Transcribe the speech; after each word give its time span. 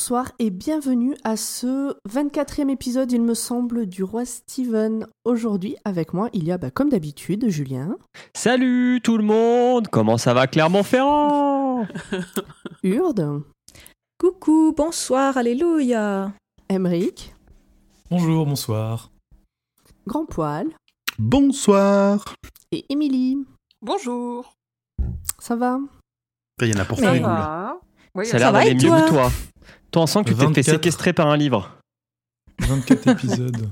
Bonsoir 0.00 0.32
et 0.38 0.48
bienvenue 0.48 1.14
à 1.24 1.36
ce 1.36 1.94
24e 2.08 2.70
épisode, 2.70 3.12
il 3.12 3.20
me 3.20 3.34
semble, 3.34 3.84
du 3.84 4.02
Roi 4.02 4.24
Steven. 4.24 5.06
Aujourd'hui, 5.26 5.76
avec 5.84 6.14
moi, 6.14 6.30
il 6.32 6.44
y 6.44 6.52
a, 6.52 6.56
bah, 6.56 6.70
comme 6.70 6.88
d'habitude, 6.88 7.50
Julien. 7.50 7.98
Salut 8.34 9.00
tout 9.04 9.18
le 9.18 9.24
monde 9.24 9.88
Comment 9.88 10.16
ça 10.16 10.32
va 10.32 10.46
Clermont-Ferrand? 10.46 11.86
Urde. 12.82 13.42
Coucou, 14.18 14.72
bonsoir, 14.74 15.36
alléluia. 15.36 16.32
Emric. 16.70 17.34
Bonjour, 18.10 18.46
bonsoir. 18.46 19.10
Grand 20.06 20.24
Poil. 20.24 20.68
Bonsoir. 21.18 22.24
Et 22.72 22.86
Émilie. 22.88 23.36
Bonjour. 23.82 24.54
Ça 25.38 25.56
va? 25.56 25.78
Il 26.62 26.68
y 26.68 26.74
en 26.74 26.80
a 26.80 26.86
pour 26.86 26.98
Ça 26.98 27.12
Oui, 28.14 28.30
a 28.30 28.38
l'air 28.38 28.52
d'aller 28.54 28.74
mieux 28.74 28.80
que 28.80 29.08
toi. 29.10 29.30
Toi, 29.90 30.02
on 30.02 30.06
sent 30.06 30.22
que 30.24 30.30
tu 30.30 30.34
t'es 30.34 30.40
fait 30.40 30.46
24. 30.46 30.64
séquestrer 30.70 31.12
par 31.12 31.26
un 31.28 31.36
livre. 31.36 31.70
24 32.60 33.08
épisodes. 33.08 33.68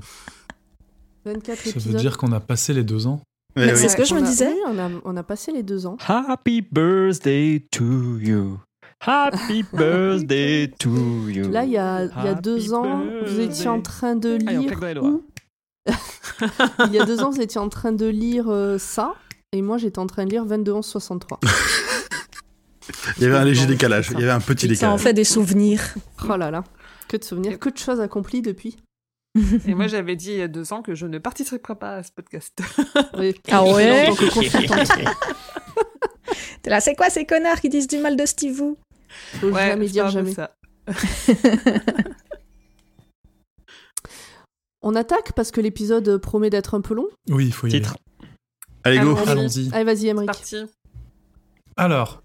24 1.25 1.57
Ça 1.59 1.69
épisodes. 1.69 1.93
veut 1.93 1.99
dire 1.99 2.17
qu'on 2.17 2.31
a 2.31 2.39
passé 2.39 2.73
les 2.73 2.83
deux 2.83 3.07
ans. 3.07 3.21
Ouais. 3.55 3.75
c'est 3.75 3.89
ce 3.89 3.95
que 3.97 4.03
je 4.05 4.13
me 4.13 4.21
disais. 4.21 4.47
oui, 4.47 4.59
on 4.67 4.77
a, 4.79 4.89
on 5.05 5.17
a 5.17 5.23
passé 5.23 5.51
les 5.51 5.63
deux 5.63 5.85
ans. 5.85 5.97
Happy 6.07 6.61
birthday 6.61 7.65
to 7.71 8.17
you. 8.19 8.59
Happy 9.01 9.63
birthday 9.73 10.67
to 10.79 11.29
you. 11.29 11.49
Là, 11.49 11.63
il 11.63 11.71
y 11.71 11.77
a, 11.77 12.03
il 12.05 12.09
y 12.09 12.27
a 12.27 12.31
Happy 12.31 12.41
deux 12.41 12.73
ans, 12.73 13.03
vous 13.25 13.39
étiez 13.39 13.67
en 13.67 13.81
train 13.81 14.15
de 14.15 14.33
Allez, 14.45 14.57
on 14.57 14.61
lire. 14.61 14.79
il 16.87 16.93
y 16.93 16.99
a 16.99 17.05
deux 17.05 17.21
ans, 17.21 17.29
vous 17.31 17.41
étiez 17.41 17.59
en 17.59 17.69
train 17.69 17.91
de 17.91 18.05
lire 18.05 18.45
euh, 18.49 18.77
ça. 18.77 19.13
Et 19.51 19.61
moi, 19.61 19.77
j'étais 19.77 19.99
en 19.99 20.05
train 20.07 20.25
de 20.25 20.29
lire 20.29 20.45
22 20.45 20.73
11 20.73 20.85
63. 20.85 21.39
Il 23.17 23.23
y 23.23 23.25
avait 23.27 23.37
un 23.37 23.45
léger 23.45 23.65
décalage. 23.65 24.09
Il 24.11 24.19
y 24.19 24.23
avait 24.23 24.31
un 24.31 24.39
petit 24.39 24.67
Ça 24.67 24.87
en 24.87 24.95
décalage. 24.95 25.01
fait 25.01 25.13
des 25.13 25.23
souvenirs. 25.23 25.95
Oh 26.27 26.35
là 26.37 26.49
là, 26.51 26.63
que 27.07 27.17
de 27.17 27.23
souvenirs, 27.23 27.59
que 27.59 27.69
de 27.69 27.77
choses 27.77 27.99
accomplies 27.99 28.41
depuis. 28.41 28.77
Et 29.67 29.75
moi, 29.75 29.87
j'avais 29.87 30.15
dit 30.15 30.31
il 30.31 30.37
y 30.37 30.41
a 30.41 30.47
deux 30.47 30.73
ans 30.73 30.81
que 30.81 30.95
je 30.95 31.05
ne 31.05 31.17
participerai 31.19 31.75
pas 31.75 31.95
à 31.97 32.03
ce 32.03 32.11
podcast. 32.11 32.59
Oui. 33.17 33.35
Ah 33.51 33.63
ouais. 33.63 34.09
T'es 36.61 36.69
là, 36.69 36.79
c'est 36.81 36.95
quoi 36.95 37.09
ces 37.09 37.25
connards 37.25 37.61
qui 37.61 37.69
disent 37.69 37.87
du 37.87 37.97
mal 37.99 38.15
de 38.17 38.25
Steve 38.25 38.59
Wu 38.61 38.75
Faut 39.39 39.53
jamais 39.53 39.87
dire 39.87 40.09
jamais. 40.09 40.33
ça. 40.33 40.55
On 44.81 44.95
attaque 44.95 45.33
parce 45.33 45.51
que 45.51 45.59
l'épisode 45.61 46.17
promet 46.19 46.49
d'être 46.49 46.73
un 46.73 46.81
peu 46.81 46.93
long. 46.93 47.07
Oui, 47.29 47.47
il 47.47 47.53
faut 47.53 47.67
y 47.67 47.71
Titre. 47.71 47.97
Allez, 48.83 48.99
go. 48.99 49.17
Allons-y. 49.27 49.67
aller. 49.67 49.69
Allez, 49.73 49.83
vas-y, 49.83 50.07
Emmerich. 50.07 50.27
parti. 50.27 50.65
Alors, 51.75 52.23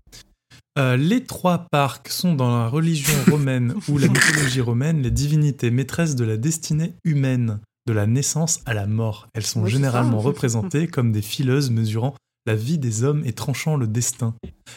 euh, 0.78 0.96
les 0.96 1.24
trois 1.24 1.66
parcs 1.70 2.08
sont 2.08 2.34
dans 2.34 2.50
la 2.58 2.68
religion 2.68 3.14
romaine 3.30 3.74
ou 3.88 3.98
la 3.98 4.08
mythologie 4.08 4.60
romaine 4.60 5.02
les 5.02 5.10
divinités 5.10 5.70
maîtresses 5.70 6.16
de 6.16 6.24
la 6.24 6.36
destinée 6.36 6.94
humaine, 7.04 7.60
de 7.86 7.92
la 7.92 8.06
naissance 8.06 8.60
à 8.66 8.74
la 8.74 8.86
mort. 8.86 9.28
Elles 9.34 9.46
sont 9.46 9.66
généralement 9.66 10.20
ça. 10.20 10.26
représentées 10.28 10.86
comme 10.88 11.12
des 11.12 11.22
fileuses 11.22 11.70
mesurant 11.70 12.14
la 12.46 12.54
vie 12.56 12.76
des 12.76 13.04
hommes 13.04 13.22
et 13.24 13.32
tranchant 13.32 13.76
le 13.76 13.86
destin. 13.86 14.34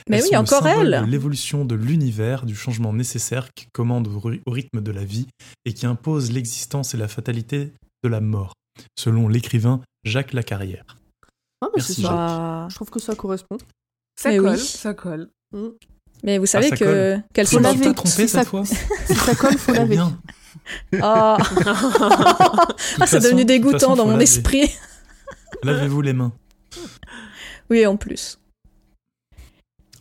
Mais 0.09 0.17
Elles 0.17 0.23
oui, 0.23 0.27
sont 0.29 0.33
le 0.35 0.39
encore 0.39 0.63
symbole 0.63 0.93
elle. 0.93 1.05
de 1.05 1.11
l'évolution 1.11 1.65
de 1.65 1.75
l'univers, 1.75 2.45
du 2.45 2.55
changement 2.55 2.93
nécessaire 2.93 3.49
qui 3.55 3.65
commande 3.73 4.07
au 4.07 4.19
ry- 4.19 4.41
au 4.45 4.51
rythme 4.51 4.79
de 4.81 4.91
la 4.91 5.03
vie 5.03 5.27
et 5.65 5.73
qui 5.73 5.85
impose 5.85 6.31
l'existence 6.31 6.93
et 6.93 6.97
la 6.97 7.09
fatalité 7.09 7.73
de 8.03 8.09
la 8.09 8.21
mort, 8.21 8.53
selon 8.97 9.27
l'écrivain 9.27 9.81
Jacques 10.05 10.31
Lacarrière. 10.31 10.85
Ah, 11.61 11.67
Merci, 11.75 12.03
ça. 12.03 12.09
Bah, 12.09 12.67
Je 12.69 12.75
trouve 12.75 12.89
que 12.89 12.99
ça 13.01 13.15
correspond. 13.15 13.57
Ça 14.17 14.29
Mais 14.29 14.37
colle, 14.37 14.51
oui. 14.55 14.59
ça 14.59 14.93
colle. 14.93 15.29
Mm. 15.53 15.67
Mais 16.23 16.37
vous 16.39 16.45
savez 16.45 16.69
Ah, 16.71 16.75
que 16.77 17.17
qu'elle 17.33 17.47
Faut 17.47 17.59
laver. 17.59 17.93
trompé 17.93 18.27
cette 18.27 18.47
fois 18.47 18.65
Si 18.65 19.13
ça 19.15 19.35
colle, 19.35 19.57
faut 19.57 19.73
laver. 19.73 19.95
bien. 19.95 20.19
Ah, 21.01 21.37
De 21.39 21.45
toute 21.55 21.65
Ah, 22.99 23.07
c'est 23.07 23.19
devenu 23.19 23.45
dégoûtant 23.45 23.77
façon, 23.79 23.95
dans 23.95 24.05
mon 24.05 24.11
laver. 24.13 24.23
esprit. 24.23 24.71
Lavez-vous 25.63 26.01
les 26.01 26.13
mains. 26.13 26.33
Oui, 27.69 27.85
en 27.85 27.95
plus. 27.95 28.39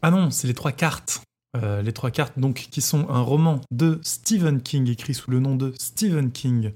Ah 0.02 0.10
non, 0.10 0.30
c'est 0.30 0.46
les 0.48 0.54
trois 0.54 0.72
cartes. 0.72 1.20
Euh, 1.56 1.82
les 1.82 1.92
trois 1.92 2.10
cartes, 2.10 2.38
donc, 2.38 2.68
qui 2.70 2.80
sont 2.80 3.08
un 3.10 3.20
roman 3.20 3.60
de 3.70 4.00
Stephen 4.02 4.60
King, 4.62 4.88
écrit 4.90 5.14
sous 5.14 5.30
le 5.30 5.40
nom 5.40 5.56
de 5.56 5.72
Stephen 5.78 6.32
King. 6.32 6.72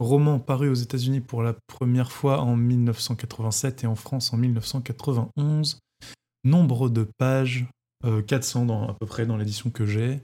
Roman 0.00 0.38
paru 0.38 0.68
aux 0.68 0.74
États-Unis 0.74 1.20
pour 1.20 1.42
la 1.42 1.54
première 1.66 2.10
fois 2.12 2.40
en 2.40 2.56
1987 2.56 3.84
et 3.84 3.86
en 3.86 3.96
France 3.96 4.32
en 4.32 4.36
1991. 4.38 5.78
Nombre 6.44 6.88
de 6.88 7.06
pages, 7.18 7.66
euh, 8.04 8.22
400 8.22 8.66
dans, 8.66 8.88
à 8.88 8.94
peu 8.94 9.06
près 9.06 9.26
dans 9.26 9.36
l'édition 9.36 9.70
que 9.70 9.86
j'ai. 9.86 10.20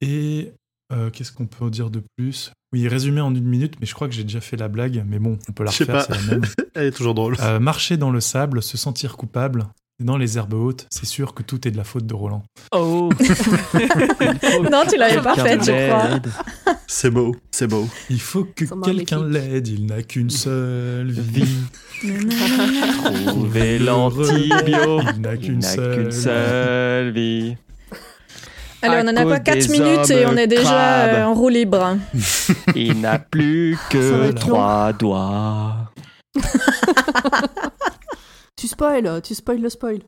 Et 0.00 0.52
euh, 0.92 1.10
qu'est-ce 1.10 1.32
qu'on 1.32 1.46
peut 1.46 1.70
dire 1.70 1.90
de 1.90 2.02
plus? 2.16 2.52
Oui, 2.72 2.88
résumé 2.88 3.20
en 3.20 3.34
une 3.34 3.44
minute, 3.44 3.76
mais 3.80 3.86
je 3.86 3.94
crois 3.94 4.08
que 4.08 4.14
j'ai 4.14 4.24
déjà 4.24 4.40
fait 4.40 4.56
la 4.56 4.68
blague, 4.68 5.04
mais 5.06 5.18
bon, 5.18 5.38
on 5.48 5.52
peut 5.52 5.64
la 5.64 5.70
refaire, 5.70 5.86
pas. 5.86 6.02
c'est 6.02 6.14
la 6.14 6.22
même. 6.22 6.44
Elle 6.74 6.86
est 6.86 6.92
toujours 6.92 7.14
drôle. 7.14 7.36
Euh, 7.40 7.60
marcher 7.60 7.96
dans 7.96 8.10
le 8.10 8.20
sable, 8.20 8.62
se 8.62 8.76
sentir 8.76 9.16
coupable, 9.16 9.66
dans 10.02 10.16
les 10.16 10.36
herbes 10.38 10.54
hautes, 10.54 10.86
c'est 10.90 11.06
sûr 11.06 11.34
que 11.34 11.42
tout 11.42 11.66
est 11.66 11.70
de 11.70 11.76
la 11.76 11.84
faute 11.84 12.06
de 12.06 12.14
Roland. 12.14 12.42
Oh 12.72 13.10
Non, 14.70 14.82
tu 14.88 14.96
l'avais 14.96 15.20
pas 15.20 15.36
faite, 15.36 15.64
je 15.64 15.88
crois. 15.88 16.74
C'est 16.86 17.10
beau, 17.10 17.34
c'est 17.50 17.66
beau. 17.66 17.88
Il 18.10 18.20
faut 18.20 18.44
que 18.44 18.64
quelqu'un 18.84 19.26
l'aide, 19.26 19.68
il 19.68 19.86
n'a 19.86 20.02
qu'une 20.02 20.30
seule 20.30 21.10
vie. 21.10 21.56
Trouver 23.26 23.78
l'antibio. 23.78 25.00
Il 25.14 25.20
n'a 25.20 25.36
qu'une 25.36 25.62
seule. 25.62 27.12
vie. 27.12 27.56
Allez, 28.84 29.02
on 29.04 29.08
en 29.12 29.16
a 29.16 29.22
cause 29.22 29.44
4 29.44 29.58
des 29.58 29.68
minutes 29.68 30.10
et 30.10 30.26
on 30.26 30.36
est 30.36 30.48
déjà 30.48 31.04
euh, 31.04 31.24
en 31.24 31.34
roue 31.34 31.48
libre. 31.48 31.98
Il 32.74 33.00
n'a 33.00 33.20
plus 33.20 33.78
que 33.90 34.24
être 34.24 34.48
long. 34.48 34.54
trois 34.54 34.92
doigts. 34.92 35.92
Tu 38.62 38.68
spoil, 38.68 39.20
tu 39.22 39.34
spoil 39.34 39.60
le 39.60 39.68
spoil. 39.68 40.04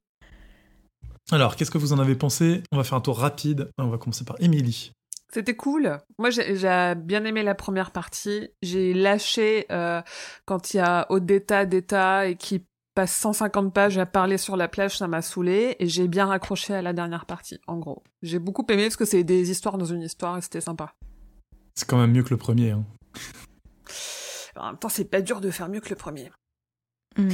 Alors, 1.32 1.56
qu'est-ce 1.56 1.72
que 1.72 1.78
vous 1.78 1.92
en 1.92 1.98
avez 1.98 2.14
pensé? 2.14 2.62
On 2.70 2.76
va 2.76 2.84
faire 2.84 2.96
un 2.96 3.00
tour 3.00 3.18
rapide. 3.18 3.68
On 3.78 3.88
va 3.88 3.98
commencer 3.98 4.24
par 4.24 4.40
Émilie. 4.40 4.92
C'était 5.32 5.56
cool. 5.56 5.98
Moi, 6.20 6.30
j'ai 6.30 6.94
bien 6.94 7.24
aimé 7.24 7.42
la 7.42 7.56
première 7.56 7.90
partie. 7.90 8.50
J'ai 8.62 8.94
lâché 8.94 9.66
euh, 9.72 10.00
quand 10.44 10.72
il 10.72 10.76
y 10.76 10.80
a 10.80 11.04
Odetta, 11.10 11.66
d'État 11.66 12.28
et 12.28 12.36
qui 12.36 12.64
passe 12.94 13.16
150 13.16 13.74
pages 13.74 13.98
à 13.98 14.06
parler 14.06 14.38
sur 14.38 14.56
la 14.56 14.68
plage, 14.68 14.98
ça 14.98 15.08
m'a 15.08 15.20
saoulé. 15.20 15.74
Et 15.80 15.88
j'ai 15.88 16.06
bien 16.06 16.26
raccroché 16.26 16.74
à 16.74 16.82
la 16.82 16.92
dernière 16.92 17.26
partie, 17.26 17.58
en 17.66 17.78
gros. 17.78 18.04
J'ai 18.22 18.38
beaucoup 18.38 18.64
aimé 18.68 18.84
parce 18.84 18.96
que 18.96 19.04
c'est 19.04 19.24
des 19.24 19.50
histoires 19.50 19.78
dans 19.78 19.84
une 19.84 20.02
histoire 20.02 20.38
et 20.38 20.42
c'était 20.42 20.60
sympa. 20.60 20.94
C'est 21.74 21.88
quand 21.88 21.98
même 21.98 22.12
mieux 22.12 22.22
que 22.22 22.30
le 22.30 22.36
premier. 22.36 22.70
hein. 22.70 22.84
En 24.54 24.66
même 24.66 24.78
temps, 24.78 24.88
c'est 24.88 25.06
pas 25.06 25.22
dur 25.22 25.40
de 25.40 25.50
faire 25.50 25.68
mieux 25.68 25.80
que 25.80 25.90
le 25.90 25.96
premier. 25.96 26.30
Mm. 27.16 27.30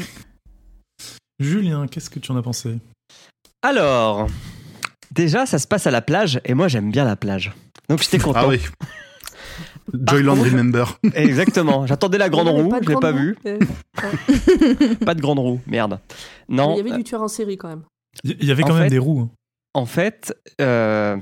Julien, 1.40 1.86
qu'est-ce 1.86 2.10
que 2.10 2.18
tu 2.18 2.30
en 2.32 2.36
as 2.36 2.42
pensé? 2.42 2.76
Alors, 3.62 4.26
déjà, 5.10 5.46
ça 5.46 5.58
se 5.58 5.66
passe 5.66 5.86
à 5.86 5.90
la 5.90 6.02
plage 6.02 6.40
et 6.44 6.54
moi, 6.54 6.68
j'aime 6.68 6.90
bien 6.90 7.04
la 7.04 7.16
plage. 7.16 7.52
Donc, 7.88 8.02
j'étais 8.02 8.18
content. 8.18 8.40
Ah 8.42 8.48
oui. 8.48 8.60
Joyland 9.92 10.36
contre- 10.36 10.50
Remember. 10.50 10.98
Exactement. 11.14 11.86
J'attendais 11.86 12.18
la 12.18 12.28
grande 12.28 12.48
Il 12.48 12.62
roue, 12.62 12.68
pas 12.68 12.80
de 12.80 12.84
je 12.84 12.88
l'ai 12.88 12.94
grande 12.94 13.02
pas 13.02 13.12
roue. 13.12 13.18
vue. 13.18 13.36
Euh, 13.46 13.58
Pas 15.04 15.14
de 15.14 15.20
grande 15.20 15.38
roue, 15.38 15.60
merde. 15.66 15.98
Il 16.48 16.56
Non, 16.56 16.76
y 16.76 16.80
avait 16.80 16.92
du 16.96 17.04
tueur 17.04 17.22
en 17.22 17.28
série 17.28 17.56
quand 17.56 17.68
même. 17.68 17.82
Il 18.24 18.44
y 18.44 18.50
avait 18.50 18.62
En 18.64 18.68
quand 18.68 18.74
même 18.74 18.84
fait- 18.84 18.90
des 18.90 18.98
roues. 18.98 19.28
En 19.74 19.86
fait, 19.86 20.34
euh, 20.60 21.16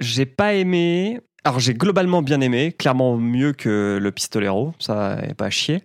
j'ai 0.00 0.26
pas 0.26 0.54
aimé. 0.54 1.20
Alors, 1.44 1.60
j'ai 1.60 1.74
globalement 1.74 2.22
bien 2.22 2.40
aimé, 2.40 2.72
clairement 2.72 3.16
mieux 3.16 3.52
que 3.52 3.98
le 4.00 4.12
Pistolero, 4.12 4.74
ça 4.78 5.16
n'est 5.26 5.34
pas 5.34 5.46
à 5.46 5.50
chier. 5.50 5.82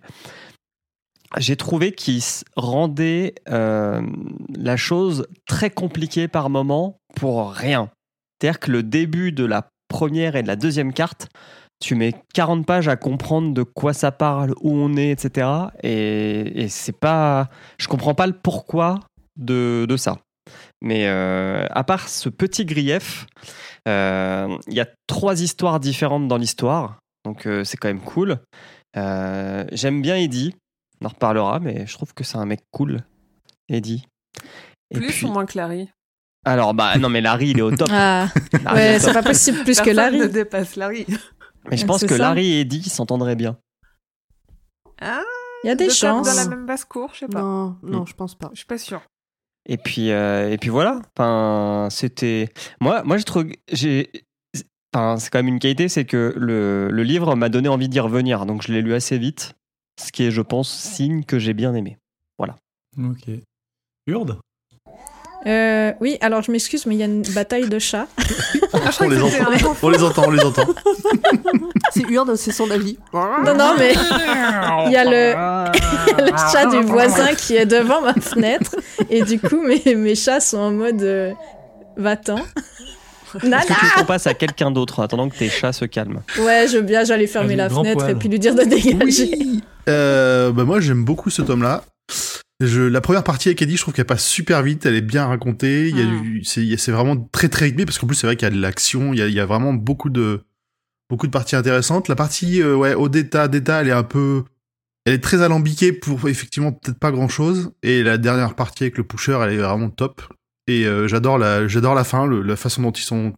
J'ai 1.36 1.56
trouvé 1.56 1.92
qu'il 1.92 2.22
rendait 2.56 3.34
euh, 3.48 4.00
la 4.56 4.76
chose 4.76 5.26
très 5.46 5.70
compliquée 5.70 6.28
par 6.28 6.50
moment 6.50 6.98
pour 7.14 7.50
rien. 7.52 7.90
C'est-à-dire 8.40 8.60
que 8.60 8.70
le 8.70 8.82
début 8.82 9.32
de 9.32 9.44
la 9.44 9.68
première 9.88 10.36
et 10.36 10.42
de 10.42 10.48
la 10.48 10.56
deuxième 10.56 10.92
carte, 10.92 11.28
tu 11.80 11.94
mets 11.94 12.14
40 12.34 12.64
pages 12.64 12.88
à 12.88 12.96
comprendre 12.96 13.52
de 13.52 13.62
quoi 13.62 13.92
ça 13.92 14.12
parle, 14.12 14.54
où 14.60 14.72
on 14.72 14.96
est, 14.96 15.10
etc. 15.10 15.48
Et, 15.82 16.62
et 16.62 16.68
c'est 16.68 16.98
pas. 16.98 17.48
Je 17.78 17.88
comprends 17.88 18.14
pas 18.14 18.26
le 18.26 18.32
pourquoi 18.32 19.00
de, 19.36 19.84
de 19.88 19.96
ça. 19.96 20.18
Mais 20.80 21.06
euh, 21.06 21.66
à 21.70 21.82
part 21.84 22.08
ce 22.08 22.28
petit 22.28 22.64
grief, 22.64 23.26
euh, 23.88 24.56
il 24.68 24.74
y 24.74 24.80
a 24.80 24.86
trois 25.06 25.42
histoires 25.42 25.80
différentes 25.80 26.28
dans 26.28 26.38
l'histoire. 26.38 26.98
Donc 27.24 27.48
c'est 27.64 27.76
quand 27.76 27.88
même 27.88 28.00
cool. 28.00 28.38
J'aime 28.94 30.00
bien 30.00 30.16
Eddie. 30.16 30.54
On 31.00 31.06
en 31.06 31.08
reparlera, 31.08 31.60
mais 31.60 31.86
je 31.86 31.92
trouve 31.94 32.14
que 32.14 32.24
c'est 32.24 32.38
un 32.38 32.46
mec 32.46 32.60
cool. 32.70 33.02
Eddie. 33.68 34.06
Et 34.90 34.96
Plus 34.96 35.08
puis- 35.08 35.26
ou 35.26 35.30
moins 35.32 35.44
que 35.46 35.56
Larry 35.58 35.88
Alors, 36.44 36.72
bah 36.74 36.96
non, 36.98 37.08
mais 37.08 37.20
Larry, 37.20 37.48
il 37.50 37.58
est 37.58 37.62
au 37.62 37.70
top. 37.74 37.88
Ah, 37.90 38.28
Larry 38.64 38.76
ouais, 38.76 38.98
c'est 39.00 39.12
pas 39.12 39.22
possible 39.22 39.62
plus 39.64 39.80
que 39.80 39.90
Larry. 39.90 40.18
ne 40.18 40.26
dépasse 40.26 40.76
Larry. 40.76 41.06
Mais 41.70 41.76
je 41.76 41.84
pense 41.84 42.02
que 42.02 42.08
ça. 42.16 42.18
Larry 42.18 42.52
et 42.52 42.60
Eddie 42.60 42.88
s'entendraient 42.88 43.34
bien. 43.36 43.58
Ah, 45.00 45.22
Il 45.64 45.66
y 45.66 45.70
a 45.70 45.74
des 45.74 45.86
de 45.86 45.90
faire 45.92 46.14
chances. 46.14 46.26
dans 46.28 46.34
la 46.34 46.48
même 46.48 46.66
basse-cour, 46.66 47.10
je 47.14 47.20
sais 47.20 47.28
pas. 47.28 47.40
Non, 47.40 47.76
non, 47.82 48.02
Mm. 48.02 48.06
je 48.06 48.14
pense 48.14 48.34
pas. 48.34 48.50
Je 48.52 48.58
suis 48.58 48.66
pas 48.66 48.78
sûre. 48.78 49.02
Et 49.68 49.76
puis, 49.76 50.10
euh, 50.12 50.50
et 50.50 50.58
puis 50.58 50.70
voilà. 50.70 51.00
Enfin, 51.18 51.88
c'était. 51.90 52.48
Moi, 52.80 53.02
moi, 53.02 53.18
je 53.18 53.24
trouve. 53.24 53.46
J'ai. 53.72 54.10
enfin, 54.94 55.16
c'est 55.18 55.28
quand 55.30 55.38
même 55.40 55.48
une 55.48 55.58
qualité, 55.58 55.88
c'est 55.88 56.04
que 56.04 56.32
le, 56.36 56.88
le 56.90 57.02
livre 57.02 57.34
m'a 57.34 57.48
donné 57.48 57.68
envie 57.68 57.88
d'y 57.88 57.98
revenir, 58.00 58.46
donc 58.46 58.62
je 58.62 58.72
l'ai 58.72 58.80
lu 58.80 58.94
assez 58.94 59.18
vite, 59.18 59.54
ce 60.00 60.12
qui 60.12 60.24
est, 60.24 60.30
je 60.30 60.42
pense, 60.42 60.70
signe 60.70 61.24
que 61.24 61.38
j'ai 61.38 61.54
bien 61.54 61.74
aimé. 61.74 61.98
Ok. 62.98 63.28
Urde? 64.06 64.38
Euh, 65.46 65.92
oui, 66.00 66.16
alors 66.20 66.42
je 66.42 66.50
m'excuse, 66.50 66.86
mais 66.86 66.94
il 66.94 66.98
y 66.98 67.02
a 67.02 67.06
une 67.06 67.22
bataille 67.34 67.68
de 67.68 67.78
chats. 67.78 68.08
on, 68.72 69.08
les 69.08 69.22
entend, 69.22 69.76
on 69.82 69.90
les 69.90 70.02
entend, 70.02 70.22
on 70.26 70.30
les 70.30 70.44
entend. 70.44 70.62
C'est 71.92 72.08
Urde, 72.08 72.34
c'est 72.36 72.52
son 72.52 72.70
avis. 72.70 72.98
Non, 73.12 73.54
non, 73.54 73.74
mais 73.78 73.92
il 74.86 74.92
y 74.92 74.96
a 74.96 75.04
le, 75.04 75.70
chat 76.50 76.66
du 76.66 76.80
voisin 76.80 77.34
qui 77.34 77.54
est 77.54 77.66
devant 77.66 78.00
ma 78.00 78.14
fenêtre. 78.14 78.76
Et 79.10 79.22
du 79.22 79.38
coup, 79.38 79.60
mes, 79.60 79.94
mes 79.94 80.14
chats 80.14 80.40
sont 80.40 80.58
en 80.58 80.72
mode 80.72 81.02
euh, 81.02 81.32
va-t'en. 81.96 82.40
Nana 83.42 83.58
Est-ce 83.58 83.66
que 83.68 83.86
tu 83.86 83.98
qu'on 83.98 84.04
passe 84.04 84.26
à 84.26 84.34
quelqu'un 84.34 84.70
d'autre 84.70 85.00
en 85.00 85.02
attendant 85.02 85.28
que 85.28 85.36
tes 85.36 85.48
chats 85.48 85.72
se 85.72 85.84
calment 85.84 86.22
Ouais, 86.38 86.66
je 86.70 86.76
veux 86.78 86.82
bien, 86.82 87.04
j'allais 87.04 87.26
fermer 87.26 87.56
la 87.56 87.68
fenêtre 87.68 87.98
poil. 87.98 88.10
et 88.10 88.14
puis 88.14 88.28
lui 88.28 88.38
dire 88.38 88.54
de 88.54 88.62
dégager. 88.64 89.30
Euh, 89.88 90.50
bah 90.50 90.64
moi 90.64 90.80
j'aime 90.80 91.04
beaucoup 91.04 91.30
ce 91.30 91.42
tome-là. 91.42 91.84
Je, 92.60 92.82
la 92.82 93.00
première 93.00 93.22
partie 93.22 93.50
avec 93.50 93.62
Eddie, 93.62 93.76
je 93.76 93.82
trouve 93.82 93.94
qu'elle 93.94 94.04
passe 94.04 94.24
super 94.24 94.60
vite, 94.64 94.84
elle 94.84 94.96
est 94.96 95.00
bien 95.00 95.26
racontée. 95.26 95.88
Il 95.90 95.96
y 95.96 96.02
a 96.02 96.06
du, 96.06 96.42
c'est, 96.42 96.60
il 96.60 96.66
y 96.66 96.74
a- 96.74 96.76
c'est 96.76 96.90
vraiment 96.90 97.16
très 97.30 97.48
très 97.48 97.66
rythmé 97.66 97.84
parce 97.84 97.98
qu'en 98.00 98.08
plus 98.08 98.16
c'est 98.16 98.26
vrai 98.26 98.34
qu'il 98.34 98.46
y 98.48 98.50
a 98.50 98.54
de 98.54 98.60
l'action, 98.60 99.12
il 99.12 99.20
y 99.20 99.22
a, 99.22 99.28
il 99.28 99.32
y 99.34 99.38
a 99.38 99.46
vraiment 99.46 99.72
beaucoup 99.74 100.10
de 100.10 100.40
beaucoup 101.08 101.28
de 101.28 101.30
parties 101.30 101.54
intéressantes. 101.54 102.08
La 102.08 102.16
partie 102.16 102.60
euh, 102.62 102.74
ouais 102.74 102.94
au 102.94 103.08
d'état 103.08 103.46
d'état, 103.46 103.82
elle 103.82 103.88
est 103.88 103.92
un 103.92 104.02
peu, 104.02 104.42
elle 105.04 105.14
est 105.14 105.22
très 105.22 105.40
alambiquée 105.42 105.92
pour 105.92 106.28
effectivement 106.28 106.72
peut-être 106.72 106.98
pas 106.98 107.12
grand 107.12 107.28
chose. 107.28 107.70
Et 107.84 108.02
la 108.02 108.18
dernière 108.18 108.56
partie 108.56 108.82
avec 108.82 108.98
le 108.98 109.04
pusher, 109.04 109.38
elle 109.40 109.52
est 109.52 109.56
vraiment 109.58 109.90
top. 109.90 110.20
Et 110.66 110.86
euh, 110.86 111.06
j'adore 111.08 111.38
la 111.38 111.68
j'adore 111.68 111.94
la 111.94 112.04
fin, 112.04 112.26
le- 112.26 112.42
la 112.42 112.56
façon 112.56 112.82
dont 112.82 112.92
ils 112.92 113.02
sont 113.02 113.32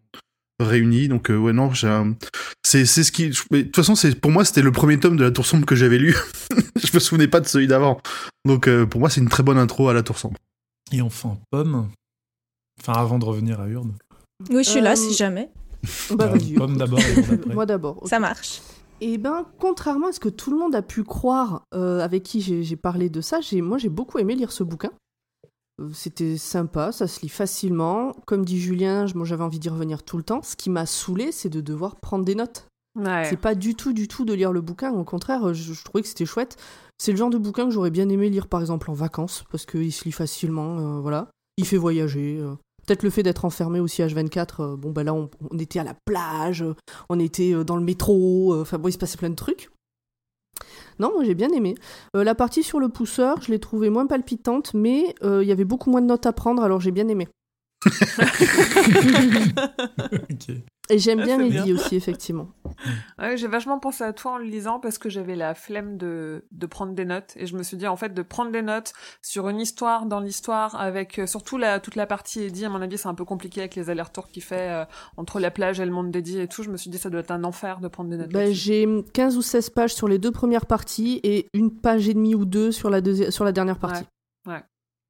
réunis. 0.61 1.09
Donc 1.09 1.31
euh, 1.31 1.37
ouais 1.37 1.53
non, 1.53 1.73
j'ai 1.73 1.89
un- 1.89 2.15
c'est 2.65 2.87
c'est 2.87 3.05
ce 3.05 3.13
qui. 3.13 3.29
De 3.31 3.63
toute 3.63 3.77
façon, 3.77 3.95
c'est 3.95 4.15
pour 4.19 4.31
moi 4.31 4.45
c'était 4.45 4.63
le 4.63 4.73
premier 4.73 4.99
tome 4.99 5.17
de 5.17 5.25
la 5.25 5.31
Tour 5.31 5.47
sombre 5.47 5.67
que 5.67 5.75
j'avais 5.77 5.99
lu. 5.99 6.17
je 6.83 6.91
me 6.95 6.99
souvenais 6.99 7.29
pas 7.29 7.41
de 7.41 7.47
celui 7.47 7.67
d'avant. 7.67 8.01
Donc 8.45 8.67
euh, 8.69 8.87
pour 8.87 9.01
moi 9.01 9.11
c'est 9.11 9.21
une 9.21 9.29
très 9.29 9.43
bonne 9.43 9.59
intro 9.59 9.89
à 9.89 9.95
la 9.95 10.03
Tour 10.03 10.19
sombre. 10.19 10.37
Et 10.93 11.03
enfin, 11.03 11.37
Pomme. 11.51 11.89
Enfin, 12.81 12.95
avant 12.95 13.19
de 13.19 13.25
revenir 13.25 13.61
à 13.61 13.67
Urde. 13.69 13.93
Oui, 14.51 14.63
je 14.65 14.71
suis 14.71 14.81
là 14.81 14.97
si 14.97 15.15
jamais. 15.15 15.51
Bah, 16.15 16.27
vas-y. 16.29 16.55
Pomme 16.55 16.77
d'abord. 16.77 17.01
Moi 17.53 17.67
d'abord. 17.67 18.03
Ça 18.09 18.19
marche. 18.19 18.63
Eh 19.01 19.17
ben, 19.19 19.45
contrairement 19.61 20.09
à 20.09 20.13
ce 20.13 20.19
que 20.21 20.29
tout 20.29 20.51
le 20.51 20.59
monde 20.59 20.75
a 20.75 20.83
pu 20.83 21.05
croire, 21.05 21.63
euh, 21.75 22.01
avec 22.01 22.23
qui 22.25 22.41
j'ai 22.41 22.63
j'ai 22.65 22.75
parlé 22.77 23.11
de 23.11 23.21
ça, 23.21 23.41
j'ai- 23.41 23.61
moi 23.63 23.79
j'ai 23.79 23.89
beaucoup 23.89 24.19
aimé 24.19 24.35
lire 24.35 24.51
ce 24.51 24.65
bouquin. 24.65 24.91
Euh, 25.81 25.89
C'était 25.93 26.37
sympa, 26.37 26.93
ça 26.93 27.07
se 27.07 27.21
lit 27.21 27.29
facilement. 27.29 28.13
Comme 28.27 28.45
dit 28.45 28.61
Julien, 28.61 29.07
je- 29.07 29.15
moi 29.15 29.25
j'avais 29.27 29.45
envie 29.45 29.59
d'y 29.59 29.69
revenir 29.69 30.03
tout 30.03 30.17
le 30.17 30.23
temps. 30.23 30.43
Ce 30.43 30.57
qui 30.57 30.71
m'a 30.71 30.87
saoulé, 30.87 31.33
c'est 31.33 31.49
de 31.49 31.61
devoir 31.61 31.97
prendre 31.97 32.25
des 32.25 32.35
notes. 32.35 32.67
Ouais. 32.99 33.27
C'est 33.31 33.37
pas 33.37 33.55
du 33.55 33.75
tout, 33.77 33.93
du 33.93 34.09
tout 34.09 34.25
de 34.25 34.33
lire 34.33 34.53
le 34.53 34.61
bouquin. 34.61 34.93
Au 34.93 35.05
contraire, 35.05 35.55
je, 35.55 35.73
je 35.73 35.85
trouvais 35.85 36.03
que 36.03 36.09
c'était 36.09 36.27
chouette. 36.27 36.57
C'est 36.99 37.13
le 37.13 37.19
genre 37.19 37.31
de 37.31 37.39
bouquin 37.39 37.67
que 37.67 37.71
j'aurais 37.71 37.91
bien 37.93 38.09
aimé 38.09 38.29
lire 38.29 38.49
par 38.49 38.61
exemple 38.61 38.91
en 38.91 38.95
vacances, 38.95 39.45
parce 39.53 39.67
qu'il 39.67 39.93
se 39.93 40.05
lit 40.05 40.11
facilement, 40.13 40.79
euh, 40.79 41.01
voilà. 41.01 41.29
Il 41.59 41.65
fait 41.67 41.77
voyager. 41.77 42.39
euh. 42.41 42.55
Peut-être 42.87 43.03
le 43.05 43.11
fait 43.11 43.23
d'être 43.23 43.45
enfermé 43.45 43.79
aussi 43.81 44.03
H24, 44.03 44.61
euh, 44.63 44.77
bon 44.77 44.91
bah 44.93 45.05
là 45.05 45.13
on, 45.13 45.29
on 45.51 45.59
était 45.59 45.79
à 45.79 45.85
la 45.85 45.95
plage, 46.07 46.65
on 47.11 47.19
était 47.21 47.63
dans 47.63 47.77
le 47.77 47.85
métro, 47.85 48.59
enfin 48.61 48.79
bon 48.79 48.89
il 48.89 48.93
se 48.93 48.99
passait 48.99 49.19
plein 49.19 49.29
de 49.31 49.35
trucs. 49.35 49.71
Non, 50.99 51.13
moi 51.15 51.25
j'ai 51.25 51.35
bien 51.35 51.51
aimé. 51.51 51.75
Euh, 52.17 52.25
la 52.25 52.35
partie 52.35 52.63
sur 52.63 52.81
le 52.81 52.89
pousseur, 52.89 53.41
je 53.43 53.51
l'ai 53.51 53.59
trouvée 53.59 53.91
moins 53.91 54.07
palpitante, 54.07 54.75
mais 54.75 55.15
euh, 55.23 55.43
il 55.43 55.49
y 55.49 55.53
avait 55.53 55.65
beaucoup 55.65 55.91
moins 55.91 56.01
de 56.01 56.07
notes 56.07 56.27
à 56.27 56.33
prendre, 56.33 56.63
alors 56.63 56.81
j'ai 56.81 56.93
bien 56.93 57.09
aimé. 57.09 57.29
Et 60.91 60.99
j'aime 60.99 61.21
Ah, 61.21 61.25
bien 61.25 61.41
Eddie 61.41 61.73
aussi, 61.73 61.97
effectivement. 61.97 62.49
Ouais, 63.19 63.37
j'ai 63.37 63.49
vachement 63.49 63.81
pensé 63.81 64.05
à 64.05 64.13
toi 64.13 64.33
en 64.35 64.39
le 64.39 64.45
lisant 64.45 64.79
parce 64.79 64.97
que 64.99 65.09
j'avais 65.11 65.35
la 65.35 65.55
flemme 65.55 65.97
de, 65.97 66.45
de 66.53 66.67
prendre 66.67 66.93
des 66.95 67.05
notes 67.05 67.33
et 67.37 67.47
je 67.47 67.57
me 67.57 67.65
suis 67.65 67.77
dit 67.77 67.89
en 67.89 67.97
fait 67.97 68.15
de 68.15 68.23
prendre 68.23 68.53
des 68.53 68.63
notes 68.63 68.93
sur 69.23 69.49
une 69.49 69.59
histoire 69.59 70.07
dans 70.07 70.21
l'histoire 70.21 70.77
avec 70.81 71.19
euh, 71.19 71.27
surtout 71.27 71.59
la, 71.59 71.81
toute 71.81 71.97
la 71.97 72.07
partie 72.07 72.43
Eddie 72.45 72.65
à 72.65 72.69
mon 72.69 72.81
avis 72.81 72.97
c'est 72.97 73.09
un 73.09 73.15
peu 73.15 73.25
compliqué 73.25 73.61
avec 73.63 73.75
les 73.75 73.91
allers-retours 73.91 74.29
qu'il 74.29 74.45
fait 74.45 74.71
euh, 74.71 74.85
entre 75.17 75.41
la 75.41 75.51
plage 75.51 75.81
et 75.81 75.85
le 75.85 75.91
monde 75.91 76.13
d'Eddie 76.13 76.39
et 76.39 76.47
tout 76.47 76.63
je 76.63 76.71
me 76.71 76.77
suis 76.77 76.91
dit 76.91 76.99
ça 76.99 77.11
doit 77.11 77.21
être 77.21 77.33
un 77.33 77.43
enfer 77.43 77.81
de 77.81 77.89
prendre 77.89 78.09
des 78.11 78.17
notes 78.17 78.31
Bah, 78.31 78.53
j'ai 78.53 78.87
15 79.13 79.37
ou 79.37 79.43
16 79.43 79.71
pages 79.71 79.95
sur 79.95 80.07
les 80.07 80.19
deux 80.19 80.31
premières 80.31 80.67
parties 80.67 81.19
et 81.25 81.49
une 81.55 81.73
page 81.75 82.09
et 82.09 82.15
demie 82.15 82.37
ou 82.37 82.45
deux 82.45 82.71
sur 82.71 82.89
la, 82.91 83.01
deuxi- 83.01 83.33
sur 83.33 83.45
la 83.45 83.51
dernière 83.53 83.79
partie. 83.81 84.05
Ouais, 84.47 84.53
ouais. 84.55 84.63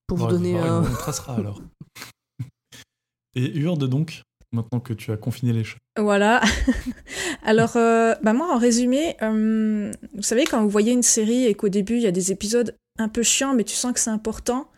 Pour 0.07 0.17
vous 0.17 0.29
donner. 0.29 0.59
euh, 0.59 0.81
On 0.81 0.95
tracera 0.95 1.35
alors. 1.35 1.61
Et 3.35 3.59
Urde 3.59 3.85
donc, 3.89 4.23
maintenant 4.53 4.81
que 4.81 4.93
tu 4.93 5.13
as 5.13 5.17
confiné 5.17 5.53
les 5.53 5.65
chats. 5.65 5.79
Voilà. 5.99 6.41
Alors, 7.45 7.77
euh, 7.77 8.15
bah 8.23 8.33
moi, 8.33 8.53
en 8.55 8.59
résumé, 8.59 9.17
euh, 9.23 9.93
vous 10.15 10.23
savez, 10.23 10.45
quand 10.45 10.63
vous 10.63 10.69
voyez 10.71 10.93
une 10.93 11.03
série 11.03 11.45
et 11.47 11.55
qu'au 11.55 11.69
début, 11.69 11.97
il 11.97 12.03
y 12.03 12.07
a 12.07 12.11
des 12.13 12.33
épisodes 12.33 12.75
un 12.99 13.09
peu 13.09 13.23
chiants, 13.23 13.55
mais 13.55 13.65
tu 13.65 13.75
sens 13.75 13.93
que 13.93 14.01
c'est 14.01 14.11
important, 14.11 14.69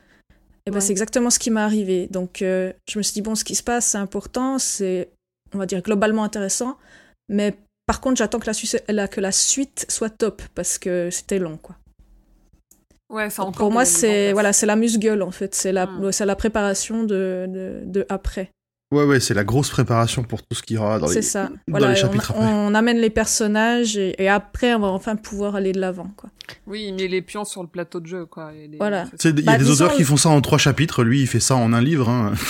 eh 0.66 0.70
ben, 0.70 0.74
Ouais. 0.76 0.80
c'est 0.80 0.90
exactement 0.92 1.30
ce 1.30 1.38
qui 1.38 1.50
m'est 1.50 1.60
arrivé. 1.60 2.06
Donc, 2.08 2.42
euh, 2.42 2.72
je 2.88 2.98
me 2.98 3.02
suis 3.02 3.14
dit, 3.14 3.22
bon, 3.22 3.34
ce 3.34 3.44
qui 3.44 3.54
se 3.54 3.62
passe, 3.62 3.86
c'est 3.86 3.98
important, 3.98 4.58
c'est, 4.58 5.10
on 5.54 5.58
va 5.58 5.66
dire, 5.66 5.82
globalement 5.82 6.24
intéressant, 6.24 6.76
mais 7.28 7.54
par 7.86 8.00
contre, 8.00 8.16
j'attends 8.18 8.38
que 8.38 8.46
la, 8.46 8.52
suite- 8.54 8.84
la- 8.88 9.08
que 9.08 9.20
la 9.20 9.32
suite 9.32 9.86
soit 9.88 10.10
top, 10.10 10.42
parce 10.54 10.78
que 10.78 11.08
c'était 11.10 11.38
long, 11.38 11.56
quoi. 11.56 11.76
Ouais, 13.08 13.28
ça 13.30 13.42
Donc, 13.42 13.48
encore 13.54 13.58
pour 13.66 13.72
moi, 13.72 13.84
c'est 13.84 14.32
voilà, 14.32 14.52
c'est 14.52 14.66
la 14.66 14.76
musgueule, 14.76 15.22
en 15.22 15.32
fait. 15.32 15.54
C'est 15.54 15.72
la, 15.72 15.86
Mm. 15.86 16.12
c'est 16.12 16.26
la 16.26 16.36
préparation 16.36 17.02
de, 17.02 17.46
de, 17.48 17.80
de 17.84 18.06
après. 18.08 18.50
Ouais 18.92 19.04
ouais 19.04 19.20
c'est 19.20 19.34
la 19.34 19.44
grosse 19.44 19.70
préparation 19.70 20.24
pour 20.24 20.42
tout 20.42 20.54
ce 20.56 20.62
qu'il 20.62 20.76
y 20.76 20.78
aura 20.78 20.98
dans 20.98 21.06
les. 21.06 21.12
C'est 21.14 21.22
ça. 21.22 21.44
dans 21.48 21.54
Voilà, 21.68 21.90
les 21.90 21.96
chapitres 21.96 22.32
on, 22.36 22.40
après. 22.42 22.52
on 22.52 22.74
amène 22.74 22.98
les 22.98 23.10
personnages 23.10 23.96
et, 23.96 24.20
et 24.20 24.28
après 24.28 24.74
on 24.74 24.80
va 24.80 24.88
enfin 24.88 25.14
pouvoir 25.16 25.54
aller 25.54 25.70
de 25.72 25.80
l'avant, 25.80 26.10
quoi. 26.16 26.30
Oui, 26.66 26.86
il 26.88 26.94
met 26.96 27.06
les 27.06 27.22
pions 27.22 27.44
sur 27.44 27.62
le 27.62 27.68
plateau 27.68 28.00
de 28.00 28.06
jeu 28.08 28.26
quoi. 28.26 28.52
et 28.52 28.66
les- 28.66 28.78
Voilà. 28.78 29.04
c'est 29.16 29.16
Tu 29.16 29.16
sais, 29.16 29.28
ça. 29.28 29.34
Il 29.38 29.44
y 29.44 29.48
a 29.48 29.52
Bah, 29.52 29.58
des 29.58 29.70
auteurs 29.70 29.94
qui 29.94 30.02
font 30.02 30.16
ça 30.16 30.28
en 30.30 30.40
trois 30.40 30.58
chapitres, 30.58 31.04
lui 31.04 31.20
il 31.20 31.26
fait 31.28 31.38
ça 31.40 31.54
en 31.56 31.72
un 31.72 31.80
livre. 31.80 32.08
Hein. 32.08 32.32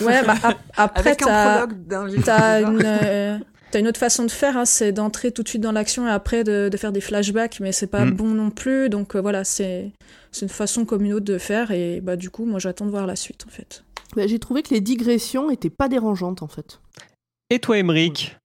Ouais, 0.00 0.24
bah 0.26 0.34
ap- 0.42 0.58
après 0.76 1.10
un 1.22 1.68
t'as 2.24 2.60
une 2.62 2.82
euh, 2.84 3.38
t'as 3.70 3.78
une 3.78 3.86
autre 3.86 4.00
façon 4.00 4.24
de 4.24 4.30
faire, 4.32 4.56
hein, 4.56 4.64
c'est 4.64 4.90
d'entrer 4.90 5.30
tout 5.30 5.44
de 5.44 5.48
suite 5.48 5.62
dans 5.62 5.70
l'action 5.70 6.08
et 6.08 6.10
après 6.10 6.42
de, 6.42 6.68
de 6.68 6.76
faire 6.76 6.90
des 6.90 7.00
flashbacks, 7.00 7.60
mais 7.60 7.70
c'est 7.70 7.86
pas 7.86 8.04
Mm. 8.04 8.10
bon 8.10 8.26
non 8.26 8.50
plus. 8.50 8.88
Donc 8.88 9.14
euh, 9.14 9.20
voilà, 9.20 9.44
c'est 9.44 9.92
c'est 10.32 10.46
une 10.46 10.48
façon 10.50 10.84
comme 10.84 11.04
une 11.04 11.12
autre 11.12 11.24
de 11.24 11.38
faire 11.38 11.70
et 11.70 12.00
bah 12.00 12.16
du 12.16 12.28
coup 12.28 12.44
moi 12.44 12.58
j'attends 12.58 12.86
de 12.86 12.90
voir 12.90 13.06
la 13.06 13.14
suite 13.14 13.44
en 13.46 13.50
fait. 13.52 13.84
Bah, 14.14 14.26
j'ai 14.26 14.38
trouvé 14.38 14.62
que 14.62 14.72
les 14.74 14.80
digressions 14.80 15.50
étaient 15.50 15.70
pas 15.70 15.88
dérangeantes 15.88 16.42
en 16.42 16.48
fait. 16.48 16.80
Et 17.50 17.58
toi, 17.58 17.78
Emeric 17.78 18.36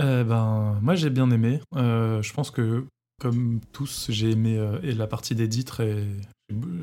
Euh, 0.00 0.24
ben, 0.24 0.78
moi 0.82 0.94
j'ai 0.94 1.10
bien 1.10 1.30
aimé. 1.30 1.60
Euh, 1.76 2.20
je 2.22 2.32
pense 2.32 2.50
que, 2.50 2.84
comme 3.20 3.60
tous, 3.72 4.06
j'ai 4.10 4.30
aimé 4.30 4.58
euh, 4.58 4.80
et 4.82 4.92
la 4.92 5.06
partie 5.06 5.34
d'Eddie 5.34 5.64
très. 5.64 6.04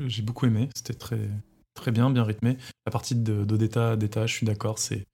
j'ai 0.06 0.22
beaucoup 0.22 0.46
aimé. 0.46 0.68
C'était 0.74 0.94
très, 0.94 1.28
très 1.74 1.90
bien, 1.92 2.10
bien 2.10 2.24
rythmé. 2.24 2.56
La 2.86 2.90
partie 2.92 3.14
de- 3.14 3.44
d'Odetta, 3.44 3.96
d'État, 3.96 4.26
je 4.26 4.34
suis 4.34 4.46
d'accord, 4.46 4.78
c'est 4.78 5.04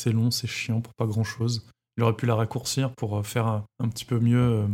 c'est 0.00 0.12
long, 0.12 0.30
c'est 0.30 0.46
chiant 0.46 0.80
pour 0.80 0.94
pas 0.94 1.06
grand 1.06 1.24
chose. 1.24 1.68
Il 1.96 2.04
aurait 2.04 2.14
pu 2.14 2.26
la 2.26 2.36
raccourcir 2.36 2.92
pour 2.94 3.18
euh, 3.18 3.22
faire 3.24 3.46
un, 3.48 3.64
un 3.80 3.88
petit 3.88 4.04
peu 4.04 4.20
mieux 4.20 4.68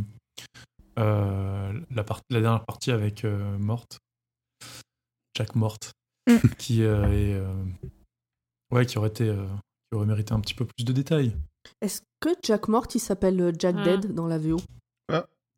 la, 0.97 2.05
part- 2.05 2.21
la 2.31 2.41
dernière 2.41 2.65
partie 2.65 2.91
avec 2.93 3.25
euh, 3.25 3.57
Morte. 3.59 3.99
Jack 5.37 5.55
Morte. 5.57 5.93
Mm. 6.27 6.37
Qui 6.59 6.83
euh, 6.83 7.05
est. 7.13 7.35
euh, 7.35 7.65
ouais, 8.73 8.87
qui 8.87 8.99
aurait 8.99 9.09
été. 9.11 9.29
euh, 9.29 9.45
qui 9.91 9.97
aurait 9.97 10.07
mérité 10.07 10.33
un 10.33 10.41
petit 10.41 10.55
peu 10.55 10.65
plus 10.65 10.85
de 10.85 10.93
détails. 10.93 11.37
Est-ce 11.81 12.03
que 12.21 12.31
Jack 12.43 12.69
Mort 12.69 12.87
il 12.95 12.99
s'appelle 13.01 13.53
Jack 13.59 13.77
Hmm. 13.77 13.83
Dead 13.85 14.15
dans 14.15 14.27
la 14.27 14.39
VO 14.39 14.59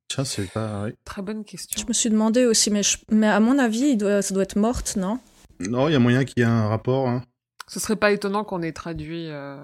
Tiens 0.08 0.24
c'est 0.24 0.46
pas. 0.52 0.84
ouais. 0.84 0.94
Très 1.04 1.20
bonne 1.20 1.44
question. 1.44 1.80
Je 1.82 1.86
me 1.88 1.92
suis 1.92 2.10
demandé 2.10 2.44
aussi, 2.46 2.70
mais, 2.70 2.84
je- 2.84 2.98
mais 3.10 3.26
à 3.26 3.40
mon 3.40 3.58
avis 3.58 3.90
il 3.90 3.96
doit, 3.98 4.22
ça 4.22 4.32
doit 4.34 4.44
être 4.44 4.54
morte, 4.56 4.94
non? 4.96 5.18
Non 5.58 5.88
il 5.88 5.92
y 5.92 5.94
a 5.96 5.98
moyen 5.98 6.24
qu'il 6.24 6.38
y 6.38 6.42
ait 6.42 6.44
un 6.48 6.68
rapport. 6.68 7.08
Hein. 7.08 7.22
Ce 7.66 7.80
serait 7.80 7.96
pas 7.96 8.12
étonnant 8.12 8.44
qu'on 8.44 8.62
ait 8.62 8.72
traduit 8.72 9.28
euh, 9.28 9.58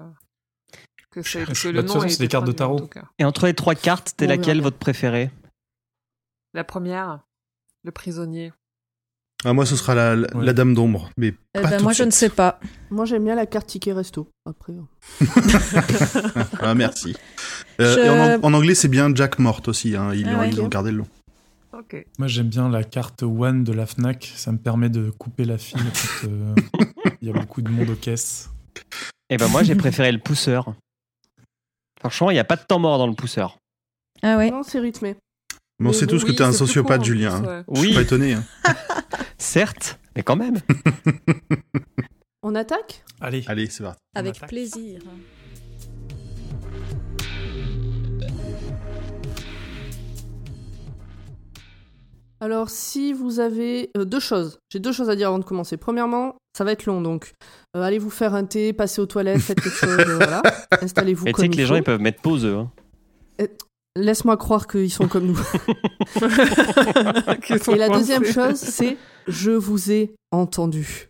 que, 1.11 1.21
c'est- 1.21 1.45
que 1.45 1.67
Bah, 1.67 1.71
le 1.71 1.81
nom 1.83 1.93
façon, 1.93 2.05
ait 2.05 2.09
c'est 2.09 2.19
des 2.19 2.27
cartes 2.27 2.45
de 2.45 2.51
en 2.51 2.55
tarot. 2.55 2.89
Et 3.19 3.23
entre 3.23 3.45
les 3.45 3.53
trois 3.53 3.73
cartes, 3.75 4.13
t'es 4.17 4.25
On 4.25 4.27
verra 4.27 4.37
laquelle 4.37 4.61
votre 4.61 4.77
préférée? 4.77 5.31
La 6.53 6.65
première, 6.65 7.21
le 7.85 7.91
prisonnier. 7.93 8.51
Ah, 9.45 9.53
moi 9.53 9.65
ce 9.65 9.75
sera 9.75 9.93
la, 9.95 10.15
la, 10.15 10.27
Ouais. 10.37 10.45
la 10.45 10.53
dame 10.53 10.73
d'ombre, 10.73 11.09
mais 11.17 11.33
Eh 11.53 11.61
pas 11.61 11.69
ben, 11.69 11.77
tout 11.77 11.83
Moi 11.83 11.91
de 11.93 11.97
je 11.97 12.03
ne 12.03 12.11
sais 12.11 12.29
pas. 12.29 12.59
Moi 12.91 13.05
j'aime 13.05 13.25
bien 13.25 13.35
la 13.35 13.45
carte 13.45 13.67
ticket 13.67 13.91
resto. 13.93 14.29
Après. 14.45 14.73
euh. 14.73 15.25
ah 16.61 16.73
merci. 16.75 17.15
Euh, 17.81 17.95
Je- 17.95 17.99
et 18.01 18.09
en, 18.09 18.17
ang- 18.35 18.39
en 18.43 18.53
anglais 18.53 18.75
c'est 18.75 18.87
bien 18.87 19.13
Jack 19.13 19.39
Morte 19.39 19.67
aussi. 19.67 19.95
Hein. 19.95 20.13
Ils, 20.13 20.27
Ah 20.29 20.35
ont, 20.35 20.39
ouais. 20.39 20.49
ils 20.49 20.61
ont 20.61 20.67
gardé 20.67 20.91
le 20.91 20.97
nom. 20.99 21.07
Ok. 21.77 22.05
Moi, 22.19 22.27
j'aime 22.27 22.47
bien 22.49 22.69
la 22.69 22.83
carte 22.83 23.23
One 23.23 23.63
de 23.63 23.73
la 23.73 23.87
Fnac. 23.87 24.31
Ça 24.35 24.51
me 24.51 24.59
permet 24.59 24.89
de 24.89 25.09
couper 25.09 25.43
la 25.43 25.57
file 25.57 25.81
quand 26.21 26.27
euh, 26.29 26.55
il 27.21 27.27
y 27.27 27.31
a 27.31 27.33
beaucoup 27.33 27.63
de 27.63 27.69
monde 27.69 27.89
aux 27.89 27.95
caisses. 27.95 28.51
Eh 29.31 29.37
ben 29.37 29.47
moi, 29.47 29.63
j'ai 29.63 29.73
préféré 29.75 30.11
le 30.11 30.19
pousseur. 30.19 30.75
Franchement, 31.99 32.29
il 32.29 32.35
n'y 32.35 32.39
a 32.39 32.43
pas 32.43 32.57
de 32.57 32.61
temps 32.61 32.77
mort 32.79 32.99
dans 32.99 33.07
le 33.07 33.15
pousseur. 33.15 33.57
Ah 34.21 34.37
ouais. 34.37 34.51
Non, 34.51 34.61
c'est 34.63 34.79
rythmé. 34.79 35.15
Mais 35.83 35.89
on 35.89 35.93
sait 35.93 36.07
tous 36.07 36.23
que 36.23 36.29
oui, 36.29 36.35
t'es 36.37 36.43
un 36.43 36.53
sociopathe, 36.53 37.03
Julien. 37.03 37.41
Plus, 37.41 37.49
hein. 37.49 37.57
ouais. 37.57 37.63
Oui. 37.67 37.81
Je 37.81 37.85
suis 37.87 37.95
pas 37.95 38.01
étonné. 38.03 38.33
Hein. 38.35 38.43
Certes, 39.37 39.99
mais 40.15 40.23
quand 40.23 40.37
même. 40.37 40.55
on 42.41 42.55
attaque? 42.55 43.03
Allez. 43.19 43.43
Allez, 43.47 43.67
c'est 43.69 43.83
parti. 43.83 43.99
Avec 44.15 44.39
plaisir. 44.47 45.01
Alors, 52.39 52.69
si 52.69 53.11
vous 53.11 53.41
avez 53.41 53.91
euh, 53.97 54.05
deux 54.05 54.21
choses, 54.21 54.59
j'ai 54.71 54.79
deux 54.79 54.93
choses 54.93 55.09
à 55.09 55.17
dire 55.17 55.27
avant 55.27 55.39
de 55.39 55.43
commencer. 55.43 55.75
Premièrement, 55.75 56.37
ça 56.57 56.63
va 56.63 56.71
être 56.71 56.85
long, 56.85 57.01
donc 57.01 57.33
euh, 57.75 57.81
allez 57.81 57.99
vous 57.99 58.09
faire 58.09 58.35
un 58.35 58.45
thé, 58.45 58.71
passez 58.71 59.01
aux 59.01 59.05
toilettes, 59.05 59.41
faites 59.41 59.59
quelque 59.59 59.75
chose. 59.75 60.19
Installez-vous. 60.81 61.27
Et 61.27 61.33
tu 61.33 61.41
sais 61.41 61.49
que 61.49 61.57
les 61.57 61.65
gens 61.65 61.75
ils 61.75 61.83
peuvent 61.83 61.99
mettre 61.99 62.21
pause. 62.21 62.45
Hein. 62.45 62.71
Euh, 63.41 63.47
Laisse-moi 63.95 64.37
croire 64.37 64.65
qu'ils 64.67 64.91
sont 64.91 65.07
comme 65.07 65.27
nous. 65.27 65.39
Et 67.67 67.75
la 67.75 67.89
deuxième 67.89 68.25
chose, 68.25 68.55
c'est 68.55 68.97
je 69.27 69.51
vous 69.51 69.91
ai 69.91 70.15
entendu. 70.31 71.09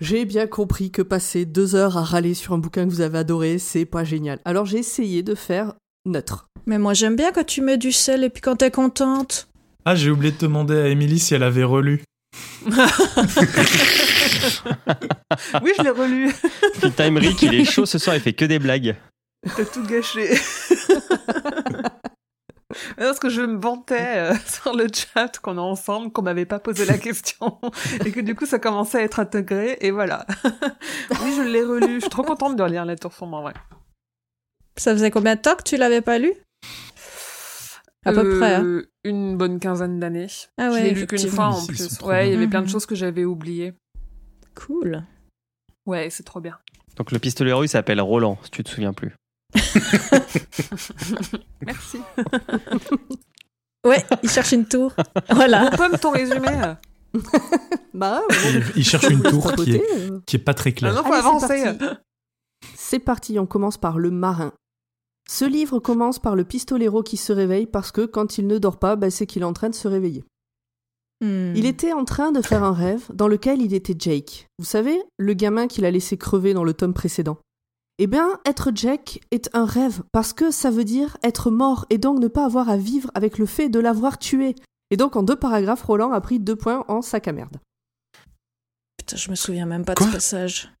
J'ai 0.00 0.24
bien 0.24 0.48
compris 0.48 0.90
que 0.90 1.02
passer 1.02 1.44
deux 1.44 1.76
heures 1.76 1.96
à 1.96 2.02
râler 2.02 2.34
sur 2.34 2.52
un 2.52 2.58
bouquin 2.58 2.84
que 2.84 2.90
vous 2.90 3.00
avez 3.00 3.18
adoré, 3.18 3.58
c'est 3.58 3.84
pas 3.84 4.02
génial. 4.02 4.40
Alors 4.44 4.66
j'ai 4.66 4.78
essayé 4.78 5.22
de 5.22 5.34
faire 5.36 5.74
neutre. 6.04 6.48
Mais 6.66 6.78
moi, 6.78 6.94
j'aime 6.94 7.14
bien 7.14 7.30
quand 7.30 7.46
tu 7.46 7.60
mets 7.62 7.78
du 7.78 7.92
sel 7.92 8.24
et 8.24 8.30
puis 8.30 8.42
quand 8.42 8.56
t'es 8.56 8.72
contente. 8.72 9.48
Ah, 9.84 9.94
j'ai 9.94 10.10
oublié 10.10 10.32
de 10.32 10.38
demander 10.38 10.76
à 10.76 10.88
Émilie 10.88 11.20
si 11.20 11.34
elle 11.34 11.44
avait 11.44 11.64
relu. 11.64 12.02
Oui, 15.62 15.72
je 15.76 15.82
l'ai 15.82 15.90
relu. 15.90 16.32
Putain, 16.80 17.06
Emmerich, 17.06 17.42
il 17.42 17.54
est 17.54 17.64
chaud 17.64 17.86
ce 17.86 17.98
soir, 17.98 18.16
il 18.16 18.22
fait 18.22 18.32
que 18.32 18.44
des 18.44 18.58
blagues. 18.58 18.96
T'as 19.56 19.64
tout 19.64 19.82
gâché. 19.84 20.30
Parce 22.96 23.18
que 23.18 23.28
je 23.28 23.42
me 23.42 23.58
vantais 23.60 24.18
euh, 24.18 24.34
sur 24.46 24.74
le 24.74 24.86
chat 24.92 25.38
qu'on 25.38 25.58
a 25.58 25.60
ensemble, 25.60 26.12
qu'on 26.12 26.22
m'avait 26.22 26.46
pas 26.46 26.58
posé 26.58 26.84
la 26.84 26.98
question, 26.98 27.58
et 28.04 28.10
que 28.12 28.20
du 28.20 28.34
coup 28.34 28.46
ça 28.46 28.58
commençait 28.58 28.98
à 28.98 29.02
être 29.02 29.20
intégré, 29.20 29.76
et 29.80 29.90
voilà. 29.90 30.26
oui, 31.22 31.34
je 31.36 31.42
l'ai 31.42 31.62
relu, 31.62 31.96
je 31.96 32.00
suis 32.00 32.10
trop 32.10 32.22
contente 32.22 32.56
de 32.56 32.62
relire 32.62 32.84
La 32.84 32.96
Tour 32.96 33.12
sombre 33.12 33.36
en 33.38 33.42
vrai. 33.42 33.54
Ça 34.76 34.92
faisait 34.92 35.10
combien 35.10 35.36
de 35.36 35.40
temps 35.40 35.56
que 35.56 35.62
tu 35.62 35.76
l'avais 35.76 36.02
pas 36.02 36.18
lu? 36.18 36.32
À 38.04 38.12
peu 38.12 38.38
près. 38.38 38.54
hein. 38.54 38.64
Euh, 38.64 38.90
Une 39.04 39.36
bonne 39.36 39.58
quinzaine 39.58 39.98
d'années. 39.98 40.28
Ah 40.58 40.70
ouais, 40.70 40.78
je 40.78 40.82
l'ai 40.84 40.94
lu 40.94 41.06
qu'une 41.06 41.26
fois 41.28 41.46
en 41.46 41.66
plus. 41.66 42.00
Ouais, 42.02 42.28
il 42.28 42.32
y 42.32 42.36
avait 42.36 42.46
plein 42.46 42.60
de 42.60 42.66
Mhm. 42.66 42.70
choses 42.72 42.86
que 42.86 42.94
j'avais 42.94 43.24
oubliées. 43.24 43.72
Cool. 44.54 45.02
Ouais, 45.86 46.08
c'est 46.10 46.22
trop 46.22 46.40
bien. 46.40 46.58
Donc 46.96 47.10
le 47.12 47.18
pistolero 47.18 47.64
il 47.64 47.68
s'appelle 47.68 48.00
Roland, 48.00 48.38
si 48.44 48.50
tu 48.50 48.62
te 48.64 48.70
souviens 48.70 48.92
plus. 48.92 49.12
Merci. 51.64 51.98
Ouais, 53.86 54.04
il 54.24 54.28
cherche 54.28 54.50
une 54.50 54.66
tour. 54.66 54.92
Voilà. 55.30 55.70
Pomme, 55.76 55.96
ton 55.96 56.10
résumé 56.10 56.48
euh. 56.48 56.74
Bah, 57.94 58.20
Il, 58.44 58.64
il 58.78 58.84
cherche 58.84 59.08
une 59.08 59.22
tour 59.22 59.52
qui 59.54 59.76
est, 59.76 59.82
euh. 60.10 60.18
qui 60.26 60.34
est 60.36 60.40
pas 60.40 60.54
très 60.54 60.70
Ah 60.70 60.72
claire. 60.72 60.94
non, 60.94 61.04
faut 61.04 61.12
Allez, 61.12 61.22
c'est 61.22 61.28
avancer. 61.28 61.78
parti. 61.78 61.94
C'est 62.74 62.98
parti, 62.98 63.38
on 63.38 63.46
commence 63.46 63.78
par 63.78 63.98
le 63.98 64.10
marin. 64.10 64.52
Ce 65.30 65.44
livre 65.44 65.78
commence 65.78 66.18
par 66.18 66.34
le 66.34 66.42
pistolero 66.42 67.04
qui 67.04 67.16
se 67.16 67.32
réveille 67.32 67.66
parce 67.66 67.92
que 67.92 68.06
quand 68.06 68.38
il 68.38 68.48
ne 68.48 68.58
dort 68.58 68.80
pas, 68.80 68.96
bah, 68.96 69.10
c'est 69.10 69.24
qu'il 69.26 69.42
est 69.42 69.46
en 69.46 69.52
train 69.52 69.70
de 69.70 69.74
se 69.76 69.86
réveiller. 69.86 70.24
Hmm. 71.20 71.54
Il 71.54 71.64
était 71.64 71.92
en 71.92 72.04
train 72.04 72.32
de 72.32 72.42
faire 72.42 72.64
un 72.64 72.72
rêve 72.72 73.04
dans 73.14 73.28
lequel 73.28 73.62
il 73.62 73.72
était 73.72 73.94
Jake. 73.96 74.48
Vous 74.58 74.64
savez, 74.64 75.00
le 75.16 75.32
gamin 75.34 75.68
qu'il 75.68 75.84
a 75.84 75.92
laissé 75.92 76.18
crever 76.18 76.54
dans 76.54 76.64
le 76.64 76.74
tome 76.74 76.92
précédent. 76.92 77.38
Eh 77.98 78.06
bien, 78.06 78.40
être 78.44 78.72
Jake 78.74 79.20
est 79.30 79.48
un 79.54 79.64
rêve 79.64 80.02
parce 80.12 80.32
que 80.32 80.50
ça 80.50 80.70
veut 80.70 80.84
dire 80.84 81.16
être 81.22 81.50
mort 81.50 81.86
et 81.88 81.96
donc 81.98 82.18
ne 82.18 82.28
pas 82.28 82.44
avoir 82.44 82.68
à 82.68 82.76
vivre 82.76 83.10
avec 83.14 83.38
le 83.38 83.46
fait 83.46 83.68
de 83.70 83.80
l'avoir 83.80 84.18
tué. 84.18 84.54
Et 84.90 84.96
donc, 84.96 85.16
en 85.16 85.22
deux 85.22 85.36
paragraphes, 85.36 85.82
Roland 85.82 86.12
a 86.12 86.20
pris 86.20 86.38
deux 86.38 86.56
points 86.56 86.84
en 86.88 87.00
sac 87.00 87.26
à 87.26 87.32
merde. 87.32 87.56
Putain, 88.98 89.16
je 89.16 89.30
me 89.30 89.34
souviens 89.34 89.66
même 89.66 89.84
pas 89.84 89.94
de 89.94 90.02
ce 90.02 90.10
passage. 90.12 90.72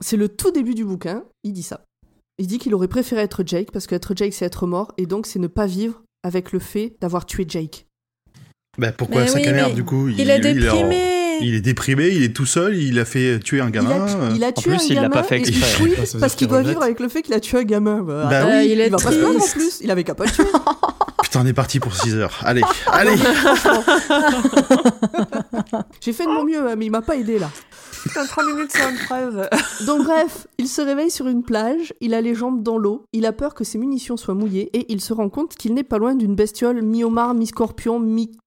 C'est 0.00 0.16
le 0.16 0.28
tout 0.28 0.50
début 0.50 0.74
du 0.74 0.84
bouquin, 0.84 1.24
il 1.44 1.52
dit 1.52 1.62
ça. 1.62 1.84
Il 2.38 2.46
dit 2.48 2.58
qu'il 2.58 2.74
aurait 2.74 2.88
préféré 2.88 3.20
être 3.22 3.44
Jake 3.46 3.70
parce 3.70 3.86
qu'être 3.86 4.16
Jake 4.16 4.32
c'est 4.34 4.44
être 4.46 4.66
mort 4.66 4.92
et 4.96 5.06
donc 5.06 5.26
c'est 5.26 5.38
ne 5.38 5.46
pas 5.46 5.66
vivre 5.66 6.02
avec 6.24 6.50
le 6.50 6.58
fait 6.58 6.96
d'avoir 7.00 7.26
tué 7.26 7.44
Jake. 7.46 7.86
Bah 8.78 8.90
pourquoi 8.90 9.20
Mais 9.20 9.28
sac 9.28 9.42
oui, 9.42 9.48
à 9.48 9.52
merde 9.52 9.74
du 9.74 9.84
coup? 9.84 10.08
Il 10.08 10.28
est 10.28 10.38
lui, 10.38 10.50
il 10.50 10.68
en- 10.70 10.72
déprimé. 10.72 11.21
Il 11.42 11.54
est 11.54 11.60
déprimé, 11.60 12.08
il 12.08 12.22
est 12.22 12.34
tout 12.34 12.46
seul, 12.46 12.76
il 12.76 12.98
a 12.98 13.04
fait 13.04 13.38
tuer 13.40 13.60
un 13.60 13.66
Il 13.66 13.72
gamin. 13.72 13.90
a, 14.06 14.08
euh. 14.10 14.32
il 14.34 14.44
a 14.44 14.52
tué 14.52 14.70
plus, 14.70 14.80
un 14.80 14.86
il 14.88 14.94
l'a 14.94 15.02
gamin 15.02 15.14
pas 15.14 15.22
fait 15.22 15.40
il 15.40 15.48
exprès. 15.48 16.18
parce 16.20 16.34
qu'il 16.34 16.48
doit 16.48 16.58
regrette. 16.58 16.74
vivre 16.74 16.82
avec 16.84 17.00
le 17.00 17.08
fait 17.08 17.22
qu'il 17.22 17.34
a 17.34 17.40
tué 17.40 17.58
un 17.58 17.64
gamin. 17.64 18.00
Bah, 18.02 18.26
Bah 18.30 18.44
oui. 18.46 18.68
il 18.70 18.80
est 18.80 18.86
il 18.86 18.90
va 18.92 18.98
pas 18.98 19.10
se 19.12 19.18
plaindre 19.18 19.36
en 19.36 19.38
triste. 19.38 19.54
plus, 19.54 19.78
il 19.82 19.90
avait 19.90 20.04
qu'à 20.04 20.14
pas 20.14 20.24
le 20.24 20.30
tuer. 20.30 20.44
Putain, 21.22 21.40
on 21.42 21.46
est 21.46 21.52
parti 21.54 21.80
pour 21.80 21.94
6 21.94 22.14
heures. 22.16 22.40
Allez, 22.44 22.62
allez. 22.92 23.14
J'ai 26.00 26.12
fait 26.12 26.24
de 26.26 26.30
mon 26.30 26.44
mieux, 26.44 26.58
hein, 26.68 26.74
mais 26.76 26.86
il 26.86 26.90
m'a 26.90 27.02
pas 27.02 27.16
aidé 27.16 27.38
là. 27.38 27.48
Putain, 28.02 28.26
3 28.26 28.44
minutes 28.46 28.72
sur 28.76 28.88
une 28.88 28.96
phrase. 28.96 29.48
Donc 29.86 30.04
bref, 30.04 30.46
il 30.58 30.66
se 30.68 30.82
réveille 30.82 31.10
sur 31.10 31.28
une 31.28 31.42
plage, 31.44 31.94
il 32.00 32.14
a 32.14 32.20
les 32.20 32.34
jambes 32.34 32.62
dans 32.62 32.76
l'eau, 32.76 33.04
il 33.12 33.24
a 33.26 33.32
peur 33.32 33.54
que 33.54 33.62
ses 33.64 33.78
munitions 33.78 34.16
soient 34.16 34.34
mouillées 34.34 34.70
et 34.76 34.92
il 34.92 35.00
se 35.00 35.12
rend 35.12 35.28
compte 35.28 35.54
qu'il 35.54 35.72
n'est 35.74 35.84
pas 35.84 35.98
loin 35.98 36.14
d'une 36.16 36.34
bestiole 36.34 36.82
mi-homard, 36.82 37.34
mi-scorpion, 37.34 38.00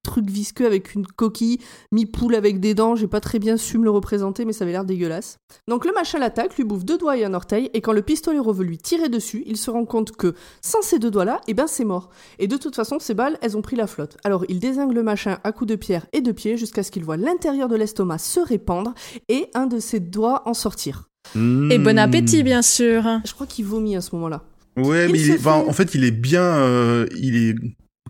mi-truc 0.05 0.29
visqueux 0.29 0.65
avec 0.67 0.93
une 0.93 1.05
coquille, 1.07 1.57
mi-poule 1.91 2.35
avec 2.35 2.59
des 2.59 2.73
dents, 2.75 2.95
j'ai 2.95 3.07
pas 3.07 3.19
très 3.19 3.39
bien 3.39 3.57
su 3.57 3.77
me 3.79 3.83
le 3.83 3.89
représenter 3.89 4.45
mais 4.45 4.53
ça 4.53 4.63
avait 4.63 4.71
l'air 4.71 4.85
dégueulasse. 4.85 5.39
Donc 5.67 5.85
le 5.85 5.91
machin 5.93 6.19
l'attaque, 6.19 6.55
lui 6.57 6.63
bouffe 6.63 6.85
deux 6.85 6.97
doigts 6.97 7.17
et 7.17 7.25
un 7.25 7.33
orteil 7.33 7.69
et 7.73 7.81
quand 7.81 7.91
le 7.93 8.01
pistolero 8.03 8.53
veut 8.53 8.63
lui 8.65 8.77
tirer 8.77 9.09
dessus, 9.09 9.43
il 9.47 9.57
se 9.57 9.71
rend 9.71 9.85
compte 9.85 10.11
que 10.11 10.35
sans 10.61 10.81
ces 10.83 10.99
deux 10.99 11.09
doigts 11.11 11.25
là, 11.25 11.41
eh 11.47 11.53
ben 11.55 11.65
c'est 11.67 11.85
mort. 11.85 12.09
Et 12.39 12.47
de 12.47 12.57
toute 12.57 12.75
façon, 12.75 12.99
ces 12.99 13.13
balles, 13.15 13.37
elles 13.41 13.57
ont 13.57 13.61
pris 13.61 13.75
la 13.75 13.87
flotte. 13.87 14.17
Alors 14.23 14.45
il 14.47 14.59
désingue 14.59 14.93
le 14.93 15.01
machin 15.03 15.39
à 15.43 15.51
coups 15.51 15.69
de 15.71 15.75
pierre 15.75 16.05
et 16.13 16.21
de 16.21 16.31
pied 16.31 16.55
jusqu'à 16.57 16.83
ce 16.83 16.91
qu'il 16.91 17.03
voit 17.03 17.17
l'intérieur 17.17 17.67
de 17.67 17.75
l'estomac 17.75 18.19
se 18.19 18.39
répandre 18.39 18.93
et 19.27 19.47
un 19.55 19.65
de 19.65 19.79
ses 19.79 19.99
doigts 19.99 20.43
en 20.45 20.53
sortir. 20.53 21.09
Et 21.35 21.79
bon 21.79 21.97
appétit, 21.97 22.43
bien 22.43 22.61
sûr. 22.61 23.01
Je 23.25 23.33
crois 23.33 23.47
qu'il 23.47 23.65
vomit 23.65 23.95
à 23.95 24.01
ce 24.01 24.13
moment-là. 24.15 24.43
Ouais, 24.77 25.05
Il 25.07 25.11
mais 25.13 25.19
il 25.19 25.25
se 25.25 25.31
est, 25.31 25.39
enfin, 25.39 25.61
fait- 25.63 25.69
en 25.69 25.73
fait, 25.73 25.95
il 25.95 26.03
est 26.03 26.11
bien, 26.11 26.43
euh, 26.43 27.07
il 27.17 27.35
est, 27.35 27.55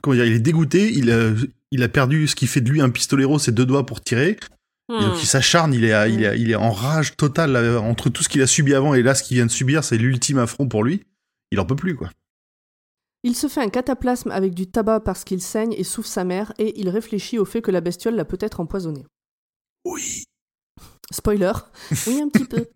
comment 0.01 0.15
dire, 0.15 0.25
il 0.25 0.33
est 0.33 0.39
dégoûté. 0.39 0.91
Il 0.93 1.09
a, 1.11 1.29
il 1.75 1.83
a 1.83 1.87
perdu 1.89 2.27
ce 2.27 2.35
qui 2.35 2.47
fait 2.47 2.61
de 2.61 2.69
lui 2.69 2.81
un 2.81 2.89
pistolero, 2.89 3.37
ses 3.39 3.51
deux 3.51 3.65
doigts 3.65 3.85
pour 3.85 4.01
tirer. 4.01 4.31
Et 4.31 4.93
Hmm. 4.93 4.99
donc 5.01 5.21
il 5.21 5.25
s'acharne, 5.25 5.73
il 5.73 5.83
est, 5.83 5.93
à- 5.93 6.07
il 6.07 6.19
Hmm. 6.19 6.23
est, 6.23 6.39
il 6.39 6.51
est 6.51 6.55
en 6.55 6.71
rage 6.71 7.15
totale 7.17 7.51
là, 7.53 7.79
entre 7.81 8.09
tout 8.09 8.21
ce 8.23 8.29
qu'il 8.29 8.41
a 8.41 8.47
subi 8.47 8.73
avant 8.75 8.93
et 8.93 9.01
là 9.01 9.15
ce 9.15 9.23
qu'il 9.23 9.35
vient 9.37 9.45
de 9.47 9.51
subir, 9.51 9.83
c'est 9.83 9.97
l'ultime 9.97 10.37
affront 10.37 10.67
pour 10.67 10.83
lui. 10.83 11.03
Il 11.51 11.59
en 11.59 11.65
peut 11.65 11.75
plus 11.75 11.95
quoi. 11.95 12.09
Il 13.23 13.35
se 13.35 13.47
fait 13.47 13.61
un 13.61 13.69
cataplasme 13.69 14.29
avec 14.29 14.53
du 14.53 14.67
tabac 14.67 14.99
parce 14.99 15.23
qu'il 15.23 15.41
saigne 15.41 15.73
et 15.73 15.83
souffre 15.83 16.07
sa 16.09 16.23
mère 16.23 16.53
et 16.59 16.79
il 16.79 16.89
réfléchit 16.89 17.39
au 17.39 17.45
fait 17.45 17.63
que 17.63 17.71
la 17.71 17.81
bestiole 17.81 18.13
l'a 18.15 18.25
peut-être 18.25 18.59
empoisonné. 18.59 19.03
Oui. 19.85 20.25
Spoiler. 21.11 21.53
Oui, 22.07 22.21
un 22.21 22.29
petit 22.29 22.45
peu. 22.45 22.67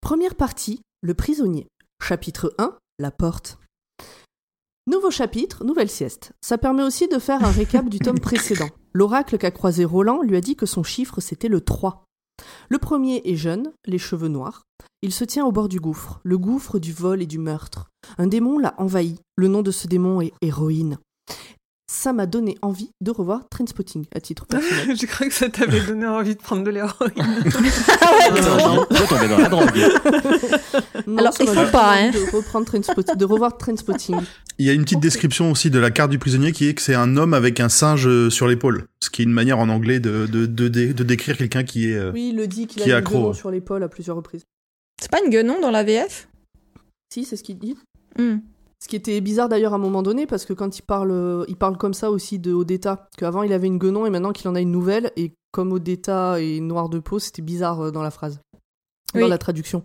Première 0.00 0.34
partie, 0.34 0.80
le 1.02 1.14
prisonnier. 1.14 1.66
Chapitre 2.02 2.54
1, 2.58 2.76
la 2.98 3.10
porte. 3.10 3.58
Nouveau 4.88 5.10
chapitre, 5.10 5.64
nouvelle 5.64 5.90
sieste. 5.90 6.32
Ça 6.40 6.56
permet 6.56 6.82
aussi 6.82 7.08
de 7.08 7.18
faire 7.18 7.44
un 7.44 7.50
récap 7.50 7.90
du 7.90 7.98
tome 7.98 8.20
précédent. 8.20 8.70
L'oracle 8.94 9.36
qu'a 9.36 9.50
croisé 9.50 9.84
Roland 9.84 10.22
lui 10.22 10.34
a 10.34 10.40
dit 10.40 10.56
que 10.56 10.64
son 10.64 10.82
chiffre 10.82 11.20
c'était 11.20 11.48
le 11.48 11.60
3. 11.60 12.04
Le 12.70 12.78
premier 12.78 13.20
est 13.26 13.36
jeune, 13.36 13.70
les 13.84 13.98
cheveux 13.98 14.28
noirs. 14.28 14.62
Il 15.02 15.12
se 15.12 15.24
tient 15.24 15.44
au 15.44 15.52
bord 15.52 15.68
du 15.68 15.78
gouffre, 15.78 16.20
le 16.24 16.38
gouffre 16.38 16.78
du 16.78 16.94
vol 16.94 17.20
et 17.20 17.26
du 17.26 17.38
meurtre. 17.38 17.90
Un 18.16 18.28
démon 18.28 18.58
l'a 18.58 18.72
envahi. 18.78 19.20
Le 19.36 19.48
nom 19.48 19.60
de 19.60 19.72
ce 19.72 19.88
démon 19.88 20.22
est 20.22 20.32
Héroïne. 20.40 20.96
Ça 21.90 22.12
m'a 22.12 22.26
donné 22.26 22.58
envie 22.60 22.90
de 23.00 23.10
revoir 23.10 23.48
Trainspotting 23.48 24.04
à 24.14 24.20
titre 24.20 24.44
personnel. 24.46 24.94
J'ai 25.00 25.06
cru 25.06 25.28
que 25.28 25.34
ça 25.34 25.48
t'avait 25.48 25.80
donné 25.80 26.06
envie 26.06 26.34
de 26.34 26.40
prendre 26.40 26.62
de 26.62 26.70
l'héroïne. 26.70 27.14
Alors, 31.18 31.32
il 31.40 31.46
faut 31.48 31.70
pas, 31.72 31.94
hein. 31.96 32.10
De, 32.10 32.36
reprendre 32.36 32.66
Trainspotting, 32.66 33.16
de 33.16 33.24
revoir 33.24 33.56
Trainspotting. 33.56 34.16
Il 34.58 34.66
y 34.66 34.70
a 34.70 34.72
une 34.72 34.82
petite 34.82 35.00
description 35.00 35.50
aussi 35.50 35.70
de 35.70 35.78
la 35.78 35.90
carte 35.90 36.10
du 36.10 36.18
prisonnier 36.18 36.52
qui 36.52 36.68
est 36.68 36.74
que 36.74 36.82
c'est 36.82 36.94
un 36.94 37.16
homme 37.16 37.32
avec 37.32 37.60
un 37.60 37.68
singe 37.68 38.06
euh, 38.06 38.28
sur 38.28 38.48
l'épaule. 38.48 38.84
Ce 39.02 39.08
qui 39.10 39.22
est 39.22 39.24
une 39.24 39.32
manière 39.32 39.58
en 39.58 39.68
anglais 39.68 40.00
de, 40.00 40.26
de, 40.26 40.46
de, 40.46 40.68
dé- 40.68 40.92
de 40.92 41.04
décrire 41.04 41.36
quelqu'un 41.36 41.64
qui 41.64 41.90
est. 41.90 41.94
euh, 41.96 42.10
Oui, 42.12 42.30
il 42.30 42.36
le 42.36 42.46
dit 42.46 42.66
qu'il 42.66 42.90
a 42.92 42.96
accro, 42.96 43.18
guenon 43.18 43.32
sur 43.32 43.50
l'épaule 43.50 43.82
à 43.82 43.88
plusieurs 43.88 44.16
reprises. 44.16 44.44
C'est 45.00 45.10
pas 45.10 45.20
une 45.24 45.30
guenon 45.30 45.60
dans 45.60 45.70
la 45.70 45.84
VF 45.84 46.28
Si, 47.12 47.24
c'est 47.24 47.36
ce 47.36 47.44
qu'il 47.44 47.58
dit. 47.58 47.76
Hmm. 48.18 48.38
Ce 48.80 48.86
qui 48.86 48.94
était 48.94 49.20
bizarre 49.20 49.48
d'ailleurs 49.48 49.72
à 49.72 49.76
un 49.76 49.80
moment 49.80 50.02
donné, 50.02 50.26
parce 50.26 50.44
que 50.44 50.52
quand 50.52 50.78
il 50.78 50.82
parle, 50.82 51.10
euh, 51.10 51.44
il 51.48 51.56
parle 51.56 51.76
comme 51.76 51.94
ça 51.94 52.10
aussi 52.10 52.38
de 52.38 52.52
Odetta, 52.52 53.08
qu'avant 53.16 53.42
il 53.42 53.52
avait 53.52 53.66
une 53.66 53.78
guenon 53.78 54.06
et 54.06 54.10
maintenant 54.10 54.32
qu'il 54.32 54.48
en 54.48 54.54
a 54.54 54.60
une 54.60 54.70
nouvelle, 54.70 55.10
et 55.16 55.34
comme 55.50 55.72
Odetta 55.72 56.40
est 56.40 56.60
noir 56.60 56.88
de 56.88 57.00
peau, 57.00 57.18
c'était 57.18 57.42
bizarre 57.42 57.80
euh, 57.86 57.90
dans 57.90 58.02
la 58.02 58.12
phrase, 58.12 58.40
dans 59.14 59.26
la 59.26 59.38
traduction. 59.38 59.82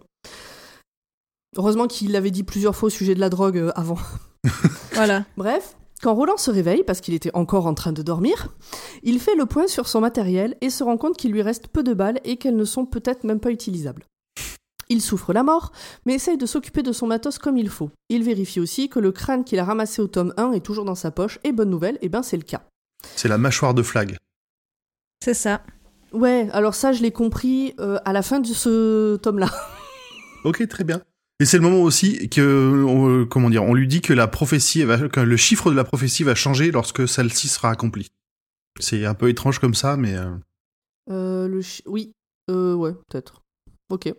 Heureusement 1.56 1.88
qu'il 1.88 2.12
l'avait 2.12 2.32
dit 2.32 2.44
plusieurs 2.44 2.76
fois 2.76 2.88
au 2.88 2.92
sujet 2.92 3.16
de 3.16 3.20
la 3.20 3.30
drogue 3.30 3.58
euh, 3.58 3.72
avant. 3.76 3.98
Voilà. 4.94 5.26
Bref, 5.38 5.76
quand 6.04 6.14
Roland 6.14 6.38
se 6.38 6.52
réveille, 6.52 6.84
parce 6.84 7.02
qu'il 7.02 7.16
était 7.16 7.34
encore 7.34 7.66
en 7.66 7.74
train 7.74 7.94
de 7.94 8.04
dormir, 8.04 8.50
il 9.02 9.20
fait 9.20 9.36
le 9.36 9.48
point 9.48 9.68
sur 9.68 9.88
son 9.88 10.02
matériel 10.02 10.56
et 10.62 10.70
se 10.70 10.84
rend 10.84 10.98
compte 10.98 11.18
qu'il 11.18 11.32
lui 11.32 11.42
reste 11.42 11.68
peu 11.68 11.82
de 11.82 11.96
balles 11.96 12.20
et 12.26 12.38
qu'elles 12.38 12.56
ne 12.56 12.66
sont 12.66 12.86
peut-être 12.86 13.24
même 13.24 13.40
pas 13.40 13.50
utilisables. 13.50 14.06
Il 14.90 15.02
souffre 15.02 15.34
la 15.34 15.44
mort, 15.44 15.72
mais 16.06 16.14
essaye 16.16 16.38
de 16.38 16.46
s'occuper 16.46 16.84
de 16.84 16.92
son 16.92 17.08
matos 17.08 17.38
comme 17.40 17.58
il 17.58 17.70
faut. 17.70 17.90
Il 18.10 18.24
vérifie 18.24 18.60
aussi 18.60 18.90
que 18.90 19.00
le 19.00 19.12
crâne 19.12 19.44
qu'il 19.44 19.60
a 19.60 19.66
ramassé 19.66 20.02
au 20.02 20.08
tome 20.08 20.34
1 20.38 20.52
est 20.54 20.60
toujours 20.66 20.86
dans 20.86 20.96
sa 20.96 21.12
poche, 21.12 21.40
et 21.44 21.52
bonne 21.52 21.70
nouvelle, 21.70 21.98
eh 22.02 22.10
ben 22.10 22.24
c'est 22.24 22.38
le 22.38 22.44
cas. 22.44 22.64
C'est 23.16 23.28
la 23.30 23.38
mâchoire 23.38 23.74
de 23.74 23.84
flag. 23.84 24.18
C'est 25.24 25.34
ça. 25.34 25.62
Ouais, 26.12 26.48
alors 26.52 26.76
ça 26.76 26.92
je 26.94 27.02
l'ai 27.02 27.12
compris 27.12 27.74
euh, 27.80 27.98
à 28.06 28.14
la 28.14 28.22
fin 28.22 28.40
de 28.40 28.48
ce 28.48 29.16
tome-là. 29.18 29.50
Ok, 30.44 30.68
très 30.68 30.84
bien. 30.84 31.02
Et 31.40 31.46
c'est 31.46 31.56
le 31.58 31.64
moment 31.64 31.82
aussi 31.84 32.28
que, 32.30 32.84
on- 32.86 33.26
comment 33.26 33.50
dire, 33.50 33.64
on 33.64 33.74
lui 33.74 33.88
dit 33.88 34.02
que 34.02 34.12
la 34.12 34.28
prophétie, 34.28 34.84
va, 34.84 35.08
que 35.08 35.22
le 35.22 35.38
chiffre 35.38 35.72
de 35.72 35.76
la 35.76 35.86
prophétie 35.86 36.24
va 36.24 36.36
changer 36.36 36.70
lorsque 36.72 37.08
celle-ci 37.08 37.48
sera 37.48 37.70
accomplie. 37.70 38.12
C'est 38.80 39.06
un 39.06 39.14
peu 39.14 39.30
étrange 39.30 39.60
comme 39.60 39.74
ça, 39.74 39.96
mais 39.96 40.16
euh, 40.16 40.32
Euh, 41.10 41.48
le 41.48 41.62
chi- 41.62 41.82
Oui, 41.86 42.12
euh, 42.52 42.74
ouais, 42.76 42.92
peut-être. 43.10 43.42
Ok. 43.90 44.14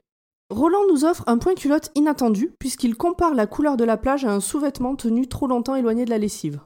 Roland 0.51 0.87
nous 0.91 1.05
offre 1.05 1.25
un 1.27 1.39
point 1.39 1.55
culotte 1.55 1.91
inattendu, 1.95 2.53
puisqu'il 2.59 2.97
compare 2.97 3.35
la 3.35 3.47
couleur 3.47 3.77
de 3.77 3.85
la 3.85 3.97
plage 3.97 4.25
à 4.25 4.33
un 4.33 4.41
sous-vêtement 4.41 4.95
tenu 4.95 5.27
trop 5.27 5.47
longtemps 5.47 5.75
éloigné 5.75 6.05
de 6.05 6.11
la 6.11 6.19
lessive. 6.19 6.61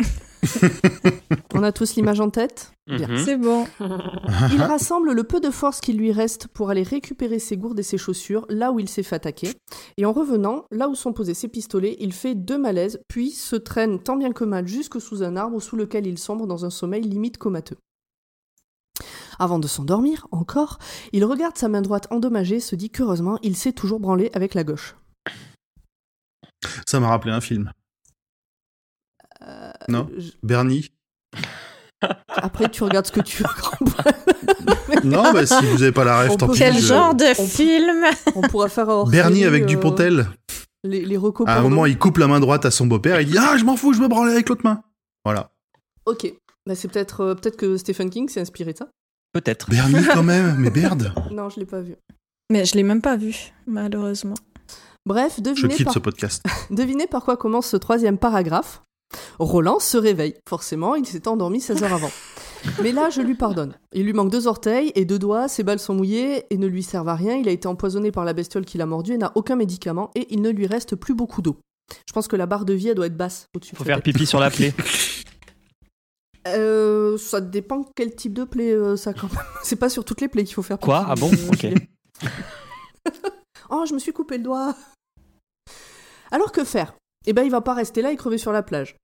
On 1.54 1.62
a 1.62 1.72
tous 1.72 1.96
l'image 1.96 2.20
en 2.20 2.30
tête 2.30 2.72
Bien. 2.86 3.08
Mhm. 3.08 3.18
C'est 3.18 3.36
bon. 3.36 3.66
Il 4.52 4.62
rassemble 4.62 5.12
le 5.12 5.24
peu 5.24 5.40
de 5.40 5.50
force 5.50 5.80
qu'il 5.80 5.98
lui 5.98 6.12
reste 6.12 6.48
pour 6.48 6.70
aller 6.70 6.82
récupérer 6.82 7.38
ses 7.38 7.56
gourdes 7.56 7.78
et 7.78 7.82
ses 7.82 7.98
chaussures 7.98 8.46
là 8.48 8.72
où 8.72 8.80
il 8.80 8.88
s'est 8.88 9.02
fait 9.02 9.16
attaquer. 9.16 9.50
Et 9.98 10.06
en 10.06 10.12
revenant, 10.12 10.64
là 10.70 10.88
où 10.88 10.94
sont 10.94 11.12
posés 11.12 11.34
ses 11.34 11.48
pistolets, 11.48 11.96
il 12.00 12.12
fait 12.12 12.34
deux 12.34 12.56
malaises, 12.56 13.00
puis 13.08 13.30
se 13.30 13.56
traîne 13.56 14.02
tant 14.02 14.16
bien 14.16 14.32
que 14.32 14.44
mal 14.44 14.66
jusque 14.66 15.00
sous 15.00 15.22
un 15.22 15.36
arbre 15.36 15.60
sous 15.60 15.76
lequel 15.76 16.06
il 16.06 16.18
sombre 16.18 16.46
dans 16.46 16.64
un 16.64 16.70
sommeil 16.70 17.02
limite 17.02 17.36
comateux. 17.36 17.76
Avant 19.38 19.58
de 19.58 19.66
s'endormir, 19.68 20.26
encore, 20.32 20.78
il 21.12 21.24
regarde 21.24 21.56
sa 21.56 21.68
main 21.68 21.82
droite 21.82 22.06
endommagée, 22.10 22.60
se 22.60 22.74
dit 22.76 22.90
qu'heureusement, 22.90 23.38
il 23.42 23.56
s'est 23.56 23.72
toujours 23.72 24.00
branlé 24.00 24.30
avec 24.34 24.54
la 24.54 24.64
gauche. 24.64 24.96
ça 26.86 26.98
m'a 27.00 27.08
rappelé 27.08 27.32
un 27.32 27.40
film. 27.40 27.72
Euh, 29.42 29.70
Non? 29.88 30.08
je- 30.16 30.32
Bernie? 30.42 30.90
Après, 32.28 32.68
tu 32.70 32.82
regardes 32.84 33.06
ce 33.06 33.12
que 33.12 33.20
tu 33.20 33.42
veux. 33.42 33.48
Non, 35.04 35.32
bah 35.32 35.46
si 35.46 35.64
vous 35.66 35.82
avez 35.82 35.92
pas 35.92 36.04
la 36.04 36.18
rêve, 36.20 36.36
tant 36.36 36.48
pis. 36.48 36.58
Quel 36.58 36.74
je- 36.74 36.80
genre 36.86 37.14
de 37.14 37.24
on- 37.40 37.46
film? 37.46 38.04
On 38.36 38.40
pourra 38.42 38.68
faire 38.68 38.88
hors 38.88 39.08
Bernie 39.08 39.44
avec 39.44 39.64
euh, 39.64 39.66
Dupontel. 39.66 40.28
Les, 40.84 41.04
les 41.04 41.16
recos 41.16 41.46
À 41.48 41.58
un 41.58 41.62
moment, 41.62 41.86
il 41.86 41.98
coupe 41.98 42.18
la 42.18 42.26
main 42.28 42.40
droite 42.40 42.64
à 42.64 42.70
son 42.70 42.86
beau-père. 42.86 43.20
Il 43.20 43.28
dit 43.30 43.36
ah, 43.38 43.56
je 43.56 43.64
m'en 43.64 43.76
fous, 43.76 43.92
je 43.92 44.00
me 44.00 44.08
branle 44.08 44.30
avec 44.30 44.48
l'autre 44.48 44.62
main. 44.64 44.82
Voilà. 45.24 45.50
Ok. 46.06 46.32
Bah, 46.66 46.74
c'est 46.74 46.88
peut-être 46.88 47.20
euh, 47.20 47.34
peut-être 47.34 47.56
que 47.56 47.76
Stephen 47.76 48.10
King 48.10 48.28
s'est 48.28 48.40
inspiré 48.40 48.72
de 48.72 48.78
ça. 48.78 48.88
Peut-être. 49.32 49.68
Bernie 49.70 50.04
quand 50.12 50.22
même, 50.24 50.56
mais 50.58 50.70
merde. 50.70 51.12
Non, 51.30 51.48
je 51.48 51.60
l'ai 51.60 51.66
pas 51.66 51.80
vu. 51.80 51.94
Mais 52.50 52.64
je 52.64 52.74
l'ai 52.74 52.82
même 52.82 53.02
pas 53.02 53.16
vu, 53.16 53.52
malheureusement. 53.66 54.34
Bref, 55.06 55.34
Je 55.38 55.42
devinez 55.42 55.74
quitte 55.74 55.84
par... 55.86 55.94
ce 55.94 55.98
podcast. 55.98 56.44
devinez 56.70 57.06
par 57.06 57.24
quoi 57.24 57.36
commence 57.36 57.66
ce 57.66 57.76
troisième 57.76 58.18
paragraphe. 58.18 58.82
Roland 59.38 59.78
se 59.78 59.96
réveille. 59.96 60.34
Forcément, 60.48 60.94
il 60.94 61.06
s'est 61.06 61.28
endormi 61.28 61.60
16 61.60 61.82
heures 61.82 61.94
avant. 61.94 62.10
Mais 62.82 62.92
là, 62.92 63.08
je 63.08 63.22
lui 63.22 63.34
pardonne. 63.34 63.74
Il 63.94 64.04
lui 64.04 64.12
manque 64.12 64.30
deux 64.30 64.46
orteils 64.46 64.92
et 64.96 65.04
deux 65.04 65.18
doigts, 65.18 65.48
ses 65.48 65.62
balles 65.62 65.78
sont 65.78 65.94
mouillées 65.94 66.44
et 66.52 66.58
ne 66.58 66.66
lui 66.66 66.82
servent 66.82 67.08
à 67.08 67.14
rien. 67.14 67.36
Il 67.36 67.48
a 67.48 67.52
été 67.52 67.68
empoisonné 67.68 68.10
par 68.10 68.24
la 68.26 68.32
bestiole 68.34 68.64
qui 68.66 68.76
l'a 68.76 68.84
mordu 68.86 69.12
et 69.12 69.16
n'a 69.18 69.32
aucun 69.34 69.56
médicament 69.56 70.10
et 70.14 70.26
il 70.30 70.42
ne 70.42 70.50
lui 70.50 70.66
reste 70.66 70.94
plus 70.96 71.14
beaucoup 71.14 71.40
d'eau. 71.40 71.56
Je 72.06 72.12
pense 72.12 72.28
que 72.28 72.36
la 72.36 72.44
barre 72.44 72.66
de 72.66 72.74
vie, 72.74 72.88
elle 72.88 72.96
doit 72.96 73.06
être 73.06 73.16
basse 73.16 73.46
au-dessus. 73.56 73.72
de 73.72 73.78
Faut 73.78 73.84
faire 73.84 73.96
tête. 74.02 74.04
pipi 74.12 74.26
sur 74.26 74.40
la 74.40 74.50
plaie. 74.50 74.74
Euh, 76.56 77.16
ça 77.18 77.40
dépend 77.40 77.84
quel 77.94 78.14
type 78.14 78.32
de 78.34 78.44
plaie 78.44 78.72
euh, 78.72 78.96
ça 78.96 79.12
quand 79.12 79.32
même. 79.32 79.44
C'est 79.62 79.76
pas 79.76 79.88
sur 79.88 80.04
toutes 80.04 80.20
les 80.20 80.28
plaies 80.28 80.44
qu'il 80.44 80.54
faut 80.54 80.62
faire 80.62 80.78
Quoi? 80.78 81.04
Ah 81.08 81.14
bon? 81.14 81.30
Euh, 81.30 81.48
Ok. 81.52 81.66
Oh, 83.70 83.84
je 83.86 83.92
me 83.92 83.98
suis 83.98 84.14
coupé 84.14 84.38
le 84.38 84.44
doigt. 84.44 84.74
Alors 86.30 86.52
que 86.52 86.64
faire? 86.64 86.94
Eh 87.26 87.34
ben, 87.34 87.42
il 87.42 87.50
va 87.50 87.60
pas 87.60 87.74
rester 87.74 88.00
là 88.00 88.10
et 88.10 88.16
crever 88.16 88.38
sur 88.38 88.50
la 88.50 88.62
plage. 88.62 88.96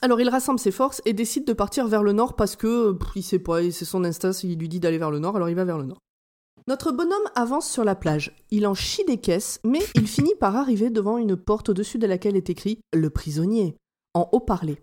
Alors 0.00 0.20
il 0.20 0.28
rassemble 0.28 0.58
ses 0.58 0.70
forces 0.70 1.02
et 1.04 1.12
décide 1.12 1.46
de 1.46 1.52
partir 1.52 1.86
vers 1.86 2.02
le 2.02 2.12
nord 2.12 2.36
parce 2.36 2.56
que 2.56 2.92
pff, 2.92 3.10
il 3.16 3.22
sait 3.22 3.38
pas, 3.38 3.70
c'est 3.70 3.84
son 3.84 4.04
instinct, 4.04 4.32
il 4.42 4.58
lui 4.58 4.68
dit 4.68 4.80
d'aller 4.80 4.98
vers 4.98 5.10
le 5.10 5.18
nord, 5.18 5.36
alors 5.36 5.48
il 5.48 5.54
va 5.54 5.64
vers 5.64 5.78
le 5.78 5.84
nord. 5.84 5.98
Notre 6.68 6.90
bonhomme 6.90 7.28
avance 7.34 7.70
sur 7.70 7.84
la 7.84 7.94
plage. 7.94 8.34
Il 8.50 8.66
en 8.66 8.74
chie 8.74 9.04
des 9.04 9.18
caisses, 9.18 9.60
mais 9.62 9.80
il 9.94 10.08
finit 10.08 10.34
par 10.34 10.56
arriver 10.56 10.90
devant 10.90 11.16
une 11.16 11.36
porte 11.36 11.68
au-dessus 11.68 11.98
de 11.98 12.06
laquelle 12.06 12.36
est 12.36 12.50
écrit 12.50 12.80
Le 12.92 13.08
prisonnier, 13.08 13.76
en 14.14 14.28
haut-parlé. 14.32 14.82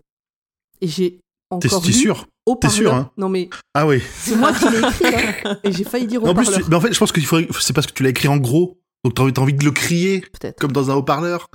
Et 0.80 0.88
j'ai 0.88 1.20
encore 1.56 1.82
t'es 1.82 1.92
sûr 1.92 2.26
haut-parleur. 2.46 2.76
sûr, 2.76 2.94
hein 2.94 3.10
Non 3.16 3.28
mais 3.28 3.48
Ah 3.74 3.86
oui. 3.86 4.02
c'est 4.20 4.36
moi 4.36 4.52
qui 4.52 4.68
l'ai 4.68 4.78
écrit 4.78 5.10
là. 5.10 5.56
Et 5.64 5.72
j'ai 5.72 5.84
failli 5.84 6.06
dire 6.06 6.22
En 6.24 6.34
plus, 6.34 6.50
tu- 6.50 6.64
mais 6.68 6.76
en 6.76 6.80
fait, 6.80 6.92
je 6.92 6.98
pense 6.98 7.10
que 7.12 7.20
faudrait- 7.20 7.48
c'est 7.60 7.72
parce 7.72 7.86
que 7.86 7.92
tu 7.92 8.02
l'as 8.02 8.10
écrit 8.10 8.28
en 8.28 8.36
gros. 8.36 8.78
Donc 9.04 9.14
t'as 9.14 9.22
envie, 9.22 9.32
envie 9.38 9.52
de 9.54 9.64
le 9.64 9.70
crier 9.70 10.20
Peut-être. 10.40 10.58
comme 10.60 10.72
dans 10.72 10.90
un 10.90 10.94
haut-parleur. 10.94 11.48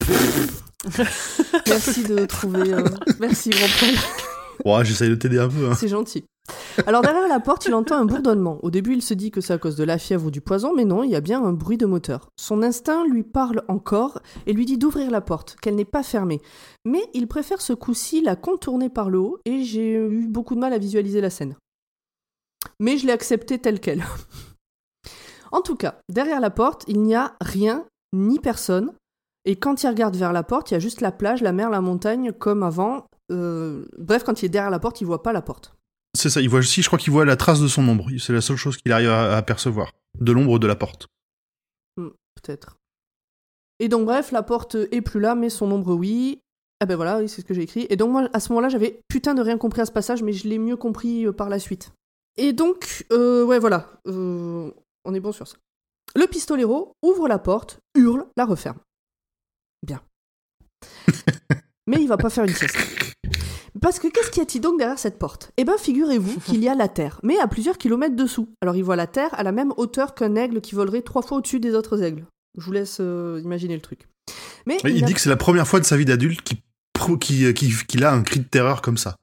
Merci 1.66 2.04
de 2.04 2.26
trouver. 2.26 2.72
euh, 2.72 2.84
Merci 3.20 3.50
Paul. 3.80 3.90
Ouais, 4.64 4.84
j'essaye 4.84 5.10
de 5.10 5.14
t'aider 5.14 5.38
un 5.38 5.48
peu. 5.48 5.68
Hein. 5.68 5.74
C'est 5.74 5.88
gentil. 5.88 6.24
Alors 6.86 7.02
derrière 7.02 7.28
la 7.28 7.40
porte, 7.40 7.66
il 7.66 7.74
entend 7.74 7.96
un 7.96 8.04
bourdonnement. 8.04 8.58
Au 8.62 8.70
début, 8.70 8.94
il 8.94 9.02
se 9.02 9.14
dit 9.14 9.30
que 9.30 9.40
c'est 9.40 9.52
à 9.52 9.58
cause 9.58 9.76
de 9.76 9.84
la 9.84 9.98
fièvre 9.98 10.26
ou 10.26 10.30
du 10.30 10.40
poison, 10.40 10.74
mais 10.74 10.84
non, 10.84 11.02
il 11.02 11.10
y 11.10 11.16
a 11.16 11.20
bien 11.20 11.42
un 11.42 11.52
bruit 11.52 11.78
de 11.78 11.86
moteur. 11.86 12.28
Son 12.38 12.62
instinct 12.62 13.04
lui 13.06 13.22
parle 13.22 13.62
encore 13.68 14.20
et 14.46 14.52
lui 14.52 14.66
dit 14.66 14.78
d'ouvrir 14.78 15.10
la 15.10 15.20
porte, 15.20 15.56
qu'elle 15.60 15.74
n'est 15.74 15.84
pas 15.84 16.02
fermée. 16.02 16.40
Mais 16.84 17.02
il 17.14 17.26
préfère 17.26 17.60
ce 17.60 17.72
coup-ci 17.72 18.20
la 18.20 18.36
contourner 18.36 18.88
par 18.88 19.10
le 19.10 19.18
haut 19.18 19.38
et 19.44 19.64
j'ai 19.64 19.94
eu 19.94 20.28
beaucoup 20.28 20.54
de 20.54 20.60
mal 20.60 20.72
à 20.72 20.78
visualiser 20.78 21.20
la 21.20 21.30
scène. 21.30 21.56
Mais 22.78 22.98
je 22.98 23.06
l'ai 23.06 23.12
acceptée 23.12 23.58
telle 23.58 23.80
qu'elle. 23.80 24.04
en 25.52 25.62
tout 25.62 25.76
cas, 25.76 25.98
derrière 26.08 26.40
la 26.40 26.50
porte, 26.50 26.84
il 26.88 27.02
n'y 27.02 27.14
a 27.14 27.34
rien 27.40 27.84
ni 28.12 28.38
personne. 28.38 28.92
Et 29.44 29.56
quand 29.56 29.82
il 29.82 29.88
regarde 29.88 30.16
vers 30.16 30.32
la 30.32 30.42
porte, 30.42 30.70
il 30.70 30.74
y 30.74 30.76
a 30.76 30.80
juste 30.80 31.00
la 31.00 31.12
plage, 31.12 31.40
la 31.40 31.52
mer, 31.52 31.70
la 31.70 31.80
montagne, 31.80 32.32
comme 32.32 32.62
avant. 32.62 33.06
Euh, 33.32 33.84
Bref, 33.98 34.24
quand 34.24 34.42
il 34.42 34.46
est 34.46 34.50
derrière 34.50 34.70
la 34.70 34.78
porte, 34.78 35.00
il 35.00 35.04
voit 35.04 35.22
pas 35.22 35.32
la 35.32 35.42
porte. 35.42 35.74
C'est 36.16 36.30
ça. 36.30 36.40
Il 36.40 36.48
voit 36.48 36.60
aussi, 36.60 36.82
je 36.82 36.88
crois 36.88 36.98
qu'il 36.98 37.12
voit 37.12 37.24
la 37.24 37.36
trace 37.36 37.60
de 37.60 37.68
son 37.68 37.86
ombre. 37.88 38.08
C'est 38.18 38.32
la 38.32 38.40
seule 38.40 38.56
chose 38.56 38.76
qu'il 38.76 38.92
arrive 38.92 39.10
à, 39.10 39.36
apercevoir. 39.36 39.92
De 40.18 40.32
l'ombre 40.32 40.58
de 40.58 40.66
la 40.66 40.76
porte. 40.76 41.08
Peut-être. 41.96 42.76
Et 43.78 43.88
donc, 43.88 44.06
bref, 44.06 44.32
la 44.32 44.42
porte 44.42 44.76
est 44.90 45.02
plus 45.02 45.20
là, 45.20 45.34
mais 45.34 45.50
son 45.50 45.70
ombre, 45.70 45.94
oui. 45.94 46.40
Ah 46.80 46.86
ben 46.86 46.96
voilà, 46.96 47.18
oui, 47.18 47.28
c'est 47.28 47.40
ce 47.40 47.46
que 47.46 47.54
j'ai 47.54 47.62
écrit. 47.62 47.86
Et 47.88 47.96
donc, 47.96 48.10
moi, 48.10 48.28
à 48.32 48.40
ce 48.40 48.50
moment-là, 48.50 48.68
j'avais 48.68 49.00
putain 49.08 49.34
de 49.34 49.42
rien 49.42 49.56
compris 49.56 49.80
à 49.80 49.86
ce 49.86 49.92
passage, 49.92 50.22
mais 50.22 50.32
je 50.32 50.46
l'ai 50.48 50.58
mieux 50.58 50.76
compris 50.76 51.26
euh, 51.26 51.32
par 51.32 51.48
la 51.48 51.58
suite. 51.58 51.92
Et 52.36 52.52
donc, 52.52 53.06
euh, 53.12 53.44
ouais, 53.44 53.58
voilà. 53.58 53.90
Euh, 54.06 54.70
on 55.04 55.14
est 55.14 55.20
bon 55.20 55.32
sur 55.32 55.48
ça. 55.48 55.56
Le 56.14 56.26
pistolero 56.26 56.92
ouvre 57.02 57.28
la 57.28 57.38
porte, 57.38 57.80
hurle, 57.94 58.26
la 58.36 58.44
referme. 58.44 58.78
Bien. 59.82 60.02
mais 61.86 61.96
il 62.00 62.08
va 62.08 62.18
pas 62.18 62.30
faire 62.30 62.44
une 62.44 62.54
sieste. 62.54 62.76
Parce 63.86 64.00
que 64.00 64.08
qu'est-ce 64.08 64.30
qu'il 64.32 64.40
y 64.40 64.42
a-t-il 64.42 64.60
donc 64.60 64.80
derrière 64.80 64.98
cette 64.98 65.16
porte? 65.16 65.52
Eh 65.56 65.64
ben, 65.64 65.78
figurez-vous 65.78 66.40
qu'il 66.44 66.60
y 66.60 66.68
a 66.68 66.74
la 66.74 66.88
Terre, 66.88 67.20
mais 67.22 67.38
à 67.38 67.46
plusieurs 67.46 67.78
kilomètres 67.78 68.16
dessous. 68.16 68.48
Alors, 68.60 68.74
il 68.74 68.82
voit 68.82 68.96
la 68.96 69.06
Terre 69.06 69.32
à 69.38 69.44
la 69.44 69.52
même 69.52 69.72
hauteur 69.76 70.16
qu'un 70.16 70.34
aigle 70.34 70.60
qui 70.60 70.74
volerait 70.74 71.02
trois 71.02 71.22
fois 71.22 71.38
au-dessus 71.38 71.60
des 71.60 71.72
autres 71.72 72.02
aigles. 72.02 72.26
Je 72.58 72.64
vous 72.64 72.72
laisse 72.72 72.96
euh, 72.98 73.40
imaginer 73.44 73.76
le 73.76 73.80
truc. 73.80 74.08
Mais 74.66 74.78
Il, 74.82 74.90
il 74.96 75.04
a- 75.04 75.06
dit 75.06 75.14
que 75.14 75.20
c'est 75.20 75.28
la 75.28 75.36
première 75.36 75.68
fois 75.68 75.78
de 75.78 75.84
sa 75.84 75.96
vie 75.96 76.04
d'adulte 76.04 76.42
qu'il 76.42 76.58
pro- 76.94 77.16
qu'il 77.16 78.04
a 78.04 78.12
un 78.12 78.22
cri 78.24 78.40
de 78.40 78.44
terreur 78.44 78.82
comme 78.82 78.96
ça. 78.96 79.14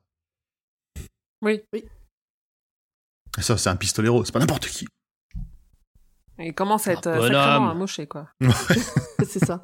Oui. 1.41 1.62
Et 1.73 3.41
ça, 3.41 3.58
c'est 3.58 3.69
un 3.69 3.76
pistolero. 3.76 4.23
C'est 4.23 4.32
pas 4.32 4.39
n'importe 4.39 4.67
qui. 4.67 4.88
Il 6.39 6.54
commence 6.56 6.88
à 6.88 6.93
être 6.93 7.08
Un 7.08 7.19
euh, 7.19 7.21
sacrément 7.28 7.69
amoché, 7.69 8.08
quoi. 8.08 8.30
c'est 9.28 9.43
ça. 9.43 9.60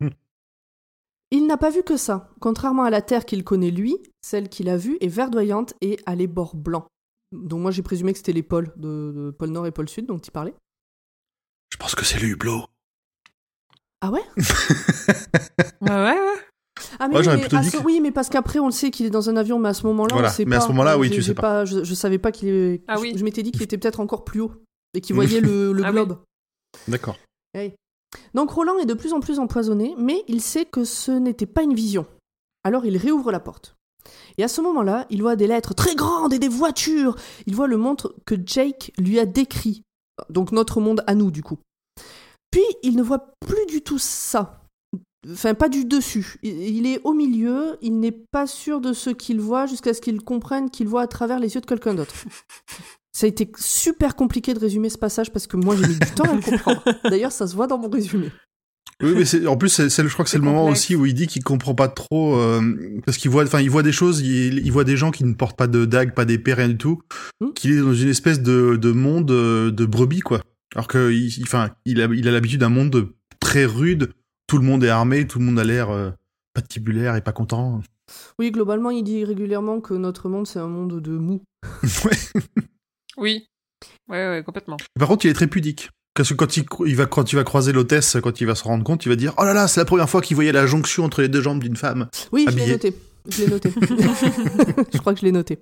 Il 1.30 1.46
n'a 1.46 1.58
pas 1.58 1.68
vu 1.68 1.82
que 1.82 1.98
ça. 1.98 2.30
Contrairement 2.40 2.84
à 2.84 2.90
la 2.90 3.02
Terre 3.02 3.26
qu'il 3.26 3.44
connaît 3.44 3.70
lui, 3.70 3.98
celle 4.20 4.48
qu'il 4.48 4.68
a 4.68 4.76
vue 4.76 4.98
est 5.00 5.08
verdoyante 5.08 5.74
et 5.80 5.98
a 6.06 6.14
les 6.14 6.26
bords 6.26 6.56
blancs. 6.56 6.86
Donc 7.32 7.60
moi 7.60 7.70
j'ai 7.70 7.82
présumé 7.82 8.12
que 8.12 8.18
c'était 8.18 8.32
les 8.32 8.42
pôles 8.42 8.72
de, 8.76 9.12
de 9.14 9.30
pôle 9.30 9.50
Nord 9.50 9.66
et 9.66 9.70
pôle 9.70 9.88
Sud 9.88 10.06
dont 10.06 10.18
il 10.18 10.30
parlait. 10.30 10.54
Je 11.72 11.76
pense 11.76 11.94
que 11.94 12.04
c'est 12.04 12.18
le 12.18 12.28
hublot. 12.28 12.64
Ah 14.00 14.10
ouais? 14.10 14.22
Ouais, 15.80 15.90
ouais, 15.90 16.12
ouais. 16.12 16.16
Ah 17.00 17.08
Ouais, 17.08 17.22
j'aurais 17.22 17.36
oui, 17.36 17.36
mais, 17.36 17.40
plutôt 17.42 17.56
à 17.56 17.60
dit 17.60 17.70
ce- 17.70 17.76
que- 17.78 17.82
oui, 17.82 18.00
mais 18.00 18.10
parce 18.12 18.28
qu'après 18.28 18.58
on 18.60 18.66
le 18.66 18.72
sait 18.72 18.90
qu'il 18.90 19.06
est 19.06 19.10
dans 19.10 19.28
un 19.28 19.36
avion, 19.36 19.58
mais 19.58 19.68
à 19.68 19.74
ce 19.74 19.86
moment-là, 19.86 20.12
Voilà, 20.14 20.32
mais 20.46 20.56
à 20.56 20.58
pas. 20.58 20.64
ce 20.64 20.68
moment-là, 20.68 20.96
oui, 20.98 21.10
tu 21.10 21.22
sais 21.22 21.34
pas. 21.34 21.64
Je, 21.64 21.82
je 21.84 21.94
savais 21.94 22.18
pas 22.18 22.30
qu'il 22.32 22.48
est. 22.48 22.82
Ah 22.88 22.96
je- 22.96 23.00
oui. 23.00 23.12
Je, 23.16 23.24
m'étais 23.24 23.42
dit 23.42 23.50
qu'il 23.52 23.62
était 23.62 23.78
peut-être 23.78 24.00
encore 24.00 24.24
plus 24.24 24.40
haut 24.40 24.52
et 24.94 25.00
qu'il 25.00 25.14
voyait 25.16 25.40
le, 25.40 25.72
le 25.72 25.82
Ah 25.84 25.88
oui. 25.88 25.92
globe. 25.94 26.18
D'accord. 26.86 27.16
Donc 28.34 28.50
Roland 28.50 28.78
est 28.78 28.86
de 28.86 28.94
plus 28.94 29.12
en 29.12 29.20
plus 29.20 29.38
empoisonné, 29.38 29.94
mais 29.98 30.24
il 30.28 30.40
sait 30.40 30.64
que 30.64 30.84
ce 30.84 31.10
n'était 31.10 31.46
pas 31.46 31.62
une 31.62 31.74
vision. 31.74 32.06
Alors 32.64 32.86
il 32.86 32.96
réouvre 32.96 33.32
la 33.32 33.40
porte. 33.40 33.74
Et 34.38 34.44
à 34.44 34.48
ce 34.48 34.60
moment-là, 34.60 35.06
il 35.10 35.22
voit 35.22 35.36
des 35.36 35.46
lettres 35.46 35.74
très 35.74 35.94
grandes 35.94 36.32
et 36.32 36.38
des 36.38 36.48
voitures. 36.48 37.16
Il 37.46 37.54
voit 37.54 37.66
le 37.66 37.76
monde 37.76 38.00
que 38.26 38.34
Jake 38.44 38.92
lui 38.98 39.18
a 39.18 39.26
décrit. 39.26 39.82
Donc 40.30 40.52
notre 40.52 40.80
monde 40.80 41.02
à 41.06 41.14
nous, 41.14 41.30
du 41.30 41.42
coup. 41.42 41.58
Puis 42.50 42.62
il 42.82 42.96
ne 42.96 43.02
voit 43.02 43.26
plus 43.46 43.66
du 43.66 43.82
tout 43.82 43.98
ça. 43.98 44.62
Enfin, 45.30 45.54
pas 45.54 45.68
du 45.68 45.84
dessus. 45.84 46.36
Il- 46.42 46.58
Il 46.76 46.86
est 46.86 47.00
au 47.04 47.12
milieu, 47.12 47.76
il 47.82 47.98
n'est 48.00 48.16
pas 48.30 48.46
sûr 48.46 48.80
de 48.80 48.92
ce 48.92 49.10
qu'il 49.10 49.40
voit 49.40 49.66
jusqu'à 49.66 49.92
ce 49.92 50.00
qu'il 50.00 50.20
comprenne 50.22 50.70
qu'il 50.70 50.88
voit 50.88 51.02
à 51.02 51.06
travers 51.08 51.40
les 51.40 51.54
yeux 51.54 51.60
de 51.60 51.66
quelqu'un 51.66 51.94
d'autre. 51.94 52.14
Ça 53.12 53.26
a 53.26 53.28
été 53.28 53.50
super 53.58 54.14
compliqué 54.14 54.54
de 54.54 54.60
résumer 54.60 54.88
ce 54.90 54.96
passage 54.98 55.32
parce 55.32 55.46
que 55.48 55.56
moi 55.56 55.74
j'ai 55.76 55.86
mis 55.88 55.98
du 55.98 56.10
temps 56.14 56.24
à 56.30 56.34
le 56.34 56.40
comprendre. 56.40 56.82
D'ailleurs, 57.04 57.32
ça 57.32 57.46
se 57.48 57.56
voit 57.56 57.66
dans 57.66 57.78
mon 57.78 57.90
résumé. 57.90 58.30
Oui, 59.02 59.12
mais 59.14 59.24
c'est, 59.24 59.46
en 59.46 59.56
plus, 59.56 59.68
c'est, 59.68 59.88
je 59.88 60.12
crois 60.12 60.24
que 60.24 60.30
c'est 60.30 60.38
le 60.38 60.44
moment 60.44 60.66
aussi 60.66 60.96
où 60.96 61.06
il 61.06 61.14
dit 61.14 61.28
qu'il 61.28 61.44
comprend 61.44 61.74
pas 61.74 61.86
trop, 61.88 62.36
euh, 62.36 62.60
parce 63.06 63.16
qu'il 63.16 63.30
voit, 63.30 63.44
enfin, 63.44 63.60
il 63.60 63.70
voit 63.70 63.84
des 63.84 63.92
choses, 63.92 64.20
il, 64.20 64.58
il 64.58 64.72
voit 64.72 64.82
des 64.84 64.96
gens 64.96 65.12
qui 65.12 65.22
ne 65.24 65.34
portent 65.34 65.56
pas 65.56 65.68
de 65.68 65.84
dague, 65.84 66.14
pas 66.14 66.24
d'épée, 66.24 66.54
rien 66.54 66.68
du 66.68 66.78
tout, 66.78 67.00
Hmm. 67.40 67.52
qu'il 67.54 67.72
est 67.72 67.80
dans 67.80 67.94
une 67.94 68.08
espèce 68.08 68.42
de, 68.42 68.74
de 68.76 68.90
monde 68.90 69.30
euh, 69.30 69.70
de 69.70 69.86
brebis, 69.86 70.20
quoi. 70.20 70.42
Alors 70.74 70.88
que, 70.88 71.12
il, 71.12 71.32
enfin, 71.44 71.70
il 71.84 72.00
a, 72.02 72.06
il 72.12 72.26
a 72.26 72.32
l'habitude 72.32 72.60
d'un 72.60 72.68
monde 72.70 72.90
de- 72.90 73.14
très 73.40 73.64
rude. 73.64 74.12
Tout 74.48 74.58
le 74.58 74.64
monde 74.64 74.82
est 74.82 74.88
armé, 74.88 75.26
tout 75.28 75.38
le 75.38 75.44
monde 75.44 75.58
a 75.60 75.64
l'air 75.64 75.90
euh, 75.90 76.10
patibulaire 76.54 77.14
et 77.14 77.20
pas 77.20 77.32
content. 77.32 77.80
Oui, 78.38 78.50
globalement, 78.50 78.90
il 78.90 79.04
dit 79.04 79.24
régulièrement 79.24 79.80
que 79.80 79.94
notre 79.94 80.28
monde, 80.28 80.46
c'est 80.46 80.58
un 80.58 80.66
monde 80.68 81.00
de 81.00 81.12
mou. 81.12 81.42
Ouais. 82.04 82.42
Oui. 83.16 83.46
Ouais, 84.08 84.28
ouais, 84.28 84.42
complètement. 84.44 84.76
Par 84.98 85.06
contre, 85.08 85.24
il 85.26 85.28
est 85.28 85.34
très 85.34 85.46
pudique. 85.46 85.90
Parce 86.18 86.30
que 86.30 86.34
quand 86.34 86.56
il, 86.56 86.64
il 86.84 86.96
va, 86.96 87.06
quand 87.06 87.32
il 87.32 87.36
va 87.36 87.44
croiser 87.44 87.70
l'hôtesse, 87.70 88.16
quand 88.20 88.40
il 88.40 88.46
va 88.48 88.56
se 88.56 88.64
rendre 88.64 88.82
compte, 88.82 89.06
il 89.06 89.08
va 89.08 89.14
dire 89.14 89.34
Oh 89.38 89.44
là 89.44 89.54
là, 89.54 89.68
c'est 89.68 89.78
la 89.78 89.84
première 89.84 90.10
fois 90.10 90.20
qu'il 90.20 90.34
voyait 90.34 90.50
la 90.50 90.66
jonction 90.66 91.04
entre 91.04 91.22
les 91.22 91.28
deux 91.28 91.40
jambes 91.40 91.62
d'une 91.62 91.76
femme. 91.76 92.08
Oui, 92.32 92.44
je 92.50 92.56
l'ai 92.56 92.72
noté. 92.72 92.92
Je 93.28 93.44
l'ai 93.44 93.48
noté. 93.48 93.70
je 94.92 94.98
crois 94.98 95.14
que 95.14 95.20
je 95.20 95.24
l'ai 95.24 95.30
noté. 95.30 95.60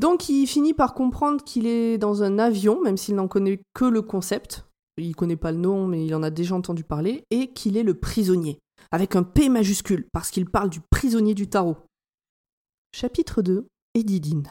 Donc, 0.00 0.28
il 0.28 0.48
finit 0.48 0.74
par 0.74 0.92
comprendre 0.92 1.44
qu'il 1.44 1.68
est 1.68 1.98
dans 1.98 2.24
un 2.24 2.40
avion, 2.40 2.82
même 2.82 2.96
s'il 2.96 3.14
n'en 3.14 3.28
connaît 3.28 3.60
que 3.74 3.84
le 3.84 4.02
concept. 4.02 4.66
Il 4.96 5.14
connaît 5.14 5.36
pas 5.36 5.52
le 5.52 5.58
nom, 5.58 5.86
mais 5.86 6.04
il 6.04 6.12
en 6.12 6.24
a 6.24 6.30
déjà 6.30 6.56
entendu 6.56 6.82
parler. 6.82 7.22
Et 7.30 7.52
qu'il 7.52 7.76
est 7.76 7.84
le 7.84 7.94
prisonnier. 7.94 8.58
Avec 8.90 9.14
un 9.14 9.22
P 9.22 9.48
majuscule, 9.48 10.08
parce 10.12 10.32
qu'il 10.32 10.46
parle 10.46 10.68
du 10.68 10.80
prisonnier 10.90 11.34
du 11.34 11.46
tarot. 11.48 11.76
Chapitre 12.92 13.40
2 13.40 13.68
Edidine. 13.94 14.50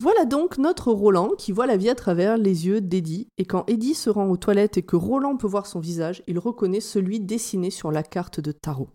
Voilà 0.00 0.26
donc 0.26 0.58
notre 0.58 0.92
Roland 0.92 1.30
qui 1.38 1.52
voit 1.52 1.66
la 1.66 1.78
vie 1.78 1.88
à 1.88 1.94
travers 1.94 2.36
les 2.36 2.66
yeux 2.66 2.80
d'Eddie, 2.80 3.28
et 3.38 3.44
quand 3.46 3.64
Eddie 3.66 3.94
se 3.94 4.10
rend 4.10 4.28
aux 4.28 4.36
toilettes 4.36 4.76
et 4.76 4.82
que 4.82 4.96
Roland 4.96 5.36
peut 5.36 5.46
voir 5.46 5.66
son 5.66 5.80
visage, 5.80 6.22
il 6.26 6.38
reconnaît 6.38 6.80
celui 6.80 7.18
dessiné 7.18 7.70
sur 7.70 7.90
la 7.90 8.02
carte 8.02 8.38
de 8.40 8.52
tarot. 8.52 8.90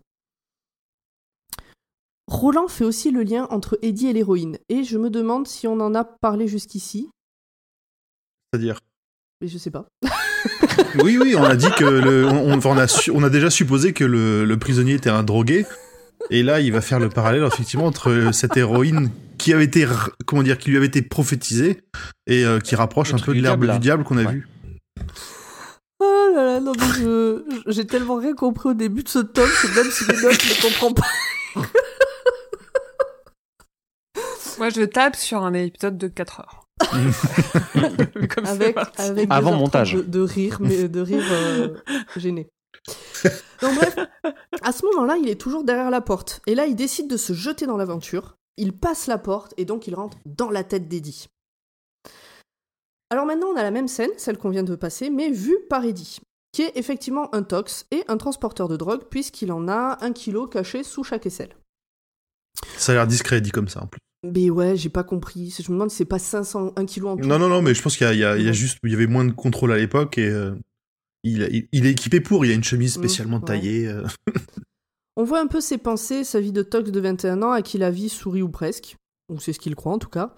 Roland 2.28 2.68
fait 2.68 2.84
aussi 2.84 3.10
le 3.10 3.24
lien 3.24 3.48
entre 3.50 3.78
Eddie 3.82 4.06
et 4.06 4.12
l'héroïne, 4.12 4.58
et 4.68 4.84
je 4.84 4.96
me 4.96 5.10
demande 5.10 5.48
si 5.48 5.66
on 5.66 5.80
en 5.80 5.94
a 5.94 6.04
parlé 6.04 6.46
jusqu'ici, 6.46 7.10
C'est-à-dire? 8.52 8.78
Mais 9.40 9.48
je 9.48 9.58
sais 9.58 9.70
pas. 9.70 9.88
Oui, 11.02 11.18
oui, 11.18 11.34
on 11.36 11.42
a 11.42 11.56
dit 11.56 11.70
que 11.76 11.84
le, 11.84 12.26
on, 12.26 12.60
on 12.64 12.76
a, 12.78 12.86
su- 12.86 13.10
on 13.10 13.22
a 13.22 13.30
déjà 13.30 13.50
supposé 13.50 13.92
que 13.92 14.04
le, 14.04 14.44
le 14.44 14.58
prisonnier 14.58 14.94
était 14.94 15.10
un 15.10 15.22
drogué. 15.24 15.66
Et 16.30 16.42
là, 16.42 16.60
il 16.60 16.72
va 16.72 16.80
faire 16.80 16.98
le 17.00 17.08
parallèle 17.08 17.44
effectivement 17.44 17.86
entre 17.86 18.30
cette 18.32 18.56
héroïne 18.56 19.10
qui 19.38 19.52
avait 19.52 19.64
été, 19.64 19.86
comment 20.26 20.42
dire, 20.42 20.56
qui 20.58 20.70
lui 20.70 20.76
avait 20.76 20.86
été 20.86 21.02
prophétisée 21.02 21.80
et 22.26 22.44
euh, 22.44 22.58
qui 22.60 22.74
rapproche 22.76 23.10
Le 23.12 23.16
un 23.16 23.18
peu 23.22 23.32
de 23.32 23.36
du 23.38 23.42
l'herbe 23.42 23.70
du 23.70 23.78
diable 23.80 24.04
qu'on 24.04 24.16
a 24.18 24.24
Ouais. 24.24 24.32
vu. 24.32 24.48
Oh 26.00 26.32
là 26.34 26.44
là, 26.44 26.60
non 26.60 26.72
mais 26.78 26.86
je- 26.98 27.42
j'ai 27.68 27.86
tellement 27.86 28.16
rien 28.16 28.34
compris 28.34 28.70
au 28.70 28.74
début 28.74 29.02
de 29.02 29.08
ce 29.08 29.18
tome 29.20 29.48
que 29.48 29.74
même 29.74 29.90
si 29.90 30.04
les 30.10 30.16
notes 30.22 30.32
ne 30.44 30.62
comprends 30.62 30.92
pas. 30.94 31.06
Moi, 34.58 34.68
je 34.70 34.82
tape 34.82 35.16
sur 35.16 35.42
un 35.42 35.54
épisode 35.54 35.98
de 35.98 36.08
4 36.08 36.40
heures. 36.40 36.60
Comme 38.34 38.46
avec, 38.46 38.76
avec 38.98 39.26
Avant 39.30 39.52
montage. 39.56 39.94
de 39.94 40.20
rire, 40.20 40.58
mais 40.60 40.88
de 40.88 41.00
rire 41.00 41.22
euh, 41.30 41.68
gêné. 42.16 42.48
Donc 43.60 43.74
bref, 43.76 43.96
à 44.62 44.72
ce 44.72 44.84
moment-là, 44.86 45.16
il 45.16 45.28
est 45.28 45.40
toujours 45.40 45.64
derrière 45.64 45.90
la 45.90 46.00
porte. 46.00 46.40
Et 46.46 46.54
là, 46.54 46.66
il 46.66 46.76
décide 46.76 47.08
de 47.08 47.16
se 47.16 47.32
jeter 47.32 47.66
dans 47.66 47.76
l'aventure. 47.76 48.36
Il 48.56 48.72
passe 48.72 49.06
la 49.06 49.18
porte 49.18 49.54
et 49.56 49.64
donc 49.64 49.86
il 49.86 49.94
rentre 49.94 50.18
dans 50.26 50.50
la 50.50 50.64
tête 50.64 50.88
d'Eddie. 50.88 51.26
Alors 53.10 53.26
maintenant, 53.26 53.48
on 53.48 53.56
a 53.56 53.62
la 53.62 53.70
même 53.70 53.88
scène, 53.88 54.10
celle 54.16 54.38
qu'on 54.38 54.50
vient 54.50 54.62
de 54.62 54.74
passer, 54.74 55.10
mais 55.10 55.30
vue 55.30 55.58
par 55.68 55.84
Eddie, 55.84 56.20
qui 56.52 56.62
est 56.62 56.76
effectivement 56.76 57.34
un 57.34 57.42
tox 57.42 57.86
et 57.90 58.04
un 58.08 58.16
transporteur 58.16 58.68
de 58.68 58.76
drogue, 58.76 59.04
puisqu'il 59.10 59.52
en 59.52 59.68
a 59.68 59.98
un 60.00 60.12
kilo 60.12 60.46
caché 60.46 60.82
sous 60.82 61.04
chaque 61.04 61.26
aisselle. 61.26 61.54
Ça 62.78 62.92
a 62.92 62.94
l'air 62.94 63.06
discret 63.06 63.40
dit 63.40 63.50
comme 63.50 63.68
ça 63.68 63.82
en 63.82 63.86
plus. 63.86 64.00
Mais 64.24 64.50
ouais, 64.50 64.76
j'ai 64.76 64.88
pas 64.88 65.02
compris. 65.02 65.54
Je 65.58 65.70
me 65.70 65.76
demande 65.76 65.90
si 65.90 65.96
c'est 65.96 66.04
pas 66.04 66.18
500, 66.18 66.74
un 66.76 66.86
kilo 66.86 67.08
en 67.08 67.16
tout. 67.16 67.26
Non, 67.26 67.38
non, 67.38 67.48
non, 67.48 67.60
mais 67.60 67.74
je 67.74 67.82
pense 67.82 67.96
qu'il 67.96 68.06
y 68.06 68.24
a, 68.24 68.36
y 68.36 68.42
y 68.42 68.54
juste, 68.54 68.78
il 68.84 68.92
y 68.92 68.94
avait 68.94 69.06
moins 69.06 69.24
de 69.24 69.32
contrôle 69.32 69.72
à 69.72 69.76
l'époque 69.76 70.16
et 70.18 70.28
euh, 70.28 70.54
il, 71.22 71.48
il, 71.50 71.68
il 71.72 71.86
est 71.86 71.90
équipé 71.92 72.20
pour. 72.20 72.44
Il 72.44 72.48
y 72.48 72.52
a 72.52 72.54
une 72.54 72.64
chemise 72.64 72.94
spécialement 72.94 73.38
ouais. 73.38 73.44
taillée. 73.44 73.88
euh. 73.88 74.04
On 75.16 75.24
voit 75.24 75.40
un 75.40 75.46
peu 75.46 75.60
ses 75.60 75.78
pensées, 75.78 76.24
sa 76.24 76.40
vie 76.40 76.52
de 76.52 76.62
tox 76.62 76.90
de 76.90 77.00
21 77.00 77.42
ans 77.42 77.52
à 77.52 77.62
qui 77.62 77.76
la 77.78 77.90
vie 77.90 78.08
sourit 78.08 78.42
ou 78.42 78.48
presque. 78.48 78.96
Ou 79.30 79.38
c'est 79.38 79.52
ce 79.52 79.58
qu'il 79.60 79.74
croit 79.76 79.92
en 79.92 79.98
tout 79.98 80.08
cas. 80.08 80.34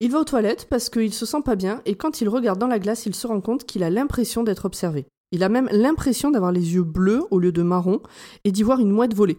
Il 0.00 0.10
va 0.10 0.20
aux 0.20 0.24
toilettes 0.24 0.66
parce 0.68 0.90
qu'il 0.90 1.12
se 1.12 1.26
sent 1.26 1.42
pas 1.44 1.56
bien 1.56 1.82
et 1.84 1.94
quand 1.94 2.20
il 2.20 2.28
regarde 2.28 2.58
dans 2.58 2.66
la 2.66 2.78
glace, 2.78 3.06
il 3.06 3.14
se 3.14 3.26
rend 3.26 3.40
compte 3.40 3.64
qu'il 3.64 3.82
a 3.82 3.90
l'impression 3.90 4.42
d'être 4.42 4.64
observé. 4.64 5.06
Il 5.30 5.42
a 5.42 5.48
même 5.48 5.68
l'impression 5.72 6.30
d'avoir 6.30 6.52
les 6.52 6.74
yeux 6.74 6.82
bleus 6.82 7.22
au 7.30 7.38
lieu 7.38 7.52
de 7.52 7.62
marron 7.62 8.00
et 8.44 8.52
d'y 8.52 8.62
voir 8.62 8.80
une 8.80 8.90
mouette 8.90 9.14
voler. 9.14 9.38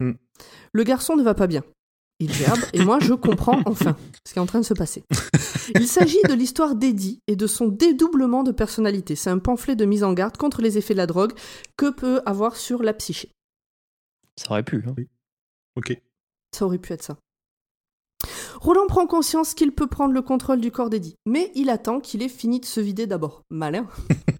Hmm. 0.00 0.12
Le 0.72 0.84
garçon 0.84 1.16
ne 1.16 1.22
va 1.22 1.34
pas 1.34 1.46
bien. 1.46 1.62
Il 2.22 2.32
gerbe 2.32 2.60
et 2.72 2.84
moi 2.84 2.98
je 3.00 3.14
comprends 3.14 3.60
enfin 3.66 3.96
ce 4.24 4.32
qui 4.32 4.38
est 4.38 4.42
en 4.42 4.46
train 4.46 4.60
de 4.60 4.64
se 4.64 4.74
passer. 4.74 5.02
Il 5.74 5.88
s'agit 5.88 6.22
de 6.28 6.34
l'histoire 6.34 6.76
d'Eddie 6.76 7.18
et 7.26 7.34
de 7.34 7.48
son 7.48 7.66
dédoublement 7.66 8.44
de 8.44 8.52
personnalité. 8.52 9.16
C'est 9.16 9.30
un 9.30 9.40
pamphlet 9.40 9.74
de 9.74 9.84
mise 9.84 10.04
en 10.04 10.12
garde 10.12 10.36
contre 10.36 10.62
les 10.62 10.78
effets 10.78 10.94
de 10.94 10.98
la 10.98 11.08
drogue 11.08 11.32
que 11.76 11.90
peut 11.90 12.22
avoir 12.24 12.54
sur 12.56 12.84
la 12.84 12.94
psyché. 12.94 13.32
Ça 14.36 14.52
aurait 14.52 14.62
pu. 14.62 14.84
hein. 14.86 14.94
Ok. 15.74 16.00
Ça 16.56 16.64
aurait 16.64 16.78
pu 16.78 16.92
être 16.92 17.02
ça. 17.02 17.16
Roland 18.60 18.86
prend 18.86 19.08
conscience 19.08 19.54
qu'il 19.54 19.72
peut 19.72 19.88
prendre 19.88 20.14
le 20.14 20.22
contrôle 20.22 20.60
du 20.60 20.70
corps 20.70 20.90
d'Eddie, 20.90 21.16
mais 21.26 21.50
il 21.56 21.68
attend 21.70 21.98
qu'il 21.98 22.22
ait 22.22 22.28
fini 22.28 22.60
de 22.60 22.64
se 22.66 22.78
vider 22.78 23.08
d'abord. 23.08 23.42
Malin. 23.50 23.88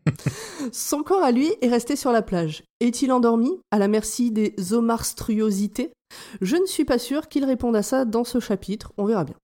Son 0.73 1.03
corps 1.03 1.25
à 1.25 1.33
lui 1.33 1.51
est 1.61 1.69
resté 1.69 1.97
sur 1.97 2.13
la 2.13 2.23
plage. 2.23 2.63
Est-il 2.79 3.11
endormi, 3.11 3.51
à 3.73 3.81
la 3.81 3.89
merci 3.89 4.31
des 4.31 4.55
zomarstruosités 4.61 5.91
Je 6.41 6.57
ne 6.57 6.67
suis 6.67 6.85
pas 6.85 6.99
sûr 6.99 7.29
qu'il 7.29 7.45
réponde 7.45 7.77
à 7.77 7.83
ça 7.83 8.05
dans 8.05 8.25
ce 8.25 8.41
chapitre, 8.41 8.93
on 8.97 9.05
verra 9.05 9.25
bien. 9.25 9.35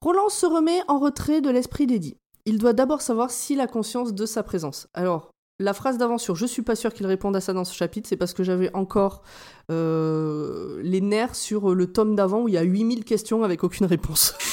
Roland 0.00 0.28
se 0.28 0.46
remet 0.46 0.80
en 0.88 0.98
retrait 0.98 1.40
de 1.40 1.50
l'esprit 1.50 1.86
d'Eddie. 1.86 2.16
Il 2.44 2.58
doit 2.58 2.72
d'abord 2.72 3.02
savoir 3.02 3.30
s'il 3.30 3.60
a 3.60 3.66
conscience 3.66 4.14
de 4.14 4.26
sa 4.26 4.42
présence. 4.42 4.88
Alors, 4.94 5.30
la 5.58 5.72
phrase 5.72 5.96
d'avant 5.96 6.18
sur 6.18 6.36
je 6.36 6.46
suis 6.46 6.62
pas 6.62 6.76
sûr 6.76 6.92
qu'il 6.92 7.06
réponde 7.06 7.34
à 7.34 7.40
ça 7.40 7.52
dans 7.52 7.64
ce 7.64 7.74
chapitre, 7.74 8.08
c'est 8.08 8.16
parce 8.16 8.34
que 8.34 8.44
j'avais 8.44 8.72
encore 8.74 9.22
euh, 9.70 10.80
les 10.82 11.00
nerfs 11.00 11.34
sur 11.34 11.74
le 11.74 11.90
tome 11.90 12.14
d'avant 12.14 12.42
où 12.42 12.48
il 12.48 12.54
y 12.54 12.58
a 12.58 12.62
8000 12.62 13.04
questions 13.04 13.42
avec 13.42 13.64
aucune 13.64 13.86
réponse. 13.86 14.34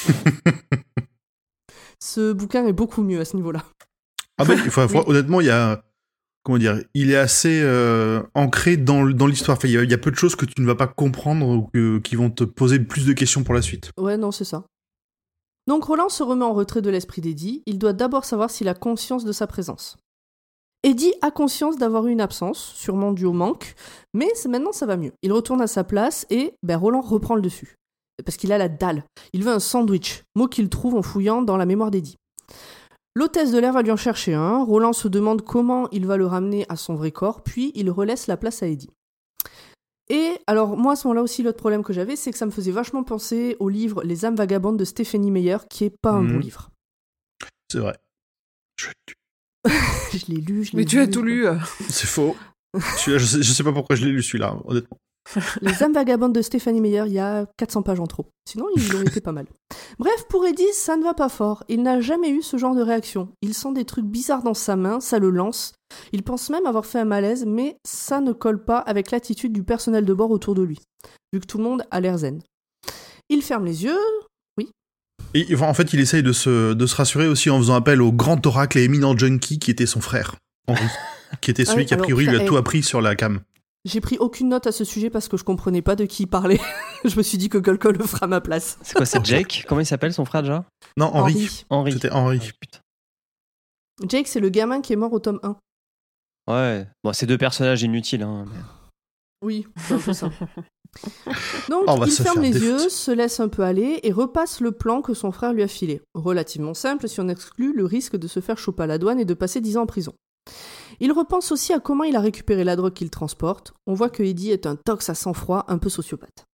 Ce 2.00 2.34
bouquin 2.34 2.66
est 2.66 2.74
beaucoup 2.74 3.04
mieux 3.04 3.20
à 3.20 3.26
ce 3.26 3.36
niveau-là. 3.36 3.64
Ah 4.38 4.46
ben, 4.46 4.60
Oui. 4.78 5.00
honnêtement, 5.06 5.42
il 5.42 5.48
y 5.48 5.52
a, 5.52 5.84
comment 6.44 6.58
dire, 6.58 6.82
il 6.94 7.12
est 7.12 7.18
assez 7.18 7.62
euh, 7.64 8.22
ancré 8.36 8.78
dans, 8.78 9.04
l'histoire. 9.04 9.58
Il 9.64 9.72
y, 9.72 9.94
a, 9.94 9.98
peu 9.98 10.12
de 10.12 10.16
choses 10.16 10.36
que 10.36 10.46
tu 10.46 10.62
ne 10.62 10.66
vas 10.66 10.76
pas 10.76 10.88
comprendre 10.88 11.48
ou 11.48 12.00
qui 12.02 12.16
vont 12.16 12.30
te 12.30 12.44
poser 12.44 12.80
plus 12.80 13.06
de 13.06 13.14
questions 13.14 13.44
pour 13.44 13.54
la 13.54 13.62
suite. 13.62 13.92
Ouais, 13.98 14.18
non, 14.18 14.32
c'est 14.32 14.46
ça. 14.46 14.66
Donc 15.68 15.86
Roland 15.86 16.10
se 16.10 16.24
remet 16.24 16.44
en 16.44 16.54
retrait 16.54 16.82
de 16.82 16.90
l'esprit 16.90 17.22
d'Eddie. 17.22 17.64
Il 17.66 17.80
doit 17.80 17.94
d'abord 17.94 18.26
savoir 18.26 18.50
s'il 18.50 18.68
a 18.68 18.74
conscience 18.74 19.24
de 19.24 19.32
sa 19.32 19.48
présence. 19.48 19.98
Eddie 20.84 21.14
a 21.22 21.32
conscience 21.32 21.78
d'avoir 21.78 22.08
eu 22.08 22.12
une 22.12 22.20
absence, 22.20 22.74
sûrement 22.76 23.14
due 23.14 23.26
au 23.26 23.32
manque, 23.32 23.74
mais 24.14 24.28
maintenant 24.50 24.74
ça 24.74 24.86
va 24.86 24.98
mieux. 24.98 25.14
Il 25.22 25.32
retourne 25.32 25.62
à 25.62 25.68
sa 25.68 25.86
place 25.86 26.26
et 26.30 26.54
ben, 26.62 26.76
Roland 26.76 27.00
reprend 27.00 27.36
le 27.36 27.42
dessus. 27.42 27.78
Parce 28.26 28.36
qu'il 28.36 28.52
a 28.52 28.58
la 28.58 28.68
dalle. 28.68 29.06
Il 29.32 29.44
veut 29.44 29.54
un 29.54 29.60
sandwich, 29.60 30.24
mot 30.36 30.48
qu'il 30.48 30.68
trouve 30.68 30.96
en 30.96 31.02
fouillant 31.02 31.42
dans 31.42 31.56
la 31.56 31.66
mémoire 31.66 31.90
d'Eddie. 31.90 32.18
L'hôtesse 33.16 33.52
de 33.52 33.60
l'air 33.60 33.74
va 33.74 33.82
lui 33.84 33.92
en 33.92 33.96
chercher 33.98 34.34
un. 34.34 34.64
Roland 34.64 34.94
se 34.94 35.08
demande 35.08 35.44
comment 35.44 35.88
il 35.92 36.06
va 36.08 36.18
le 36.18 36.26
ramener 36.26 36.66
à 36.70 36.76
son 36.76 36.96
vrai 36.96 37.12
corps, 37.12 37.44
puis 37.44 37.72
il 37.76 37.90
relaisse 37.92 38.28
la 38.28 38.38
place 38.38 38.64
à 38.64 38.68
Eddie. 38.68 38.90
Et 40.10 40.32
alors, 40.48 40.76
moi, 40.76 40.94
à 40.94 40.96
ce 40.96 41.08
moment-là 41.08 41.22
aussi, 41.24 41.44
l'autre 41.44 41.58
problème 41.60 41.84
que 41.84 41.94
j'avais, 41.94 42.16
c'est 42.16 42.32
que 42.32 42.38
ça 42.38 42.46
me 42.46 42.52
faisait 42.52 42.72
vachement 42.72 43.04
penser 43.04 43.56
au 43.60 43.70
livre 43.70 44.04
Les 44.04 44.26
âmes 44.26 44.36
vagabondes 44.36 44.78
de 44.78 44.84
Stéphanie 44.86 45.32
Meyer, 45.32 45.58
qui 45.70 45.86
est 45.86 45.96
pas 46.02 46.12
un 46.12 46.22
Mhm. 46.24 46.34
bon 46.34 46.40
livre. 46.40 46.70
C'est 47.72 47.80
vrai. 47.80 47.98
Je- 48.78 48.90
je 50.18 50.26
l'ai 50.28 50.42
lu, 50.42 50.64
je 50.64 50.72
l'ai 50.72 50.78
Mais 50.80 50.86
tu 50.86 51.00
as 51.00 51.08
tout 51.08 51.22
lu. 51.24 51.48
euh. 51.48 51.56
C'est 51.90 52.08
faux. 52.08 52.36
Je 52.76 53.18
sais, 53.20 53.44
je 53.44 53.54
sais 53.54 53.64
pas 53.64 53.72
pourquoi 53.72 53.96
je 53.96 54.06
l'ai 54.06 54.12
lu 54.12 54.22
celui-là, 54.24 54.58
honnêtement. 54.66 54.98
Les 55.62 55.84
âmes 55.84 55.94
vagabondes 55.94 56.34
de 56.34 56.42
Stéphanie 56.42 56.82
Meyer, 56.82 57.04
il 57.08 57.14
y 57.14 57.20
a 57.20 57.46
400 57.58 57.84
pages 57.84 58.00
en 58.00 58.08
trop. 58.08 58.28
Sinon, 58.48 58.66
il 58.76 58.96
aurait 58.96 59.06
été 59.06 59.22
pas 59.22 59.32
mal. 59.32 59.46
Bref, 59.98 60.26
pour 60.30 60.46
Eddie, 60.46 60.74
ça 60.74 60.98
ne 60.98 61.04
va 61.04 61.14
pas 61.14 61.30
fort. 61.30 61.64
Il 61.70 61.82
n'a 61.82 62.02
jamais 62.02 62.30
eu 62.30 62.42
ce 62.42 62.58
genre 62.58 62.76
de 62.76 62.82
réaction. 62.82 63.30
Il 63.42 63.54
sent 63.54 63.74
des 63.74 63.86
trucs 63.86 64.06
bizarres 64.06 64.44
dans 64.44 64.54
sa 64.54 64.76
main, 64.76 65.00
ça 65.00 65.20
le 65.20 65.30
lance. 65.30 65.74
Il 66.12 66.24
pense 66.24 66.50
même 66.50 66.66
avoir 66.66 66.86
fait 66.86 67.00
un 67.00 67.06
malaise, 67.06 67.46
mais 67.48 67.78
ça 67.86 68.20
ne 68.22 68.34
colle 68.34 68.64
pas 68.64 68.80
avec 68.80 69.12
l'attitude 69.12 69.54
du 69.54 69.64
personnel 69.64 70.06
de 70.06 70.14
bord 70.14 70.32
autour 70.32 70.56
de 70.56 70.64
lui, 70.64 70.80
vu 71.32 71.40
que 71.40 71.46
tout 71.46 71.58
le 71.58 71.64
monde 71.64 71.84
a 71.92 72.00
l'air 72.00 72.18
zen. 72.18 72.42
Il 73.30 73.42
ferme 73.42 73.66
les 73.66 73.84
yeux. 73.84 74.00
Et 75.36 75.48
enfin, 75.56 75.68
en 75.68 75.74
fait, 75.74 75.94
il 75.94 76.00
essaye 76.00 76.22
de 76.22 76.32
se, 76.32 76.74
de 76.74 76.86
se 76.86 76.96
rassurer 76.96 77.28
aussi 77.28 77.50
en 77.50 77.58
faisant 77.58 77.74
appel 77.74 78.02
au 78.02 78.12
grand 78.12 78.46
oracle 78.46 78.78
et 78.78 78.84
éminent 78.84 79.18
junkie 79.18 79.58
qui 79.58 79.72
était 79.72 79.88
son 79.88 80.00
frère, 80.00 80.36
Henri, 80.68 80.86
qui 81.42 81.50
était 81.50 81.64
Ah 81.64 81.72
celui 81.72 81.82
oui, 81.82 81.86
qui 81.88 81.94
a 81.94 81.96
alors, 81.96 82.06
priori 82.06 82.26
lui 82.26 82.36
a 82.36 82.40
putain, 82.40 82.46
tout 82.46 82.56
eh. 82.56 82.60
appris 82.60 82.84
sur 82.84 83.02
la 83.02 83.16
cam. 83.16 83.40
J'ai 83.86 84.00
pris 84.00 84.18
aucune 84.18 84.50
note 84.50 84.66
à 84.66 84.72
ce 84.72 84.86
sujet 84.86 85.10
parce 85.10 85.28
que 85.28 85.36
je 85.36 85.44
comprenais 85.44 85.82
pas 85.82 85.96
de 85.96 86.06
qui 86.06 86.24
il 86.24 86.28
parlait. 86.28 86.60
je 87.04 87.18
me 87.18 87.24
suis 87.24 87.38
dit 87.38 87.50
que 87.50 87.58
quelqu'un 87.58 87.92
le 87.92 88.04
fera 88.06 88.26
à 88.26 88.28
ma 88.28 88.40
place. 88.42 88.78
C'est 88.82 88.96
quoi, 88.96 89.06
c'est 89.06 89.24
Jake? 89.26 89.66
Comment 89.68 89.82
il 89.82 89.86
s'appelle 89.86 90.14
son 90.14 90.24
frère 90.26 90.42
déjà? 90.42 90.66
Non, 90.98 91.08
Henri. 91.14 91.66
Henri. 91.70 91.92
C'était 91.92 92.12
Henri. 92.12 92.40
Ah, 92.42 92.52
putain. 92.60 92.80
Jake, 94.08 94.28
c'est 94.28 94.40
le 94.40 94.50
gamin 94.50 94.82
qui 94.82 94.94
est 94.94 94.98
mort 94.98 95.12
au 95.14 95.20
tome 95.20 95.40
1. 95.44 95.58
Ouais, 96.48 96.88
bon, 97.04 97.14
c'est 97.14 97.26
deux 97.26 97.38
personnages 97.38 97.84
inutiles. 97.84 98.24
Hein, 98.24 98.46
mais- 98.48 98.62
Oui, 99.44 99.68
c'est 99.78 99.94
un 99.96 100.00
peu 100.00 100.14
ça. 100.14 100.30
Donc, 101.70 101.86
il 102.06 102.12
se 102.12 102.22
ferme 102.24 102.42
les 102.42 102.52
yeux, 102.52 102.90
se 102.90 103.12
laisse 103.12 103.40
un 103.40 103.50
peu 103.50 103.64
aller 103.64 104.00
et 104.04 104.12
repasse 104.12 104.60
le 104.62 104.72
plan 104.72 105.02
que 105.02 105.14
son 105.14 105.32
frère 105.32 105.52
lui 105.54 105.64
a 105.64 105.68
filé. 105.68 106.02
Relativement 106.14 106.74
simple 106.74 107.08
si 107.08 107.20
on 107.20 107.28
exclut 107.28 107.74
le 107.74 107.86
risque 107.86 108.16
de 108.16 108.28
se 108.28 108.40
faire 108.40 108.58
choper 108.58 108.84
à 108.84 108.88
la 108.88 108.98
douane 108.98 109.20
et 109.20 109.26
de 109.26 109.34
passer 109.34 109.60
10 109.60 109.78
ans 109.78 109.84
en 109.84 109.86
prison. 109.88 110.14
Il 111.06 111.12
repense 111.12 111.52
aussi 111.52 111.74
à 111.74 111.82
comment 111.82 112.06
il 112.06 112.16
a 112.16 112.22
récupéré 112.22 112.64
la 112.64 112.78
drogue 112.78 112.94
qu'il 112.94 113.10
transporte. 113.10 113.74
On 113.88 113.94
voit 113.94 114.10
que 114.10 114.24
Eddie 114.24 114.52
est 114.52 114.66
un 114.66 114.78
tox 114.78 115.10
à 115.10 115.16
sang-froid, 115.16 115.66
un 115.68 115.78
peu 115.78 115.90
sociopathe. 115.90 116.46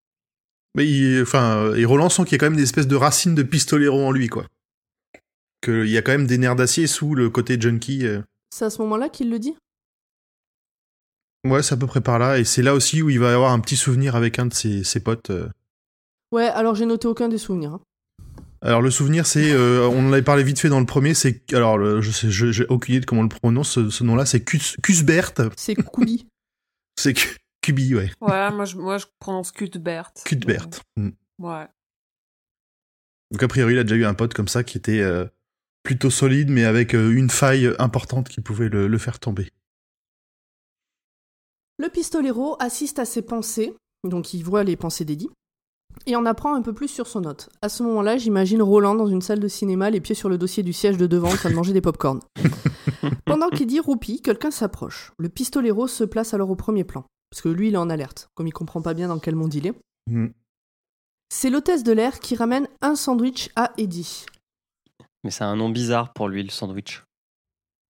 Mais 0.73 0.87
il, 0.87 1.21
enfin, 1.21 1.71
et 1.75 1.85
Roland 1.85 2.09
sent 2.09 2.23
qu'il 2.23 2.31
y 2.31 2.35
a 2.35 2.39
quand 2.39 2.47
même 2.47 2.55
des 2.57 2.63
espèces 2.63 2.87
de 2.87 2.95
racines 2.95 3.35
de 3.35 3.43
pistolero 3.43 4.03
en 4.03 4.11
lui, 4.11 4.27
quoi. 4.27 4.47
Qu'il 5.61 5.87
y 5.87 5.97
a 5.97 6.01
quand 6.01 6.13
même 6.13 6.25
des 6.25 6.39
nerfs 6.39 6.55
d'acier 6.55 6.87
sous 6.87 7.13
le 7.13 7.29
côté 7.29 7.61
junkie. 7.61 8.07
euh. 8.07 8.23
C'est 8.49 8.65
à 8.65 8.71
ce 8.71 8.81
moment-là 8.81 9.09
qu'il 9.09 9.29
le 9.29 9.37
dit? 9.37 9.55
Ouais, 11.45 11.61
c'est 11.61 11.75
à 11.75 11.77
peu 11.77 11.85
près 11.85 12.01
par 12.01 12.17
là. 12.17 12.39
Et 12.39 12.43
c'est 12.43 12.63
là 12.63 12.73
aussi 12.73 13.03
où 13.03 13.11
il 13.11 13.19
va 13.19 13.31
avoir 13.35 13.51
un 13.51 13.59
petit 13.59 13.77
souvenir 13.77 14.15
avec 14.15 14.39
un 14.39 14.47
de 14.47 14.53
ses, 14.55 14.83
ses 14.83 14.99
potes. 14.99 15.29
euh. 15.29 15.47
Ouais, 16.31 16.47
alors 16.47 16.73
j'ai 16.73 16.87
noté 16.87 17.07
aucun 17.07 17.29
des 17.29 17.37
souvenirs. 17.37 17.73
hein. 17.73 17.81
Alors 18.61 18.81
le 18.81 18.91
souvenir, 18.91 19.25
c'est, 19.25 19.51
euh, 19.53 19.87
on 19.87 20.09
en 20.09 20.11
avait 20.13 20.21
parlé 20.21 20.43
vite 20.43 20.59
fait 20.59 20.67
dans 20.69 20.79
le 20.81 20.85
premier, 20.85 21.13
c'est, 21.13 21.53
alors 21.53 21.77
le- 21.77 22.01
je 22.01 22.11
sais, 22.11 22.29
j'ai 22.29 22.65
aucune 22.67 22.95
idée 22.95 23.01
de 23.01 23.05
comment 23.05 23.21
on 23.21 23.23
le 23.23 23.29
prononce, 23.29 23.69
ce, 23.71 23.89
ce 23.89 24.03
nom-là, 24.03 24.25
c'est 24.25 24.41
Cus- 24.41 24.75
Cusbert. 24.83 25.31
C'est 25.55 25.75
Kubi. 25.93 26.27
C'est 26.97 27.15
Cubi, 27.61 27.95
ouais. 27.95 28.11
Ouais, 28.19 28.51
moi 28.51 28.65
je, 28.65 28.75
moi, 28.75 28.97
je 28.97 29.05
prononce 29.19 29.51
Cuthbert. 29.53 30.11
Cuthbert. 30.25 30.67
Mm. 30.97 31.09
Ouais. 31.39 31.67
Donc 33.31 33.43
a 33.43 33.47
priori, 33.47 33.73
il 33.75 33.79
a 33.79 33.83
déjà 33.83 33.95
eu 33.95 34.05
un 34.05 34.13
pote 34.13 34.33
comme 34.33 34.47
ça 34.49 34.63
qui 34.65 34.77
était 34.77 34.99
euh, 34.99 35.25
plutôt 35.83 36.09
solide, 36.09 36.49
mais 36.49 36.65
avec 36.65 36.93
euh, 36.95 37.11
une 37.11 37.29
faille 37.29 37.73
importante 37.79 38.27
qui 38.27 38.41
pouvait 38.41 38.67
le, 38.69 38.87
le 38.87 38.97
faire 38.97 39.19
tomber. 39.19 39.49
Le 41.77 41.87
pistolero 41.87 42.57
assiste 42.59 42.99
à 42.99 43.05
ses 43.05 43.21
pensées, 43.21 43.73
donc 44.03 44.33
il 44.33 44.43
voit 44.43 44.65
les 44.65 44.75
pensées 44.75 45.05
d'Eddie, 45.05 45.29
et 46.05 46.15
en 46.15 46.25
apprend 46.25 46.55
un 46.55 46.61
peu 46.61 46.73
plus 46.73 46.87
sur 46.87 47.07
son 47.07 47.23
hôte. 47.25 47.49
À 47.61 47.69
ce 47.69 47.83
moment-là, 47.83 48.17
j'imagine 48.17 48.61
Roland 48.61 48.95
dans 48.95 49.07
une 49.07 49.21
salle 49.21 49.39
de 49.39 49.47
cinéma, 49.47 49.89
les 49.89 50.01
pieds 50.01 50.15
sur 50.15 50.29
le 50.29 50.37
dossier 50.37 50.63
du 50.63 50.73
siège 50.73 50.97
de 50.97 51.07
devant, 51.07 51.29
en 51.29 51.35
train 51.35 51.49
de 51.49 51.55
manger 51.55 51.73
des 51.73 51.81
pop-corn. 51.81 52.19
Pendant 53.25 53.49
qu'Eddie 53.49 53.79
roupit, 53.79 54.21
quelqu'un 54.21 54.51
s'approche. 54.51 55.13
Le 55.17 55.29
pistolero 55.29 55.87
se 55.87 56.03
place 56.03 56.33
alors 56.33 56.49
au 56.49 56.55
premier 56.55 56.83
plan, 56.83 57.05
parce 57.29 57.41
que 57.41 57.49
lui, 57.49 57.69
il 57.69 57.75
est 57.75 57.77
en 57.77 57.89
alerte, 57.89 58.29
comme 58.35 58.47
il 58.47 58.53
comprend 58.53 58.81
pas 58.81 58.93
bien 58.93 59.07
dans 59.07 59.19
quel 59.19 59.35
monde 59.35 59.53
il 59.53 59.67
est. 59.67 59.73
Mm. 60.07 60.27
C'est 61.29 61.49
l'hôtesse 61.49 61.83
de 61.83 61.91
l'air 61.91 62.19
qui 62.19 62.35
ramène 62.35 62.67
un 62.81 62.95
sandwich 62.95 63.49
à 63.55 63.71
Eddie. 63.77 64.25
Mais 65.23 65.31
c'est 65.31 65.43
un 65.43 65.55
nom 65.55 65.69
bizarre 65.69 66.13
pour 66.13 66.27
lui, 66.27 66.43
le 66.43 66.49
sandwich. 66.49 67.03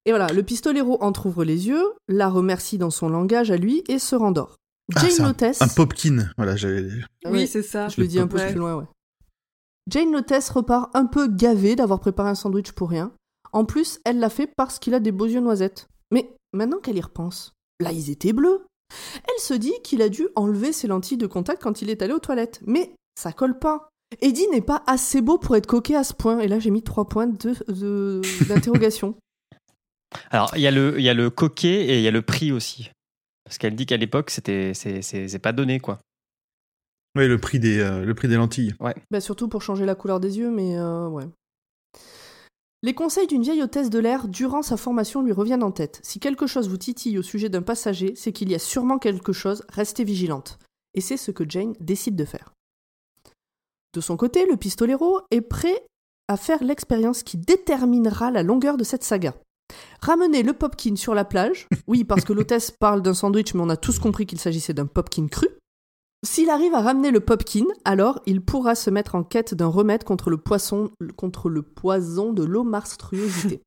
Et 0.06 0.12
voilà, 0.12 0.28
le 0.28 0.44
pistolero 0.44 1.02
entr'ouvre 1.02 1.44
les 1.44 1.68
yeux, 1.68 1.94
la 2.08 2.30
remercie 2.30 2.78
dans 2.78 2.90
son 2.90 3.10
langage 3.10 3.52
à 3.52 3.58
lui 3.58 3.84
et 3.88 4.00
se 4.00 4.16
rendort. 4.16 4.58
Ah, 4.96 5.02
Jane 5.02 5.34
c'est 5.54 5.62
un- 5.64 5.68
popkin, 5.68 6.30
voilà, 6.38 6.56
j'avais... 6.56 6.88
Ah 7.26 7.30
Oui, 7.32 7.48
c'est 7.48 7.62
ça. 7.64 7.88
Je 7.90 8.02
le 8.02 8.08
dis 8.08 8.20
un 8.20 8.28
peu 8.28 8.38
plus 8.38 8.56
loin, 8.60 8.76
ouais. 8.76 8.86
Jane 9.90 10.12
Lotus 10.12 10.50
repart 10.50 10.96
un 10.96 11.06
peu 11.06 11.28
gavée 11.28 11.76
d'avoir 11.76 12.00
préparé 12.00 12.30
un 12.30 12.36
sandwich 12.36 12.72
pour 12.72 12.90
rien. 12.90 13.12
En 13.52 13.66
plus, 13.66 14.00
elle 14.06 14.20
l'a 14.20 14.30
fait 14.30 14.48
parce 14.56 14.78
qu'il 14.80 14.94
a 14.94 15.00
des 15.00 15.12
beaux 15.12 15.26
yeux 15.26 15.40
noisettes. 15.40 15.88
Mais 16.12 16.36
maintenant 16.54 16.78
qu'elle 16.80 16.98
y 16.98 17.02
repense, 17.02 17.54
là 17.80 17.92
ils 17.92 18.10
étaient 18.12 18.34
bleus. 18.34 18.62
Elle 19.24 19.42
se 19.42 19.54
dit 19.56 19.74
qu'il 19.84 20.02
a 20.02 20.10
dû 20.10 20.28
enlever 20.36 20.72
ses 20.74 20.88
lentilles 20.88 21.18
de 21.18 21.28
contact 21.28 21.62
quand 21.62 21.82
il 21.82 21.90
est 21.90 22.02
allé 22.02 22.14
aux 22.14 22.20
toilettes. 22.20 22.62
Mais 22.66 22.92
ça 23.20 23.32
colle 23.32 23.58
pas. 23.58 23.90
Eddie 24.22 24.48
n'est 24.50 24.62
pas 24.62 24.84
assez 24.88 25.22
beau 25.22 25.38
pour 25.38 25.56
être 25.56 25.68
coquet 25.68 25.96
à 25.96 26.04
ce 26.04 26.14
point. 26.14 26.40
Et 26.40 26.48
là 26.48 26.60
j'ai 26.60 26.70
mis 26.72 26.82
trois 26.84 27.06
points 27.08 27.28
de- 27.28 27.56
de- 27.72 28.22
d'interrogation. 28.48 29.16
Alors, 30.32 30.52
il 30.56 30.62
y, 30.62 30.68
a 30.68 30.72
le- 30.72 30.96
il 31.00 31.04
y 31.04 31.10
a 31.10 31.14
le 31.14 31.30
coquet 31.30 31.86
et 31.88 31.98
il 31.98 32.04
y 32.04 32.08
a 32.08 32.12
le 32.12 32.24
prix 32.24 32.52
aussi. 32.52 32.90
Parce 33.50 33.58
qu'elle 33.58 33.76
dit 33.76 33.88
qu'à 33.88 33.98
l'époque, 33.98 34.30
c'était 34.30 34.76
c'est- 34.76 35.02
c'est 35.02 35.28
c'est 35.28 35.40
pas 35.40 35.54
donné, 35.54 35.80
quoi. 35.80 35.98
Ouais, 37.16 37.28
le 37.28 37.40
prix 37.40 37.58
des, 37.60 37.80
euh, 37.80 38.06
le 38.06 38.14
prix 38.14 38.28
des 38.28 38.36
lentilles. 38.36 38.76
Bah, 39.10 39.20
surtout 39.20 39.48
pour 39.48 39.64
changer 39.64 39.88
la 39.88 39.96
couleur 39.96 40.20
des 40.20 40.38
yeux, 40.38 40.52
mais 40.52 40.78
euh, 40.78 41.08
ouais. 41.08 41.26
Les 42.84 42.94
conseils 42.94 43.26
d'une 43.26 43.42
vieille 43.42 43.64
hôtesse 43.64 43.90
de 43.90 43.98
l'air 43.98 44.28
durant 44.28 44.62
sa 44.62 44.78
formation 44.78 45.24
lui 45.24 45.32
reviennent 45.32 45.64
en 45.64 45.72
tête. 45.72 46.00
Si 46.04 46.20
quelque 46.20 46.46
chose 46.46 46.70
vous 46.70 46.78
titille 46.78 47.18
au 47.18 47.24
sujet 47.24 47.50
d'un 47.50 47.64
passager, 47.64 48.14
c'est 48.16 48.32
qu'il 48.32 48.52
y 48.52 48.56
a 48.56 48.60
sûrement 48.60 49.00
quelque 49.00 49.34
chose, 49.34 49.64
restez 49.70 50.04
vigilante. 50.04 50.60
Et 50.94 51.02
c'est 51.02 51.18
ce 51.18 51.32
que 51.32 51.44
Jane 51.50 51.74
décide 51.80 52.16
de 52.16 52.26
faire. 52.26 52.54
De 53.96 54.00
son 54.00 54.16
côté, 54.16 54.46
le 54.46 54.58
pistolero 54.58 55.22
est 55.32 55.42
prêt 55.42 55.84
à 56.28 56.38
faire 56.38 56.64
l'expérience 56.64 57.24
qui 57.24 57.38
déterminera 57.38 58.30
la 58.30 58.44
longueur 58.44 58.78
de 58.78 58.84
cette 58.84 59.04
saga. 59.04 59.34
Ramener 60.02 60.44
le 60.44 60.54
popkin 60.54 60.96
sur 60.96 61.14
la 61.14 61.26
plage, 61.26 61.68
oui 61.88 62.04
parce 62.04 62.24
que 62.24 62.34
l'hôtesse 62.34 62.72
parle 62.80 63.02
d'un 63.02 63.14
sandwich 63.14 63.54
mais 63.54 63.62
on 63.62 63.70
a 63.70 63.78
tous 63.78 64.00
compris 64.00 64.26
qu'il 64.26 64.40
s'agissait 64.40 64.74
d'un 64.74 64.86
popkin 64.86 65.28
cru, 65.28 65.48
s'il 66.26 66.50
arrive 66.50 66.74
à 66.74 66.82
ramener 66.82 67.12
le 67.12 67.22
popkin, 67.22 67.64
alors 67.86 68.20
il 68.26 68.42
pourra 68.42 68.76
se 68.76 68.90
mettre 68.90 69.16
en 69.16 69.24
quête 69.24 69.54
d'un 69.54 69.68
remède 69.68 70.04
contre 70.04 70.30
le 70.30 70.38
poisson, 70.38 70.92
contre 71.16 71.50
le 71.50 71.62
poison 71.62 72.34
de 72.34 72.44
l'homarstruosité. 72.44 73.62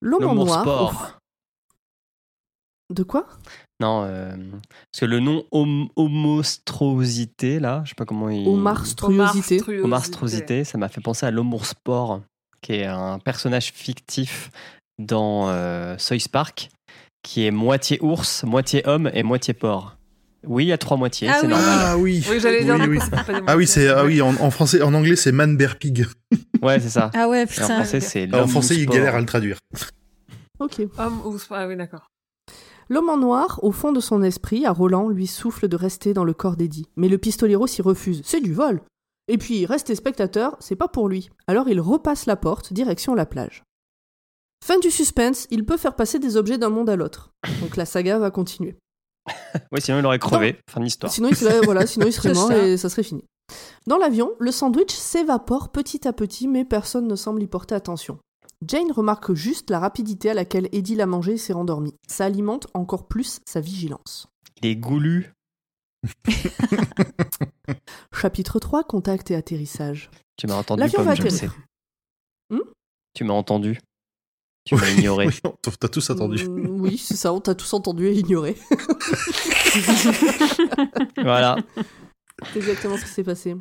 L'homme 0.00 0.24
en 0.24 0.34
noir. 0.34 0.62
sport. 0.62 1.18
De 2.92 3.02
quoi? 3.02 3.26
Non, 3.80 4.04
euh, 4.04 4.36
parce 4.92 5.00
que 5.00 5.04
le 5.06 5.18
nom 5.20 5.44
hom- 5.50 5.88
homostrosité, 5.96 7.58
là, 7.58 7.82
je 7.84 7.90
sais 7.90 7.94
pas 7.96 8.04
comment 8.04 8.28
il. 8.28 8.46
Homarstruosité. 9.82 10.64
Ça 10.64 10.78
m'a 10.78 10.88
fait 10.88 11.00
penser 11.00 11.26
à 11.26 11.30
l'Homoursport, 11.32 12.20
qui 12.62 12.74
est 12.74 12.84
un 12.86 13.18
personnage 13.18 13.72
fictif 13.74 14.50
dans 14.98 15.48
euh, 15.48 15.96
Soy 15.98 16.18
Park, 16.30 16.70
qui 17.22 17.46
est 17.46 17.50
moitié 17.50 17.98
ours, 18.02 18.44
moitié 18.44 18.86
homme 18.86 19.10
et 19.14 19.22
moitié 19.22 19.54
porc. 19.54 19.96
Oui, 20.46 20.64
il 20.66 20.68
y 20.68 20.72
a 20.72 20.78
trois 20.78 20.96
moitiés, 20.96 21.28
Ah 21.28 21.38
c'est 21.40 21.46
oui. 21.46 21.52
normal. 21.52 21.78
Ah 21.80 21.98
oui. 21.98 22.24
Oui, 22.30 22.38
j'allais 22.40 22.62
dire, 22.62 22.74
Oui, 22.76 22.82
du 22.82 22.88
oui. 22.90 22.98
coup, 22.98 23.04
c'est 23.04 23.24
pas 23.26 23.32
des 23.40 23.44
Ah 23.48 23.56
oui, 23.56 23.66
c'est 23.66 23.88
ah 23.88 24.04
oui 24.04 24.22
en, 24.22 24.28
en 24.40 24.50
français, 24.50 24.80
en 24.80 24.94
anglais 24.94 25.16
c'est 25.16 25.32
man 25.32 25.56
bear 25.56 25.76
pig. 25.76 26.06
Ouais, 26.62 26.78
c'est 26.78 26.88
ça. 26.88 27.10
Ah 27.14 27.28
ouais, 27.28 27.40
Et 27.40 27.42
en 27.42 27.46
putain. 27.46 27.66
français, 27.66 28.00
c'est 28.00 28.32
En 28.32 28.38
l'homme 28.38 28.48
français, 28.48 28.76
il 28.76 28.86
galère 28.86 29.14
à 29.16 29.20
le 29.20 29.26
traduire. 29.26 29.58
Ok. 30.60 30.80
Homme 30.98 31.20
ou 31.26 31.36
Ah 31.50 31.66
oui, 31.66 31.76
d'accord. 31.76 32.06
L'homme 32.88 33.08
en 33.10 33.16
noir, 33.16 33.58
au 33.64 33.72
fond 33.72 33.90
de 33.92 33.98
son 34.00 34.22
esprit, 34.22 34.64
à 34.64 34.70
Roland, 34.70 35.08
lui 35.08 35.26
souffle 35.26 35.66
de 35.66 35.74
rester 35.76 36.14
dans 36.14 36.22
le 36.24 36.32
corps 36.32 36.56
d'Eddie. 36.56 36.86
Mais 36.96 37.08
le 37.08 37.18
pistolero 37.18 37.66
s'y 37.66 37.82
refuse. 37.82 38.22
C'est 38.24 38.40
du 38.40 38.52
vol. 38.54 38.80
Et 39.28 39.38
puis, 39.38 39.66
rester 39.66 39.94
spectateur, 39.94 40.56
c'est 40.60 40.76
pas 40.76 40.88
pour 40.88 41.08
lui. 41.08 41.30
Alors 41.46 41.68
il 41.68 41.80
repasse 41.80 42.26
la 42.26 42.36
porte, 42.36 42.72
direction 42.72 43.14
la 43.14 43.26
plage. 43.26 43.64
Fin 44.64 44.78
du 44.78 44.90
suspense, 44.90 45.46
il 45.50 45.64
peut 45.64 45.76
faire 45.76 45.96
passer 45.96 46.18
des 46.18 46.36
objets 46.36 46.58
d'un 46.58 46.70
monde 46.70 46.90
à 46.90 46.96
l'autre. 46.96 47.30
Donc 47.60 47.76
la 47.76 47.86
saga 47.86 48.18
va 48.18 48.30
continuer. 48.30 48.76
Oui, 49.72 49.80
sinon 49.80 49.98
il 49.98 50.06
aurait 50.06 50.18
crevé. 50.18 50.58
Fin 50.70 50.80
de 50.80 50.84
l'histoire. 50.84 51.10
Sinon, 51.12 51.28
il 51.30 51.36
serait, 51.36 51.60
voilà, 51.62 51.86
sinon 51.86 52.06
il 52.06 52.12
serait 52.12 52.32
mort 52.32 52.48
ça. 52.48 52.58
et 52.64 52.76
ça 52.76 52.88
serait 52.88 53.02
fini. 53.02 53.24
Dans 53.86 53.98
l'avion, 53.98 54.32
le 54.38 54.50
sandwich 54.52 54.92
s'évapore 54.92 55.70
petit 55.70 56.06
à 56.06 56.12
petit, 56.12 56.46
mais 56.46 56.64
personne 56.64 57.08
ne 57.08 57.16
semble 57.16 57.42
y 57.42 57.46
porter 57.46 57.74
attention. 57.74 58.18
Jane 58.66 58.90
remarque 58.92 59.34
juste 59.34 59.70
la 59.70 59.78
rapidité 59.78 60.30
à 60.30 60.34
laquelle 60.34 60.68
Eddie 60.72 60.94
l'a 60.94 61.06
mangé 61.06 61.34
et 61.34 61.38
s'est 61.38 61.52
rendormi. 61.52 61.94
Ça 62.08 62.24
alimente 62.24 62.68
encore 62.74 63.06
plus 63.06 63.40
sa 63.46 63.60
vigilance. 63.60 64.28
Il 64.62 64.68
est 64.68 64.76
goulu. 64.76 65.32
Chapitre 68.12 68.58
3, 68.58 68.84
contact 68.84 69.30
et 69.30 69.34
atterrissage. 69.34 70.10
Tu 70.36 70.46
m'as 70.46 70.56
entendu, 70.56 70.80
L'avion 70.80 70.98
Pomme, 70.98 71.08
va 71.08 71.14
je 71.14 71.22
le 71.22 71.30
sais. 71.30 71.48
Hmm 72.50 72.60
tu 73.16 73.24
m'as 73.24 73.34
entendu. 73.34 73.80
Tu 74.66 74.74
m'as 74.74 74.90
ignoré. 74.90 75.28
Oui, 75.28 75.40
T'as 75.80 75.88
tous 75.88 76.10
attendu. 76.10 76.44
Euh, 76.44 76.66
oui, 76.68 76.98
c'est 76.98 77.16
ça, 77.16 77.32
on 77.32 77.40
t'a 77.40 77.54
tous 77.54 77.72
entendu 77.72 78.08
et 78.08 78.12
ignoré. 78.12 78.56
voilà. 81.16 81.56
C'est 82.52 82.58
exactement 82.58 82.98
ce 82.98 83.04
qui 83.04 83.10
s'est 83.10 83.24
passé. 83.24 83.56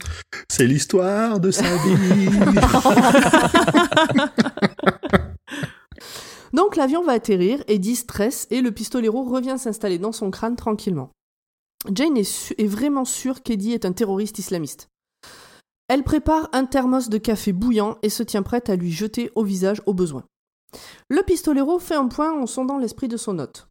C'est 0.49 0.67
l'histoire 0.67 1.39
de 1.39 1.51
sa 1.51 1.77
vie. 1.77 1.95
Donc 6.53 6.75
l'avion 6.75 7.01
va 7.03 7.13
atterrir, 7.13 7.63
Eddie 7.67 7.95
stresse 7.95 8.45
et 8.51 8.59
le 8.61 8.71
pistolero 8.71 9.23
revient 9.23 9.55
s'installer 9.57 9.99
dans 9.99 10.11
son 10.11 10.31
crâne 10.31 10.57
tranquillement. 10.57 11.11
Jane 11.93 12.17
est, 12.17 12.65
vraiment 12.65 13.05
sûre 13.05 13.43
qu'Eddie 13.43 13.73
est 13.73 13.85
un 13.85 13.93
terroriste 13.93 14.39
islamiste. 14.39 14.89
Elle 15.87 16.03
prépare 16.03 16.49
un 16.53 16.65
thermos 16.65 17.09
de 17.09 17.17
café 17.17 17.53
bouillant 17.53 17.97
et 18.01 18.09
se 18.09 18.23
tient 18.23 18.43
prête 18.43 18.69
à 18.69 18.75
lui 18.75 18.91
jeter 18.91 19.31
au 19.35 19.43
visage 19.43 19.81
au 19.85 19.93
besoin. 19.93 20.23
Le 21.09 21.21
pistolero 21.21 21.79
fait 21.79 21.95
un 21.95 22.07
point 22.07 22.33
en 22.33 22.47
sondant 22.47 22.77
l'esprit 22.77 23.07
de 23.07 23.17
son 23.17 23.39
hôte. 23.39 23.67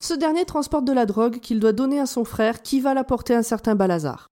Ce 0.00 0.14
dernier 0.14 0.44
transporte 0.44 0.84
de 0.84 0.92
la 0.92 1.06
drogue 1.06 1.40
qu'il 1.40 1.60
doit 1.60 1.72
donner 1.72 1.98
à 1.98 2.06
son 2.06 2.24
frère 2.24 2.62
qui 2.62 2.80
va 2.80 2.94
l'apporter 2.94 3.34
à 3.34 3.38
un 3.38 3.42
certain 3.42 3.74
Balazar. 3.74 4.28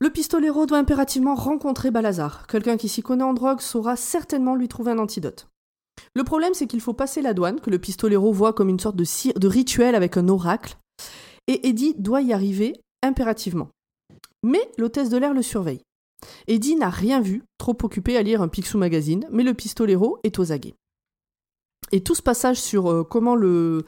Le 0.00 0.10
pistolero 0.10 0.64
doit 0.64 0.78
impérativement 0.78 1.34
rencontrer 1.34 1.90
Balazar. 1.90 2.46
Quelqu'un 2.46 2.78
qui 2.78 2.88
s'y 2.88 3.02
connaît 3.02 3.22
en 3.22 3.34
drogue 3.34 3.60
saura 3.60 3.96
certainement 3.96 4.54
lui 4.54 4.66
trouver 4.66 4.92
un 4.92 4.98
antidote. 4.98 5.48
Le 6.14 6.24
problème, 6.24 6.54
c'est 6.54 6.66
qu'il 6.66 6.80
faut 6.80 6.94
passer 6.94 7.20
la 7.20 7.34
douane, 7.34 7.60
que 7.60 7.68
le 7.68 7.78
pistolero 7.78 8.32
voit 8.32 8.54
comme 8.54 8.70
une 8.70 8.80
sorte 8.80 8.96
de 8.96 9.48
rituel 9.48 9.94
avec 9.94 10.16
un 10.16 10.28
oracle, 10.28 10.78
et 11.52 11.68
Eddie 11.68 11.94
doit 11.98 12.22
y 12.22 12.32
arriver 12.32 12.74
impérativement. 13.02 13.68
Mais 14.42 14.60
l'hôtesse 14.78 15.10
de 15.10 15.16
l'air 15.18 15.34
le 15.34 15.42
surveille. 15.42 15.80
Eddie 16.46 16.76
n'a 16.76 16.90
rien 16.90 17.20
vu, 17.20 17.42
trop 17.58 17.76
occupé 17.82 18.16
à 18.16 18.22
lire 18.22 18.42
un 18.42 18.48
Picsou 18.48 18.78
magazine, 18.78 19.26
mais 19.32 19.42
le 19.42 19.54
pistolero 19.54 20.18
est 20.22 20.38
aux 20.38 20.52
aguets. 20.52 20.74
Et 21.92 22.02
tout 22.02 22.14
ce 22.14 22.22
passage 22.22 22.58
sur 22.60 22.90
euh, 22.90 23.02
comment 23.04 23.34
le, 23.34 23.84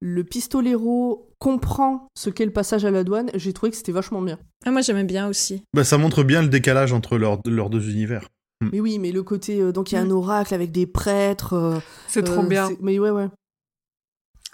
le 0.00 0.24
pistolero 0.24 1.28
comprend 1.38 2.08
ce 2.16 2.30
qu'est 2.30 2.46
le 2.46 2.52
passage 2.52 2.84
à 2.84 2.90
la 2.90 3.04
douane, 3.04 3.30
j'ai 3.34 3.52
trouvé 3.52 3.70
que 3.70 3.76
c'était 3.76 3.92
vachement 3.92 4.22
bien. 4.22 4.38
Ah, 4.64 4.70
moi, 4.70 4.80
j'aimais 4.80 5.04
bien 5.04 5.28
aussi. 5.28 5.62
bah, 5.74 5.84
ça 5.84 5.98
montre 5.98 6.24
bien 6.24 6.42
le 6.42 6.48
décalage 6.48 6.92
entre 6.92 7.16
leurs 7.18 7.40
leurs 7.46 7.70
deux 7.70 7.90
univers. 7.90 8.28
Mais 8.72 8.80
oui, 8.80 8.98
mais 8.98 9.12
le 9.12 9.22
côté. 9.22 9.60
euh, 9.60 9.72
donc 9.72 9.92
il 9.92 9.96
y 9.96 9.98
a 9.98 10.00
un 10.00 10.10
oracle 10.10 10.54
avec 10.54 10.72
des 10.72 10.86
prêtres. 10.86 11.52
euh, 11.52 11.78
C'est 12.08 12.22
trop 12.24 12.40
euh, 12.40 12.46
bien. 12.46 12.70
Mais 12.80 12.98
ouais, 12.98 13.10
ouais. 13.10 13.28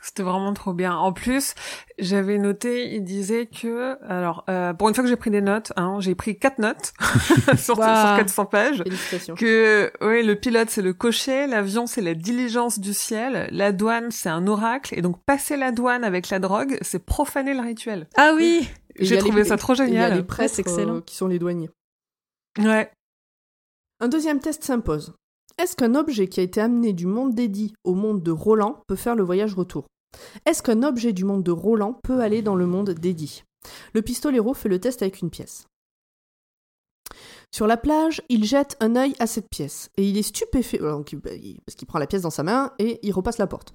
C'était 0.02 0.22
vraiment 0.22 0.54
trop 0.54 0.72
bien. 0.72 0.96
En 0.96 1.12
plus, 1.12 1.54
j'avais 1.98 2.38
noté, 2.38 2.94
il 2.94 3.04
disait 3.04 3.44
que, 3.46 3.98
alors, 4.02 4.44
euh, 4.48 4.72
pour 4.72 4.88
une 4.88 4.94
fois 4.94 5.04
que 5.04 5.10
j'ai 5.10 5.16
pris 5.16 5.30
des 5.30 5.42
notes, 5.42 5.72
hein, 5.76 5.96
j'ai 6.00 6.14
pris 6.14 6.38
quatre 6.38 6.58
notes 6.58 6.94
sur, 7.58 7.78
Wow. 7.78 7.84
sur 7.84 8.16
400 8.16 8.46
pages. 8.46 8.82
Que, 9.36 9.92
oui, 10.00 10.22
le 10.24 10.34
pilote 10.36 10.70
c'est 10.70 10.80
le 10.80 10.94
cocher, 10.94 11.46
l'avion 11.46 11.86
c'est 11.86 12.00
la 12.00 12.14
diligence 12.14 12.78
du 12.78 12.94
ciel, 12.94 13.48
la 13.52 13.72
douane 13.72 14.10
c'est 14.10 14.30
un 14.30 14.46
oracle, 14.46 14.94
et 14.98 15.02
donc 15.02 15.22
passer 15.24 15.58
la 15.58 15.70
douane 15.70 16.02
avec 16.02 16.30
la 16.30 16.38
drogue, 16.38 16.78
c'est 16.80 17.04
profaner 17.04 17.52
le 17.52 17.60
rituel. 17.60 18.08
Ah 18.16 18.32
oui 18.34 18.66
J'ai 18.98 19.16
a 19.18 19.20
trouvé 19.20 19.42
les- 19.42 19.48
ça 19.48 19.58
trop 19.58 19.74
et 19.74 19.76
Il 19.76 19.80
y 19.80 19.98
a 19.98 20.04
génial. 20.04 20.14
les 20.16 20.22
prêtres 20.22 20.60
euh, 20.66 21.00
qui 21.02 21.14
sont 21.14 21.28
les 21.28 21.38
douaniers. 21.38 21.68
Ouais. 22.58 22.90
Un 24.00 24.08
deuxième 24.08 24.40
test 24.40 24.64
s'impose. 24.64 25.12
Est-ce 25.58 25.76
qu'un 25.76 25.94
objet 25.94 26.28
qui 26.28 26.40
a 26.40 26.42
été 26.42 26.60
amené 26.60 26.92
du 26.92 27.06
monde 27.06 27.34
d'Eddie 27.34 27.74
au 27.84 27.94
monde 27.94 28.22
de 28.22 28.30
Roland 28.30 28.82
peut 28.86 28.96
faire 28.96 29.16
le 29.16 29.22
voyage 29.22 29.54
retour? 29.54 29.86
Est-ce 30.46 30.62
qu'un 30.62 30.82
objet 30.82 31.12
du 31.12 31.24
monde 31.24 31.42
de 31.42 31.50
Roland 31.50 31.98
peut 32.02 32.20
aller 32.20 32.42
dans 32.42 32.56
le 32.56 32.66
monde 32.66 32.90
d'Eddie? 32.90 33.44
Le 33.92 34.02
pistolero 34.02 34.54
fait 34.54 34.68
le 34.68 34.80
test 34.80 35.02
avec 35.02 35.20
une 35.20 35.30
pièce. 35.30 35.66
Sur 37.52 37.66
la 37.66 37.76
plage, 37.76 38.22
il 38.28 38.44
jette 38.44 38.76
un 38.80 38.94
œil 38.94 39.14
à 39.18 39.26
cette 39.26 39.48
pièce 39.50 39.90
et 39.96 40.08
il 40.08 40.16
est 40.16 40.22
stupéfait 40.22 40.80
euh, 40.80 41.02
bah, 41.14 41.30
parce 41.66 41.74
qu'il 41.74 41.88
prend 41.88 41.98
la 41.98 42.06
pièce 42.06 42.22
dans 42.22 42.30
sa 42.30 42.44
main 42.44 42.72
et 42.78 43.00
il 43.02 43.12
repasse 43.12 43.38
la 43.38 43.48
porte. 43.48 43.74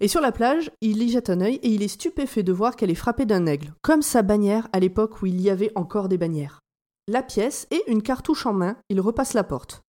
Et 0.00 0.08
sur 0.08 0.20
la 0.20 0.32
plage, 0.32 0.72
il 0.80 1.00
y 1.02 1.08
jette 1.08 1.30
un 1.30 1.40
œil 1.40 1.60
et 1.62 1.68
il 1.68 1.82
est 1.82 1.88
stupéfait 1.88 2.42
de 2.42 2.52
voir 2.52 2.74
qu'elle 2.74 2.90
est 2.90 2.96
frappée 2.96 3.26
d'un 3.26 3.46
aigle, 3.46 3.72
comme 3.82 4.02
sa 4.02 4.22
bannière 4.22 4.68
à 4.72 4.80
l'époque 4.80 5.22
où 5.22 5.26
il 5.26 5.40
y 5.40 5.48
avait 5.48 5.70
encore 5.76 6.08
des 6.08 6.18
bannières. 6.18 6.58
La 7.06 7.22
pièce 7.22 7.68
et 7.70 7.82
une 7.86 8.02
cartouche 8.02 8.46
en 8.46 8.52
main, 8.52 8.76
il 8.88 9.00
repasse 9.00 9.34
la 9.34 9.44
porte. 9.44 9.83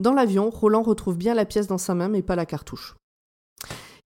Dans 0.00 0.12
l'avion, 0.12 0.50
Roland 0.50 0.82
retrouve 0.82 1.16
bien 1.16 1.34
la 1.34 1.44
pièce 1.44 1.66
dans 1.66 1.78
sa 1.78 1.94
main 1.94 2.08
mais 2.08 2.22
pas 2.22 2.36
la 2.36 2.46
cartouche. 2.46 2.96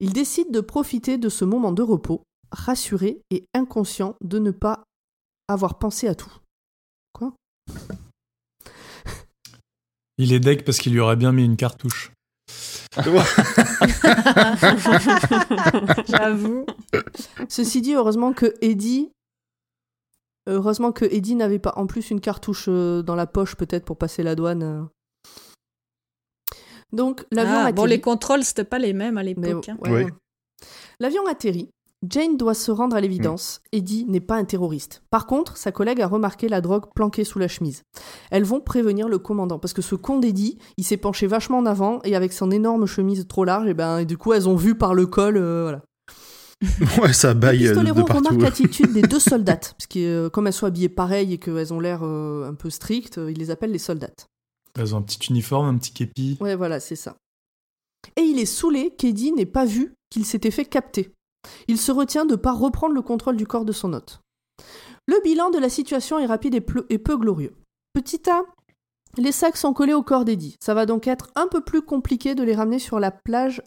Il 0.00 0.12
décide 0.12 0.52
de 0.52 0.60
profiter 0.60 1.18
de 1.18 1.28
ce 1.28 1.44
moment 1.44 1.72
de 1.72 1.82
repos, 1.82 2.22
rassuré 2.52 3.20
et 3.30 3.46
inconscient 3.54 4.14
de 4.22 4.38
ne 4.38 4.50
pas 4.50 4.84
avoir 5.48 5.78
pensé 5.78 6.06
à 6.06 6.14
tout. 6.14 6.32
Quoi? 7.12 7.34
Il 10.18 10.32
est 10.32 10.40
deg 10.40 10.64
parce 10.64 10.78
qu'il 10.78 10.92
lui 10.92 11.00
aurait 11.00 11.16
bien 11.16 11.32
mis 11.32 11.44
une 11.44 11.56
cartouche. 11.56 12.12
J'avoue. 16.08 16.66
Ceci 17.48 17.80
dit, 17.80 17.94
heureusement 17.94 18.32
que 18.32 18.54
Eddie. 18.60 19.10
Heureusement 20.48 20.90
que 20.92 21.04
Eddie 21.04 21.36
n'avait 21.36 21.60
pas 21.60 21.74
en 21.76 21.86
plus 21.86 22.10
une 22.10 22.20
cartouche 22.20 22.64
euh, 22.68 23.02
dans 23.02 23.14
la 23.14 23.26
poche, 23.26 23.54
peut-être 23.54 23.84
pour 23.84 23.98
passer 23.98 24.22
la 24.24 24.34
douane. 24.34 24.88
Donc, 26.92 27.24
l'avion 27.32 27.54
Ah, 27.54 27.60
atterrit. 27.60 27.72
bon, 27.74 27.84
les 27.84 28.00
contrôles, 28.00 28.44
c'était 28.44 28.64
pas 28.64 28.78
les 28.78 28.92
mêmes 28.92 29.18
à 29.18 29.22
Mais, 29.22 29.34
l'époque. 29.34 29.68
hein. 29.68 29.76
ouais. 29.82 30.06
L'avion 31.00 31.26
atterrit. 31.26 31.68
Jane 32.08 32.36
doit 32.36 32.54
se 32.54 32.70
rendre 32.70 32.94
à 32.94 33.00
l'évidence. 33.00 33.60
Eddie 33.72 34.04
n'est 34.06 34.20
pas 34.20 34.36
un 34.36 34.44
terroriste. 34.44 35.02
Par 35.10 35.26
contre, 35.26 35.56
sa 35.56 35.72
collègue 35.72 36.00
a 36.00 36.06
remarqué 36.06 36.48
la 36.48 36.60
drogue 36.60 36.84
planquée 36.94 37.24
sous 37.24 37.40
la 37.40 37.48
chemise. 37.48 37.82
Elles 38.30 38.44
vont 38.44 38.60
prévenir 38.60 39.08
le 39.08 39.18
commandant 39.18 39.58
parce 39.58 39.72
que 39.72 39.82
ce 39.82 39.96
con 39.96 40.18
d'Eddie, 40.20 40.58
il 40.76 40.84
s'est 40.84 40.96
penché 40.96 41.26
vachement 41.26 41.58
en 41.58 41.66
avant 41.66 42.00
et 42.04 42.14
avec 42.14 42.32
son 42.32 42.52
énorme 42.52 42.86
chemise 42.86 43.26
trop 43.26 43.44
large, 43.44 43.66
et 43.66 43.74
ben 43.74 43.98
et 43.98 44.04
du 44.04 44.16
coup 44.16 44.32
elles 44.32 44.48
ont 44.48 44.54
vu 44.54 44.76
par 44.76 44.94
le 44.94 45.06
col, 45.06 45.36
euh, 45.38 45.62
voilà. 45.62 45.82
Ouais, 47.02 47.12
ça 47.12 47.34
Le 47.34 47.40
baille 47.40 47.66
euh, 47.66 47.70
de, 47.70 47.80
pistolero 47.80 48.00
de 48.02 48.06
partout. 48.06 48.24
remarque 48.24 48.42
l'attitude 48.42 48.92
des 48.92 49.02
deux 49.02 49.18
soldates, 49.20 49.74
parce 49.76 49.88
que 49.88 49.98
euh, 49.98 50.30
comme 50.30 50.46
elles 50.46 50.52
sont 50.52 50.66
habillées 50.66 50.88
pareil 50.88 51.32
et 51.32 51.38
qu'elles 51.38 51.72
ont 51.72 51.80
l'air 51.80 52.00
euh, 52.04 52.48
un 52.48 52.54
peu 52.54 52.70
strictes, 52.70 53.18
euh, 53.18 53.30
il 53.30 53.38
les 53.38 53.50
appelle 53.50 53.72
les 53.72 53.78
soldates. 53.78 54.26
Ont 54.78 54.96
un 54.96 55.02
petit 55.02 55.30
uniforme, 55.30 55.66
un 55.66 55.78
petit 55.78 55.92
képi. 55.92 56.36
Ouais, 56.40 56.54
voilà, 56.54 56.80
c'est 56.80 56.96
ça. 56.96 57.16
Et 58.16 58.22
il 58.22 58.38
est 58.38 58.46
saoulé 58.46 58.94
qu'Eddie 58.96 59.32
n'ait 59.32 59.46
pas 59.46 59.64
vu 59.64 59.94
qu'il 60.10 60.24
s'était 60.24 60.50
fait 60.50 60.64
capter. 60.64 61.12
Il 61.66 61.78
se 61.78 61.92
retient 61.92 62.26
de 62.26 62.36
pas 62.36 62.52
reprendre 62.52 62.94
le 62.94 63.02
contrôle 63.02 63.36
du 63.36 63.46
corps 63.46 63.64
de 63.64 63.72
son 63.72 63.92
hôte. 63.92 64.20
Le 65.06 65.20
bilan 65.22 65.50
de 65.50 65.58
la 65.58 65.68
situation 65.68 66.18
est 66.18 66.26
rapide 66.26 66.54
et, 66.54 66.60
peu 66.98 67.16
glorieux. 67.16 67.54
Petit 67.92 68.28
A, 68.28 68.42
les 69.16 69.32
sacs 69.32 69.56
sont 69.56 69.72
collés 69.72 69.94
au 69.94 70.02
corps 70.02 70.24
d'Eddie. 70.24 70.56
Ça 70.60 70.74
va 70.74 70.86
donc 70.86 71.06
être 71.06 71.30
un 71.34 71.48
peu 71.48 71.60
plus 71.60 71.82
compliqué 71.82 72.34
de 72.34 72.42
les 72.42 72.54
ramener 72.54 72.78
sur 72.78 73.00
la 73.00 73.10
plage 73.10 73.62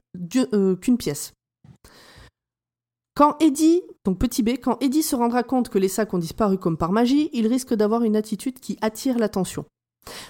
euh, 0.54 0.76
qu'une 0.76 0.98
pièce. 0.98 1.34
Quand 3.16 3.38
Eddie, 3.40 3.82
donc 4.06 4.20
petit 4.20 4.44
B, 4.44 4.52
quand 4.62 4.78
Eddie 4.82 5.04
se 5.04 5.16
rendra 5.16 5.44
compte 5.44 5.70
que 5.70 5.78
les 5.78 5.90
sacs 5.90 6.14
ont 6.14 6.18
disparu 6.20 6.58
comme 6.58 6.78
par 6.78 6.92
magie, 6.92 7.30
il 7.34 7.48
risque 7.48 7.74
d'avoir 7.74 8.04
une 8.04 8.16
attitude 8.16 8.60
qui 8.60 8.78
attire 8.82 9.18
l'attention. 9.18 9.66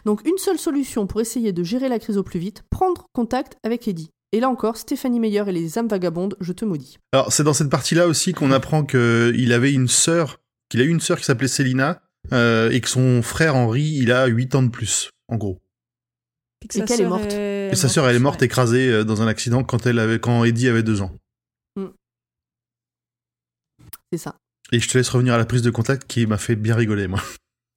Donc 0.06 0.26
une 0.28 0.38
seule 0.38 0.58
solution 0.58 1.08
pour 1.08 1.22
essayer 1.22 1.54
de 1.54 1.64
gérer 1.64 1.90
la 1.90 2.00
crise 2.00 2.18
au 2.18 2.24
plus 2.24 2.40
vite, 2.40 2.64
prendre 2.70 3.08
contact 3.14 3.58
avec 3.64 3.88
Eddie. 3.88 4.10
Et 4.34 4.40
là 4.40 4.50
encore, 4.50 4.78
Stéphanie 4.78 5.20
Meyer 5.20 5.44
et 5.48 5.52
les 5.52 5.78
âmes 5.78 5.90
vagabondes, 5.90 6.38
je 6.40 6.54
te 6.54 6.64
maudis. 6.64 6.98
Alors, 7.12 7.34
c'est 7.34 7.44
dans 7.44 7.54
cette 7.54 7.70
partie-là 7.70 8.08
aussi 8.08 8.34
qu'on 8.34 8.52
apprend 8.52 8.86
qu'il 8.86 9.52
avait 9.54 9.74
une 9.74 9.90
sœur, 9.90 10.40
qu'il 10.70 10.80
a 10.80 10.86
eu 10.86 10.90
une 10.90 11.02
sœur 11.02 11.18
qui 11.18 11.26
s'appelait 11.26 11.50
Célina, 11.50 12.02
euh, 12.32 12.70
et 12.70 12.80
que 12.80 12.88
son 12.88 13.22
frère 13.22 13.56
Henri, 13.56 13.84
il 13.84 14.12
a 14.12 14.28
8 14.28 14.56
ans 14.56 14.64
de 14.64 14.70
plus, 14.70 15.10
en 15.28 15.36
gros. 15.36 15.60
Et 16.64 16.72
sa 16.72 16.86
qu'elle 16.86 17.02
est 17.02 17.04
sœur 17.04 17.10
morte. 17.10 17.34
Et 17.34 17.76
sa 17.76 17.90
sœur, 17.90 18.08
elle 18.08 18.16
est 18.16 18.20
morte 18.20 18.40
ouais. 18.40 18.46
écrasée 18.46 18.90
euh, 18.90 19.04
dans 19.04 19.22
un 19.22 19.28
accident 19.28 19.64
quand 19.64 19.86
elle 19.86 20.00
avait, 20.00 20.20
quand 20.20 20.46
Eddie 20.46 20.70
avait 20.70 20.84
2 20.84 21.02
ans. 21.02 21.12
C'est 24.14 24.20
ça. 24.20 24.36
Et 24.72 24.80
je 24.80 24.88
te 24.88 24.98
laisse 24.98 25.10
revenir 25.10 25.34
à 25.34 25.38
la 25.38 25.46
prise 25.46 25.62
de 25.62 25.72
contact 25.72 26.06
qui 26.08 26.26
m'a 26.26 26.38
fait 26.38 26.56
bien 26.56 26.76
rigoler, 26.76 27.08
moi. 27.08 27.22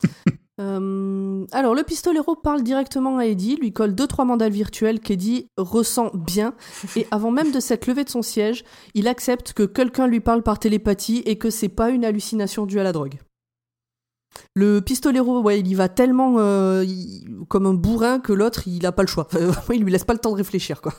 Euh, 0.60 1.44
alors, 1.50 1.74
le 1.74 1.82
pistolero 1.82 2.36
parle 2.36 2.62
directement 2.62 3.18
à 3.18 3.26
Eddie, 3.26 3.56
lui 3.56 3.72
colle 3.72 3.94
deux 3.94 4.06
trois 4.06 4.24
mandales 4.24 4.52
virtuelles 4.52 5.00
qu'Eddie 5.00 5.48
ressent 5.56 6.10
bien, 6.14 6.54
et 6.96 7.06
avant 7.10 7.30
même 7.32 7.50
de 7.50 7.58
s'être 7.60 7.86
levé 7.86 8.04
de 8.04 8.08
son 8.10 8.22
siège, 8.22 8.64
il 8.94 9.08
accepte 9.08 9.52
que 9.52 9.64
quelqu'un 9.64 10.06
lui 10.06 10.20
parle 10.20 10.42
par 10.42 10.58
télépathie 10.60 11.22
et 11.26 11.38
que 11.38 11.50
c'est 11.50 11.68
pas 11.68 11.90
une 11.90 12.04
hallucination 12.04 12.66
due 12.66 12.78
à 12.78 12.84
la 12.84 12.92
drogue. 12.92 13.18
Le 14.54 14.80
pistolero, 14.80 15.40
ouais, 15.42 15.60
il 15.60 15.66
y 15.68 15.74
va 15.74 15.88
tellement 15.88 16.36
euh, 16.38 16.84
il- 16.84 17.44
comme 17.48 17.66
un 17.66 17.74
bourrin 17.74 18.18
que 18.20 18.32
l'autre, 18.32 18.66
il 18.66 18.84
a 18.86 18.92
pas 18.92 19.02
le 19.02 19.08
choix. 19.08 19.28
Enfin, 19.32 19.74
il 19.74 19.82
lui 19.82 19.92
laisse 19.92 20.04
pas 20.04 20.12
le 20.12 20.18
temps 20.20 20.32
de 20.32 20.36
réfléchir, 20.36 20.80
quoi. 20.80 20.92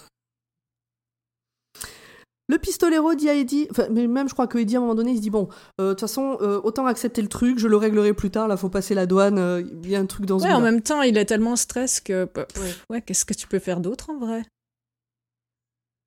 Le 2.48 2.60
pistolero 2.60 3.16
dit 3.16 3.28
à 3.28 3.34
Eddie, 3.34 3.68
enfin, 3.72 3.88
mais 3.90 4.06
même 4.06 4.30
je 4.30 4.34
crois 4.34 4.46
que 4.46 4.60
Eddie 4.60 4.76
à 4.76 4.78
un 4.78 4.82
moment 4.82 4.94
donné 4.94 5.12
il 5.12 5.18
se 5.18 5.22
dit 5.22 5.32
bon, 5.32 5.50
euh, 5.82 5.86
de 5.90 5.94
toute 5.94 6.02
façon 6.02 6.38
euh, 6.42 6.62
autant 6.64 6.86
accepter 6.86 7.24
le 7.24 7.28
truc, 7.28 7.58
je 7.58 7.68
le 7.68 7.76
réglerai 7.76 8.14
plus 8.14 8.30
tard, 8.30 8.48
là 8.48 8.56
faut 8.56 8.70
passer 8.70 8.94
la 8.94 9.08
douane, 9.08 9.40
euh, 9.40 9.64
il 9.84 9.90
y 9.90 9.96
a 9.96 10.00
un 10.00 10.06
truc 10.06 10.28
dans 10.28 10.38
ce 10.38 10.46
Ouais, 10.46 10.54
en 10.54 10.62
même 10.62 10.82
temps, 10.82 11.02
il 11.02 11.18
est 11.18 11.26
tellement 11.26 11.56
stress 11.56 12.00
que. 12.00 12.30
bah, 12.36 12.46
pff, 12.46 12.62
Ouais. 12.64 12.74
ouais, 12.92 13.02
qu'est-ce 13.02 13.26
que 13.26 13.34
tu 13.34 13.48
peux 13.48 13.58
faire 13.58 13.80
d'autre 13.80 14.12
en 14.12 14.20
vrai? 14.20 14.44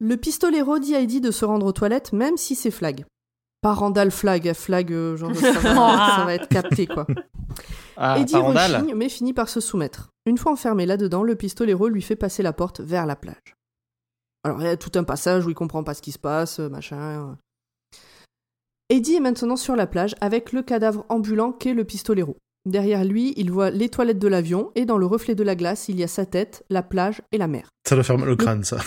Le 0.01 0.17
pistolero 0.17 0.79
dit 0.79 0.95
à 0.95 1.01
Eddie 1.01 1.21
de 1.21 1.33
se 1.33 1.45
rendre 1.45 1.67
aux 1.67 1.73
toilettes 1.73 2.13
même 2.13 2.37
si 2.37 2.55
c'est 2.55 2.71
flag. 2.71 3.05
Pas 3.61 3.75
Randall 3.75 4.13
flag, 4.13 4.53
flag 4.53 4.93
genre 5.17 5.35
ça 5.35 5.51
va, 5.53 5.61
ça 6.17 6.25
va 6.25 6.35
être 6.35 6.49
capté 6.49 6.87
quoi. 6.87 7.05
Ah, 7.97 8.17
Eddie 8.21 8.37
rechigne 8.37 8.95
mais 8.95 9.09
finit 9.09 9.33
par 9.33 9.49
se 9.49 9.59
soumettre. 9.59 10.11
Une 10.25 10.39
fois 10.39 10.53
enfermé 10.53 10.87
là-dedans, 10.87 11.25
le 11.25 11.35
pistolero 11.35 11.89
lui 11.89 12.03
fait 12.03 12.15
passer 12.15 12.45
la 12.45 12.53
porte 12.53 12.79
vers 12.81 13.07
la 13.07 13.17
plage. 13.17 13.57
Alors 14.49 14.63
il 14.63 14.65
y 14.65 14.69
a 14.69 14.77
tout 14.79 14.93
un 14.95 15.05
passage 15.05 15.45
où 15.45 15.51
il 15.51 15.55
comprend 15.55 15.85
pas 15.85 15.93
ce 15.93 16.01
qui 16.01 16.11
se 16.11 16.19
passe, 16.19 16.59
euh, 16.59 16.71
machin. 16.71 17.37
Eddie 18.89 19.17
est 19.17 19.21
maintenant 19.21 19.57
sur 19.57 19.77
la 19.77 19.87
plage 19.87 20.15
avec 20.23 20.53
le 20.53 20.63
cadavre 20.63 21.05
ambulant 21.11 21.53
qu'est 21.53 21.75
le 21.75 21.85
pistolero. 21.85 22.39
Derrière 22.65 23.05
lui, 23.05 23.35
il 23.37 23.51
voit 23.51 23.69
les 23.69 23.91
toilettes 23.91 24.19
de 24.19 24.29
l'avion 24.29 24.73
et 24.75 24.87
dans 24.87 24.97
le 24.97 25.05
reflet 25.05 25.35
de 25.35 25.43
la 25.43 25.55
glace, 25.55 25.91
il 25.91 25.99
y 25.99 26.03
a 26.03 26.09
sa 26.09 26.25
tête, 26.25 26.65
la 26.71 26.83
plage 26.83 27.21
et 27.31 27.37
la 27.37 27.47
mer. 27.47 27.69
Ça 27.87 27.95
doit 27.95 28.05
faire 28.05 28.17
mal 28.17 28.31
au 28.31 28.37
crâne, 28.37 28.65
ça. 28.65 28.79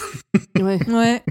Ouais. 0.59 0.79
Ouais. 0.89 1.23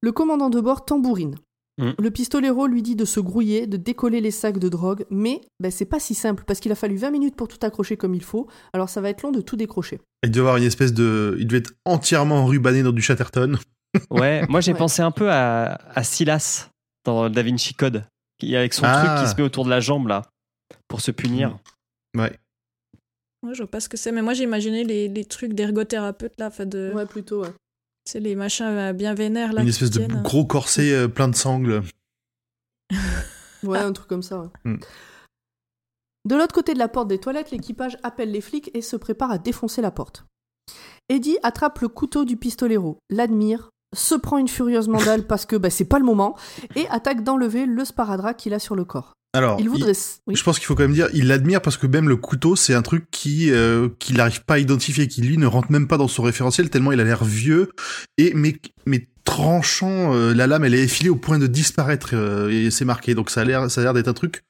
Le 0.00 0.12
commandant 0.12 0.50
de 0.50 0.60
bord 0.60 0.84
tambourine. 0.84 1.34
Mm. 1.78 1.90
Le 1.98 2.10
pistolero 2.10 2.66
lui 2.66 2.82
dit 2.82 2.96
de 2.96 3.04
se 3.06 3.18
grouiller, 3.18 3.66
de 3.66 3.76
décoller 3.78 4.20
les 4.20 4.30
sacs 4.30 4.58
de 4.58 4.68
drogue, 4.68 5.06
mais 5.10 5.40
ben, 5.58 5.70
c'est 5.70 5.86
pas 5.86 5.98
si 6.00 6.14
simple 6.14 6.44
parce 6.46 6.60
qu'il 6.60 6.70
a 6.70 6.74
fallu 6.74 6.96
20 6.96 7.10
minutes 7.10 7.34
pour 7.36 7.48
tout 7.48 7.58
accrocher 7.62 7.96
comme 7.96 8.14
il 8.14 8.22
faut, 8.22 8.46
alors 8.74 8.88
ça 8.90 9.00
va 9.00 9.08
être 9.08 9.22
long 9.22 9.30
de 9.32 9.40
tout 9.40 9.56
décrocher. 9.56 9.98
Il 10.22 10.30
devait 10.30 10.40
avoir 10.40 10.56
une 10.58 10.64
espèce 10.64 10.92
de. 10.92 11.36
Il 11.38 11.46
devait 11.46 11.58
être 11.60 11.72
entièrement 11.86 12.44
rubané 12.46 12.82
dans 12.82 12.92
du 12.92 13.02
Chatterton. 13.02 13.58
Ouais, 14.10 14.46
moi 14.48 14.60
j'ai 14.62 14.72
Ouais. 14.72 14.78
pensé 14.78 15.02
un 15.02 15.10
peu 15.10 15.30
à, 15.30 15.74
à 15.94 16.02
Silas 16.02 16.70
dans 17.04 17.28
Da 17.28 17.42
Vinci 17.42 17.74
Code, 17.74 18.04
qui 18.38 18.56
avec 18.56 18.72
son 18.72 18.84
Ah. 18.86 19.04
truc 19.04 19.24
qui 19.24 19.30
se 19.30 19.36
met 19.36 19.42
autour 19.42 19.64
de 19.66 19.70
la 19.70 19.80
jambe 19.80 20.08
là, 20.08 20.22
pour 20.88 21.00
se 21.02 21.10
punir. 21.10 21.58
Ouais. 22.16 22.32
Ouais, 23.42 23.52
je 23.54 23.58
vois 23.62 23.70
pas 23.70 23.80
ce 23.80 23.88
que 23.90 23.96
c'est, 23.98 24.12
mais 24.12 24.22
moi 24.22 24.32
j'ai 24.34 24.44
imaginé 24.44 24.84
les, 24.84 25.08
les 25.08 25.24
trucs 25.26 25.52
d'ergothérapeute 25.52 26.32
là, 26.38 26.46
enfin 26.46 26.64
de. 26.64 26.90
Ouais, 26.94 27.04
plutôt, 27.06 27.42
ouais. 27.42 27.52
C'est 28.04 28.20
les 28.20 28.34
machins 28.34 28.66
euh, 28.66 28.92
bien 28.92 29.14
vénères 29.14 29.52
là. 29.52 29.62
une 29.62 29.68
espèce 29.68 29.90
de 29.90 29.98
tiennent. 29.98 30.22
gros 30.22 30.44
corset 30.44 30.92
euh, 30.92 31.08
plein 31.08 31.28
de 31.28 31.36
sangles. 31.36 31.82
Ouais, 33.62 33.78
un 33.78 33.92
truc 33.92 34.08
comme 34.08 34.24
ça, 34.24 34.40
ouais. 34.40 34.48
Mm. 34.64 34.78
De 36.24 36.34
l'autre 36.34 36.52
côté 36.52 36.74
de 36.74 36.80
la 36.80 36.88
porte 36.88 37.06
des 37.06 37.18
toilettes, 37.18 37.52
l'équipage 37.52 37.96
appelle 38.02 38.32
les 38.32 38.40
flics 38.40 38.70
et 38.74 38.82
se 38.82 38.96
prépare 38.96 39.30
à 39.30 39.38
défoncer 39.38 39.80
la 39.82 39.92
porte. 39.92 40.24
Eddie 41.08 41.38
attrape 41.42 41.80
le 41.80 41.88
couteau 41.88 42.24
du 42.24 42.36
pistolero, 42.36 42.98
l'admire, 43.10 43.70
se 43.94 44.14
prend 44.14 44.38
une 44.38 44.48
furieuse 44.48 44.88
mandale 44.88 45.26
parce 45.26 45.46
que 45.46 45.56
bah, 45.56 45.70
c'est 45.70 45.84
pas 45.84 45.98
le 45.98 46.04
moment, 46.04 46.36
et 46.76 46.88
attaque 46.88 47.22
d'enlever 47.22 47.66
le 47.66 47.84
sparadrap 47.84 48.36
qu'il 48.36 48.54
a 48.54 48.58
sur 48.58 48.74
le 48.74 48.84
corps. 48.84 49.12
Alors, 49.34 49.58
Il 49.60 49.64
il- 49.64 49.68
voudrait. 49.70 49.92
oui. 50.26 50.36
je 50.36 50.42
pense 50.42 50.58
qu'il 50.58 50.66
faut 50.66 50.74
quand 50.74 50.82
même 50.82 50.92
dire, 50.92 51.08
il 51.14 51.26
l'admire 51.26 51.62
parce 51.62 51.78
que 51.78 51.86
même 51.86 52.08
le 52.08 52.16
couteau, 52.16 52.54
c'est 52.54 52.74
un 52.74 52.82
truc 52.82 53.06
qui 53.10 53.50
euh, 53.50 53.88
qu'il 53.98 54.16
n'arrive 54.18 54.44
pas 54.44 54.54
à 54.54 54.58
identifier, 54.58 55.08
qui 55.08 55.22
lui 55.22 55.38
ne 55.38 55.46
rentre 55.46 55.72
même 55.72 55.88
pas 55.88 55.96
dans 55.96 56.08
son 56.08 56.22
référentiel 56.22 56.68
tellement 56.68 56.92
il 56.92 57.00
a 57.00 57.04
l'air 57.04 57.24
vieux 57.24 57.70
et 58.18 58.32
mais 58.34 58.56
mais 58.84 59.08
tranchant. 59.24 60.14
euh, 60.14 60.34
la 60.34 60.46
lame, 60.46 60.64
elle 60.64 60.74
est 60.74 60.82
effilée 60.82 61.08
au 61.08 61.16
point 61.16 61.38
de 61.38 61.46
disparaître 61.46 62.10
euh, 62.12 62.50
et 62.50 62.70
c'est 62.70 62.84
marqué. 62.84 63.14
Donc 63.14 63.30
ça 63.30 63.40
a 63.40 63.44
l'air 63.44 63.70
ça 63.70 63.80
a 63.80 63.84
l'air 63.84 63.94
d'être 63.94 64.08
un 64.08 64.12
truc 64.12 64.42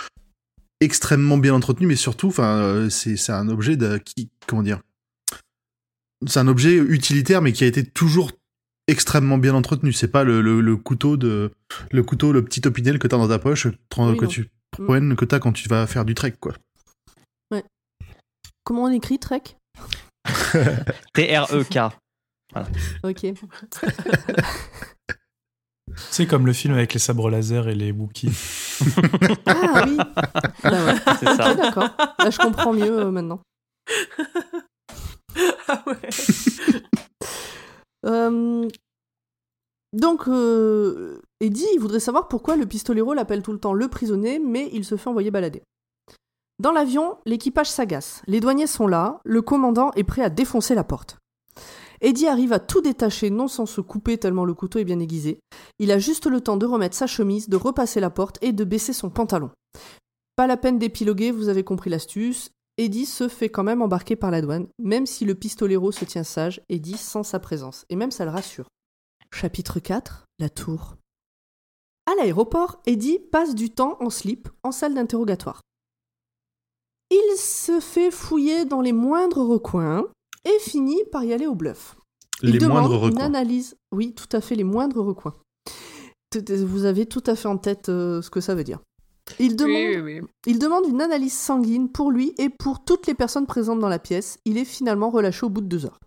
extrêmement 0.81 1.39
bien 1.39 1.55
entretenu, 1.55 1.87
mais 1.87 1.95
surtout, 1.97 2.27
enfin, 2.29 2.89
c'est 2.91 3.17
c'est 3.17 3.31
un 3.33 3.49
objet 3.49 3.77
de 3.77 3.99
qui 3.99 4.31
comment 4.49 4.65
dire. 4.65 4.81
C'est 6.27 6.41
un 6.41 6.49
objet 6.49 6.77
utilitaire, 6.77 7.41
mais 7.43 7.53
qui 7.53 7.63
a 7.65 7.67
été 7.69 7.85
toujours 7.85 8.33
extrêmement 8.89 9.39
bien 9.39 9.55
entretenu. 9.55 9.93
C'est 9.93 10.09
pas 10.09 10.25
le, 10.25 10.41
le, 10.41 10.61
le 10.61 10.77
couteau 10.77 11.17
de 11.17 11.53
le 11.93 12.03
couteau, 12.03 12.33
le 12.33 12.45
petit 12.45 12.67
opinel 12.67 12.99
que 12.99 13.07
t'as 13.07 13.17
dans 13.17 13.29
ta 13.29 13.39
poche, 13.39 13.69
Oui, 13.97 14.17
que 14.17 14.27
tu 14.27 14.49
promènes, 14.73 15.17
que 15.17 15.25
t'as 15.25 15.39
quand 15.39 15.53
tu 15.53 15.69
vas 15.69 15.87
faire 15.87 16.05
du 16.05 16.15
trek, 16.15 16.35
quoi. 16.41 16.55
Comment 18.65 18.85
on 18.85 18.93
écrit 18.93 19.19
Trek? 19.19 19.43
T-R-E-K. 21.15 21.79
Ok. 23.03 23.27
C'est 25.97 26.27
comme 26.27 26.47
le 26.47 26.53
film 26.53 26.75
avec 26.75 26.95
les 26.95 27.01
sabres 27.01 27.29
laser 27.29 27.69
et 27.69 27.75
les 27.75 27.93
Wookiees. 27.93 28.31
Ah 29.47 29.85
oui. 29.87 29.97
Bah 29.97 30.85
ouais. 30.85 30.95
C'est 31.19 31.27
ça. 31.37 31.51
Ok, 31.53 31.57
d'accord. 31.57 31.89
Là, 32.19 32.31
je 32.31 32.39
comprends 32.39 32.73
mieux 32.73 33.01
euh, 33.01 33.11
maintenant. 33.11 33.41
Ah 35.69 35.83
ouais. 35.87 36.09
Euh, 38.07 38.69
Donc, 39.93 40.29
euh, 40.29 41.21
Eddie, 41.43 41.77
voudrait 41.81 41.99
savoir 41.99 42.29
pourquoi 42.29 42.55
le 42.55 42.67
pistolero 42.67 43.15
l'appelle 43.15 43.43
tout 43.43 43.51
le 43.53 43.59
temps 43.59 43.73
le 43.73 43.89
prisonnier, 43.89 44.39
mais 44.39 44.71
il 44.73 44.85
se 44.85 44.97
fait 44.97 45.11
envoyer 45.11 45.33
balader. 45.33 45.65
Dans 46.61 46.71
l'avion, 46.71 47.17
l'équipage 47.27 47.69
s'agace. 47.69 48.23
Les 48.29 48.39
douaniers 48.39 48.69
sont 48.69 48.87
là, 48.87 49.21
le 49.25 49.43
commandant 49.43 49.91
est 49.97 50.05
prêt 50.05 50.23
à 50.23 50.31
défoncer 50.31 50.77
la 50.77 50.85
porte. 50.85 51.19
Eddie 52.01 52.29
arrive 52.29 52.53
à 52.53 52.61
tout 52.61 52.81
détacher, 52.81 53.29
non 53.31 53.49
sans 53.49 53.67
se 53.67 53.81
couper 53.81 54.19
tellement 54.19 54.45
le 54.45 54.55
couteau 54.55 54.79
est 54.79 54.85
bien 54.85 55.01
aiguisé. 55.01 55.41
Il 55.81 55.91
a 55.91 55.99
juste 55.99 56.27
le 56.27 56.41
temps 56.41 56.57
de 56.57 56.65
remettre 56.65 56.95
sa 56.95 57.09
chemise, 57.09 57.49
de 57.49 57.57
repasser 57.57 57.99
la 57.99 58.11
porte 58.11 58.39
et 58.41 58.53
de 58.53 58.63
baisser 58.63 58.93
son 58.93 59.11
pantalon. 59.11 59.51
Pas 60.37 60.47
la 60.47 60.57
peine 60.57 60.79
d'épiloguer, 60.79 61.33
vous 61.33 61.49
avez 61.49 61.65
compris 61.65 61.91
l'astuce. 61.91 62.51
Eddie 62.79 63.07
se 63.07 63.27
fait 63.27 63.49
quand 63.49 63.65
même 63.65 63.83
embarquer 63.83 64.15
par 64.15 64.31
la 64.31 64.43
douane, 64.43 64.69
même 64.79 65.07
si 65.07 65.25
le 65.25 65.35
pistolero 65.35 65.91
se 65.91 66.05
tient 66.05 66.23
sage, 66.23 66.63
Eddie 66.69 66.97
sent 66.97 67.25
sa 67.25 67.41
présence, 67.41 67.85
et 67.91 67.97
même 67.97 68.13
ça 68.13 68.25
le 68.25 68.31
rassure. 68.31 68.69
Chapitre 69.33 69.81
4 69.81 70.27
La 70.39 70.49
tour. 70.49 70.95
À 72.11 72.15
l'aéroport, 72.17 72.81
Eddie 72.87 73.19
passe 73.19 73.55
du 73.55 73.71
temps 73.71 73.97
en 74.01 74.11
slip, 74.11 74.49
en 74.63 74.73
salle 74.73 74.95
d'interrogatoire. 74.95 75.61
Il 77.11 77.37
se 77.37 77.79
fait 77.81 78.11
fouiller 78.11 78.65
dans 78.65 78.81
les 78.81 78.93
moindres 78.93 79.47
recoins 79.47 80.07
et 80.45 80.59
finit 80.61 81.03
par 81.13 81.23
y 81.25 81.33
aller 81.33 81.47
au 81.47 81.55
bluff. 81.55 81.97
Il 82.43 82.51
Les 82.53 82.59
demande 82.59 82.89
moindres 82.89 83.07
une 83.07 83.13
recoins. 83.15 83.25
analyse. 83.27 83.77
Oui, 83.93 84.15
tout 84.15 84.29
à 84.37 84.41
fait, 84.41 84.55
les 84.57 84.65
moindres 84.65 85.05
recoins. 85.05 85.35
Vous 86.49 86.85
avez 86.87 87.07
tout 87.07 87.23
à 87.27 87.37
fait 87.37 87.47
en 87.49 87.59
tête 87.59 87.89
euh, 87.91 88.23
ce 88.23 88.31
que 88.31 88.41
ça 88.41 88.55
veut 88.55 88.65
dire. 88.65 88.81
Il 89.39 89.55
demande, 89.55 89.73
Oui, 89.77 89.97
oui, 90.01 90.21
oui. 90.21 90.27
il 90.47 90.59
demande 90.59 90.87
une 90.89 91.01
analyse 91.03 91.35
sanguine 91.39 91.89
pour 91.91 92.11
lui 92.11 92.35
et 92.39 92.49
pour 92.49 92.85
toutes 92.85 93.07
les 93.07 93.15
personnes 93.15 93.47
présentes 93.47 93.79
dans 93.79 93.89
la 93.89 93.99
pièce. 94.01 94.39
Il 94.45 94.59
est 94.59 94.65
finalement 94.65 95.11
relâché 95.11 95.47
au 95.47 95.51
bout 95.51 95.61
de 95.61 95.67
deux 95.69 95.87
heures. 95.87 96.01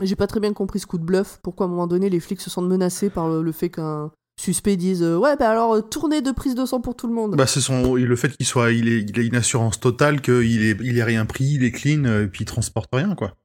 J'ai 0.00 0.16
pas 0.16 0.26
très 0.26 0.40
bien 0.40 0.54
compris 0.54 0.78
ce 0.78 0.86
coup 0.86 0.96
de 0.98 1.04
bluff. 1.04 1.38
Pourquoi 1.42 1.66
à 1.66 1.68
un 1.68 1.70
moment 1.72 1.86
donné 1.86 2.08
les 2.08 2.20
flics 2.20 2.40
se 2.40 2.48
sentent 2.48 2.68
menacés 2.68 3.10
par 3.10 3.28
le, 3.28 3.42
le 3.42 3.52
fait 3.52 3.68
qu'un 3.68 4.10
suspect 4.42 4.76
dise 4.76 5.02
euh, 5.02 5.16
ouais 5.16 5.36
bah 5.36 5.50
alors 5.50 5.74
euh, 5.76 5.80
tournée 5.80 6.20
de 6.22 6.30
prise 6.32 6.54
de 6.54 6.66
sang 6.66 6.80
pour 6.80 6.96
tout 6.96 7.06
le 7.06 7.14
monde. 7.14 7.36
Bah, 7.36 7.46
c'est 7.46 7.60
son, 7.60 7.94
le 7.94 8.16
fait 8.16 8.36
qu'il 8.36 8.46
soit, 8.46 8.72
il, 8.72 8.88
est, 8.88 9.00
il 9.00 9.18
a 9.18 9.22
une 9.22 9.36
assurance 9.36 9.78
totale 9.80 10.20
qu'il 10.20 10.62
est, 10.64 10.76
il 10.82 10.98
est 10.98 11.04
rien 11.04 11.24
pris, 11.26 11.44
il 11.44 11.64
est 11.64 11.70
clean, 11.72 12.04
euh, 12.04 12.24
et 12.24 12.28
puis 12.28 12.42
il 12.42 12.46
transporte 12.46 12.88
rien, 12.92 13.14
quoi. 13.14 13.36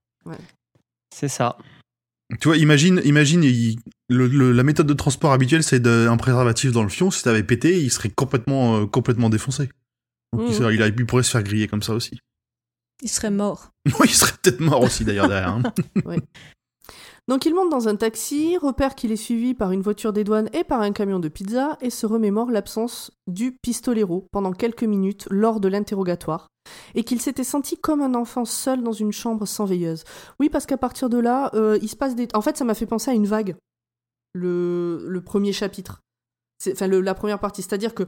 C'est 1.16 1.28
ça. 1.30 1.58
Tu 2.42 2.48
vois, 2.50 2.58
imagine, 2.58 3.02
imagine, 3.06 3.44
il- 3.44 3.78
le, 4.10 4.28
le- 4.28 4.52
la 4.52 4.64
méthode 4.64 4.88
de 4.88 4.94
transport 4.94 5.32
habituelle, 5.32 5.64
c'est 5.64 5.86
un 5.88 6.18
préservatif 6.18 6.72
dans 6.72 6.84
le 6.84 6.90
fion. 6.90 7.10
Si 7.12 7.24
t'avais 7.24 7.44
pété, 7.44 7.82
il 7.82 7.90
serait 7.92 8.10
complètement, 8.10 8.78
euh, 8.82 8.86
complètement 8.86 9.30
défoncé. 9.30 9.70
Donc, 10.34 10.44
il, 10.50 10.54
serait- 10.56 10.76
il, 10.76 10.82
a- 10.84 10.88
il 10.88 11.06
pourrait 11.06 11.24
se 11.24 11.32
faire 11.32 11.44
griller 11.44 11.68
comme 11.68 11.82
ça 11.84 11.94
aussi. 11.94 12.20
Il 13.02 13.10
serait 13.10 13.30
mort. 13.32 13.70
Il 14.04 14.10
serait 14.10 14.34
peut-être 14.42 14.60
mort 14.60 14.82
aussi 14.82 15.06
d'ailleurs 15.06 15.28
derrière. 15.30 15.50
hein. 15.50 15.64
Donc 17.28 17.46
il 17.46 17.54
monte 17.54 17.70
dans 17.70 17.90
un 17.90 17.98
taxi, 17.98 18.58
repère 18.58 18.96
qu'il 18.96 19.12
est 19.12 19.18
suivi 19.18 19.54
par 19.54 19.74
une 19.74 19.82
voiture 19.82 20.14
des 20.14 20.24
douanes 20.24 20.50
et 20.54 20.64
par 20.64 20.82
un 20.82 20.94
camion 20.94 21.20
de 21.20 21.28
pizza 21.28 21.78
et 21.82 21.90
se 21.90 22.06
remémore 22.06 22.52
l'absence 22.52 23.12
du 23.28 23.52
pistolero 23.52 24.28
pendant 24.32 24.54
quelques 24.54 24.84
minutes 24.84 25.28
lors 25.30 25.60
de 25.60 25.68
l'interrogatoire 25.68 26.48
et 26.96 27.04
qu'il 27.04 27.22
s'était 27.22 27.44
senti 27.44 27.78
comme 27.78 28.02
un 28.02 28.16
enfant 28.16 28.46
seul 28.46 28.82
dans 28.82 28.94
une 28.94 29.12
chambre 29.12 29.46
sans 29.46 29.66
veilleuse. 29.66 30.04
Oui, 30.40 30.50
parce 30.50 30.66
qu'à 30.66 30.78
partir 30.78 31.10
de 31.10 31.18
là, 31.18 31.52
euh, 31.54 31.78
il 31.82 31.90
se 31.90 31.96
passe 31.96 32.16
des... 32.16 32.28
En 32.34 32.42
fait, 32.42 32.58
ça 32.58 32.66
m'a 32.66 32.74
fait 32.74 32.86
penser 32.86 33.12
à 33.12 33.14
une 33.14 33.28
vague, 33.28 33.56
le, 34.34 35.20
premier 35.26 35.54
chapitre. 35.54 36.02
Enfin, 36.72 36.88
le- 36.88 37.02
la 37.02 37.14
première 37.14 37.40
partie. 37.40 37.62
C'est-à-dire 37.62 37.94
que 37.94 38.04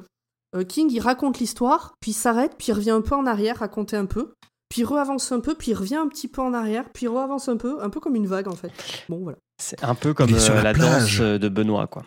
euh, 0.56 0.64
King, 0.64 0.90
il 0.92 1.00
raconte 1.00 1.40
l'histoire, 1.40 1.94
puis 2.00 2.14
s'arrête, 2.14 2.56
puis 2.58 2.72
revient 2.72 2.92
un 2.92 3.02
peu 3.02 3.16
en 3.16 3.26
arrière, 3.26 3.58
raconter 3.58 3.98
un 3.98 4.06
peu, 4.06 4.34
puis 4.70 4.82
il 4.82 4.86
re-avance 4.86 5.32
un 5.32 5.40
peu, 5.40 5.56
puis 5.56 5.72
il 5.72 5.74
revient 5.74 5.96
un 5.96 6.08
petit 6.08 6.28
peu 6.28 6.42
en 6.42 6.54
arrière, 6.54 6.86
puis 6.94 7.06
il 7.06 7.10
re-avance 7.10 7.50
un 7.50 7.58
peu, 7.58 7.84
un 7.84 7.90
peu 7.90 8.00
comme 8.00 8.16
une 8.16 8.28
vague 8.28 8.48
en 8.48 8.56
fait. 8.56 8.72
Bon, 9.10 9.18
voilà. 9.18 9.38
C'est 9.62 9.84
un 9.84 9.96
peu 9.96 10.14
comme 10.14 10.38
sur 10.40 10.54
euh, 10.54 10.62
la 10.62 10.74
la, 10.74 10.80
danse 10.80 11.20
euh, 11.20 11.38
de 11.38 11.50
Benoît, 11.50 11.88
quoi. 11.88 12.04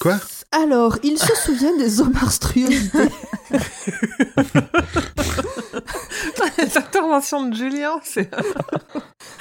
Quoi? 0.00 0.18
Alors, 0.52 0.98
il 1.02 1.18
se 1.18 1.34
souvient 1.34 1.76
des 1.78 2.02
monstruosités. 2.12 2.98
Les 6.58 6.76
interventions 6.76 7.48
de 7.48 7.54
Julien, 7.54 7.98
c'est. 8.02 8.30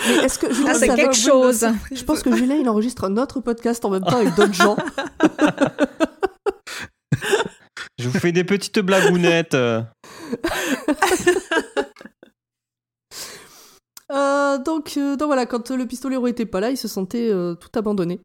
Mais 0.08 0.16
est-ce 0.24 0.40
que 0.40 0.54
Julien 0.54 0.72
Ah, 0.72 0.76
c'est 0.76 0.96
quelque 0.96 1.16
chose. 1.16 1.66
Je 1.92 2.04
pense 2.04 2.22
que 2.24 2.36
Julien, 2.36 2.56
il 2.56 2.68
enregistre 2.70 3.04
un 3.06 3.18
autre 3.18 3.40
podcast 3.40 3.84
en 3.86 3.90
même 3.90 4.04
temps 4.04 4.18
avec 4.18 4.36
d'autres 4.36 4.54
gens. 4.54 4.78
Je 8.00 8.10
vous 8.10 8.20
fais 8.20 8.32
des 8.32 8.44
petites 8.44 8.80
blagounettes. 8.80 9.56
Euh. 10.34 11.84
Euh, 14.12 14.60
donc, 14.60 14.96
euh, 14.98 15.16
donc 15.16 15.28
voilà, 15.28 15.48
quand 15.48 15.72
le 15.72 15.88
pistolero 15.88 16.28
était 16.28 16.46
pas 16.46 16.60
là, 16.60 16.70
il 16.70 16.78
se 16.78 16.88
sentait 16.88 17.32
euh, 17.32 17.56
tout 17.56 17.70
abandonné. 17.74 18.20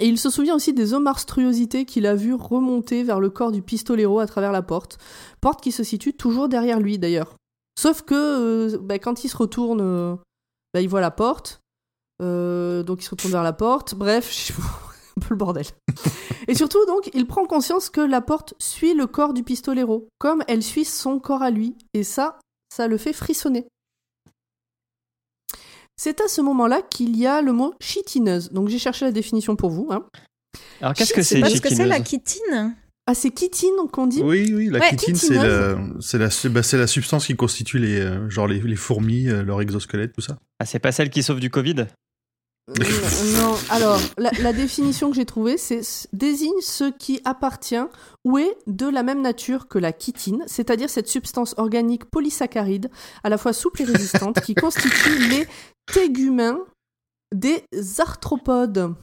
Et 0.00 0.06
il 0.06 0.18
se 0.18 0.28
souvient 0.28 0.56
aussi 0.56 0.74
des 0.74 0.92
monstruosités 0.98 1.86
qu'il 1.86 2.06
a 2.06 2.14
vues 2.14 2.34
remonter 2.34 3.02
vers 3.02 3.18
le 3.18 3.30
corps 3.30 3.50
du 3.50 3.62
pistolero 3.62 4.18
à 4.18 4.26
travers 4.26 4.52
la 4.52 4.62
porte. 4.62 4.98
Porte 5.40 5.62
qui 5.62 5.72
se 5.72 5.82
situe 5.82 6.12
toujours 6.12 6.48
derrière 6.48 6.80
lui 6.80 6.98
d'ailleurs. 6.98 7.36
Sauf 7.78 8.02
que 8.02 8.14
euh, 8.14 8.78
bah, 8.78 8.98
quand 8.98 9.24
il 9.24 9.28
se 9.28 9.36
retourne, 9.36 9.80
euh, 9.80 10.16
bah, 10.74 10.80
il 10.82 10.88
voit 10.88 11.00
la 11.00 11.10
porte. 11.10 11.60
Euh, 12.22 12.82
donc 12.82 13.02
il 13.02 13.04
se 13.04 13.10
retourne 13.10 13.32
vers 13.32 13.42
la 13.42 13.52
porte. 13.54 13.94
Bref, 13.94 14.52
un 15.20 15.20
peu 15.26 15.28
le 15.30 15.36
bordel. 15.36 15.64
Et 16.48 16.54
surtout, 16.54 16.84
donc, 16.86 17.10
il 17.14 17.26
prend 17.26 17.44
conscience 17.46 17.90
que 17.90 18.00
la 18.00 18.20
porte 18.20 18.54
suit 18.58 18.94
le 18.94 19.06
corps 19.06 19.32
du 19.34 19.42
pistolero, 19.42 20.08
comme 20.18 20.42
elle 20.48 20.62
suit 20.62 20.84
son 20.84 21.18
corps 21.18 21.42
à 21.42 21.50
lui. 21.50 21.76
Et 21.94 22.02
ça, 22.04 22.38
ça 22.72 22.86
le 22.88 22.96
fait 22.98 23.12
frissonner. 23.12 23.66
C'est 25.96 26.20
à 26.20 26.28
ce 26.28 26.42
moment-là 26.42 26.82
qu'il 26.82 27.16
y 27.16 27.26
a 27.26 27.40
le 27.40 27.52
mot 27.52 27.72
chitineuse. 27.80 28.52
Donc 28.52 28.68
j'ai 28.68 28.78
cherché 28.78 29.06
la 29.06 29.12
définition 29.12 29.56
pour 29.56 29.70
vous. 29.70 29.88
Hein. 29.90 30.04
Alors 30.82 30.92
qu'est-ce 30.92 31.14
que 31.14 31.22
C'est 31.22 31.36
c'est, 31.36 31.40
parce 31.40 31.58
que 31.60 31.70
c'est 31.74 31.86
la 31.86 32.04
chitine? 32.04 32.76
Ah, 33.06 33.14
c'est 33.14 33.36
chitine 33.38 33.70
qu'on 33.92 34.06
dit? 34.06 34.20
Oui, 34.22 34.52
oui, 34.54 34.66
la 34.68 34.80
Ouais, 34.80 34.90
chitine, 34.90 35.14
c'est 35.14 35.28
chitineuse. 35.34 35.76
la, 35.76 36.00
c'est 36.00 36.18
la, 36.18 36.50
bah, 36.50 36.62
c'est 36.62 36.76
la 36.76 36.86
substance 36.86 37.26
qui 37.26 37.36
constitue 37.36 37.78
les, 37.78 38.00
euh, 38.00 38.28
genre 38.28 38.46
les, 38.48 38.60
les 38.60 38.76
fourmis, 38.76 39.28
euh, 39.28 39.42
leur 39.42 39.62
exosquelette, 39.62 40.12
tout 40.12 40.20
ça. 40.20 40.36
Ah, 40.58 40.66
c'est 40.66 40.80
pas 40.80 40.92
celle 40.92 41.08
qui 41.08 41.22
sauve 41.22 41.40
du 41.40 41.48
Covid? 41.48 41.86
Non, 42.68 43.54
alors, 43.70 44.00
la, 44.18 44.30
la 44.42 44.52
définition 44.52 45.10
que 45.10 45.16
j'ai 45.16 45.24
trouvée, 45.24 45.56
c'est 45.56 45.82
désigne 46.12 46.60
ce 46.60 46.90
qui 46.90 47.20
appartient 47.24 47.76
ou 48.24 48.38
est 48.38 48.56
de 48.66 48.88
la 48.88 49.04
même 49.04 49.22
nature 49.22 49.68
que 49.68 49.78
la 49.78 49.92
chitine, 49.96 50.42
c'est-à-dire 50.48 50.90
cette 50.90 51.06
substance 51.06 51.54
organique 51.58 52.06
polysaccharide, 52.06 52.90
à 53.22 53.28
la 53.28 53.38
fois 53.38 53.52
souple 53.52 53.82
et 53.82 53.84
résistante, 53.84 54.40
qui 54.40 54.54
constitue 54.54 55.18
les 55.30 55.46
téguments 55.92 56.58
des 57.32 57.62
arthropodes. 57.98 58.94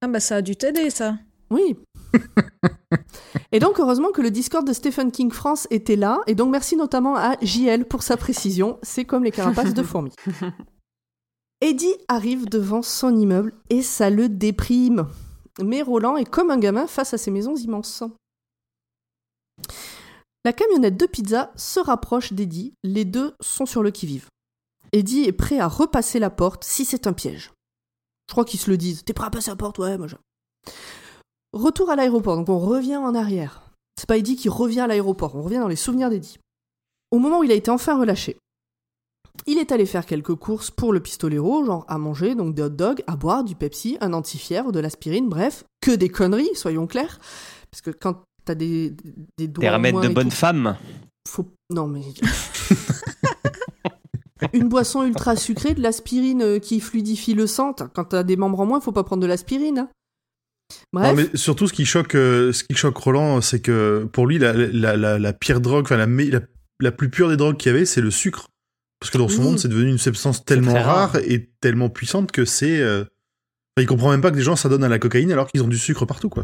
Ah 0.00 0.08
bah 0.08 0.20
ça 0.20 0.36
a 0.36 0.42
dû 0.42 0.56
t'aider 0.56 0.88
ça. 0.88 1.16
Oui. 1.50 1.76
et 3.52 3.58
donc, 3.58 3.80
heureusement 3.80 4.12
que 4.12 4.22
le 4.22 4.30
Discord 4.30 4.66
de 4.66 4.72
Stephen 4.72 5.12
King 5.12 5.30
France 5.30 5.66
était 5.70 5.96
là, 5.96 6.20
et 6.26 6.34
donc 6.34 6.50
merci 6.50 6.74
notamment 6.74 7.16
à 7.16 7.36
JL 7.42 7.84
pour 7.84 8.02
sa 8.02 8.16
précision, 8.16 8.78
c'est 8.82 9.04
comme 9.04 9.24
les 9.24 9.30
carapaces 9.30 9.74
de 9.74 9.82
fourmis. 9.82 10.14
Eddie 11.62 11.94
arrive 12.08 12.48
devant 12.48 12.82
son 12.82 13.14
immeuble 13.14 13.52
et 13.68 13.82
ça 13.82 14.08
le 14.08 14.28
déprime. 14.28 15.06
Mais 15.62 15.82
Roland 15.82 16.16
est 16.16 16.24
comme 16.24 16.50
un 16.50 16.58
gamin 16.58 16.86
face 16.86 17.12
à 17.12 17.18
ces 17.18 17.30
maisons 17.30 17.54
immenses. 17.54 18.02
La 20.44 20.54
camionnette 20.54 20.96
de 20.96 21.04
pizza 21.04 21.52
se 21.56 21.80
rapproche 21.80 22.32
d'Eddie, 22.32 22.72
les 22.82 23.04
deux 23.04 23.34
sont 23.40 23.66
sur 23.66 23.82
le 23.82 23.90
qui-vive. 23.90 24.26
Eddie 24.92 25.24
est 25.24 25.32
prêt 25.32 25.58
à 25.58 25.68
repasser 25.68 26.18
la 26.18 26.30
porte 26.30 26.64
si 26.64 26.86
c'est 26.86 27.06
un 27.06 27.12
piège. 27.12 27.52
Je 28.28 28.32
crois 28.32 28.46
qu'ils 28.46 28.60
se 28.60 28.70
le 28.70 28.78
disent. 28.78 29.04
T'es 29.04 29.12
prêt 29.12 29.26
à 29.26 29.30
passer 29.30 29.50
la 29.50 29.56
porte? 29.56 29.78
Ouais, 29.78 29.98
moi 29.98 30.06
je... 30.06 30.16
Retour 31.52 31.90
à 31.90 31.96
l'aéroport, 31.96 32.36
donc 32.36 32.48
on 32.48 32.58
revient 32.58 32.96
en 32.96 33.14
arrière. 33.14 33.62
C'est 33.98 34.08
pas 34.08 34.16
Eddie 34.16 34.36
qui 34.36 34.48
revient 34.48 34.80
à 34.80 34.86
l'aéroport, 34.86 35.36
on 35.36 35.42
revient 35.42 35.58
dans 35.58 35.68
les 35.68 35.76
souvenirs 35.76 36.08
d'Eddie. 36.08 36.38
Au 37.10 37.18
moment 37.18 37.40
où 37.40 37.44
il 37.44 37.52
a 37.52 37.56
été 37.56 37.70
enfin 37.70 37.98
relâché, 37.98 38.38
il 39.46 39.58
est 39.58 39.72
allé 39.72 39.86
faire 39.86 40.06
quelques 40.06 40.34
courses 40.34 40.70
pour 40.70 40.92
le 40.92 41.00
pistolero, 41.00 41.64
genre 41.64 41.84
à 41.88 41.98
manger, 41.98 42.34
donc 42.34 42.54
des 42.54 42.62
hot 42.62 42.68
dogs, 42.70 43.02
à 43.06 43.16
boire, 43.16 43.44
du 43.44 43.54
Pepsi, 43.54 43.96
un 44.00 44.12
antifièvre, 44.12 44.72
de 44.72 44.80
l'aspirine, 44.80 45.28
bref, 45.28 45.64
que 45.80 45.92
des 45.92 46.08
conneries, 46.08 46.54
soyons 46.54 46.86
clairs. 46.86 47.18
Parce 47.70 47.80
que 47.82 47.90
quand 47.90 48.22
t'as 48.44 48.54
des, 48.54 48.94
des 49.38 49.48
doigts. 49.48 49.62
Des 49.62 49.70
remèdes 49.70 50.00
de 50.00 50.08
bonne 50.08 50.28
tout, 50.28 50.34
femme. 50.34 50.76
faut... 51.28 51.46
Non, 51.70 51.86
mais. 51.86 52.02
Une 54.54 54.68
boisson 54.68 55.04
ultra 55.04 55.36
sucrée, 55.36 55.74
de 55.74 55.82
l'aspirine 55.82 56.42
euh, 56.42 56.58
qui 56.58 56.80
fluidifie 56.80 57.34
le 57.34 57.46
sang. 57.46 57.74
Quand 57.94 58.04
t'as 58.04 58.22
des 58.22 58.36
membres 58.36 58.60
en 58.60 58.66
moins, 58.66 58.80
faut 58.80 58.90
pas 58.92 59.04
prendre 59.04 59.22
de 59.22 59.26
l'aspirine. 59.26 59.78
hein. 59.80 59.88
Bref. 60.92 61.08
Non, 61.08 61.14
mais 61.14 61.28
surtout, 61.36 61.66
ce 61.66 61.72
qui 61.72 61.84
choque, 61.84 62.14
euh, 62.14 62.52
ce 62.52 62.64
qui 62.64 62.74
choque 62.74 62.96
Roland, 62.96 63.40
c'est 63.40 63.60
que 63.60 64.08
pour 64.12 64.26
lui, 64.26 64.38
la, 64.38 64.52
la, 64.54 64.96
la, 64.96 65.18
la 65.18 65.32
pire 65.32 65.60
drogue, 65.60 65.84
enfin 65.84 65.96
la, 65.98 66.40
la 66.80 66.92
plus 66.92 67.10
pure 67.10 67.28
des 67.28 67.36
drogues 67.36 67.56
qu'il 67.58 67.70
y 67.70 67.74
avait, 67.74 67.84
c'est 67.84 68.00
le 68.00 68.10
sucre. 68.10 68.46
Parce 69.00 69.10
que 69.10 69.18
dans 69.18 69.28
son 69.28 69.38
Oui. 69.38 69.44
monde, 69.44 69.58
c'est 69.58 69.68
devenu 69.68 69.90
une 69.90 69.98
substance 69.98 70.44
tellement 70.44 70.74
rare. 70.74 71.12
rare. 71.12 71.16
et 71.24 71.50
tellement 71.60 71.88
puissante 71.88 72.30
que 72.32 72.44
c'est. 72.44 72.80
euh, 72.80 73.00
enfin, 73.02 73.82
il 73.82 73.86
comprend 73.86 74.10
même 74.10 74.20
pas 74.20 74.30
que 74.30 74.36
des 74.36 74.42
gens 74.42 74.56
s'adonnent 74.56 74.84
à 74.84 74.88
la 74.88 74.98
cocaïne 74.98 75.32
alors 75.32 75.48
qu'ils 75.48 75.62
ont 75.62 75.68
du 75.68 75.78
sucre 75.78 76.04
partout, 76.04 76.28
quoi. 76.28 76.42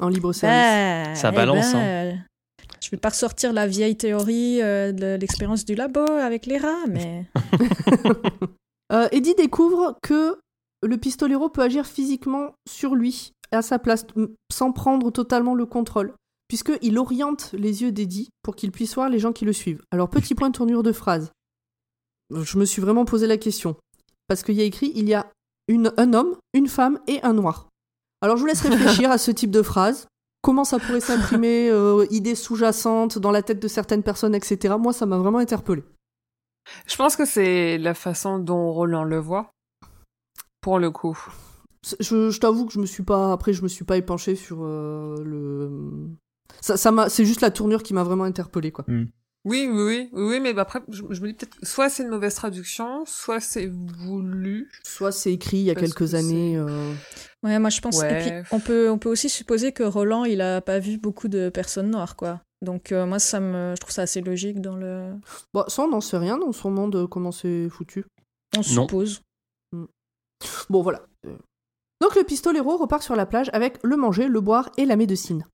En 0.00 0.08
libre 0.08 0.32
service. 0.32 1.08
Bah, 1.08 1.14
Ça 1.14 1.30
eh 1.32 1.36
balance, 1.36 1.72
ben, 1.72 2.14
hein. 2.16 2.18
Je 2.82 2.90
vais 2.90 2.96
pas 2.96 3.10
ressortir 3.10 3.52
la 3.52 3.66
vieille 3.68 3.96
théorie 3.96 4.60
euh, 4.60 4.90
de 4.92 5.14
l'expérience 5.14 5.64
du 5.64 5.74
labo 5.76 6.00
avec 6.00 6.46
les 6.46 6.58
rats, 6.58 6.86
mais 6.88 7.26
Euh, 8.92 9.08
Eddie 9.12 9.34
découvre 9.34 9.98
que 10.02 10.38
le 10.82 10.96
pistolero 10.98 11.48
peut 11.48 11.62
agir 11.62 11.86
physiquement 11.86 12.54
sur 12.68 12.94
lui, 12.94 13.32
à 13.50 13.62
sa 13.62 13.78
place, 13.78 14.04
sans 14.52 14.72
prendre 14.72 15.10
totalement 15.10 15.54
le 15.54 15.64
contrôle, 15.64 16.12
puisqu'il 16.48 16.98
oriente 16.98 17.50
les 17.52 17.82
yeux 17.82 17.92
d'Eddie 17.92 18.30
pour 18.42 18.56
qu'il 18.56 18.72
puisse 18.72 18.94
voir 18.94 19.08
les 19.08 19.18
gens 19.18 19.32
qui 19.32 19.44
le 19.44 19.52
suivent. 19.52 19.82
Alors, 19.90 20.10
petit 20.10 20.34
point 20.34 20.50
de 20.50 20.56
tournure 20.56 20.82
de 20.82 20.92
phrase. 20.92 21.32
Je 22.30 22.58
me 22.58 22.64
suis 22.64 22.82
vraiment 22.82 23.04
posé 23.04 23.26
la 23.26 23.36
question. 23.36 23.76
Parce 24.28 24.42
qu'il 24.42 24.54
y 24.54 24.60
a 24.60 24.64
écrit 24.64 24.92
il 24.94 25.08
y 25.08 25.14
a 25.14 25.30
une, 25.68 25.92
un 25.96 26.12
homme, 26.14 26.36
une 26.52 26.68
femme 26.68 26.98
et 27.06 27.22
un 27.22 27.32
noir. 27.32 27.68
Alors, 28.20 28.36
je 28.36 28.42
vous 28.42 28.46
laisse 28.46 28.60
réfléchir 28.66 29.10
à 29.10 29.18
ce 29.18 29.30
type 29.30 29.50
de 29.50 29.62
phrase. 29.62 30.06
Comment 30.42 30.64
ça 30.64 30.78
pourrait 30.78 31.00
s'imprimer, 31.00 31.68
euh, 31.72 32.06
idées 32.10 32.34
sous-jacentes 32.34 33.18
dans 33.18 33.30
la 33.30 33.42
tête 33.42 33.60
de 33.60 33.68
certaines 33.68 34.02
personnes, 34.02 34.34
etc. 34.34 34.74
Moi, 34.78 34.92
ça 34.92 35.06
m'a 35.06 35.18
vraiment 35.18 35.38
interpellé. 35.38 35.82
Je 36.86 36.96
pense 36.96 37.16
que 37.16 37.24
c'est 37.24 37.78
la 37.78 37.94
façon 37.94 38.38
dont 38.38 38.72
Roland 38.72 39.04
le 39.04 39.18
voit. 39.18 39.50
Pour 40.60 40.78
le 40.78 40.90
coup. 40.90 41.18
Je, 42.00 42.30
je 42.30 42.40
t'avoue 42.40 42.64
que 42.64 42.72
je 42.72 42.78
me 42.78 42.86
suis 42.86 43.02
pas 43.02 43.32
après 43.32 43.52
je 43.52 43.62
me 43.62 43.68
suis 43.68 43.84
pas 43.84 43.98
épanché 43.98 44.36
sur 44.36 44.60
euh, 44.62 45.22
le 45.22 46.08
ça, 46.60 46.76
ça 46.76 46.90
m'a 46.92 47.08
c'est 47.08 47.24
juste 47.24 47.40
la 47.40 47.50
tournure 47.50 47.82
qui 47.82 47.94
m'a 47.94 48.02
vraiment 48.04 48.24
interpellé 48.24 48.72
quoi. 48.72 48.84
Oui, 49.46 49.68
oui, 49.68 49.68
oui, 49.70 50.08
oui, 50.12 50.22
oui, 50.24 50.40
mais 50.40 50.54
bah 50.54 50.62
après, 50.62 50.80
je, 50.88 51.02
je 51.10 51.20
me 51.20 51.26
dis 51.26 51.34
peut-être, 51.34 51.58
soit 51.62 51.90
c'est 51.90 52.02
une 52.02 52.08
mauvaise 52.08 52.34
traduction, 52.34 53.04
soit 53.04 53.40
c'est 53.40 53.66
voulu. 53.66 54.70
Soit 54.82 55.12
c'est 55.12 55.34
écrit 55.34 55.58
il 55.58 55.64
y 55.64 55.70
a 55.70 55.74
quelques 55.74 56.10
que 56.10 56.14
années 56.16 56.56
euh, 56.56 56.94
ouais, 57.42 57.58
moi 57.58 57.68
je 57.68 57.82
pense. 57.82 58.02
Et 58.02 58.18
puis 58.20 58.30
on 58.52 58.60
peut, 58.60 58.88
on 58.88 58.96
peut 58.96 59.10
aussi 59.10 59.28
supposer 59.28 59.72
que 59.72 59.82
Roland, 59.82 60.24
il 60.24 60.40
a 60.40 60.62
pas 60.62 60.78
vu 60.78 60.96
beaucoup 60.96 61.28
de 61.28 61.50
personnes 61.50 61.90
noires, 61.90 62.16
quoi. 62.16 62.40
Donc 62.62 62.90
euh, 62.92 63.04
moi, 63.04 63.18
ça 63.18 63.38
me, 63.40 63.74
je 63.76 63.80
trouve 63.82 63.92
ça 63.92 64.02
assez 64.02 64.22
logique 64.22 64.62
dans 64.62 64.76
le. 64.76 65.12
bon, 65.52 65.64
ça 65.68 65.82
on 65.82 65.88
n'en 65.88 66.00
sait 66.00 66.16
rien 66.16 66.38
dans 66.38 66.52
son 66.52 66.70
monde 66.70 66.96
euh, 66.96 67.06
comment 67.06 67.30
c'est 67.32 67.68
foutu. 67.68 68.06
On 68.56 68.60
Non. 68.60 68.62
suppose. 68.62 69.20
Bon 70.70 70.80
voilà. 70.82 71.02
Donc 72.00 72.16
le 72.16 72.24
pistolero 72.24 72.78
repart 72.78 73.02
sur 73.02 73.14
la 73.16 73.26
plage 73.26 73.50
avec 73.52 73.78
le 73.82 73.96
manger, 73.98 74.26
le 74.28 74.40
boire 74.40 74.70
et 74.78 74.86
la 74.86 74.96
médecine. 74.96 75.44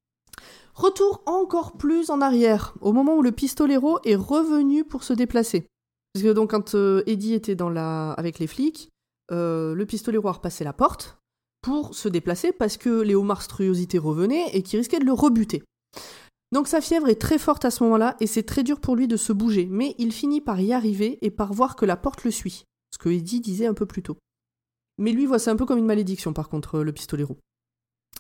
Retour 0.81 1.23
encore 1.27 1.73
plus 1.77 2.09
en 2.09 2.23
arrière, 2.23 2.73
au 2.81 2.95
moment 2.95 3.15
où 3.15 3.21
le 3.21 3.33
pistolero 3.33 3.99
est 4.07 4.15
revenu 4.15 4.83
pour 4.83 5.03
se 5.03 5.13
déplacer. 5.13 5.67
Parce 6.15 6.25
que 6.25 6.33
donc 6.33 6.53
quand 6.53 6.75
euh, 6.75 7.03
Eddie 7.05 7.35
était 7.35 7.55
avec 7.61 8.39
les 8.39 8.47
flics, 8.47 8.89
euh, 9.31 9.75
le 9.75 9.85
pistolero 9.85 10.27
a 10.29 10.33
repassé 10.33 10.65
la 10.65 10.73
porte 10.73 11.19
pour 11.61 11.95
se 11.95 12.09
déplacer 12.09 12.53
parce 12.53 12.79
que 12.79 13.03
les 13.03 13.15
monstruosités 13.15 13.99
revenaient 13.99 14.49
et 14.55 14.63
qui 14.63 14.79
risquaient 14.79 15.01
de 15.01 15.05
le 15.05 15.13
rebuter. 15.13 15.63
Donc 16.51 16.67
sa 16.67 16.81
fièvre 16.81 17.11
est 17.11 17.21
très 17.21 17.37
forte 17.37 17.67
à 17.67 17.71
ce 17.71 17.85
moment-là 17.85 18.17
et 18.19 18.27
c'est 18.27 18.45
très 18.45 18.63
dur 18.63 18.81
pour 18.81 18.97
lui 18.97 19.07
de 19.07 19.19
se 19.19 19.35
bouger, 19.35 19.69
mais 19.71 19.95
il 19.99 20.13
finit 20.13 20.41
par 20.41 20.63
y 20.63 20.73
arriver 20.73 21.19
et 21.21 21.31
par 21.31 21.53
voir 21.53 21.77
que 21.77 21.85
la 21.85 21.99
porte 21.99 22.25
le 22.25 22.31
suit, 22.31 22.65
ce 22.91 22.97
que 22.97 23.11
Eddie 23.11 23.43
disait 23.43 23.67
un 23.67 23.75
peu 23.75 23.85
plus 23.85 24.03
tôt. 24.03 24.17
Mais 24.97 25.13
lui 25.13 25.27
voit 25.27 25.39
ça 25.39 25.51
un 25.51 25.57
peu 25.57 25.67
comme 25.67 25.79
une 25.79 25.85
malédiction 25.85 26.33
par 26.33 26.49
contre, 26.49 26.81
le 26.81 26.93
pistolero. 26.93 27.37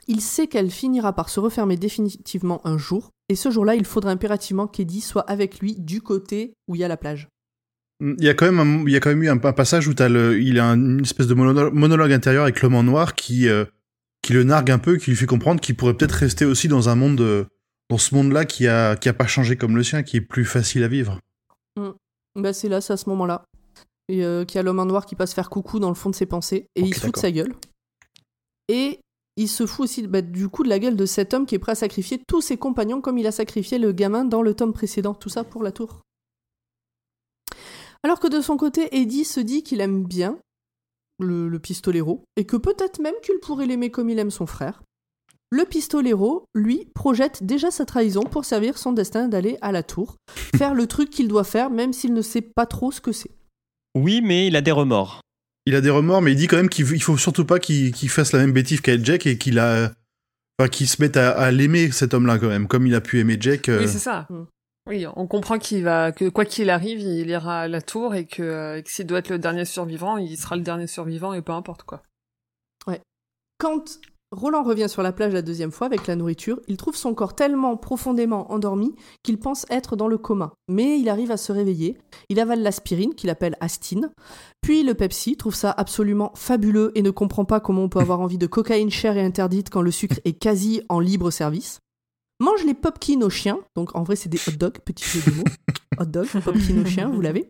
Il 0.08 0.20
sait 0.20 0.46
qu'elle 0.46 0.70
finira 0.70 1.12
par 1.12 1.28
se 1.28 1.40
refermer 1.40 1.76
définitivement 1.76 2.60
un 2.66 2.78
jour, 2.78 3.10
et 3.28 3.36
ce 3.36 3.50
jour-là, 3.50 3.74
il 3.76 3.84
faudra 3.84 4.10
impérativement 4.10 4.66
qu'Eddie 4.66 5.00
soit 5.00 5.28
avec 5.28 5.60
lui 5.60 5.76
du 5.76 6.00
côté 6.02 6.54
où 6.68 6.74
il 6.74 6.80
y 6.80 6.84
a 6.84 6.88
la 6.88 6.96
plage. 6.96 7.28
Il 8.00 8.24
y 8.24 8.28
a 8.28 8.34
quand 8.34 8.46
même, 8.50 8.58
un- 8.60 8.84
il 8.86 8.92
y 8.92 8.96
a 8.96 9.00
quand 9.00 9.10
même 9.10 9.22
eu 9.22 9.28
un, 9.28 9.42
un 9.42 9.52
passage 9.52 9.86
où 9.86 9.92
le, 9.98 10.40
il 10.40 10.58
a 10.58 10.64
un- 10.66 10.76
une 10.80 11.02
espèce 11.02 11.26
de 11.26 11.34
mono- 11.34 11.70
monologue 11.70 12.12
intérieur 12.12 12.44
avec 12.44 12.62
l'homme 12.62 12.74
en 12.74 12.82
noir 12.82 13.14
qui, 13.14 13.46
euh, 13.48 13.66
qui 14.22 14.32
le 14.32 14.42
nargue 14.42 14.70
un 14.70 14.78
peu, 14.78 14.96
qui 14.96 15.10
lui 15.10 15.16
fait 15.16 15.26
comprendre 15.26 15.60
qu'il 15.60 15.76
pourrait 15.76 15.94
peut-être 15.94 16.12
rester 16.12 16.44
aussi 16.44 16.66
dans 16.66 16.88
un 16.88 16.94
monde, 16.94 17.20
euh, 17.20 17.44
dans 17.90 17.98
ce 17.98 18.14
monde-là 18.14 18.46
qui 18.46 18.66
a, 18.66 18.96
qui 18.96 19.08
a 19.08 19.12
pas 19.12 19.26
changé 19.26 19.56
comme 19.56 19.76
le 19.76 19.82
sien, 19.82 20.02
qui 20.02 20.16
est 20.16 20.22
plus 20.22 20.44
facile 20.46 20.82
à 20.82 20.88
vivre. 20.88 21.18
Bah 22.36 22.52
c'est 22.52 22.68
là, 22.68 22.80
c'est 22.80 22.92
à 22.92 22.96
ce 22.96 23.08
moment-là. 23.10 23.44
Euh, 24.10 24.44
qu'il 24.44 24.56
y 24.56 24.58
a 24.58 24.62
l'homme 24.62 24.80
en 24.80 24.86
noir 24.86 25.04
qui 25.06 25.14
passe 25.14 25.34
faire 25.34 25.50
coucou 25.50 25.78
dans 25.78 25.88
le 25.88 25.94
fond 25.94 26.10
de 26.10 26.14
ses 26.14 26.26
pensées, 26.26 26.66
et 26.74 26.80
il 26.80 26.94
se 26.94 27.00
fout 27.00 27.14
de 27.14 27.20
sa 27.20 27.30
gueule. 27.30 27.54
Et 28.68 28.98
il 29.40 29.48
se 29.48 29.64
fout 29.64 29.84
aussi 29.84 30.06
bah, 30.06 30.20
du 30.20 30.50
coup 30.50 30.62
de 30.62 30.68
la 30.68 30.78
gueule 30.78 30.96
de 30.96 31.06
cet 31.06 31.32
homme 31.32 31.46
qui 31.46 31.54
est 31.54 31.58
prêt 31.58 31.72
à 31.72 31.76
sacrifier 31.76 32.20
tous 32.28 32.42
ses 32.42 32.58
compagnons 32.58 33.00
comme 33.00 33.16
il 33.16 33.26
a 33.26 33.32
sacrifié 33.32 33.78
le 33.78 33.92
gamin 33.92 34.26
dans 34.26 34.42
le 34.42 34.52
tome 34.52 34.74
précédent, 34.74 35.14
tout 35.14 35.30
ça 35.30 35.44
pour 35.44 35.62
la 35.62 35.72
tour. 35.72 36.02
Alors 38.02 38.20
que 38.20 38.28
de 38.28 38.42
son 38.42 38.58
côté, 38.58 38.94
Eddie 38.96 39.24
se 39.24 39.40
dit 39.40 39.62
qu'il 39.62 39.80
aime 39.80 40.04
bien 40.04 40.38
le, 41.18 41.48
le 41.48 41.58
pistolero, 41.58 42.24
et 42.36 42.44
que 42.44 42.56
peut-être 42.56 43.00
même 43.00 43.14
qu'il 43.22 43.38
pourrait 43.40 43.66
l'aimer 43.66 43.90
comme 43.90 44.10
il 44.10 44.18
aime 44.18 44.30
son 44.30 44.46
frère. 44.46 44.82
Le 45.50 45.64
pistolero, 45.64 46.44
lui, 46.54 46.86
projette 46.94 47.42
déjà 47.42 47.70
sa 47.70 47.84
trahison 47.84 48.22
pour 48.22 48.44
servir 48.44 48.78
son 48.78 48.92
destin 48.92 49.28
d'aller 49.28 49.56
à 49.62 49.72
la 49.72 49.82
tour, 49.82 50.16
faire 50.54 50.74
le 50.74 50.86
truc 50.86 51.10
qu'il 51.10 51.28
doit 51.28 51.44
faire 51.44 51.70
même 51.70 51.92
s'il 51.92 52.12
ne 52.12 52.22
sait 52.22 52.42
pas 52.42 52.66
trop 52.66 52.92
ce 52.92 53.00
que 53.00 53.12
c'est. 53.12 53.32
Oui, 53.94 54.20
mais 54.22 54.46
il 54.46 54.56
a 54.56 54.60
des 54.60 54.70
remords. 54.70 55.20
Il 55.70 55.76
a 55.76 55.80
des 55.80 55.90
remords, 55.90 56.20
mais 56.20 56.32
il 56.32 56.36
dit 56.36 56.48
quand 56.48 56.56
même 56.56 56.68
qu'il 56.68 56.84
il 56.92 57.00
faut 57.00 57.16
surtout 57.16 57.44
pas 57.44 57.60
qu'il 57.60 57.94
fasse 58.08 58.32
la 58.32 58.40
même 58.40 58.50
bêtise 58.52 58.80
qu'avec 58.80 59.04
Jack 59.04 59.24
et 59.28 59.38
qu'il 59.38 59.60
a, 59.60 59.92
enfin, 60.58 60.68
qu'il 60.68 60.88
se 60.88 61.00
mette 61.00 61.16
à, 61.16 61.30
à 61.30 61.52
l'aimer 61.52 61.92
cet 61.92 62.12
homme-là 62.12 62.40
quand 62.40 62.48
même, 62.48 62.66
comme 62.66 62.88
il 62.88 62.94
a 62.96 63.00
pu 63.00 63.20
aimer 63.20 63.36
Jack. 63.38 63.68
euh, 63.68 63.78
Oui, 63.78 63.86
c'est 63.88 64.00
ça. 64.00 64.26
Oui, 64.88 65.06
on 65.14 65.28
comprend 65.28 65.60
qu'il 65.60 65.84
va, 65.84 66.10
que 66.10 66.28
quoi 66.28 66.44
qu'il 66.44 66.70
arrive, 66.70 66.98
il 66.98 67.30
ira 67.30 67.60
à 67.60 67.68
la 67.68 67.80
tour 67.80 68.16
et 68.16 68.26
que, 68.26 68.42
euh, 68.42 68.82
que 68.82 68.90
s'il 68.90 69.06
doit 69.06 69.20
être 69.20 69.28
le 69.28 69.38
dernier 69.38 69.64
survivant, 69.64 70.16
il 70.16 70.36
sera 70.36 70.56
le 70.56 70.62
dernier 70.62 70.88
survivant 70.88 71.34
et 71.34 71.42
peu 71.42 71.52
importe 71.52 71.84
quoi. 71.84 72.02
Quand 73.58 73.84
Roland 74.32 74.62
revient 74.62 74.88
sur 74.88 75.02
la 75.02 75.10
plage 75.10 75.32
la 75.32 75.42
deuxième 75.42 75.72
fois 75.72 75.88
avec 75.88 76.06
la 76.06 76.14
nourriture, 76.14 76.60
il 76.68 76.76
trouve 76.76 76.94
son 76.94 77.14
corps 77.14 77.34
tellement 77.34 77.76
profondément 77.76 78.52
endormi 78.52 78.94
qu'il 79.24 79.40
pense 79.40 79.66
être 79.70 79.96
dans 79.96 80.06
le 80.06 80.18
coma. 80.18 80.52
Mais 80.68 81.00
il 81.00 81.08
arrive 81.08 81.32
à 81.32 81.36
se 81.36 81.50
réveiller, 81.50 81.98
il 82.28 82.38
avale 82.38 82.62
l'aspirine 82.62 83.14
qu'il 83.14 83.28
appelle 83.28 83.56
Astine, 83.58 84.12
puis 84.60 84.84
le 84.84 84.94
Pepsi, 84.94 85.36
trouve 85.36 85.56
ça 85.56 85.72
absolument 85.76 86.30
fabuleux 86.36 86.92
et 86.94 87.02
ne 87.02 87.10
comprend 87.10 87.44
pas 87.44 87.58
comment 87.58 87.82
on 87.82 87.88
peut 87.88 87.98
avoir 87.98 88.20
envie 88.20 88.38
de 88.38 88.46
cocaïne 88.46 88.90
chère 88.90 89.16
et 89.16 89.24
interdite 89.24 89.68
quand 89.68 89.82
le 89.82 89.90
sucre 89.90 90.20
est 90.24 90.38
quasi 90.38 90.80
en 90.88 91.00
libre 91.00 91.32
service. 91.32 91.80
Mange 92.38 92.64
les 92.64 92.74
popkins 92.74 93.22
aux 93.22 93.30
chiens, 93.30 93.58
donc 93.74 93.96
en 93.96 94.04
vrai 94.04 94.14
c'est 94.14 94.28
des 94.28 94.40
hot 94.46 94.56
dogs, 94.56 94.78
petit 94.84 95.04
jeu 95.04 95.28
de 95.28 95.36
mots. 95.36 95.44
Hot 95.98 96.04
dog, 96.04 96.28
popkins 96.44 96.80
aux 96.80 96.86
chiens, 96.86 97.08
vous 97.08 97.20
l'avez. 97.20 97.48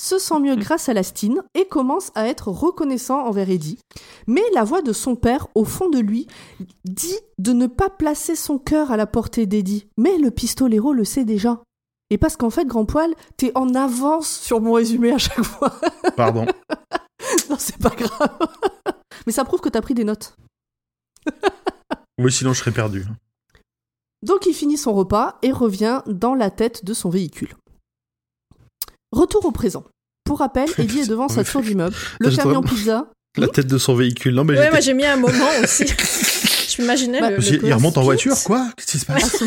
Se 0.00 0.18
sent 0.18 0.38
mieux 0.38 0.54
grâce 0.54 0.88
à 0.88 0.94
l'astine 0.94 1.42
et 1.54 1.66
commence 1.66 2.12
à 2.14 2.28
être 2.28 2.48
reconnaissant 2.48 3.26
envers 3.26 3.50
Eddie. 3.50 3.78
Mais 4.28 4.44
la 4.54 4.62
voix 4.62 4.80
de 4.80 4.92
son 4.92 5.16
père, 5.16 5.48
au 5.56 5.64
fond 5.64 5.88
de 5.88 5.98
lui, 5.98 6.28
dit 6.84 7.18
de 7.38 7.52
ne 7.52 7.66
pas 7.66 7.90
placer 7.90 8.36
son 8.36 8.58
cœur 8.58 8.92
à 8.92 8.96
la 8.96 9.06
portée 9.06 9.46
d'Eddie. 9.46 9.88
Mais 9.96 10.16
le 10.18 10.30
pistolero 10.30 10.92
le 10.92 11.04
sait 11.04 11.24
déjà. 11.24 11.62
Et 12.10 12.18
parce 12.18 12.36
qu'en 12.36 12.50
fait, 12.50 12.64
Grand 12.64 12.84
Poil, 12.84 13.12
t'es 13.36 13.52
en 13.56 13.74
avance 13.74 14.28
sur 14.28 14.60
mon 14.60 14.72
résumé 14.72 15.12
à 15.12 15.18
chaque 15.18 15.42
fois. 15.42 15.74
Pardon. 16.16 16.46
non, 17.50 17.56
c'est 17.58 17.78
pas 17.78 17.90
grave. 17.90 18.38
Mais 19.26 19.32
ça 19.32 19.44
prouve 19.44 19.60
que 19.60 19.68
t'as 19.68 19.82
pris 19.82 19.94
des 19.94 20.04
notes. 20.04 20.36
oui, 22.18 22.32
sinon 22.32 22.52
je 22.52 22.60
serais 22.60 22.70
perdu. 22.70 23.04
Donc 24.22 24.46
il 24.46 24.54
finit 24.54 24.78
son 24.78 24.94
repas 24.94 25.38
et 25.42 25.52
revient 25.52 26.02
dans 26.06 26.34
la 26.34 26.50
tête 26.50 26.84
de 26.84 26.94
son 26.94 27.10
véhicule. 27.10 27.54
Retour 29.12 29.44
au 29.46 29.50
présent. 29.52 29.84
Pour 30.24 30.38
rappel, 30.40 30.68
Eddie 30.78 31.00
est 31.00 31.08
devant 31.08 31.28
sa 31.28 31.44
tour 31.44 31.62
d'immeuble. 31.62 31.94
Le 32.20 32.30
camion 32.34 32.62
pizza. 32.62 33.06
La 33.36 33.46
tête 33.48 33.66
de 33.66 33.78
son 33.78 33.94
véhicule. 33.94 34.34
Non, 34.34 34.44
mais 34.44 34.58
Ouais, 34.58 34.70
moi 34.70 34.80
j'ai 34.80 34.94
mis 34.94 35.04
un 35.04 35.16
moment 35.16 35.32
aussi. 35.62 35.84
je 35.86 36.82
m'imaginais 36.82 37.20
Bah, 37.20 37.30
le, 37.30 37.36
le 37.36 37.42
J'ai- 37.42 37.60
il 37.62 37.72
remonte 37.72 37.96
en 37.98 38.02
voiture, 38.02 38.36
quoi 38.44 38.66
Qu'est-ce 38.76 38.90
qui 38.92 38.98
se 38.98 39.10
À 39.10 39.14
passe 39.14 39.42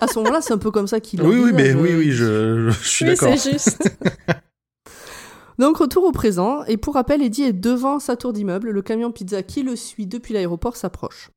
à 0.00 0.08
ce 0.08 0.18
moment-là, 0.18 0.40
c'est 0.42 0.52
un 0.52 0.58
peu 0.58 0.70
comme 0.72 0.88
ça 0.88 0.98
qu'il 0.98 1.22
Oui, 1.22 1.36
oui, 1.38 1.52
mais 1.52 1.72
oui, 1.74 1.90
euh, 1.92 1.98
oui, 1.98 2.10
je, 2.12 2.70
je 2.82 2.88
suis 2.88 3.04
Oui, 3.04 3.10
d'accord. 3.12 3.38
c'est 3.38 3.52
juste. 3.52 3.78
Donc 5.58 5.76
retour 5.76 6.02
au 6.04 6.10
présent, 6.12 6.64
et 6.64 6.76
pour 6.76 6.94
rappel, 6.94 7.22
Eddie 7.22 7.42
est 7.44 7.52
devant 7.52 8.00
sa 8.00 8.16
tour 8.16 8.32
d'immeuble, 8.32 8.70
le 8.70 8.82
camion 8.82 9.12
pizza 9.12 9.42
qui 9.44 9.62
le 9.62 9.76
suit 9.76 10.06
depuis 10.06 10.34
l'aéroport 10.34 10.76
s'approche. 10.76 11.30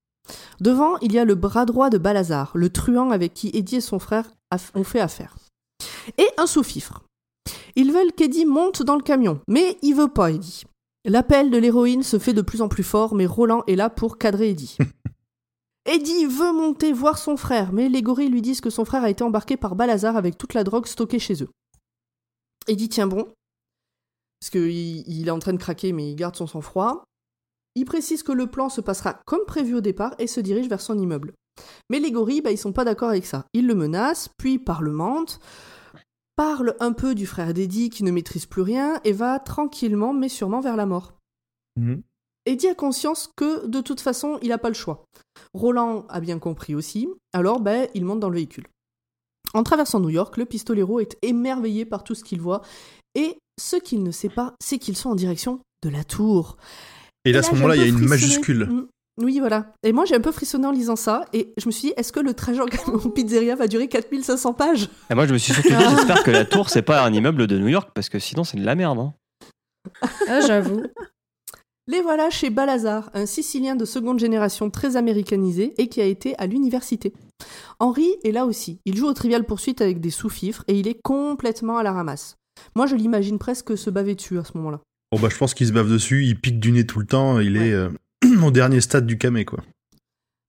Devant, 0.59 0.97
il 1.01 1.11
y 1.13 1.19
a 1.19 1.25
le 1.25 1.35
bras 1.35 1.65
droit 1.65 1.91
de 1.91 1.99
Balazar, 1.99 2.51
le 2.55 2.69
truand 2.69 3.11
avec 3.11 3.33
qui 3.35 3.51
Eddie 3.53 3.75
et 3.75 3.81
son 3.81 3.99
frère 3.99 4.25
ont 4.73 4.83
fait 4.83 5.01
affaire. 5.01 5.35
Et 6.17 6.25
un 6.37 6.47
sous-fifre. 6.47 7.03
Ils 7.75 7.91
veulent 7.91 8.13
qu'Eddie 8.13 8.45
monte 8.45 8.83
dans 8.83 8.95
le 8.95 9.01
camion, 9.01 9.41
mais 9.47 9.77
il 9.81 9.95
veut 9.95 10.07
pas, 10.07 10.31
Eddie. 10.31 10.63
L'appel 11.03 11.51
de 11.51 11.57
l'héroïne 11.57 12.03
se 12.03 12.17
fait 12.17 12.33
de 12.33 12.41
plus 12.41 12.61
en 12.61 12.67
plus 12.67 12.83
fort, 12.83 13.13
mais 13.13 13.25
Roland 13.25 13.63
est 13.67 13.75
là 13.75 13.89
pour 13.89 14.17
cadrer 14.17 14.49
Eddie. 14.49 14.77
Eddie 15.85 16.25
veut 16.25 16.51
monter 16.51 16.93
voir 16.93 17.17
son 17.17 17.37
frère, 17.37 17.71
mais 17.73 17.89
les 17.89 18.01
gorilles 18.01 18.29
lui 18.29 18.41
disent 18.41 18.61
que 18.61 18.71
son 18.71 18.85
frère 18.85 19.03
a 19.03 19.09
été 19.09 19.23
embarqué 19.23 19.55
par 19.55 19.75
Balazar 19.75 20.17
avec 20.17 20.37
toute 20.37 20.55
la 20.55 20.63
drogue 20.63 20.87
stockée 20.87 21.19
chez 21.19 21.43
eux. 21.43 21.49
Eddie 22.67 22.89
tient 22.89 23.05
bon, 23.05 23.27
parce 24.39 24.49
qu'il 24.49 25.07
il 25.07 25.27
est 25.27 25.31
en 25.31 25.39
train 25.39 25.53
de 25.53 25.57
craquer, 25.57 25.91
mais 25.93 26.09
il 26.11 26.15
garde 26.15 26.35
son 26.35 26.47
sang-froid. 26.47 27.03
Il 27.75 27.85
précise 27.85 28.23
que 28.23 28.31
le 28.31 28.47
plan 28.47 28.69
se 28.69 28.81
passera 28.81 29.19
comme 29.25 29.45
prévu 29.45 29.75
au 29.75 29.81
départ 29.81 30.15
et 30.17 30.27
se 30.27 30.39
dirige 30.39 30.69
vers 30.69 30.81
son 30.81 30.97
immeuble. 30.97 31.33
Mais 31.89 31.99
les 31.99 32.11
gorilles, 32.11 32.41
bah, 32.41 32.51
ils 32.51 32.57
sont 32.57 32.73
pas 32.73 32.85
d'accord 32.85 33.09
avec 33.09 33.25
ça. 33.25 33.45
Ils 33.53 33.67
le 33.67 33.75
menacent, 33.75 34.29
puis 34.37 34.59
parlementent, 34.59 35.39
parlent 36.35 36.75
un 36.79 36.93
peu 36.93 37.15
du 37.15 37.25
frère 37.25 37.53
d'Eddie 37.53 37.89
qui 37.89 38.03
ne 38.03 38.11
maîtrise 38.11 38.45
plus 38.45 38.61
rien 38.61 38.99
et 39.03 39.13
va 39.13 39.39
tranquillement 39.39 40.13
mais 40.13 40.29
sûrement 40.29 40.61
vers 40.61 40.75
la 40.75 40.85
mort. 40.85 41.13
Mhm. 41.77 42.01
Eddie 42.45 42.67
a 42.67 42.75
conscience 42.75 43.29
que 43.35 43.65
de 43.65 43.81
toute 43.81 44.01
façon, 44.01 44.37
il 44.41 44.49
n'a 44.49 44.57
pas 44.57 44.69
le 44.69 44.75
choix. 44.75 45.05
Roland 45.53 46.05
a 46.09 46.19
bien 46.19 46.37
compris 46.37 46.75
aussi, 46.75 47.07
alors 47.33 47.59
ben, 47.59 47.87
il 47.95 48.05
monte 48.05 48.19
dans 48.19 48.29
le 48.29 48.35
véhicule. 48.35 48.67
En 49.53 49.63
traversant 49.63 49.99
New 49.99 50.09
York, 50.09 50.37
le 50.37 50.45
pistolero 50.45 50.99
est 50.99 51.17
émerveillé 51.21 51.85
par 51.85 52.03
tout 52.03 52.13
ce 52.13 52.23
qu'il 52.23 52.41
voit, 52.41 52.61
et 53.15 53.37
ce 53.59 53.77
qu'il 53.77 54.03
ne 54.03 54.11
sait 54.11 54.29
pas, 54.29 54.53
c'est 54.61 54.77
qu'ils 54.77 54.97
sont 54.97 55.09
en 55.09 55.15
direction 55.15 55.61
de 55.81 55.89
la 55.89 56.03
tour. 56.03 56.57
Et 57.23 57.31
là, 57.31 57.39
à 57.39 57.43
ce 57.43 57.55
moment-là, 57.55 57.75
il 57.75 57.81
y 57.81 57.85
a 57.85 57.87
une 57.87 58.07
majuscule. 58.07 58.87
Oui, 59.21 59.39
voilà. 59.39 59.73
Et 59.83 59.93
moi, 59.93 60.03
j'ai 60.05 60.15
un 60.15 60.19
peu 60.19 60.31
frissonné 60.31 60.67
en 60.67 60.71
lisant 60.71 60.95
ça, 60.97 61.25
et 61.31 61.53
je 61.57 61.65
me 61.67 61.71
suis 61.71 61.87
dit, 61.89 61.93
est-ce 61.95 62.11
que 62.11 62.19
le 62.19 62.33
trajet 62.33 62.59
en 62.61 63.09
pizzeria 63.09 63.55
va 63.55 63.67
durer 63.67 63.87
4500 63.87 64.53
pages? 64.53 64.89
Et 65.09 65.15
moi, 65.15 65.25
je 65.25 65.33
me 65.33 65.37
suis 65.37 65.53
surtout 65.53 65.69
dit, 65.69 65.83
j'espère 65.95 66.23
que 66.23 66.31
la 66.31 66.43
tour, 66.45 66.69
c'est 66.69 66.81
pas 66.81 67.03
un 67.05 67.13
immeuble 67.13 67.47
de 67.47 67.57
New 67.57 67.69
York, 67.69 67.91
parce 67.93 68.09
que 68.09 68.19
sinon, 68.19 68.43
c'est 68.43 68.57
de 68.57 68.65
la 68.65 68.75
merde. 68.75 68.99
hein. 68.99 69.13
Ah, 70.27 70.41
j'avoue. 70.41 70.83
Les 71.87 72.01
voilà 72.01 72.31
chez 72.31 72.49
Balazar, 72.49 73.11
un 73.13 73.27
Sicilien 73.27 73.75
de 73.75 73.85
seconde 73.85 74.17
génération 74.19 74.71
très 74.71 74.95
américanisé 74.95 75.75
et 75.77 75.87
qui 75.87 76.01
a 76.01 76.05
été 76.05 76.35
à 76.39 76.47
l'université. 76.47 77.13
Henri 77.79 78.07
est 78.23 78.31
là 78.31 78.45
aussi. 78.47 78.79
Il 78.85 78.97
joue 78.97 79.05
au 79.05 79.13
trivial 79.13 79.43
poursuite 79.45 79.81
avec 79.81 79.99
des 79.99 80.09
sous-fifres 80.09 80.63
et 80.67 80.79
il 80.79 80.87
est 80.87 80.99
complètement 81.03 81.77
à 81.77 81.83
la 81.83 81.91
ramasse. 81.91 82.37
Moi, 82.75 82.87
je 82.87 82.95
l'imagine 82.95 83.37
presque 83.37 83.77
se 83.77 83.91
baver 83.91 84.15
dessus 84.15 84.39
à 84.39 84.43
ce 84.43 84.57
moment-là. 84.57 84.81
Bon, 85.11 85.19
bah, 85.19 85.29
je 85.31 85.37
pense 85.37 85.53
qu'il 85.53 85.67
se 85.67 85.73
bave 85.73 85.87
dessus, 85.91 86.25
il 86.25 86.41
pique 86.41 86.59
du 86.59 86.71
nez 86.71 86.87
tout 86.87 86.97
le 86.99 87.05
temps, 87.05 87.39
il 87.39 87.55
Ouais. 87.55 87.67
est 87.67 87.73
euh, 87.73 87.89
au 88.43 88.51
dernier 88.51 88.81
stade 88.81 89.05
du 89.05 89.17
camé, 89.17 89.45
quoi. 89.45 89.59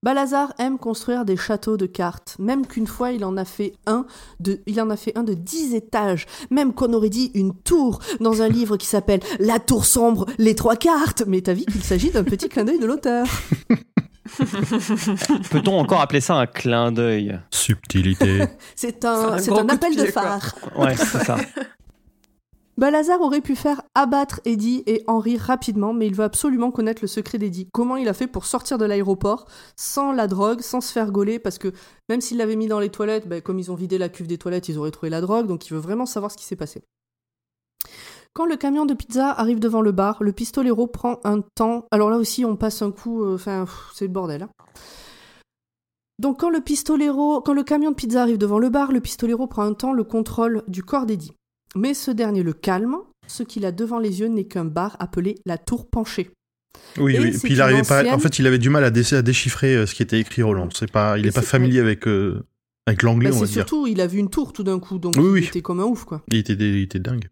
Balazar 0.03 0.53
aime 0.59 0.79
construire 0.79 1.25
des 1.25 1.37
châteaux 1.37 1.77
de 1.77 1.87
cartes, 1.87 2.37
même 2.39 2.67
qu'une 2.67 2.87
fois 2.87 3.11
il 3.11 3.25
en 3.25 3.37
a 3.37 3.45
fait 3.45 3.73
un 3.87 4.07
de, 4.41 4.61
il 4.67 4.81
en 4.81 4.91
a 4.91 4.97
fait 4.97 5.17
un 5.19 5.25
de 5.25 5.35
10 5.35 5.75
étages, 5.75 6.27
même 6.51 6.75
qu'on 6.75 6.93
aurait 6.93 7.09
dit 7.09 7.33
une 7.35 7.55
tour 7.55 7.99
dans 8.21 8.41
un 8.43 8.49
livre 8.49 8.77
qui 8.77 8.87
s'appelle 8.87 9.21
La 9.41 9.59
tour 9.59 9.85
sombre, 9.85 10.27
les 10.39 10.55
trois 10.55 10.77
cartes. 10.77 11.25
Mais 11.27 11.41
t'as 11.41 11.55
vu 11.55 11.65
qu'il 11.65 11.83
s'agit 11.83 12.11
d'un 12.11 12.23
petit 12.25 12.49
clin 12.49 12.65
d'œil 12.65 12.79
de 12.79 12.87
l'auteur. 12.87 13.27
Peut-on 15.51 15.79
encore 15.79 16.01
appeler 16.01 16.21
ça 16.21 16.35
un 16.35 16.47
clin 16.47 16.93
d'œil? 16.93 17.41
Subtilité. 17.51 18.45
C'est 18.75 19.05
C'est 19.05 19.05
un, 19.07 19.33
un 19.33 19.39
c'est 19.39 19.51
gros 19.51 19.61
un 19.61 19.63
coup 19.63 19.69
de 19.69 19.75
appel 19.75 19.97
de 19.97 20.03
quoi. 20.03 20.23
phare. 20.23 20.55
Ouais, 20.77 20.95
c'est 20.97 21.25
ça. 21.25 21.37
Balazar 22.79 23.23
aurait 23.23 23.41
pu 23.41 23.57
faire 23.57 23.83
abattre 23.95 24.41
Eddie 24.45 24.83
et 24.87 25.03
Henri 25.07 25.39
rapidement, 25.39 25.95
mais 25.95 26.07
il 26.09 26.15
veut 26.15 26.25
absolument 26.25 26.71
connaître 26.71 27.01
le 27.01 27.09
secret 27.09 27.39
d'Eddie. 27.39 27.69
Comment 27.73 27.97
il 27.97 28.07
a 28.07 28.13
fait 28.13 28.27
pour 28.27 28.45
sortir 28.45 28.77
de 28.77 28.85
l'aéroport 28.85 29.47
sans 29.77 30.13
la 30.13 30.27
drogue, 30.27 30.61
sans 30.61 30.83
se 30.83 30.93
faire 30.93 31.11
gauler, 31.11 31.39
parce 31.39 31.57
que 31.57 31.73
même 32.11 32.21
s'il 32.21 32.37
l'avait 32.37 32.57
mis 32.57 32.67
dans 32.67 32.79
les 32.79 32.91
toilettes, 32.91 33.29
ben, 33.29 33.41
comme 33.41 33.59
ils 33.59 33.71
ont 33.71 33.77
vidé 33.77 33.97
la 33.97 34.11
cuve 34.11 34.27
des 34.27 34.37
toilettes, 34.37 34.69
ils 34.69 34.77
auraient 34.77 34.91
trouvé 34.91 35.09
la 35.09 35.23
drogue, 35.23 35.47
donc 35.47 35.67
il 35.67 35.73
veut 35.73 35.81
vraiment 35.81 36.05
savoir 36.05 36.31
ce 36.31 36.37
qui 36.37 36.45
s'est 36.45 36.55
passé. 36.57 36.83
Quand 38.35 38.45
le 38.45 38.57
camion 38.57 38.85
de 38.85 38.93
pizza 38.93 39.31
arrive 39.31 39.59
devant 39.59 39.81
le 39.81 39.93
bar, 39.93 40.23
le 40.23 40.33
pistolero 40.33 40.87
prend 40.87 41.21
un 41.25 41.41
temps. 41.55 41.87
Alors 41.91 42.11
là 42.11 42.19
aussi, 42.19 42.45
on 42.45 42.57
passe 42.57 42.83
un 42.83 42.91
coup. 42.91 43.25
euh, 43.25 43.37
Enfin, 43.37 43.65
c'est 43.95 44.05
le 44.05 44.13
bordel. 44.13 44.43
hein. 44.43 44.51
Donc 46.19 46.41
quand 46.41 46.51
le 46.51 46.61
pistolero, 46.61 47.41
quand 47.41 47.55
le 47.55 47.63
camion 47.63 47.93
de 47.93 47.97
pizza 47.97 48.21
arrive 48.21 48.37
devant 48.37 48.59
le 48.59 48.69
bar, 48.69 48.93
le 48.93 49.01
pistolero 49.01 49.47
prend 49.47 49.63
un 49.63 49.73
temps 49.73 49.95
le 49.95 50.05
contrôle 50.05 50.63
du 50.69 50.83
corps 50.83 51.07
d'Eddie. 51.07 51.33
Mais 51.77 51.95
ce 51.95 52.11
dernier 52.11 52.43
le 52.43 52.53
calme. 52.53 52.97
Ce 53.29 53.43
qu'il 53.43 53.65
a 53.67 53.73
devant 53.73 53.99
les 53.99 54.21
yeux 54.21 54.29
n'est 54.29 54.45
qu'un 54.47 54.65
bar 54.65 54.97
appelé 55.01 55.35
la 55.47 55.59
Tour 55.59 55.89
Penchée. 55.91 56.31
Oui, 56.99 57.17
Et 57.17 57.21
oui. 57.21 57.37
Puis 57.43 57.53
il 57.55 57.61
arrivait 57.61 57.83
pas. 57.83 58.05
En 58.15 58.19
fait, 58.21 58.39
il 58.39 58.47
avait 58.47 58.59
du 58.59 58.71
mal 58.71 58.85
à, 58.85 58.91
dé- 58.91 59.15
à 59.15 59.23
déchiffrer 59.23 59.75
euh, 59.75 59.87
ce 59.87 59.95
qui 59.95 60.03
était 60.03 60.21
écrit 60.21 60.43
Roland. 60.43 60.69
C'est 60.73 60.91
pas. 60.91 61.19
Il 61.19 61.25
Et 61.25 61.29
est 61.29 61.33
pas 61.35 61.43
familier 61.43 61.81
avec 61.81 62.07
euh, 62.07 62.45
avec 62.87 63.03
l'anglais, 63.03 63.31
Bah, 63.31 63.37
on 63.37 63.41
va 63.41 63.47
dire. 63.47 63.55
surtout, 63.55 63.87
il 63.89 64.01
a 64.01 64.07
vu 64.07 64.19
une 64.19 64.31
tour 64.31 64.53
tout 64.53 64.63
d'un 64.63 64.79
coup, 64.79 64.99
donc 64.99 65.15
Oui, 65.17 65.25
il 65.25 65.31
oui. 65.33 65.45
était 65.45 65.61
comme 65.63 65.81
un 65.81 65.85
ouf, 65.85 66.05
quoi. 66.05 66.23
Il 66.29 66.37
était, 66.37 66.55
dé- 66.55 66.69
il 66.71 66.83
était 66.83 67.01
dingue. 67.01 67.29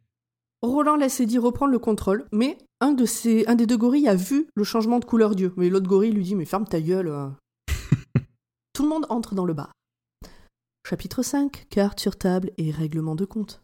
Roland 0.62 0.96
laisse 0.96 1.20
Eddie 1.20 1.38
reprendre 1.38 1.70
le 1.70 1.78
contrôle, 1.78 2.24
mais 2.32 2.58
un, 2.80 2.92
de 2.92 3.04
ces, 3.04 3.44
un 3.46 3.54
des 3.54 3.66
deux 3.66 3.76
gorilles 3.76 4.08
a 4.08 4.16
vu 4.16 4.46
le 4.56 4.64
changement 4.64 4.98
de 4.98 5.04
couleur 5.04 5.34
d'yeux. 5.36 5.52
Mais 5.56 5.68
l'autre 5.68 5.86
gorille 5.86 6.10
lui 6.10 6.24
dit 6.24 6.34
Mais 6.34 6.44
ferme 6.46 6.64
ta 6.66 6.80
gueule. 6.80 7.06
euh. 7.08 7.28
Tout 8.72 8.82
le 8.82 8.88
monde 8.88 9.06
entre 9.10 9.34
dans 9.36 9.44
le 9.44 9.54
bar. 9.54 9.70
Chapitre 10.88 11.22
5 11.22 11.66
Carte 11.70 12.00
sur 12.00 12.16
table 12.16 12.50
et 12.58 12.70
règlement 12.72 13.14
de 13.14 13.24
compte. 13.24 13.60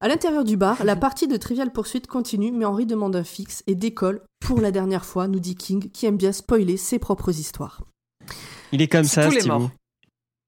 À 0.00 0.06
l'intérieur 0.08 0.44
du 0.44 0.56
bar, 0.56 0.84
la 0.84 0.94
partie 0.94 1.26
de 1.26 1.36
Trivial 1.36 1.72
Poursuite 1.72 2.06
continue, 2.06 2.52
mais 2.52 2.64
Henri 2.64 2.86
demande 2.86 3.16
un 3.16 3.24
fixe 3.24 3.64
et 3.66 3.74
décolle 3.74 4.20
pour 4.38 4.60
la 4.60 4.70
dernière 4.70 5.04
fois, 5.04 5.26
nous 5.26 5.40
dit 5.40 5.56
King, 5.56 5.90
qui 5.90 6.06
aime 6.06 6.16
bien 6.16 6.30
spoiler 6.30 6.76
ses 6.76 7.00
propres 7.00 7.30
histoires. 7.30 7.82
Il 8.70 8.80
est 8.80 8.86
comme 8.86 9.04
ça, 9.04 9.28
Steve. 9.30 9.68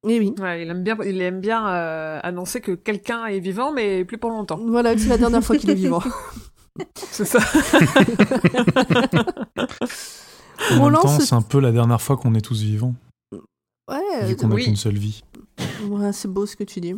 Et 0.09 0.19
oui, 0.21 0.35
Ouais, 0.39 0.63
il 0.63 0.71
aime 0.71 0.83
bien, 0.85 0.97
il 1.05 1.21
aime 1.21 1.41
bien 1.41 1.67
euh, 1.69 2.21
annoncer 2.23 2.61
que 2.61 2.73
quelqu'un 2.73 3.27
est 3.27 3.41
vivant, 3.41 3.73
mais 3.73 4.05
plus 4.05 4.19
pour 4.19 4.31
longtemps. 4.31 4.59
voilà, 4.69 4.97
c'est 4.97 5.09
la 5.09 5.19
dernière 5.19 5.43
fois 5.43 5.57
qu'il 5.57 5.69
est 5.71 5.75
vivant. 5.75 6.03
C'est 6.95 7.25
ça. 7.27 7.41
En 10.71 10.89
même 10.91 10.95
temps, 11.01 11.19
c'est 11.19 11.35
un 11.35 11.43
peu 11.43 11.59
la 11.61 11.73
dernière 11.73 12.01
fois 12.01 12.17
qu'on 12.17 12.35
est 12.35 12.41
tous 12.41 12.63
vivants, 12.63 12.95
Ouais, 13.91 14.25
vu 14.27 14.37
qu'on 14.37 14.49
n'a 14.49 14.55
oui. 14.55 14.65
qu'une 14.65 14.77
seule 14.77 14.97
vie. 14.97 15.23
ouais, 15.89 16.13
c'est 16.13 16.29
beau 16.29 16.47
ce 16.47 16.55
que 16.57 16.63
tu 16.65 16.81
dis. 16.81 16.95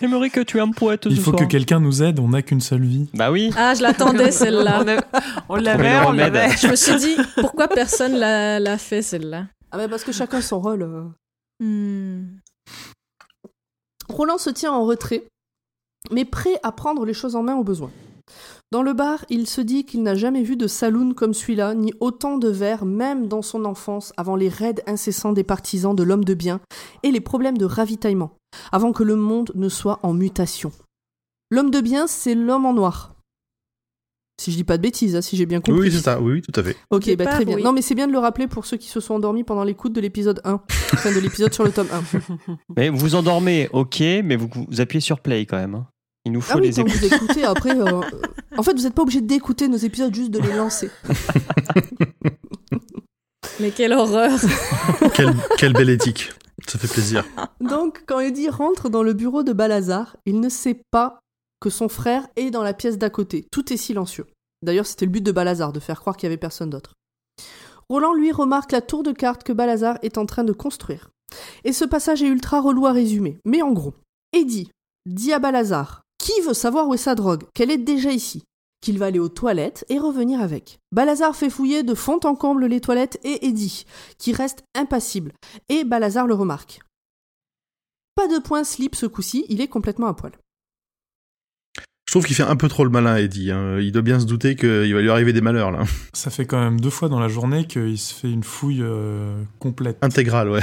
J'aimerais 0.00 0.30
que 0.30 0.40
tu 0.40 0.58
es 0.58 0.60
un 0.60 0.70
poète 0.70 1.02
Il 1.06 1.16
ce 1.16 1.20
faut 1.22 1.30
soir. 1.30 1.42
que 1.42 1.48
quelqu'un 1.50 1.80
nous 1.80 2.02
aide, 2.02 2.18
on 2.20 2.28
n'a 2.28 2.42
qu'une 2.42 2.60
seule 2.60 2.84
vie. 2.84 3.08
Bah 3.14 3.30
oui. 3.30 3.50
Ah, 3.56 3.74
je 3.74 3.82
l'attendais 3.82 4.30
celle-là. 4.30 4.84
on 5.48 5.56
l'avait, 5.56 5.98
on 6.06 6.12
l'avait. 6.12 6.50
Je 6.56 6.68
me 6.68 6.76
suis 6.76 6.96
dit, 6.96 7.16
pourquoi 7.40 7.68
personne 7.68 8.12
l'a 8.14 8.58
l'a 8.60 8.78
fait 8.78 9.02
celle-là? 9.02 9.46
Ah 9.72 9.78
bah 9.78 9.88
parce 9.88 10.04
que 10.04 10.12
chacun 10.12 10.40
son 10.40 10.60
rôle. 10.60 10.82
euh. 10.82 11.04
Hmm. 11.64 12.38
Roland 14.08 14.38
se 14.38 14.50
tient 14.50 14.72
en 14.72 14.84
retrait, 14.84 15.24
mais 16.12 16.24
prêt 16.24 16.58
à 16.62 16.72
prendre 16.72 17.04
les 17.04 17.14
choses 17.14 17.34
en 17.36 17.42
main 17.42 17.56
au 17.56 17.64
besoin. 17.64 17.90
Dans 18.72 18.82
le 18.82 18.92
bar, 18.94 19.24
il 19.30 19.46
se 19.46 19.60
dit 19.60 19.84
qu'il 19.84 20.02
n'a 20.02 20.14
jamais 20.16 20.42
vu 20.42 20.56
de 20.56 20.66
saloon 20.66 21.14
comme 21.14 21.34
celui-là, 21.34 21.74
ni 21.74 21.92
autant 22.00 22.36
de 22.36 22.48
verres, 22.48 22.84
même 22.84 23.28
dans 23.28 23.42
son 23.42 23.64
enfance, 23.64 24.12
avant 24.16 24.34
les 24.36 24.48
raids 24.48 24.82
incessants 24.86 25.32
des 25.32 25.44
partisans 25.44 25.94
de 25.94 26.02
l'homme 26.02 26.24
de 26.24 26.34
bien 26.34 26.60
et 27.04 27.10
les 27.12 27.20
problèmes 27.20 27.58
de 27.58 27.64
ravitaillement, 27.64 28.32
avant 28.72 28.92
que 28.92 29.02
le 29.02 29.16
monde 29.16 29.52
ne 29.54 29.68
soit 29.68 29.98
en 30.02 30.12
mutation. 30.12 30.72
L'homme 31.50 31.70
de 31.70 31.80
bien, 31.80 32.06
c'est 32.06 32.34
l'homme 32.34 32.66
en 32.66 32.74
noir. 32.74 33.12
Si 34.38 34.52
je 34.52 34.56
dis 34.58 34.64
pas 34.64 34.76
de 34.76 34.82
bêtises, 34.82 35.16
hein, 35.16 35.22
si 35.22 35.34
j'ai 35.36 35.46
bien 35.46 35.62
compris. 35.62 35.80
Oui, 35.80 35.90
c'est 35.90 36.00
ça. 36.00 36.20
Oui, 36.20 36.34
oui, 36.34 36.42
tout 36.42 36.52
à 36.60 36.62
fait. 36.62 36.76
Ok, 36.90 37.16
bah 37.16 37.24
très 37.24 37.46
bien. 37.46 37.56
oui. 37.56 37.62
Non, 37.62 37.72
mais 37.72 37.80
c'est 37.80 37.94
bien 37.94 38.06
de 38.06 38.12
le 38.12 38.18
rappeler 38.18 38.46
pour 38.46 38.66
ceux 38.66 38.76
qui 38.76 38.88
se 38.88 39.00
sont 39.00 39.14
endormis 39.14 39.44
pendant 39.44 39.64
l'écoute 39.64 39.94
de 39.94 40.00
l'épisode 40.02 40.42
1. 40.44 40.60
Enfin, 40.92 41.14
de 41.14 41.18
l'épisode 41.20 41.54
sur 41.54 41.64
le 41.64 41.72
tome 41.72 41.88
1. 41.90 42.56
Mais 42.76 42.90
vous 42.90 42.98
vous 42.98 43.14
endormez, 43.14 43.70
ok, 43.72 43.98
mais 44.22 44.36
vous, 44.36 44.50
vous 44.68 44.80
appuyez 44.82 45.00
sur 45.00 45.20
play 45.20 45.46
quand 45.46 45.56
même. 45.56 45.74
hein. 45.76 45.86
Il 46.26 46.32
nous 46.32 46.42
faut 46.42 46.58
Ah 46.58 46.60
oui, 46.60 46.66
les 46.66 46.80
écouter. 46.80 47.08
vous 47.08 47.14
écoutez, 47.14 47.44
après... 47.44 47.80
euh, 47.80 48.02
En 48.58 48.62
fait, 48.62 48.74
vous 48.74 48.82
n'êtes 48.82 48.94
pas 48.94 49.02
obligé 49.02 49.22
d'écouter 49.22 49.68
nos 49.68 49.76
épisodes, 49.78 50.14
juste 50.14 50.30
de 50.32 50.40
les 50.40 50.52
lancer. 50.54 50.90
Mais 53.60 53.70
quelle 53.70 53.92
horreur 53.94 54.38
Quelle, 55.14 55.34
quelle 55.56 55.72
belle 55.72 55.88
éthique. 55.90 56.30
Ça 56.66 56.78
fait 56.78 56.88
plaisir. 56.88 57.24
Donc, 57.60 58.02
quand 58.06 58.20
Eddie 58.20 58.48
rentre 58.48 58.88
dans 58.88 59.02
le 59.02 59.12
bureau 59.12 59.42
de 59.42 59.52
Balazar, 59.52 60.16
il 60.26 60.40
ne 60.40 60.48
sait 60.48 60.80
pas 60.90 61.20
que 61.60 61.70
son 61.70 61.88
frère 61.88 62.26
est 62.36 62.50
dans 62.50 62.62
la 62.62 62.74
pièce 62.74 62.98
d'à 62.98 63.10
côté. 63.10 63.46
Tout 63.50 63.72
est 63.72 63.76
silencieux. 63.76 64.26
D'ailleurs, 64.62 64.86
c'était 64.86 65.06
le 65.06 65.10
but 65.10 65.22
de 65.22 65.32
Balazar, 65.32 65.72
de 65.72 65.80
faire 65.80 66.00
croire 66.00 66.16
qu'il 66.16 66.26
y 66.26 66.30
avait 66.30 66.36
personne 66.36 66.70
d'autre. 66.70 66.94
Roland, 67.88 68.14
lui, 68.14 68.32
remarque 68.32 68.72
la 68.72 68.80
tour 68.80 69.02
de 69.02 69.12
cartes 69.12 69.44
que 69.44 69.52
Balazar 69.52 69.98
est 70.02 70.18
en 70.18 70.26
train 70.26 70.44
de 70.44 70.52
construire. 70.52 71.10
Et 71.64 71.72
ce 71.72 71.84
passage 71.84 72.22
est 72.22 72.28
ultra 72.28 72.60
relou 72.60 72.86
à 72.86 72.92
résumer. 72.92 73.38
Mais 73.44 73.62
en 73.62 73.72
gros, 73.72 73.94
Eddie 74.32 74.70
dit 75.06 75.32
à 75.32 75.38
Balazar, 75.38 76.02
qui 76.18 76.40
veut 76.40 76.54
savoir 76.54 76.88
où 76.88 76.94
est 76.94 76.98
sa 76.98 77.14
drogue, 77.14 77.44
qu'elle 77.54 77.70
est 77.70 77.78
déjà 77.78 78.10
ici, 78.10 78.42
qu'il 78.86 79.00
va 79.00 79.06
aller 79.06 79.18
aux 79.18 79.28
toilettes 79.28 79.84
et 79.88 79.98
revenir 79.98 80.40
avec. 80.40 80.78
Balazar 80.92 81.34
fait 81.34 81.50
fouiller 81.50 81.82
de 81.82 81.92
fond 81.92 82.20
en 82.22 82.36
comble 82.36 82.66
les 82.66 82.80
toilettes 82.80 83.18
et 83.24 83.48
Eddie, 83.48 83.84
qui 84.16 84.32
reste 84.32 84.62
impassible. 84.76 85.32
Et 85.68 85.82
Balazar 85.82 86.28
le 86.28 86.34
remarque. 86.34 86.78
Pas 88.14 88.28
de 88.28 88.38
point 88.38 88.62
slip 88.62 88.94
ce 88.94 89.06
coup-ci, 89.06 89.44
il 89.48 89.60
est 89.60 89.66
complètement 89.66 90.06
à 90.06 90.14
poil. 90.14 90.30
Je 92.08 92.12
trouve 92.12 92.24
qu'il 92.24 92.36
fait 92.36 92.44
un 92.44 92.54
peu 92.54 92.68
trop 92.68 92.84
le 92.84 92.90
malin, 92.90 93.16
Eddie. 93.16 93.50
hein. 93.50 93.78
Il 93.80 93.90
doit 93.90 94.02
bien 94.02 94.20
se 94.20 94.26
douter 94.26 94.54
qu'il 94.54 94.94
va 94.94 95.00
lui 95.02 95.10
arriver 95.10 95.32
des 95.32 95.40
malheurs, 95.40 95.72
là. 95.72 95.82
Ça 96.12 96.30
fait 96.30 96.46
quand 96.46 96.58
même 96.60 96.80
deux 96.80 96.90
fois 96.90 97.08
dans 97.08 97.18
la 97.18 97.26
journée 97.28 97.66
qu'il 97.66 97.98
se 97.98 98.14
fait 98.14 98.30
une 98.30 98.44
fouille 98.44 98.80
euh, 98.82 99.42
complète. 99.58 99.98
Intégrale, 100.02 100.48
ouais. 100.50 100.62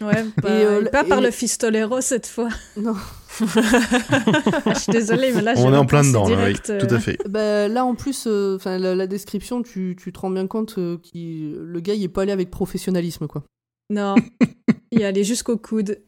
Ouais, 0.00 0.24
pas, 0.42 0.48
euh, 0.50 0.84
pas 0.90 1.02
par 1.04 1.20
le 1.20 1.30
fistolero 1.32 2.00
cette 2.00 2.26
fois. 2.26 2.48
Non. 2.76 2.94
Ah, 3.40 4.72
je 4.74 4.78
suis 4.78 4.92
désolée, 4.92 5.32
mais 5.34 5.42
là, 5.42 5.54
On 5.56 5.74
est 5.74 5.76
en 5.76 5.86
plein 5.86 6.04
dedans, 6.04 6.28
là, 6.28 6.36
oui. 6.36 6.36
direct, 6.36 6.70
euh, 6.70 6.78
Tout 6.86 6.94
à 6.94 7.00
fait. 7.00 7.18
Bah, 7.28 7.66
là, 7.66 7.84
en 7.84 7.96
plus, 7.96 8.26
euh, 8.28 8.54
enfin, 8.56 8.78
la, 8.78 8.94
la 8.94 9.06
description, 9.08 9.60
tu, 9.62 9.96
tu 10.00 10.12
te 10.12 10.20
rends 10.20 10.30
bien 10.30 10.46
compte 10.46 10.76
que 10.76 11.00
le 11.12 11.80
gars, 11.80 11.94
il 11.94 12.04
est 12.04 12.08
pas 12.08 12.22
allé 12.22 12.30
avec 12.30 12.50
professionnalisme, 12.50 13.26
quoi. 13.26 13.42
Non, 13.90 14.14
il 14.92 15.00
est 15.00 15.04
allé 15.04 15.24
jusqu'au 15.24 15.56
coude. 15.58 15.98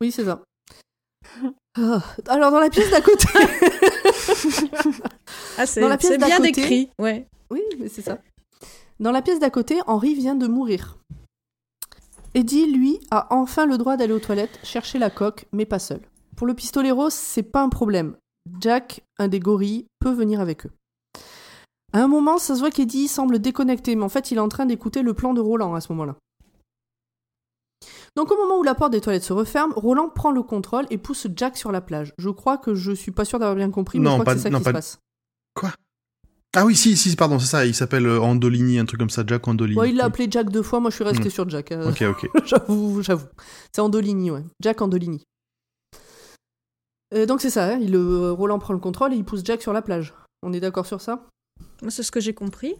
Oui, 0.00 0.10
c'est 0.10 0.24
ça. 0.24 0.42
Ah, 1.78 2.02
Alors, 2.28 2.50
dans 2.50 2.60
la 2.60 2.70
pièce 2.70 2.90
d'à 2.90 3.00
côté. 3.00 3.26
Ah, 5.58 5.66
c'est 5.66 5.80
bien 5.80 6.36
côté. 6.38 6.52
décrit, 6.52 6.90
ouais. 6.98 7.26
oui, 7.50 7.60
mais 7.78 7.88
c'est 7.88 8.02
ça. 8.02 8.18
Dans 9.00 9.10
la 9.10 9.20
pièce 9.20 9.38
d'à 9.38 9.50
côté, 9.50 9.80
Henri 9.86 10.14
vient 10.14 10.34
de 10.34 10.46
mourir. 10.46 10.98
Eddie, 12.34 12.66
lui, 12.66 13.00
a 13.10 13.26
enfin 13.34 13.66
le 13.66 13.76
droit 13.76 13.96
d'aller 13.96 14.14
aux 14.14 14.18
toilettes 14.18 14.58
chercher 14.62 14.98
la 14.98 15.10
coque, 15.10 15.46
mais 15.52 15.66
pas 15.66 15.78
seul. 15.78 16.00
Pour 16.36 16.46
le 16.46 16.54
pistolero, 16.54 17.10
c'est 17.10 17.42
pas 17.42 17.62
un 17.62 17.68
problème. 17.68 18.16
Jack, 18.60 19.02
un 19.18 19.28
des 19.28 19.40
gorilles, 19.40 19.86
peut 19.98 20.12
venir 20.12 20.40
avec 20.40 20.66
eux. 20.66 20.70
À 21.92 22.02
un 22.02 22.08
moment, 22.08 22.38
ça 22.38 22.54
se 22.54 22.60
voit 22.60 22.70
qu'Eddie 22.70 23.08
semble 23.08 23.38
déconnecté, 23.38 23.94
mais 23.94 24.04
en 24.04 24.08
fait, 24.08 24.30
il 24.30 24.38
est 24.38 24.40
en 24.40 24.48
train 24.48 24.64
d'écouter 24.64 25.02
le 25.02 25.12
plan 25.12 25.34
de 25.34 25.40
Roland 25.40 25.74
à 25.74 25.80
ce 25.82 25.92
moment-là. 25.92 26.16
Donc, 28.16 28.30
au 28.30 28.36
moment 28.36 28.58
où 28.58 28.62
la 28.62 28.74
porte 28.74 28.92
des 28.92 29.00
toilettes 29.00 29.22
se 29.24 29.32
referme, 29.32 29.72
Roland 29.74 30.08
prend 30.10 30.30
le 30.32 30.42
contrôle 30.42 30.86
et 30.90 30.98
pousse 30.98 31.26
Jack 31.34 31.56
sur 31.56 31.72
la 31.72 31.80
plage. 31.80 32.12
Je 32.18 32.28
crois 32.28 32.58
que 32.58 32.74
je 32.74 32.92
suis 32.92 33.10
pas 33.10 33.24
sûr 33.24 33.38
d'avoir 33.38 33.56
bien 33.56 33.70
compris, 33.70 33.98
mais 33.98 34.04
Non, 34.04 34.10
je 34.10 34.14
crois 34.16 34.24
pas- 34.26 34.32
que 34.34 34.38
c'est 34.38 34.42
ça 34.44 34.50
non, 34.50 34.58
qui 34.58 34.64
pas- 34.64 34.70
se 34.82 34.96
passe. 35.56 35.70
Ah 36.54 36.66
oui, 36.66 36.76
si, 36.76 36.94
si, 36.98 37.16
pardon, 37.16 37.38
c'est 37.38 37.46
ça. 37.46 37.64
Il 37.64 37.74
s'appelle 37.74 38.06
euh, 38.06 38.20
Andolini, 38.20 38.78
un 38.78 38.84
truc 38.84 39.00
comme 39.00 39.08
ça, 39.08 39.24
Jack 39.26 39.48
Andolini. 39.48 39.76
Bon, 39.76 39.84
il 39.84 39.96
l'a 39.96 40.04
appelé 40.04 40.26
Jack 40.30 40.50
deux 40.50 40.62
fois, 40.62 40.80
moi 40.80 40.90
je 40.90 40.96
suis 40.96 41.04
resté 41.04 41.28
Hmm. 41.28 41.30
sur 41.30 41.48
Jack. 41.48 41.72
euh, 41.72 41.90
Ok, 41.90 42.02
ok. 42.02 42.28
j'avoue, 42.44 43.00
j'avoue. 43.02 43.26
C'est 43.74 43.80
Andolini, 43.80 44.30
ouais. 44.30 44.42
Jack 44.60 44.82
Andolini. 44.82 45.22
Euh, 47.14 47.24
donc 47.24 47.40
c'est 47.40 47.48
ça, 47.50 47.72
hein, 47.74 47.78
il, 47.80 47.94
euh, 47.94 48.32
Roland 48.32 48.58
prend 48.58 48.74
le 48.74 48.80
contrôle 48.80 49.14
et 49.14 49.16
il 49.16 49.24
pousse 49.24 49.40
Jack 49.44 49.62
sur 49.62 49.72
la 49.72 49.80
plage. 49.82 50.12
On 50.42 50.52
est 50.52 50.60
d'accord 50.60 50.84
sur 50.86 51.00
ça? 51.00 51.26
C'est 51.88 52.02
ce 52.02 52.10
que 52.12 52.20
j'ai 52.20 52.34
compris. 52.34 52.74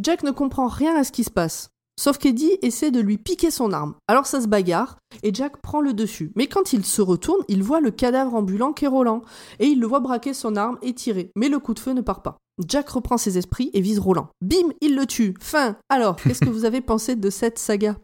Jack 0.00 0.22
ne 0.22 0.30
comprend 0.30 0.68
rien 0.68 0.96
à 0.96 1.02
ce 1.04 1.10
qui 1.12 1.24
se 1.24 1.30
passe. 1.30 1.70
Sauf 2.00 2.18
qu'Eddie 2.18 2.58
essaie 2.62 2.90
de 2.90 3.00
lui 3.00 3.18
piquer 3.18 3.50
son 3.50 3.72
arme. 3.72 3.94
Alors 4.08 4.26
ça 4.26 4.40
se 4.40 4.48
bagarre 4.48 4.96
et 5.22 5.32
Jack 5.32 5.58
prend 5.58 5.80
le 5.80 5.92
dessus. 5.92 6.32
Mais 6.34 6.48
quand 6.48 6.72
il 6.72 6.84
se 6.84 7.00
retourne, 7.02 7.42
il 7.48 7.62
voit 7.62 7.80
le 7.80 7.90
cadavre 7.92 8.34
ambulant 8.34 8.72
qu'est 8.72 8.88
Roland. 8.88 9.22
Et 9.60 9.66
il 9.66 9.78
le 9.80 9.86
voit 9.86 10.00
braquer 10.00 10.34
son 10.34 10.56
arme 10.56 10.78
et 10.82 10.92
tirer. 10.94 11.30
Mais 11.36 11.48
le 11.48 11.58
coup 11.60 11.72
de 11.74 11.78
feu 11.78 11.92
ne 11.92 12.00
part 12.00 12.22
pas. 12.22 12.36
Jack 12.66 12.88
reprend 12.90 13.16
ses 13.16 13.38
esprits 13.38 13.70
et 13.74 13.80
vise 13.80 13.98
Roland. 14.00 14.28
Bim, 14.42 14.68
il 14.80 14.96
le 14.96 15.06
tue. 15.06 15.34
Fin. 15.40 15.76
Alors, 15.88 16.16
qu'est-ce 16.16 16.40
que 16.40 16.48
vous 16.50 16.64
avez 16.64 16.80
pensé 16.80 17.14
de 17.16 17.30
cette 17.30 17.58
saga? 17.58 17.96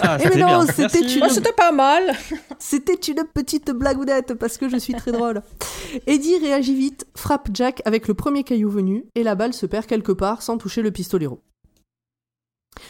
Ah, 0.00 0.16
Eh 0.20 0.24
mais 0.24 0.30
c'était 0.30 0.40
non, 0.40 0.66
c'était 0.66 1.14
une- 1.14 1.54
pas 1.56 1.72
mal. 1.72 2.14
C'était 2.58 2.94
une 2.94 3.22
petite 3.32 3.70
blagounette 3.70 4.34
parce 4.34 4.56
que 4.58 4.68
je 4.68 4.76
suis 4.76 4.94
très 4.94 5.12
drôle. 5.12 5.42
Eddie 6.06 6.36
réagit 6.38 6.74
vite, 6.74 7.06
frappe 7.16 7.48
Jack 7.54 7.80
avec 7.84 8.08
le 8.08 8.14
premier 8.14 8.42
caillou 8.44 8.70
venu 8.70 9.04
et 9.14 9.22
la 9.22 9.34
balle 9.36 9.52
se 9.54 9.66
perd 9.66 9.86
quelque 9.86 10.10
part 10.12 10.42
sans 10.42 10.58
toucher 10.58 10.82
le 10.82 10.90
pistolero. 10.90 11.40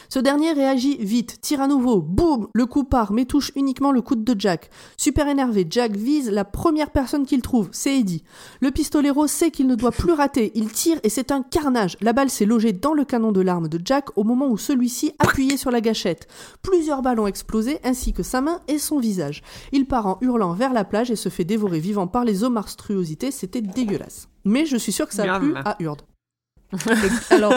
Ce 0.09 0.19
dernier 0.19 0.53
réagit 0.53 0.97
vite, 0.97 1.41
tire 1.41 1.61
à 1.61 1.67
nouveau, 1.67 2.01
boum, 2.01 2.47
le 2.53 2.65
coup 2.65 2.83
part 2.83 3.11
mais 3.11 3.25
touche 3.25 3.51
uniquement 3.55 3.91
le 3.91 4.01
coude 4.01 4.23
de 4.23 4.39
Jack. 4.39 4.69
Super 4.97 5.27
énervé, 5.27 5.65
Jack 5.69 5.95
vise 5.95 6.29
la 6.29 6.45
première 6.45 6.91
personne 6.91 7.25
qu'il 7.25 7.41
trouve, 7.41 7.69
c'est 7.71 7.97
Eddie. 7.97 8.23
Le 8.61 8.71
pistolero 8.71 9.27
sait 9.27 9.51
qu'il 9.51 9.67
ne 9.67 9.75
doit 9.75 9.91
plus 9.91 10.13
rater, 10.13 10.51
il 10.55 10.71
tire 10.71 10.99
et 11.03 11.09
c'est 11.09 11.31
un 11.31 11.41
carnage. 11.41 11.97
La 12.01 12.13
balle 12.13 12.29
s'est 12.29 12.45
logée 12.45 12.73
dans 12.73 12.93
le 12.93 13.05
canon 13.05 13.31
de 13.31 13.41
l'arme 13.41 13.67
de 13.67 13.79
Jack 13.83 14.17
au 14.17 14.23
moment 14.23 14.47
où 14.47 14.57
celui-ci 14.57 15.13
appuyait 15.19 15.57
sur 15.57 15.71
la 15.71 15.81
gâchette. 15.81 16.27
Plusieurs 16.61 17.01
balles 17.01 17.19
ont 17.19 17.27
explosé 17.27 17.79
ainsi 17.83 18.13
que 18.13 18.23
sa 18.23 18.41
main 18.41 18.61
et 18.67 18.77
son 18.77 18.99
visage. 18.99 19.41
Il 19.71 19.85
part 19.85 20.07
en 20.07 20.17
hurlant 20.21 20.53
vers 20.53 20.73
la 20.73 20.83
plage 20.83 21.11
et 21.11 21.15
se 21.15 21.29
fait 21.29 21.45
dévorer 21.45 21.79
vivant 21.79 22.07
par 22.07 22.25
les 22.25 22.43
eaux 22.43 22.49
monstruosités, 22.49 23.31
c'était 23.31 23.61
dégueulasse. 23.61 24.27
Mais 24.45 24.65
je 24.65 24.77
suis 24.77 24.91
sûr 24.91 25.07
que 25.07 25.13
ça 25.13 25.33
a 25.33 25.39
plu 25.39 25.53
à 25.55 25.75
Hurd. 25.79 26.01
Alors, 27.29 27.53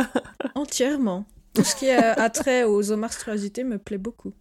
entièrement. 0.54 1.26
Tout 1.56 1.64
ce 1.64 1.74
qui 1.74 1.90
a 1.90 2.12
attrait 2.12 2.64
aux 2.64 2.96
monstruosités 2.96 3.64
me 3.64 3.78
plaît 3.78 3.98
beaucoup. 3.98 4.32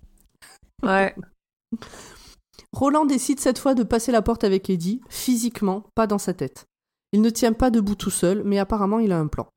Ouais. 0.83 1.15
Roland 2.73 3.05
décide 3.05 3.39
cette 3.39 3.57
fois 3.57 3.73
de 3.73 3.83
passer 3.83 4.11
la 4.11 4.21
porte 4.21 4.43
avec 4.43 4.69
Eddie, 4.69 5.01
physiquement, 5.09 5.85
pas 5.95 6.07
dans 6.07 6.17
sa 6.17 6.33
tête. 6.33 6.65
Il 7.13 7.21
ne 7.21 7.29
tient 7.29 7.53
pas 7.53 7.69
debout 7.69 7.95
tout 7.95 8.09
seul, 8.09 8.43
mais 8.43 8.59
apparemment 8.59 8.99
il 8.99 9.13
a 9.13 9.17
un 9.17 9.27
plan. 9.27 9.47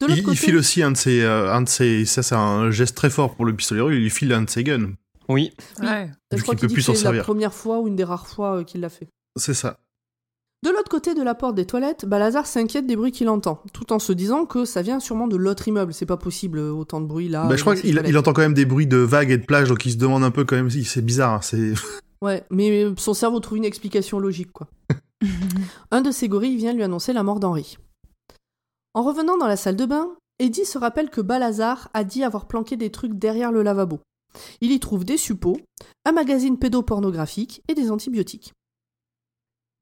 De 0.00 0.06
Il, 0.06 0.08
l'autre 0.08 0.18
il 0.18 0.24
côté, 0.24 0.36
file 0.36 0.56
aussi 0.56 0.82
un 0.82 0.90
de 0.90 0.96
ses, 0.96 1.22
euh, 1.22 1.52
un 1.52 1.62
de 1.62 1.68
ses, 1.68 2.04
ça 2.04 2.24
c'est 2.24 2.34
un 2.34 2.70
geste 2.70 2.96
très 2.96 3.10
fort 3.10 3.36
pour 3.36 3.44
le 3.44 3.54
pistolero, 3.54 3.90
il 3.90 4.00
lui 4.00 4.10
file 4.10 4.32
un 4.32 4.42
de 4.42 4.50
ses 4.50 4.64
guns. 4.64 4.94
Oui. 5.28 5.52
Ouais. 5.80 6.10
je 6.32 6.42
crois 6.42 6.54
qu'il 6.54 6.60
qu'il 6.60 6.60
peut 6.60 6.66
dit 6.66 6.74
plus 6.74 6.82
que 6.82 6.86
s'en 6.86 6.94
c'est 6.94 7.12
la 7.12 7.22
première 7.22 7.54
fois 7.54 7.78
ou 7.78 7.86
une 7.86 7.96
des 7.96 8.04
rares 8.04 8.26
fois 8.26 8.58
euh, 8.58 8.64
qu'il 8.64 8.80
l'a 8.80 8.88
fait. 8.88 9.08
C'est 9.36 9.54
ça. 9.54 9.78
De 10.64 10.70
l'autre 10.70 10.88
côté 10.90 11.14
de 11.14 11.22
la 11.22 11.36
porte 11.36 11.54
des 11.54 11.66
toilettes, 11.66 12.04
Balazar 12.04 12.44
s'inquiète 12.46 12.84
des 12.86 12.96
bruits 12.96 13.12
qu'il 13.12 13.28
entend, 13.28 13.62
tout 13.72 13.92
en 13.92 14.00
se 14.00 14.12
disant 14.12 14.44
que 14.44 14.64
ça 14.64 14.82
vient 14.82 14.98
sûrement 14.98 15.28
de 15.28 15.36
l'autre 15.36 15.68
immeuble. 15.68 15.94
C'est 15.94 16.04
pas 16.06 16.16
possible 16.16 16.58
euh, 16.58 16.72
autant 16.72 17.00
de 17.00 17.06
bruit 17.06 17.28
là. 17.28 17.44
bah, 17.44 17.54
je 17.54 17.60
crois 17.62 17.76
qu'il 17.76 18.02
il 18.04 18.18
entend 18.18 18.32
quand 18.32 18.42
même 18.42 18.54
des 18.54 18.64
bruits 18.64 18.88
de 18.88 18.96
vagues 18.96 19.30
et 19.30 19.38
de 19.38 19.44
plages, 19.46 19.68
donc 19.68 19.86
il 19.86 19.92
se 19.92 19.98
demande 19.98 20.24
un 20.24 20.32
peu 20.32 20.44
quand 20.44 20.56
même 20.56 20.68
si 20.70 20.82
c'est 20.84 21.02
bizarre. 21.02 21.34
hein, 21.34 21.40
C'est 21.42 21.74
Ouais, 22.22 22.44
mais 22.50 22.86
son 22.96 23.14
cerveau 23.14 23.38
trouve 23.38 23.58
une 23.58 23.64
explication 23.64 24.18
logique, 24.18 24.50
quoi. 24.50 24.66
Un 25.92 26.00
de 26.00 26.10
ces 26.10 26.28
gorilles 26.28 26.56
vient 26.56 26.72
lui 26.72 26.82
annoncer 26.82 27.12
la 27.12 27.22
mort 27.22 27.38
d'Henri. 27.38 27.78
En 28.94 29.04
revenant 29.04 29.38
dans 29.38 29.46
la 29.46 29.56
salle 29.56 29.76
de 29.76 29.86
bain, 29.86 30.08
Eddie 30.40 30.64
se 30.64 30.78
rappelle 30.78 31.10
que 31.10 31.20
Balazar 31.20 31.88
a 31.94 32.02
dit 32.02 32.24
avoir 32.24 32.46
planqué 32.48 32.76
des 32.76 32.90
trucs 32.90 33.14
derrière 33.14 33.52
le 33.52 33.62
lavabo. 33.62 34.00
Il 34.60 34.72
y 34.72 34.80
trouve 34.80 35.04
des 35.04 35.16
suppôts, 35.16 35.58
un 36.04 36.12
magazine 36.12 36.58
pédopornographique 36.58 37.62
et 37.68 37.74
des 37.74 37.90
antibiotiques. 37.92 38.52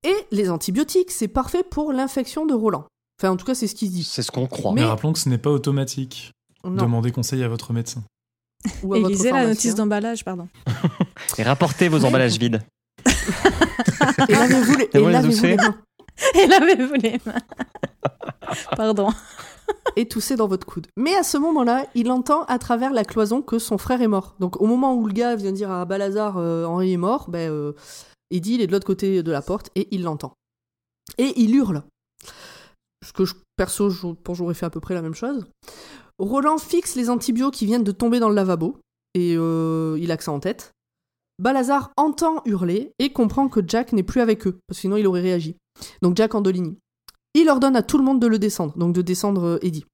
Et 0.07 0.15
les 0.31 0.51
antibiotiques, 0.51 1.11
c'est 1.11 1.27
parfait 1.27 1.65
pour 1.69 1.93
l'infection 1.93 2.47
de 2.47 2.55
Roland. 2.55 2.85
Enfin, 3.21 3.31
en 3.33 3.37
tout 3.37 3.45
cas, 3.45 3.55
c'est 3.55 3.67
ce 3.67 3.75
qu'il 3.75 3.91
dit. 3.91 4.05
C'est 4.05 4.23
ce 4.23 4.31
qu'on 4.31 4.47
croit. 4.47 4.73
Mais 4.73 4.83
Mais- 4.83 4.87
rappelons 4.87 5.13
que 5.13 5.19
ce 5.19 5.29
n'est 5.29 5.39
pas 5.39 5.51
automatique. 5.51 6.33
Non. 6.65 6.83
Demandez 6.83 7.11
conseil 7.11 7.43
à 7.43 7.49
votre 7.49 7.73
médecin. 7.73 8.03
Ou 8.83 8.95
à 8.95 8.99
Et 8.99 9.01
votre 9.01 9.13
lisez 9.13 9.33
la 9.33 9.47
notice 9.47 9.75
d'emballage, 9.75 10.25
pardon. 10.25 10.49
Et 11.39 11.43
rapportez 11.43 11.89
vos 11.89 12.05
emballages 12.05 12.39
vides. 12.39 12.63
Et 14.29 14.33
lavez-vous 14.33 14.77
les, 14.77 14.89
et 14.93 15.57
mains. 15.57 15.75
Et 16.35 16.47
lavez-vous 16.47 16.95
les 16.95 17.21
mains. 17.27 17.41
Pardon. 18.77 19.09
et 19.97 20.07
tousser 20.07 20.37
dans 20.37 20.47
votre 20.47 20.67
coude. 20.67 20.87
Mais 20.97 21.15
à 21.15 21.23
ce 21.23 21.37
moment-là, 21.39 21.87
il 21.95 22.11
entend 22.11 22.45
à 22.45 22.59
travers 22.59 22.93
la 22.93 23.05
cloison 23.05 23.43
que 23.43 23.59
son 23.59 23.79
frère 23.79 24.03
est 24.03 24.09
mort. 24.09 24.35
Donc 24.41 24.61
au 24.61 24.67
moment 24.67 24.95
où 24.95 25.07
le 25.07 25.13
gars 25.13 25.37
vient 25.37 25.53
dire 25.53 25.71
à 25.71 25.85
Balazar 25.85 26.37
euh, 26.39 26.65
Henri 26.65 26.93
est 26.93 26.99
mort, 26.99 27.29
ben, 27.29 27.51
euh, 27.51 27.73
Eddie 28.31 28.55
il 28.55 28.61
est 28.61 28.67
de 28.67 28.73
l'autre 28.73 28.87
côté 28.87 29.23
de 29.23 29.33
la 29.33 29.43
porte 29.43 29.71
et 29.75 29.89
il 29.91 30.03
l'entend. 30.03 30.35
Et 31.19 31.33
il 31.37 31.55
hurle. 31.55 31.83
Ce 33.05 33.13
que 33.13 33.23
perso, 33.57 33.91
je 33.91 34.09
pense 34.09 34.39
j'aurais 34.39 34.55
fait 34.55 34.67
à 34.67 34.71
peu 34.71 34.81
près 34.81 34.95
la 34.95 35.03
même 35.03 35.15
chose. 35.15 35.47
Roland 36.19 36.59
fixe 36.59 36.97
les 36.97 37.11
antibiotiques 37.11 37.59
qui 37.59 37.67
viennent 37.67 37.85
de 37.85 37.93
tomber 37.93 38.19
dans 38.19 38.29
le 38.29 38.35
lavabo 38.35 38.79
et 39.15 39.35
euh, 39.37 39.99
il 40.01 40.11
a 40.11 40.17
que 40.17 40.25
ça 40.25 40.33
en 40.33 40.41
tête. 40.41 40.73
Balazar 41.39 41.93
entend 41.97 42.43
hurler 42.47 42.93
et 42.99 43.13
comprend 43.13 43.49
que 43.49 43.61
Jack 43.67 43.93
n'est 43.93 44.03
plus 44.03 44.21
avec 44.23 44.47
eux, 44.47 44.59
parce 44.67 44.79
que 44.79 44.81
sinon 44.81 44.97
il 44.97 45.07
aurait 45.07 45.21
réagi. 45.21 45.57
Donc 46.01 46.17
Jack 46.17 46.35
Andolini. 46.35 46.79
Il 47.35 47.51
ordonne 47.51 47.77
à 47.77 47.83
tout 47.83 47.99
le 47.99 48.05
monde 48.05 48.21
de 48.21 48.27
le 48.27 48.39
descendre, 48.39 48.77
donc 48.79 48.95
de 48.95 49.03
descendre 49.03 49.45
euh, 49.45 49.59
Eddie. 49.61 49.85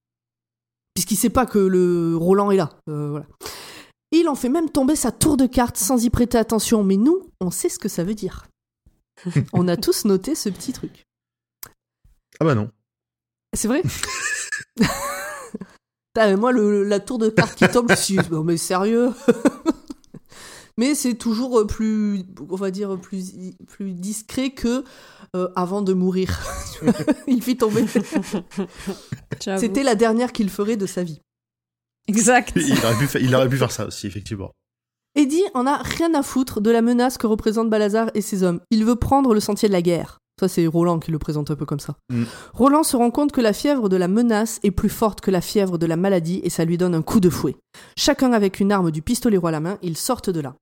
Puisqu'il 0.94 1.16
sait 1.16 1.30
pas 1.30 1.46
que 1.46 1.58
le 1.58 2.16
Roland 2.16 2.52
est 2.52 2.56
là. 2.56 2.70
euh. 2.88 3.20
Il 4.12 4.28
en 4.28 4.34
fait 4.34 4.48
même 4.50 4.70
tomber 4.70 4.94
sa 4.94 5.10
tour 5.10 5.36
de 5.36 5.46
cartes 5.46 5.76
sans 5.78 6.04
y 6.04 6.10
prêter 6.10 6.38
attention, 6.38 6.84
mais 6.84 6.96
nous, 6.96 7.30
on 7.40 7.50
sait 7.50 7.68
ce 7.70 7.78
que 7.78 7.88
ça 7.88 8.04
veut 8.04 8.14
dire. 8.14 8.46
on 9.52 9.66
a 9.68 9.76
tous 9.76 10.04
noté 10.04 10.34
ce 10.34 10.48
petit 10.48 10.72
truc. 10.72 11.04
ah 12.40 12.44
bah 12.44 12.54
non. 12.54 12.70
C'est 13.54 13.68
vrai 13.68 13.82
mais 16.16 16.36
Moi, 16.36 16.52
le- 16.52 16.84
la 16.84 17.00
tour 17.00 17.18
de 17.18 17.28
cartes 17.28 17.54
qui 17.54 17.66
tombe, 17.68 17.90
je 17.90 17.96
suis 17.96 18.18
non 18.30 18.44
mais 18.44 18.56
sérieux 18.56 19.10
Mais 20.78 20.94
c'est 20.94 21.14
toujours 21.14 21.66
plus, 21.66 22.24
on 22.48 22.56
va 22.56 22.70
dire, 22.70 22.98
plus, 22.98 23.32
plus 23.68 23.92
discret 23.92 24.50
que 24.52 24.84
euh, 25.36 25.50
avant 25.54 25.82
de 25.82 25.92
mourir. 25.92 26.40
Il 27.26 27.42
fit 27.42 27.58
tomber. 27.58 27.84
C'était 29.38 29.82
la 29.82 29.94
dernière 29.94 30.32
qu'il 30.32 30.48
ferait 30.48 30.78
de 30.78 30.86
sa 30.86 31.02
vie. 31.02 31.20
Exact. 32.08 32.52
Il 32.56 32.72
aurait, 32.84 32.98
pu 32.98 33.06
fa- 33.06 33.18
il 33.20 33.34
aurait 33.34 33.48
pu 33.48 33.56
faire 33.56 33.70
ça 33.72 33.86
aussi, 33.86 34.06
effectivement. 34.06 34.50
Eddie 35.14 35.44
en 35.54 35.66
a 35.66 35.76
rien 35.76 36.14
à 36.14 36.22
foutre 36.22 36.60
de 36.60 36.70
la 36.70 36.80
menace 36.82 37.18
que 37.18 37.26
représentent 37.26 37.68
Balazar 37.70 38.10
et 38.14 38.22
ses 38.22 38.42
hommes. 38.42 38.60
Il 38.70 38.84
veut 38.84 38.96
prendre 38.96 39.34
le 39.34 39.40
sentier 39.40 39.68
de 39.68 39.72
la 39.72 39.82
guerre. 39.82 40.18
Ça, 40.40 40.48
c'est 40.48 40.66
Roland 40.66 40.98
qui 40.98 41.10
le 41.10 41.18
présente 41.18 41.50
un 41.50 41.54
peu 41.54 41.66
comme 41.66 41.78
ça. 41.78 41.94
Mm. 42.10 42.24
Roland 42.54 42.82
se 42.82 42.96
rend 42.96 43.10
compte 43.10 43.30
que 43.32 43.42
la 43.42 43.52
fièvre 43.52 43.90
de 43.90 43.96
la 43.96 44.08
menace 44.08 44.58
est 44.62 44.70
plus 44.70 44.88
forte 44.88 45.20
que 45.20 45.30
la 45.30 45.42
fièvre 45.42 45.76
de 45.76 45.84
la 45.86 45.96
maladie 45.96 46.40
et 46.42 46.48
ça 46.50 46.64
lui 46.64 46.78
donne 46.78 46.94
un 46.94 47.02
coup 47.02 47.20
de 47.20 47.28
fouet. 47.28 47.54
Chacun 47.98 48.32
avec 48.32 48.58
une 48.58 48.72
arme 48.72 48.90
du 48.90 49.02
pistolero 49.02 49.46
à 49.46 49.50
la 49.50 49.60
main, 49.60 49.78
ils 49.82 49.96
sortent 49.98 50.30
de 50.30 50.40
là. 50.40 50.54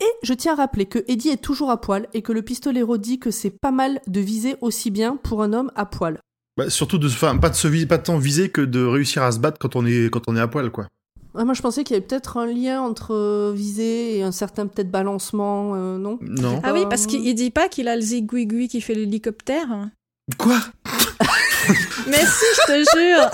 Et 0.00 0.08
je 0.24 0.34
tiens 0.34 0.54
à 0.54 0.56
rappeler 0.56 0.86
que 0.86 1.04
Eddie 1.06 1.28
est 1.30 1.40
toujours 1.40 1.70
à 1.70 1.80
poil 1.80 2.08
et 2.12 2.22
que 2.22 2.32
le 2.32 2.42
pistolero 2.42 2.98
dit 2.98 3.20
que 3.20 3.30
c'est 3.30 3.56
pas 3.62 3.70
mal 3.70 4.00
de 4.08 4.20
viser 4.20 4.56
aussi 4.60 4.90
bien 4.90 5.16
pour 5.16 5.42
un 5.42 5.52
homme 5.52 5.70
à 5.76 5.86
poil. 5.86 6.18
Bah, 6.56 6.68
surtout 6.68 6.98
de, 6.98 7.06
enfin, 7.08 7.36
pas 7.38 7.48
de 7.50 7.54
se 7.54 7.66
vis- 7.68 7.86
pas 7.86 7.96
de 7.98 8.02
tant 8.02 8.18
viser 8.18 8.50
que 8.50 8.60
de 8.60 8.84
réussir 8.84 9.22
à 9.22 9.32
se 9.32 9.38
battre 9.38 9.58
quand 9.58 9.74
on 9.76 9.86
est, 9.86 10.10
quand 10.12 10.22
on 10.28 10.36
est 10.36 10.40
à 10.40 10.48
poil, 10.48 10.70
quoi. 10.70 10.86
Ouais, 11.34 11.44
moi, 11.46 11.54
je 11.54 11.62
pensais 11.62 11.82
qu'il 11.82 11.94
y 11.94 11.98
avait 11.98 12.06
peut-être 12.06 12.36
un 12.36 12.44
lien 12.46 12.82
entre 12.82 13.14
euh, 13.14 13.52
viser 13.54 14.18
et 14.18 14.22
un 14.22 14.32
certain 14.32 14.66
peut-être 14.66 14.90
balancement, 14.90 15.72
euh, 15.74 15.96
non? 15.96 16.18
Non. 16.20 16.60
Ah 16.62 16.74
oui, 16.74 16.82
Euh, 16.82 16.86
parce 16.86 17.06
qu'il 17.06 17.26
il 17.26 17.34
dit 17.34 17.50
pas 17.50 17.68
qu'il 17.68 17.88
a 17.88 17.96
le 17.96 18.02
zigouigoui 18.02 18.68
qui 18.68 18.82
fait 18.82 18.92
l'hélicoptère? 18.94 19.66
Quoi? 20.36 20.58
Mais 22.06 22.18
si, 22.20 22.44
je 22.54 22.66
te 22.66 22.96
jure 22.96 23.30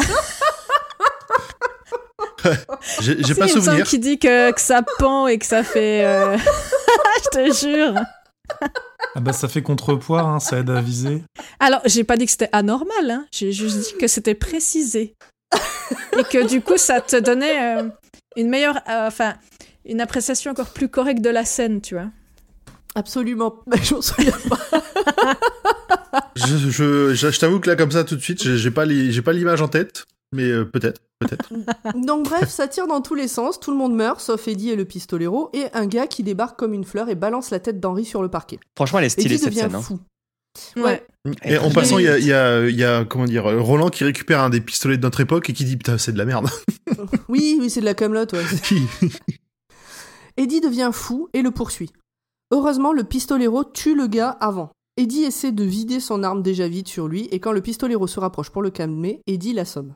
J'ai 3.01 3.15
pas 3.17 3.21
il 3.23 3.29
me 3.43 3.49
semble 3.49 3.49
souvenir. 3.65 3.85
qu'il 3.87 4.01
dit 4.01 4.19
que, 4.19 4.53
que 4.53 4.61
ça 4.61 4.83
pend 4.99 5.27
et 5.27 5.39
que 5.39 5.47
ça 5.47 5.63
fait... 5.65 6.05
euh, 6.05 6.37
je 7.25 7.29
te 7.31 7.67
jure 7.67 7.95
Ah 9.15 9.21
bah 9.21 9.33
ça 9.33 9.49
fait 9.49 9.63
contrepoids, 9.63 10.21
hein, 10.23 10.39
ça 10.41 10.59
aide 10.59 10.71
à 10.71 10.81
viser. 10.81 11.23
Alors, 11.61 11.81
j'ai 11.87 12.05
pas 12.05 12.17
dit 12.17 12.27
que 12.27 12.31
c'était 12.31 12.51
anormal, 12.53 13.11
hein. 13.11 13.27
j'ai 13.33 13.53
juste 13.53 13.79
dit 13.79 13.95
que 13.99 14.07
c'était 14.07 14.35
précisé. 14.35 15.15
et 16.19 16.25
que 16.25 16.47
du 16.47 16.61
coup, 16.61 16.77
ça 16.77 17.01
te 17.01 17.17
donnait 17.17 17.79
euh, 17.79 17.89
une 18.37 18.49
meilleure... 18.49 18.77
euh, 18.89 19.07
Enfin, 19.09 19.35
une 19.87 20.01
appréciation 20.01 20.51
encore 20.51 20.71
plus 20.71 20.89
correcte 20.89 21.23
de 21.23 21.31
la 21.31 21.45
scène, 21.45 21.81
tu 21.81 21.95
vois. 21.95 22.11
Absolument. 22.95 23.57
Mais 23.67 23.83
je 23.83 23.95
m'en 23.95 24.03
souviens 24.03 24.33
pas. 24.49 24.59
Je, 26.37 26.57
je, 26.57 27.15
je, 27.15 27.31
je 27.31 27.39
t'avoue 27.39 27.61
que 27.61 27.71
là, 27.71 27.77
comme 27.77 27.91
ça, 27.91 28.05
tout 28.05 28.17
de 28.17 28.21
suite, 28.21 28.43
j'ai 28.57 28.71
pas 28.71 28.85
l'image 28.85 29.63
en 29.63 29.69
tête, 29.69 30.05
mais 30.35 30.45
euh, 30.45 30.65
peut-être, 30.65 31.01
peut-être. 31.21 31.53
Donc 32.07 32.25
bref, 32.29 32.49
ça 32.49 32.69
tire 32.69 32.87
dans 32.87 33.01
tous 33.01 33.15
les 33.15 33.29
sens, 33.29 33.59
tout 33.61 33.71
le 33.71 33.77
monde 33.77 33.95
meurt, 33.95 34.21
sauf 34.21 34.47
Eddie 34.49 34.71
et 34.71 34.77
le 34.77 34.85
pistolero, 34.85 35.51
et 35.53 35.67
un 35.75 35.87
gars 35.87 36.07
qui 36.07 36.23
débarque 36.23 36.59
comme 36.59 36.75
une 36.75 36.85
fleur 36.85 37.09
et 37.09 37.15
balance 37.15 37.51
la 37.51 37.61
tête 37.61 37.81
d'Henri 37.81 38.05
sur 38.05 38.23
le 38.23 38.29
parquet. 38.29 38.59
Franchement, 38.77 38.99
elle 38.99 39.07
est 39.07 39.09
stylée 39.11 39.35
Eddie 39.35 39.39
cette 39.45 39.49
devient 39.55 39.61
scène. 39.63 39.75
hein. 39.75 39.83
fou. 39.83 39.99
Ouais. 40.77 41.07
Et 41.45 41.57
en 41.59 41.71
passant, 41.71 41.99
il 41.99 42.05
y 42.07 42.09
a, 42.09 42.19
il 42.19 42.25
y, 42.27 42.33
a, 42.33 42.67
il 42.69 42.75
y 42.77 42.83
a, 42.83 43.05
comment 43.05 43.27
dire, 43.27 43.45
Roland 43.45 43.91
qui 43.91 44.03
récupère 44.03 44.41
un 44.41 44.51
des 44.51 44.61
pistolets 44.61 44.97
de 44.97 45.03
notre 45.03 45.21
époque 45.21 45.49
et 45.51 45.53
qui 45.53 45.65
dit 45.65 45.77
putain, 45.77 45.99
c'est 45.99 46.13
de 46.13 46.19
la 46.19 46.25
merde. 46.25 46.49
Oui, 47.29 47.59
oui, 47.61 47.71
c'est 47.71 47.81
de 47.81 47.85
la 47.85 47.95
camelote, 47.95 48.33
ouais. 48.33 48.43
Qui- 48.65 48.83
Eddie 50.37 50.61
devient 50.61 50.91
fou 50.93 51.29
et 51.33 51.43
le 51.43 51.51
poursuit. 51.51 51.91
Heureusement, 52.51 52.93
le 52.93 53.05
pistolero 53.05 53.63
tue 53.65 53.95
le 53.95 54.07
gars 54.07 54.31
avant. 54.41 54.71
Eddie 54.97 55.23
essaie 55.25 55.53
de 55.53 55.65
vider 55.65 56.01
son 56.01 56.23
arme 56.23 56.43
déjà 56.43 56.67
vide 56.67 56.89
sur 56.89 57.07
lui, 57.09 57.29
et 57.31 57.39
quand 57.41 57.53
le 57.53 57.61
pistolero 57.61 58.07
se 58.07 58.19
rapproche 58.19 58.51
pour 58.51 58.63
le 58.63 58.71
calmer, 58.71 59.21
Eddie 59.27 59.53
l'assomme. 59.53 59.95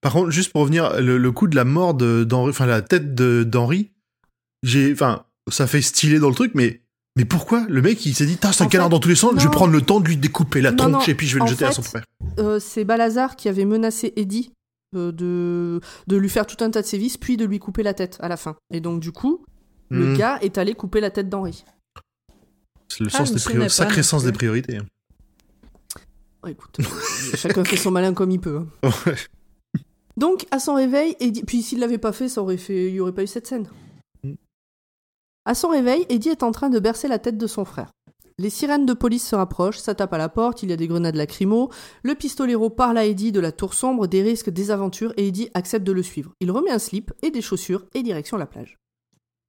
Par 0.00 0.12
contre, 0.12 0.30
juste 0.30 0.52
pour 0.52 0.62
revenir, 0.62 1.00
le, 1.00 1.16
le 1.18 1.32
coup 1.32 1.46
de 1.46 1.56
la 1.56 1.64
mort 1.64 1.94
de- 1.94 2.24
d'Henri, 2.24 2.50
enfin 2.50 2.66
la 2.66 2.82
tête 2.82 3.14
de- 3.14 3.42
d'Henri, 3.44 3.90
j'ai, 4.62 4.92
enfin, 4.92 5.24
ça 5.50 5.66
fait 5.66 5.82
stylé 5.82 6.18
dans 6.18 6.28
le 6.28 6.34
truc, 6.34 6.52
mais, 6.54 6.82
mais 7.16 7.24
pourquoi 7.24 7.64
le 7.68 7.80
mec 7.82 8.04
il 8.04 8.14
s'est 8.14 8.26
dit, 8.26 8.36
Tain, 8.36 8.52
c'est 8.52 8.62
un 8.62 8.66
En 8.66 8.68
canard 8.70 8.88
dans 8.90 9.00
tous 9.00 9.08
les 9.08 9.14
sens, 9.14 9.32
je 9.38 9.44
vais 9.44 9.50
prendre 9.50 9.72
le 9.72 9.80
temps 9.82 10.00
de 10.00 10.08
lui 10.08 10.16
découper 10.16 10.60
la 10.60 10.70
Non, 10.72 10.76
tronche 10.76 10.92
non, 10.92 11.00
et 11.12 11.14
puis 11.14 11.26
je 11.26 11.38
vais 11.38 11.44
le 11.44 11.50
jeter 11.50 11.64
à 11.64 11.72
son 11.72 11.82
frère. 11.82 12.04
Euh, 12.38 12.58
c'est 12.60 12.84
Balazar 12.84 13.36
qui 13.36 13.48
avait 13.48 13.64
menacé 13.64 14.12
Eddie 14.16 14.52
euh, 14.96 15.10
de, 15.12 15.80
de 16.06 16.16
lui 16.16 16.28
faire 16.28 16.46
tout 16.46 16.62
un 16.64 16.70
tas 16.70 16.82
de 16.82 16.86
sévices, 16.86 17.16
puis 17.16 17.36
de 17.36 17.44
lui 17.44 17.58
couper 17.58 17.82
la 17.82 17.94
tête 17.94 18.16
à 18.20 18.28
la 18.28 18.36
fin. 18.36 18.56
Et 18.72 18.80
donc, 18.80 19.00
du 19.00 19.12
coup, 19.12 19.44
le 19.90 20.12
Hmm. 20.12 20.16
gars 20.16 20.38
est 20.42 20.56
allé 20.58 20.74
couper 20.74 21.00
la 21.00 21.10
tête 21.10 21.28
d'Henri. 21.28 21.64
C'est 22.88 23.00
le 23.04 23.10
Ah, 23.12 23.18
sens 23.18 23.32
des 23.32 23.38
souvenais 23.38 23.54
priori- 23.60 23.66
pas 23.66 23.68
sacré 23.74 24.02
sens 24.02 24.24
des 24.24 24.32
priorités. 24.32 24.78
Écoute, 26.46 26.76
euh, 26.80 27.36
chacun 27.36 27.64
fait 27.64 27.76
son 27.76 27.90
malin 27.90 28.12
comme 28.12 28.30
il 28.30 28.40
peut. 28.40 28.60
hein. 28.82 28.90
Donc, 30.16 30.46
à 30.50 30.58
son 30.58 30.74
réveil, 30.74 31.16
Eddie... 31.20 31.42
puis 31.44 31.62
s'il 31.62 31.80
l'avait 31.80 31.98
pas 31.98 32.12
fait, 32.12 32.28
ça 32.28 32.40
aurait 32.42 32.56
fait, 32.56 32.88
il 32.88 32.94
y 32.94 33.00
aurait 33.00 33.12
pas 33.14 33.22
eu 33.24 33.26
cette 33.26 33.46
scène. 33.46 33.68
Mm. 34.22 34.34
À 35.44 35.54
son 35.54 35.68
réveil, 35.68 36.06
Eddie 36.08 36.28
est 36.30 36.42
en 36.42 36.52
train 36.52 36.70
de 36.70 36.78
bercer 36.78 37.08
la 37.08 37.18
tête 37.18 37.36
de 37.38 37.46
son 37.46 37.64
frère. 37.64 37.90
Les 38.38 38.50
sirènes 38.50 38.86
de 38.86 38.94
police 38.94 39.26
se 39.28 39.36
rapprochent, 39.36 39.78
ça 39.78 39.94
tape 39.94 40.12
à 40.12 40.18
la 40.18 40.28
porte, 40.28 40.64
il 40.64 40.70
y 40.70 40.72
a 40.72 40.76
des 40.76 40.88
grenades 40.88 41.14
lacrymo. 41.14 41.70
Le 42.02 42.14
pistolero 42.16 42.68
parle 42.68 42.98
à 42.98 43.04
Eddie 43.04 43.30
de 43.30 43.38
la 43.38 43.52
tour 43.52 43.74
sombre, 43.74 44.08
des 44.08 44.22
risques, 44.22 44.50
des 44.50 44.72
aventures, 44.72 45.12
et 45.16 45.28
Eddie 45.28 45.50
accepte 45.54 45.86
de 45.86 45.92
le 45.92 46.02
suivre. 46.02 46.32
Il 46.40 46.50
remet 46.50 46.72
un 46.72 46.80
slip 46.80 47.12
et 47.22 47.30
des 47.30 47.42
chaussures 47.42 47.84
et 47.94 48.02
direction 48.02 48.36
la 48.36 48.46
plage. 48.46 48.76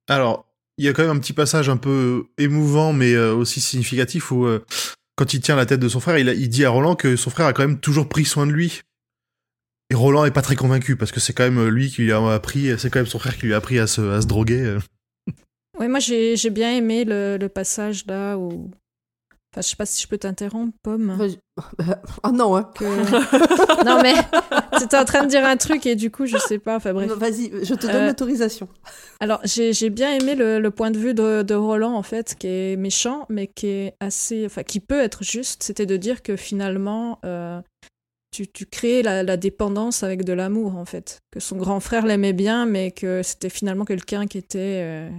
Alors, 0.08 0.46
il 0.78 0.86
y 0.86 0.88
a 0.88 0.94
quand 0.94 1.02
même 1.02 1.18
un 1.18 1.20
petit 1.20 1.34
passage 1.34 1.68
un 1.70 1.78
peu 1.78 2.26
émouvant, 2.38 2.94
mais 2.94 3.14
euh, 3.14 3.34
aussi 3.34 3.60
significatif 3.60 4.32
où, 4.32 4.46
euh, 4.46 4.64
quand 5.16 5.34
il 5.34 5.42
tient 5.42 5.56
la 5.56 5.66
tête 5.66 5.80
de 5.80 5.90
son 5.90 6.00
frère, 6.00 6.20
il, 6.20 6.30
a- 6.30 6.34
il 6.34 6.50
dit 6.50 6.64
à 6.66 6.70
Roland 6.70 6.96
que 6.96 7.16
son 7.16 7.32
frère 7.32 7.48
a 7.48 7.54
quand 7.54 7.64
même 7.66 7.80
toujours 7.80 8.08
pris 8.08 8.26
soin 8.26 8.46
de 8.46 8.52
lui. 8.52 8.82
Et 9.92 9.96
Roland 9.96 10.26
est 10.26 10.32
pas 10.32 10.42
très 10.42 10.56
convaincu 10.56 10.96
parce 10.96 11.12
que 11.12 11.20
c'est 11.20 11.34
quand 11.34 11.44
même 11.44 11.60
euh, 11.60 11.70
lui 11.70 11.90
qui 11.92 12.02
lui 12.04 12.12
a 12.12 12.34
appris, 12.34 12.78
c'est 12.80 12.90
quand 12.90 13.00
même 13.00 13.06
son 13.06 13.20
frère 13.20 13.38
qui 13.38 13.46
lui 13.46 13.54
a 13.54 13.58
appris 13.58 13.78
à 13.80 13.88
se, 13.88 14.02
à 14.02 14.22
se 14.22 14.28
droguer. 14.28 14.62
euh. 14.62 14.80
Ouais, 15.80 15.90
moi, 15.90 16.00
j'ai 16.00 16.38
j'ai 16.38 16.50
bien 16.52 16.72
aimé 16.76 17.04
le, 17.04 17.38
le 17.38 17.50
passage 17.50 18.06
là 18.08 18.38
où... 18.38 18.72
Enfin, 19.54 19.62
je 19.62 19.68
sais 19.70 19.76
pas 19.76 19.86
si 19.86 20.02
je 20.02 20.08
peux 20.08 20.18
t'interrompre, 20.18 20.74
Pomme. 20.84 21.18
Ah 22.24 22.32
non, 22.32 22.56
hein. 22.58 22.70
que- 22.78 23.84
non, 23.86 24.02
mais 24.02 24.14
t'étais 24.80 24.98
en 24.98 25.06
train 25.06 25.24
de 25.24 25.30
dire 25.30 25.46
un 25.46 25.56
truc 25.58 25.86
et 25.86 25.96
du 25.96 26.12
coup, 26.12 26.26
je 26.26 26.38
sais 26.38 26.60
pas. 26.60 26.76
Enfin, 26.78 26.94
bref. 26.94 27.10
Vas-y, 27.12 27.52
je 27.66 27.74
te 27.74 27.88
donne 27.88 27.96
Euh, 27.96 28.08
l'autorisation. 28.08 28.68
Alors, 29.22 29.40
j'ai 29.46 29.72
j'ai 29.72 29.90
bien 29.90 30.14
aimé 30.14 30.36
le, 30.36 30.60
le 30.60 30.72
point 30.72 30.92
de 30.92 30.98
vue 30.98 31.14
de, 31.14 31.42
de 31.42 31.54
Roland, 31.56 31.94
en 31.94 32.04
fait, 32.04 32.36
qui 32.38 32.48
est 32.48 32.76
méchant, 32.78 33.26
mais 33.30 33.48
qui 33.48 33.68
est 33.68 33.94
assez. 34.02 34.46
Enfin, 34.46 34.64
qui 34.64 34.82
peut 34.82 35.00
être 35.00 35.24
juste. 35.24 35.64
C'était 35.64 35.86
de 35.86 35.96
dire 35.96 36.22
que 36.22 36.36
finalement, 36.36 37.20
euh, 37.24 37.62
tu, 38.36 38.48
tu 38.52 38.66
crées 38.66 39.02
la, 39.02 39.24
la 39.24 39.38
dépendance 39.38 40.04
avec 40.04 40.24
de 40.26 40.34
l'amour, 40.34 40.76
en 40.76 40.86
fait. 40.86 41.20
Que 41.32 41.40
son 41.40 41.56
grand 41.58 41.80
frère 41.80 42.06
l'aimait 42.06 42.34
bien, 42.34 42.66
mais 42.66 42.92
que 42.92 43.22
c'était 43.24 43.50
finalement 43.50 43.86
quelqu'un 43.86 44.28
qui 44.28 44.38
était. 44.38 44.82
euh, 44.84 45.10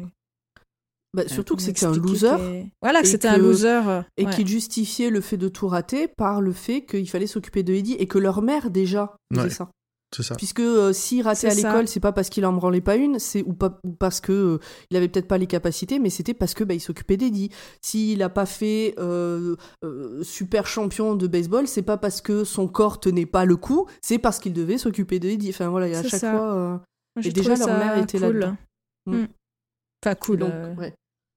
Bah, 1.15 1.23
euh, 1.23 1.29
surtout 1.29 1.57
que 1.57 1.63
c'était 1.63 1.87
un 1.87 1.93
loser. 1.95 2.67
Voilà, 2.83 3.01
que 3.01 3.07
et 3.07 3.11
c'était 3.11 3.29
un 3.29 3.39
loser. 3.39 3.89
euh, 3.89 4.03
et 4.19 4.27
ouais. 4.27 4.33
qui 4.35 4.47
justifiait 4.47 5.09
le 5.11 5.21
fait 5.23 5.37
de 5.39 5.49
tout 5.49 5.67
rater 5.69 6.09
par 6.09 6.41
le 6.43 6.53
fait 6.53 6.83
qu'il 6.85 7.09
fallait 7.09 7.27
s'occuper 7.27 7.63
de 7.63 7.73
Eddie 7.73 7.95
et 7.95 8.07
que 8.07 8.19
leur 8.19 8.43
mère 8.43 8.71
déjà 8.71 9.17
faisait 9.33 9.45
Ouais. 9.45 9.51
ça. 9.51 9.71
C'est 10.17 10.23
ça. 10.23 10.35
Puisque 10.35 10.61
euh, 10.61 10.95
s'il 10.95 11.21
ratait 11.23 11.49
à 11.49 11.55
l'école, 11.55 11.89
c'est 11.89 12.01
pas 12.01 12.13
parce 12.13 12.31
qu'il 12.31 12.47
en 12.47 12.53
branlait 12.55 12.81
pas 12.81 12.97
une, 12.97 13.19
c'est 13.19 13.43
ou 13.43 13.53
pas 13.53 13.79
ou 13.85 13.93
parce 13.93 14.21
que 14.23 14.33
euh, 14.33 14.59
il 14.91 14.97
avait 14.97 15.09
peut-être 15.09 15.29
pas 15.29 15.37
les 15.37 15.47
capacités, 15.47 15.99
mais 15.99 16.09
c'était 16.09 16.33
parce 16.33 16.55
que 16.55 16.65
bah, 16.65 16.73
il 16.73 16.81
s'occupait 16.81 17.19
d'Eddie. 17.19 17.51
S'il 17.83 18.23
a 18.23 18.31
pas 18.31 18.47
fait 18.47 18.95
euh, 18.99 19.57
euh, 19.85 20.23
super 20.23 20.67
champion 20.67 21.17
de 21.17 21.27
baseball, 21.27 21.67
c'est 21.69 21.83
pas 21.83 21.99
parce 21.99 22.23
que 22.23 22.45
son 22.45 22.67
corps 22.67 22.99
tenait 22.99 23.27
pas 23.27 23.45
le 23.45 23.57
coup, 23.57 23.87
c'est 24.01 24.19
parce 24.19 24.39
qu'il 24.39 24.55
devait 24.55 24.79
s'occuper 24.79 25.19
d'Eddie. 25.19 25.51
Enfin 25.51 25.69
voilà, 25.69 25.89
il 25.89 25.93
y 25.93 25.97
a 25.97 25.99
à 25.99 26.03
chaque 26.03 26.21
ça. 26.21 26.33
fois. 26.33 26.55
euh, 26.55 26.79
et 27.23 27.31
déjà, 27.31 27.55
leur 27.57 27.69
mère 27.69 27.99
était 27.99 28.19
cool. 28.19 28.39
là-dedans. 28.39 28.57
Mm. 29.07 29.17
Mm. 29.17 29.29
Enfin, 30.05 30.15
cool. 30.15 30.37
donc, 30.39 30.51
euh, 30.53 30.75
ouais. 30.77 30.95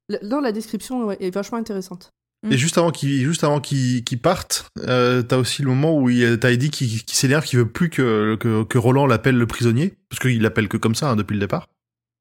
La- 0.09 0.19
Dans 0.19 0.39
la 0.39 0.51
description 0.51 1.05
ouais, 1.05 1.17
est 1.19 1.31
vachement 1.33 1.57
intéressante. 1.57 2.09
Mm. 2.43 2.53
Et 2.53 2.57
juste 2.57 2.77
avant 2.77 2.91
qu'il 2.91 3.21
juste 3.25 3.43
avant 3.43 3.59
qu'il 3.59 4.03
qu'il 4.05 4.19
parte, 4.21 4.69
euh, 4.87 5.21
t'as 5.21 5.37
aussi 5.37 5.61
le 5.61 5.67
moment 5.69 5.97
où 5.97 6.09
il- 6.09 6.39
t'as 6.39 6.51
Eddie 6.51 6.69
qui, 6.69 7.03
qui 7.03 7.15
s'énerve, 7.15 7.43
qui 7.45 7.57
veut 7.57 7.67
plus 7.69 7.89
que, 7.89 8.35
que, 8.39 8.63
que 8.63 8.77
Roland 8.77 9.05
l'appelle 9.07 9.35
le 9.37 9.45
prisonnier, 9.45 9.95
parce 10.09 10.19
qu'il 10.21 10.41
l'appelle 10.41 10.69
que 10.69 10.77
comme 10.77 10.95
ça 10.95 11.09
hein, 11.11 11.15
depuis 11.17 11.33
le 11.33 11.41
départ. 11.41 11.67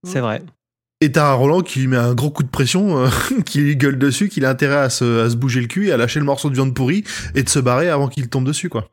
C'est 0.05 0.21
vrai. 0.21 0.43
Et 1.01 1.13
t'as 1.13 1.33
Roland 1.35 1.61
qui 1.61 1.79
lui 1.79 1.87
met 1.87 1.97
un 1.97 2.15
gros 2.15 2.31
coup 2.33 2.43
de 2.43 2.49
pression, 2.49 2.99
euh, 2.99 3.09
qui 3.47 3.61
lui 3.61 3.77
gueule 3.77 3.99
dessus, 3.99 4.29
qu'il 4.29 4.45
a 4.45 4.51
intérêt 4.51 4.79
à 4.79 4.91
se, 4.91 5.21
à 5.25 5.31
se 5.31 5.37
bouger 5.37 5.61
le 5.61 5.69
cul 5.69 5.87
et 5.89 5.93
à 5.93 5.97
lâcher 5.97 6.19
le 6.19 6.27
morceau 6.27 6.51
de 6.51 6.55
viande 6.55 6.75
pourrie 6.75 7.05
et 7.37 7.45
de 7.45 7.49
se 7.49 7.61
barrer 7.61 7.89
avant 7.89 8.09
qu'il 8.09 8.29
tombe 8.29 8.45
dessus, 8.45 8.69
quoi. 8.69 8.89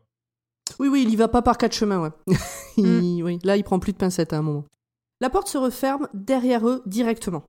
Oui, 0.80 0.88
oui, 0.88 1.04
il 1.08 1.12
y 1.12 1.16
va 1.16 1.28
pas 1.28 1.42
par 1.42 1.58
quatre 1.58 1.74
chemins, 1.74 2.00
ouais. 2.00 2.10
Il- 2.78 3.24
oui, 3.24 3.40
là, 3.44 3.56
il 3.58 3.64
prend 3.64 3.80
plus 3.80 3.94
de 3.94 3.98
pincettes 3.98 4.34
à 4.34 4.38
un 4.38 4.42
moment. 4.44 4.66
La 5.22 5.30
porte 5.32 5.48
se 5.48 5.58
referme 5.58 6.08
derrière 6.14 6.68
eux 6.68 6.84
directement. 6.86 7.44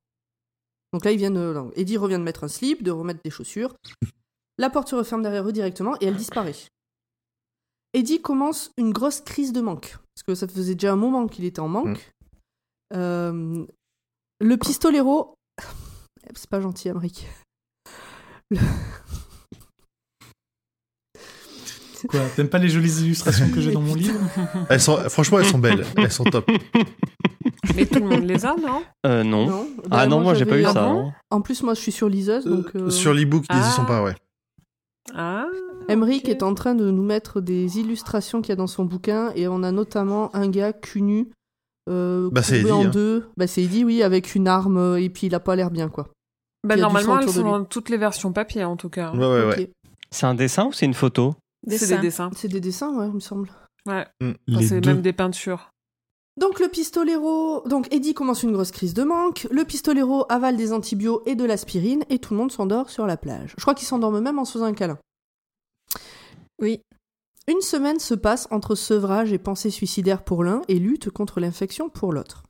Donc 0.97 1.05
là, 1.05 1.13
ils 1.13 1.19
viennent. 1.19 1.37
euh, 1.37 1.69
Eddie 1.77 1.99
revient 1.99 2.15
de 2.15 2.23
mettre 2.23 2.43
un 2.45 2.49
slip, 2.49 2.83
de 2.83 2.91
remettre 2.91 3.21
des 3.23 3.29
chaussures. 3.29 3.77
La 4.59 4.71
porte 4.71 4.89
se 4.89 4.95
referme 4.95 5.21
derrière 5.21 5.47
eux 5.47 5.53
directement 5.53 5.95
et 6.01 6.07
elle 6.07 6.17
disparaît. 6.17 6.55
Eddie 7.93 8.23
commence 8.23 8.71
une 8.79 8.95
grosse 8.95 9.21
crise 9.21 9.53
de 9.53 9.61
manque. 9.61 9.99
Parce 10.15 10.23
que 10.27 10.35
ça 10.35 10.49
faisait 10.49 10.73
déjà 10.75 10.95
un 10.95 10.97
moment 10.97 11.27
qu'il 11.29 11.45
était 11.45 11.61
en 11.61 11.69
manque. 11.69 12.11
Euh, 12.95 13.67
le 14.41 14.57
pistolero. 14.57 15.35
C'est 16.35 16.49
pas 16.49 16.63
gentil, 16.63 16.89
Amérique. 16.89 17.29
Quoi 22.09 22.21
T'aimes 22.37 22.49
pas 22.49 22.57
les 22.57 22.71
jolies 22.71 23.03
illustrations 23.03 23.51
que 23.51 23.61
j'ai 23.61 23.73
dans 23.73 23.83
mon 23.83 23.95
livre? 23.95 24.19
Elles 24.71 24.81
sont, 24.81 24.97
franchement, 25.11 25.41
elles 25.41 25.45
sont 25.45 25.59
belles, 25.59 25.85
elles 25.99 26.11
sont 26.11 26.25
top. 26.25 26.51
Mais 27.77 27.87
tout 27.87 27.99
le 28.01 28.07
monde 28.07 28.25
les 28.25 28.45
a, 28.45 28.55
non 28.57 28.83
Euh, 29.07 29.23
non. 29.23 29.47
Non 29.47 29.67
Ah 29.85 29.89
Bah, 29.89 30.07
non, 30.07 30.21
moi 30.21 30.35
j'ai 30.35 30.47
pas 30.47 30.59
eu 30.59 30.65
Ah 30.67 30.73
ça. 30.73 30.83
non. 30.83 31.13
En 31.31 31.41
plus, 31.41 31.63
moi, 31.63 31.75
je 31.75 31.81
suis 31.81 31.93
sur 31.93 32.09
liseuse, 32.09 32.45
donc. 32.45 32.75
euh, 32.75 32.91
Sur 32.91 33.13
l'ebook, 33.15 33.45
ils 33.51 33.57
y 33.57 33.61
Ah. 33.61 33.71
sont 33.71 33.85
pas, 33.85 34.03
ouais. 34.03 34.15
Ah. 35.15 35.47
Emmerich 35.89 36.29
est 36.29 36.43
en 36.43 36.55
train 36.55 36.75
de 36.75 36.91
nous 36.91 37.03
mettre 37.05 37.41
des 37.41 37.79
illustrations 37.79 38.41
qu'il 38.43 38.49
y 38.51 38.53
a 38.53 38.57
dans 38.57 38.67
son 38.67 38.85
bouquin 38.85 39.31
et 39.37 39.47
on 39.47 39.63
a 39.63 39.71
notamment 39.71 40.35
un 40.35 40.49
gars 40.49 40.73
cul 40.73 41.03
nu. 41.03 41.29
Euh, 41.89 42.29
Bah, 42.33 42.41
Eddie, 42.51 42.71
en 42.73 42.85
hein. 42.85 42.89
deux. 42.89 43.27
Bah, 43.37 43.47
c'est 43.47 43.63
Eddie, 43.63 43.85
oui, 43.85 44.03
avec 44.03 44.35
une 44.35 44.49
arme 44.49 44.77
euh, 44.79 45.01
et 45.01 45.09
puis 45.09 45.29
il 45.29 45.35
a 45.35 45.41
pas 45.41 45.55
l'air 45.55 45.71
bien, 45.71 45.89
quoi. 45.89 46.09
Bah, 46.67 46.75
normalement, 46.77 47.21
elles 47.21 47.29
sont 47.29 47.43
dans 47.45 47.65
toutes 47.65 47.89
les 47.91 47.97
versions 47.97 48.33
papier, 48.33 48.65
en 48.65 48.77
tout 48.77 48.89
cas. 48.89 49.13
Ouais, 49.13 49.19
ouais, 49.27 49.45
ouais. 49.47 49.71
C'est 50.11 50.27
un 50.27 50.35
dessin 50.35 50.67
ou 50.67 50.73
c'est 50.73 50.87
une 50.87 50.95
photo? 50.95 51.35
C'est 51.69 51.95
des 51.97 52.03
dessins. 52.03 52.31
C'est 52.35 52.49
des 52.49 52.61
dessins, 52.61 52.93
ouais, 52.97 53.07
il 53.07 53.13
me 53.15 53.21
semble. 53.21 53.49
Ouais. 53.87 54.05
Mm. 54.21 54.33
Enfin, 54.51 54.67
c'est 54.67 54.81
deux. 54.81 54.91
même 54.91 55.03
des 55.03 55.13
peintures. 55.13 55.71
Donc 56.39 56.61
le 56.61 56.69
pistolero, 56.69 57.63
donc 57.67 57.93
Eddie 57.95 58.13
commence 58.13 58.43
une 58.43 58.53
grosse 58.53 58.71
crise 58.71 58.93
de 58.93 59.03
manque, 59.05 59.47
le 59.51 59.65
pistolero 59.65 60.27
avale 60.29 60.57
des 60.57 60.73
antibiotiques 60.73 61.27
et 61.27 61.35
de 61.35 61.45
l'aspirine 61.45 62.05
et 62.11 62.19
tout 62.19 62.35
le 62.35 62.39
monde 62.41 62.53
s'endort 62.53 62.91
sur 62.91 63.07
la 63.07 63.17
plage. 63.17 63.55
Je 63.57 63.63
crois 63.63 63.75
qu'il 63.75 63.87
s'endorme 63.89 64.21
même 64.21 64.39
en 64.39 64.45
se 64.45 64.53
faisant 64.53 64.67
un 64.67 64.75
câlin. 64.75 64.99
Oui. 66.61 66.81
Une 67.49 67.61
semaine 67.61 68.01
se 68.01 68.15
passe 68.15 68.49
entre 68.51 68.75
sevrage 68.75 69.33
et 69.33 69.39
pensée 69.39 69.71
suicidaire 69.71 70.25
pour 70.25 70.45
l'un 70.45 70.63
et 70.69 70.79
lutte 70.79 71.11
contre 71.11 71.41
l'infection 71.41 71.89
pour 71.89 72.13
l'autre. 72.13 72.43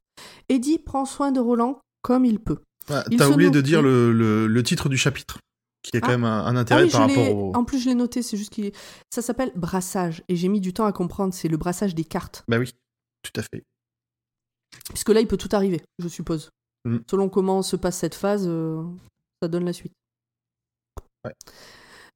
Eddie 0.48 0.78
prend 0.78 1.04
soin 1.04 1.30
de 1.30 1.38
Roland 1.40 1.78
comme 2.02 2.24
il 2.24 2.40
peut. 2.40 2.58
Ah, 2.88 3.04
T'as 3.16 3.28
oublié 3.28 3.50
de 3.50 3.60
dire 3.60 3.82
le, 3.82 4.12
le, 4.12 4.46
le 4.46 4.62
titre 4.62 4.88
du 4.88 4.96
chapitre, 4.96 5.38
qui 5.82 5.96
a 5.96 6.00
quand 6.00 6.08
Ah. 6.08 6.10
même 6.12 6.24
un, 6.24 6.46
un 6.46 6.56
Ah 6.56 6.60
intérêt 6.60 6.84
oui, 6.84 6.90
par 6.90 7.08
rapport 7.08 7.36
au. 7.36 7.52
En 7.56 7.64
plus, 7.64 7.78
je 7.80 7.88
l'ai 7.88 7.94
noté, 7.94 8.22
c'est 8.22 8.36
juste 8.36 8.50
qu'il 8.50 8.64
est... 8.66 8.76
Ça 9.12 9.22
s'appelle 9.22 9.52
brassage, 9.56 10.22
et 10.28 10.36
j'ai 10.36 10.48
mis 10.48 10.60
du 10.60 10.72
temps 10.72 10.86
à 10.86 10.92
comprendre, 10.92 11.34
c'est 11.34 11.48
le 11.48 11.56
brassage 11.56 11.94
des 11.94 12.04
cartes. 12.04 12.44
Bah 12.48 12.58
oui, 12.58 12.70
tout 13.22 13.32
à 13.38 13.42
fait. 13.42 13.64
Puisque 14.88 15.08
là, 15.10 15.20
il 15.20 15.26
peut 15.26 15.36
tout 15.36 15.48
arriver, 15.52 15.82
je 15.98 16.08
suppose. 16.08 16.50
Mm. 16.84 16.98
Selon 17.10 17.28
comment 17.28 17.62
se 17.62 17.76
passe 17.76 17.98
cette 17.98 18.14
phase, 18.14 18.46
euh, 18.46 18.82
ça 19.42 19.48
donne 19.48 19.64
la 19.64 19.72
suite. 19.72 19.92
Ouais. 21.24 21.34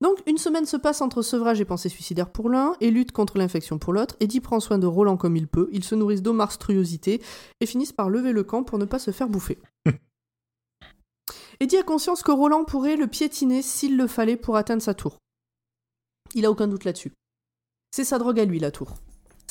Donc, 0.01 0.19
une 0.27 0.39
semaine 0.39 0.65
se 0.65 0.79
passe 0.79 1.03
entre 1.03 1.21
sevrage 1.21 1.61
et 1.61 1.67
pensée 1.67 1.91
suicidaire 1.91 2.31
pour 2.31 2.49
l'un 2.49 2.75
et 2.81 2.91
lutte 2.91 3.13
contre 3.13 3.37
l'infection 3.37 3.79
pour 3.79 3.93
l'autre. 3.93 4.17
Eddie 4.21 4.41
prend 4.41 4.59
soin 4.59 4.79
de 4.79 4.87
Roland 4.87 5.19
comme 5.19 5.37
il 5.37 5.47
peut. 5.47 5.69
Ils 5.73 5.85
se 5.85 5.95
nourrissent 5.95 6.23
d'eau 6.23 6.33
monstruosité 6.33 7.21
et 7.61 7.67
finissent 7.67 7.93
par 7.93 8.09
lever 8.09 8.33
le 8.33 8.43
camp 8.43 8.65
pour 8.65 8.79
ne 8.79 8.87
pas 8.87 8.99
se 8.99 9.11
faire 9.11 9.29
bouffer. 9.29 9.59
Eddie 11.61 11.77
a 11.77 11.83
conscience 11.83 12.23
que 12.23 12.33
Roland 12.33 12.65
pourrait 12.65 12.97
le 12.97 13.09
piétiner 13.09 13.61
s'il 13.61 13.99
le 13.99 14.07
fallait 14.07 14.39
pour 14.39 14.57
atteindre 14.57 14.81
sa 14.81 14.95
tour. 14.95 15.19
Il 16.35 16.47
a 16.47 16.51
aucun 16.51 16.69
doute 16.69 16.85
là-dessus. 16.85 17.13
C'est 17.91 18.05
sa 18.05 18.19
drogue 18.19 18.41
à 18.41 18.47
lui, 18.47 18.59
la 18.59 18.71
tour. 18.71 18.95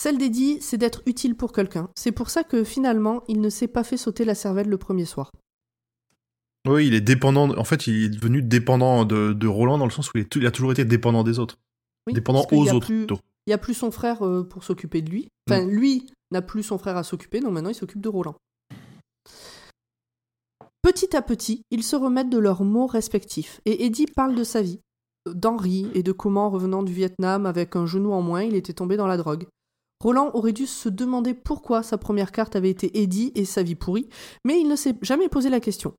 Celle 0.01 0.17
d'Eddie, 0.17 0.61
c'est 0.61 0.77
d'être 0.77 1.01
utile 1.07 1.35
pour 1.35 1.51
quelqu'un. 1.51 1.89
C'est 1.93 2.13
pour 2.13 2.29
ça 2.29 2.45
que 2.45 2.63
finalement, 2.63 3.21
il 3.27 3.41
ne 3.41 3.49
s'est 3.49 3.67
pas 3.67 3.83
fait 3.83 3.97
sauter 3.97 4.23
la 4.23 4.33
cervelle 4.33 4.69
le 4.69 4.77
premier 4.77 5.03
soir. 5.03 5.29
Oui, 6.65 6.87
il 6.87 6.93
est 6.93 7.01
dépendant. 7.01 7.49
En 7.57 7.65
fait, 7.65 7.85
il 7.85 8.05
est 8.05 8.09
devenu 8.09 8.41
dépendant 8.41 9.03
de, 9.03 9.33
de 9.33 9.45
Roland 9.47 9.77
dans 9.77 9.83
le 9.83 9.91
sens 9.91 10.07
où 10.07 10.17
il, 10.17 10.21
est 10.21 10.29
tout- 10.29 10.39
il 10.39 10.45
a 10.45 10.51
toujours 10.51 10.71
été 10.71 10.85
dépendant 10.85 11.25
des 11.25 11.37
autres. 11.37 11.57
Oui, 12.07 12.13
dépendant 12.13 12.45
aux 12.49 12.69
autres. 12.71 12.85
plus-. 12.85 13.07
Il 13.09 13.49
n'y 13.49 13.53
a 13.53 13.57
plus 13.57 13.73
son 13.73 13.91
frère 13.91 14.25
euh, 14.25 14.43
pour 14.47 14.63
s'occuper 14.63 15.01
de 15.01 15.09
lui. 15.09 15.27
Enfin, 15.49 15.65
lui 15.65 16.05
n'a 16.31 16.41
plus 16.41 16.63
son 16.63 16.77
frère 16.77 16.95
à 16.95 17.03
s'occuper, 17.03 17.41
donc 17.41 17.51
maintenant 17.51 17.69
il 17.71 17.75
s'occupe 17.75 17.99
de 17.99 18.07
Roland. 18.07 18.35
Petit 20.81 21.13
à 21.13 21.21
petit, 21.21 21.63
ils 21.71 21.83
se 21.83 21.97
remettent 21.97 22.29
de 22.29 22.37
leurs 22.37 22.63
mots 22.63 22.87
respectifs. 22.87 23.59
Et 23.65 23.85
Eddie 23.85 24.05
parle 24.05 24.33
de 24.35 24.45
sa 24.45 24.61
vie, 24.61 24.79
d'Henri 25.27 25.87
et 25.93 26.03
de 26.03 26.13
comment, 26.13 26.49
revenant 26.49 26.83
du 26.83 26.93
Vietnam 26.93 27.45
avec 27.45 27.75
un 27.75 27.85
genou 27.85 28.13
en 28.13 28.21
moins, 28.21 28.43
il 28.43 28.55
était 28.55 28.71
tombé 28.71 28.95
dans 28.95 29.07
la 29.07 29.17
drogue. 29.17 29.45
Roland 30.01 30.31
aurait 30.33 30.53
dû 30.53 30.65
se 30.65 30.87
demander 30.89 31.33
pourquoi 31.33 31.83
sa 31.83 31.97
première 31.97 32.31
carte 32.31 32.55
avait 32.55 32.69
été 32.69 33.01
Eddie 33.01 33.31
et 33.35 33.43
sa 33.45 33.63
vie 33.63 33.75
pourrie, 33.75 34.07
mais 34.45 34.59
il 34.59 34.67
ne 34.67 34.75
s'est 34.75 34.95
jamais 35.01 35.27
posé 35.29 35.49
la 35.49 35.59
question. 35.59 35.93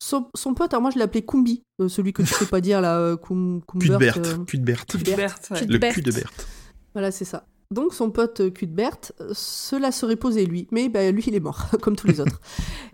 Son, 0.00 0.28
son 0.34 0.54
pote, 0.54 0.72
alors 0.72 0.82
moi 0.82 0.90
je 0.92 0.98
l'appelais 0.98 1.22
Kumbi, 1.22 1.62
euh, 1.80 1.88
celui 1.88 2.12
que 2.12 2.22
tu 2.22 2.32
sais 2.32 2.46
pas 2.46 2.60
dire 2.60 2.80
là, 2.80 2.98
euh, 2.98 3.16
Kum, 3.16 3.60
Cul 3.66 3.78
de 3.88 3.92
Kumbert, 3.92 4.14
Berthe. 4.20 4.36
de 4.56 4.58
Berthe. 4.62 4.90
Cuthbert. 4.92 5.16
Berthe, 5.16 5.48
ouais. 5.50 5.58
Cul- 5.60 5.66
Le 5.66 5.78
cul 5.92 6.02
de 6.02 6.12
Berthe. 6.12 6.46
Voilà, 6.94 7.10
c'est 7.10 7.24
ça. 7.24 7.46
Donc 7.70 7.92
son 7.92 8.10
pote 8.10 8.40
euh, 8.40 8.50
Cuthbert, 8.50 8.96
euh, 9.20 9.32
cela 9.34 9.90
serait 9.92 10.16
posé 10.16 10.46
lui, 10.46 10.68
mais 10.70 10.88
bah, 10.88 11.10
lui 11.10 11.24
il 11.26 11.34
est 11.34 11.40
mort, 11.40 11.66
comme 11.82 11.96
tous 11.96 12.06
les 12.06 12.20
autres. 12.20 12.40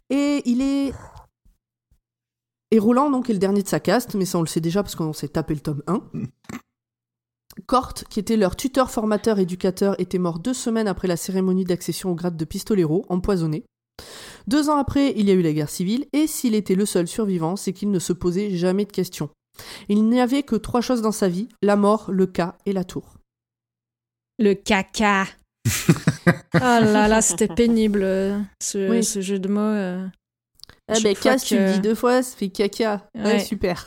Et 0.09 0.43
il 0.47 0.63
est... 0.63 0.93
Et 2.73 2.79
Roland 2.79 3.11
donc 3.11 3.29
est 3.29 3.33
le 3.35 3.39
dernier 3.39 3.63
de 3.63 3.69
sa 3.69 3.79
caste, 3.81 4.15
mais 4.15 4.25
ça 4.25 4.39
on 4.39 4.43
le 4.43 4.47
sait 4.47 4.61
déjà 4.61 4.83
parce 4.83 4.95
qu'on 4.95 5.13
s'est 5.13 5.29
tapé 5.29 5.55
le 5.55 5.61
tome 5.61 5.83
1. 5.87 6.03
Cort, 7.67 7.95
qui 7.95 8.21
était 8.21 8.37
leur 8.37 8.57
tuteur, 8.57 8.91
formateur, 8.91 9.39
éducateur, 9.39 10.01
était 10.01 10.19
mort 10.19 10.39
deux 10.39 10.55
semaines 10.55 10.89
après 10.89 11.09
la 11.09 11.17
cérémonie 11.17 11.65
d'accession 11.65 12.11
au 12.11 12.15
grade 12.15 12.37
de 12.37 12.45
pistolero, 12.45 13.05
empoisonné. 13.09 13.65
Deux 14.47 14.71
ans 14.71 14.77
après, 14.77 15.13
il 15.17 15.29
y 15.29 15.31
a 15.31 15.35
eu 15.35 15.43
la 15.43 15.53
guerre 15.53 15.69
civile, 15.69 16.07
et 16.13 16.27
s'il 16.27 16.55
était 16.55 16.75
le 16.75 16.87
seul 16.87 17.07
survivant, 17.07 17.57
c'est 17.57 17.73
qu'il 17.73 17.91
ne 17.91 17.99
se 17.99 18.13
posait 18.13 18.51
jamais 18.57 18.85
de 18.85 18.93
questions. 18.93 19.31
Il 19.89 20.05
n'y 20.09 20.21
avait 20.21 20.43
que 20.43 20.57
trois 20.57 20.81
choses 20.81 21.03
dans 21.03 21.13
sa 21.13 21.29
vie, 21.29 21.49
la 21.63 21.77
mort, 21.77 22.11
le 22.11 22.27
cas 22.27 22.57
et 22.67 22.73
la 22.73 22.85
tour. 22.85 23.17
Le 24.39 24.55
caca. 24.55 25.25
Ah 26.53 26.81
là 26.81 27.07
là, 27.09 27.23
c'était 27.23 27.49
pénible, 27.49 28.03
euh, 28.03 28.39
ce, 28.63 28.91
Oui. 28.91 29.05
ce 29.05 29.21
jeu 29.21 29.39
de 29.39 29.49
mots. 29.49 29.61
euh. 29.61 30.07
Ah 30.89 30.95
Chaque 30.95 31.03
ben 31.05 31.15
fois 31.15 31.31
casse, 31.33 31.45
tu 31.45 31.57
le 31.57 31.65
que- 31.65 31.73
dis 31.75 31.81
deux 31.81 31.95
fois, 31.95 32.23
ça 32.23 32.37
fait 32.37 32.49
caca. 32.49 33.07
Ouais, 33.15 33.23
Ouais. 33.25 33.39
super. 33.41 33.87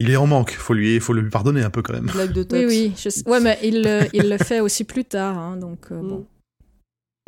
Il 0.00 0.10
est 0.10 0.16
en 0.16 0.26
manque. 0.26 0.52
Faut 0.52 0.74
lui, 0.74 1.00
faut 1.00 1.12
lui 1.14 1.28
pardonner 1.30 1.62
un 1.62 1.70
peu 1.70 1.82
quand 1.82 1.92
même. 1.94 2.06
Blague 2.06 2.32
de 2.32 2.40
Oui, 2.42 2.46
Tots. 2.46 2.66
oui. 2.68 2.92
je 2.96 3.08
sais- 3.08 3.28
Ouais, 3.28 3.40
mais 3.40 3.58
il, 3.62 3.82
le- 3.82 4.06
il 4.12 4.28
le 4.28 4.36
fait 4.38 4.60
aussi 4.60 4.84
plus 4.84 5.04
tard, 5.04 5.38
hein, 5.38 5.56
donc 5.56 5.86
euh, 5.90 6.02
Mm. 6.02 6.08
bon. 6.08 6.26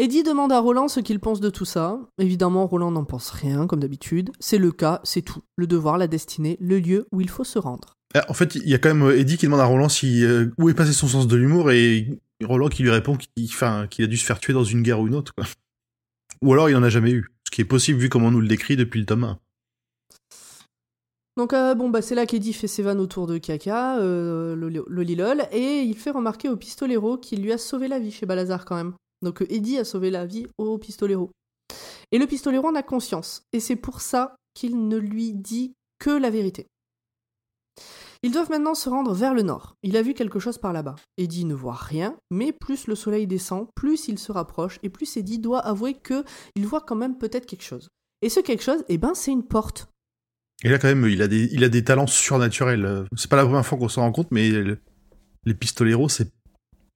Eddie 0.00 0.22
demande 0.22 0.52
à 0.52 0.60
Roland 0.60 0.86
ce 0.86 1.00
qu'il 1.00 1.18
pense 1.18 1.40
de 1.40 1.50
tout 1.50 1.64
ça. 1.64 1.98
Évidemment, 2.18 2.66
Roland 2.68 2.92
n'en 2.92 3.04
pense 3.04 3.30
rien, 3.30 3.66
comme 3.66 3.80
d'habitude. 3.80 4.30
C'est 4.38 4.58
le 4.58 4.70
cas, 4.70 5.00
c'est 5.02 5.22
tout. 5.22 5.42
Le 5.56 5.66
devoir, 5.66 5.98
la 5.98 6.06
destinée, 6.06 6.56
le 6.60 6.78
lieu 6.78 7.06
où 7.10 7.20
il 7.20 7.28
faut 7.28 7.42
se 7.42 7.58
rendre. 7.58 7.94
Ah, 8.14 8.24
En 8.28 8.34
fait, 8.34 8.54
il 8.54 8.68
y 8.68 8.74
a 8.74 8.78
quand 8.78 8.90
même 8.94 9.02
euh, 9.02 9.18
Eddie 9.18 9.36
qui 9.38 9.46
demande 9.46 9.60
à 9.60 9.64
Roland 9.64 9.88
si, 9.88 10.24
euh, 10.24 10.46
où 10.56 10.68
est 10.68 10.74
passé 10.74 10.92
son 10.92 11.08
sens 11.08 11.26
de 11.26 11.36
l'humour 11.36 11.72
et 11.72 12.20
Roland 12.44 12.68
qui 12.68 12.84
lui 12.84 12.90
répond 12.90 13.16
qu'il 13.16 13.46
enfin, 13.46 13.86
qu'il 13.90 14.04
a 14.04 14.08
dû 14.08 14.16
se 14.16 14.24
faire 14.24 14.38
tuer 14.38 14.52
dans 14.52 14.62
une 14.62 14.82
guerre 14.82 15.00
ou 15.00 15.08
une 15.08 15.16
autre. 15.16 15.34
Quoi. 15.34 15.46
Ou 16.42 16.52
alors 16.52 16.70
il 16.70 16.76
en 16.76 16.82
a 16.84 16.90
jamais 16.90 17.10
eu. 17.10 17.26
Ce 17.44 17.50
qui 17.50 17.60
est 17.62 17.64
possible 17.64 17.98
vu 17.98 18.08
comment 18.08 18.28
on 18.28 18.30
nous 18.30 18.40
le 18.40 18.46
décrit 18.46 18.76
depuis 18.76 19.00
le 19.00 19.06
tome 19.06 19.24
1. 19.24 19.38
Donc, 21.39 21.53
euh, 21.53 21.76
bon, 21.76 21.89
bah, 21.89 22.03
c'est 22.03 22.16
là 22.16 22.26
qu'Eddie 22.26 22.53
fait 22.53 22.66
ses 22.66 22.82
vannes 22.82 22.99
autour 22.99 23.28
de 23.28 23.39
caca, 23.39 24.01
euh, 24.01 24.57
le, 24.57 24.68
le 24.84 25.03
Lilol, 25.03 25.47
et 25.53 25.82
il 25.82 25.97
fait 25.97 26.11
remarquer 26.11 26.49
au 26.49 26.57
pistolero 26.57 27.16
qu'il 27.16 27.43
lui 27.43 27.53
a 27.53 27.59
sauvé 27.59 27.86
la 27.86 28.01
vie 28.01 28.11
chez 28.11 28.26
Balazar 28.26 28.64
quand 28.64 28.74
même. 28.74 28.95
Donc, 29.22 29.41
euh, 29.41 29.47
Eddie 29.49 29.78
a 29.78 29.84
sauvé 29.84 30.11
la 30.11 30.26
vie 30.26 30.49
au 30.59 30.78
pistolero. 30.78 31.30
Et 32.11 32.18
le 32.18 32.26
pistolero 32.26 32.66
en 32.66 32.74
a 32.74 32.82
conscience, 32.82 33.45
et 33.53 33.61
c'est 33.61 33.76
pour 33.76 34.01
ça 34.01 34.34
qu'il 34.53 34.89
ne 34.89 34.97
lui 34.97 35.32
dit 35.32 35.74
que 36.01 36.11
la 36.11 36.28
vérité. 36.28 36.66
Ils 38.24 38.32
doivent 38.32 38.51
maintenant 38.51 38.74
se 38.74 38.89
rendre 38.89 39.14
vers 39.14 39.32
le 39.32 39.43
nord. 39.43 39.74
Il 39.84 39.97
a 39.97 40.03
vu 40.03 40.14
quelque 40.14 40.41
chose 40.41 40.59
par 40.59 40.72
là-bas. 40.72 40.97
Eddie 41.18 41.45
ne 41.45 41.55
voit 41.55 41.74
rien, 41.74 42.16
mais 42.32 42.51
plus 42.51 42.89
le 42.89 42.97
soleil 42.97 43.28
descend, 43.28 43.68
plus 43.76 44.09
il 44.09 44.18
se 44.18 44.32
rapproche, 44.32 44.80
et 44.82 44.89
plus 44.89 45.16
Eddie 45.16 45.39
doit 45.39 45.61
avouer 45.61 45.95
que 45.95 46.24
il 46.57 46.66
voit 46.66 46.80
quand 46.80 46.97
même 46.97 47.16
peut-être 47.16 47.47
quelque 47.47 47.62
chose. 47.62 47.86
Et 48.22 48.28
ce 48.28 48.41
quelque 48.41 48.64
chose, 48.64 48.84
eh 48.89 48.99
ben, 48.99 49.14
c'est 49.14 49.30
une 49.30 49.47
porte. 49.47 49.86
Et 50.64 50.68
là 50.70 50.78
quand 50.78 50.88
même, 50.88 51.06
il 51.06 51.22
a 51.22 51.28
des, 51.28 51.48
il 51.52 51.62
a 51.64 51.68
des 51.68 51.84
talents 51.84 52.06
surnaturels. 52.06 52.84
Euh, 52.84 53.04
C'est 53.16 53.30
pas 53.30 53.36
la 53.36 53.44
première 53.44 53.64
fois 53.64 53.78
qu'on 53.78 53.88
s'en 53.88 54.02
rend 54.02 54.12
compte, 54.12 54.28
mais 54.32 54.50
le- 54.50 54.78
les 55.44 55.54
pistoleros, 55.54 56.09
c'est, 56.09 56.30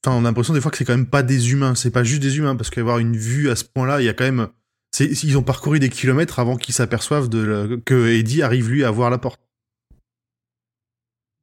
enfin, 0.05 0.17
on 0.17 0.21
a 0.21 0.29
l'impression 0.29 0.53
des 0.53 0.61
fois 0.61 0.71
que 0.71 0.77
c'est 0.77 0.85
quand 0.85 0.97
même 0.97 1.07
pas 1.07 1.23
des 1.23 1.53
humains. 1.53 1.75
C'est 1.75 1.91
pas 1.93 2.03
juste 2.05 2.23
des 2.23 2.39
humains 2.39 2.57
parce 2.57 2.71
qu'avoir 2.71 2.99
une 2.99 3.17
vue 3.17 3.51
à 3.51 3.57
ce 3.57 3.65
point-là, 3.65 4.01
il 4.01 4.05
y 4.05 4.09
a 4.09 4.15
quand 4.15 4.25
même, 4.25 4.49
c'est, 4.95 5.07
ils 5.23 5.39
ont 5.39 5.43
parcouru 5.43 5.79
des 5.79 5.91
kilomètres 5.91 6.39
avant 6.41 6.57
qu'ils 6.57 6.75
s'aperçoivent 6.75 7.29
de 7.29 7.39
la- 7.39 7.77
que 7.85 8.09
Eddie 8.09 8.43
arrive 8.43 8.69
lui 8.69 8.85
à 8.85 8.91
voir 8.91 9.11
la 9.11 9.19
porte. 9.19 9.41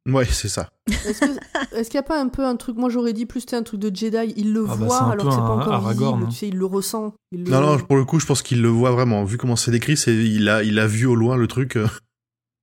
Ouais, 0.09 0.25
c'est 0.25 0.47
ça. 0.49 0.69
Est-ce 0.89 1.19
que- 1.19 1.75
est-ce 1.75 1.89
qu'il 1.89 1.97
n'y 1.99 2.05
a 2.05 2.07
pas 2.07 2.19
un 2.19 2.29
peu 2.29 2.43
un 2.45 2.55
truc, 2.55 2.77
moi 2.77 2.89
j'aurais 2.89 3.13
dit 3.13 3.25
plus 3.27 3.41
c'était 3.41 3.57
un 3.57 3.63
truc 3.63 3.79
de 3.79 3.95
Jedi, 3.95 4.33
il 4.37 4.53
le 4.53 4.63
Ah 4.67 4.75
bah, 4.75 4.85
voit 4.85 4.97
alors 5.11 5.25
que 5.25 5.31
c'est 5.31 5.37
pas 5.37 5.43
un 5.43 5.59
encore 5.59 5.73
Aragorn, 5.73 6.15
visible, 6.19 6.23
hein. 6.25 6.31
tu 6.33 6.37
sais, 6.37 6.47
il 6.47 6.57
le 6.57 6.65
ressent. 6.65 7.13
il 7.31 7.43
le- 7.43 7.51
Non, 7.51 7.61
non, 7.61 7.77
pour 7.77 7.95
le 7.95 8.05
coup, 8.05 8.19
je 8.19 8.25
pense 8.25 8.41
qu'il 8.41 8.61
le 8.61 8.69
voit 8.69 8.91
vraiment. 8.91 9.23
Vu 9.23 9.37
comment 9.37 9.55
c'est 9.55 9.71
décrit, 9.71 9.97
c'est, 9.97 10.15
il 10.15 10.49
a, 10.49 10.63
il 10.63 10.79
a 10.79 10.87
vu 10.87 11.05
au 11.05 11.15
loin 11.15 11.37
le 11.37 11.47
truc. 11.47 11.77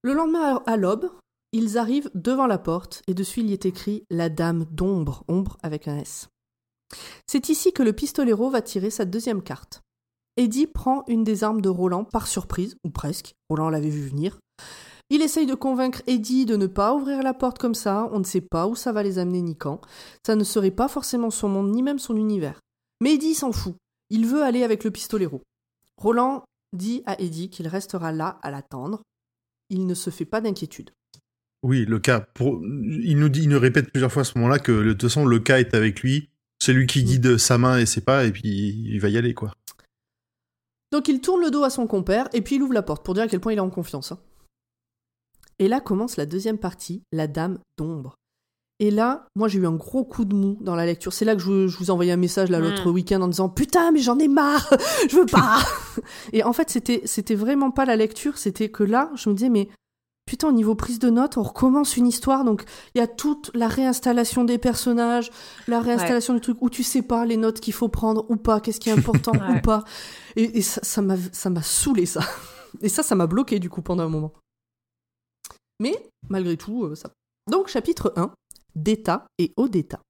Le 0.03 0.13
lendemain 0.13 0.63
à 0.67 0.77
l'aube, 0.77 1.11
ils 1.53 1.79
arrivent 1.79 2.11
devant 2.15 2.47
la 2.47 2.59
porte 2.59 3.03
et 3.07 3.15
dessus 3.15 3.41
il 3.41 3.51
y 3.51 3.53
est 3.53 3.67
écrit 3.67 4.05
La 4.11 4.29
Dame 4.29 4.67
d'ombre, 4.71 5.25
ombre 5.29 5.57
avec 5.63 5.89
un 5.89 5.97
S. 5.99 6.29
C'est 7.27 7.49
ici 7.49 7.73
que 7.73 7.83
le 7.83 7.93
pistolero 7.93 8.51
va 8.51 8.63
tirer 8.63 8.91
sa 8.91 9.05
deuxième 9.05 9.43
carte. 9.43 9.83
Eddie 10.37 10.67
prend 10.67 11.03
une 11.09 11.25
des 11.25 11.45
armes 11.45 11.63
de 11.63 11.69
Roland 11.69 12.05
par 12.05 12.27
surprise, 12.27 12.77
ou 12.85 12.91
presque, 12.91 13.35
Roland 13.49 13.71
l'avait 13.71 13.89
vu 13.89 14.07
venir. 14.07 14.39
Il 15.09 15.23
essaye 15.23 15.47
de 15.47 15.55
convaincre 15.55 16.03
Eddie 16.07 16.47
de 16.47 16.57
ne 16.57 16.67
pas 16.67 16.95
ouvrir 16.95 17.23
la 17.23 17.33
porte 17.33 17.59
comme 17.59 17.75
ça, 17.75 18.09
on 18.13 18.19
ne 18.19 18.25
sait 18.25 18.41
pas 18.41 18.67
où 18.67 18.75
ça 18.75 18.93
va 18.93 19.03
les 19.03 19.19
amener 19.19 19.41
ni 19.41 19.57
quand. 19.57 19.81
Ça 20.27 20.37
ne 20.37 20.45
serait 20.45 20.71
pas 20.71 20.89
forcément 20.89 21.31
son 21.31 21.49
monde 21.49 21.71
ni 21.71 21.83
même 21.83 21.99
son 21.99 22.17
univers. 22.17 22.61
Mais 23.01 23.15
Eddie 23.15 23.35
s'en 23.35 23.53
fout, 23.53 23.77
il 24.11 24.27
veut 24.27 24.43
aller 24.43 24.63
avec 24.63 24.85
le 24.85 24.91
pistolero. 24.91 25.43
Roland 25.97 26.45
dit 26.73 27.03
à 27.07 27.21
Eddie 27.21 27.51
qu'il 27.51 27.69
restera 27.69 28.13
là 28.13 28.39
à 28.43 28.51
l'attendre. 28.51 29.03
Il 29.71 29.87
ne 29.87 29.95
se 29.95 30.11
fait 30.11 30.25
pas 30.25 30.41
d'inquiétude. 30.41 30.91
Oui, 31.63 31.85
le 31.85 31.99
cas. 31.99 32.21
Pour... 32.21 32.61
Il 32.65 33.19
nous 33.19 33.29
dit, 33.29 33.43
il 33.43 33.49
nous 33.49 33.59
répète 33.59 33.91
plusieurs 33.91 34.13
fois 34.13 34.23
à 34.23 34.25
ce 34.25 34.39
moment-là 34.39 34.59
que 34.59 34.73
de 34.73 34.93
toute 34.93 35.03
façon, 35.03 35.25
le 35.25 35.39
cas 35.41 35.59
est 35.59 35.75
avec 35.75 36.01
lui. 36.01 36.29
C'est 36.59 36.73
lui 36.73 36.87
qui 36.87 37.05
guide 37.05 37.37
sa 37.39 37.59
main 37.59 37.79
et 37.79 37.87
ses 37.87 38.01
pas, 38.01 38.25
et 38.25 38.33
puis 38.33 38.43
il 38.45 38.99
va 38.99 39.09
y 39.09 39.19
aller, 39.19 39.35
quoi. 39.35 39.53
Donc 40.93 41.09
il 41.09 41.21
tourne 41.21 41.43
le 41.43 41.51
dos 41.51 41.65
à 41.65 41.71
son 41.71 41.87
compère 41.87 42.29
et 42.33 42.43
puis 42.43 42.57
il 42.57 42.63
ouvre 42.63 42.73
la 42.73 42.83
porte 42.83 43.05
pour 43.05 43.15
dire 43.15 43.25
à 43.25 43.29
quel 43.29 43.41
point 43.41 43.53
il 43.53 43.57
est 43.57 43.61
en 43.61 43.71
confiance. 43.71 44.13
hein. 44.13 44.21
Et 45.59 45.69
là 45.69 45.81
commence 45.81 46.17
la 46.17 46.27
deuxième 46.27 46.59
partie, 46.59 47.03
la 47.13 47.27
dame 47.27 47.59
d'ombre. 47.77 48.17
Et 48.79 48.91
là, 48.91 49.27
moi 49.37 49.49
j'ai 49.49 49.59
eu 49.59 49.67
un 49.67 49.73
gros 49.75 50.05
coup 50.05 50.25
de 50.27 50.35
mou 50.35 50.59
dans 50.61 50.75
la 50.77 50.85
lecture. 50.85 51.13
C'est 51.13 51.25
là 51.25 51.35
que 51.35 51.41
je, 51.41 51.47
vous- 51.47 51.69
je 51.69 51.79
vous 51.79 51.91
envoyais 51.91 52.13
un 52.13 52.17
message 52.19 52.51
là, 52.51 52.59
l'autre 52.61 52.91
Mm. 52.91 52.95
week-end 52.95 53.21
en 53.23 53.29
disant 53.29 53.49
putain 53.49 53.91
mais 53.93 54.01
j'en 54.01 54.19
ai 54.19 54.29
marre, 54.29 54.69
je 55.11 55.17
veux 55.17 55.27
pas. 55.27 55.59
et 56.35 56.43
en 56.45 56.53
fait 56.53 56.69
c'était 56.69 57.01
c'était 57.07 57.35
vraiment 57.37 57.71
pas 57.71 57.87
la 57.87 57.97
lecture, 57.97 58.37
c'était 58.37 58.69
que 58.69 58.85
là 58.85 59.11
je 59.15 59.31
me 59.31 59.35
disais 59.35 59.49
mais 59.49 59.69
putain, 60.29 60.49
au 60.49 60.53
niveau 60.53 60.75
prise 60.75 60.99
de 60.99 61.09
notes, 61.09 61.37
on 61.39 61.45
recommence 61.45 61.97
une 61.97 62.09
histoire. 62.09 62.43
Donc, 62.43 62.65
il 62.97 62.99
y 62.99 63.01
a 63.01 63.07
toute 63.07 63.53
la 63.55 63.69
réinstallation 63.69 64.43
des 64.43 64.59
personnages, 64.59 65.31
la 65.69 65.79
réinstallation 65.79 66.35
du 66.35 66.41
truc 66.41 66.59
où 66.63 66.69
tu 66.69 66.83
sais 66.83 67.03
pas 67.03 67.25
les 67.25 67.37
notes 67.37 67.61
qu'il 67.61 67.73
faut 67.73 67.87
prendre 67.89 68.27
ou 68.29 68.35
pas, 68.35 68.59
qu'est-ce 68.59 68.81
qui 68.81 68.89
est 68.89 68.93
important 68.99 69.31
Ouais. 69.49 69.59
ou 69.59 69.61
pas. 69.61 69.85
Et, 70.35 70.59
et 70.59 70.63
ça 70.63 70.81
ça 70.83 71.01
m'a 71.01 71.15
ça 71.31 71.49
m'a 71.49 71.63
saoulé, 71.63 72.07
ça. 72.07 72.23
Et 72.83 72.89
ça, 72.89 73.05
ça 73.05 73.15
m'a 73.15 73.29
bloqué, 73.29 73.61
du 73.61 73.71
coup, 73.71 73.83
pendant 73.83 74.03
un 74.03 74.09
moment. 74.09 74.33
Mais, 75.81 75.95
malgré 76.29 76.57
tout, 76.57 76.85
euh, 76.87 76.95
ça. 76.97 77.11
Donc, 77.49 77.69
chapitre 77.69 78.13
1, 78.17 78.33
Data 78.77 79.27
et 79.39 79.53
Odetta. 79.57 80.01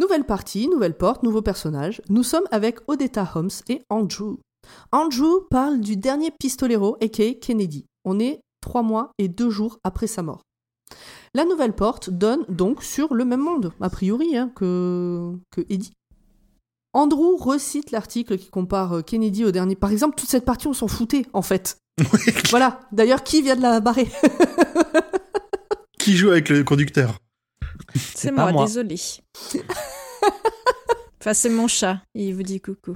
Nouvelle 0.00 0.24
partie, 0.24 0.68
nouvelle 0.68 0.96
porte, 0.96 1.22
nouveau 1.22 1.42
personnage. 1.42 2.00
Nous 2.08 2.22
sommes 2.22 2.46
avec 2.50 2.78
Odetta 2.88 3.30
Holmes 3.34 3.50
et 3.68 3.82
Andrew. 3.90 4.36
Andrew 4.92 5.46
parle 5.50 5.80
du 5.80 5.96
dernier 5.96 6.30
pistolero, 6.30 6.96
a.k.a. 7.02 7.34
Kennedy. 7.34 7.86
On 8.04 8.18
est 8.18 8.40
trois 8.60 8.82
mois 8.82 9.12
et 9.18 9.28
deux 9.28 9.50
jours 9.50 9.78
après 9.84 10.06
sa 10.06 10.22
mort. 10.22 10.42
La 11.34 11.44
nouvelle 11.44 11.74
porte 11.74 12.10
donne 12.10 12.44
donc 12.48 12.82
sur 12.82 13.14
le 13.14 13.24
même 13.24 13.40
monde, 13.40 13.72
a 13.80 13.90
priori, 13.90 14.36
hein, 14.36 14.50
que, 14.54 15.32
que 15.50 15.60
Eddie. 15.68 15.92
Andrew 16.92 17.36
recite 17.36 17.90
l'article 17.90 18.38
qui 18.38 18.50
compare 18.50 18.92
euh, 18.94 19.02
Kennedy 19.02 19.44
au 19.44 19.50
dernier. 19.50 19.74
Par 19.74 19.90
exemple, 19.90 20.14
toute 20.14 20.28
cette 20.28 20.44
partie, 20.44 20.68
on 20.68 20.72
s'en 20.72 20.86
foutait, 20.86 21.26
en 21.32 21.42
fait. 21.42 21.76
voilà. 22.50 22.80
D'ailleurs, 22.92 23.24
qui 23.24 23.42
vient 23.42 23.56
de 23.56 23.62
la 23.62 23.80
barrer? 23.80 24.08
Qui 26.04 26.18
joue 26.18 26.32
avec 26.32 26.50
le 26.50 26.64
conducteur 26.64 27.18
C'est 28.14 28.30
moi, 28.30 28.52
moi. 28.52 28.66
désolé. 28.66 29.00
enfin, 31.18 31.32
c'est 31.32 31.48
mon 31.48 31.66
chat. 31.66 32.02
Il 32.14 32.34
vous 32.34 32.42
dit 32.42 32.60
coucou. 32.60 32.92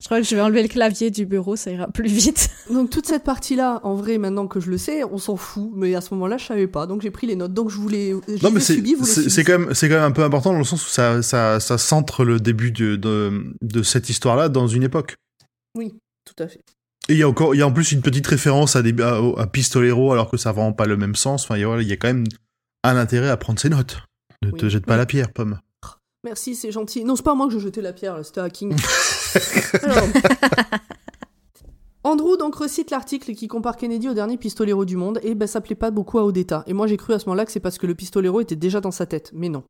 Je 0.00 0.08
crois 0.08 0.20
que 0.20 0.26
je 0.26 0.34
vais 0.34 0.40
enlever 0.42 0.62
le 0.62 0.68
clavier 0.68 1.12
du 1.12 1.24
bureau, 1.24 1.54
ça 1.54 1.70
ira 1.70 1.86
plus 1.86 2.08
vite. 2.08 2.50
Donc 2.72 2.90
toute 2.90 3.06
cette 3.06 3.22
partie-là, 3.22 3.80
en 3.84 3.94
vrai, 3.94 4.18
maintenant 4.18 4.48
que 4.48 4.58
je 4.58 4.68
le 4.68 4.78
sais, 4.78 5.04
on 5.04 5.18
s'en 5.18 5.36
fout. 5.36 5.70
Mais 5.76 5.94
à 5.94 6.00
ce 6.00 6.12
moment-là, 6.14 6.38
je 6.38 6.46
savais 6.46 6.66
pas. 6.66 6.88
Donc 6.88 7.02
j'ai 7.02 7.12
pris 7.12 7.28
les 7.28 7.36
notes. 7.36 7.54
Donc 7.54 7.70
je 7.70 7.76
voulais. 7.76 8.12
Je 8.26 8.42
Non, 8.42 8.50
mais 8.50 8.58
ai 8.58 9.04
c'est 9.04 9.44
quand 9.44 9.60
même 9.60 9.74
c'est 9.74 9.88
quand 9.88 9.94
même 9.94 10.04
un 10.04 10.10
peu 10.10 10.24
important 10.24 10.50
dans 10.50 10.58
le 10.58 10.64
sens 10.64 10.84
où 10.84 10.90
ça 10.90 11.22
ça 11.22 11.60
ça 11.60 11.78
centre 11.78 12.24
le 12.24 12.40
début 12.40 12.72
de 12.72 12.96
de, 12.96 13.54
de 13.62 13.82
cette 13.84 14.08
histoire-là 14.08 14.48
dans 14.48 14.66
une 14.66 14.82
époque. 14.82 15.14
Oui, 15.76 15.94
tout 16.24 16.42
à 16.42 16.48
fait. 16.48 16.64
Et 17.08 17.12
il 17.12 17.18
y 17.18 17.22
a 17.22 17.28
encore 17.28 17.54
il 17.54 17.58
y 17.58 17.62
a 17.62 17.66
en 17.66 17.72
plus 17.72 17.92
une 17.92 18.02
petite 18.02 18.26
référence 18.26 18.74
à 18.76 18.82
des 18.82 18.94
à, 19.00 19.20
à 19.38 19.46
Pistolero 19.46 20.12
alors 20.12 20.30
que 20.30 20.36
ça 20.36 20.52
vraiment 20.52 20.72
pas 20.72 20.86
le 20.86 20.96
même 20.96 21.14
sens. 21.14 21.44
Enfin, 21.44 21.56
il 21.56 21.60
y 21.60 21.64
a, 21.64 21.80
il 21.80 21.88
y 21.88 21.92
a 21.92 21.96
quand 21.96 22.08
même 22.08 22.24
un 22.82 22.96
intérêt 22.96 23.28
à 23.28 23.36
prendre 23.36 23.58
ses 23.60 23.68
notes. 23.68 23.98
Ne 24.42 24.50
te 24.50 24.68
jette 24.68 24.84
pas 24.86 24.94
Oui. 24.94 24.98
la 24.98 25.06
pierre, 25.06 25.32
pomme. 25.32 25.58
Merci, 26.24 26.56
c'est 26.56 26.72
gentil. 26.72 27.04
Non, 27.04 27.14
c'est 27.14 27.22
pas 27.22 27.34
moi 27.34 27.46
que 27.46 27.52
je 27.52 27.58
jetais 27.60 27.80
la 27.80 27.92
pierre, 27.92 28.24
c'était 28.24 28.40
à 28.40 28.50
King. 28.50 28.74
Alors, 29.82 30.04
Andrew 32.02 32.36
donc 32.36 32.54
recite 32.56 32.90
l'article 32.90 33.34
qui 33.34 33.48
compare 33.48 33.76
Kennedy 33.76 34.08
au 34.08 34.14
dernier 34.14 34.36
pistolero 34.36 34.84
du 34.84 34.96
monde 34.96 35.18
et 35.22 35.34
ben 35.34 35.46
ça 35.48 35.60
plaît 35.60 35.74
pas 35.74 35.90
beaucoup 35.90 36.18
à 36.18 36.24
Odetta. 36.24 36.62
Et 36.66 36.72
moi 36.72 36.86
j'ai 36.86 36.96
cru 36.96 37.12
à 37.14 37.18
ce 37.18 37.26
moment-là 37.26 37.44
que 37.44 37.52
c'est 37.52 37.60
parce 37.60 37.78
que 37.78 37.86
le 37.86 37.94
pistolero 37.96 38.40
était 38.40 38.54
déjà 38.56 38.80
dans 38.80 38.92
sa 38.92 39.06
tête, 39.06 39.30
mais 39.34 39.48
non. 39.48 39.64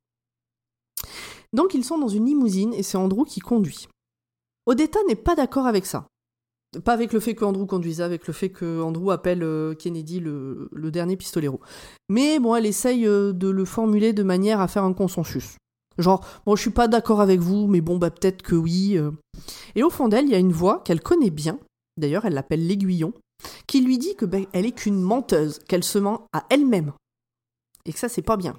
Donc 1.53 1.73
ils 1.75 1.85
sont 1.85 1.99
dans 1.99 2.09
une 2.09 2.27
limousine 2.27 2.75
et 2.75 2.83
c'est 2.83 2.99
Andrew 2.99 3.25
qui 3.25 3.41
conduit. 3.41 3.89
Odetta 4.67 4.99
n'est 5.09 5.15
pas 5.15 5.35
d'accord 5.35 5.67
avec 5.67 5.87
ça. 5.87 6.07
Pas 6.85 6.93
avec 6.93 7.13
le 7.13 7.21
fait 7.21 7.35
que 7.35 7.45
Andrew 7.45 7.67
conduise, 7.67 8.01
avec 8.01 8.27
le 8.27 8.33
fait 8.33 8.51
que 8.51 8.81
Andrew 8.83 9.11
appelle 9.11 9.43
euh, 9.43 9.75
Kennedy 9.75 10.21
le, 10.21 10.69
dernier 10.91 11.17
pistolero. 11.17 11.61
Mais 12.09 12.39
bon, 12.39 12.55
elle 12.55 12.67
essaye 12.67 13.07
euh, 13.07 13.33
de 13.33 13.49
le 13.49 13.65
formuler 13.65 14.13
de 14.13 14.23
manière 14.23 14.61
à 14.61 14.69
faire 14.69 14.85
un 14.85 14.93
consensus. 14.93 15.57
Genre, 15.99 16.25
bon, 16.45 16.57
je 16.57 16.61
suis 16.61 16.71
pas 16.71 16.89
d'accord 16.89 17.21
avec 17.21 17.41
vous, 17.41 17.67
mais 17.67 17.81
bon, 17.81 17.97
bah 17.97 18.11
peut-être 18.11 18.43
que 18.43 18.55
oui. 18.55 18.99
euh. 18.99 19.11
Et 19.75 19.83
au 19.83 19.91
fond 19.91 20.09
d'elle, 20.09 20.27
il 20.27 20.33
y 20.33 20.35
a 20.35 20.39
une 20.39 20.53
voix 20.53 20.83
qu'elle 20.85 21.01
connaît 21.01 21.31
bien, 21.31 21.59
d'ailleurs 21.97 22.27
elle 22.27 22.35
l'appelle 22.35 22.67
l'aiguillon, 22.67 23.13
qui 23.67 23.81
lui 23.81 23.99
dit 23.99 24.15
que 24.15 24.27
ben, 24.27 24.47
elle 24.53 24.67
est 24.67 24.73
qu'une 24.73 25.01
menteuse, 25.01 25.61
qu'elle 25.69 25.85
se 25.85 25.99
ment 25.99 26.27
à 26.33 26.45
elle-même. 26.51 26.93
Et 27.85 27.93
que 27.93 27.99
ça, 27.99 28.09
c'est 28.09 28.23
pas 28.23 28.37
bien. 28.37 28.57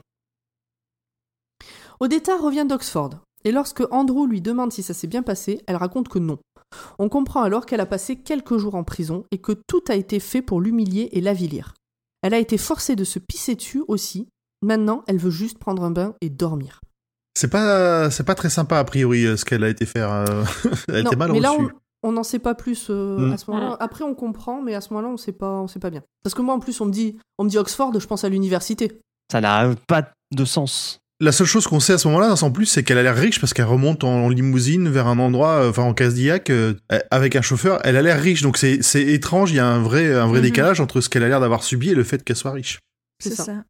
Odetta 1.99 2.37
revient 2.37 2.65
d'Oxford, 2.67 3.11
et 3.43 3.51
lorsque 3.51 3.83
Andrew 3.91 4.25
lui 4.25 4.41
demande 4.41 4.71
si 4.71 4.83
ça 4.83 4.93
s'est 4.93 5.07
bien 5.07 5.23
passé, 5.23 5.61
elle 5.67 5.75
raconte 5.75 6.09
que 6.09 6.19
non. 6.19 6.39
On 6.99 7.09
comprend 7.09 7.41
alors 7.43 7.65
qu'elle 7.65 7.79
a 7.79 7.85
passé 7.85 8.17
quelques 8.17 8.57
jours 8.57 8.75
en 8.75 8.83
prison 8.83 9.25
et 9.31 9.37
que 9.39 9.53
tout 9.67 9.81
a 9.89 9.95
été 9.95 10.19
fait 10.19 10.41
pour 10.41 10.61
l'humilier 10.61 11.09
et 11.13 11.21
l'avilir. 11.21 11.73
Elle 12.23 12.33
a 12.33 12.39
été 12.39 12.57
forcée 12.57 12.95
de 12.95 13.03
se 13.03 13.19
pisser 13.19 13.55
dessus 13.55 13.83
aussi. 13.87 14.27
Maintenant, 14.63 15.03
elle 15.07 15.17
veut 15.17 15.29
juste 15.31 15.59
prendre 15.59 15.83
un 15.83 15.91
bain 15.91 16.15
et 16.21 16.29
dormir. 16.29 16.81
C'est 17.37 17.49
pas 17.49 18.09
c'est 18.09 18.23
pas 18.25 18.33
très 18.35 18.49
sympa 18.49 18.79
a 18.79 18.83
priori 18.83 19.25
euh, 19.25 19.37
ce 19.37 19.45
qu'elle 19.45 19.63
a 19.63 19.69
été 19.69 19.85
faire. 19.85 20.11
euh, 20.11 20.43
Elle 20.89 20.95
a 20.95 21.03
Non, 21.03 21.11
été 21.11 21.15
mal 21.15 21.31
mais 21.31 21.39
là, 21.39 21.51
reçue. 21.51 21.63
on- 21.63 21.69
on 22.03 22.11
n'en 22.11 22.23
sait 22.23 22.39
pas 22.39 22.53
plus 22.55 22.87
euh, 22.89 23.17
Mm. 23.17 23.31
à 23.33 23.37
ce 23.37 23.49
moment-là. 23.51 23.77
Après, 23.79 24.03
on 24.03 24.13
comprend, 24.13 24.61
mais 24.61 24.75
à 24.75 24.81
ce 24.81 24.93
moment-là, 24.93 25.11
on 25.13 25.17
sait 25.17 25.31
pas, 25.31 25.51
on 25.61 25.67
sait 25.67 25.79
pas 25.79 25.89
bien. 25.89 26.03
Parce 26.23 26.33
que 26.35 26.41
moi, 26.41 26.53
en 26.53 26.59
plus, 26.59 26.79
on 26.81 26.85
me 26.85 26.91
dit, 26.91 27.17
on 27.39 27.43
me 27.43 27.49
dit 27.49 27.57
Oxford, 27.57 27.91
je 27.99 28.05
pense 28.07 28.23
à 28.23 28.29
l'université. 28.29 28.99
Ça 29.31 29.41
n'a 29.41 29.73
pas 29.87 30.11
de 30.33 30.45
sens. 30.45 30.99
La 31.19 31.31
seule 31.31 31.47
chose 31.47 31.65
qu'on 31.65 31.79
sait 31.79 31.93
à 31.93 31.97
ce 31.97 32.07
moment-là, 32.09 32.35
en 32.43 32.51
plus, 32.51 32.67
c'est 32.67 32.83
qu'elle 32.83 32.99
a 32.99 33.03
l'air 33.03 33.15
riche 33.15 33.39
parce 33.39 33.51
qu'elle 33.53 33.65
remonte 33.65 34.03
en 34.03 34.29
limousine 34.29 34.87
vers 34.87 35.07
un 35.07 35.17
endroit, 35.17 35.63
euh, 35.63 35.69
enfin 35.71 35.81
en 35.81 35.93
Cadillac, 35.95 36.51
euh, 36.51 36.75
avec 37.09 37.35
un 37.35 37.41
chauffeur. 37.41 37.79
Elle 37.83 37.97
a 37.97 38.03
l'air 38.03 38.21
riche, 38.21 38.43
donc 38.43 38.57
c'est 38.57 38.79
étrange. 38.95 39.51
Il 39.51 39.55
y 39.55 39.59
a 39.59 39.65
un 39.67 39.81
vrai 39.81 40.13
un 40.13 40.27
vrai 40.27 40.39
Mhm. 40.39 40.43
décalage 40.45 40.79
entre 40.79 41.01
ce 41.01 41.09
qu'elle 41.09 41.23
a 41.23 41.27
l'air 41.27 41.39
d'avoir 41.39 41.63
subi 41.63 41.89
et 41.89 41.95
le 41.95 42.03
fait 42.03 42.23
qu'elle 42.23 42.35
soit 42.35 42.51
riche. 42.51 42.79
C'est 43.19 43.29
C'est 43.31 43.35
ça. 43.35 43.45
ça. 43.45 43.63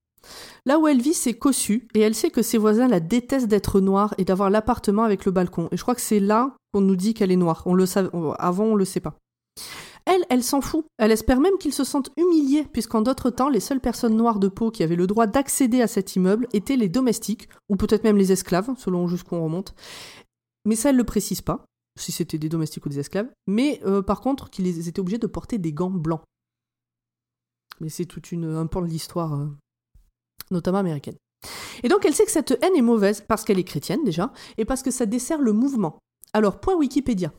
Là 0.66 0.78
où 0.78 0.90
elle 0.90 1.00
vit, 1.02 1.14
c'est 1.14 1.36
cossu, 1.36 1.88
et 1.96 2.02
elle 2.02 2.16
sait 2.16 2.32
que 2.32 2.42
ses 2.42 2.58
voisins 2.58 2.90
la 2.90 3.00
détestent 3.00 3.48
d'être 3.48 3.80
noire 3.80 4.14
et 4.18 4.26
d'avoir 4.26 4.50
l'appartement 4.50 5.04
avec 5.06 5.24
le 5.24 5.32
balcon. 5.32 5.70
Et 5.72 5.78
je 5.78 5.82
crois 5.82 5.96
que 5.96 6.02
c'est 6.02 6.20
là 6.20 6.52
qu'on 6.74 6.82
nous 6.82 6.98
dit 6.98 7.14
qu'elle 7.14 7.32
est 7.32 7.38
noire. 7.38 7.64
On 7.66 7.76
le 7.76 7.86
savait, 7.86 8.10
on- 8.12 8.34
avant, 8.34 8.66
on 8.66 8.76
le 8.76 8.84
sait 8.84 9.00
pas. 9.00 9.16
Elle, 10.10 10.26
elle 10.30 10.44
s'en 10.44 10.62
fout. 10.62 10.86
Elle 10.98 11.12
espère 11.12 11.42
même 11.42 11.58
qu'ils 11.58 11.74
se 11.74 11.84
sentent 11.84 12.12
humiliés, 12.16 12.66
puisqu'en 12.72 13.02
d'autres 13.02 13.30
temps, 13.30 13.50
les 13.50 13.60
seules 13.60 13.82
personnes 13.82 14.16
noires 14.16 14.40
de 14.40 14.48
peau 14.48 14.72
qui 14.72 14.82
avaient 14.82 14.96
le 14.96 15.06
droit 15.06 15.28
d'accéder 15.28 15.82
à 15.82 15.88
cet 15.88 16.16
immeuble 16.16 16.48
étaient 16.54 16.78
les 16.78 16.88
domestiques, 16.88 17.50
ou 17.68 17.76
peut-être 17.76 18.06
même 18.06 18.16
les 18.16 18.32
esclaves, 18.32 18.74
selon 18.78 19.08
jusqu'où 19.08 19.36
on 19.36 19.44
remonte. 19.44 19.76
Mais 20.64 20.78
ça, 20.78 20.92
elle 20.92 20.96
le 20.96 21.04
précise 21.04 21.42
pas, 21.42 21.66
si 22.00 22.14
c'était 22.14 22.38
des 22.38 22.48
domestiques 22.48 22.86
ou 22.86 22.90
des 22.90 23.00
esclaves. 23.00 23.28
Mais 23.48 23.82
euh, 23.86 24.02
par 24.02 24.22
contre, 24.22 24.50
qu'ils 24.50 24.88
étaient 24.88 25.02
obligés 25.02 25.18
de 25.18 25.28
porter 25.28 25.58
des 25.58 25.74
gants 25.74 25.92
blancs. 25.92 26.22
Mais 27.82 27.90
c'est 27.90 28.06
toute 28.06 28.32
une, 28.32 28.46
un 28.46 28.66
pan 28.66 28.82
de 28.82 28.88
l'histoire, 28.88 29.34
euh, 29.34 29.48
notamment 30.52 30.78
américaine. 30.78 31.18
Et 31.84 31.90
donc 31.90 32.06
elle 32.06 32.16
sait 32.16 32.26
que 32.26 32.32
cette 32.32 32.58
haine 32.64 32.76
est 32.76 32.82
mauvaise 32.82 33.22
parce 33.28 33.44
qu'elle 33.44 33.60
est 33.60 33.64
chrétienne 33.64 34.04
déjà, 34.06 34.32
et 34.58 34.64
parce 34.64 34.84
que 34.84 34.90
ça 34.90 35.06
dessert 35.06 35.42
le 35.42 35.52
mouvement. 35.52 36.00
Alors, 36.32 36.60
point 36.60 36.76
Wikipédia. 36.76 37.34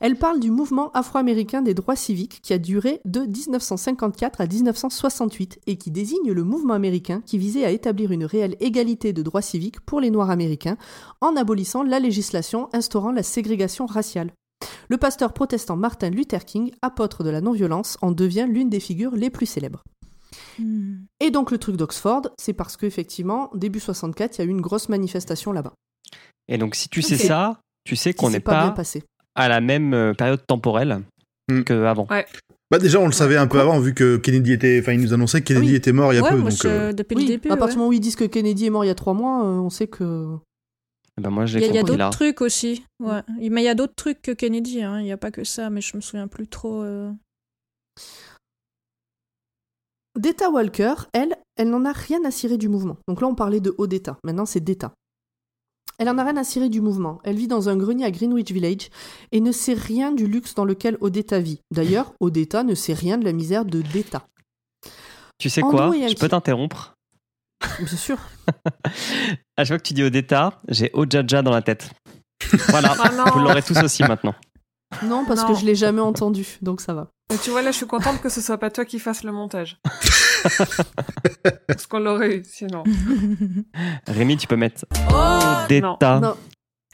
Elle 0.00 0.16
parle 0.16 0.40
du 0.40 0.50
mouvement 0.50 0.90
afro-américain 0.92 1.62
des 1.62 1.74
droits 1.74 1.96
civiques 1.96 2.40
qui 2.42 2.52
a 2.52 2.58
duré 2.58 3.00
de 3.04 3.20
1954 3.20 4.40
à 4.40 4.46
1968 4.46 5.60
et 5.66 5.76
qui 5.76 5.90
désigne 5.90 6.32
le 6.32 6.44
mouvement 6.44 6.74
américain 6.74 7.22
qui 7.24 7.38
visait 7.38 7.64
à 7.64 7.70
établir 7.70 8.10
une 8.10 8.24
réelle 8.24 8.56
égalité 8.60 9.12
de 9.12 9.22
droits 9.22 9.42
civiques 9.42 9.80
pour 9.80 10.00
les 10.00 10.10
Noirs 10.10 10.30
américains 10.30 10.76
en 11.20 11.36
abolissant 11.36 11.82
la 11.82 12.00
législation 12.00 12.68
instaurant 12.72 13.12
la 13.12 13.22
ségrégation 13.22 13.86
raciale. 13.86 14.32
Le 14.88 14.98
pasteur 14.98 15.32
protestant 15.32 15.76
Martin 15.76 16.10
Luther 16.10 16.44
King, 16.44 16.72
apôtre 16.82 17.22
de 17.22 17.30
la 17.30 17.40
non-violence, 17.40 17.96
en 18.02 18.10
devient 18.10 18.46
l'une 18.48 18.70
des 18.70 18.80
figures 18.80 19.14
les 19.14 19.30
plus 19.30 19.46
célèbres. 19.46 19.82
Hmm. 20.58 21.04
Et 21.20 21.30
donc 21.30 21.50
le 21.50 21.58
truc 21.58 21.76
d'Oxford, 21.76 22.22
c'est 22.38 22.52
parce 22.52 22.76
qu'effectivement, 22.76 23.50
début 23.54 23.80
64, 23.80 24.38
il 24.38 24.40
y 24.40 24.42
a 24.42 24.44
eu 24.46 24.50
une 24.50 24.60
grosse 24.60 24.88
manifestation 24.88 25.52
là-bas. 25.52 25.74
Et 26.48 26.58
donc, 26.58 26.74
si 26.74 26.88
tu 26.88 27.00
sais 27.00 27.16
ça, 27.16 27.60
tu 27.84 27.96
sais 27.96 28.12
qu'on 28.12 28.30
n'est 28.30 28.40
pas, 28.40 28.60
bien 28.60 28.70
pas 28.70 28.76
passé. 28.76 29.04
À 29.40 29.48
la 29.48 29.60
même 29.60 29.94
euh, 29.94 30.14
période 30.14 30.44
temporelle 30.46 31.00
Mm. 31.50 31.64
qu'avant. 31.64 32.06
Ouais. 32.10 32.26
Bah 32.70 32.78
déjà, 32.78 33.00
on 33.00 33.06
le 33.06 33.12
savait 33.12 33.36
un 33.36 33.48
peu 33.48 33.58
avant 33.58 33.80
vu 33.80 33.92
que 33.92 34.16
Kennedy 34.18 34.52
était, 34.52 34.78
enfin, 34.80 34.92
il 34.92 35.00
nous 35.00 35.12
annonçait 35.12 35.40
que 35.40 35.46
Kennedy 35.48 35.66
Ah 35.66 35.70
oui. 35.70 35.76
était 35.76 35.90
mort 35.92 36.12
il 36.12 36.16
y 36.16 36.18
a 36.20 36.22
Ouais, 36.22 36.30
peu. 36.30 36.36
moi, 36.36 36.50
donc, 36.50 36.64
euh, 36.64 36.92
depuis 36.92 37.16
Oui, 37.16 37.22
le 37.22 37.28
début. 37.28 37.48
à 37.48 37.56
partir 37.56 37.64
ouais. 37.64 37.72
du 37.72 37.78
moment 37.78 37.88
où 37.88 37.92
ils 37.92 37.98
disent 38.00 38.14
que 38.14 38.22
Kennedy 38.24 38.66
est 38.66 38.70
mort 38.70 38.84
il 38.84 38.88
y 38.88 38.90
a 38.90 38.94
trois 38.94 39.14
mois, 39.14 39.44
euh, 39.44 39.58
on 39.58 39.68
sait 39.70 39.88
que. 39.88 40.36
Eh 41.18 41.22
ben, 41.22 41.30
moi, 41.30 41.44
Il 41.46 41.58
y 41.60 41.64
a, 41.64 41.66
il 41.66 41.74
y 41.74 41.78
a 41.78 41.82
d'autres 41.82 42.10
trucs 42.10 42.40
aussi. 42.40 42.84
Ouais. 43.00 43.22
Mais 43.40 43.62
il 43.62 43.64
y 43.64 43.68
a 43.68 43.74
d'autres 43.74 43.96
trucs 43.96 44.22
que 44.22 44.30
Kennedy. 44.30 44.82
hein. 44.84 45.00
Il 45.00 45.04
n'y 45.04 45.12
a 45.12 45.16
pas 45.16 45.32
que 45.32 45.42
ça, 45.42 45.70
mais 45.70 45.80
je 45.80 45.96
me 45.96 46.00
souviens 46.00 46.28
plus 46.28 46.46
trop. 46.46 46.82
euh. 46.84 47.10
Detta 50.16 50.50
Walker, 50.50 50.94
elle, 51.12 51.36
elle 51.56 51.70
n'en 51.70 51.84
a 51.84 51.92
rien 51.92 52.24
à 52.24 52.30
cirer 52.30 52.58
du 52.58 52.68
mouvement. 52.68 52.96
Donc 53.08 53.20
là, 53.20 53.26
on 53.28 53.34
parlait 53.34 53.60
de 53.60 53.74
Odetta. 53.78 54.18
Maintenant, 54.24 54.46
c'est 54.46 54.60
Detta. 54.60 54.92
Elle 56.00 56.08
en 56.08 56.16
a 56.16 56.24
rien 56.24 56.38
à 56.38 56.44
cirer 56.44 56.70
du 56.70 56.80
mouvement. 56.80 57.20
Elle 57.24 57.36
vit 57.36 57.46
dans 57.46 57.68
un 57.68 57.76
grenier 57.76 58.06
à 58.06 58.10
Greenwich 58.10 58.50
Village 58.52 58.88
et 59.32 59.40
ne 59.40 59.52
sait 59.52 59.74
rien 59.74 60.12
du 60.12 60.26
luxe 60.26 60.54
dans 60.54 60.64
lequel 60.64 60.96
Odetta 61.02 61.40
vit. 61.40 61.60
D'ailleurs, 61.70 62.14
Odetta 62.20 62.62
ne 62.62 62.74
sait 62.74 62.94
rien 62.94 63.18
de 63.18 63.24
la 63.26 63.32
misère 63.32 63.66
de 63.66 63.82
Detta. 63.82 64.22
Tu 65.36 65.50
sais 65.50 65.62
Andrew 65.62 65.76
quoi 65.76 66.08
Je 66.08 66.14
peux 66.14 66.30
t'interrompre 66.30 66.94
Bien 67.78 67.86
sûr. 67.98 68.16
À 69.58 69.64
chaque 69.64 69.68
fois 69.68 69.76
que 69.78 69.82
tu 69.82 69.92
dis 69.92 70.02
Odetta, 70.02 70.62
j'ai 70.68 70.90
Ojaja 70.94 71.42
dans 71.42 71.50
la 71.50 71.60
tête. 71.60 71.90
Voilà, 72.70 72.96
Ah 72.98 73.30
vous 73.34 73.40
l'aurez 73.40 73.62
tous 73.62 73.76
aussi 73.82 74.02
maintenant. 74.02 74.34
Non, 75.04 75.26
parce 75.26 75.42
Non. 75.42 75.48
que 75.48 75.54
je 75.60 75.66
l'ai 75.66 75.74
jamais 75.74 76.00
entendu, 76.00 76.56
donc 76.62 76.80
ça 76.80 76.94
va. 76.94 77.08
Mais 77.30 77.36
tu 77.36 77.50
vois, 77.50 77.60
là, 77.60 77.72
je 77.72 77.76
suis 77.76 77.86
contente 77.86 78.22
que 78.22 78.30
ce 78.30 78.40
soit 78.40 78.56
pas 78.56 78.70
toi 78.70 78.86
qui 78.86 78.98
fasses 78.98 79.22
le 79.22 79.32
montage. 79.32 79.76
Parce 81.66 81.86
qu'on 81.86 81.98
l'aurait 82.00 82.36
eu, 82.36 82.44
sinon. 82.44 82.84
Rémi, 84.06 84.36
tu 84.36 84.46
peux 84.46 84.56
mettre 84.56 84.84
Odetta. 85.08 86.20
Non, 86.20 86.36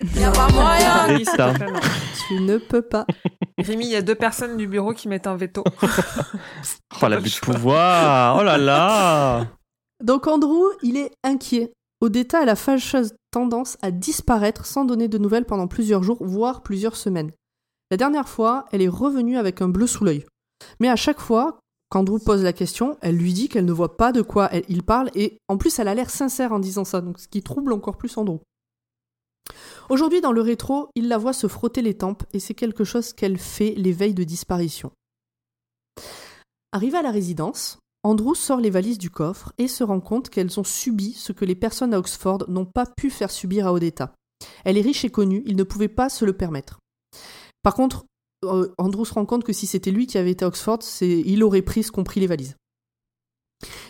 Ah, 0.00 1.06
oui, 1.08 1.24
s'il 1.24 1.36
te 1.36 1.42
Odetta. 1.42 1.54
plaît, 1.54 1.72
non. 1.72 1.80
tu 2.28 2.40
ne 2.40 2.58
peux 2.58 2.82
pas. 2.82 3.06
Rémi, 3.58 3.86
il 3.86 3.90
y 3.92 3.96
a 3.96 4.02
deux 4.02 4.14
personnes 4.14 4.56
du 4.56 4.66
bureau 4.66 4.92
qui 4.92 5.08
mettent 5.08 5.26
un 5.26 5.36
veto. 5.36 5.64
Oh, 7.02 7.08
l'abus 7.08 7.30
de 7.34 7.40
pouvoir 7.40 8.36
Oh 8.38 8.42
là 8.42 8.58
là 8.58 9.46
Donc 10.02 10.26
Andrew, 10.26 10.64
il 10.82 10.96
est 10.96 11.12
inquiet. 11.24 11.72
Odetta 12.02 12.40
a 12.40 12.44
la 12.44 12.56
fâcheuse 12.56 13.14
tendance 13.30 13.78
à 13.80 13.90
disparaître 13.90 14.66
sans 14.66 14.84
donner 14.84 15.08
de 15.08 15.16
nouvelles 15.18 15.46
pendant 15.46 15.66
plusieurs 15.66 16.02
jours, 16.02 16.18
voire 16.20 16.62
plusieurs 16.62 16.96
semaines. 16.96 17.32
La 17.90 17.96
dernière 17.96 18.28
fois, 18.28 18.66
elle 18.72 18.82
est 18.82 18.88
revenue 18.88 19.38
avec 19.38 19.62
un 19.62 19.68
bleu 19.68 19.86
sous 19.86 20.04
l'œil. 20.04 20.26
Mais 20.80 20.88
à 20.88 20.96
chaque 20.96 21.20
fois, 21.20 21.58
qu'Andrew 21.90 22.18
pose 22.18 22.42
la 22.42 22.52
question, 22.52 22.98
elle 23.00 23.16
lui 23.16 23.32
dit 23.32 23.48
qu'elle 23.48 23.64
ne 23.64 23.72
voit 23.72 23.96
pas 23.96 24.12
de 24.12 24.22
quoi 24.22 24.50
il 24.68 24.82
parle 24.82 25.10
et 25.14 25.38
en 25.48 25.56
plus 25.56 25.78
elle 25.78 25.88
a 25.88 25.94
l'air 25.94 26.10
sincère 26.10 26.52
en 26.52 26.58
disant 26.58 26.84
ça, 26.84 27.02
ce 27.16 27.28
qui 27.28 27.42
trouble 27.42 27.72
encore 27.72 27.96
plus 27.96 28.16
Andrew. 28.16 28.38
Aujourd'hui, 29.88 30.20
dans 30.20 30.32
le 30.32 30.40
rétro, 30.40 30.88
il 30.96 31.06
la 31.06 31.18
voit 31.18 31.32
se 31.32 31.46
frotter 31.46 31.80
les 31.80 31.94
tempes 31.94 32.24
et 32.32 32.40
c'est 32.40 32.54
quelque 32.54 32.82
chose 32.82 33.12
qu'elle 33.12 33.38
fait 33.38 33.74
les 33.76 33.92
veilles 33.92 34.14
de 34.14 34.24
disparition. 34.24 34.90
Arrivé 36.72 36.98
à 36.98 37.02
la 37.02 37.12
résidence, 37.12 37.78
Andrew 38.02 38.34
sort 38.34 38.60
les 38.60 38.70
valises 38.70 38.98
du 38.98 39.10
coffre 39.10 39.52
et 39.58 39.68
se 39.68 39.84
rend 39.84 40.00
compte 40.00 40.28
qu'elles 40.28 40.58
ont 40.58 40.64
subi 40.64 41.12
ce 41.12 41.32
que 41.32 41.44
les 41.44 41.54
personnes 41.54 41.94
à 41.94 41.98
Oxford 41.98 42.44
n'ont 42.48 42.66
pas 42.66 42.86
pu 42.86 43.10
faire 43.10 43.30
subir 43.30 43.66
à 43.66 43.72
Odetta. 43.72 44.12
Elle 44.64 44.76
est 44.76 44.82
riche 44.82 45.04
et 45.04 45.10
connue, 45.10 45.42
il 45.46 45.56
ne 45.56 45.62
pouvait 45.62 45.88
pas 45.88 46.08
se 46.08 46.24
le 46.24 46.32
permettre. 46.32 46.78
Par 47.62 47.74
contre, 47.74 48.04
euh, 48.44 48.68
Andrew 48.78 49.04
se 49.04 49.14
rend 49.14 49.26
compte 49.26 49.44
que 49.44 49.52
si 49.52 49.66
c'était 49.66 49.90
lui 49.90 50.06
qui 50.06 50.18
avait 50.18 50.30
été 50.32 50.44
à 50.44 50.48
Oxford, 50.48 50.78
il 51.00 51.42
aurait 51.42 51.62
pris 51.62 51.82
ce 51.82 51.90
qu'ont 51.92 52.04
pris 52.04 52.20
les 52.20 52.26
valises. 52.26 52.56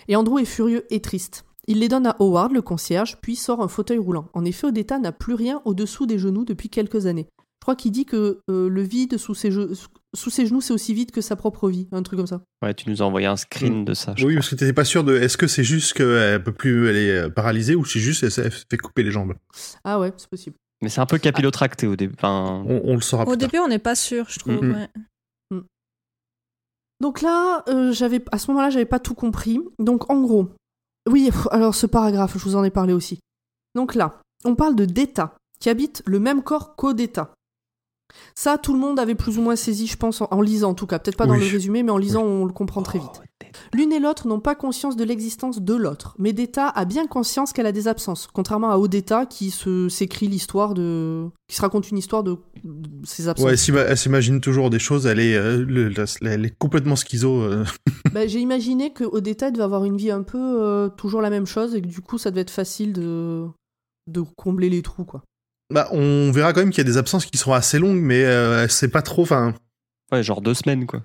Et 0.09 0.17
Andrew 0.17 0.39
est 0.39 0.45
furieux 0.45 0.85
et 0.91 1.01
triste. 1.01 1.45
Il 1.69 1.81
les 1.81 1.89
donne 1.89 2.07
à 2.07 2.15
Howard, 2.21 2.53
le 2.53 2.63
concierge, 2.63 3.19
puis 3.21 3.35
sort 3.35 3.61
un 3.61 3.69
fauteuil 3.69 3.99
roulant. 3.99 4.29
En 4.35 4.45
effet, 4.45 4.69
Odetta 4.69 4.99
n'a 5.01 5.11
plus 5.13 5.35
rien 5.35 5.61
au-dessous 5.65 6.07
des 6.07 6.19
genoux 6.19 6.45
depuis 6.45 6.69
quelques 6.69 7.07
années. 7.07 7.27
Je 7.61 7.65
crois 7.67 7.75
qu'il 7.75 7.91
dit 7.91 8.05
que 8.05 8.39
euh, 8.49 8.69
le 8.69 8.83
vide 8.83 9.19
sous 9.19 9.35
ses, 9.35 9.51
ge- 9.51 9.75
sous 10.15 10.31
ses 10.31 10.47
genoux, 10.47 10.61
c'est 10.61 10.73
aussi 10.73 10.95
vide 10.95 11.11
que 11.11 11.21
sa 11.21 11.35
propre 11.35 11.69
vie, 11.69 11.89
un 11.91 12.05
truc 12.05 12.19
comme 12.19 12.29
ça. 12.29 12.43
Ouais, 12.63 12.73
tu 12.75 12.89
nous 12.89 13.03
as 13.03 13.05
envoyé 13.05 13.27
un 13.27 13.35
screen 13.37 13.85
de 13.85 13.93
ça. 13.93 14.15
je 14.17 14.25
Oui, 14.25 14.35
crois. 14.35 14.41
parce 14.43 14.51
que 14.51 14.55
t'étais 14.55 14.73
pas 14.73 14.85
sûr 14.85 15.03
de. 15.03 15.17
Est-ce 15.17 15.37
que 15.37 15.49
c'est 15.49 15.65
juste 15.65 15.95
qu'elle 15.95 16.41
peut 16.45 16.53
plus, 16.53 16.89
elle 16.89 16.97
est 16.97 17.31
paralysée 17.31 17.75
ou 17.75 17.85
c'est 17.85 17.99
juste 17.99 18.23
elle 18.23 18.31
s'est 18.31 18.51
fait 18.51 18.77
couper 18.77 19.03
les 19.03 19.11
jambes? 19.11 19.35
Ah 19.83 19.99
ouais, 19.99 20.13
c'est 20.17 20.31
possible. 20.31 20.55
Mais 20.83 20.89
c'est 20.89 21.01
un 21.01 21.07
peu 21.07 21.19
capillotracté 21.19 21.87
au 21.87 21.97
début. 21.97 22.15
Enfin, 22.19 22.63
on, 22.67 22.83
on 22.85 22.95
le 22.95 23.01
saura 23.01 23.23
Au 23.25 23.27
plus 23.27 23.39
tard. 23.39 23.49
début, 23.49 23.63
on 23.63 23.69
n'est 23.69 23.79
pas 23.79 23.95
sûr, 23.95 24.27
je 24.29 24.39
trouve. 24.39 24.57
Ouais. 24.59 24.89
Donc 27.01 27.21
là, 27.21 27.63
euh, 27.69 27.93
j'avais 27.93 28.25
à 28.33 28.39
ce 28.39 28.51
moment-là, 28.51 28.71
j'avais 28.71 28.87
pas 28.87 28.99
tout 29.01 29.15
compris. 29.15 29.61
Donc 29.79 30.11
en 30.11 30.21
gros, 30.23 30.49
oui, 31.09 31.31
alors 31.51 31.75
ce 31.75 31.87
paragraphe, 31.87 32.39
je 32.39 32.43
vous 32.45 32.57
en 32.57 32.65
ai 32.65 32.71
parlé 32.71 32.93
aussi. 32.93 33.21
Donc 33.75 33.95
là, 33.95 34.21
on 34.45 34.55
parle 34.55 34.75
de 34.77 34.87
Deta, 34.87 35.35
qui 35.61 35.69
habite 35.69 36.03
le 36.07 36.19
même 36.21 36.43
corps 36.43 36.75
qu'Odetta. 36.75 37.35
Ça, 38.35 38.57
tout 38.57 38.73
le 38.73 38.79
monde 38.79 38.99
avait 38.99 39.15
plus 39.15 39.37
ou 39.39 39.43
moins 39.43 39.57
saisi, 39.57 39.87
je 39.87 39.97
pense, 39.97 40.23
en, 40.23 40.29
en 40.31 40.41
lisant 40.41 40.71
en 40.71 40.75
tout 40.75 40.87
cas. 40.87 40.99
Peut-être 40.99 41.19
pas 41.19 41.27
dans 41.27 41.35
le 41.35 41.41
résumé, 41.45 41.83
mais 41.83 41.91
en 41.91 41.99
lisant, 41.99 42.23
on 42.23 42.45
le 42.47 42.53
comprend 42.53 42.83
très 42.83 42.99
vite. 42.99 43.21
L'une 43.75 43.93
et 43.93 43.99
l'autre 44.01 44.27
n'ont 44.29 44.41
pas 44.41 44.55
conscience 44.55 44.97
de 44.97 45.05
l'existence 45.05 45.61
de 45.61 45.75
l'autre, 45.75 46.15
mais 46.19 46.33
Deta 46.33 46.69
a 46.69 46.85
bien 46.85 47.07
conscience 47.07 47.53
qu'elle 47.53 47.67
a 47.67 47.73
des 47.73 47.89
absences, 47.89 48.29
contrairement 48.33 48.71
à 48.71 48.77
Odetta 48.79 49.27
qui 49.27 49.51
se 49.51 49.89
s'écrit 49.89 50.29
l'histoire 50.29 50.75
de, 50.75 51.27
qui 51.49 51.57
se 51.57 51.61
raconte 51.63 51.91
une 51.91 51.99
histoire 51.99 52.23
de, 52.23 52.37
de 52.65 53.07
ses 53.07 53.29
absences. 53.29 53.45
Ouais, 53.47 53.53
elle 53.53 53.59
s'ima- 53.59 53.81
elle 53.83 53.97
s'imagine 53.99 54.41
toujours 54.41 54.71
des 54.71 54.79
choses, 54.79 55.07
elle 55.07 55.21
est, 55.21 55.35
euh, 55.37 55.65
le- 55.65 55.89
la- 55.89 56.05
elle 56.33 56.47
est 56.47 56.57
complètement 56.59 56.97
schizo. 56.97 57.41
euh. 57.43 57.65
Bah, 58.13 58.27
j'ai 58.27 58.41
imaginé 58.41 58.93
que 58.93 59.05
Odetta 59.05 59.51
devait 59.51 59.65
avoir 59.65 59.85
une 59.85 59.97
vie 59.97 60.11
un 60.11 60.23
peu 60.23 60.39
euh, 60.39 60.89
toujours 60.89 61.21
la 61.21 61.29
même 61.31 61.47
chose 61.47 61.75
et 61.75 61.83
que 61.83 61.87
du 61.87 62.01
coup 62.01 62.17
ça 62.19 62.31
devait 62.31 62.41
être 62.43 62.51
facile 62.51 62.93
de 62.93 63.47
de 64.09 64.21
combler 64.37 64.71
les 64.71 64.83
trous 64.83 65.05
quoi. 65.05 65.23
Bah, 65.75 65.89
on 65.91 66.31
verra 66.31 66.53
quand 66.53 66.61
même 66.61 66.71
qu'il 66.71 66.79
y 66.79 66.87
a 66.87 66.91
des 66.91 66.97
absences 66.97 67.27
qui 67.27 67.37
seront 67.37 67.53
assez 67.55 67.79
longues, 67.81 67.99
mais 68.01 68.25
euh, 68.25 68.69
sait 68.69 68.87
pas 68.89 69.03
trop. 69.03 69.23
Enfin, 69.23 69.53
ouais, 70.13 70.23
genre 70.23 70.41
deux 70.41 70.55
semaines, 70.55 70.87
quoi. 70.87 71.03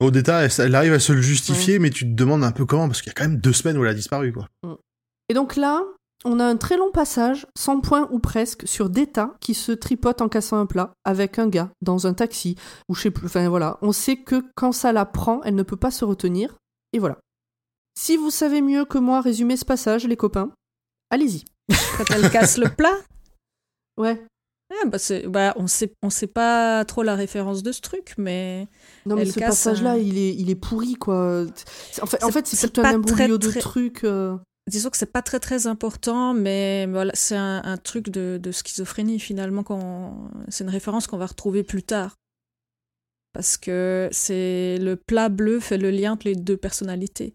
Au 0.00 0.10
détail, 0.10 0.48
elle, 0.58 0.64
elle 0.66 0.74
arrive 0.74 0.92
à 0.92 1.00
se 1.00 1.12
le 1.12 1.20
justifier, 1.22 1.78
mais 1.78 1.90
tu 1.90 2.04
te 2.04 2.14
demandes 2.14 2.44
un 2.44 2.52
peu 2.52 2.66
comment, 2.66 2.86
parce 2.86 3.02
qu'il 3.02 3.10
y 3.10 3.12
a 3.12 3.14
quand 3.14 3.28
même 3.28 3.40
deux 3.40 3.52
semaines 3.52 3.76
où 3.78 3.84
elle 3.84 3.90
a 3.90 3.94
disparu, 3.94 4.32
quoi. 4.32 4.46
Et 5.28 5.34
donc 5.34 5.56
là, 5.56 5.82
on 6.24 6.40
a 6.40 6.44
un 6.44 6.56
très 6.56 6.76
long 6.76 6.90
passage, 6.90 7.46
sans 7.56 7.80
point 7.80 8.08
ou 8.10 8.18
presque, 8.18 8.66
sur 8.66 8.90
Deta 8.90 9.34
qui 9.40 9.54
se 9.54 9.72
tripote 9.72 10.20
en 10.20 10.28
cassant 10.28 10.58
un 10.58 10.66
plat 10.66 10.92
avec 11.04 11.38
un 11.38 11.48
gars 11.48 11.70
dans 11.82 12.06
un 12.06 12.14
taxi 12.14 12.56
ou 12.88 12.94
je 12.94 13.02
sais 13.02 13.10
plus. 13.10 13.26
Enfin 13.26 13.48
voilà, 13.48 13.78
on 13.82 13.92
sait 13.92 14.16
que 14.16 14.44
quand 14.56 14.72
ça 14.72 14.92
la 14.92 15.04
prend, 15.04 15.42
elle 15.44 15.54
ne 15.54 15.62
peut 15.62 15.76
pas 15.76 15.90
se 15.90 16.04
retenir. 16.04 16.56
Et 16.92 16.98
voilà. 16.98 17.18
Si 17.96 18.16
vous 18.16 18.30
savez 18.30 18.62
mieux 18.62 18.84
que 18.84 18.98
moi 18.98 19.20
résumer 19.20 19.56
ce 19.56 19.64
passage, 19.64 20.06
les 20.06 20.16
copains, 20.16 20.50
allez-y. 21.10 21.44
Quand 21.96 22.10
elle 22.14 22.30
casse 22.30 22.56
le 22.58 22.68
plat, 22.68 22.96
Ouais. 23.98 24.24
Ah, 24.70 24.86
bah, 24.86 24.98
bah, 25.28 25.54
on 25.56 25.66
sait, 25.66 25.92
on 26.02 26.10
sait 26.10 26.26
pas 26.26 26.84
trop 26.84 27.02
la 27.02 27.14
référence 27.14 27.62
de 27.62 27.72
ce 27.72 27.80
truc, 27.80 28.14
mais 28.18 28.68
Non 29.06 29.16
mais 29.16 29.24
ce 29.26 29.38
passage-là, 29.40 29.92
un- 29.92 29.96
il 29.96 30.18
est, 30.18 30.34
il 30.34 30.50
est 30.50 30.54
pourri 30.54 30.94
quoi. 30.94 31.44
En 32.02 32.06
fait, 32.06 32.22
en 32.24 32.30
fait, 32.30 32.46
c'est 32.46 32.72
pas 32.72 32.88
un 32.90 32.94
imbroglio 32.96 33.38
de 33.38 33.48
très- 33.48 33.60
trucs. 33.60 34.04
euh, 34.04 34.36
disons 34.68 34.90
que 34.90 34.98
c'est 34.98 35.10
pas 35.12 35.22
très 35.22 35.40
très 35.40 35.66
important, 35.66 36.34
mais 36.34 36.86
voilà, 36.86 37.12
c'est 37.14 37.36
un, 37.36 37.62
un 37.64 37.76
truc 37.78 38.10
de, 38.10 38.38
de 38.42 38.52
schizophrénie 38.52 39.18
finalement. 39.18 39.64
C'est 40.48 40.64
une 40.64 40.70
référence 40.70 41.06
qu'on 41.06 41.16
va 41.18 41.26
retrouver 41.26 41.62
plus 41.62 41.82
tard. 41.82 42.16
Parce 43.32 43.56
que 43.56 44.08
c'est 44.10 44.78
le 44.78 44.96
plat 44.96 45.28
bleu 45.28 45.60
fait 45.60 45.78
le 45.78 45.90
lien 45.90 46.12
entre 46.12 46.26
les 46.26 46.34
deux 46.34 46.56
personnalités. 46.56 47.34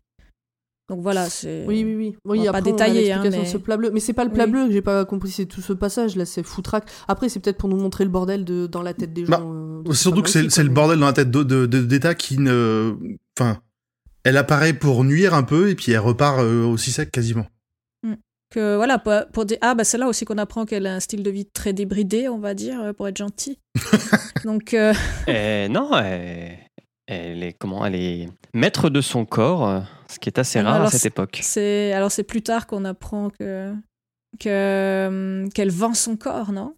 Donc 0.90 1.02
voilà, 1.02 1.30
c'est. 1.30 1.64
Oui, 1.66 1.84
oui, 1.86 1.96
oui. 1.96 2.16
oui 2.26 2.40
On 2.40 2.44
va 2.44 2.50
après, 2.50 2.62
pas 2.62 2.70
on 2.70 2.72
a 2.72 2.72
détailler, 2.74 3.12
hein, 3.14 3.24
mais- 3.24 3.46
ce 3.46 3.58
plat 3.58 3.78
bleu. 3.78 3.90
Mais 3.94 4.00
c'est 4.02 4.12
pas 4.14 4.26
le 4.26 4.32
plat 4.32 4.46
Oui. 4.46 4.52
bleu 4.52 4.66
que 4.68 4.74
j'ai 4.74 4.82
pas 4.82 5.06
compris, 5.06 5.32
c'est 5.32 5.46
tout 5.46 5.62
ce 5.62 5.72
passage 5.74 6.16
là, 6.18 6.26
c'est 6.26 6.44
foutraque. 6.44 6.90
Après, 7.08 7.30
c'est 7.30 7.40
peut-être 7.40 7.58
pour 7.58 7.70
nous 7.70 7.78
montrer 7.78 8.04
le 8.04 8.10
bordel 8.10 8.44
de, 8.44 8.68
dans 8.68 8.82
la 8.82 8.94
tête 8.94 9.14
des 9.14 9.24
Bah, 9.24 9.38
gens. 9.40 9.52
euh, 9.88 9.94
Surtout 9.94 10.22
que 10.22 10.30
c'est 10.30 10.64
le 10.64 10.70
bordel 10.70 11.00
dans 11.00 11.06
la 11.06 11.14
tête 11.14 11.32
de- 11.32 11.44
de- 11.44 11.66
de- 11.66 11.82
d'État 11.84 12.16
qui 12.16 12.38
ne. 12.38 12.96
Enfin, 13.40 13.60
elle 14.26 14.36
apparaît 14.38 14.74
pour 14.74 15.04
nuire 15.06 15.34
un 15.34 15.44
peu, 15.44 15.70
et 15.70 15.76
puis 15.76 15.92
elle 15.94 16.00
repart 16.00 16.40
euh, 16.40 16.66
aussi 16.66 16.92
sec 16.92 17.12
quasiment. 17.12 17.46
Que 18.52 18.76
voilà, 18.76 19.00
pour, 19.00 19.14
pour 19.34 19.46
dire. 19.46 19.58
Ah, 19.62 19.74
bah 19.74 19.84
c'est 19.84 19.98
là 19.98 20.08
aussi 20.08 20.26
qu'on 20.26 20.38
apprend 20.38 20.66
qu'elle 20.66 20.86
a 20.86 20.94
un 20.94 21.00
style 21.00 21.24
de 21.24 21.30
vie 21.32 21.48
très 21.48 21.74
débridé, 21.74 22.30
on 22.30 22.38
va 22.38 22.54
dire, 22.54 22.80
euh, 22.82 22.94
pour 22.94 23.08
être 23.08 23.18
gentil. 23.18 23.58
Donc, 24.46 24.76
euh, 24.76 24.94
Eh, 25.28 25.68
non, 25.70 25.90
elle, 25.98 26.60
elle 27.08 27.44
est 27.44 27.54
comment 27.54 27.86
Elle 27.86 27.96
est 27.96 28.30
maître 28.54 28.90
de 28.90 29.02
son 29.02 29.26
corps, 29.26 29.68
euh, 29.68 29.80
ce 30.08 30.20
qui 30.20 30.30
est 30.30 30.40
assez 30.40 30.60
Alors, 30.60 30.74
rare 30.74 30.82
à 30.84 30.90
cette 30.92 31.06
époque. 31.06 31.40
c'est 31.42 31.92
alors 31.94 32.12
c'est 32.12 32.24
plus 32.24 32.42
tard 32.42 32.68
qu'on 32.68 32.86
apprend 32.86 33.30
que 33.30 33.74
que 34.40 35.08
hum, 35.44 35.50
qu'elle 35.52 35.72
vend 35.72 35.94
son 35.94 36.16
corps, 36.18 36.52
non? 36.52 36.76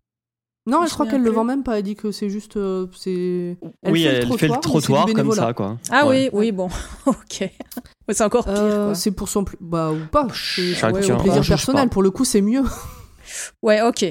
Non, 0.67 0.81
Je 0.83 0.89
je 0.89 0.93
crois 0.95 1.05
qu'elle 1.05 1.21
le 1.21 1.29
vend 1.29 1.43
même 1.43 1.61
pas. 1.61 1.77
Elle 1.77 1.83
dit 1.83 1.95
que 1.95 2.11
c'est 2.11 2.27
juste. 2.27 2.57
euh, 2.57 2.87
c'est. 2.95 3.55
Elle 3.83 3.91
oui, 3.91 4.03
fait 4.03 4.11
le 4.11 4.15
elle 4.31 4.37
fait 4.39 4.47
le 4.47 4.59
trottoir, 4.59 5.05
comme 5.13 5.31
ça, 5.31 5.53
quoi. 5.53 5.77
Ah 5.91 6.07
Ouais. 6.07 6.29
oui, 6.33 6.45
oui, 6.47 6.51
bon, 6.51 6.69
ok. 7.05 7.49
C'est 8.09 8.23
encore 8.23 8.45
pire. 8.45 8.55
Euh, 8.57 8.85
quoi. 8.87 8.95
c'est 8.95 9.11
pour 9.11 9.29
son. 9.29 9.43
pl- 9.43 9.57
Bah, 9.61 9.91
ou 9.91 10.07
pas. 10.07 10.27
C'est 10.33 10.83
ouais, 10.85 11.01
plaisir 11.01 11.45
personnel. 11.47 11.83
pas. 11.87 11.93
Pour 11.93 12.01
le 12.01 12.09
coup, 12.09 12.25
c'est 12.25 12.41
mieux. 12.41 12.63
Ouais, 13.61 13.81
ok. 13.83 14.05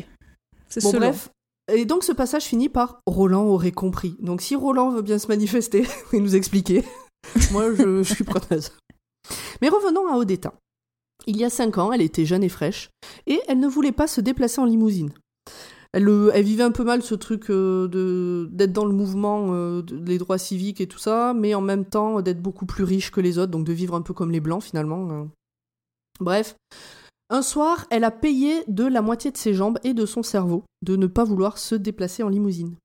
C'est 0.68 0.80
Bon, 0.82 0.90
selon. 0.92 1.08
bref. 1.08 1.28
Et 1.72 1.84
donc, 1.86 2.04
ce 2.04 2.12
passage 2.12 2.44
finit 2.44 2.68
par 2.68 3.00
Roland 3.06 3.44
aurait 3.44 3.72
compris. 3.72 4.16
Donc, 4.20 4.42
si 4.42 4.54
Roland 4.54 4.90
veut 4.90 5.02
bien 5.02 5.18
se 5.18 5.28
manifester 5.28 5.86
et 6.12 6.20
nous 6.20 6.36
expliquer, 6.36 6.84
moi, 7.52 7.72
je, 7.74 8.02
je 8.02 8.14
suis 8.14 8.24
preneuse. 8.24 8.72
Mais 9.62 9.68
revenons 9.68 10.06
à 10.08 10.16
Odetta. 10.16 10.52
Il 11.26 11.36
y 11.38 11.44
a 11.44 11.50
cinq 11.50 11.78
ans, 11.78 11.90
elle 11.92 12.02
était 12.02 12.26
jeune 12.26 12.42
et 12.44 12.50
fraîche, 12.50 12.90
et 13.26 13.40
elle 13.48 13.58
ne 13.60 13.68
voulait 13.68 13.92
pas 13.92 14.06
se 14.06 14.20
déplacer 14.20 14.60
en 14.60 14.66
limousine. 14.66 15.10
Elle, 15.94 16.08
euh, 16.08 16.30
vivait 16.40 16.64
un 16.64 16.72
peu 16.72 16.84
mal 16.84 17.02
ce 17.02 17.14
truc 17.14 17.50
euh, 17.50 17.86
de 17.88 18.48
d'être 18.52 18.72
dans 18.72 18.84
le 18.84 18.92
mouvement 18.92 19.54
euh, 19.54 19.80
de- 19.80 19.96
des 19.96 20.18
droits 20.18 20.38
civiques 20.38 20.80
et 20.82 20.88
tout 20.88 20.98
ça, 20.98 21.32
mais 21.34 21.54
en 21.54 21.60
même 21.62 21.84
temps 21.86 22.20
d'être 22.20 22.42
beaucoup 22.42 22.66
plus 22.66 22.84
riche 22.84 23.10
que 23.12 23.20
les 23.22 23.38
autres, 23.38 23.52
donc 23.52 23.64
de 23.64 23.72
vivre 23.72 23.94
un 23.94 24.02
peu 24.02 24.12
comme 24.12 24.32
les 24.32 24.40
blancs 24.40 24.64
finalement. 24.64 25.08
euh. 25.12 25.24
Bref, 26.20 26.56
un 27.30 27.42
soir, 27.42 27.86
elle 27.90 28.04
a 28.04 28.10
payé 28.10 28.64
de 28.68 28.84
la 28.84 29.02
moitié 29.02 29.30
de 29.30 29.36
ses 29.36 29.54
jambes 29.54 29.78
et 29.82 29.94
de 29.94 30.06
son 30.06 30.22
cerveau 30.22 30.64
de 30.82 30.96
ne 30.96 31.06
pas 31.06 31.24
vouloir 31.24 31.58
se 31.58 31.74
déplacer 31.74 32.22
en 32.22 32.28
limousine. 32.28 32.76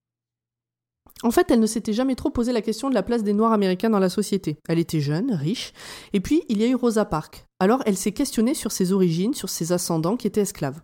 En 1.23 1.31
fait, 1.31 1.51
elle 1.51 1.59
ne 1.59 1.65
s'était 1.65 1.91
jamais 1.91 2.15
trop 2.15 2.29
posé 2.29 2.53
la 2.53 2.61
question 2.61 2.89
de 2.89 2.93
la 2.93 3.03
place 3.03 3.23
des 3.23 3.33
Noirs 3.33 3.51
américains 3.51 3.89
dans 3.89 3.99
la 3.99 4.09
société. 4.09 4.57
Elle 4.69 4.79
était 4.79 5.01
jeune, 5.01 5.33
riche, 5.33 5.73
et 6.13 6.21
puis 6.21 6.43
il 6.47 6.61
y 6.61 6.63
a 6.63 6.67
eu 6.67 6.75
Rosa 6.75 7.03
Parks. 7.03 7.45
Alors 7.59 7.83
elle 7.85 7.97
s'est 7.97 8.13
questionnée 8.13 8.53
sur 8.53 8.71
ses 8.71 8.93
origines, 8.93 9.33
sur 9.33 9.49
ses 9.49 9.73
ascendants 9.73 10.15
qui 10.15 10.27
étaient 10.27 10.41
esclaves. 10.41 10.81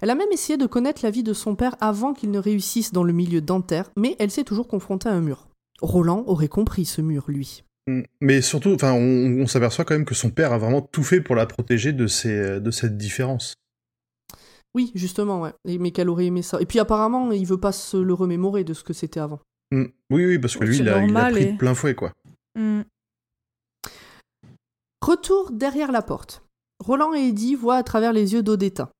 Elle 0.00 0.10
a 0.10 0.14
même 0.14 0.30
essayé 0.30 0.56
de 0.56 0.66
connaître 0.66 1.00
la 1.02 1.10
vie 1.10 1.24
de 1.24 1.32
son 1.32 1.56
père 1.56 1.74
avant 1.80 2.12
qu'il 2.12 2.30
ne 2.30 2.38
réussisse 2.38 2.92
dans 2.92 3.02
le 3.02 3.12
milieu 3.12 3.40
dentaire, 3.40 3.90
mais 3.96 4.14
elle 4.20 4.30
s'est 4.30 4.44
toujours 4.44 4.68
confrontée 4.68 5.08
à 5.08 5.12
un 5.12 5.20
mur. 5.20 5.48
Roland 5.82 6.22
aurait 6.26 6.48
compris 6.48 6.84
ce 6.84 7.00
mur, 7.00 7.24
lui. 7.26 7.64
Mm. 7.86 8.02
Mais 8.20 8.42
surtout, 8.42 8.72
enfin, 8.74 8.92
on, 8.92 9.42
on 9.42 9.46
s'aperçoit 9.46 9.84
quand 9.84 9.94
même 9.94 10.04
que 10.04 10.14
son 10.14 10.30
père 10.30 10.52
a 10.52 10.58
vraiment 10.58 10.82
tout 10.82 11.02
fait 11.04 11.20
pour 11.20 11.36
la 11.36 11.46
protéger 11.46 11.92
de, 11.92 12.06
ces, 12.06 12.60
de 12.60 12.70
cette 12.70 12.96
différence. 12.96 13.54
Oui, 14.74 14.92
justement, 14.94 15.40
ouais. 15.40 15.52
Et- 15.66 15.78
Mais 15.78 15.90
qu'elle 15.90 16.08
aurait 16.10 16.26
aimé 16.26 16.42
ça. 16.42 16.60
Et 16.60 16.66
puis 16.66 16.78
apparemment, 16.78 17.30
il 17.32 17.46
veut 17.46 17.60
pas 17.60 17.72
se 17.72 17.96
le 17.96 18.12
remémorer 18.14 18.64
de 18.64 18.74
ce 18.74 18.84
que 18.84 18.92
c'était 18.92 19.20
avant. 19.20 19.40
Mm. 19.70 19.84
Oui, 20.10 20.26
oui, 20.26 20.38
parce 20.38 20.56
que 20.56 20.64
lui, 20.64 20.76
il 20.78 20.88
a, 20.88 20.92
il 20.92 20.94
a 20.98 21.00
normal, 21.02 21.32
pris 21.32 21.42
et- 21.44 21.52
de 21.52 21.56
plein 21.56 21.74
fouet, 21.74 21.94
quoi. 21.94 22.12
Hmm. 22.58 22.82
Retour 25.02 25.50
derrière 25.52 25.92
la 25.92 26.02
porte. 26.02 26.42
Roland 26.80 27.14
et 27.14 27.28
Eddie 27.28 27.54
voient 27.54 27.76
à 27.76 27.82
travers 27.82 28.12
les 28.12 28.32
yeux 28.32 28.42
d'Odetta. 28.42 28.90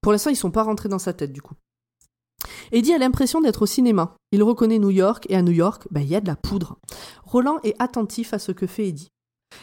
Pour 0.00 0.12
l'instant, 0.12 0.30
ils 0.30 0.36
sont 0.36 0.50
pas 0.50 0.62
rentrés 0.62 0.88
dans 0.88 0.98
sa 0.98 1.12
tête, 1.12 1.32
du 1.32 1.40
coup. 1.42 1.54
Eddie 2.72 2.92
a 2.92 2.98
l'impression 2.98 3.40
d'être 3.40 3.62
au 3.62 3.66
cinéma. 3.66 4.16
Il 4.32 4.42
reconnaît 4.42 4.78
New 4.78 4.90
York 4.90 5.26
et 5.28 5.36
à 5.36 5.42
New 5.42 5.52
York, 5.52 5.86
bah, 5.90 6.00
il 6.00 6.08
y 6.08 6.16
a 6.16 6.20
de 6.20 6.26
la 6.26 6.36
poudre. 6.36 6.78
Roland 7.24 7.58
est 7.62 7.76
attentif 7.78 8.34
à 8.34 8.38
ce 8.38 8.52
que 8.52 8.66
fait 8.66 8.88
Eddie. 8.88 9.10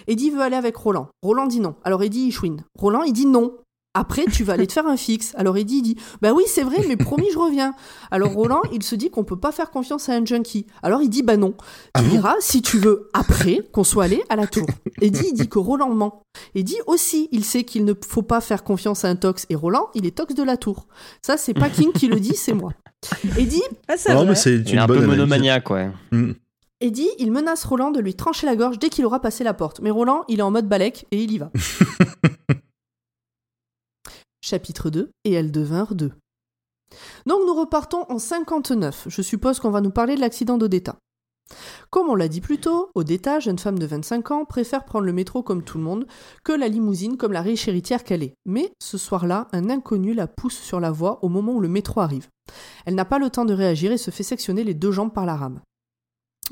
Eddie 0.07 0.29
veut 0.29 0.41
aller 0.41 0.55
avec 0.55 0.75
Roland. 0.75 1.09
Roland 1.21 1.47
dit 1.47 1.59
non. 1.59 1.75
Alors 1.83 2.03
Eddie 2.03 2.27
il 2.27 2.31
chouine. 2.31 2.63
Roland 2.77 3.03
il 3.03 3.13
dit 3.13 3.25
non. 3.25 3.57
Après, 3.93 4.23
tu 4.25 4.45
vas 4.45 4.53
aller 4.53 4.67
te 4.67 4.73
faire 4.73 4.87
un 4.87 4.95
fixe. 4.95 5.33
Alors 5.35 5.57
Eddie 5.57 5.77
il 5.77 5.81
dit 5.81 5.97
Bah 6.21 6.31
oui, 6.33 6.43
c'est 6.47 6.63
vrai, 6.63 6.77
mais 6.87 6.95
promis, 6.95 7.27
je 7.33 7.37
reviens. 7.37 7.73
Alors 8.09 8.31
Roland, 8.31 8.61
il 8.71 8.83
se 8.83 8.95
dit 8.95 9.09
qu'on 9.09 9.25
peut 9.25 9.39
pas 9.39 9.51
faire 9.51 9.69
confiance 9.69 10.07
à 10.07 10.13
un 10.13 10.25
junkie. 10.25 10.65
Alors 10.81 11.01
il 11.01 11.09
dit 11.09 11.23
Bah 11.23 11.35
non. 11.35 11.55
Tu 11.97 12.03
verras 12.05 12.35
si 12.39 12.61
tu 12.61 12.77
veux 12.77 13.09
après 13.13 13.59
qu'on 13.73 13.83
soit 13.83 14.05
allé 14.05 14.23
à 14.29 14.37
la 14.37 14.47
tour. 14.47 14.65
Eddie 15.01 15.27
il 15.31 15.33
dit 15.33 15.49
que 15.49 15.59
Roland 15.59 15.89
ment. 15.89 16.23
Eddie 16.55 16.77
aussi, 16.87 17.27
il 17.33 17.43
sait 17.43 17.65
qu'il 17.65 17.83
ne 17.83 17.93
faut 18.07 18.21
pas 18.21 18.39
faire 18.39 18.63
confiance 18.63 19.03
à 19.03 19.09
un 19.09 19.17
tox. 19.17 19.45
Et 19.49 19.55
Roland, 19.55 19.89
il 19.93 20.05
est 20.05 20.15
tox 20.15 20.33
de 20.35 20.43
la 20.43 20.55
tour. 20.55 20.87
Ça, 21.21 21.35
c'est 21.35 21.53
pas 21.53 21.69
King 21.69 21.91
qui 21.91 22.07
le 22.07 22.19
dit, 22.21 22.35
c'est 22.35 22.53
moi. 22.53 22.71
Eddie, 23.37 23.63
Ah, 23.89 24.13
Non, 24.13 24.25
mais 24.25 24.35
c'est 24.35 24.53
Il 24.53 24.67
est 24.69 24.71
une 24.71 24.79
un 24.79 24.85
bonne 24.87 24.99
peu 24.99 25.05
monomaniaque, 25.07 25.69
ouais. 25.69 25.89
Mm. 26.11 26.31
Eddie, 26.79 27.09
il 27.19 27.31
menace 27.31 27.65
Roland 27.65 27.91
de 27.91 27.99
lui 27.99 28.15
trancher 28.15 28.45
la 28.47 28.55
gorge 28.55 28.79
dès 28.79 28.89
qu'il 28.89 29.05
aura 29.05 29.19
passé 29.19 29.43
la 29.43 29.53
porte. 29.53 29.81
Mais 29.81 29.89
Roland, 29.91 30.23
il 30.29 30.39
est 30.39 30.43
en 30.43 30.51
mode 30.51 30.67
balèque 30.69 31.05
et 31.11 31.21
il 31.21 31.31
y 31.31 31.37
va. 31.37 31.51
Chapitre 34.51 34.89
2 34.89 35.11
Et 35.23 35.31
elles 35.31 35.49
devinrent 35.49 35.95
deux. 35.95 36.11
Donc 37.25 37.39
nous 37.47 37.55
repartons 37.55 38.03
en 38.09 38.19
59. 38.19 39.05
Je 39.07 39.21
suppose 39.21 39.61
qu'on 39.61 39.69
va 39.69 39.79
nous 39.79 39.91
parler 39.91 40.15
de 40.15 40.19
l'accident 40.19 40.57
d'Odetta. 40.57 40.97
Comme 41.89 42.09
on 42.09 42.15
l'a 42.15 42.27
dit 42.27 42.41
plus 42.41 42.59
tôt, 42.59 42.89
Odetta, 42.93 43.39
jeune 43.39 43.59
femme 43.59 43.79
de 43.79 43.85
25 43.85 44.31
ans, 44.31 44.43
préfère 44.43 44.83
prendre 44.83 45.05
le 45.05 45.13
métro 45.13 45.41
comme 45.41 45.63
tout 45.63 45.77
le 45.77 45.85
monde 45.85 46.05
que 46.43 46.51
la 46.51 46.67
limousine 46.67 47.15
comme 47.15 47.31
la 47.31 47.41
riche 47.41 47.69
héritière 47.69 48.03
qu'elle 48.03 48.23
est. 48.23 48.33
Mais 48.45 48.73
ce 48.81 48.97
soir-là, 48.97 49.47
un 49.53 49.69
inconnu 49.69 50.13
la 50.13 50.27
pousse 50.27 50.59
sur 50.59 50.81
la 50.81 50.91
voie 50.91 51.23
au 51.23 51.29
moment 51.29 51.53
où 51.53 51.61
le 51.61 51.69
métro 51.69 52.01
arrive. 52.01 52.27
Elle 52.85 52.95
n'a 52.95 53.05
pas 53.05 53.19
le 53.19 53.29
temps 53.29 53.45
de 53.45 53.53
réagir 53.53 53.93
et 53.93 53.97
se 53.97 54.11
fait 54.11 54.23
sectionner 54.23 54.65
les 54.65 54.73
deux 54.73 54.91
jambes 54.91 55.13
par 55.13 55.25
la 55.25 55.37
rame. 55.37 55.61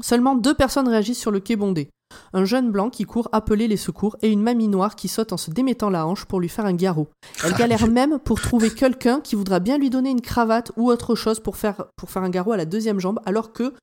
Seulement 0.02 0.36
deux 0.36 0.54
personnes 0.54 0.88
réagissent 0.88 1.20
sur 1.20 1.32
le 1.32 1.40
quai 1.40 1.56
bondé. 1.56 1.90
Un 2.34 2.46
jeune 2.46 2.72
blanc 2.72 2.90
qui 2.90 3.06
court 3.06 3.30
appeler 3.32 3.68
les 3.68 3.78
secours 3.78 4.18
et 4.22 4.30
une 4.30 4.42
mamie 4.42 4.68
noire 4.68 4.96
qui 4.96 5.08
saute 5.08 5.34
en 5.34 5.38
se 5.38 5.52
démettant 5.52 5.90
la 5.90 6.08
hanche 6.08 6.26
pour 6.26 6.40
lui 6.40 6.50
faire 6.50 6.66
un 6.66 6.74
garrot. 6.74 7.10
Elle 7.44 7.54
galère 7.58 7.88
même 7.88 8.20
pour 8.20 8.42
trouver 8.42 8.72
quelqu'un 8.72 9.22
qui 9.22 9.36
voudra 9.36 9.60
bien 9.60 9.78
lui 9.78 9.90
donner 9.90 10.10
une 10.10 10.22
cravate 10.22 10.72
ou 10.76 10.90
autre 10.90 11.16
chose 11.16 11.40
pour 11.40 11.58
faire, 11.58 11.86
pour 11.96 12.10
faire 12.10 12.24
un 12.24 12.30
garrot 12.30 12.54
à 12.54 12.58
la 12.58 12.66
deuxième 12.66 13.00
jambe 13.00 13.20
alors 13.26 13.54
que 13.54 13.74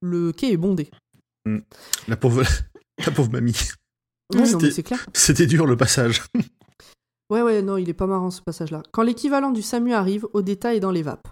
le 0.00 0.32
quai 0.32 0.52
est 0.52 0.56
bondé. 0.56 0.90
La 2.08 2.16
pauvre, 2.16 2.42
la 3.04 3.12
pauvre 3.12 3.30
mamie. 3.30 3.56
Ouais. 4.34 4.44
C'était 5.12 5.46
dur 5.46 5.66
le 5.66 5.76
passage. 5.76 6.22
Ouais, 7.30 7.42
ouais, 7.42 7.62
non, 7.62 7.76
il 7.76 7.88
est 7.88 7.94
pas 7.94 8.06
marrant 8.06 8.30
ce 8.30 8.42
passage-là. 8.42 8.82
Quand 8.92 9.02
l'équivalent 9.02 9.50
du 9.50 9.62
SAMU 9.62 9.92
arrive, 9.92 10.26
Odetta 10.32 10.74
est 10.74 10.80
dans 10.80 10.90
les 10.90 11.02
vapes. 11.02 11.28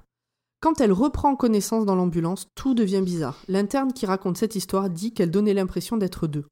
Quand 0.62 0.80
elle 0.80 0.93
reprend 0.93 1.34
connaissance 1.34 1.84
dans 1.84 1.97
l'ambulance, 1.97 2.47
tout 2.55 2.72
devient 2.74 3.02
bizarre. 3.05 3.36
L'interne 3.48 3.93
qui 3.93 4.06
raconte 4.06 4.39
cette 4.39 4.55
histoire 4.55 4.89
dit 4.89 5.12
qu'elle 5.12 5.30
donnait 5.32 5.55
l'impression 5.55 5.97
d'être 5.97 6.28
deux. 6.28 6.44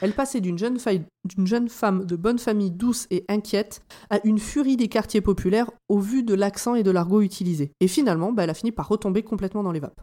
Elle 0.00 0.12
passait 0.14 0.40
d'une 0.40 0.58
jeune, 0.58 0.78
faille- 0.78 1.04
d'une 1.24 1.46
jeune 1.46 1.68
femme 1.68 2.06
de 2.06 2.16
bonne 2.16 2.38
famille 2.38 2.70
douce 2.70 3.06
et 3.10 3.24
inquiète 3.28 3.82
à 4.08 4.18
une 4.24 4.38
furie 4.38 4.76
des 4.78 4.88
quartiers 4.88 5.20
populaires 5.20 5.70
au 5.90 5.98
vu 5.98 6.22
de 6.22 6.32
l'accent 6.34 6.74
et 6.74 6.82
de 6.82 6.90
l'argot 6.90 7.20
utilisé. 7.20 7.70
Et 7.80 7.86
finalement, 7.86 8.32
bah, 8.32 8.44
elle 8.44 8.50
a 8.50 8.54
fini 8.54 8.72
par 8.72 8.88
retomber 8.88 9.22
complètement 9.22 9.62
dans 9.62 9.72
les 9.72 9.80
vapes. 9.80 10.00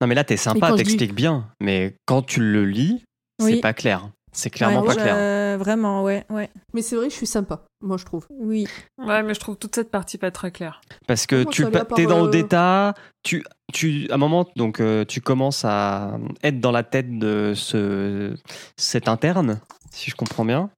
Non, 0.00 0.06
mais 0.06 0.14
là, 0.14 0.22
t'es 0.24 0.36
sympa, 0.36 0.70
dis- 0.72 0.78
t'expliques 0.78 1.14
bien. 1.14 1.48
Mais 1.60 1.96
quand 2.06 2.22
tu 2.22 2.40
le 2.40 2.64
lis, 2.64 3.02
c'est 3.40 3.60
pas 3.60 3.72
clair. 3.72 4.10
C'est 4.32 4.50
clairement 4.50 4.80
Ouais, 4.80 4.86
pas 4.86 4.94
clair. 4.94 5.58
Vraiment, 5.58 6.02
ouais, 6.02 6.24
ouais. 6.30 6.50
Mais 6.72 6.82
c'est 6.82 6.96
vrai, 6.96 7.10
je 7.10 7.14
suis 7.14 7.26
sympa, 7.26 7.66
moi 7.82 7.98
je 7.98 8.04
trouve. 8.04 8.26
Oui. 8.30 8.66
Ouais, 8.98 9.22
mais 9.22 9.34
je 9.34 9.40
trouve 9.40 9.56
toute 9.56 9.74
cette 9.74 9.90
partie 9.90 10.18
pas 10.18 10.30
très 10.30 10.50
claire. 10.50 10.80
Parce 11.06 11.26
que 11.26 11.42
Comment 11.42 11.50
tu 11.50 11.62
ça 11.64 11.70
va 11.70 11.84
par, 11.84 11.98
es 11.98 12.06
dans 12.06 12.18
euh, 12.18 12.28
Odetta, 12.28 12.94
tu, 13.22 13.44
tu, 13.72 14.08
à 14.10 14.14
un 14.14 14.18
moment, 14.18 14.48
donc, 14.56 14.80
euh, 14.80 15.04
tu 15.04 15.20
commences 15.20 15.64
à 15.64 16.18
être 16.42 16.60
dans 16.60 16.72
la 16.72 16.82
tête 16.82 17.18
de 17.18 17.52
ce, 17.54 18.34
cet 18.76 19.08
interne, 19.08 19.60
si 19.90 20.10
je 20.10 20.16
comprends 20.16 20.44
bien. 20.44 20.70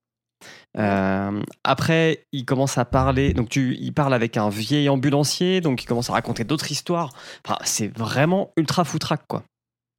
Euh, 0.77 1.41
après, 1.63 2.27
il 2.33 2.45
commence 2.45 2.79
à 2.79 2.85
parler, 2.85 3.33
donc 3.33 3.49
tu, 3.49 3.77
il 3.79 3.93
parle 3.93 4.13
avec 4.13 4.37
un 4.37 4.49
vieil 4.49 4.89
ambulancier, 4.89 5.61
donc 5.61 5.83
il 5.83 5.87
commence 5.87 6.11
à 6.11 6.15
raconter 6.15 6.43
d'autres 6.45 6.73
histoires. 6.73 7.11
Enfin, 7.47 7.59
c'est 7.65 7.97
vraiment 7.97 8.51
ultra 8.57 8.85
foutraque, 8.85 9.27
quoi. 9.29 9.45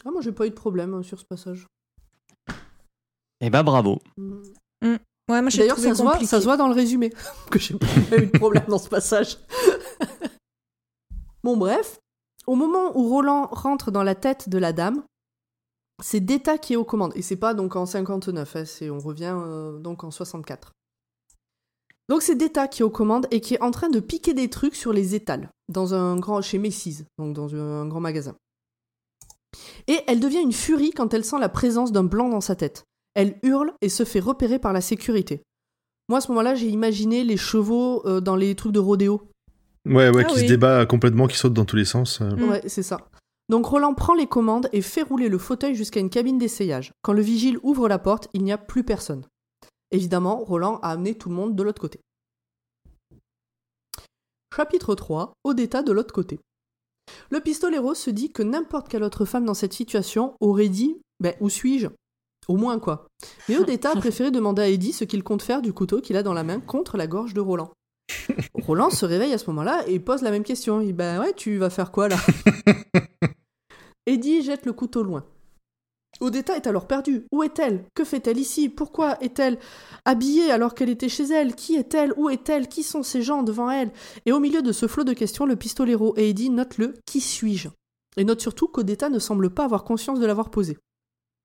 Ah, 0.05 0.11
moi 0.11 0.21
j'ai 0.21 0.31
pas 0.31 0.45
eu 0.45 0.49
de 0.49 0.55
problème 0.55 0.93
euh, 0.95 1.03
sur 1.03 1.19
ce 1.19 1.25
passage. 1.25 1.65
Et 3.41 3.49
bah 3.49 3.63
bravo. 3.63 3.99
Mm. 4.17 4.41
Ouais, 5.27 5.41
moi 5.41 5.49
D'ailleurs, 5.49 5.79
ça 5.79 5.95
se, 5.95 6.03
voit, 6.03 6.19
ça 6.23 6.39
se 6.39 6.45
voit 6.45 6.57
dans 6.57 6.67
le 6.67 6.75
résumé 6.75 7.11
que 7.51 7.57
j'ai 7.57 7.73
pas 7.73 8.17
eu 8.17 8.27
de 8.27 8.37
problème 8.37 8.65
dans 8.67 8.77
ce 8.77 8.89
passage. 8.89 9.39
bon, 11.43 11.57
bref, 11.57 11.99
au 12.45 12.55
moment 12.55 12.95
où 12.95 13.09
Roland 13.09 13.47
rentre 13.51 13.89
dans 13.89 14.03
la 14.03 14.13
tête 14.13 14.49
de 14.49 14.59
la 14.59 14.71
dame, 14.71 15.03
c'est 16.03 16.19
Deta 16.19 16.59
qui 16.59 16.73
est 16.73 16.75
aux 16.75 16.85
commandes. 16.85 17.13
Et 17.15 17.23
c'est 17.23 17.37
pas 17.37 17.55
donc 17.55 17.75
en 17.75 17.87
59, 17.87 18.55
hein, 18.55 18.65
c'est, 18.65 18.89
on 18.91 18.99
revient 18.99 19.35
euh, 19.35 19.79
donc 19.79 20.03
en 20.03 20.11
64. 20.11 20.71
Donc 22.07 22.21
c'est 22.21 22.35
Deta 22.35 22.67
qui 22.67 22.83
est 22.83 22.85
aux 22.85 22.91
commandes 22.91 23.25
et 23.31 23.41
qui 23.41 23.55
est 23.55 23.61
en 23.61 23.71
train 23.71 23.89
de 23.89 23.99
piquer 23.99 24.35
des 24.35 24.49
trucs 24.49 24.75
sur 24.75 24.93
les 24.93 25.15
étals 25.15 25.49
dans 25.69 25.95
un 25.95 26.17
grand 26.17 26.41
chez 26.43 26.59
Macy's, 26.59 27.03
donc 27.17 27.33
dans 27.33 27.55
un 27.55 27.87
grand 27.87 27.99
magasin. 27.99 28.35
Et 29.87 30.01
elle 30.05 30.19
devient 30.19 30.41
une 30.41 30.53
furie 30.53 30.91
quand 30.91 31.15
elle 31.15 31.25
sent 31.25 31.39
la 31.39 31.49
présence 31.49 31.91
d'un 31.91 32.03
blanc 32.03 32.29
dans 32.29 32.41
sa 32.41 32.55
tête. 32.55 32.83
Elle 33.15 33.39
hurle 33.43 33.73
et 33.81 33.89
se 33.89 34.03
fait 34.05 34.19
repérer 34.19 34.59
par 34.59 34.73
la 34.73 34.81
sécurité. 34.81 35.41
Moi, 36.09 36.19
à 36.19 36.21
ce 36.21 36.27
moment-là, 36.29 36.53
j'ai 36.53 36.67
imaginé 36.67 37.23
les 37.23 37.37
chevaux 37.37 38.05
euh, 38.05 38.21
dans 38.21 38.35
les 38.35 38.53
trucs 38.55 38.73
de 38.73 38.79
rodéo. 38.79 39.29
Ouais, 39.85 40.09
ouais, 40.09 40.23
Ah 40.25 40.29
qui 40.29 40.39
se 40.39 40.45
débat 40.45 40.85
complètement, 40.85 41.27
qui 41.27 41.37
saute 41.37 41.53
dans 41.53 41.65
tous 41.65 41.75
les 41.75 41.85
sens. 41.85 42.21
euh. 42.21 42.35
Mm. 42.35 42.49
Ouais, 42.49 42.61
c'est 42.67 42.83
ça. 42.83 43.09
Donc 43.49 43.65
Roland 43.65 43.93
prend 43.93 44.15
les 44.15 44.27
commandes 44.27 44.69
et 44.73 44.81
fait 44.81 45.03
rouler 45.03 45.29
le 45.29 45.37
fauteuil 45.37 45.75
jusqu'à 45.75 45.99
une 45.99 46.09
cabine 46.09 46.37
d'essayage. 46.37 46.91
Quand 47.03 47.13
le 47.13 47.21
vigile 47.21 47.59
ouvre 47.63 47.87
la 47.87 47.99
porte, 47.99 48.27
il 48.33 48.43
n'y 48.43 48.51
a 48.51 48.57
plus 48.57 48.83
personne. 48.83 49.23
Évidemment, 49.91 50.37
Roland 50.43 50.79
a 50.81 50.89
amené 50.91 51.15
tout 51.15 51.29
le 51.29 51.35
monde 51.35 51.55
de 51.55 51.61
l'autre 51.63 51.79
côté. 51.81 51.99
Chapitre 54.55 54.95
3. 54.95 55.33
Odetta 55.43 55.83
de 55.83 55.91
l'autre 55.91 56.13
côté. 56.13 56.39
Le 57.29 57.39
pistolero 57.39 57.93
se 57.93 58.09
dit 58.09 58.31
que 58.31 58.41
n'importe 58.41 58.89
quelle 58.89 59.03
autre 59.03 59.25
femme 59.25 59.45
dans 59.45 59.53
cette 59.53 59.73
situation 59.73 60.33
aurait 60.39 60.69
dit 60.69 60.97
Ben, 61.19 61.35
où 61.39 61.49
suis-je? 61.49 61.87
Au 62.47 62.57
moins 62.57 62.79
quoi. 62.79 63.07
Mais 63.49 63.57
Odetta 63.59 63.91
a 63.91 63.95
préféré 63.95 64.31
demander 64.31 64.61
à 64.61 64.69
Eddie 64.69 64.93
ce 64.93 65.03
qu'il 65.03 65.23
compte 65.23 65.41
faire 65.41 65.61
du 65.61 65.73
couteau 65.73 66.01
qu'il 66.01 66.17
a 66.17 66.23
dans 66.23 66.33
la 66.33 66.43
main 66.43 66.59
contre 66.59 66.97
la 66.97 67.07
gorge 67.07 67.33
de 67.33 67.41
Roland. 67.41 67.71
Roland 68.53 68.89
se 68.89 69.05
réveille 69.05 69.33
à 69.33 69.37
ce 69.37 69.47
moment-là 69.47 69.83
et 69.87 69.99
pose 69.99 70.21
la 70.21 70.31
même 70.31 70.43
question. 70.43 70.81
Il 70.81 70.87
dit 70.87 70.93
Ben 70.93 71.19
ouais, 71.19 71.33
tu 71.33 71.57
vas 71.57 71.69
faire 71.69 71.91
quoi 71.91 72.07
là? 72.07 72.17
Eddie 74.05 74.43
jette 74.43 74.65
le 74.65 74.73
couteau 74.73 75.03
loin. 75.03 75.23
Odetta 76.21 76.55
est 76.55 76.67
alors 76.67 76.87
perdue. 76.87 77.25
Où 77.31 77.43
est-elle? 77.43 77.85
Que 77.93 78.05
fait-elle 78.05 78.37
ici? 78.37 78.69
Pourquoi 78.69 79.21
est-elle 79.21 79.57
habillée 80.05 80.51
alors 80.51 80.73
qu'elle 80.73 80.89
était 80.89 81.09
chez 81.09 81.25
elle? 81.25 81.55
Qui 81.55 81.75
est-elle? 81.75 82.13
Où 82.15 82.29
est-elle? 82.29 82.67
Qui 82.67 82.83
sont 82.83 83.03
ces 83.03 83.21
gens 83.21 83.43
devant 83.43 83.69
elle? 83.69 83.91
Et 84.25 84.31
au 84.31 84.39
milieu 84.39 84.61
de 84.61 84.71
ce 84.71 84.87
flot 84.87 85.03
de 85.03 85.13
questions, 85.13 85.45
le 85.45 85.55
pistolero 85.55 86.13
et 86.17 86.29
Eddie 86.29 86.49
notent 86.49 86.77
le 86.77 86.93
Qui 87.05 87.19
suis-je? 87.19 87.69
Et 88.17 88.23
note 88.23 88.39
surtout 88.39 88.67
qu'Odetta 88.67 89.09
ne 89.09 89.19
semble 89.19 89.49
pas 89.49 89.65
avoir 89.65 89.83
conscience 89.83 90.19
de 90.19 90.25
l'avoir 90.25 90.49
posé. 90.49 90.77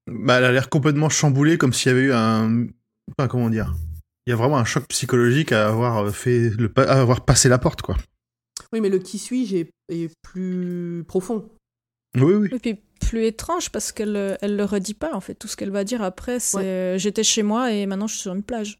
Bah, 0.06 0.38
elle 0.38 0.44
a 0.44 0.52
l'air 0.52 0.68
complètement 0.70 1.08
chamboulée, 1.08 1.58
comme 1.58 1.72
s'il 1.72 1.90
y 1.90 1.94
avait 1.94 2.02
eu 2.04 2.12
un. 2.12 2.66
Enfin, 3.10 3.28
comment 3.28 3.50
dire 3.50 3.74
Il 4.26 4.30
y 4.30 4.32
a 4.32 4.36
vraiment 4.36 4.58
un 4.58 4.64
choc 4.64 4.86
psychologique 4.88 5.52
à 5.52 5.68
avoir 5.68 5.98
euh, 6.06 6.10
fait 6.10 6.50
le 6.50 6.68
pa- 6.68 6.84
à 6.84 7.00
avoir 7.00 7.24
passé 7.24 7.48
la 7.48 7.58
porte, 7.58 7.82
quoi. 7.82 7.96
Oui, 8.72 8.80
mais 8.80 8.88
le 8.88 8.98
Qui 8.98 9.18
suis-je 9.18 9.56
est, 9.56 9.70
est 9.88 10.10
plus 10.22 11.04
profond. 11.08 11.48
Oui, 12.16 12.34
oui. 12.34 12.48
Et 12.52 12.58
puis 12.58 12.78
plus 13.00 13.24
étrange 13.24 13.70
parce 13.70 13.92
qu'elle 13.92 14.16
euh, 14.16 14.36
elle 14.42 14.56
le 14.56 14.64
redit 14.64 14.94
pas 14.94 15.14
en 15.14 15.20
fait. 15.20 15.34
Tout 15.34 15.48
ce 15.48 15.56
qu'elle 15.56 15.70
va 15.70 15.84
dire 15.84 16.02
après, 16.02 16.38
c'est 16.38 16.58
euh, 16.58 16.98
j'étais 16.98 17.24
chez 17.24 17.42
moi 17.42 17.72
et 17.72 17.86
maintenant 17.86 18.06
je 18.06 18.14
suis 18.14 18.22
sur 18.22 18.34
une 18.34 18.42
plage. 18.42 18.78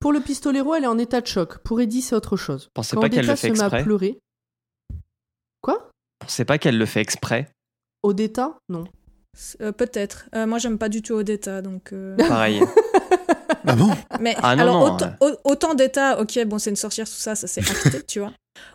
Pour 0.00 0.12
le 0.12 0.20
pistolero, 0.20 0.74
elle 0.74 0.84
est 0.84 0.88
en 0.88 0.98
état 0.98 1.20
de 1.20 1.26
choc. 1.26 1.58
Pour 1.58 1.80
Eddie, 1.80 2.02
c'est 2.02 2.14
autre 2.14 2.36
chose. 2.36 2.70
Pensez 2.72 2.94
Quand 2.94 3.02
pas 3.02 3.08
qu'elle 3.08 3.26
le 3.26 3.34
fait 3.36 3.48
se 3.48 3.52
met 3.52 3.60
à 3.60 3.64
exprès 3.66 3.82
pleurer. 3.82 4.18
Quoi? 5.60 5.90
Pensez 6.20 6.44
pas 6.44 6.58
qu'elle 6.58 6.78
le 6.78 6.86
fait 6.86 7.00
exprès 7.00 7.50
Odetta? 8.02 8.56
Non. 8.68 8.84
Euh, 9.60 9.72
Peut-être. 9.72 10.26
Euh, 10.34 10.46
moi 10.46 10.58
j'aime 10.58 10.78
pas 10.78 10.88
du 10.88 11.02
tout 11.02 11.14
Odetta 11.14 11.62
donc. 11.62 11.92
euh, 11.92 12.16
Pareil. 12.16 12.60
Ah 13.66 13.74
bon? 13.76 13.90
Mais 14.20 14.34
Ah 14.42 14.56
non, 14.56 14.62
alors 14.62 14.80
non, 14.88 14.94
autant, 14.94 15.12
au- 15.20 15.50
autant 15.50 15.74
d'État, 15.74 16.20
ok, 16.20 16.42
bon 16.46 16.58
c'est 16.58 16.70
une 16.70 16.76
sorcière 16.76 17.06
tout 17.06 17.12
ça, 17.14 17.34
ça 17.34 17.46
c'est 17.46 17.60
acté, 17.68 18.02
tu 18.06 18.20
vois. 18.20 18.32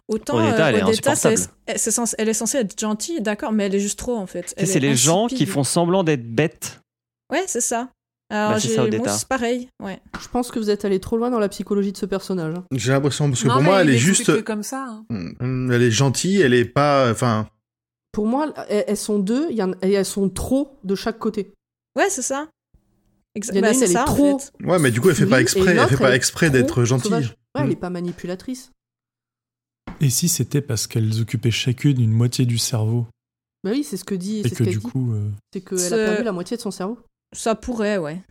Autant 0.07 0.38
Odetta, 0.38 0.69
elle 0.69 0.75
est 0.75 0.84
Odetta, 0.84 1.11
insupportable. 1.11 1.51
elle, 1.65 1.80
c'est 1.80 1.89
censé- 1.91 2.15
elle 2.19 2.30
est 2.30 2.34
censée 2.34 2.57
être 2.59 2.80
gentille, 2.80 3.19
d'accord, 3.21 3.51
mais 3.53 3.65
elle 3.65 3.75
est 3.75 3.80
juste 3.80 3.97
trop 3.97 4.15
en 4.17 4.27
fait. 4.27 4.43
Tu 4.43 4.47
sais, 4.49 4.53
Elle 4.57 4.67
c'est 4.67 4.77
est 4.77 4.81
les 4.81 4.95
gens 4.95 5.27
qui 5.27 5.45
font 5.47 5.63
semblant 5.63 6.03
d'être 6.03 6.23
bêtes. 6.30 6.80
Ouais, 7.31 7.43
c'est 7.47 7.61
ça. 7.61 7.89
Alors 8.30 8.51
Bah, 8.51 8.59
c'est 8.59 9.27
pareil, 9.27 9.67
ouais. 9.81 9.99
Je 10.21 10.27
pense 10.27 10.51
que 10.51 10.59
vous 10.59 10.69
êtes 10.69 10.85
allé 10.85 10.99
trop 10.99 11.17
loin 11.17 11.31
dans 11.31 11.39
la 11.39 11.49
psychologie 11.49 11.91
de 11.91 11.97
ce 11.97 12.05
personnage. 12.05 12.53
J'ai 12.71 12.91
l'impression, 12.91 13.30
parce 13.30 13.41
que 13.41 13.47
Non, 13.47 13.55
pour 13.55 13.63
moi, 13.63 13.81
elle 13.81 13.89
est 13.89 13.97
juste. 13.97 14.43
comme 14.43 14.63
ça. 14.63 14.85
hein. 14.89 15.05
Mm, 15.09 15.71
Elle 15.71 15.81
est 15.84 15.91
gentille, 15.91 16.41
elle 16.41 16.53
est 16.53 16.65
pas. 16.65 17.09
Enfin. 17.11 17.47
Pour 18.14 18.26
moi, 18.27 18.53
elles 18.69 18.85
elles 18.88 18.95
sont 18.98 19.19
deux, 19.19 19.48
il 19.49 19.57
y 19.57 19.64
en- 19.64 19.73
et 19.81 19.91
elles 19.91 20.06
sont 20.06 20.30
trop 20.30 20.77
de 20.85 20.95
chaque 20.95 21.19
côté. 21.19 21.53
Ouais, 21.98 22.10
c'est 22.10 22.22
ça. 22.22 22.48
Exa- 23.38 23.49
Il 23.52 23.56
y 23.57 23.60
en 23.60 23.64
a 23.64 23.72
bah, 23.73 23.77
elle 23.81 23.91
est 23.91 23.98
en 23.98 24.06
trop- 24.06 24.40
fait. 24.40 24.52
Ouais, 24.64 24.80
mais 24.80 24.91
du 24.91 25.02
coup, 25.02 25.10
elle 25.10 25.15
fait 25.15 25.26
pas 25.26 25.41
exprès. 25.41 25.76
Elle 25.76 25.88
fait 25.90 25.98
pas 25.98 26.15
exprès 26.15 26.49
d'être 26.52 26.85
gentille. 26.85 27.10
sauvage. 27.10 27.30
Ouais, 27.56 27.61
elle 27.64 27.68
Mm. 27.68 27.72
est 27.72 27.76
pas 27.76 27.90
manipulatrice. 27.90 28.72
Et 29.99 30.10
si 30.10 30.30
c'était 30.30 30.61
parce 30.61 30.85
qu'elles 30.88 31.19
occupaient 31.22 31.52
chacune 31.52 31.99
une 31.99 32.11
moitié 32.11 32.45
du 32.45 32.57
cerveau 32.60 33.06
Bah 33.64 33.72
oui, 33.72 33.84
c'est 33.84 33.98
ce 33.98 34.03
que 34.03 34.15
dit. 34.15 34.40
et 34.40 34.44
ce 34.44 34.49
que 34.53 34.64
qu'elle 34.64 34.73
du 34.73 34.77
dit. 34.80 34.84
coup. 34.85 35.14
euh, 35.14 35.30
C'est 35.52 35.61
qu'elle 35.61 35.94
a 35.94 36.06
perdu 36.06 36.23
la 36.23 36.31
moitié 36.31 36.56
de 36.57 36.61
son 36.61 36.72
cerveau. 36.72 36.99
Ça 37.35 37.56
pourrait, 37.56 37.98
ouais. 37.98 38.22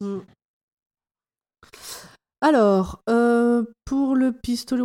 Mm. 0.00 0.18
Alors, 2.40 3.02
euh, 3.08 3.64
pour 3.84 4.14
le 4.14 4.32
pistolet 4.32 4.82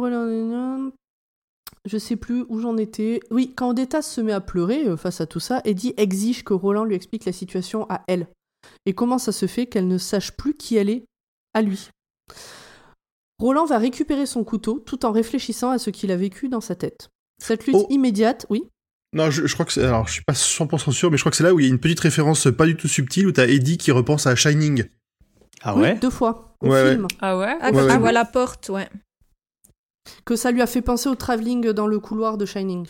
je 1.85 1.97
sais 1.97 2.15
plus 2.15 2.45
où 2.49 2.59
j'en 2.59 2.77
étais. 2.77 3.19
Oui, 3.31 3.53
quand 3.55 3.69
Odetta 3.69 4.01
se 4.01 4.21
met 4.21 4.31
à 4.31 4.41
pleurer 4.41 4.87
euh, 4.87 4.97
face 4.97 5.21
à 5.21 5.25
tout 5.25 5.39
ça, 5.39 5.61
Eddie 5.65 5.93
exige 5.97 6.43
que 6.43 6.53
Roland 6.53 6.83
lui 6.85 6.95
explique 6.95 7.25
la 7.25 7.31
situation 7.33 7.85
à 7.89 8.03
elle. 8.07 8.27
Et 8.85 8.93
comment 8.93 9.17
ça 9.17 9.31
se 9.31 9.45
fait 9.47 9.65
qu'elle 9.65 9.87
ne 9.87 9.97
sache 9.97 10.31
plus 10.31 10.53
qui 10.53 10.77
elle 10.77 10.89
est 10.89 11.03
à 11.53 11.61
lui? 11.61 11.89
Roland 13.39 13.65
va 13.65 13.77
récupérer 13.77 14.25
son 14.25 14.43
couteau 14.43 14.79
tout 14.79 15.05
en 15.05 15.11
réfléchissant 15.11 15.71
à 15.71 15.77
ce 15.79 15.89
qu'il 15.89 16.11
a 16.11 16.15
vécu 16.15 16.47
dans 16.49 16.61
sa 16.61 16.75
tête. 16.75 17.09
Cette 17.41 17.65
lutte 17.65 17.75
Oh. 17.77 17.87
immédiate, 17.89 18.45
oui. 18.49 18.63
Non, 19.11 19.29
je, 19.29 19.45
je 19.45 19.53
crois 19.53 19.65
que 19.65 19.73
c'est. 19.73 19.83
Alors, 19.83 20.07
je 20.07 20.13
suis 20.13 20.23
pas 20.23 20.33
100% 20.33 20.91
sûr, 20.91 21.11
mais 21.11 21.17
je 21.17 21.23
crois 21.23 21.31
que 21.31 21.35
c'est 21.37 21.43
là 21.43 21.53
où 21.53 21.59
il 21.59 21.65
y 21.65 21.69
a 21.69 21.71
une 21.71 21.79
petite 21.79 21.99
référence 21.99 22.47
pas 22.57 22.65
du 22.65 22.75
tout 22.77 22.87
subtile 22.87 23.27
où 23.27 23.31
t'as 23.31 23.47
Eddie 23.47 23.77
qui 23.77 23.91
repense 23.91 24.25
à 24.27 24.35
Shining. 24.35 24.85
Ah 25.61 25.75
oui, 25.75 25.81
ouais? 25.81 25.95
deux 25.95 26.09
fois 26.09 26.55
au 26.61 26.67
Ouais, 26.67 26.81
ouais. 26.83 26.91
film. 26.93 27.07
Ah 27.19 27.37
ouais? 27.37 27.55
Ah, 27.61 27.71
Ouais, 27.71 27.87
quand 27.87 28.01
ouais. 28.01 28.11
la 28.11 28.25
porte, 28.25 28.69
ouais. 28.69 28.89
Que 30.25 30.35
ça 30.35 30.51
lui 30.51 30.61
a 30.61 30.67
fait 30.67 30.81
penser 30.81 31.09
au 31.09 31.15
travelling 31.15 31.71
dans 31.71 31.87
le 31.87 31.99
couloir 31.99 32.37
de 32.37 32.45
Shining. 32.45 32.85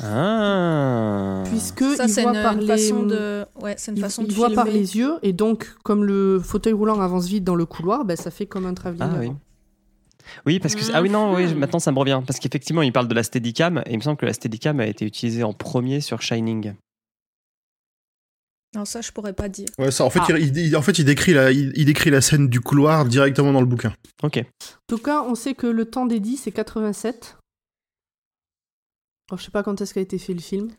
Ah. 0.00 1.42
Puisque 1.46 1.82
ça, 1.96 2.04
il 2.04 2.10
c'est 2.10 2.22
voit 2.22 2.36
une, 2.36 2.42
par 2.42 2.52
une 2.54 2.60
les... 2.60 2.66
façon 2.66 3.02
de. 3.04 3.44
Ouais, 3.60 3.74
c'est 3.78 3.90
une 3.90 3.96
il, 3.96 4.00
façon 4.00 4.22
il 4.22 4.28
de 4.28 4.34
voit 4.34 4.50
par 4.50 4.66
les 4.66 4.96
yeux 4.96 5.14
et 5.22 5.32
donc 5.32 5.74
comme 5.82 6.04
le 6.04 6.40
fauteuil 6.40 6.72
roulant 6.72 7.00
avance 7.00 7.26
vite 7.26 7.44
dans 7.44 7.54
le 7.54 7.66
couloir, 7.66 8.04
ben, 8.04 8.16
ça 8.16 8.30
fait 8.30 8.46
comme 8.46 8.66
un 8.66 8.74
travelling. 8.74 9.08
Ah 9.10 9.18
oui. 9.18 9.32
Oui, 10.44 10.60
parce 10.60 10.74
que 10.74 10.82
ah 10.92 11.00
oui 11.00 11.08
non, 11.08 11.34
oui, 11.34 11.46
Mhm. 11.46 11.54
maintenant 11.58 11.78
ça 11.78 11.90
me 11.90 11.98
revient 11.98 12.20
parce 12.26 12.38
qu'effectivement 12.38 12.82
il 12.82 12.92
parle 12.92 13.08
de 13.08 13.14
la 13.14 13.22
Steadicam 13.22 13.78
et 13.86 13.92
il 13.92 13.96
me 13.96 14.02
semble 14.02 14.18
que 14.18 14.26
la 14.26 14.34
Steadicam 14.34 14.78
a 14.78 14.86
été 14.86 15.06
utilisée 15.06 15.42
en 15.42 15.54
premier 15.54 16.00
sur 16.02 16.20
Shining. 16.20 16.74
Non, 18.74 18.84
ça, 18.84 19.00
je 19.00 19.10
pourrais 19.12 19.32
pas 19.32 19.48
dire. 19.48 19.66
Ouais, 19.78 19.90
ça, 19.90 20.04
en 20.04 20.10
fait, 20.10 20.20
Ah. 20.22 20.38
il, 20.38 20.56
il- 20.56 20.76
en 20.76 20.82
fait, 20.82 20.98
il 20.98 21.04
décrit 21.04 21.32
la, 21.32 21.50
il, 21.52 21.72
il 21.74 21.84
décrit 21.86 22.10
la 22.10 22.20
scène 22.20 22.48
du 22.48 22.60
couloir 22.60 23.04
directement 23.06 23.52
dans 23.52 23.60
le 23.60 23.66
bouquin. 23.66 23.94
Ok. 24.22 24.36
En 24.38 24.44
tout 24.86 24.98
cas, 24.98 25.22
on 25.22 25.34
sait 25.34 25.54
que 25.54 25.66
le 25.66 25.86
temps 25.86 26.04
d'Eddie 26.06 26.36
c'est 26.36 26.52
87. 26.52 27.36
Alors, 29.30 29.38
je 29.38 29.44
sais 29.44 29.50
pas 29.50 29.62
quand 29.62 29.80
est-ce 29.80 29.94
qu'a 29.94 30.00
été 30.00 30.18
fait 30.18 30.34
le 30.34 30.40
film. 30.40 30.70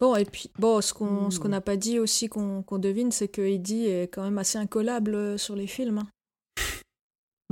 Bon, 0.00 0.14
et 0.16 0.24
puis, 0.26 0.50
bon, 0.58 0.80
ce 0.82 0.92
qu'on 0.92 1.30
ce 1.30 1.38
qu'on 1.40 1.48
n'a 1.48 1.62
pas 1.62 1.76
dit 1.76 1.98
aussi, 1.98 2.28
qu'on 2.28 2.62
qu'on 2.62 2.78
devine, 2.78 3.10
c'est 3.12 3.28
que 3.28 3.40
Eddie 3.42 3.86
est 3.86 4.08
quand 4.12 4.22
même 4.22 4.36
assez 4.38 4.58
incollable 4.58 5.14
euh, 5.14 5.38
sur 5.38 5.56
les 5.56 5.66
films. 5.66 5.98
hein. 5.98 6.08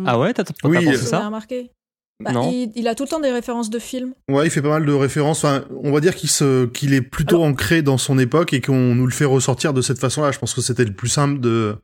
Ah 0.06 0.18
ouais, 0.18 0.34
t'as 0.34 0.44
t'as 0.44 0.52
Oui, 0.68 0.76
pensé 0.84 0.88
euh, 0.98 1.06
ça? 1.06 1.24
Remarqué? 1.26 1.70
Bah, 2.20 2.32
Non. 2.32 2.50
il, 2.52 2.70
il 2.76 2.86
a 2.88 2.94
tout 2.94 3.02
le 3.04 3.08
temps 3.08 3.20
des 3.20 3.30
références 3.32 3.70
de 3.70 3.78
films. 3.78 4.14
Ouais, 4.30 4.46
il 4.46 4.50
fait 4.50 4.62
pas 4.62 4.68
mal 4.68 4.86
de 4.86 4.92
références. 4.92 5.44
Enfin, 5.44 5.64
on 5.82 5.90
va 5.92 6.00
dire 6.00 6.14
qu'il 6.14 6.30
se, 6.30 6.66
qu'il 6.66 6.94
est 6.94 7.02
plutôt 7.02 7.42
ancré 7.42 7.82
dans 7.82 7.98
son 7.98 8.18
époque 8.18 8.52
et 8.52 8.60
qu'on 8.60 8.94
nous 8.94 9.06
le 9.06 9.12
fait 9.12 9.24
ressortir 9.24 9.72
de 9.74 9.82
cette 9.82 9.98
façon-là. 9.98 10.30
Je 10.30 10.38
pense 10.38 10.54
que 10.54 10.60
c'était 10.60 10.84
le 10.84 10.92
plus 10.92 11.08
simple 11.08 11.40
de, 11.40 11.76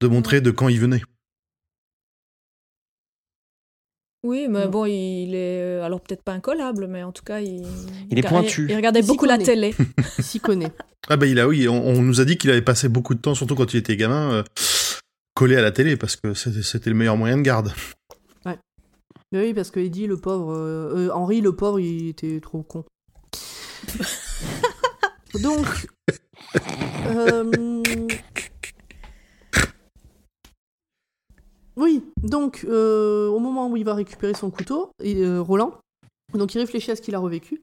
de 0.00 0.06
montrer 0.08 0.40
de 0.40 0.50
quand 0.50 0.68
il 0.68 0.80
venait. 0.80 1.02
Oui, 4.24 4.48
mais 4.50 4.66
bon, 4.66 4.84
il 4.84 5.32
est. 5.34 5.62
euh, 5.62 5.84
Alors, 5.84 6.00
peut-être 6.00 6.22
pas 6.24 6.32
incollable, 6.32 6.88
mais 6.88 7.04
en 7.04 7.12
tout 7.12 7.22
cas, 7.22 7.38
il. 7.38 7.64
Il 8.10 8.18
est 8.18 8.22
pointu. 8.28 8.66
Il, 8.68 8.74
regardait 8.74 9.00
Il 9.00 9.06
beaucoup 9.06 9.26
la 9.26 9.38
télé. 9.38 9.74
Il 10.18 10.24
s'y 10.24 10.40
connaît. 10.40 10.72
Ah 11.08 11.16
bah 11.16 11.26
il 11.26 11.38
a, 11.38 11.46
oui, 11.46 11.68
on, 11.68 11.86
on 11.86 12.02
nous 12.02 12.20
a 12.20 12.24
dit 12.24 12.36
qu'il 12.36 12.50
avait 12.50 12.60
passé 12.60 12.88
beaucoup 12.88 13.14
de 13.14 13.20
temps, 13.20 13.34
surtout 13.34 13.54
quand 13.54 13.72
il 13.72 13.76
était 13.78 13.96
gamin, 13.96 14.32
euh, 14.32 14.42
collé 15.34 15.56
à 15.56 15.62
la 15.62 15.70
télé 15.70 15.96
parce 15.96 16.16
que 16.16 16.34
c'était 16.34 16.90
le 16.90 16.96
meilleur 16.96 17.16
moyen 17.16 17.36
de 17.38 17.42
garde. 17.42 17.72
Mais 19.32 19.42
oui, 19.42 19.54
parce 19.54 19.70
que 19.70 19.80
Eddie, 19.80 20.06
le 20.06 20.16
pauvre, 20.16 20.52
euh, 20.52 21.08
euh, 21.08 21.10
Henri, 21.12 21.40
le 21.40 21.54
pauvre, 21.54 21.80
il 21.80 22.08
était 22.08 22.40
trop 22.40 22.62
con. 22.62 22.84
Donc, 25.34 25.88
euh, 27.06 27.82
oui, 31.76 32.02
donc 32.22 32.64
euh, 32.64 33.28
au 33.28 33.38
moment 33.38 33.68
où 33.68 33.76
il 33.76 33.84
va 33.84 33.94
récupérer 33.94 34.32
son 34.32 34.50
couteau, 34.50 34.90
et, 35.02 35.22
Roland, 35.38 35.74
donc 36.32 36.54
il 36.54 36.58
réfléchit 36.58 36.90
à 36.90 36.96
ce 36.96 37.02
qu'il 37.02 37.14
a 37.14 37.18
revécu. 37.18 37.62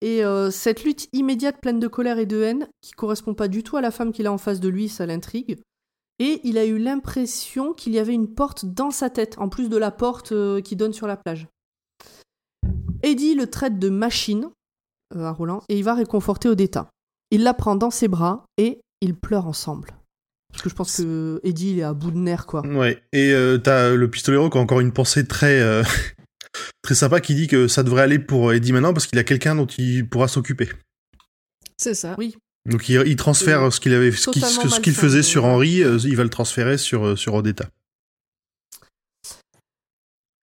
Et 0.00 0.22
cette 0.50 0.84
lutte 0.84 1.08
immédiate, 1.12 1.60
pleine 1.60 1.80
de 1.80 1.88
colère 1.88 2.18
et 2.18 2.26
de 2.26 2.40
haine, 2.40 2.68
qui 2.80 2.92
correspond 2.92 3.34
pas 3.34 3.48
du 3.48 3.64
tout 3.64 3.76
à 3.76 3.80
la 3.80 3.90
femme 3.90 4.12
qu'il 4.12 4.26
a 4.26 4.32
en 4.32 4.38
face 4.38 4.60
de 4.60 4.68
lui, 4.68 4.88
ça 4.88 5.06
l'intrigue. 5.06 5.58
Et 6.18 6.40
il 6.44 6.56
a 6.56 6.64
eu 6.64 6.78
l'impression 6.78 7.72
qu'il 7.72 7.92
y 7.92 7.98
avait 7.98 8.14
une 8.14 8.32
porte 8.32 8.64
dans 8.64 8.90
sa 8.90 9.10
tête, 9.10 9.36
en 9.38 9.48
plus 9.48 9.68
de 9.68 9.76
la 9.76 9.90
porte 9.90 10.32
euh, 10.32 10.60
qui 10.60 10.76
donne 10.76 10.92
sur 10.92 11.06
la 11.06 11.16
plage. 11.16 11.46
Eddie 13.02 13.34
le 13.34 13.46
traite 13.46 13.78
de 13.78 13.88
machine 13.88 14.48
euh, 15.14 15.24
à 15.24 15.32
Roland 15.32 15.62
et 15.68 15.78
il 15.78 15.84
va 15.84 15.94
réconforter 15.94 16.48
Odetta. 16.48 16.90
Il 17.30 17.42
la 17.42 17.54
prend 17.54 17.76
dans 17.76 17.90
ses 17.90 18.08
bras 18.08 18.46
et 18.56 18.80
ils 19.00 19.14
pleurent 19.14 19.46
ensemble. 19.46 19.90
Parce 20.50 20.62
que 20.62 20.70
je 20.70 20.74
pense 20.74 20.96
que 20.96 21.40
Eddie 21.44 21.72
il 21.72 21.78
est 21.80 21.82
à 21.82 21.92
bout 21.92 22.10
de 22.10 22.18
nerfs 22.18 22.46
quoi. 22.46 22.66
Ouais. 22.66 23.02
Et 23.12 23.32
euh, 23.32 23.58
t'as 23.58 23.94
le 23.94 24.10
pistolero 24.10 24.48
qui 24.48 24.58
a 24.58 24.60
encore 24.60 24.80
une 24.80 24.92
pensée 24.92 25.26
très 25.26 25.60
euh, 25.60 25.82
très 26.82 26.94
sympa 26.94 27.20
qui 27.20 27.34
dit 27.34 27.46
que 27.46 27.68
ça 27.68 27.82
devrait 27.82 28.02
aller 28.02 28.18
pour 28.18 28.52
Eddie 28.52 28.72
maintenant 28.72 28.92
parce 28.92 29.06
qu'il 29.06 29.18
a 29.18 29.24
quelqu'un 29.24 29.54
dont 29.54 29.66
il 29.66 30.08
pourra 30.08 30.28
s'occuper. 30.28 30.70
C'est 31.76 31.94
ça. 31.94 32.14
Oui. 32.18 32.36
Donc 32.66 32.88
il, 32.88 33.02
il 33.06 33.16
transfère 33.16 33.72
ce 33.72 33.80
qu'il 33.80 33.94
avait, 33.94 34.10
ce 34.12 34.30
qu'il 34.30 34.44
ce 34.94 35.00
faisait 35.00 35.22
sur 35.22 35.44
Henri, 35.44 35.82
euh, 35.82 35.98
il 36.04 36.16
va 36.16 36.24
le 36.24 36.30
transférer 36.30 36.78
sur 36.78 37.04
euh, 37.06 37.16
sur 37.16 37.34
Odetta. 37.34 37.68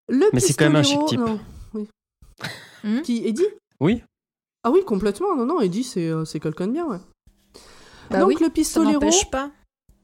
Le 0.09 0.25
Mais 0.33 0.39
c'est 0.39 0.53
quand 0.53 0.65
même 0.65 0.75
un 0.75 0.83
chic 0.83 0.97
pistolero- 0.99 1.07
type. 1.09 1.19
non, 1.19 1.39
oui. 1.73 1.87
Hmm 2.83 3.01
Qui 3.01 3.25
Eddie 3.25 3.47
Oui. 3.79 4.03
Ah 4.63 4.71
oui, 4.71 4.83
complètement. 4.85 5.35
Non 5.35 5.45
non, 5.45 5.59
Eddie 5.61 5.83
c'est 5.83 6.07
euh, 6.09 6.25
c'est 6.25 6.39
quelqu'un 6.39 6.67
de 6.67 6.73
bien 6.73 6.85
ouais. 6.87 6.99
Bah 8.09 8.19
Donc 8.19 8.29
oui, 8.29 8.35
le 8.39 8.45
Ça 8.45 8.51
pistolero 8.51 8.93
n'empêche 8.93 9.29
pas. 9.29 9.51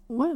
Ouais. 0.10 0.32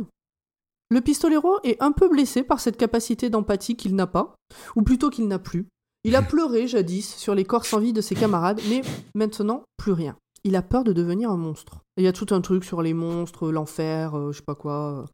Le 0.89 1.01
pistolero 1.01 1.59
est 1.63 1.81
un 1.81 1.91
peu 1.91 2.07
blessé 2.09 2.43
par 2.43 2.59
cette 2.59 2.77
capacité 2.77 3.29
d'empathie 3.29 3.75
qu'il 3.75 3.95
n'a 3.95 4.05
pas, 4.05 4.35
ou 4.75 4.83
plutôt 4.83 5.09
qu'il 5.09 5.27
n'a 5.27 5.39
plus. 5.39 5.65
Il 6.03 6.15
a 6.15 6.21
pleuré 6.21 6.67
jadis 6.67 7.15
sur 7.15 7.33
les 7.35 7.45
corps 7.45 7.65
sans 7.65 7.79
vie 7.79 7.93
de 7.93 8.01
ses 8.01 8.15
camarades, 8.15 8.61
mais 8.69 8.81
maintenant, 9.15 9.63
plus 9.77 9.93
rien. 9.93 10.15
Il 10.43 10.55
a 10.55 10.61
peur 10.61 10.83
de 10.83 10.91
devenir 10.93 11.29
un 11.31 11.37
monstre. 11.37 11.79
Il 11.97 12.03
y 12.03 12.07
a 12.07 12.13
tout 12.13 12.27
un 12.31 12.41
truc 12.41 12.63
sur 12.65 12.81
les 12.81 12.93
monstres, 12.93 13.51
l'enfer, 13.51 14.15
euh, 14.17 14.31
je 14.31 14.37
sais 14.37 14.43
pas 14.43 14.55
quoi. 14.55 15.05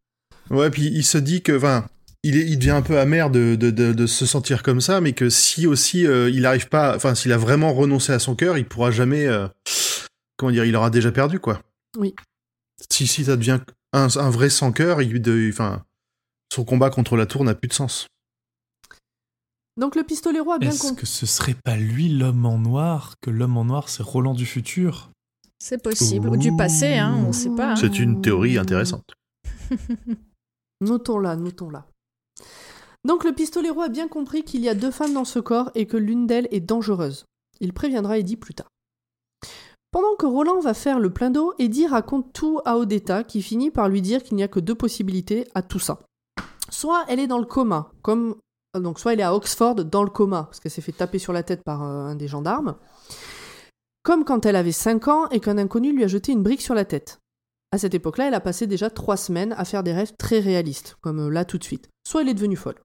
Ouais, 0.49 0.69
puis 0.72 0.88
il 0.88 1.03
se 1.06 1.18
dit 1.19 1.43
que, 1.43 1.56
enfin, 1.56 1.85
il, 2.23 2.35
est, 2.38 2.45
il 2.47 2.57
devient 2.57 2.72
un 2.72 2.81
peu 2.81 2.97
amer 2.99 3.30
de, 3.30 3.56
de, 3.56 3.69
de, 3.69 3.93
de 3.93 4.06
se 4.07 4.26
sentir 4.26 4.64
comme 4.64 4.81
ça, 4.81 5.01
mais 5.01 5.14
que 5.14 5.30
si 5.30 5.68
aussi 5.68 6.07
euh, 6.07 6.30
il 6.31 6.45
arrive 6.47 6.68
pas, 6.69 6.95
enfin, 6.95 7.14
s'il 7.14 7.31
a 7.31 7.38
vraiment 7.38 7.73
renoncé 7.73 8.11
à 8.11 8.19
son 8.19 8.35
cœur, 8.35 8.57
il 8.57 8.65
pourra 8.68 8.89
jamais, 8.89 9.27
euh, 9.27 9.47
comment 10.38 10.51
dire, 10.51 10.65
il 10.65 10.76
aura 10.76 10.89
déjà 10.89 11.11
perdu, 11.11 11.39
quoi. 11.39 11.61
Oui. 11.97 12.15
Si, 12.89 13.06
si 13.06 13.26
ça 13.26 13.35
devient 13.38 13.60
un, 13.93 14.07
un 14.18 14.30
vrai 14.31 14.49
sans 14.49 14.72
cœur, 14.72 15.01
il, 15.03 15.22
de, 15.22 15.49
enfin, 15.51 15.84
son 16.51 16.64
combat 16.65 16.89
contre 16.89 17.15
la 17.18 17.27
tour 17.27 17.43
n'a 17.43 17.53
plus 17.53 17.68
de 17.68 17.73
sens. 17.73 18.07
Donc 19.77 19.95
le 19.95 20.03
pistolero 20.03 20.51
a 20.51 20.57
bien 20.60 20.72
Est-ce 20.72 20.81
compris. 20.81 21.01
que 21.01 21.06
ce 21.07 21.26
serait 21.26 21.53
pas 21.53 21.77
lui 21.77 22.10
l'homme 22.10 22.45
en 22.45 22.57
noir 22.57 23.14
Que 23.22 23.30
l'homme 23.30 23.56
en 23.56 23.65
noir, 23.65 23.88
c'est 23.88 24.03
Roland 24.03 24.34
du 24.34 24.45
futur? 24.45 25.11
C'est 25.60 25.81
possible. 25.84 26.30
Ou 26.30 26.38
du 26.38 26.56
passé, 26.56 26.98
hein, 26.98 27.15
on 27.27 27.34
sait 27.34 27.49
pas. 27.49 27.72
hein. 27.72 27.76
C'est 27.76 27.99
une 27.99 28.22
théorie 28.22 28.57
intéressante. 28.57 29.14
Notons-la, 30.81 31.36
notons-la. 31.36 31.86
Donc 33.06 33.23
le 33.23 33.34
pistolero 33.34 33.81
a 33.81 33.90
bien 33.90 34.07
compris 34.07 34.44
qu'il 34.44 34.61
y 34.61 34.69
a 34.69 34.76
deux 34.76 34.91
femmes 34.91 35.14
dans 35.14 35.26
ce 35.26 35.40
corps 35.40 35.72
et 35.76 35.86
que 35.86 35.98
l'une 35.98 36.27
d'elles 36.27 36.48
est 36.52 36.60
dangereuse. 36.61 37.26
Il 37.60 37.73
préviendra 37.73 38.18
Eddie 38.18 38.38
plus 38.38 38.53
tard. 38.53 38.68
Pendant 39.91 40.15
que 40.18 40.26
Roland 40.26 40.60
va 40.60 40.73
faire 40.73 40.99
le 40.99 41.10
plein 41.10 41.31
d'eau, 41.31 41.53
Eddie 41.60 41.88
raconte 41.88 42.31
tout 42.31 42.61
à 42.64 42.77
Odetta 42.77 43.23
qui 43.23 43.41
finit 43.41 43.72
par 43.72 43.90
lui 43.90 44.02
dire 44.02 44.23
qu'il 44.23 44.38
n'y 44.38 44.44
a 44.44 44.48
que 44.48 44.60
deux 44.60 44.76
possibilités 44.76 45.48
à 45.56 45.61
tout 45.61 45.80
ça. 45.80 45.99
Soit 46.69 47.03
elle 47.10 47.19
est 47.19 47.27
dans 47.27 47.40
le 47.40 47.45
coma, 47.45 47.91
comme 48.02 48.36
donc 48.80 48.99
soit 48.99 49.14
elle 49.14 49.19
est 49.19 49.23
à 49.23 49.34
Oxford 49.34 49.76
dans 49.76 50.03
le 50.03 50.10
coma 50.11 50.44
parce 50.44 50.60
qu'elle 50.60 50.72
s'est 50.72 50.81
fait 50.81 50.91
taper 50.91 51.18
sur 51.19 51.34
la 51.34 51.41
tête 51.41 51.64
par 51.65 51.84
euh, 51.84 52.06
un 52.06 52.15
des 52.15 52.27
gendarmes, 52.27 52.76
comme 54.03 54.26
quand 54.26 54.45
elle 54.45 54.55
avait 54.55 54.71
5 54.71 55.07
ans 55.07 55.30
et 55.30 55.39
qu'un 55.39 55.57
inconnu 55.57 55.93
lui 55.93 56.03
a 56.03 56.07
jeté 56.07 56.31
une 56.31 56.43
brique 56.43 56.61
sur 56.61 56.76
la 56.76 56.85
tête. 56.85 57.19
À 57.71 57.77
cette 57.77 57.93
époque-là, 57.93 58.27
elle 58.27 58.34
a 58.34 58.39
passé 58.39 58.65
déjà 58.65 58.89
trois 58.89 59.17
semaines 59.17 59.53
à 59.57 59.65
faire 59.65 59.84
des 59.84 59.93
rêves 59.93 60.13
très 60.17 60.39
réalistes, 60.39 60.97
comme 61.01 61.27
euh, 61.27 61.30
là 61.30 61.45
tout 61.45 61.57
de 61.57 61.63
suite. 61.63 61.89
Soit 62.07 62.21
elle 62.21 62.30
est 62.30 62.34
devenue 62.34 62.55
folle. 62.55 62.81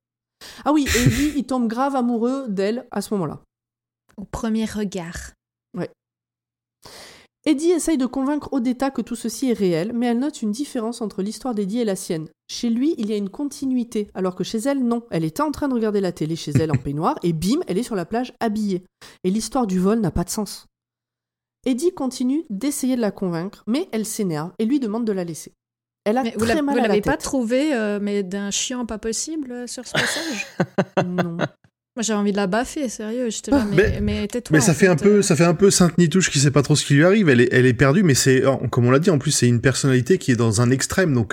Ah 0.64 0.72
oui, 0.72 0.86
et 0.94 1.02
Eddie, 1.02 1.32
il 1.36 1.46
tombe 1.46 1.68
grave 1.68 1.96
amoureux 1.96 2.46
d'elle 2.48 2.86
à 2.90 3.00
ce 3.00 3.14
moment-là. 3.14 3.40
Au 4.16 4.24
premier 4.24 4.66
regard. 4.66 5.32
Eddie 7.46 7.72
essaye 7.72 7.98
de 7.98 8.06
convaincre 8.06 8.50
Odetta 8.52 8.90
que 8.90 9.02
tout 9.02 9.16
ceci 9.16 9.50
est 9.50 9.54
réel, 9.54 9.92
mais 9.92 10.06
elle 10.06 10.18
note 10.18 10.40
une 10.40 10.50
différence 10.50 11.02
entre 11.02 11.20
l'histoire 11.20 11.54
d'Eddie 11.54 11.80
et 11.80 11.84
la 11.84 11.94
sienne. 11.94 12.28
Chez 12.48 12.70
lui, 12.70 12.94
il 12.96 13.10
y 13.10 13.12
a 13.12 13.18
une 13.18 13.28
continuité, 13.28 14.08
alors 14.14 14.34
que 14.34 14.44
chez 14.44 14.56
elle, 14.56 14.82
non. 14.82 15.02
Elle 15.10 15.26
était 15.26 15.42
en 15.42 15.50
train 15.50 15.68
de 15.68 15.74
regarder 15.74 16.00
la 16.00 16.12
télé 16.12 16.36
chez 16.36 16.52
elle 16.52 16.72
en 16.72 16.76
peignoir, 16.82 17.18
et 17.22 17.34
bim, 17.34 17.60
elle 17.66 17.76
est 17.76 17.82
sur 17.82 17.96
la 17.96 18.06
plage 18.06 18.32
habillée. 18.40 18.82
Et 19.24 19.30
l'histoire 19.30 19.66
du 19.66 19.78
vol 19.78 20.00
n'a 20.00 20.10
pas 20.10 20.24
de 20.24 20.30
sens. 20.30 20.66
Eddie 21.66 21.92
continue 21.94 22.44
d'essayer 22.50 22.96
de 22.96 23.00
la 23.00 23.10
convaincre, 23.10 23.62
mais 23.66 23.88
elle 23.92 24.04
s'énerve 24.06 24.50
et 24.58 24.64
lui 24.64 24.80
demande 24.80 25.06
de 25.06 25.12
la 25.12 25.24
laisser. 25.24 25.52
Elle 26.04 26.18
a 26.18 26.22
Mais 26.22 26.32
vous 26.32 26.40
très 26.40 26.48
l'avez 26.48 26.62
mal 26.62 26.74
vous 26.74 26.78
à 26.80 26.82
la 26.82 26.88
l'avez 26.88 27.00
tête. 27.00 27.12
pas 27.12 27.16
trouvé, 27.16 27.74
euh, 27.74 27.98
mais 28.02 28.22
d'un 28.22 28.50
chiant 28.50 28.84
pas 28.84 28.98
possible 28.98 29.50
euh, 29.52 29.66
sur 29.66 29.86
ce 29.86 29.92
passage? 29.94 30.46
Non. 31.06 31.38
Moi, 31.96 32.02
j'ai 32.02 32.12
envie 32.12 32.32
de 32.32 32.36
la 32.36 32.46
baffer, 32.46 32.88
sérieux. 32.88 33.30
J'étais 33.30 33.52
là, 33.52 33.60
Ah, 33.62 33.66
mais, 33.70 33.76
mais- 33.76 34.00
mais 34.00 34.28
tais-toi. 34.28 34.56
Mais 34.56 34.60
ça 34.60 34.74
fait 34.74 34.88
un 34.88 34.96
peu, 34.96 35.18
euh. 35.18 35.22
ça 35.22 35.36
fait 35.36 35.44
un 35.44 35.54
peu 35.54 35.70
Sainte 35.70 35.96
Nitouche 35.96 36.30
qui 36.30 36.40
sait 36.40 36.50
pas 36.50 36.62
trop 36.62 36.74
ce 36.76 36.84
qui 36.84 36.94
lui 36.94 37.04
arrive. 37.04 37.28
Elle 37.28 37.40
est, 37.40 37.48
elle 37.52 37.66
est 37.66 37.72
perdue, 37.72 38.02
mais 38.02 38.14
c'est, 38.14 38.42
comme 38.70 38.84
on 38.86 38.90
l'a 38.90 38.98
dit, 38.98 39.10
en 39.10 39.18
plus, 39.18 39.30
c'est 39.30 39.46
une 39.48 39.60
personnalité 39.60 40.18
qui 40.18 40.32
est 40.32 40.36
dans 40.36 40.60
un 40.60 40.70
extrême, 40.70 41.14
donc 41.14 41.32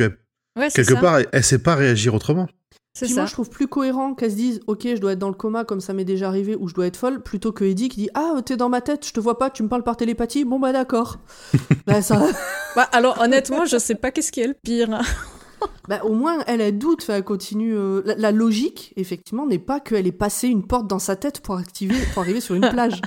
Ouais, 0.58 0.70
quelque 0.70 0.94
ça. 0.94 1.00
part, 1.02 1.18
elle, 1.18 1.28
elle 1.34 1.44
sait 1.44 1.60
pas 1.60 1.76
réagir 1.76 2.14
autrement. 2.14 2.48
C'est 2.94 3.06
Puis 3.06 3.14
ça. 3.16 3.22
moi, 3.22 3.26
je 3.28 3.34
trouve 3.34 3.50
plus 3.50 3.68
cohérent 3.68 4.14
qu'elle 4.16 4.32
se 4.32 4.36
dise 4.36 4.60
Ok, 4.68 4.82
je 4.84 4.98
dois 4.98 5.14
être 5.14 5.20
dans 5.20 5.30
le 5.30 5.34
coma 5.36 5.64
comme 5.64 5.80
ça 5.80 5.94
m'est 5.94 6.04
déjà 6.04 6.28
arrivé 6.28 6.56
ou 6.58 6.68
je 6.68 6.74
dois 6.74 6.88
être 6.88 6.98
folle, 6.98 7.24
plutôt 7.24 7.54
que 7.54 7.64
Eddie 7.64 7.88
qui 7.90 8.02
dit 8.02 8.10
Ah, 8.16 8.36
t'es 8.46 8.58
dans 8.58 8.68
ma 8.70 8.82
tête, 8.82 9.06
je 9.08 9.14
te 9.14 9.20
vois 9.22 9.38
pas, 9.38 9.50
tu 9.50 9.64
me 9.64 9.70
parles 9.70 9.84
par 9.84 9.96
télépathie, 9.96 10.44
bon 10.44 10.60
bah 10.60 10.74
d'accord. 10.74 11.18
bah, 11.88 12.02
ça... 12.02 12.22
Bah, 12.76 12.84
alors, 12.94 13.20
honnêtement, 13.22 13.66
je 13.66 13.78
sais 13.78 13.96
pas 13.96 14.12
qu'est-ce 14.12 14.32
qui 14.32 14.40
est 14.42 14.48
le 14.48 14.54
pire. 14.62 14.94
hein. 14.94 15.02
bah, 15.90 16.02
au 16.06 16.14
moins, 16.14 16.40
elle, 16.48 16.62
elle 16.62 16.78
doute, 16.78 17.02
enfin, 17.02 17.16
elle 17.16 17.24
continue. 17.26 17.76
euh, 17.76 18.02
La, 18.06 18.16
la 18.16 18.32
logique, 18.32 18.94
effectivement, 18.96 19.46
n'est 19.46 19.60
pas 19.60 19.80
qu'elle 19.82 20.08
ait 20.08 20.12
passé 20.14 20.48
une 20.48 20.66
porte 20.66 20.88
dans 20.88 21.00
sa 21.00 21.16
tête 21.18 21.42
pour, 21.42 21.56
activer, 21.58 21.96
pour 22.14 22.22
arriver 22.24 22.40
sur 22.42 22.56
une 22.56 22.70
plage. 22.70 23.02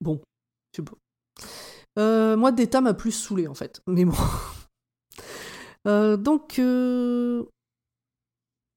Bon, 0.00 0.20
je 0.74 0.76
sais 0.76 0.84
pas. 0.84 0.92
Euh, 1.98 2.36
moi, 2.36 2.52
Data 2.52 2.80
m'a 2.82 2.92
plus 2.94 3.12
saoulé 3.12 3.48
en 3.48 3.54
fait. 3.54 3.80
Mais 3.86 4.04
bon. 4.04 4.14
Euh, 5.86 6.16
donc. 6.16 6.58
euh, 6.58 7.44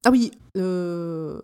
Ah 0.06 0.12
oui, 0.12 0.32
euh... 0.58 1.42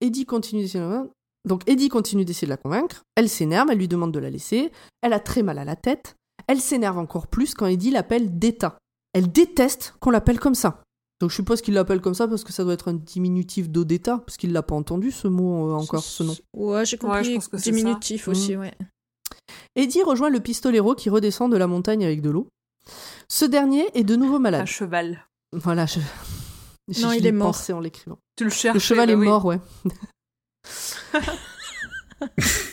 Eddie 0.00 0.24
continue 0.26 0.62
d'essayer 0.62 0.80
de 0.80 0.84
la 0.84 0.90
convaincre. 0.96 1.12
Donc 1.46 1.62
Eddie 1.68 1.88
continue 1.88 2.24
d'essayer 2.24 2.46
de 2.46 2.50
la 2.52 2.56
convaincre. 2.56 3.02
Elle 3.16 3.28
s'énerve, 3.28 3.68
elle 3.70 3.78
lui 3.78 3.88
demande 3.88 4.12
de 4.12 4.18
la 4.18 4.30
laisser. 4.30 4.70
Elle 5.02 5.12
a 5.12 5.20
très 5.20 5.42
mal 5.42 5.58
à 5.58 5.64
la 5.64 5.76
tête. 5.76 6.14
Elle 6.46 6.60
s'énerve 6.60 6.98
encore 6.98 7.26
plus 7.26 7.54
quand 7.54 7.66
Eddie 7.66 7.90
l'appelle 7.90 8.38
Data. 8.38 8.78
Elle 9.12 9.30
déteste 9.30 9.94
qu'on 10.00 10.10
l'appelle 10.10 10.40
comme 10.40 10.54
ça. 10.54 10.82
Donc 11.20 11.30
je 11.30 11.34
suppose 11.36 11.62
qu'il 11.62 11.74
l'appelle 11.74 12.00
comme 12.00 12.14
ça 12.14 12.28
parce 12.28 12.44
que 12.44 12.52
ça 12.52 12.62
doit 12.64 12.74
être 12.74 12.88
un 12.88 12.94
diminutif 12.94 13.68
d'Odetta, 13.70 14.18
parce 14.18 14.36
qu'il 14.36 14.52
l'a 14.52 14.62
pas 14.62 14.76
entendu 14.76 15.10
ce 15.10 15.26
mot 15.26 15.70
euh, 15.70 15.74
encore, 15.74 16.02
ce 16.02 16.22
nom. 16.22 16.34
Ouais, 16.56 16.84
j'ai 16.86 16.96
Ouais, 16.96 17.00
compris. 17.00 17.24
je 17.24 17.34
pense 17.34 17.48
que 17.48 17.58
c'est 17.58 17.72
diminutif 17.72 18.26
ça. 18.26 18.30
aussi, 18.30 18.56
ouais. 18.56 18.72
Eddie 19.74 20.02
rejoint 20.02 20.30
le 20.30 20.38
pistolero 20.40 20.94
qui 20.94 21.10
redescend 21.10 21.50
de 21.50 21.56
la 21.56 21.66
montagne 21.66 22.04
avec 22.04 22.22
de 22.22 22.30
l'eau. 22.30 22.46
Ce 23.28 23.44
dernier 23.44 23.84
est 23.94 24.04
de 24.04 24.16
nouveau 24.16 24.36
À 24.36 24.40
malade. 24.40 24.66
cheval. 24.66 25.26
Voilà, 25.52 25.86
je... 25.86 26.00
Non, 27.02 27.12
il 27.12 27.26
est 27.26 27.32
mort. 27.32 27.48
pensé 27.48 27.72
en 27.72 27.80
l'écrivant. 27.80 28.18
Tu 28.36 28.44
le 28.44 28.50
cherches. 28.50 28.74
Le 28.74 28.80
cheval 28.80 29.10
est 29.10 29.16
mort, 29.16 29.44
ouais. 29.44 29.60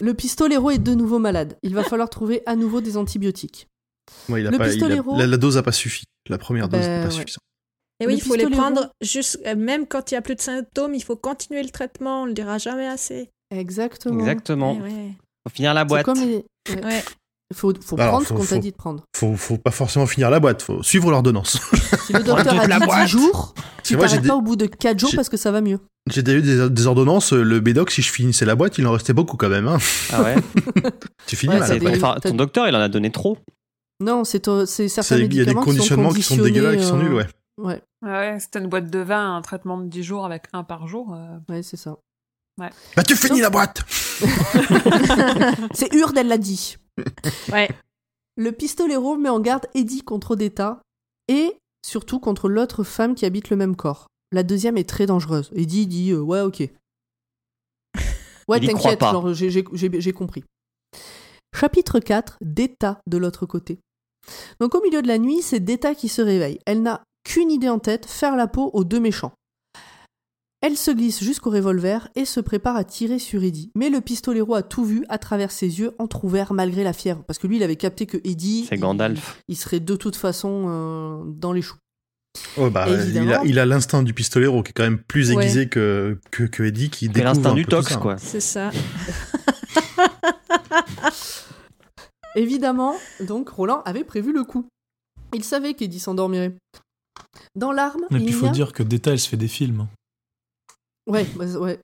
le 0.02 0.14
pistolero 0.14 0.72
est 0.72 0.78
de 0.80 0.94
nouveau 0.96 1.20
malade. 1.20 1.58
Il 1.64 1.76
va 1.76 1.84
falloir 1.84 2.10
trouver 2.10 2.42
à 2.46 2.56
nouveau 2.56 2.82
des 2.82 2.98
antibiotiques. 2.98 3.68
Ouais, 4.30 4.42
il 4.42 4.48
a 4.48 4.52
Le 4.52 4.58
pas, 4.58 4.68
il 4.74 4.84
a- 4.84 4.88
pistolero- 4.88 5.18
la, 5.18 5.28
la 5.28 5.38
dose 5.38 5.58
a 5.58 5.64
pas 5.64 5.72
suffi. 5.72 6.04
La 6.30 6.38
première 6.38 6.70
dose 6.70 6.82
Ben, 6.82 6.90
n'est 7.02 7.08
pas 7.08 7.14
ouais. 7.14 7.20
suffisante. 7.22 7.42
Et 8.00 8.08
oui, 8.08 8.14
Le 8.14 8.18
il 8.18 8.22
faut 8.24 8.36
les 8.36 8.50
prendre 8.50 8.90
juste, 9.02 9.40
euh, 9.46 9.56
même 9.56 9.88
quand 9.88 10.12
il 10.12 10.16
y 10.16 10.18
a 10.18 10.22
plus 10.22 10.36
de 10.36 10.42
symptômes, 10.42 10.94
il 10.94 11.04
faut 11.04 11.16
continuer 11.16 11.64
le 11.64 11.70
traitement, 11.70 12.24
on 12.24 12.26
le 12.26 12.34
dira 12.34 12.58
jamais 12.58 12.88
assez. 12.88 13.30
Exactement. 13.52 14.20
Exactement. 14.20 14.78
Eh 14.80 14.82
ouais. 14.82 15.12
Faut 15.48 15.54
finir 15.54 15.74
la 15.74 15.82
C'est 15.82 15.86
boîte. 15.88 16.06
comme 16.06 16.20
les- 16.20 16.46
ouais. 16.70 17.04
Ouais. 17.52 17.58
Faut, 17.58 17.74
faut 17.80 17.96
Alors, 18.00 18.12
prendre 18.14 18.26
faut- 18.26 18.36
ce 18.38 18.40
qu'on 18.50 18.56
t'a 18.56 18.58
dit 18.60 18.72
de 18.72 18.76
prendre. 18.76 19.04
Faut, 19.16 19.36
faut 19.36 19.58
pas 19.58 19.70
forcément 19.72 20.08
finir 20.08 20.30
la 20.32 20.40
boîte, 20.40 20.62
faut 20.64 20.82
suivre 20.84 21.12
l'ordonnance. 21.12 21.60
Si 22.06 22.14
le 22.14 22.24
docteur 22.24 22.60
a 22.60 22.68
dit 22.68 22.86
boîte. 22.86 23.06
10 23.06 23.08
jours, 23.12 23.54
tu 23.84 23.96
t'arrêtes 23.98 24.28
pas 24.28 24.36
au 24.36 24.42
bout 24.42 24.56
de 24.56 24.66
4 24.68 25.00
jours 25.00 25.12
parce 25.16 25.30
que 25.30 25.38
ça 25.38 25.52
va 25.52 25.62
mieux. 25.62 25.80
J'ai 26.12 26.22
déjà 26.22 26.38
eu 26.38 26.42
des, 26.42 26.70
des 26.70 26.88
ordonnances, 26.88 27.34
euh, 27.34 27.42
le 27.42 27.60
Bédoc, 27.60 27.90
si 27.90 28.02
je 28.04 28.12
finissais 28.12 28.46
la 28.46 28.54
boîte, 28.56 28.78
il 28.78 28.86
en 28.86 28.92
restait 28.92 29.14
beaucoup 29.14 29.38
quand 29.38 29.50
même. 29.50 29.68
Hein. 29.68 29.78
Ah 30.14 30.22
ouais. 30.22 30.36
Tu 31.28 31.36
finis 31.36 31.54
Ouais, 31.56 31.60
mal 31.60 31.80
des- 31.80 32.00
ton, 32.30 32.36
docteur, 32.36 32.68
il 32.68 32.76
en 32.76 32.80
a 32.80 32.90
donné 32.90 33.12
trop. 33.12 33.38
Non, 34.00 34.24
c'est 34.24 34.48
euh, 34.48 34.66
c'est 34.68 34.88
certains 34.88 35.16
C'est- 35.16 35.22
Il 35.22 35.22
y 35.22 35.26
a 35.26 35.28
des 35.28 35.36
médicaments 35.54 35.62
conditionnements 35.64 36.10
qui 36.14 36.22
sont, 36.22 36.36
dégueulasses, 36.38 36.76
qui 36.78 36.84
sont 36.84 36.92
conditionnés, 36.92 37.10
nuls, 37.16 37.28
euh, 37.60 37.64
ouais. 37.64 37.82
Ouais, 38.04 38.12
Ouais, 38.12 38.38
c'était 38.40 38.60
une 38.60 38.68
boîte 38.68 38.90
de 38.92 39.00
vin, 39.00 39.36
un 39.38 39.42
traitement 39.42 39.78
de 39.80 39.88
10 39.88 40.04
jours 40.04 40.26
avec 40.26 40.44
un 40.54 40.64
par 40.64 40.88
jour. 40.88 41.14
euh, 41.16 41.38
ouais, 41.54 41.64
c'est 41.64 41.78
ça. 41.78 41.96
Bah 42.58 42.70
tu 43.04 43.16
finis 43.16 43.42
la 43.42 43.50
boîte 43.50 43.82
c'est 45.74 45.94
Urde, 45.94 46.18
elle 46.18 46.28
l'a 46.28 46.38
dit. 46.38 46.78
Ouais. 47.52 47.70
Le 48.38 48.52
pistolero 48.52 49.18
met 49.18 49.30
en 49.30 49.40
garde 49.40 49.66
Eddie 49.74 50.02
contre 50.02 50.32
Odetta 50.32 50.82
et 51.28 51.56
surtout 51.86 52.20
contre 52.20 52.50
l'autre 52.50 52.84
femme 52.84 53.16
qui 53.16 53.26
habite 53.26 53.50
le 53.50 53.56
même 53.58 53.76
corps. 53.76 54.08
La 54.32 54.44
deuxième 54.44 54.78
est 54.78 54.90
très 54.90 55.06
dangereuse. 55.06 55.50
Eddie 55.56 55.88
dit 55.88 56.12
euh, 56.12 56.20
ouais 56.20 56.42
ok. 56.42 56.64
Ouais 58.48 58.60
t'inquiète, 58.60 59.00
genre 59.02 59.34
j'ai- 59.34 60.14
compris. 60.14 60.44
Chapitre 61.56 62.00
4, 62.00 62.38
Deta 62.42 63.00
de 63.08 63.18
l'autre 63.18 63.46
côté. 63.46 63.80
Donc 64.60 64.76
au 64.76 64.82
milieu 64.82 65.02
de 65.02 65.08
la 65.08 65.18
nuit, 65.18 65.42
c'est 65.42 65.60
Deta 65.60 65.96
qui 65.96 66.10
se 66.10 66.22
réveille. 66.22 66.60
Elle 66.66 66.82
n'a 66.84 67.02
qu'une 67.24 67.50
idée 67.50 67.70
en 67.70 67.80
tête, 67.80 68.06
faire 68.06 68.36
la 68.36 68.48
peau 68.48 68.70
aux 68.74 68.84
deux 68.84 69.00
méchants. 69.00 69.32
Elle 70.68 70.78
se 70.78 70.90
glisse 70.90 71.24
jusqu'au 71.24 71.52
revolver 71.52 72.08
et 72.16 72.26
se 72.26 72.40
prépare 72.40 72.76
à 72.76 72.84
tirer 72.84 73.20
sur 73.20 73.44
Eddie. 73.44 73.70
Mais 73.76 73.92
le 73.92 74.02
pistolero 74.02 74.56
a 74.56 74.64
tout 74.64 74.84
vu 74.84 75.06
à 75.10 75.20
travers 75.20 75.52
ses 75.52 75.78
yeux 75.80 75.92
entrouverts 76.00 76.54
malgré 76.54 76.84
la 76.84 76.92
fièvre. 76.92 77.24
Parce 77.28 77.38
que 77.38 77.46
lui, 77.46 77.58
il 77.58 77.64
avait 77.64 77.76
capté 77.76 78.08
que 78.08 78.18
Eddie, 78.24 78.66
C'est 78.68 78.74
il- 78.76 78.82
Gandalf. 78.82 79.40
il 79.48 79.56
serait 79.58 79.80
de 79.80 79.96
toute 79.96 80.16
façon 80.16 80.66
euh, 80.68 81.24
dans 81.28 81.54
les 81.54 81.62
choux. 81.62 81.78
Oh 82.58 82.72
bah, 82.72 82.88
Évidemment. 82.90 83.44
il 83.44 83.60
a, 83.60 83.68
l'instinct 83.68 84.02
du 84.02 84.16
pistolero 84.16 84.64
qui 84.64 84.72
est 84.72 84.74
quand 84.74 84.82
même 84.82 84.98
plus 84.98 85.30
Ouais. 85.32 85.44
aiguisé 85.44 85.70
que, 85.70 86.18
que, 86.32 86.46
que 86.46 86.64
Eddie 86.64 86.90
qui 86.90 87.06
C'est 87.06 87.12
découvre 87.12 87.36
l'instinct 87.36 87.52
un 87.52 87.54
du 87.54 87.68
tox, 87.68 87.90
ça. 87.90 87.98
quoi. 87.98 88.18
C'est 88.18 88.40
ça. 88.40 88.72
Évidemment, 92.36 92.96
donc 93.22 93.50
Roland 93.50 93.82
avait 93.86 94.04
prévu 94.04 94.34
le 94.34 94.44
coup. 94.44 94.66
Il 95.34 95.44
savait 95.44 95.74
qu'Eddie 95.76 96.00
s'endormirait. 96.00 96.56
Dans 97.56 97.72
l'arme, 97.72 98.02
Et 98.12 98.16
puis 98.16 98.26
il 98.26 98.34
faut 98.34 98.48
a... 98.48 98.50
dire 98.50 98.74
que 98.74 98.82
Deta, 98.84 99.12
elle 99.12 99.20
se 99.20 99.30
fait 99.30 99.38
des 99.38 99.48
films. 99.48 99.88
Ouais, 101.08 101.26
bah, 101.36 101.46
ouais. 101.46 101.80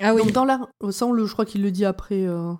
Ah 0.00 0.14
oui. 0.14 0.22
Donc 0.22 0.32
dans 0.32 0.44
l'arme, 0.44 0.66
ça 0.90 1.06
on 1.06 1.12
le, 1.12 1.26
je 1.26 1.32
crois 1.32 1.46
qu'il 1.46 1.62
le 1.62 1.70
dit 1.70 1.84
après. 1.84 2.26
euh, 2.26 2.52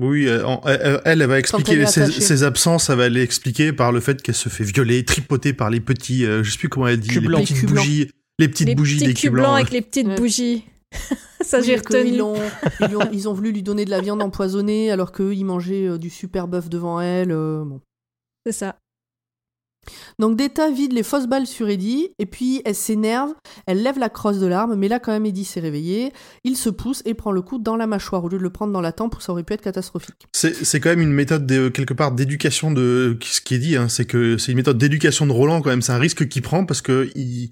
Oui, 0.00 0.26
euh, 0.26 0.44
en- 0.46 0.62
elle, 0.66 1.00
elle, 1.04 1.22
elle 1.22 1.28
va 1.28 1.38
expliquer 1.38 1.84
ses, 1.86 2.42
absences, 2.42 2.88
elle 2.90 2.96
va 2.98 3.08
l'expliquer 3.08 3.72
par 3.72 3.92
le 3.92 4.00
fait 4.00 4.22
qu'elle 4.22 4.34
se 4.34 4.48
fait 4.48 4.64
violer, 4.64 5.04
tripoter 5.04 5.52
par 5.52 5.68
les 5.70 5.80
petits, 5.80 6.24
euh, 6.24 6.42
je 6.42 6.50
sais 6.52 6.58
plus 6.58 6.68
comment 6.70 6.88
elle 6.88 7.00
dit, 7.00 7.10
les 7.10 7.20
petites 7.20 7.60
Les 7.62 7.66
bougies, 7.68 8.10
les 8.38 8.48
petites 8.48 8.66
les 8.68 8.74
bougies 8.74 8.96
petits 8.96 9.06
des 9.08 9.14
cubes 9.14 9.32
blancs 9.34 9.44
blancs. 9.44 9.56
avec 9.60 9.70
les 9.70 9.82
petites 9.82 10.06
Ouais. 10.06 10.16
bougies. 10.16 10.64
ça, 11.42 11.58
oui, 11.58 11.64
j'ai 11.66 11.76
que 11.80 11.94
Ils 12.04 12.20
retenu. 12.20 12.22
ont, 12.22 12.34
ils, 12.80 12.96
ont, 12.96 13.10
ils 13.12 13.28
ont 13.28 13.34
voulu 13.34 13.52
lui 13.52 13.62
donner 13.62 13.84
de 13.84 13.90
la 13.90 14.00
viande 14.00 14.22
empoisonnée 14.22 14.90
alors 14.90 15.12
qu'eux, 15.12 15.34
ils 15.34 15.44
mangeaient 15.44 15.86
euh, 15.86 15.98
du 15.98 16.10
super 16.10 16.48
bœuf 16.48 16.68
devant 16.70 17.00
elle. 17.00 17.30
euh, 17.32 17.62
bon. 17.64 17.80
C'est 18.46 18.52
ça. 18.52 18.76
Donc 20.18 20.36
Deta 20.36 20.70
vide 20.70 20.92
les 20.92 21.02
fausses 21.02 21.26
balles 21.26 21.46
sur 21.46 21.68
Eddie, 21.68 22.10
et 22.18 22.26
puis 22.26 22.60
elle 22.64 22.74
s'énerve, 22.74 23.30
elle 23.66 23.82
lève 23.82 23.98
la 23.98 24.08
crosse 24.10 24.38
de 24.38 24.46
l'arme, 24.46 24.74
mais 24.76 24.88
là 24.88 24.98
quand 25.00 25.12
même 25.12 25.24
Eddie 25.26 25.44
s'est 25.44 25.60
réveillé, 25.60 26.12
il 26.44 26.56
se 26.56 26.68
pousse 26.70 27.02
et 27.06 27.14
prend 27.14 27.32
le 27.32 27.42
coup 27.42 27.58
dans 27.58 27.76
la 27.76 27.86
mâchoire, 27.86 28.22
au 28.24 28.28
lieu 28.28 28.38
de 28.38 28.42
le 28.42 28.50
prendre 28.50 28.72
dans 28.72 28.80
la 28.82 28.92
tempe, 28.92 29.16
ça 29.20 29.32
aurait 29.32 29.42
pu 29.42 29.54
être 29.54 29.62
catastrophique. 29.62 30.26
C'est 30.32 30.80
quand 30.80 30.90
même 30.90 31.00
une 31.00 31.12
méthode 31.12 31.46
de, 31.46 31.68
quelque 31.68 31.94
part 31.94 32.12
d'éducation 32.12 32.70
de 32.70 33.18
ce 33.22 33.40
qui 33.40 33.54
est 33.54 33.58
dit, 33.58 33.76
hein, 33.76 33.88
c'est 33.88 34.04
que 34.04 34.36
c'est 34.38 34.52
une 34.52 34.56
méthode 34.56 34.78
d'éducation 34.78 35.26
de 35.26 35.32
Roland 35.32 35.62
quand 35.62 35.70
même. 35.70 35.82
C'est 35.82 35.92
un 35.92 35.98
risque 35.98 36.28
qu'il 36.28 36.42
prend 36.42 36.64
parce 36.66 36.82
que 36.82 37.10
il, 37.14 37.44
Il 37.44 37.50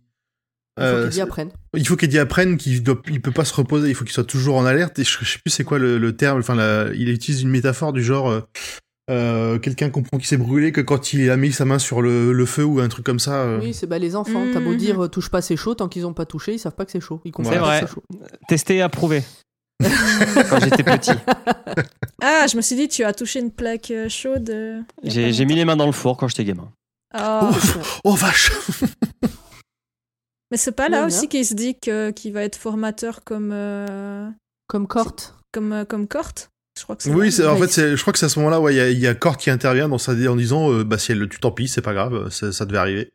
faut 0.78 0.82
euh, 0.84 1.04
qu'Eddie 1.04 1.20
apprenne. 1.22 1.50
il 1.76 1.86
faut 1.88 1.96
qu'Eddie 1.96 2.18
apprenne 2.18 2.56
qu'il 2.58 2.82
doit, 2.82 3.00
il 3.08 3.20
peut 3.22 3.32
pas 3.32 3.44
se 3.46 3.54
reposer, 3.54 3.88
il 3.88 3.94
faut 3.94 4.04
qu'il 4.04 4.12
soit 4.14 4.24
toujours 4.24 4.56
en 4.56 4.64
alerte. 4.66 4.98
Et 4.98 5.04
je, 5.04 5.18
je 5.22 5.32
sais 5.32 5.38
plus 5.38 5.50
c'est 5.50 5.64
quoi 5.64 5.78
le, 5.78 5.98
le 5.98 6.14
terme. 6.16 6.38
Enfin, 6.40 6.54
la- 6.54 6.90
il 6.94 7.08
utilise 7.08 7.42
une 7.42 7.48
métaphore 7.50 7.92
du 7.92 8.02
genre 8.04 8.30
euh, 8.30 8.40
euh, 9.10 9.58
quelqu'un 9.58 9.90
comprend 9.90 10.18
qu'il 10.18 10.26
s'est 10.26 10.36
brûlé 10.36 10.70
que 10.72 10.80
quand 10.80 11.12
il 11.12 11.30
a 11.30 11.36
mis 11.36 11.52
sa 11.52 11.64
main 11.64 11.78
sur 11.78 12.02
le, 12.02 12.32
le 12.32 12.46
feu 12.46 12.64
ou 12.64 12.80
un 12.80 12.88
truc 12.88 13.04
comme 13.06 13.18
ça. 13.18 13.42
euh. 13.42 13.60
Oui, 13.60 13.72
c'est 13.74 13.86
bah, 13.86 13.98
les 13.98 14.14
enfants, 14.16 14.44
t'as 14.52 14.60
beau 14.60 14.72
Mhm. 14.72 14.76
dire 14.76 15.04
euh, 15.04 15.08
touche 15.08 15.30
pas 15.30 15.40
c'est 15.42 15.56
chaud, 15.56 15.74
tant 15.74 15.88
qu'ils 15.88 16.06
ont 16.06 16.12
pas 16.12 16.26
touché, 16.26 16.54
ils 16.54 16.58
savent 16.58 16.74
pas 16.74 16.84
que 16.84 16.92
c'est 16.92 17.00
chaud. 17.00 17.20
Ils 17.24 17.32
comprennent 17.32 17.54
C'est 17.54 17.60
pas 17.60 17.66
vrai. 17.66 17.80
que 17.80 17.86
c'est 17.86 17.94
chaud. 17.94 18.02
Testé 18.48 18.76
et 18.76 18.82
approuvé. 18.82 19.22
Quand 19.82 20.60
j'étais 20.60 20.82
petit. 20.82 21.12
Ah, 22.20 22.46
je 22.50 22.56
me 22.56 22.62
suis 22.62 22.74
dit, 22.74 22.88
tu 22.88 23.04
as 23.04 23.12
touché 23.12 23.38
une 23.38 23.52
plaque 23.52 23.92
euh, 23.92 24.08
chaude. 24.08 24.52
J'ai 25.04 25.44
mis 25.44 25.54
les 25.54 25.64
mains 25.64 25.76
dans 25.76 25.86
le 25.86 25.92
four 25.92 26.16
quand 26.16 26.26
j'étais 26.26 26.44
gamin. 26.44 26.68
Ah. 27.14 27.48
Oh 28.02 28.12
vache 28.14 28.50
Mais 30.50 30.56
c'est 30.56 30.72
pas 30.72 30.88
là 30.88 31.06
aussi 31.06 31.28
qu'il 31.28 31.44
se 31.46 31.54
dit 31.54 31.78
que- 31.78 32.10
qu'il 32.10 32.32
va 32.32 32.42
être 32.42 32.56
formateur 32.56 33.22
comme, 33.22 33.50
euh, 33.52 34.28
Comme 34.66 34.88
Corte. 34.88 35.36
comme, 35.52 35.84
comme 35.88 36.08
Corte? 36.08 36.48
Je 36.78 36.82
crois 36.84 36.96
que 36.96 37.02
c'est 37.02 37.10
Oui, 37.10 37.34
en 37.44 37.54
Ouais. 37.54 37.58
fait, 37.60 37.68
c'est, 37.68 37.96
je 37.96 38.00
crois 38.00 38.12
que 38.12 38.18
c'est 38.18 38.26
à 38.26 38.28
ce 38.28 38.38
moment-là 38.38 38.60
où 38.60 38.68
il 38.68 38.76
y 38.76 38.80
a, 38.80 38.90
il 38.90 38.98
y 38.98 39.06
a 39.06 39.14
Cort 39.14 39.36
qui 39.36 39.50
intervient 39.50 39.88
dans 39.88 39.98
sa, 39.98 40.12
en 40.12 40.36
disant, 40.36 40.70
euh, 40.72 40.84
bah 40.84 40.98
si 40.98 41.12
elle 41.12 41.18
le 41.18 41.28
tue, 41.28 41.40
tant 41.40 41.50
pis, 41.50 41.68
c'est 41.68 41.82
pas 41.82 41.92
grave, 41.94 42.30
ça, 42.30 42.52
ça 42.52 42.64
devait 42.66 42.78
arriver. 42.78 43.12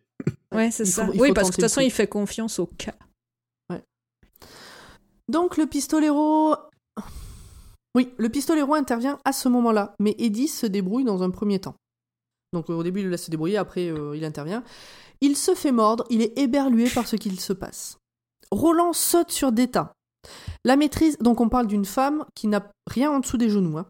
Ouais, 0.54 0.70
c'est 0.72 0.84
Il 0.84 0.92
ça. 0.92 1.06
faut- 1.06 1.14
oui, 1.14 1.32
parce 1.34 1.48
que 1.50 1.52
de 1.54 1.56
toute 1.56 1.62
façon, 1.64 1.82
il 1.82 1.92
fait 1.92 2.08
confiance 2.08 2.60
au 2.60 2.68
cas. 2.68 2.94
Donc 5.30 5.58
le 5.58 5.66
pistolero... 5.66 6.56
Oui, 7.96 8.14
le 8.18 8.30
pistolero 8.30 8.74
intervient 8.74 9.20
à 9.24 9.32
ce 9.32 9.48
moment-là, 9.50 9.94
mais 10.00 10.16
Eddie 10.18 10.48
se 10.48 10.66
débrouille 10.66 11.04
dans 11.06 11.24
un 11.24 11.30
premier 11.30 11.60
temps. 11.60 11.76
Donc 12.52 12.70
euh, 12.70 12.74
au 12.74 12.84
début, 12.84 13.00
il 13.02 13.06
le 13.06 13.12
laisse 13.12 13.26
se 13.26 13.32
débrouiller, 13.32 13.58
après 13.58 13.88
euh, 13.90 14.18
il 14.18 14.26
intervient. 14.26 14.64
Il 15.22 15.38
se 15.38 15.54
fait 15.56 15.72
mordre, 15.72 16.06
il 16.10 16.22
est 16.22 16.38
éberlué 16.38 16.90
par 16.90 17.08
ce 17.08 17.16
qu'il 17.16 17.40
se 17.40 17.54
passe. 17.54 17.98
Roland 18.52 18.94
saute 18.94 19.32
sur 19.32 19.52
Deta. 19.52 19.94
La 20.66 20.76
maîtrise, 20.76 21.18
donc 21.20 21.42
on 21.42 21.50
parle 21.50 21.68
d'une 21.68 21.86
femme 21.86 22.26
qui 22.36 22.48
n'a 22.48 22.66
rien 22.90 23.12
en 23.12 23.20
dessous 23.20 23.38
des 23.38 23.50
genoux. 23.50 23.78
hein. 23.78 23.86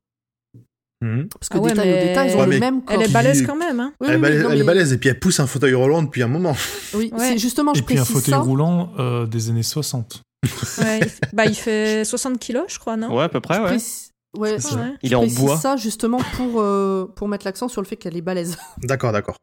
Parce 1.38 1.50
que 1.50 1.58
Ah 1.58 1.60
ouais, 1.62 1.72
Deta 1.72 1.86
et 1.86 1.90
mais- 1.92 2.02
Odetta, 2.04 2.26
ils 2.28 2.36
ont 2.36 2.40
Ouais, 2.40 2.48
le 2.48 2.60
même 2.60 2.82
corps. 2.82 2.96
Elle 2.96 3.10
est 3.10 3.12
balèze 3.12 3.46
quand 3.46 3.58
même, 3.58 3.80
hein 3.82 3.94
Oui, 4.00 4.08
elle, 4.08 4.14
est 4.14 4.16
oui, 4.16 4.22
balèze, 4.22 4.44
non, 4.44 4.50
elle 4.52 4.62
est 4.62 4.64
balèze, 4.64 4.94
et 4.94 4.98
puis 4.98 5.10
elle 5.10 5.20
pousse 5.20 5.40
un 5.42 5.48
fauteuil 5.48 5.74
roulant 5.74 6.02
depuis 6.02 6.24
un 6.24 6.30
moment. 6.30 6.56
Oui, 6.94 7.12
Ouais. 7.14 7.20
c'est 7.32 7.38
justement, 7.38 7.74
Et 7.74 7.80
je 7.80 7.84
puis 7.84 7.98
un 8.00 8.06
fauteuil 8.06 8.30
ça. 8.32 8.40
roulant 8.40 8.94
euh, 9.00 9.26
des 9.26 9.50
années 9.50 9.64
60. 9.64 10.22
Ouais, 10.80 11.00
il 11.02 11.10
fait- 11.10 11.20
bah, 11.34 11.46
il 11.46 11.56
fait 11.56 12.06
60 12.06 12.40
kilos, 12.40 12.64
je 12.70 12.80
crois, 12.80 12.96
non? 12.96 13.14
Ouais, 13.18 13.24
à 13.26 13.30
peu 13.30 13.42
près, 13.42 13.56
Je 13.56 13.62
ouais. 13.64 13.72
ouais, 14.38 14.60
C'est 14.62 14.70
ça. 14.70 14.76
Ouais. 14.78 14.94
Il 15.04 15.10
je 15.10 15.14
est 15.14 15.16
en 15.18 15.22
précise 15.22 15.40
bois. 15.40 15.58
ça 15.58 15.76
justement 15.76 16.20
pour, 16.38 16.62
euh, 16.62 17.12
pour 17.18 17.28
mettre 17.28 17.46
l'accent 17.46 17.68
sur 17.68 17.82
le 17.82 17.88
fait 17.88 17.98
qu'elle 17.98 18.16
est 18.16 18.22
balèze. 18.22 18.58
D'accord, 18.84 19.12
d'accord. 19.12 19.36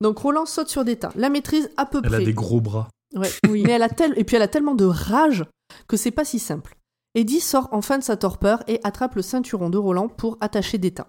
Donc 0.00 0.18
Roland 0.18 0.46
saute 0.46 0.68
sur 0.68 0.84
Deta, 0.84 1.10
la 1.16 1.28
maîtrise 1.28 1.70
à 1.76 1.86
peu 1.86 2.00
Elle 2.04 2.14
a 2.14 2.18
près. 2.18 2.24
des 2.24 2.34
gros 2.34 2.60
bras. 2.60 2.88
Ouais, 3.14 3.30
oui. 3.48 3.62
Mais 3.66 3.72
elle 3.72 3.82
a 3.82 3.88
tel... 3.88 4.12
Et 4.16 4.24
puis 4.24 4.36
elle 4.36 4.42
a 4.42 4.48
tellement 4.48 4.74
de 4.74 4.84
rage 4.84 5.44
que 5.88 5.96
c'est 5.96 6.10
pas 6.10 6.24
si 6.24 6.38
simple. 6.38 6.76
Eddie 7.14 7.40
sort 7.40 7.68
enfin 7.72 7.98
de 7.98 8.02
sa 8.02 8.16
torpeur 8.16 8.62
et 8.68 8.80
attrape 8.84 9.16
le 9.16 9.22
ceinturon 9.22 9.68
de 9.68 9.78
Roland 9.78 10.08
pour 10.08 10.38
attacher 10.40 10.78
Deta. 10.78 11.08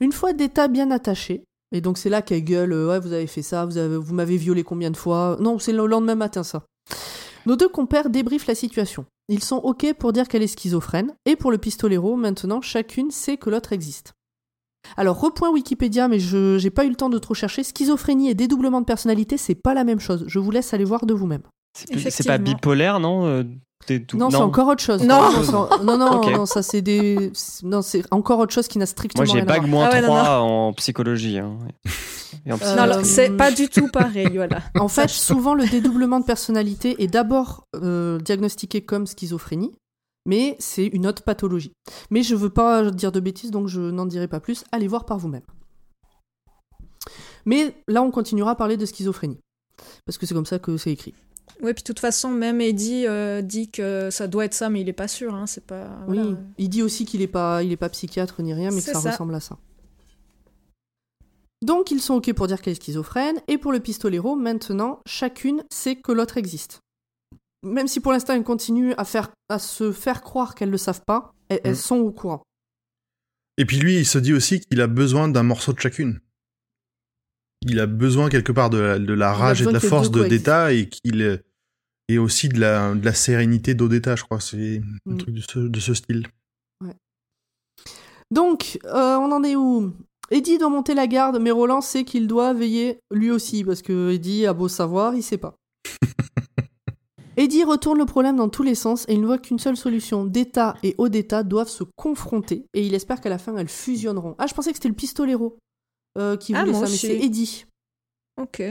Une 0.00 0.12
fois 0.12 0.32
Deta 0.32 0.68
bien 0.68 0.90
attaché, 0.90 1.44
et 1.72 1.80
donc 1.80 1.98
c'est 1.98 2.08
là 2.08 2.22
qu'elle 2.22 2.44
gueule 2.44 2.72
euh, 2.72 2.88
Ouais, 2.88 3.00
vous 3.00 3.12
avez 3.12 3.26
fait 3.26 3.42
ça, 3.42 3.64
vous, 3.66 3.78
avez... 3.78 3.96
vous 3.96 4.14
m'avez 4.14 4.36
violé 4.36 4.62
combien 4.62 4.90
de 4.90 4.96
fois? 4.96 5.36
Non, 5.40 5.58
c'est 5.58 5.72
le 5.72 5.86
lendemain 5.86 6.14
matin 6.14 6.42
ça. 6.42 6.64
Nos 7.46 7.56
deux 7.56 7.68
compères 7.68 8.10
débriefent 8.10 8.46
la 8.46 8.54
situation. 8.54 9.06
Ils 9.28 9.42
sont 9.42 9.56
OK 9.56 9.92
pour 9.94 10.12
dire 10.12 10.28
qu'elle 10.28 10.42
est 10.42 10.46
schizophrène, 10.46 11.14
et 11.26 11.34
pour 11.34 11.50
le 11.50 11.58
pistolero, 11.58 12.16
maintenant, 12.16 12.60
chacune 12.60 13.10
sait 13.10 13.36
que 13.36 13.50
l'autre 13.50 13.72
existe. 13.72 14.12
Alors, 14.96 15.20
repoint 15.20 15.50
Wikipédia, 15.50 16.08
mais 16.08 16.18
je 16.18 16.58
j'ai 16.58 16.70
pas 16.70 16.84
eu 16.84 16.88
le 16.88 16.96
temps 16.96 17.08
de 17.10 17.18
trop 17.18 17.34
chercher. 17.34 17.62
Schizophrénie 17.64 18.30
et 18.30 18.34
dédoublement 18.34 18.80
de 18.80 18.86
personnalité, 18.86 19.36
c'est 19.36 19.54
pas 19.54 19.74
la 19.74 19.84
même 19.84 20.00
chose. 20.00 20.24
Je 20.26 20.38
vous 20.38 20.50
laisse 20.50 20.72
aller 20.74 20.84
voir 20.84 21.06
de 21.06 21.14
vous-même. 21.14 21.42
C'est 21.74 22.26
pas 22.26 22.38
bipolaire, 22.38 22.98
non 22.98 23.26
euh, 23.26 23.44
tout- 23.86 24.16
Non, 24.16 24.30
c'est 24.30 24.36
encore 24.36 24.68
autre 24.68 24.82
chose. 24.82 25.02
Non. 25.04 25.20
non, 25.84 25.98
non, 26.32 26.46
ça 26.46 26.62
c'est 26.62 26.82
des. 26.82 27.30
Non, 27.62 27.82
c'est 27.82 28.02
encore 28.10 28.40
autre 28.40 28.52
chose 28.52 28.66
qui 28.68 28.78
n'a 28.78 28.86
strictement 28.86 29.24
Moi, 29.24 29.26
j'ai 29.32 29.40
rien 29.40 29.42
à 29.42 29.46
bague 29.46 29.68
voir. 29.68 29.70
moins 29.70 29.88
Ah 29.90 29.94
ouais, 29.94 30.00
non, 30.00 30.06
3 30.08 30.38
en 30.40 30.72
psychologie. 30.72 31.38
hein. 31.38 31.56
Et 32.44 32.52
en 32.52 32.58
Euh, 32.60 33.00
c'est 33.04 33.30
pas 33.36 33.50
du 33.50 33.68
tout 33.68 33.88
pareil, 33.92 34.30
voilà. 34.34 34.60
En 34.78 34.88
fait, 34.88 35.08
souvent 35.08 35.54
le 35.54 35.66
dédoublement 35.66 36.20
de 36.20 36.24
personnalité 36.24 37.02
est 37.02 37.06
d'abord 37.06 37.64
euh, 37.76 38.18
diagnostiqué 38.18 38.80
comme 38.82 39.06
schizophrénie, 39.06 39.72
mais 40.28 40.56
c'est 40.58 40.86
une 40.86 41.06
autre 41.06 41.22
pathologie. 41.22 41.72
Mais 42.10 42.22
je 42.22 42.36
veux 42.36 42.50
pas 42.50 42.90
dire 42.90 43.10
de 43.10 43.18
bêtises, 43.18 43.50
donc 43.50 43.66
je 43.66 43.80
n'en 43.80 44.04
dirai 44.04 44.28
pas 44.28 44.40
plus. 44.40 44.62
Allez 44.70 44.86
voir 44.86 45.06
par 45.06 45.18
vous-même. 45.18 45.42
Mais 47.46 47.74
là, 47.88 48.02
on 48.02 48.10
continuera 48.10 48.50
à 48.50 48.54
parler 48.54 48.76
de 48.76 48.84
schizophrénie. 48.84 49.40
Parce 50.04 50.18
que 50.18 50.26
c'est 50.26 50.34
comme 50.34 50.44
ça 50.44 50.58
que 50.58 50.76
c'est 50.76 50.92
écrit. 50.92 51.14
Ouais, 51.62 51.72
puis 51.72 51.82
de 51.82 51.86
toute 51.86 51.98
façon, 51.98 52.30
même 52.30 52.60
Eddie 52.60 53.06
euh, 53.06 53.40
dit 53.40 53.70
que 53.70 54.10
ça 54.10 54.28
doit 54.28 54.44
être 54.44 54.52
ça, 54.52 54.68
mais 54.68 54.82
il 54.82 54.88
est 54.90 54.92
pas 54.92 55.08
sûr, 55.08 55.34
hein, 55.34 55.46
c'est 55.46 55.64
pas... 55.64 55.88
voilà. 56.06 56.22
Oui, 56.22 56.36
il 56.58 56.68
dit 56.68 56.82
aussi 56.82 57.06
qu'il 57.06 57.20
n'est 57.20 57.26
pas, 57.26 57.62
il 57.62 57.72
est 57.72 57.78
pas 57.78 57.88
psychiatre 57.88 58.42
ni 58.42 58.52
rien, 58.52 58.70
mais 58.70 58.82
que 58.82 58.92
ça, 58.92 59.00
ça. 59.00 59.12
ressemble 59.12 59.34
à 59.34 59.40
ça. 59.40 59.56
Donc 61.62 61.90
ils 61.90 62.00
sont 62.00 62.14
ok 62.14 62.32
pour 62.34 62.46
dire 62.46 62.60
qu'elle 62.60 62.72
est 62.72 62.82
schizophrène, 62.82 63.40
et 63.48 63.56
pour 63.56 63.72
le 63.72 63.80
pistolero, 63.80 64.36
maintenant, 64.36 65.00
chacune 65.06 65.64
sait 65.70 65.96
que 65.96 66.12
l'autre 66.12 66.36
existe. 66.36 66.82
Même 67.64 67.88
si 67.88 68.00
pour 68.00 68.12
l'instant 68.12 68.34
elles 68.34 68.44
continuent 68.44 68.92
à, 68.98 69.04
faire, 69.04 69.30
à 69.48 69.58
se 69.58 69.92
faire 69.92 70.22
croire 70.22 70.54
qu'elles 70.54 70.68
ne 70.68 70.72
le 70.72 70.78
savent 70.78 71.04
pas, 71.04 71.34
elles, 71.48 71.60
elles 71.64 71.72
Mm. 71.72 71.76
sont 71.76 71.96
au 71.96 72.12
courant. 72.12 72.42
Et 73.56 73.64
puis 73.64 73.78
lui, 73.78 73.96
il 73.98 74.06
se 74.06 74.18
dit 74.18 74.32
aussi 74.32 74.60
qu'il 74.60 74.80
a 74.80 74.86
besoin 74.86 75.28
d'un 75.28 75.42
morceau 75.42 75.72
de 75.72 75.80
chacune. 75.80 76.20
Il 77.62 77.80
a 77.80 77.86
besoin 77.86 78.28
quelque 78.28 78.52
part 78.52 78.70
de 78.70 78.78
la, 78.78 78.98
de 79.00 79.12
la 79.12 79.30
a 79.30 79.34
rage 79.34 79.62
et 79.62 79.66
de 79.66 79.70
la 79.70 79.80
force 79.80 80.10
Deta 80.12 80.72
et 80.72 80.88
qu'il 80.88 81.20
est- 81.22 81.42
et 82.10 82.16
aussi 82.18 82.48
de 82.48 82.58
la, 82.60 82.94
de 82.94 83.04
la 83.04 83.12
sérénité 83.12 83.74
d'Odeta, 83.74 84.14
je 84.16 84.22
crois. 84.22 84.40
C'est 84.40 84.80
un 85.06 85.12
Mm. 85.12 85.18
truc 85.18 85.34
de 85.34 85.40
ce, 85.40 85.58
de 85.58 85.80
ce 85.80 85.94
style. 85.94 86.26
Donc, 88.30 88.78
euh, 88.84 89.16
on 89.16 89.32
en 89.32 89.42
est 89.42 89.56
où? 89.56 89.92
Eddie 90.30 90.58
doit 90.58 90.68
monter 90.68 90.94
la 90.94 91.06
garde, 91.06 91.38
mais 91.40 91.50
Roland 91.50 91.80
sait 91.80 92.04
qu'il 92.04 92.26
doit 92.28 92.52
veiller 92.52 93.00
lui 93.10 93.30
aussi, 93.30 93.64
parce 93.64 93.80
que 93.82 94.10
Eddie 94.12 94.46
a 94.46 94.52
beau 94.52 94.68
savoir, 94.68 95.14
il 95.14 95.22
sait 95.22 95.38
pas. 95.38 95.56
Eddie 97.38 97.64
retourne 97.64 97.98
le 97.98 98.04
problème 98.04 98.36
dans 98.36 98.48
tous 98.48 98.62
les 98.64 98.74
sens 98.74 99.04
et 99.08 99.14
il 99.14 99.20
ne 99.20 99.26
voit 99.26 99.38
qu'une 99.38 99.58
seule 99.58 99.76
solution. 99.76 100.24
Deta 100.24 100.74
et 100.82 100.94
Odetta 100.98 101.42
doivent 101.44 101.68
se 101.68 101.84
confronter 101.96 102.66
et 102.74 102.86
il 102.86 102.94
espère 102.94 103.20
qu'à 103.20 103.28
la 103.30 103.38
fin 103.38 103.56
elles 103.56 103.68
fusionneront. 103.68 104.34
Ah, 104.38 104.46
je 104.46 104.54
pensais 104.54 104.70
que 104.72 104.76
c'était 104.76 104.88
le 104.88 104.94
pistolero 104.94 105.56
euh, 106.18 106.36
qui 106.36 106.54
Ah, 106.54 106.60
voulait 106.60 106.72
moi 106.72 106.86
ça, 106.86 106.90
mais 106.90 106.96
c'est 106.96 107.18
Eddie. 107.24 107.64
Ok. 108.40 108.62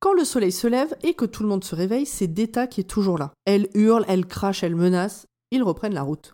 Quand 0.00 0.12
le 0.12 0.24
soleil 0.24 0.52
se 0.52 0.66
lève 0.68 0.96
et 1.02 1.14
que 1.14 1.24
tout 1.24 1.42
le 1.42 1.48
monde 1.48 1.64
se 1.64 1.74
réveille, 1.74 2.06
c'est 2.06 2.28
Deta 2.28 2.66
qui 2.66 2.80
est 2.82 2.84
toujours 2.84 3.18
là. 3.18 3.32
Elle 3.46 3.68
hurle, 3.74 4.04
elle 4.08 4.26
crache, 4.26 4.62
elle 4.62 4.76
menace. 4.76 5.26
Ils 5.50 5.62
reprennent 5.62 5.94
la 5.94 6.02
route. 6.02 6.32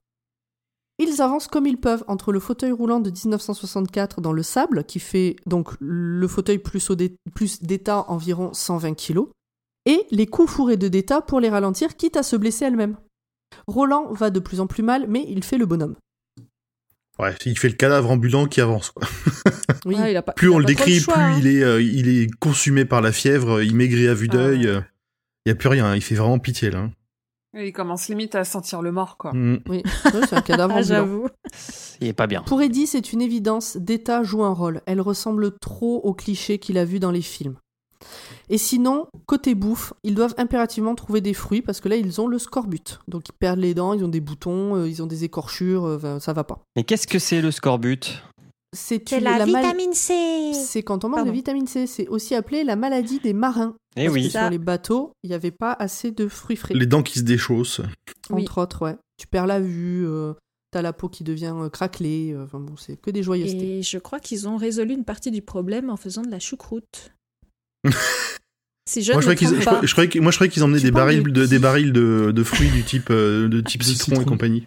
Ils 0.99 1.23
avancent 1.23 1.49
comme 1.49 1.67
ils 1.67 1.81
peuvent 1.81 2.05
entre 2.09 2.33
le 2.33 2.41
fauteuil 2.41 2.73
roulant 2.73 3.01
de 3.01 3.11
1964 3.11 4.21
dans 4.21 4.33
le 4.33 4.43
sable, 4.43 4.85
qui 4.85 5.01
fait 5.01 5.37
donc 5.47 5.71
le 5.81 6.29
fauteuil 6.29 6.59
plus, 6.59 6.91
au 6.91 6.95
dé- 6.95 7.17
plus 7.35 7.63
d'État 7.63 8.05
environ 8.11 8.53
120 8.53 8.95
kilos, 8.95 9.29
et 9.87 10.07
les 10.11 10.27
coups 10.27 10.51
fourrés 10.53 10.77
de 10.77 10.89
Deta 10.89 11.21
pour 11.21 11.41
les 11.41 11.49
ralentir, 11.49 11.97
quitte 11.97 12.17
à 12.17 12.23
se 12.23 12.37
blesser 12.37 12.65
elle-même. 12.67 12.97
Roland 13.67 14.13
va 14.13 14.31
de 14.31 14.41
plus 14.41 14.61
en 14.61 14.67
plus 14.67 14.83
mal, 14.83 15.07
mais 15.09 15.25
il 15.29 15.45
fait 15.45 15.59
le 15.59 15.67
bonhomme. 15.67 15.97
Ouais, 17.19 17.35
il 17.45 17.59
fait 17.59 17.69
le 17.69 17.75
cadavre 17.75 18.11
ambulant 18.11 18.47
qui 18.47 18.61
avance. 18.61 18.91
Quoi. 18.91 19.07
Oui, 19.85 19.97
Ouais, 19.97 20.13
il 20.13 20.17
a 20.17 20.23
pas- 20.23 20.33
Plus 20.33 20.49
il 20.49 20.53
a 20.53 20.55
on 20.55 20.59
le 20.59 20.65
pas 20.65 20.69
décrit, 20.69 21.01
choix, 21.01 21.15
plus 21.15 21.23
hein. 21.23 21.37
il 21.41 21.47
est, 21.49 21.63
euh, 21.65 21.83
il 21.83 22.09
est 22.09 22.31
consumé 22.39 22.85
par 22.85 23.01
la 23.01 23.11
fièvre, 23.11 23.63
il 23.63 23.75
maigrit 23.75 24.07
à 24.09 24.15
vue 24.15 24.29
Ah 24.31 24.35
d'œil. 24.35 24.67
euh, 24.69 24.81
Il 25.45 25.49
y 25.49 25.53
a 25.53 25.55
plus 25.57 25.69
rien, 25.69 25.95
il 25.97 26.01
fait 26.03 26.15
vraiment 26.15 26.39
pitié 26.39 26.71
là. 26.71 26.79
hein. 26.81 26.93
Et 27.55 27.69
il 27.69 27.73
commence 27.73 28.09
limite 28.09 28.35
à 28.35 28.45
sentir 28.45 28.81
le 28.81 28.93
mort, 28.93 29.17
quoi. 29.19 29.33
Mm. 29.35 29.61
oui. 29.69 29.83
C'est 30.05 30.33
un 30.35 30.41
cadavre 30.41 30.73
Ah, 30.77 30.79
ambulant. 30.79 30.89
j'avoue. 30.97 31.29
Il 32.01 32.07
est 32.07 32.13
pas 32.15 32.27
bien. 32.27 32.43
Pour 32.43 32.63
Eddie, 32.63 32.87
c'est 32.87 33.13
une 33.13 33.21
évidence, 33.21 33.77
Deta 33.77 34.23
joue 34.23 34.43
un 34.45 34.55
rôle. 34.55 34.81
Elle 34.87 35.01
ressemble 35.01 35.59
trop 35.59 35.97
aux 35.99 36.15
clichés 36.15 36.59
qu'il 36.59 36.79
a 36.79 36.85
vus 36.85 37.01
dans 37.01 37.11
les 37.11 37.21
films. 37.23 37.57
Et 38.53 38.59
sinon, 38.59 39.07
côté 39.25 39.55
bouffe, 39.55 39.95
ils 40.05 40.15
doivent 40.15 40.35
impérativement 40.37 40.95
trouver 40.95 41.23
des 41.23 41.33
fruits 41.33 41.63
parce 41.63 41.81
que 41.81 41.89
là, 41.89 41.97
ils 41.97 42.21
ont 42.21 42.29
le 42.29 42.39
scorbut. 42.39 42.99
Donc, 43.09 43.29
ils 43.31 43.33
perdent 43.33 43.61
les 43.61 43.73
dents, 43.73 43.95
ils 43.95 44.05
ont 44.05 44.09
des 44.09 44.21
boutons, 44.21 44.77
euh, 44.77 44.87
ils 44.89 45.03
ont 45.03 45.07
des 45.07 45.25
écorchures, 45.25 45.87
euh, 45.87 46.19
ça 46.21 46.35
va 46.35 46.45
pas. 46.45 46.61
Mais 46.77 46.85
qu'est-ce 46.85 47.07
que 47.07 47.19
c'est 47.19 47.41
le 47.41 47.51
scorbut? 47.51 48.23
C'est 48.75 49.11
la, 49.21 49.39
mal- 49.39 49.47
vitamine 49.47 49.95
C. 49.95 50.53
C'est 50.55 50.83
quand 50.83 51.05
on 51.05 51.09
manque 51.09 51.17
Pardon. 51.21 51.31
de 51.31 51.35
vitamine 51.35 51.67
C. 51.67 51.87
C'est 51.87 52.09
aussi 52.09 52.35
appelé 52.35 52.63
la 52.63 52.77
maladie 52.77 53.21
des 53.21 53.33
marins. 53.33 53.75
Eh 53.97 54.05
Parce 54.05 54.15
oui. 54.15 54.25
que 54.25 54.29
sur 54.31 54.51
les 54.51 54.59
bateaux, 54.59 55.13
il 55.23 55.29
n'y 55.31 55.35
avait 55.35 55.51
pas 55.51 55.73
assez 55.73 56.11
de 56.11 56.29
fruits 56.29 56.57
frais. 56.57 56.75
Les 56.75 56.87
dents 56.87 57.03
qui 57.03 57.19
se 57.21 57.25
déchaussent. 57.25 57.81
Oui. 58.31 58.43
Entre 58.43 58.59
autres, 58.59 58.83
ouais. 58.83 58.97
Tu 59.19 59.27
perds 59.27 59.47
la 59.47 59.61
vue, 59.61 60.07
euh, 60.07 60.35
t'as 60.73 60.81
la 60.83 60.93
peau 60.93 61.09
qui 61.09 61.25
devient 61.25 61.55
euh, 61.57 61.69
craquelée. 61.71 62.33
euh, 62.35 62.45
Enfin 62.45 62.61
bon, 62.61 62.77
c'est 62.77 62.97
que 63.01 63.11
des 63.11 63.23
joyeusetés. 63.23 63.79
Et 63.79 63.83
je 63.83 63.97
crois 63.99 64.21
qu'ils 64.21 64.47
ont 64.47 64.57
résolu 64.59 64.93
une 64.93 65.05
partie 65.05 65.31
du 65.31 65.41
problème 65.43 65.89
en 65.89 65.97
faisant 65.97 66.23
de 66.23 66.31
la 66.31 66.39
choucroute. 66.39 67.13
si 68.89 69.03
je 69.03 69.13
Moi, 69.13 69.21
je 69.21 69.25
croyais 69.27 69.37
qu'ils, 69.37 69.47
trompe 69.49 69.61
je 69.61 69.65
pas. 69.65 69.71
croyais- 69.73 69.87
je 69.87 69.93
croyais 69.93 70.09
que- 70.11 70.19
moi, 70.19 70.31
je 70.33 70.37
croyais 70.37 70.51
qu'ils 70.51 70.65
emmenaient 70.65 70.81
des 70.81 70.91
barils 70.91 71.23
de 71.23 71.47
des 71.47 71.59
barils 71.59 71.93
de, 71.93 72.33
de 72.35 72.43
fruits 72.43 72.71
du 72.71 72.83
type, 72.83 73.09
euh, 73.11 73.49
de 73.49 73.61
type 73.61 73.83
citron, 73.83 74.21
et 74.21 74.25
compagnie. 74.25 74.67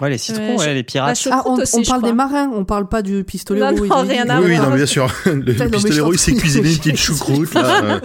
Ouais, 0.00 0.10
les 0.10 0.18
citrons, 0.18 0.42
Ouais, 0.42 0.58
ouais, 0.58 0.64
je- 0.66 0.70
les 0.70 0.74
La 0.76 0.82
pirates. 0.82 1.28
Ah, 1.30 1.42
on, 1.46 1.54
aussi, 1.56 1.82
parle 1.84 2.02
des 2.02 2.12
marins, 2.12 2.50
on 2.52 2.66
parle 2.66 2.86
pas 2.86 3.00
du 3.00 3.24
pistolero. 3.24 3.70
Non, 3.70 3.84
et 3.84 3.88
non, 3.88 4.02
du- 4.02 4.10
rien 4.10 4.28
à 4.28 4.40
oui, 4.40 4.48
oui, 4.48 4.56
non, 4.58 4.68
mais 4.70 4.76
bien 4.76 4.84
sûr. 4.86 5.06
Le 5.24 5.40
Putain, 5.42 5.64
il 5.72 5.80
s'est 6.18 6.32
t'en 6.32 6.38
cuisiné 6.38 6.70
une 6.70 6.76
petite 6.78 6.96
choucroute 6.98 7.54
là, 7.54 7.82
euh, 7.84 8.00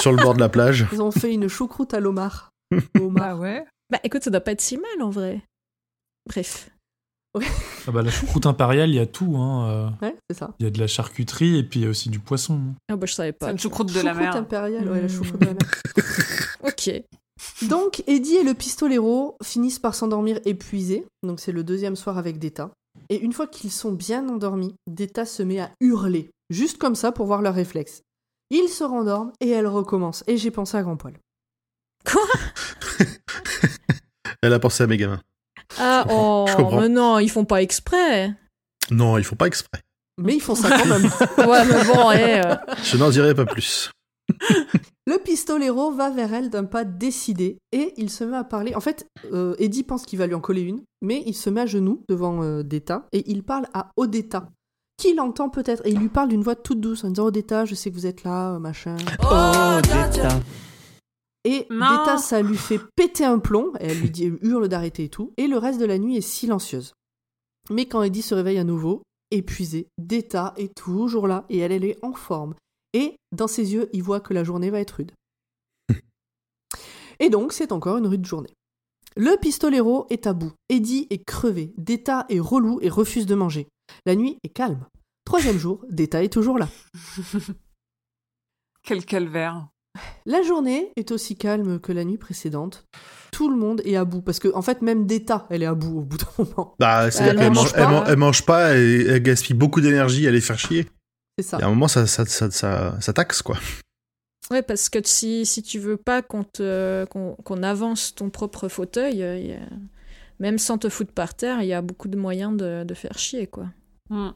sur 0.00 0.12
le 0.12 0.18
bord 0.22 0.34
de 0.34 0.40
la 0.40 0.50
plage. 0.50 0.86
Ils 0.92 1.00
ont 1.00 1.10
fait 1.10 1.32
une 1.32 1.48
choucroute 1.48 1.94
à 1.94 2.00
l'omar. 2.00 2.50
Bah 3.00 3.36
ouais. 3.36 3.64
Bah 3.90 3.98
écoute, 4.04 4.22
ça 4.22 4.30
doit 4.30 4.40
pas 4.40 4.52
être 4.52 4.60
si 4.60 4.76
mal 4.76 5.02
en 5.02 5.08
vrai. 5.10 5.40
Bref. 6.28 6.68
Ah 7.86 7.92
bah, 7.92 8.02
la 8.02 8.10
choucroute 8.10 8.44
impériale, 8.46 8.90
il 8.90 8.96
y 8.96 8.98
a 8.98 9.06
tout. 9.06 9.36
Hein. 9.36 9.68
euh, 9.70 9.88
Ouais, 10.06 10.16
c'est 10.28 10.36
ça. 10.36 10.52
Il 10.58 10.64
y 10.64 10.66
a 10.66 10.70
de 10.70 10.78
la 10.78 10.86
charcuterie 10.86 11.58
et 11.58 11.62
puis 11.62 11.80
il 11.80 11.84
y 11.84 11.86
a 11.86 11.90
aussi 11.90 12.08
du 12.10 12.18
poisson. 12.18 12.60
Ah 12.90 12.96
bah 12.96 13.06
je 13.06 13.14
savais 13.14 13.28
C'est 13.30 13.38
pas. 13.38 13.50
une 13.52 13.58
choucroute 13.58 13.88
de 13.88 13.94
la 14.00 14.00
Choucroute 14.12 14.18
mer. 14.20 14.36
impériale, 14.36 14.88
ouais, 14.90 15.00
la 15.00 15.06
Mm. 15.06 15.08
choucroute 15.08 15.40
de 15.40 15.46
la 15.46 15.52
mer. 15.54 15.62
Ok. 16.62 16.90
Donc, 17.68 18.02
Eddie 18.06 18.36
et 18.36 18.42
le 18.44 18.52
pistolero 18.54 19.36
finissent 19.42 19.78
par 19.78 19.94
s'endormir 19.94 20.40
épuisés. 20.44 21.06
Donc, 21.26 21.40
c'est 21.40 21.52
le 21.52 21.64
deuxième 21.64 21.96
soir 21.96 22.18
avec 22.18 22.38
Deta. 22.38 22.70
Et 23.08 23.18
une 23.20 23.32
fois 23.32 23.46
qu'ils 23.46 23.70
sont 23.70 23.92
bien 23.92 24.28
endormis, 24.28 24.74
Deta 24.86 25.24
se 25.24 25.42
met 25.42 25.60
à 25.60 25.70
hurler, 25.80 26.30
juste 26.50 26.76
comme 26.78 26.94
ça 26.94 27.12
pour 27.12 27.24
voir 27.26 27.40
leurs 27.40 27.54
réflexes. 27.54 28.02
Ils 28.50 28.68
se 28.68 28.84
rendorment 28.84 29.32
et 29.40 29.48
elle 29.48 29.66
recommence. 29.68 30.22
Et 30.26 30.36
j'ai 30.36 30.50
pensé 30.50 30.76
à 30.76 30.82
Grand 30.82 30.96
Poil. 30.96 31.14
Quoi? 32.04 32.20
Elle 34.42 34.52
a 34.52 34.58
pensé 34.58 34.82
à 34.82 34.86
mes 34.86 34.96
gamins. 34.96 35.20
Ah 35.78 36.04
Je 36.08 36.12
oh, 36.12 36.16
comprends, 36.16 36.46
je 36.46 36.56
comprends. 36.56 36.80
mais 36.80 36.88
non, 36.88 37.18
ils 37.18 37.30
font 37.30 37.44
pas 37.44 37.62
exprès. 37.62 38.34
Non, 38.90 39.18
ils 39.18 39.24
font 39.24 39.36
pas 39.36 39.46
exprès. 39.46 39.80
Mais 40.18 40.34
ils 40.34 40.40
font 40.40 40.54
ça 40.54 40.70
quand 40.70 40.86
même. 40.86 41.08
Ouais, 41.48 41.64
mais 41.64 41.84
bon, 41.84 42.10
eh, 42.10 42.40
euh, 42.44 42.56
Je 42.82 42.96
n'en 42.96 43.10
dirai 43.10 43.34
pas 43.34 43.46
plus. 43.46 43.90
Le 45.06 45.18
pistolero 45.18 45.90
va 45.92 46.10
vers 46.10 46.32
elle 46.34 46.50
d'un 46.50 46.64
pas 46.64 46.84
décidé 46.84 47.58
et 47.72 47.94
il 47.96 48.10
se 48.10 48.22
met 48.22 48.36
à 48.36 48.44
parler. 48.44 48.74
En 48.74 48.80
fait, 48.80 49.08
euh, 49.32 49.54
Eddie 49.58 49.82
pense 49.82 50.04
qu'il 50.04 50.18
va 50.18 50.26
lui 50.26 50.34
en 50.34 50.40
coller 50.40 50.62
une, 50.62 50.82
mais 51.02 51.22
il 51.26 51.34
se 51.34 51.50
met 51.50 51.62
à 51.62 51.66
genoux 51.66 52.04
devant 52.08 52.42
euh, 52.42 52.62
Deta 52.62 53.06
et 53.12 53.28
il 53.30 53.42
parle 53.42 53.66
à 53.74 53.90
Odetta, 53.96 54.50
qui 54.96 55.14
l'entend 55.14 55.48
peut-être, 55.48 55.84
et 55.86 55.90
il 55.90 55.98
lui 55.98 56.10
parle 56.10 56.28
d'une 56.28 56.42
voix 56.42 56.54
toute 56.54 56.80
douce 56.80 57.02
en 57.02 57.08
disant 57.08 57.26
Odetta, 57.26 57.64
je 57.64 57.74
sais 57.74 57.90
que 57.90 57.96
vous 57.96 58.06
êtes 58.06 58.22
là, 58.22 58.54
euh, 58.54 58.58
machin. 58.58 58.96
Oh, 59.24 59.80
Deta. 59.82 60.28
Et 61.44 61.66
Non. 61.70 62.00
Deta, 62.00 62.18
ça 62.18 62.42
lui 62.42 62.56
fait 62.56 62.80
péter 62.96 63.24
un 63.24 63.38
plomb, 63.38 63.72
et 63.80 63.86
elle 63.86 64.00
lui 64.00 64.10
dit, 64.10 64.30
hurle 64.42 64.68
d'arrêter 64.68 65.04
et 65.04 65.08
tout, 65.08 65.32
et 65.36 65.46
le 65.46 65.58
reste 65.58 65.80
de 65.80 65.86
la 65.86 65.98
nuit 65.98 66.16
est 66.16 66.20
silencieuse. 66.20 66.94
Mais 67.70 67.86
quand 67.86 68.02
Eddie 68.02 68.22
se 68.22 68.34
réveille 68.34 68.58
à 68.58 68.64
nouveau, 68.64 69.02
épuisé, 69.30 69.88
Deta 69.98 70.54
est 70.56 70.74
toujours 70.74 71.26
là, 71.26 71.46
et 71.48 71.58
elle, 71.58 71.72
elle 71.72 71.84
est 71.84 71.98
en 72.04 72.12
forme. 72.12 72.54
Et 72.92 73.16
dans 73.32 73.46
ses 73.46 73.72
yeux, 73.72 73.88
il 73.92 74.02
voit 74.02 74.20
que 74.20 74.34
la 74.34 74.44
journée 74.44 74.70
va 74.70 74.80
être 74.80 74.96
rude. 74.96 75.12
Et 77.20 77.30
donc, 77.30 77.52
c'est 77.52 77.72
encore 77.72 77.98
une 77.98 78.08
rude 78.08 78.26
journée. 78.26 78.52
Le 79.16 79.36
pistolero 79.38 80.06
est 80.10 80.26
à 80.26 80.32
bout. 80.32 80.52
Eddie 80.68 81.06
est 81.10 81.24
crevé. 81.24 81.72
Deta 81.76 82.26
est 82.28 82.40
relou 82.40 82.78
et 82.80 82.88
refuse 82.88 83.26
de 83.26 83.34
manger. 83.34 83.68
La 84.06 84.14
nuit 84.14 84.38
est 84.44 84.50
calme. 84.50 84.86
Troisième 85.24 85.58
jour, 85.58 85.84
Deta 85.90 86.22
est 86.22 86.32
toujours 86.32 86.58
là. 86.58 86.68
Quel 88.82 89.04
calvaire. 89.04 89.68
La 90.26 90.42
journée 90.42 90.92
est 90.96 91.10
aussi 91.10 91.36
calme 91.36 91.80
que 91.80 91.92
la 91.92 92.04
nuit 92.04 92.18
précédente. 92.18 92.84
Tout 93.32 93.48
le 93.50 93.56
monde 93.56 93.80
est 93.84 93.96
à 93.96 94.04
bout. 94.04 94.22
Parce 94.22 94.38
que, 94.38 94.48
en 94.54 94.62
fait, 94.62 94.82
même 94.82 95.06
Deta, 95.06 95.46
elle 95.50 95.62
est 95.62 95.66
à 95.66 95.74
bout 95.74 95.98
au 95.98 96.02
bout 96.02 96.16
d'un 96.18 96.26
moment. 96.44 96.74
Bah, 96.78 97.10
c'est-à-dire 97.10 97.32
Elle 97.32 97.38
qu'elle 97.38 97.48
mange 97.54 97.56
mange, 97.56 97.72
pas. 97.72 97.78
elle 97.82 97.88
man- 97.90 98.04
elle 98.08 98.16
mange 98.16 98.46
pas 98.46 98.76
et 98.76 99.06
elle 99.06 99.22
gaspille 99.22 99.54
beaucoup 99.56 99.80
d'énergie 99.80 100.26
à 100.26 100.30
les 100.30 100.40
faire 100.40 100.58
chier. 100.58 100.86
C'est 101.38 101.44
ça. 101.46 101.58
Et 101.58 101.62
à 101.62 101.66
un 101.66 101.70
moment, 101.70 101.88
ça, 101.88 102.06
ça, 102.06 102.24
ça, 102.26 102.50
ça, 102.50 102.96
ça 103.00 103.12
taxe, 103.12 103.40
quoi. 103.42 103.56
Ouais, 104.50 104.62
parce 104.62 104.88
que 104.88 104.98
si, 105.04 105.46
si 105.46 105.62
tu 105.62 105.78
veux 105.78 105.96
pas 105.96 106.22
qu'on 106.22 106.42
te- 106.42 107.04
qu'on 107.06 107.36
qu'on 107.44 107.62
avance 107.62 108.14
ton 108.16 108.30
propre 108.30 108.68
fauteuil, 108.68 109.22
euh, 109.22 109.56
a- 109.56 109.74
même 110.40 110.58
sans 110.58 110.76
te 110.76 110.88
foutre 110.88 111.12
par 111.12 111.34
terre, 111.34 111.62
il 111.62 111.68
y 111.68 111.72
a 111.72 111.82
beaucoup 111.82 112.08
de 112.08 112.16
moyens 112.16 112.56
de, 112.56 112.82
de 112.82 112.94
faire 112.94 113.16
chier, 113.16 113.46
quoi. 113.46 113.66
Hmm. 114.08 114.30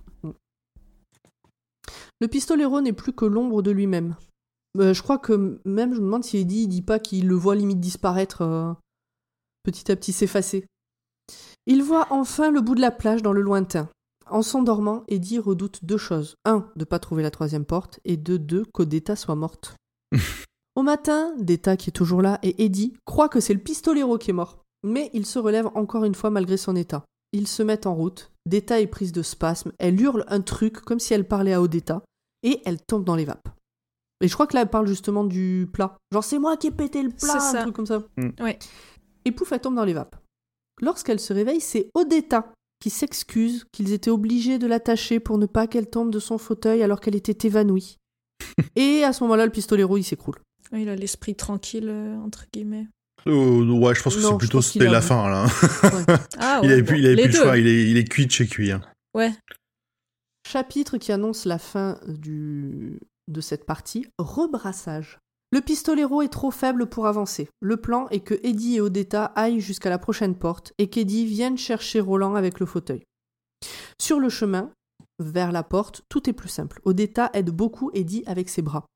Le 2.21 2.29
pistolero 2.29 2.81
n'est 2.81 2.93
plus 2.93 3.13
que 3.13 3.25
l'ombre 3.25 3.61
de 3.61 3.71
lui-même. 3.73 4.15
Euh, 4.79 4.93
je 4.93 5.03
crois 5.03 5.19
que 5.19 5.61
même, 5.65 5.95
je 5.95 6.01
me 6.01 6.07
demande 6.07 6.25
si 6.25 6.39
Eddie 6.39 6.65
il 6.65 6.69
dit 6.69 6.83
pas 6.83 6.99
qu'il 6.99 7.29
le 7.29 7.35
voit 7.35 7.55
limite 7.55 7.81
disparaître, 7.81 8.43
euh, 8.43 8.73
petit 9.63 9.91
à 9.91 9.97
petit 9.97 10.13
s'effacer. 10.13 10.67
Il 11.67 11.83
voit 11.83 12.09
enfin 12.11 12.51
le 12.51 12.61
bout 12.61 12.75
de 12.75 12.81
la 12.81 12.91
plage 12.91 13.23
dans 13.23 13.33
le 13.33 13.41
lointain. 13.41 13.89
En 14.31 14.43
s'endormant, 14.43 15.05
Eddie 15.09 15.39
redoute 15.39 15.85
deux 15.85 15.99
choses. 15.99 16.37
Un, 16.45 16.71
de 16.77 16.85
pas 16.85 16.99
trouver 16.99 17.23
la 17.23 17.31
troisième 17.31 17.65
porte, 17.65 18.01
et 18.05 18.17
de 18.17 18.37
deux, 18.37 18.65
qu'Odetta 18.73 19.17
soit 19.17 19.35
morte. 19.35 19.77
Au 20.77 20.83
matin, 20.83 21.35
Deta, 21.39 21.77
qui 21.77 21.91
est 21.91 21.93
toujours 21.93 22.23
là, 22.23 22.39
et 22.43 22.65
Eddie 22.65 22.95
croient 23.05 23.29
que 23.29 23.41
c'est 23.41 23.55
le 23.55 23.61
pistolero 23.61 24.19
qui 24.19 24.31
est 24.31 24.35
mort. 24.35 24.63
Mais 24.83 25.11
il 25.15 25.25
se 25.25 25.39
relève 25.39 25.69
encore 25.75 26.05
une 26.05 26.15
fois 26.15 26.31
malgré 26.31 26.57
son 26.57 26.75
état. 26.75 27.05
Ils 27.33 27.49
se 27.49 27.63
mettent 27.63 27.87
en 27.87 27.95
route. 27.95 28.33
Deta 28.47 28.81
est 28.81 28.87
prise 28.87 29.13
de 29.13 29.23
spasme. 29.23 29.73
Elle 29.79 30.01
hurle 30.01 30.25
un 30.29 30.41
truc 30.41 30.81
comme 30.81 31.01
si 31.01 31.15
elle 31.15 31.27
parlait 31.27 31.55
à 31.55 31.63
Odetta. 31.63 32.03
Et 32.43 32.61
elle 32.65 32.81
tombe 32.81 33.05
dans 33.05 33.17
les 33.17 33.25
vapes. 33.25 33.49
Et 34.21 34.29
je 34.29 34.35
crois 34.35 34.47
que 34.47 34.55
là, 34.55 34.63
elle 34.63 34.71
parle 34.71 34.87
justement 34.87 35.25
du 35.25 35.69
plat. 35.73 35.97
Genre, 36.13 36.25
c'est 36.25 36.39
moi 36.39 36.57
qui 36.57 36.69
ai 36.69 36.71
pété 36.71 37.03
le 37.03 37.11
plat, 37.11 37.19
C'est 37.19 37.31
un 37.37 37.41
ça. 37.53 37.63
truc 37.63 37.75
comme 37.75 37.87
ça. 37.87 38.03
Mm. 38.17 38.31
Ouais. 38.43 38.59
Et 39.25 39.33
pouf, 39.33 39.53
elle 39.53 39.61
tombe 39.61 39.75
dans 39.75 39.85
les 39.85 39.93
vapes. 39.95 40.17
Lorsqu'elle 40.81 41.21
se 41.21 41.33
réveille, 41.33 41.61
c'est 41.61 41.89
Odetta 41.95 42.53
qui 42.81 42.91
s'excuse 42.91 43.65
qu'ils 43.73 43.93
étaient 43.93 44.11
obligés 44.11 44.59
de 44.59 44.67
l'attacher 44.67 45.21
pour 45.21 45.39
ne 45.39 45.47
pas 45.47 45.67
qu'elle 45.67 45.89
tombe 45.89 46.11
de 46.11 46.19
son 46.19 46.39
fauteuil 46.39 46.83
alors 46.83 47.01
qu'elle 47.01 47.15
était 47.17 47.47
évanouie. 47.47 47.97
Et 48.77 49.05
à 49.05 49.13
ce 49.13 49.23
moment-là, 49.25 49.47
le 49.47 49.53
pistolero, 49.53 49.97
il 49.97 50.03
s'écroule. 50.05 50.37
Il 50.73 50.89
a 50.89 50.97
l'esprit 50.97 51.35
tranquille, 51.37 51.89
euh, 51.89 52.17
entre 52.19 52.45
guillemets. 52.53 52.87
Euh, 53.27 53.71
ouais, 53.71 53.95
je 53.95 54.03
pense 54.03 54.17
que 54.17 54.21
c'est 54.23 54.37
plutôt 54.39 54.61
c'était 54.61 54.89
la 54.89 55.01
fin, 55.01 55.29
là. 55.31 55.47
Ah, 56.39 56.61
il 56.63 56.67
ouais, 56.69 56.73
avait 56.75 56.83
bon, 56.83 56.89
plus, 56.89 56.99
il 56.99 57.07
avait 57.07 57.15
plus 57.23 57.27
le 57.29 57.33
choix, 57.33 57.57
il 57.59 57.67
est, 57.67 57.89
il 57.91 57.97
est 57.97 58.05
cuit 58.05 58.27
de 58.27 58.31
chez 58.33 58.47
cuit. 58.47 58.73
hein. 58.73 58.81
Ouais. 59.15 59.33
Chapitre 60.47 60.99
qui 60.99 61.13
annonce 61.13 61.47
la 61.47 61.59
fin 61.59 61.99
du... 62.07 62.99
de 63.29 63.41
cette 63.41 63.67
partie, 63.67 64.07
rebrassage. 64.19 65.19
Le 65.51 65.61
pistolero 65.61 66.23
est 66.23 66.33
trop 66.33 66.51
faible 66.51 66.87
pour 66.87 67.07
avancer. 67.07 67.49
Le 67.61 67.77
plan 67.77 68.09
est 68.09 68.21
que 68.21 68.35
Eddie 68.43 68.77
et 68.77 68.81
Odetta 68.81 69.27
aillent 69.37 69.61
jusqu'à 69.61 69.91
la 69.91 69.99
prochaine 69.99 70.35
porte 70.35 70.73
et 70.79 70.91
qu'Eddie 70.91 71.27
vienne 71.27 71.57
chercher 71.57 72.01
Roland 72.01 72.35
avec 72.35 72.59
le 72.59 72.67
fauteuil. 72.67 73.05
Sur 74.01 74.19
le 74.19 74.29
chemin, 74.29 74.73
vers 75.21 75.53
la 75.53 75.63
porte, 75.63 76.03
tout 76.09 76.29
est 76.29 76.33
plus 76.33 76.49
simple. 76.49 76.81
Odetta 76.85 77.31
aide 77.35 77.51
beaucoup 77.51 77.91
Eddie 77.95 78.25
avec 78.27 78.49
ses 78.49 78.63
bras. 78.63 78.87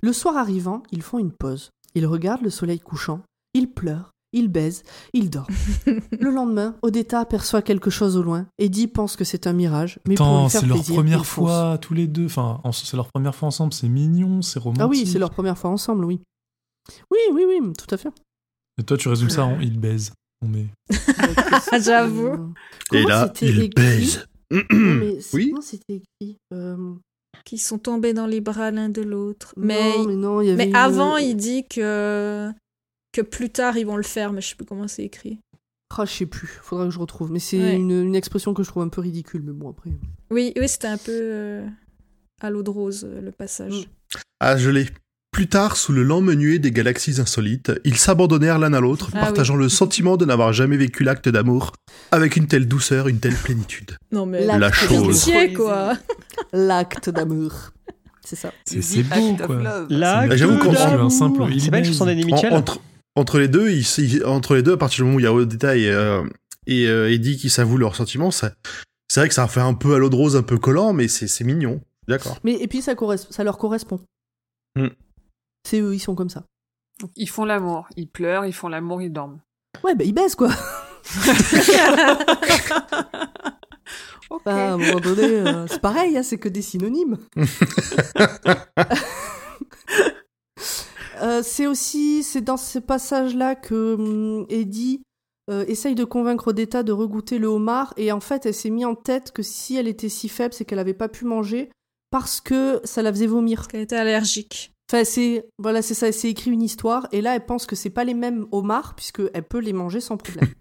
Le 0.00 0.12
soir 0.12 0.36
arrivant, 0.36 0.82
ils 0.90 1.02
font 1.02 1.18
une 1.18 1.32
pause. 1.32 1.70
Ils 1.94 2.06
regardent 2.06 2.42
le 2.42 2.50
soleil 2.50 2.80
couchant, 2.80 3.22
ils 3.54 3.72
pleurent, 3.72 4.10
ils 4.32 4.48
baisent, 4.48 4.82
ils 5.14 5.30
dorment. 5.30 5.46
le 5.86 6.30
lendemain, 6.30 6.76
Odetta 6.82 7.20
aperçoit 7.20 7.62
quelque 7.62 7.90
chose 7.90 8.16
au 8.16 8.22
loin. 8.22 8.46
Eddie 8.58 8.86
pense 8.86 9.16
que 9.16 9.24
c'est 9.24 9.46
un 9.46 9.52
mirage, 9.52 9.98
mais 10.06 10.14
pour 10.16 10.26
Attends, 10.26 10.42
lui 10.44 10.50
faire 10.50 10.60
c'est 10.60 10.66
leur 10.66 10.76
plaisir, 10.76 10.94
première 10.96 11.18
il 11.20 11.24
fonce. 11.24 11.48
fois 11.48 11.78
tous 11.80 11.94
les 11.94 12.06
deux. 12.06 12.26
Enfin, 12.26 12.60
en- 12.64 12.72
c'est 12.72 12.96
leur 12.96 13.08
première 13.08 13.34
fois 13.34 13.48
ensemble. 13.48 13.72
C'est 13.72 13.88
mignon, 13.88 14.42
c'est 14.42 14.58
romantique. 14.58 14.82
Ah 14.84 14.88
oui, 14.88 15.06
c'est 15.06 15.18
leur 15.18 15.30
première 15.30 15.56
fois 15.58 15.70
ensemble, 15.70 16.04
oui. 16.04 16.20
Oui, 17.10 17.18
oui, 17.32 17.44
oui, 17.46 17.72
tout 17.78 17.92
à 17.94 17.96
fait. 17.98 18.10
Et 18.80 18.84
toi, 18.84 18.96
tu 18.96 19.08
résumes 19.08 19.30
ça 19.30 19.44
en 19.44 19.58
il 19.60 19.78
baise. 19.78 20.12
Mais... 20.42 20.66
J'avoue. 21.82 22.26
Euh, 22.28 22.46
Et 22.96 23.02
là, 23.04 23.26
c'était 23.34 23.46
il 23.50 23.60
écrit 23.62 23.68
baise. 23.76 24.26
Mais 24.70 25.18
Oui. 25.32 25.50
Comment 25.50 25.60
c'était 25.62 26.00
écrit 26.20 26.36
Euh, 26.54 26.94
Qui 27.44 27.58
sont 27.58 27.78
tombés 27.78 28.12
dans 28.14 28.26
les 28.26 28.40
bras 28.40 28.70
l'un 28.70 28.88
de 28.88 29.02
l'autre. 29.02 29.52
Mais, 29.56 29.98
non, 29.98 30.04
mais 30.06 30.14
non, 30.16 30.40
il 30.40 30.46
y 30.46 30.50
avait 30.50 30.64
mais 30.64 30.70
une- 30.70 30.76
avant, 30.76 31.16
il 31.16 31.34
dit 31.36 31.66
que, 31.68 32.50
que 33.12 33.20
plus 33.22 33.50
tard, 33.50 33.76
ils 33.76 33.86
vont 33.86 33.96
le 33.96 34.02
faire, 34.02 34.32
mais 34.32 34.40
je 34.40 34.48
sais 34.48 34.54
plus 34.54 34.66
comment 34.66 34.88
c'est 34.88 35.04
écrit. 35.04 35.38
Ah, 35.96 36.04
je 36.04 36.12
sais 36.12 36.26
plus, 36.26 36.48
faudra 36.62 36.84
que 36.84 36.90
je 36.90 36.98
retrouve. 36.98 37.32
Mais 37.32 37.38
c'est 37.38 37.58
Ouais. 37.58 37.74
une, 37.76 37.90
une 37.90 38.14
expression 38.14 38.52
que 38.54 38.62
je 38.62 38.68
trouve 38.68 38.82
un 38.82 38.88
peu 38.88 39.00
ridicule, 39.00 39.42
mais 39.44 39.52
bon, 39.52 39.70
après. 39.70 39.90
Oui, 40.30 40.52
oui 40.56 40.68
c'était 40.68 40.86
un 40.88 40.98
peu 40.98 41.12
euh, 41.14 41.66
à 42.42 42.50
l'eau 42.50 42.62
de 42.62 42.70
rose, 42.70 43.06
euh, 43.10 43.20
le 43.22 43.32
passage. 43.32 43.88
Ah, 44.40 44.56
je 44.56 44.68
l'ai. 44.70 44.86
Plus 45.32 45.48
tard, 45.48 45.76
sous 45.76 45.92
le 45.92 46.02
lent 46.02 46.20
menuet 46.22 46.58
des 46.58 46.72
galaxies 46.72 47.20
insolites, 47.20 47.70
ils 47.84 47.96
s'abandonnèrent 47.98 48.58
l'un 48.58 48.72
à 48.72 48.80
l'autre, 48.80 49.10
Ah 49.14 49.20
partageant 49.20 49.56
le 49.56 49.68
sentiment 49.68 50.16
de 50.16 50.24
n'avoir 50.24 50.52
jamais 50.52 50.76
vécu 50.76 51.04
l'acte 51.04 51.28
d'amour 51.28 51.72
avec 52.10 52.36
une 52.36 52.46
telle 52.46 52.66
douceur, 52.66 53.08
une 53.08 53.20
telle 53.20 53.34
plénitude. 53.36 53.92
Non, 54.10 54.24
mais 54.26 54.44
L'acte 54.44 54.60
La 54.60 54.72
chose. 54.72 55.24
pitié, 55.24 55.52
quoi. 55.52 55.92
L'acte 56.52 57.10
d'amour. 57.10 57.52
C'est 58.24 58.36
ça. 58.36 58.52
C'est 58.64 59.02
beau, 59.04 59.36
quoi. 59.46 59.86
Là, 59.90 60.26
Bah, 60.26 60.36
j'avoue 60.36 60.58
que 60.58 60.64
qu'on-. 60.64 60.74
C'est 60.74 60.82
un 60.82 61.10
simple 61.10 61.44
il 61.50 61.60
C'est 61.62 61.70
pas 61.70 61.78
une 61.78 61.84
baise. 61.84 61.92
chanson 61.92 62.06
d'Eddie 62.06 62.24
En- 62.24 62.34
Mitchell 62.34 62.52
entre, 62.52 62.80
entre 63.18 63.38
les 63.38 63.48
deux, 63.48 63.70
ils- 63.70 64.24
entre 64.24 64.54
les 64.54 64.62
deux, 64.62 64.72
à 64.74 64.76
partir 64.76 64.98
du 64.98 65.02
moment 65.04 65.16
où 65.16 65.20
il 65.20 65.24
y 65.24 65.26
a 65.26 65.32
Odetta 65.32 65.76
et, 65.76 65.90
euh, 65.90 66.22
et 66.66 66.86
euh, 66.86 67.10
Eddie 67.12 67.36
qui 67.36 67.50
s'avouent 67.50 67.76
leurs 67.78 67.96
sentiments, 67.96 68.30
c'est 68.30 68.52
vrai 69.16 69.28
que 69.28 69.34
ça 69.34 69.46
fait 69.48 69.60
un 69.60 69.74
peu 69.74 69.94
à 69.94 69.98
l'eau 69.98 70.08
de 70.10 70.16
rose, 70.16 70.36
un 70.36 70.42
peu 70.42 70.58
collant, 70.58 70.92
mais 70.92 71.08
c'est 71.08 71.28
c'est 71.28 71.44
mignon. 71.44 71.80
D'accord. 72.06 72.38
Mais, 72.42 72.54
et 72.54 72.68
puis, 72.68 72.80
ça, 72.80 72.94
leur 73.44 73.58
correspond. 73.58 74.00
Hmm. 74.76 74.88
C'est 75.68 75.80
eux, 75.80 75.94
ils 75.94 75.98
sont 76.00 76.14
comme 76.14 76.30
ça. 76.30 76.44
Ils 77.16 77.28
font 77.28 77.44
l'amour. 77.44 77.86
Ils 77.96 78.08
pleurent, 78.08 78.46
ils 78.46 78.54
font 78.54 78.68
l'amour, 78.68 79.02
ils 79.02 79.12
dorment. 79.12 79.40
Ouais, 79.84 79.94
bah, 79.94 80.04
ils 80.04 80.14
baissent, 80.14 80.34
quoi. 80.34 80.48
Ok. 84.30 84.42
Enfin, 84.46 84.56
à 84.56 84.72
un 84.72 84.76
moment 84.76 85.00
donné, 85.00 85.22
euh, 85.24 85.66
c'est 85.68 85.80
pareil, 85.80 86.16
hein, 86.18 86.22
c'est 86.22 86.36
que 86.38 86.50
des 86.50 86.60
synonymes. 86.60 87.16
Euh, 91.22 91.42
c'est 91.42 91.66
aussi, 91.66 92.22
c'est 92.22 92.40
dans 92.40 92.56
ces 92.56 92.80
passages-là 92.80 93.54
que 93.54 93.94
hum, 93.94 94.46
Eddie 94.48 95.02
euh, 95.50 95.64
essaye 95.66 95.94
de 95.94 96.04
convaincre 96.04 96.48
Odetta 96.48 96.82
de 96.82 96.92
regoûter 96.92 97.38
le 97.38 97.46
homard, 97.46 97.94
et 97.96 98.12
en 98.12 98.20
fait, 98.20 98.46
elle 98.46 98.54
s'est 98.54 98.70
mis 98.70 98.84
en 98.84 98.94
tête 98.94 99.32
que 99.32 99.42
si 99.42 99.76
elle 99.76 99.88
était 99.88 100.08
si 100.08 100.28
faible, 100.28 100.52
c'est 100.54 100.64
qu'elle 100.64 100.78
n'avait 100.78 100.94
pas 100.94 101.08
pu 101.08 101.24
manger 101.24 101.70
parce 102.10 102.40
que 102.40 102.80
ça 102.84 103.02
la 103.02 103.12
faisait 103.12 103.26
vomir. 103.26 103.58
Parce 103.58 103.68
qu'elle 103.68 103.80
était 103.82 103.96
allergique. 103.96 104.72
Enfin, 104.90 105.04
c'est 105.04 105.46
voilà, 105.58 105.82
c'est 105.82 105.94
ça, 105.94 106.10
c'est 106.12 106.30
écrit 106.30 106.50
une 106.50 106.62
histoire, 106.62 107.06
et 107.12 107.20
là, 107.20 107.34
elle 107.34 107.44
pense 107.44 107.66
que 107.66 107.76
c'est 107.76 107.90
pas 107.90 108.04
les 108.04 108.14
mêmes 108.14 108.46
homards 108.52 108.94
puisque 108.94 109.20
elle 109.34 109.42
peut 109.44 109.58
les 109.58 109.72
manger 109.74 110.00
sans 110.00 110.16
problème. 110.16 110.48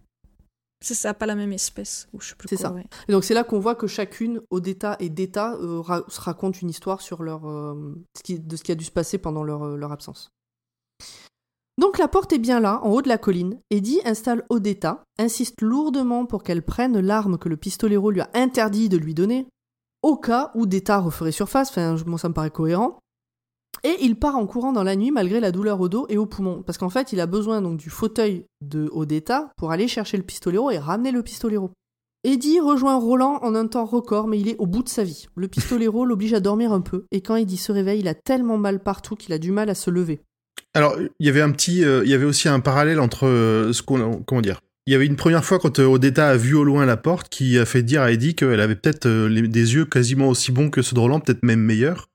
C'est 0.79 0.93
ça, 0.93 1.15
pas 1.15 1.25
la 1.25 1.33
même 1.33 1.53
espèce. 1.53 2.07
Ou 2.13 2.21
je 2.21 2.29
sais 2.29 2.35
plus 2.35 2.47
C'est 2.47 2.55
quoi, 2.55 2.67
ça. 2.67 2.71
ouais. 2.75 2.85
Et 3.09 3.11
donc 3.11 3.23
c'est 3.23 3.33
là 3.33 3.43
qu'on 3.43 3.57
voit 3.57 3.73
que 3.73 3.87
chacune, 3.87 4.41
Odetta 4.51 4.95
et 4.99 5.09
Deta, 5.09 5.55
euh, 5.55 5.81
ra- 5.81 6.03
se 6.07 6.21
racontent 6.21 6.59
une 6.61 6.69
histoire 6.69 7.01
sur 7.01 7.23
leur, 7.23 7.49
euh, 7.49 7.95
ce 8.15 8.21
qui- 8.21 8.39
de 8.39 8.55
ce 8.55 8.63
qui 8.63 8.71
a 8.71 8.75
dû 8.75 8.85
se 8.85 8.91
passer 8.91 9.17
pendant 9.17 9.41
leur, 9.43 9.63
euh, 9.63 9.75
leur 9.75 9.91
absence. 9.91 10.29
Donc 11.79 11.99
la 11.99 12.07
porte 12.07 12.33
est 12.33 12.39
bien 12.39 12.59
là, 12.59 12.79
en 12.83 12.91
haut 12.91 13.01
de 13.01 13.07
la 13.07 13.19
colline. 13.19 13.59
Eddie 13.69 14.01
installe 14.03 14.45
Odetta, 14.49 15.03
insiste 15.19 15.61
lourdement 15.61 16.25
pour 16.25 16.41
qu'elle 16.43 16.63
prenne 16.63 16.99
l'arme 16.99 17.37
que 17.37 17.49
le 17.49 17.57
pistolero 17.57 18.09
lui 18.09 18.21
a 18.21 18.29
interdit 18.33 18.89
de 18.89 18.97
lui 18.97 19.13
donner, 19.13 19.47
au 20.01 20.15
cas 20.15 20.51
où 20.55 20.65
Deta 20.65 20.99
referait 20.99 21.31
surface, 21.31 21.69
enfin 21.69 21.95
moi 22.05 22.17
ça 22.17 22.29
me 22.29 22.33
paraît 22.33 22.51
cohérent. 22.51 22.99
Et 23.83 23.95
il 24.01 24.17
part 24.17 24.35
en 24.35 24.47
courant 24.47 24.71
dans 24.71 24.83
la 24.83 24.95
nuit 24.95 25.11
malgré 25.11 25.39
la 25.39 25.51
douleur 25.51 25.79
au 25.79 25.87
dos 25.87 26.07
et 26.09 26.17
au 26.17 26.25
poumon. 26.25 26.63
Parce 26.63 26.77
qu'en 26.77 26.89
fait, 26.89 27.13
il 27.13 27.19
a 27.19 27.27
besoin 27.27 27.61
donc 27.61 27.77
du 27.77 27.89
fauteuil 27.89 28.45
de 28.61 28.89
Odetta 28.91 29.51
pour 29.55 29.71
aller 29.71 29.87
chercher 29.87 30.17
le 30.17 30.23
pistolero 30.23 30.71
et 30.71 30.79
ramener 30.79 31.11
le 31.11 31.21
pistolero. 31.21 31.71
Eddie 32.23 32.59
rejoint 32.59 32.97
Roland 32.97 33.39
en 33.43 33.53
un 33.53 33.67
temps 33.67 33.85
record, 33.85 34.27
mais 34.27 34.39
il 34.39 34.49
est 34.49 34.57
au 34.57 34.65
bout 34.65 34.81
de 34.81 34.89
sa 34.89 35.03
vie. 35.03 35.27
Le 35.35 35.47
pistolero 35.47 36.05
l'oblige 36.05 36.33
à 36.33 36.39
dormir 36.39 36.73
un 36.73 36.81
peu, 36.81 37.05
et 37.11 37.21
quand 37.21 37.35
Eddie 37.35 37.57
se 37.57 37.71
réveille, 37.71 37.99
il 37.99 38.07
a 38.07 38.15
tellement 38.15 38.57
mal 38.57 38.81
partout 38.81 39.15
qu'il 39.15 39.33
a 39.33 39.37
du 39.37 39.51
mal 39.51 39.69
à 39.69 39.75
se 39.75 39.91
lever. 39.91 40.21
Alors, 40.73 40.97
il 41.19 41.25
y 41.25 41.29
avait 41.29 41.41
un 41.41 41.51
petit, 41.51 41.83
euh, 41.83 42.03
il 42.03 42.11
y 42.11 42.13
avait 42.13 42.25
aussi 42.25 42.47
un 42.47 42.59
parallèle 42.59 42.99
entre 42.99 43.25
euh, 43.25 43.73
ce 43.73 43.81
qu'on, 43.81 44.21
comment 44.23 44.41
dire? 44.41 44.61
Il 44.85 44.93
y 44.93 44.95
avait 44.95 45.05
une 45.05 45.15
première 45.15 45.43
fois 45.43 45.59
quand 45.59 45.79
euh, 45.79 45.85
Odetta 45.85 46.29
a 46.29 46.37
vu 46.37 46.53
au 46.53 46.63
loin 46.63 46.85
la 46.85 46.97
porte 46.97 47.29
qui 47.29 47.57
a 47.57 47.65
fait 47.65 47.83
dire 47.83 48.01
à 48.01 48.11
Eddie 48.11 48.35
qu'elle 48.35 48.61
avait 48.61 48.75
peut-être 48.75 49.07
des 49.07 49.73
yeux 49.73 49.85
quasiment 49.85 50.29
aussi 50.29 50.51
bons 50.51 50.69
que 50.69 50.81
ceux 50.81 50.95
de 50.95 50.99
Roland, 50.99 51.19
peut-être 51.19 51.43
même 51.43 51.59
meilleurs. 51.59 52.09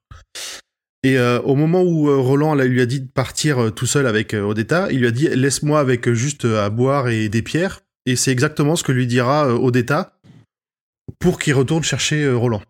Et 1.05 1.19
au 1.19 1.57
moment 1.57 1.83
où 1.83 2.07
Roland 2.23 2.55
lui 2.55 2.81
a 2.81 2.87
dit 2.87 3.01
de 3.01 3.09
partir 3.09 3.73
tout 3.75 3.87
seul 3.87 4.07
avec 4.07 4.35
Odetta, 4.35 4.87
il 4.93 5.01
lui 5.01 5.09
a 5.09 5.11
dit 5.11 5.27
laisse-moi 5.27 5.81
avec 5.81 6.09
juste 6.13 6.45
à 6.45 6.71
boire 6.71 7.09
et 7.09 7.29
des 7.29 7.43
pierres. 7.43 7.81
Et 8.07 8.15
c'est 8.15 8.31
exactement 8.31 8.77
ce 8.77 8.85
que 8.85 8.93
lui 8.93 9.09
dira 9.09 9.53
Odetta 9.53 10.17
pour 11.19 11.41
qu'il 11.41 11.55
retourne 11.55 11.83
chercher 11.83 12.31
Roland. 12.31 12.63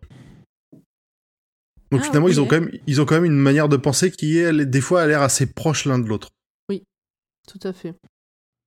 Donc 1.93 2.01
Ah, 2.03 2.07
finalement, 2.07 2.27
ils 2.27 2.41
ont 2.41 2.45
quand 2.45 2.59
même, 2.59 2.71
ils 2.87 3.01
ont 3.01 3.05
quand 3.05 3.15
même 3.15 3.25
une 3.25 3.37
manière 3.37 3.69
de 3.69 3.77
penser 3.77 4.11
qui 4.11 4.37
est, 4.39 4.65
des 4.65 4.81
fois, 4.81 5.01
a 5.03 5.07
l'air 5.07 5.21
assez 5.21 5.45
proche 5.45 5.85
l'un 5.85 5.99
de 5.99 6.07
l'autre. 6.07 6.29
Tout 7.47 7.59
à 7.63 7.73
fait. 7.73 7.93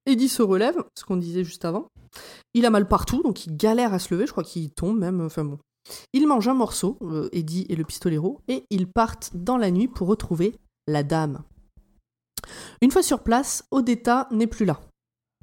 Eddie 0.04 0.28
se 0.28 0.42
relève, 0.42 0.76
ce 0.94 1.04
qu'on 1.04 1.16
disait 1.16 1.44
juste 1.44 1.64
avant. 1.64 1.88
Il 2.54 2.66
a 2.66 2.70
mal 2.70 2.86
partout, 2.86 3.22
donc 3.22 3.46
il 3.46 3.56
galère 3.56 3.94
à 3.94 3.98
se 3.98 4.12
lever, 4.12 4.26
je 4.26 4.32
crois 4.32 4.44
qu'il 4.44 4.70
tombe 4.70 4.98
même, 4.98 5.20
enfin 5.20 5.44
bon. 5.44 5.58
Il 6.12 6.26
mange 6.26 6.48
un 6.48 6.54
morceau, 6.54 6.98
euh, 7.02 7.28
Eddie 7.32 7.66
et 7.68 7.76
le 7.76 7.84
pistolero, 7.84 8.40
et 8.48 8.64
ils 8.70 8.86
partent 8.86 9.30
dans 9.34 9.56
la 9.56 9.70
nuit 9.70 9.88
pour 9.88 10.08
retrouver 10.08 10.56
la 10.86 11.02
dame. 11.02 11.42
Une 12.82 12.90
fois 12.90 13.02
sur 13.02 13.22
place, 13.22 13.64
Odetta 13.70 14.28
n'est 14.30 14.46
plus 14.46 14.66
là. 14.66 14.80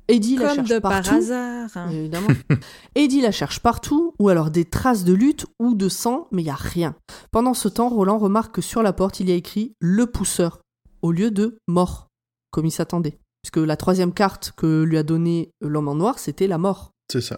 Eddie 0.07 0.35
la 0.37 0.53
cherche 0.53 0.69
de 0.69 0.79
partout. 0.79 1.09
par 1.09 1.17
hasard. 1.17 1.91
Évidemment. 1.91 2.27
Eddie 2.95 3.21
la 3.21 3.31
cherche 3.31 3.59
partout, 3.59 4.13
ou 4.19 4.29
alors 4.29 4.51
des 4.51 4.65
traces 4.65 5.03
de 5.03 5.13
lutte 5.13 5.45
ou 5.59 5.75
de 5.75 5.89
sang, 5.89 6.27
mais 6.31 6.41
il 6.41 6.45
n'y 6.45 6.51
a 6.51 6.55
rien. 6.55 6.95
Pendant 7.31 7.53
ce 7.53 7.67
temps, 7.67 7.89
Roland 7.89 8.17
remarque 8.17 8.55
que 8.55 8.61
sur 8.61 8.83
la 8.83 8.93
porte, 8.93 9.19
il 9.19 9.29
y 9.29 9.31
a 9.31 9.35
écrit 9.35 9.75
le 9.79 10.07
pousseur, 10.07 10.59
au 11.01 11.11
lieu 11.11 11.31
de 11.31 11.57
mort, 11.67 12.07
comme 12.51 12.65
il 12.65 12.71
s'attendait. 12.71 13.17
Puisque 13.41 13.65
la 13.65 13.77
troisième 13.77 14.13
carte 14.13 14.53
que 14.55 14.83
lui 14.83 14.97
a 14.97 15.03
donnée 15.03 15.51
l'homme 15.61 15.89
en 15.89 15.95
noir, 15.95 16.19
c'était 16.19 16.47
la 16.47 16.57
mort. 16.57 16.91
C'est 17.11 17.21
ça. 17.21 17.37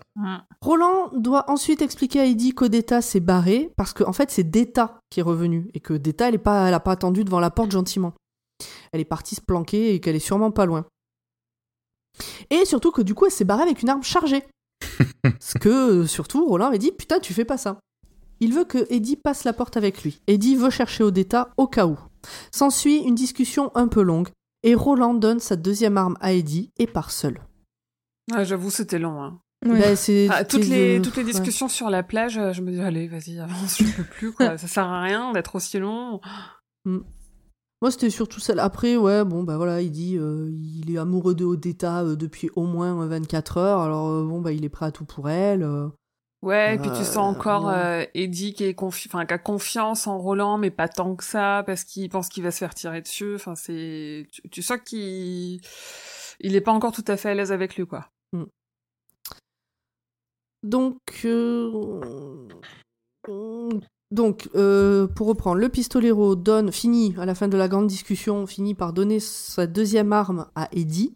Roland 0.62 1.10
doit 1.16 1.50
ensuite 1.50 1.82
expliquer 1.82 2.20
à 2.20 2.26
Eddie 2.26 2.54
qu'Odetta 2.54 3.02
s'est 3.02 3.20
barré 3.20 3.74
parce 3.76 3.94
qu'en 3.94 4.10
en 4.10 4.14
fait 4.14 4.30
c'est 4.30 4.44
Detta 4.44 5.00
qui 5.10 5.20
est 5.20 5.24
revenu 5.24 5.70
et 5.74 5.80
que 5.80 5.94
Detta 5.94 6.30
elle 6.30 6.36
est 6.36 6.38
pas, 6.38 6.68
elle 6.68 6.74
a 6.74 6.80
pas 6.80 6.92
attendu 6.92 7.24
devant 7.24 7.40
la 7.40 7.50
porte 7.50 7.72
gentiment. 7.72 8.14
Elle 8.94 9.02
est 9.02 9.06
partie 9.06 9.36
se 9.36 9.42
planquer 9.42 9.94
et 9.94 10.00
qu'elle 10.00 10.16
est 10.16 10.20
sûrement 10.20 10.52
pas 10.52 10.66
loin. 10.66 10.86
Et 12.50 12.66
surtout 12.66 12.92
que 12.92 13.02
du 13.02 13.14
coup 13.14 13.26
elle 13.26 13.32
s'est 13.32 13.46
barrée 13.46 13.64
avec 13.64 13.82
une 13.82 13.90
arme 13.90 14.04
chargée. 14.04 14.44
Ce 15.40 15.58
que 15.58 16.06
surtout 16.06 16.46
Roland 16.46 16.68
avait 16.68 16.78
dit 16.78 16.92
putain 16.92 17.20
tu 17.20 17.34
fais 17.34 17.46
pas 17.46 17.58
ça. 17.58 17.80
Il 18.42 18.54
veut 18.54 18.66
que 18.66 18.86
Eddie 18.90 19.16
passe 19.16 19.44
la 19.46 19.54
porte 19.54 19.78
avec 19.78 20.04
lui. 20.04 20.22
Eddie 20.28 20.56
veut 20.58 20.70
chercher 20.70 21.04
Odetta 21.04 21.50
au 21.58 21.68
cas 21.68 21.88
où. 21.88 21.98
S'ensuit 22.52 22.98
une 22.98 23.16
discussion 23.16 23.72
un 23.76 23.88
peu 23.88 24.02
longue 24.02 24.30
et 24.64 24.76
Roland 24.76 25.14
donne 25.14 25.40
sa 25.40 25.56
deuxième 25.56 25.98
arme 25.98 26.18
à 26.20 26.34
Eddie 26.34 26.70
et 26.78 26.88
part 26.88 27.12
seul. 27.12 27.40
Ah, 28.34 28.44
J'avoue, 28.44 28.72
c'était 28.72 29.00
long. 29.00 29.22
Hein. 29.24 29.40
Bah, 29.66 29.74
Ah, 30.32 30.44
toutes, 30.44 30.66
les, 30.66 31.00
de- 31.00 31.04
toutes 31.04 31.16
les 31.16 31.24
ouais. 31.24 31.32
discussions 31.32 31.68
sur 31.70 31.90
la 31.90 32.04
plage, 32.04 32.38
euh, 32.38 32.52
je 32.52 32.62
me 32.62 32.72
dis, 32.72 32.82
allez, 32.82 33.08
vas-y, 33.08 33.40
avance, 33.40 33.78
je 33.80 33.92
peux 33.96 34.04
plus, 34.04 34.32
quoi. 34.32 34.58
Ça 34.58 34.68
sert 34.68 34.84
à 34.86 35.02
rien 35.02 35.32
d'être 35.32 35.56
aussi 35.56 35.80
long. 35.80 36.20
Moi, 37.86 37.92
c'était 37.92 38.10
surtout 38.10 38.40
celle. 38.40 38.58
Après, 38.58 38.98
ouais, 38.98 39.24
bon, 39.24 39.44
bah 39.44 39.58
voilà, 39.58 39.80
il 39.80 39.92
dit 39.92 40.18
euh, 40.18 40.50
il 40.60 40.92
est 40.92 40.98
amoureux 40.98 41.36
de 41.36 41.46
Odetta 41.46 42.02
euh, 42.02 42.16
depuis 42.16 42.50
au 42.56 42.64
moins 42.64 43.00
euh, 43.00 43.06
24 43.06 43.58
heures. 43.58 43.80
Alors, 43.80 44.08
euh, 44.10 44.24
bon, 44.24 44.42
bah, 44.42 44.54
il 44.54 44.66
est 44.66 44.70
prêt 44.70 44.88
à 44.88 44.92
tout 44.92 45.06
pour 45.06 45.30
elle. 45.30 45.62
euh. 45.62 45.90
Ouais, 46.42 46.74
et 46.74 46.80
puis 46.80 46.90
tu 46.90 47.02
Euh, 47.02 47.04
sens 47.04 47.18
encore 47.38 47.70
euh, 47.70 48.04
Eddie 48.16 48.56
qui, 48.56 48.64
est 48.64 48.72
confi- 48.76 49.08
enfin, 49.08 49.24
qui 49.28 49.34
a 49.36 49.38
confiance 49.38 50.08
en 50.08 50.18
Roland, 50.18 50.58
mais 50.58 50.72
pas 50.72 50.88
tant 50.88 51.16
que 51.16 51.24
ça, 51.24 51.62
parce 51.68 51.84
qu'il 51.84 52.10
pense 52.10 52.28
qu'il 52.28 52.42
va 52.42 52.50
se 52.50 52.58
faire 52.58 52.74
tirer 52.74 53.02
dessus. 53.04 53.36
Enfin, 53.36 53.54
c'est... 53.54 54.26
Tu, 54.32 54.42
tu 54.50 54.62
sens 54.64 54.80
qu'il 54.84 55.62
il 56.40 56.56
est 56.56 56.62
pas 56.62 56.72
encore 56.72 56.92
tout 56.92 57.06
à 57.08 57.18
fait 57.18 57.30
à 57.30 57.34
l'aise 57.36 57.52
avec 57.52 57.76
lui, 57.76 57.86
quoi. 57.86 58.10
Donc, 60.64 60.98
euh, 61.26 62.48
donc 64.12 64.50
euh, 64.56 65.08
pour 65.08 65.28
reprendre, 65.28 65.60
le 65.60 65.70
pistolero 65.70 66.36
donne, 66.36 66.72
finit 66.72 67.16
à 67.18 67.26
la 67.26 67.36
fin 67.36 67.48
de 67.48 67.58
la 67.58 67.68
grande 67.68 67.88
discussion, 67.88 68.46
finit 68.46 68.76
par 68.76 68.94
donner 68.94 69.20
sa 69.20 69.68
deuxième 69.68 70.14
arme 70.14 70.48
à 70.56 70.70
Eddie. 70.72 71.16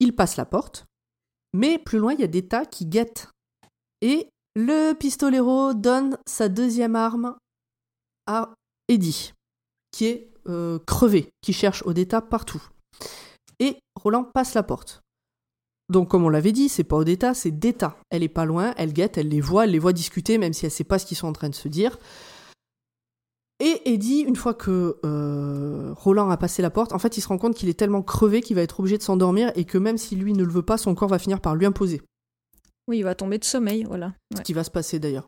Il 0.00 0.14
passe 0.14 0.36
la 0.36 0.44
porte, 0.44 0.86
mais 1.52 1.78
plus 1.78 1.98
loin, 1.98 2.14
il 2.14 2.20
y 2.20 2.24
a 2.24 2.28
des 2.28 2.46
tas 2.46 2.66
qui 2.66 2.86
guettent. 2.86 3.28
Et 4.00 4.28
le 4.54 4.94
pistolero 4.94 5.74
donne 5.74 6.18
sa 6.26 6.48
deuxième 6.48 6.96
arme 6.96 7.36
à 8.26 8.54
Eddie, 8.88 9.32
qui 9.90 10.06
est 10.06 10.32
euh, 10.48 10.78
crevé, 10.86 11.30
qui 11.40 11.52
cherche 11.52 11.84
Odetta 11.86 12.20
partout. 12.20 12.62
Et 13.58 13.78
Roland 13.94 14.24
passe 14.24 14.54
la 14.54 14.62
porte. 14.62 15.01
Donc, 15.92 16.08
comme 16.08 16.24
on 16.24 16.28
l'avait 16.30 16.52
dit, 16.52 16.68
c'est 16.68 16.84
pas 16.84 16.96
Odetta, 16.96 17.34
c'est 17.34 17.50
Detta. 17.52 17.96
Elle 18.10 18.22
est 18.22 18.28
pas 18.28 18.44
loin, 18.44 18.74
elle 18.76 18.92
guette, 18.92 19.18
elle 19.18 19.28
les 19.28 19.40
voit, 19.40 19.64
elle 19.64 19.70
les 19.72 19.78
voit 19.78 19.92
discuter, 19.92 20.38
même 20.38 20.52
si 20.52 20.64
elle 20.64 20.72
sait 20.72 20.84
pas 20.84 20.98
ce 20.98 21.06
qu'ils 21.06 21.16
sont 21.16 21.28
en 21.28 21.32
train 21.32 21.50
de 21.50 21.54
se 21.54 21.68
dire. 21.68 21.98
Et 23.60 23.92
Eddie, 23.92 24.20
une 24.20 24.34
fois 24.34 24.54
que 24.54 24.96
euh, 25.04 25.92
Roland 25.96 26.30
a 26.30 26.36
passé 26.36 26.62
la 26.62 26.70
porte, 26.70 26.92
en 26.92 26.98
fait, 26.98 27.16
il 27.16 27.20
se 27.20 27.28
rend 27.28 27.38
compte 27.38 27.54
qu'il 27.54 27.68
est 27.68 27.78
tellement 27.78 28.02
crevé 28.02 28.40
qu'il 28.40 28.56
va 28.56 28.62
être 28.62 28.80
obligé 28.80 28.98
de 28.98 29.02
s'endormir 29.02 29.52
et 29.54 29.64
que 29.64 29.78
même 29.78 29.98
si 29.98 30.16
lui 30.16 30.32
ne 30.32 30.42
le 30.42 30.50
veut 30.50 30.62
pas, 30.62 30.76
son 30.78 30.94
corps 30.96 31.08
va 31.08 31.20
finir 31.20 31.40
par 31.40 31.54
lui 31.54 31.64
imposer. 31.66 32.02
Oui, 32.88 32.98
il 32.98 33.04
va 33.04 33.14
tomber 33.14 33.38
de 33.38 33.44
sommeil, 33.44 33.84
voilà. 33.84 34.14
Ce 34.36 34.42
qui 34.42 34.52
va 34.52 34.64
se 34.64 34.70
passer 34.70 34.98
d'ailleurs. 34.98 35.26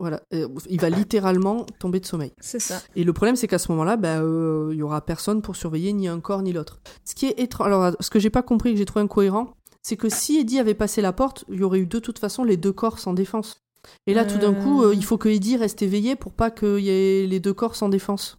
Voilà, 0.00 0.22
Euh, 0.32 0.48
il 0.68 0.80
va 0.80 0.90
littéralement 0.90 1.66
tomber 1.78 2.00
de 2.00 2.06
sommeil. 2.06 2.32
c'est 2.40 2.58
ça. 2.58 2.80
Et 2.96 3.04
le 3.04 3.12
problème, 3.12 3.36
c'est 3.36 3.46
qu'à 3.46 3.58
ce 3.58 3.70
moment-là, 3.72 3.96
bah, 3.96 4.18
euh, 4.20 4.70
il 4.72 4.78
y 4.78 4.82
aura 4.82 5.00
personne 5.04 5.40
pour 5.42 5.54
surveiller 5.54 5.92
ni 5.92 6.08
un 6.08 6.18
corps 6.20 6.42
ni 6.42 6.52
l'autre. 6.52 6.80
Ce 7.04 7.14
qui 7.14 7.26
est 7.26 7.38
étrange, 7.38 7.66
alors 7.68 7.92
ce 8.00 8.10
que 8.10 8.18
j'ai 8.18 8.30
pas 8.30 8.42
compris, 8.42 8.72
que 8.72 8.78
j'ai 8.78 8.86
trouvé 8.86 9.04
incohérent, 9.04 9.52
c'est 9.86 9.96
que 9.96 10.08
si 10.08 10.38
Eddie 10.38 10.58
avait 10.58 10.74
passé 10.74 11.00
la 11.02 11.12
porte, 11.12 11.44
il 11.48 11.60
y 11.60 11.62
aurait 11.62 11.78
eu 11.78 11.86
de 11.86 11.98
toute 12.00 12.18
façon 12.18 12.42
les 12.42 12.56
deux 12.56 12.72
corps 12.72 12.98
sans 12.98 13.12
défense. 13.12 13.60
Et 14.06 14.14
là, 14.14 14.24
tout 14.24 14.38
d'un 14.38 14.54
coup, 14.54 14.82
Euh. 14.82 14.94
il 14.94 15.04
faut 15.04 15.18
que 15.18 15.28
Eddie 15.28 15.58
reste 15.58 15.82
éveillé 15.82 16.16
pour 16.16 16.32
pas 16.32 16.50
qu'il 16.50 16.80
y 16.80 16.88
ait 16.88 17.26
les 17.26 17.38
deux 17.38 17.52
corps 17.52 17.76
sans 17.76 17.90
défense. 17.90 18.38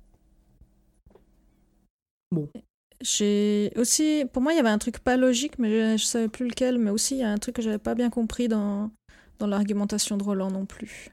J'ai 3.01 3.72
aussi, 3.76 4.26
pour 4.34 4.41
moi, 4.41 4.53
il 4.53 4.55
y 4.55 4.59
avait 4.59 4.69
un 4.69 4.77
truc 4.77 4.99
pas 4.99 5.17
logique, 5.17 5.59
mais 5.59 5.97
je, 5.97 6.01
je 6.01 6.05
savais 6.05 6.30
plus 6.30 6.47
lequel. 6.47 6.80
Mais 6.80 6.89
aussi, 6.89 7.15
il 7.15 7.19
y 7.19 7.23
a 7.23 7.30
un 7.31 7.38
truc 7.38 7.55
que 7.55 7.61
j'avais 7.61 7.77
pas 7.77 7.95
bien 7.95 8.09
compris 8.09 8.47
dans 8.47 8.91
dans 9.38 9.47
l'argumentation 9.47 10.15
de 10.15 10.23
Roland 10.23 10.49
non 10.49 10.65
plus. 10.65 11.09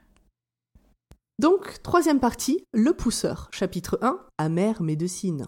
Donc, 1.39 1.83
troisième 1.83 2.21
partie, 2.21 2.63
le 2.73 2.93
pousseur. 2.93 3.49
Chapitre 3.51 3.99
1, 4.01 4.17
Amère 4.37 4.81
médecine. 4.81 5.47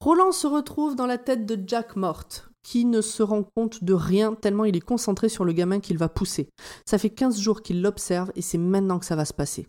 Roland 0.00 0.32
se 0.32 0.48
retrouve 0.48 0.96
dans 0.96 1.06
la 1.06 1.18
tête 1.18 1.46
de 1.46 1.56
Jack 1.68 1.94
morte, 1.94 2.48
qui 2.64 2.84
ne 2.84 3.00
se 3.00 3.22
rend 3.22 3.44
compte 3.44 3.84
de 3.84 3.94
rien 3.94 4.34
tellement 4.34 4.64
il 4.64 4.76
est 4.76 4.80
concentré 4.80 5.28
sur 5.28 5.44
le 5.44 5.52
gamin 5.52 5.78
qu'il 5.78 5.98
va 5.98 6.08
pousser. 6.08 6.48
Ça 6.84 6.98
fait 6.98 7.10
15 7.10 7.38
jours 7.38 7.62
qu'il 7.62 7.82
l'observe 7.82 8.32
et 8.34 8.42
c'est 8.42 8.58
maintenant 8.58 8.98
que 8.98 9.06
ça 9.06 9.14
va 9.14 9.24
se 9.24 9.34
passer. 9.34 9.68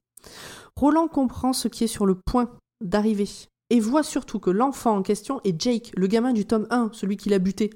Roland 0.75 1.07
comprend 1.07 1.53
ce 1.53 1.67
qui 1.67 1.83
est 1.83 1.87
sur 1.87 2.07
le 2.07 2.15
point 2.15 2.49
d'arriver 2.81 3.29
et 3.69 3.79
voit 3.79 4.03
surtout 4.03 4.39
que 4.39 4.49
l'enfant 4.49 4.95
en 4.97 5.03
question 5.03 5.41
est 5.43 5.59
Jake, 5.61 5.91
le 5.95 6.07
gamin 6.07 6.33
du 6.33 6.45
tome 6.45 6.67
1, 6.69 6.89
celui 6.93 7.17
qu'il 7.17 7.33
a 7.33 7.39
buté. 7.39 7.71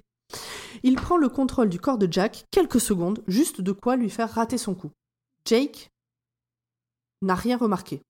Il 0.84 0.96
prend 0.96 1.18
le 1.18 1.30
contrôle 1.30 1.70
du 1.70 1.80
corps 1.80 1.98
de 1.98 2.12
Jack, 2.12 2.46
quelques 2.52 2.80
secondes, 2.80 3.24
juste 3.28 3.62
de 3.62 3.72
quoi 3.72 3.96
lui 3.96 4.10
faire 4.10 4.32
rater 4.32 4.58
son 4.58 4.76
coup. 4.76 4.92
Jake 5.46 5.90
n'a 7.22 7.36
rien 7.36 7.58
remarqué. 7.58 8.02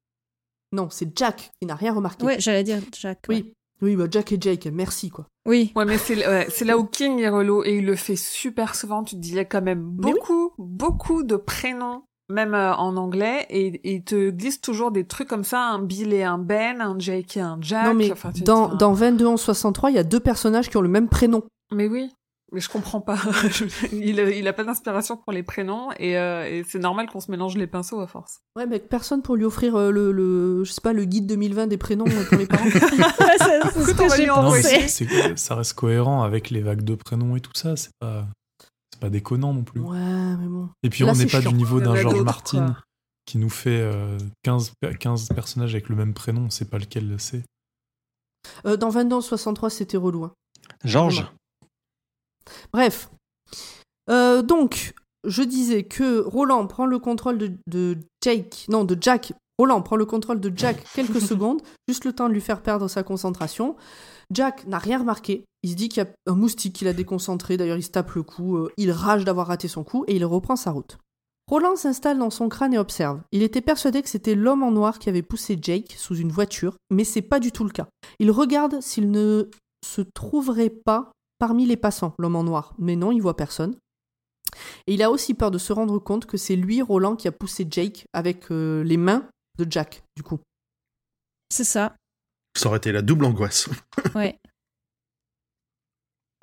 Non, 0.72 0.90
c'est 0.90 1.18
Jack 1.18 1.52
qui 1.60 1.65
n'a 1.68 1.76
rien 1.76 1.94
remarqué. 1.94 2.26
Ouais, 2.26 2.40
j'allais 2.40 2.64
dire 2.64 2.81
Jack. 2.94 3.26
ouais. 3.30 3.53
Oui. 3.81 3.95
Bah 3.95 4.06
Jack 4.10 4.31
et 4.31 4.38
Jake, 4.39 4.68
merci 4.72 5.10
quoi. 5.10 5.26
Oui. 5.45 5.72
Ouais, 5.76 5.85
mais 5.85 5.97
c'est 5.97 6.15
ouais, 6.15 6.47
c'est 6.49 6.65
là 6.65 6.77
où 6.77 6.85
King 6.85 7.19
est 7.19 7.30
relou 7.30 7.64
et 7.64 7.77
il 7.77 7.85
le 7.85 7.95
fait 7.95 8.15
super 8.15 8.76
souvent. 8.76 9.03
Tu 9.03 9.15
te 9.15 9.22
dis, 9.22 9.30
il 9.30 9.35
y 9.35 9.39
a 9.39 9.45
quand 9.45 9.61
même 9.61 9.95
oui. 9.97 10.11
beaucoup, 10.11 10.51
beaucoup 10.57 11.23
de 11.23 11.35
prénoms, 11.35 12.03
même 12.30 12.53
euh, 12.53 12.76
en 12.76 12.97
anglais, 12.97 13.45
et, 13.49 13.68
et 13.68 13.93
il 13.95 14.03
te 14.03 14.30
glisse 14.30 14.61
toujours 14.61 14.91
des 14.91 15.06
trucs 15.06 15.27
comme 15.27 15.43
ça, 15.43 15.61
un 15.61 15.80
Bill 15.80 16.14
et 16.14 16.23
un 16.23 16.38
Ben, 16.38 16.81
un 16.81 16.99
Jake 16.99 17.38
et 17.38 17.41
un 17.41 17.57
Jack. 17.61 17.88
non, 17.88 17.93
mais 17.93 18.11
enfin, 18.11 18.31
dans, 18.45 18.69
dis, 18.69 18.77
dans 18.77 18.93
22 18.93 19.26
11 19.26 19.41
63, 19.41 19.89
il 19.91 19.95
y 19.95 19.99
a 19.99 20.03
deux 20.03 20.19
personnages 20.19 20.69
qui 20.69 20.77
ont 20.77 20.81
le 20.81 20.89
même 20.89 21.10
prénom. 21.10 21.43
Mais 21.72 21.88
oui, 21.88 22.11
mais 22.51 22.59
je 22.61 22.69
comprends 22.69 23.01
pas. 23.01 23.17
il, 23.91 24.19
a, 24.19 24.30
il 24.30 24.47
a 24.47 24.53
pas 24.53 24.63
d'inspiration 24.63 25.17
pour 25.17 25.31
les 25.34 25.43
prénoms 25.43 25.91
et, 25.99 26.17
euh, 26.17 26.45
et 26.49 26.63
c'est 26.67 26.80
normal 26.80 27.07
qu'on 27.09 27.19
se 27.19 27.30
mélange 27.31 27.55
les 27.57 27.67
pinceaux 27.67 27.99
à 27.99 28.07
force. 28.07 28.39
Ouais, 28.55 28.65
mais 28.65 28.80
personne 28.80 29.21
pour 29.21 29.35
lui 29.35 29.45
offrir 29.45 29.76
euh, 29.76 29.91
le, 29.91 30.11
le, 30.11 30.63
je 30.63 30.71
sais 30.71 30.81
pas, 30.81 30.93
le 30.93 31.05
guide 31.05 31.27
2020 31.27 31.67
des 31.67 31.77
prénoms 31.77 32.05
euh, 32.07 32.26
pour 32.27 32.38
les 32.38 32.47
parents. 32.47 32.65
Ouais, 34.49 34.61
c'est 34.61 34.88
ce 34.88 35.03
que 35.03 35.09
j'ai 35.11 35.35
ça 35.38 35.55
reste 35.55 35.73
cohérent 35.73 36.23
avec 36.23 36.49
les 36.49 36.61
vagues 36.61 36.84
de 36.84 36.95
prénoms 36.95 37.35
et 37.35 37.41
tout 37.41 37.51
ça. 37.55 37.76
C'est 37.76 37.91
pas, 37.99 38.26
c'est 38.91 38.99
pas 38.99 39.09
déconnant 39.09 39.53
non 39.53 39.63
plus. 39.63 39.81
ouais, 39.81 39.97
mais 39.97 40.47
bon. 40.47 40.69
Et 40.84 40.89
puis 40.89 41.03
Là, 41.03 41.11
on 41.11 41.15
n'est 41.15 41.26
pas 41.26 41.41
chiant. 41.41 41.51
du 41.51 41.57
niveau 41.57 41.80
d'un 41.80 41.93
a 41.93 41.95
George 41.95 42.13
d'autres, 42.15 42.26
Martin 42.26 42.65
quoi. 42.73 42.77
qui 43.26 43.38
nous 43.38 43.49
fait 43.49 43.80
euh, 43.81 44.17
15, 44.43 44.73
pe- 44.81 44.93
15 44.93 45.30
personnages 45.30 45.73
avec 45.76 45.89
le 45.89 45.95
même 45.95 46.13
prénom. 46.13 46.43
On 46.45 46.49
sait 46.49 46.65
pas 46.65 46.77
lequel 46.80 47.15
c'est. 47.19 47.43
Euh, 48.65 48.77
dans 48.77 48.89
22 48.89 49.17
11 49.17 49.26
63, 49.26 49.69
c'était 49.69 49.97
relou. 49.97 50.23
hein. 50.26 50.34
Georges? 50.84 51.27
Bref. 52.73 53.09
Euh, 54.09 54.41
donc, 54.41 54.93
je 55.27 55.43
disais 55.43 55.84
que 55.84 56.19
Roland 56.19 56.65
prend 56.67 56.85
le 56.85 56.99
contrôle 56.99 57.38
de, 57.38 57.51
de 57.67 57.97
Jake, 58.23 58.65
non, 58.69 58.84
de 58.84 58.97
Jack. 58.99 59.34
Roland 59.57 59.81
prend 59.81 59.97
le 59.97 60.05
contrôle 60.05 60.39
de 60.39 60.51
Jack 60.55 60.84
quelques 60.95 61.21
secondes, 61.21 61.61
juste 61.88 62.05
le 62.05 62.13
temps 62.13 62.30
de 62.30 62.34
lui 62.34 62.41
faire 62.41 62.61
perdre 62.61 62.88
sa 62.88 63.03
concentration. 63.03 63.76
Jack 64.31 64.65
n'a 64.67 64.77
rien 64.77 64.99
remarqué. 64.99 65.43
Il 65.63 65.71
se 65.71 65.76
dit 65.76 65.89
qu'il 65.89 66.03
y 66.03 66.05
a 66.05 66.09
un 66.27 66.35
moustique 66.35 66.73
qui 66.73 66.85
l'a 66.85 66.93
déconcentré. 66.93 67.57
D'ailleurs, 67.57 67.77
il 67.77 67.84
se 67.84 67.89
tape 67.89 68.13
le 68.13 68.23
cou. 68.23 68.57
euh, 68.57 68.71
il 68.77 68.91
rage 68.91 69.26
d'avoir 69.26 69.47
raté 69.47 69.67
son 69.67 69.84
coup 69.84 70.05
et 70.07 70.15
il 70.15 70.23
reprend 70.23 70.55
sa 70.55 70.71
route. 70.71 70.97
Roland 71.49 71.76
s'installe 71.76 72.19
dans 72.19 72.30
son 72.30 72.47
crâne 72.47 72.76
et 72.76 72.77
observe. 72.77 73.21
Il 73.31 73.41
était 73.41 73.61
persuadé 73.61 74.03
que 74.03 74.09
c'était 74.09 74.35
l'homme 74.35 74.61
en 74.61 74.71
noir 74.71 74.99
qui 74.99 75.09
avait 75.09 75.23
poussé 75.23 75.57
Jake 75.59 75.95
sous 75.97 76.15
une 76.15 76.31
voiture, 76.31 76.77
mais 76.91 77.03
c'est 77.03 77.23
pas 77.23 77.39
du 77.39 77.51
tout 77.51 77.63
le 77.63 77.71
cas. 77.71 77.88
Il 78.19 78.30
regarde 78.30 78.81
s'il 78.81 79.09
ne 79.09 79.49
se 79.84 80.01
trouverait 80.01 80.69
pas 80.69 81.11
parmi 81.39 81.65
les 81.65 81.77
passants, 81.77 82.13
l'homme 82.19 82.35
en 82.35 82.43
noir. 82.43 82.73
Mais 82.77 82.95
non, 82.95 83.11
il 83.11 83.21
voit 83.21 83.35
personne. 83.35 83.75
Et 84.87 84.93
il 84.95 85.01
a 85.03 85.09
aussi 85.11 85.33
peur 85.33 85.51
de 85.51 85.57
se 85.57 85.73
rendre 85.73 85.97
compte 85.99 86.25
que 86.25 86.37
c'est 86.37 86.55
lui, 86.55 86.81
Roland, 86.81 87.15
qui 87.15 87.27
a 87.27 87.31
poussé 87.31 87.65
Jake 87.69 88.05
avec 88.13 88.51
euh, 88.51 88.83
les 88.83 88.97
mains 88.97 89.27
de 89.57 89.65
Jack, 89.69 90.03
du 90.15 90.23
coup. 90.23 90.39
C'est 91.51 91.63
ça. 91.63 91.95
Ça 92.57 92.67
aurait 92.67 92.77
été 92.77 92.91
la 92.91 93.01
double 93.01 93.25
angoisse. 93.25 93.69
Ouais. 94.15 94.37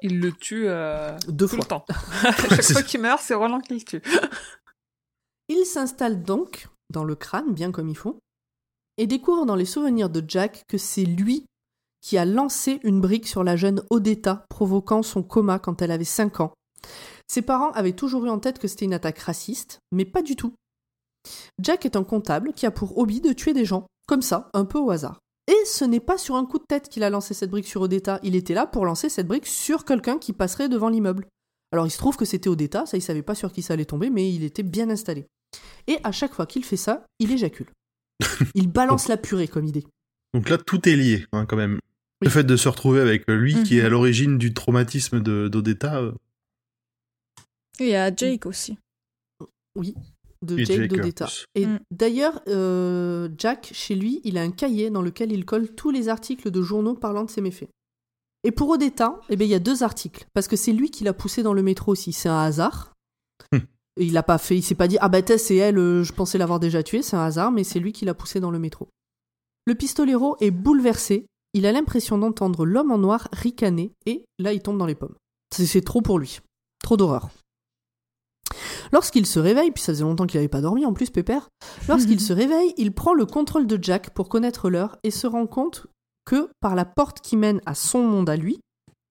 Il 0.03 0.21
le 0.21 0.33
tue 0.33 0.69
euh, 0.69 1.17
Deux 1.29 1.47
tout 1.49 1.57
fois. 1.57 1.65
le 1.65 1.69
temps. 1.69 1.85
chaque 2.23 2.63
C'est- 2.63 2.73
fois 2.75 2.83
qu'il 2.83 3.01
meurt, 3.01 3.21
c'est 3.21 3.35
Roland 3.35 3.61
qui 3.61 3.75
le 3.75 3.81
tue. 3.83 4.03
Il 5.49 5.65
s'installe 5.65 6.23
donc 6.23 6.69
dans 6.91 7.05
le 7.05 7.15
crâne, 7.15 7.55
bien 7.55 7.71
comme 7.71 7.89
il 7.89 7.97
faut, 7.97 8.19
et 8.99 9.07
découvre 9.07 9.47
dans 9.47 9.55
les 9.55 9.65
souvenirs 9.65 10.11
de 10.11 10.23
Jack 10.27 10.65
que 10.69 10.77
c'est 10.77 11.05
lui 11.05 11.47
qui 12.07 12.19
a 12.19 12.25
lancé 12.25 12.79
une 12.85 13.01
brique 13.01 13.27
sur 13.27 13.43
la 13.43 13.57
jeune 13.57 13.83
Odetta, 13.91 14.47
provoquant 14.49 15.03
son 15.03 15.25
coma 15.25 15.59
quand 15.59 15.83
elle 15.83 15.91
avait 15.91 16.05
5 16.05 16.39
ans. 16.39 16.53
Ses 17.27 17.43
parents 17.43 17.73
avaient 17.73 17.97
toujours 17.97 18.25
eu 18.25 18.29
en 18.29 18.39
tête 18.39 18.61
que 18.61 18.69
c'était 18.69 18.85
une 18.85 18.95
attaque 18.95 19.19
raciste, 19.19 19.81
mais 19.91 20.05
pas 20.05 20.23
du 20.23 20.37
tout. 20.37 20.55
Jack 21.61 21.85
est 21.85 21.97
un 21.97 22.05
comptable 22.05 22.53
qui 22.53 22.65
a 22.65 22.71
pour 22.71 22.97
hobby 22.97 23.21
de 23.21 23.33
tuer 23.33 23.55
des 23.55 23.65
gens, 23.65 23.89
comme 24.07 24.23
ça, 24.23 24.51
un 24.55 24.65
peu 24.65 24.79
au 24.79 24.93
hasard. 24.93 25.19
Et 25.49 25.65
ce 25.65 25.85
n'est 25.85 25.99
pas 25.99 26.17
sur 26.17 26.37
un 26.37 26.47
coup 26.47 26.61
de 26.61 26.65
tête 26.69 26.89
qu'il 26.89 27.03
a 27.03 27.11
lancé 27.11 27.35
cette 27.35 27.51
brique 27.51 27.67
sur 27.67 27.81
Odetta, 27.81 28.21
il 28.23 28.37
était 28.37 28.55
là 28.55 28.69
pour 28.69 28.85
lancer 28.85 29.09
cette 29.09 29.27
brique 29.27 29.47
sur 29.47 29.85
quelqu'un 29.85 30.19
qui 30.19 30.33
passerait 30.33 30.69
devant 30.69 30.91
l'immeuble. 30.91 31.27
Alors 31.73 31.89
il 31.89 31.91
se 31.91 31.99
trouve 31.99 32.17
que 32.17 32.25
c'était 32.25 32.49
Odetta, 32.49 32.87
ça 32.87 32.97
il 32.97 33.03
savait 33.03 33.23
pas 33.23 33.35
sur 33.35 33.51
qui 33.51 33.63
ça 33.63 33.75
allait 33.75 33.85
tomber, 33.85 34.11
mais 34.11 34.33
il 34.33 34.45
était 34.45 34.63
bien 34.63 34.91
installé. 34.91 35.27
Et 35.89 35.99
à 36.05 36.13
chaque 36.13 36.35
fois 36.35 36.47
qu'il 36.47 36.65
fait 36.65 36.77
ça, 36.77 37.05
il 37.19 37.33
éjacule. 37.33 37.73
Il 38.55 38.69
balance 38.69 39.09
la 39.09 39.17
purée 39.17 39.49
comme 39.49 39.67
idée. 39.67 39.85
Donc 40.33 40.49
là, 40.49 40.57
tout 40.57 40.89
est 40.89 40.97
lié, 40.97 41.27
hein, 41.33 41.45
quand 41.47 41.57
même. 41.57 41.81
Oui. 42.23 42.27
Le 42.27 42.31
fait 42.31 42.45
de 42.45 42.57
se 42.57 42.69
retrouver 42.69 43.01
avec 43.01 43.25
lui, 43.29 43.63
qui 43.65 43.77
est 43.79 43.81
Mhm. 43.81 43.87
à 43.87 43.89
l'origine 43.91 44.39
du 44.39 44.55
traumatisme 44.55 45.21
de 45.21 45.49
d'Odetta, 45.49 46.01
euh, 46.01 46.13
Il 47.79 47.89
y 47.89 47.95
a 47.95 48.15
Jake 48.15 48.47
aussi. 48.47 48.79
Oui, 49.75 49.95
de 50.41 50.59
Et 50.59 50.65
Jake 50.65 50.77
Jake, 50.79 50.93
en 50.93 50.97
d'Odetta. 50.97 51.29
Et 51.55 51.67
Mm. 51.67 51.81
d'ailleurs, 51.91 52.41
euh, 52.49 53.29
Jack, 53.37 53.69
chez 53.75 53.95
lui, 53.95 54.23
il 54.25 54.39
a 54.39 54.43
un 54.43 54.51
cahier 54.51 54.89
dans 54.89 55.03
lequel 55.03 55.31
il 55.31 55.45
colle 55.45 55.69
tous 55.69 55.91
les 55.91 56.09
articles 56.09 56.51
de 56.51 56.63
journaux 56.63 56.95
parlant 56.95 57.25
de 57.25 57.31
ses 57.31 57.43
méfaits. 57.43 57.69
Et 58.45 58.51
pour 58.51 58.71
Odetta, 58.71 59.21
eh 59.29 59.37
ben, 59.37 59.45
il 59.47 59.51
y 59.51 59.55
a 59.55 59.59
deux 59.59 59.83
articles, 59.83 60.25
parce 60.33 60.49
que 60.49 60.57
c'est 60.57 60.73
lui 60.73 60.91
qui 60.91 61.05
l'a 61.05 61.13
poussé 61.13 61.43
dans 61.43 61.53
le 61.53 61.63
métro 61.63 61.93
aussi. 61.93 62.13
C'est 62.15 62.29
un 62.31 62.39
hasard. 62.41 62.95
Et 63.99 64.05
il 64.05 64.13
l'a 64.13 64.23
pas 64.23 64.37
fait, 64.39 64.57
il 64.57 64.63
s'est 64.63 64.75
pas 64.75 64.89
dit 64.89 64.99
ah 65.01 65.09
bah 65.09 65.23
Tess, 65.23 65.47
c'est 65.47 65.57
elle, 65.57 65.79
euh, 65.79 66.03
je 66.05 66.13
pensais 66.13 66.37
l'avoir 66.37 66.61
déjà 66.61 66.83
tuée, 66.83 67.01
c'est 67.03 67.17
un 67.17 67.25
hasard, 67.25 67.51
mais 67.51 67.65
c'est 67.65 67.81
lui 67.81 67.93
qui 67.93 68.05
l'a 68.05 68.13
poussé 68.13 68.41
dans 68.41 68.51
le 68.51 68.59
métro. 68.59 68.89
Le 69.67 69.75
pistolero 69.75 70.37
est 70.41 70.51
bouleversé, 70.51 71.25
il 71.57 71.65
a 71.65 71.73
l'impression 71.73 72.19
d'entendre 72.19 72.67
l'homme 72.67 72.91
en 72.91 72.99
noir 72.99 73.29
ricaner, 73.33 73.93
et 74.05 74.27
là 74.39 74.53
il 74.53 74.61
tombe 74.61 74.77
dans 74.77 74.85
les 74.85 74.95
pommes. 74.95 75.15
C'est 75.51 75.85
trop 75.85 76.03
pour 76.03 76.19
lui, 76.19 76.41
trop 76.83 76.99
d'horreur. 76.99 77.31
Lorsqu'il 78.93 79.25
se 79.25 79.39
réveille, 79.39 79.71
puis 79.71 79.83
ça 79.83 79.93
faisait 79.93 80.05
longtemps 80.05 80.27
qu'il 80.27 80.39
n'avait 80.39 80.49
pas 80.49 80.61
dormi 80.61 80.85
en 80.85 80.93
plus, 80.93 81.09
Pépère, 81.09 81.49
lorsqu'il 81.89 82.21
se 82.29 82.35
réveille, 82.35 82.75
il 82.77 82.93
prend 82.93 83.15
le 83.15 83.25
contrôle 83.25 83.67
de 83.67 83.83
Jack 83.83 84.11
pour 84.11 84.29
connaître 84.29 84.69
l'heure 84.69 84.99
et 85.03 85.11
se 85.11 85.27
rend 85.27 85.47
compte 85.47 85.87
que 86.27 86.51
par 86.61 86.75
la 86.75 86.85
porte 86.85 87.21
qui 87.21 87.37
mène 87.37 87.63
à 87.65 87.75
son 87.75 88.03
monde 88.03 88.29
à 88.29 88.37
lui, 88.37 88.61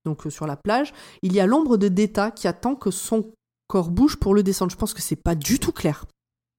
donc 0.05 0.27
euh, 0.27 0.29
sur 0.29 0.45
la 0.45 0.55
plage, 0.55 0.93
il 1.23 1.33
y 1.33 1.39
a 1.39 1.47
l'ombre 1.47 1.77
de 1.77 1.87
Deta 1.87 2.29
qui 2.29 2.47
attend 2.47 2.75
que 2.75 2.91
son 2.91 3.31
corps 3.67 3.89
bouge 3.89 4.17
pour 4.17 4.35
le 4.35 4.43
descendre. 4.43 4.71
Je 4.71 4.77
pense 4.77 4.93
que 4.93 5.01
c'est 5.01 5.15
pas 5.15 5.33
du 5.33 5.57
tout 5.57 5.71
clair. 5.71 6.05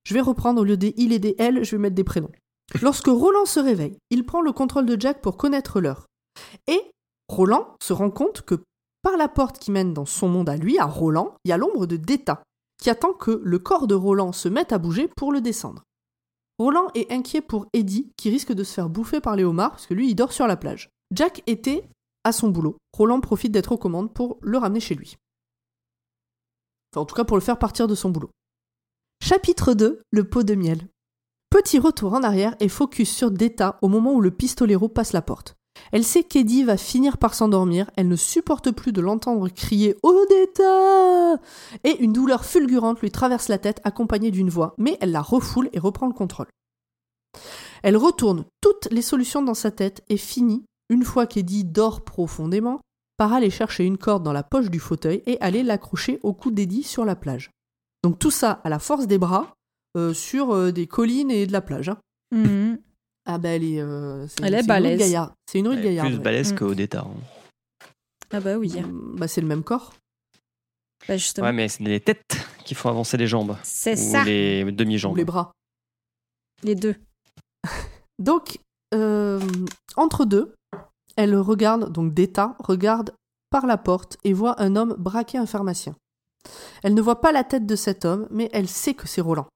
Je 0.02 0.14
vais 0.14 0.20
reprendre 0.20 0.60
au 0.60 0.64
lieu 0.64 0.76
des 0.76 0.94
il 0.96 1.12
et 1.12 1.20
des 1.20 1.36
elle, 1.38 1.64
je 1.64 1.76
vais 1.76 1.82
mettre 1.82 1.94
des 1.94 2.04
prénoms. 2.04 2.32
Lorsque 2.82 3.06
Roland 3.06 3.47
se 3.47 3.60
réveille, 3.60 3.98
il 4.10 4.26
prend 4.26 4.40
le 4.40 4.52
contrôle 4.52 4.86
de 4.86 5.01
Jack 5.01 5.20
pour 5.20 5.36
connaître 5.36 5.80
l'heure. 5.80 6.06
Et 6.66 6.90
Roland 7.28 7.76
se 7.80 7.93
rend 7.93 8.10
compte 8.10 8.43
que 8.43 8.56
par 9.02 9.16
la 9.16 9.28
porte 9.28 9.59
qui 9.59 9.70
mène 9.70 9.94
dans 9.94 10.06
son 10.06 10.28
monde 10.28 10.48
à 10.48 10.56
lui, 10.56 10.78
à 10.78 10.84
Roland, 10.84 11.36
il 11.44 11.51
y 11.51 11.52
a 11.52 11.56
l'ombre 11.56 11.86
de 11.86 11.97
Deta 11.97 12.43
qui 12.78 12.90
attend 12.90 13.12
que 13.12 13.40
le 13.43 13.59
corps 13.59 13.86
de 13.86 13.94
Roland 13.94 14.32
se 14.32 14.48
mette 14.48 14.72
à 14.72 14.78
bouger 14.78 15.09
pour 15.16 15.32
le 15.32 15.40
descendre. 15.40 15.84
Roland 16.59 16.88
est 16.94 17.12
inquiet 17.12 17.40
pour 17.40 17.66
Eddie 17.72 18.10
qui 18.16 18.30
risque 18.30 18.52
de 18.52 18.64
se 18.64 18.74
faire 18.74 18.88
bouffer 18.88 19.20
par 19.20 19.36
les 19.36 19.44
homards 19.44 19.72
parce 19.72 19.86
que 19.86 19.94
lui 19.94 20.10
il 20.10 20.14
dort 20.14 20.32
sur 20.32 20.47
la 20.47 20.56
plage. 20.56 20.90
Jack 21.12 21.43
était 21.47 21.88
à 22.24 22.32
son 22.32 22.48
boulot. 22.48 22.76
Roland 22.93 23.20
profite 23.20 23.52
d'être 23.52 23.72
aux 23.72 23.78
commandes 23.78 24.12
pour 24.12 24.38
le 24.43 24.59
ramener 24.59 24.80
chez 24.80 24.94
lui. 24.94 25.16
Enfin, 26.93 27.02
en 27.02 27.06
tout 27.06 27.14
cas 27.14 27.24
pour 27.24 27.36
le 27.36 27.43
faire 27.43 27.59
partir 27.59 27.86
de 27.86 27.94
son 27.94 28.10
boulot. 28.10 28.30
Chapitre 29.22 29.74
2 29.74 30.01
Le 30.10 30.28
pot 30.28 30.43
de 30.43 30.55
miel. 30.55 30.88
Petit 31.51 31.78
retour 31.78 32.12
en 32.12 32.23
arrière 32.23 32.56
et 32.60 32.68
focus 32.68 33.10
sur 33.10 33.31
Deta 33.31 33.78
au 33.81 33.89
moment 33.89 34.12
où 34.14 34.20
le 34.20 34.31
pistolero 34.31 34.89
passe 34.89 35.12
la 35.12 35.23
porte. 35.23 35.56
Elle 35.93 36.05
sait 36.05 36.24
qu'Eddie 36.24 36.64
va 36.64 36.77
finir 36.77 37.18
par 37.18 37.35
s'endormir, 37.35 37.90
elle 37.97 38.09
ne 38.09 38.16
supporte 38.16 38.70
plus 38.70 38.93
de 38.93 39.01
l'entendre 39.01 39.48
crier 39.48 39.97
Odetta 40.02 41.40
Et 41.85 42.02
une 42.02 42.12
douleur 42.12 42.44
fulgurante 42.44 43.01
lui 43.01 43.10
traverse 43.10 43.48
la 43.48 43.59
tête 43.59 43.81
accompagnée 43.85 44.31
d'une 44.31 44.51
voix, 44.51 44.74
mais 44.78 44.98
elle 45.01 45.12
la 45.12 45.23
refoule 45.23 45.68
et 45.73 45.78
reprend 45.78 46.06
le 46.06 46.12
contrôle. 46.12 46.48
Elle 47.82 47.97
retourne 47.97 48.44
toutes 48.60 48.89
les 48.90 49.02
solutions 49.02 49.43
dans 49.43 49.55
sa 49.55 49.70
tête 49.70 50.02
et 50.09 50.16
finit, 50.16 50.64
une 50.89 51.05
fois 51.05 51.27
qu'Eddie 51.27 51.64
dort 51.64 52.02
profondément, 52.02 52.81
par 53.16 53.32
aller 53.32 53.51
chercher 53.51 53.85
une 53.85 53.98
corde 53.98 54.23
dans 54.23 54.32
la 54.32 54.43
poche 54.43 54.70
du 54.70 54.81
fauteuil 54.81 55.23
et 55.27 55.40
aller 55.40 55.62
l'accrocher 55.62 56.18
au 56.23 56.32
cou 56.32 56.51
d'Eddie 56.51 56.82
sur 56.82 57.05
la 57.05 57.16
plage. 57.16 57.51
Donc 58.02 58.18
tout 58.18 58.31
ça 58.31 58.60
à 58.64 58.68
la 58.68 58.78
force 58.78 59.06
des 59.06 59.18
bras, 59.18 59.55
euh, 59.97 60.14
sur 60.14 60.52
euh, 60.55 60.70
des 60.73 60.86
collines 60.86 61.31
et 61.31 61.47
de 61.47 61.52
la 61.52 61.60
plage. 61.60 61.89
hein. 61.89 61.98
Mhm. 62.32 62.78
Ah 63.28 63.39
bah 63.39 63.48
elle 63.51 63.64
est... 63.64 63.81
euh, 63.81 64.27
c'est- 64.28 64.44
Elle 64.44 64.55
est 64.55 64.59
c'est 64.59 64.62
une 64.62 64.66
balèze. 64.68 65.18
C'est 65.51 65.59
une 65.59 65.68
rude 65.68 65.78
Elle 65.78 65.85
est 65.86 65.89
gaillarde. 65.89 66.09
plus 66.09 66.16
ouais. 66.18 66.23
balèze 66.23 66.52
Mm. 66.52 66.56
qu'Odetta. 66.56 67.01
hein. 67.01 67.14
Ah 68.32 68.40
bah 68.40 68.56
oui. 68.56 68.81
Mm, 68.81 69.16
Bah 69.16 69.28
c'est 69.28 69.40
le 69.40 69.47
même 69.47 69.64
corps. 69.64 69.93
Bah 71.09 71.16
justement. 71.16 71.47
Ouais, 71.47 71.52
mais 71.52 71.68
c'est 71.68 71.82
les 71.85 72.01
têtes 72.01 72.23
qui 72.64 72.74
font 72.74 72.89
avancer 72.89 73.16
les 73.16 73.27
jambes. 73.27 73.56
C'est 73.62 73.94
ou 73.94 74.10
ça. 74.12 74.24
les 74.24 74.64
Ou 74.64 74.70
demi-jambes. 74.70 75.16
les 75.16 75.24
bras. 75.24 75.52
Les 76.62 76.74
deux. 76.74 76.94
Donc, 78.18 78.59
euh, 78.94 79.40
entre 79.97 80.24
deux, 80.24 80.55
elle 81.16 81.36
regarde, 81.36 81.93
donc 81.93 82.14
d'État, 82.14 82.56
regarde 82.60 83.14
par 83.51 83.66
la 83.66 83.77
porte 83.77 84.16
et 84.24 84.32
voit 84.32 84.60
un 84.60 84.74
homme 84.77 84.94
braquer 84.98 85.39
un 85.39 85.47
pharmacien. 85.47 85.94
Elle 86.82 86.94
ne 86.94 87.02
voit 87.02 87.20
pas 87.20 87.32
la 87.32 87.44
tête 87.44 87.66
de 87.66 87.77
cet 87.77 88.05
homme, 88.05 88.27
mais 88.31 88.48
elle 88.52 88.68
sait 88.68 88.94
que 88.94 89.06
c'est 89.06 89.20
Roland. 89.20 89.47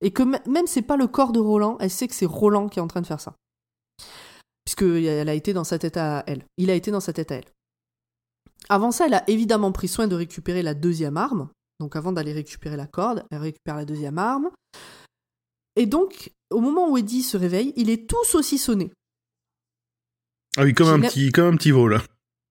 Et 0.00 0.12
que 0.12 0.22
même 0.22 0.66
c'est 0.66 0.82
pas 0.82 0.96
le 0.96 1.06
corps 1.06 1.32
de 1.32 1.40
Roland, 1.40 1.76
elle 1.80 1.90
sait 1.90 2.08
que 2.08 2.14
c'est 2.14 2.26
Roland 2.26 2.68
qui 2.68 2.78
est 2.78 2.82
en 2.82 2.88
train 2.88 3.00
de 3.00 3.06
faire 3.06 3.20
ça. 3.20 3.34
Puisque 4.64 4.82
elle 4.82 5.28
a 5.28 5.34
été 5.34 5.52
dans 5.52 5.64
sa 5.64 5.78
tête 5.78 5.96
à 5.96 6.24
elle. 6.26 6.44
Il 6.56 6.70
a 6.70 6.74
été 6.74 6.90
dans 6.90 7.00
sa 7.00 7.12
tête 7.12 7.32
à 7.32 7.36
elle. 7.36 7.46
Avant 8.68 8.90
ça, 8.90 9.06
elle 9.06 9.14
a 9.14 9.28
évidemment 9.28 9.72
pris 9.72 9.88
soin 9.88 10.06
de 10.06 10.14
récupérer 10.14 10.62
la 10.62 10.74
deuxième 10.74 11.16
arme. 11.16 11.48
Donc 11.80 11.96
avant 11.96 12.12
d'aller 12.12 12.32
récupérer 12.32 12.76
la 12.76 12.86
corde, 12.86 13.24
elle 13.30 13.38
récupère 13.38 13.76
la 13.76 13.84
deuxième 13.84 14.18
arme. 14.18 14.50
Et 15.76 15.86
donc, 15.86 16.32
au 16.50 16.60
moment 16.60 16.90
où 16.90 16.98
Eddie 16.98 17.22
se 17.22 17.36
réveille, 17.36 17.72
il 17.76 17.88
est 17.88 18.08
tout 18.08 18.24
saucissonné. 18.24 18.90
Ah 20.56 20.64
oui, 20.64 20.74
comme 20.74 20.88
un 20.88 21.00
petit, 21.00 21.30
comme 21.30 21.54
un 21.54 21.56
petit 21.56 21.70
veau, 21.70 21.86
là. 21.86 22.02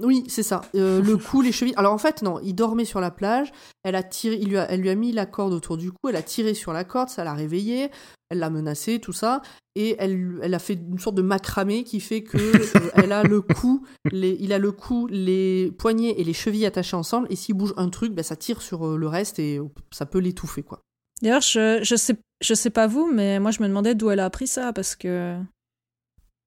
Oui, 0.04 0.24
c'est 0.28 0.44
ça. 0.44 0.62
Euh, 0.76 1.02
le 1.02 1.18
cou, 1.18 1.42
les 1.42 1.52
chevilles. 1.52 1.74
Alors 1.76 1.94
en 1.94 1.98
fait, 1.98 2.22
non, 2.22 2.40
il 2.44 2.54
dormait 2.54 2.86
sur 2.86 3.00
la 3.00 3.10
plage. 3.10 3.52
Elle 3.84 3.96
a 3.96 4.04
tiré, 4.04 4.38
il 4.40 4.50
lui 4.50 4.58
a, 4.58 4.70
elle 4.70 4.82
lui 4.82 4.90
a 4.90 4.96
mis 4.96 5.12
la 5.12 5.26
corde 5.26 5.54
autour 5.54 5.78
du 5.78 5.92
cou. 5.92 6.10
Elle 6.10 6.16
a 6.16 6.22
tiré 6.22 6.54
sur 6.54 6.72
la 6.72 6.84
corde, 6.84 7.10
ça 7.10 7.24
l'a 7.24 7.34
réveillé. 7.34 7.90
Elle 8.30 8.40
l'a 8.40 8.50
menacé, 8.50 9.00
tout 9.00 9.14
ça, 9.14 9.42
et 9.76 9.96
elle, 10.00 10.40
elle 10.44 10.54
a 10.54 10.60
fait 10.60 10.74
une 10.74 11.00
sorte 11.00 11.16
de 11.16 11.22
macramé 11.22 11.86
qui 11.86 12.02
fait 12.02 12.24
que 12.24 12.38
euh, 12.38 12.90
elle 12.96 13.14
a 13.14 13.24
le 13.24 13.40
cou, 13.42 13.86
les, 14.12 14.36
il 14.42 14.52
a 14.52 14.60
le 14.60 14.74
cou, 14.74 15.08
les 15.08 15.72
poignets 15.78 16.14
et 16.18 16.26
les 16.26 16.34
chevilles 16.34 16.66
attachés 16.66 16.98
ensemble. 16.98 17.28
Et 17.30 17.38
s'il 17.38 17.56
bouge 17.56 17.74
un 17.78 17.88
truc, 17.88 18.14
ben, 18.14 18.24
ça 18.24 18.36
tire 18.36 18.62
sur 18.62 18.86
euh, 18.86 18.98
le 18.98 19.08
reste 19.08 19.40
et 19.40 19.62
ça 19.92 20.06
peut 20.06 20.20
l'étouffer, 20.20 20.64
quoi. 20.64 20.82
D'ailleurs, 21.22 21.42
je, 21.42 21.80
je 21.84 21.96
sais 21.96 22.18
je 22.42 22.54
sais 22.54 22.70
pas 22.70 22.88
vous, 22.88 23.10
mais 23.12 23.40
moi 23.40 23.52
je 23.52 23.62
me 23.62 23.68
demandais 23.68 23.96
d'où 23.96 24.10
elle 24.12 24.20
a 24.20 24.26
appris 24.26 24.48
ça 24.48 24.74
parce 24.74 24.96
que 24.96 25.38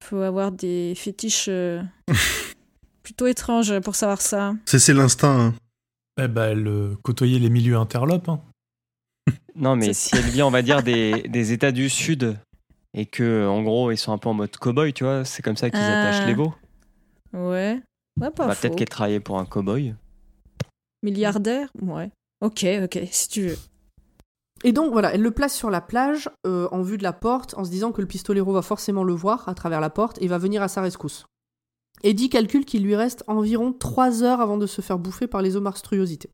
faut 0.03 0.17
avoir 0.17 0.51
des 0.51 0.93
fétiches 0.95 1.47
euh, 1.49 1.81
plutôt 3.03 3.27
étranges 3.27 3.79
pour 3.79 3.95
savoir 3.95 4.21
ça. 4.21 4.53
C'est, 4.65 4.79
c'est 4.79 4.93
l'instinct. 4.93 5.39
hein. 5.47 5.53
Eh 6.21 6.27
ben, 6.27 6.51
elle 6.51 6.67
euh, 6.67 6.95
côtoyait 7.03 7.39
les 7.39 7.49
milieux 7.49 7.77
interlopes. 7.77 8.29
hein. 8.29 8.41
Non, 9.55 9.75
mais 9.75 9.93
si 9.93 10.15
elle 10.15 10.29
vient, 10.29 10.45
on 10.45 10.51
va 10.51 10.61
dire, 10.61 10.81
des, 10.83 11.23
des 11.23 11.51
États 11.51 11.71
du 11.71 11.89
Sud 11.89 12.37
et 12.93 13.05
que, 13.05 13.47
en 13.47 13.61
gros, 13.63 13.91
ils 13.91 13.97
sont 13.97 14.11
un 14.13 14.17
peu 14.17 14.29
en 14.29 14.33
mode 14.33 14.51
cow-boy, 14.55 14.93
tu 14.93 15.03
vois, 15.03 15.25
c'est 15.25 15.41
comme 15.41 15.57
ça 15.57 15.69
qu'ils 15.69 15.79
Ah. 15.79 15.99
attachent 16.09 16.25
les 16.25 16.33
veaux. 16.33 16.53
Ouais. 17.33 17.81
Ouais, 18.19 18.29
pas 18.31 18.47
Bah, 18.47 18.55
faux. 18.55 18.61
Peut-être 18.61 18.75
qu'elle 18.77 18.89
travaillait 18.89 19.19
pour 19.19 19.39
un 19.39 19.45
cow-boy. 19.45 19.95
Milliardaire? 21.03 21.69
Ouais. 21.81 22.11
Ok, 22.41 22.65
ok, 22.83 22.99
si 23.11 23.29
tu 23.29 23.47
veux. 23.47 23.57
Et 24.63 24.73
donc 24.73 24.91
voilà, 24.91 25.13
elle 25.13 25.21
le 25.21 25.31
place 25.31 25.55
sur 25.55 25.69
la 25.71 25.81
plage 25.81 26.29
euh, 26.45 26.67
en 26.71 26.81
vue 26.81 26.97
de 26.97 27.03
la 27.03 27.13
porte 27.13 27.55
en 27.57 27.63
se 27.63 27.69
disant 27.71 27.91
que 27.91 28.01
le 28.01 28.07
pistolero 28.07 28.53
va 28.53 28.61
forcément 28.61 29.03
le 29.03 29.13
voir 29.13 29.47
à 29.49 29.55
travers 29.55 29.81
la 29.81 29.89
porte 29.89 30.21
et 30.21 30.27
va 30.27 30.37
venir 30.37 30.61
à 30.61 30.67
sa 30.67 30.81
rescousse. 30.81 31.25
Eddie 32.03 32.29
calcule 32.29 32.65
qu'il 32.65 32.83
lui 32.83 32.95
reste 32.95 33.23
environ 33.27 33.73
3 33.73 34.23
heures 34.23 34.41
avant 34.41 34.57
de 34.57 34.67
se 34.67 34.81
faire 34.81 34.99
bouffer 34.99 35.27
par 35.27 35.41
les 35.41 35.59
monstruosités. 35.59 36.29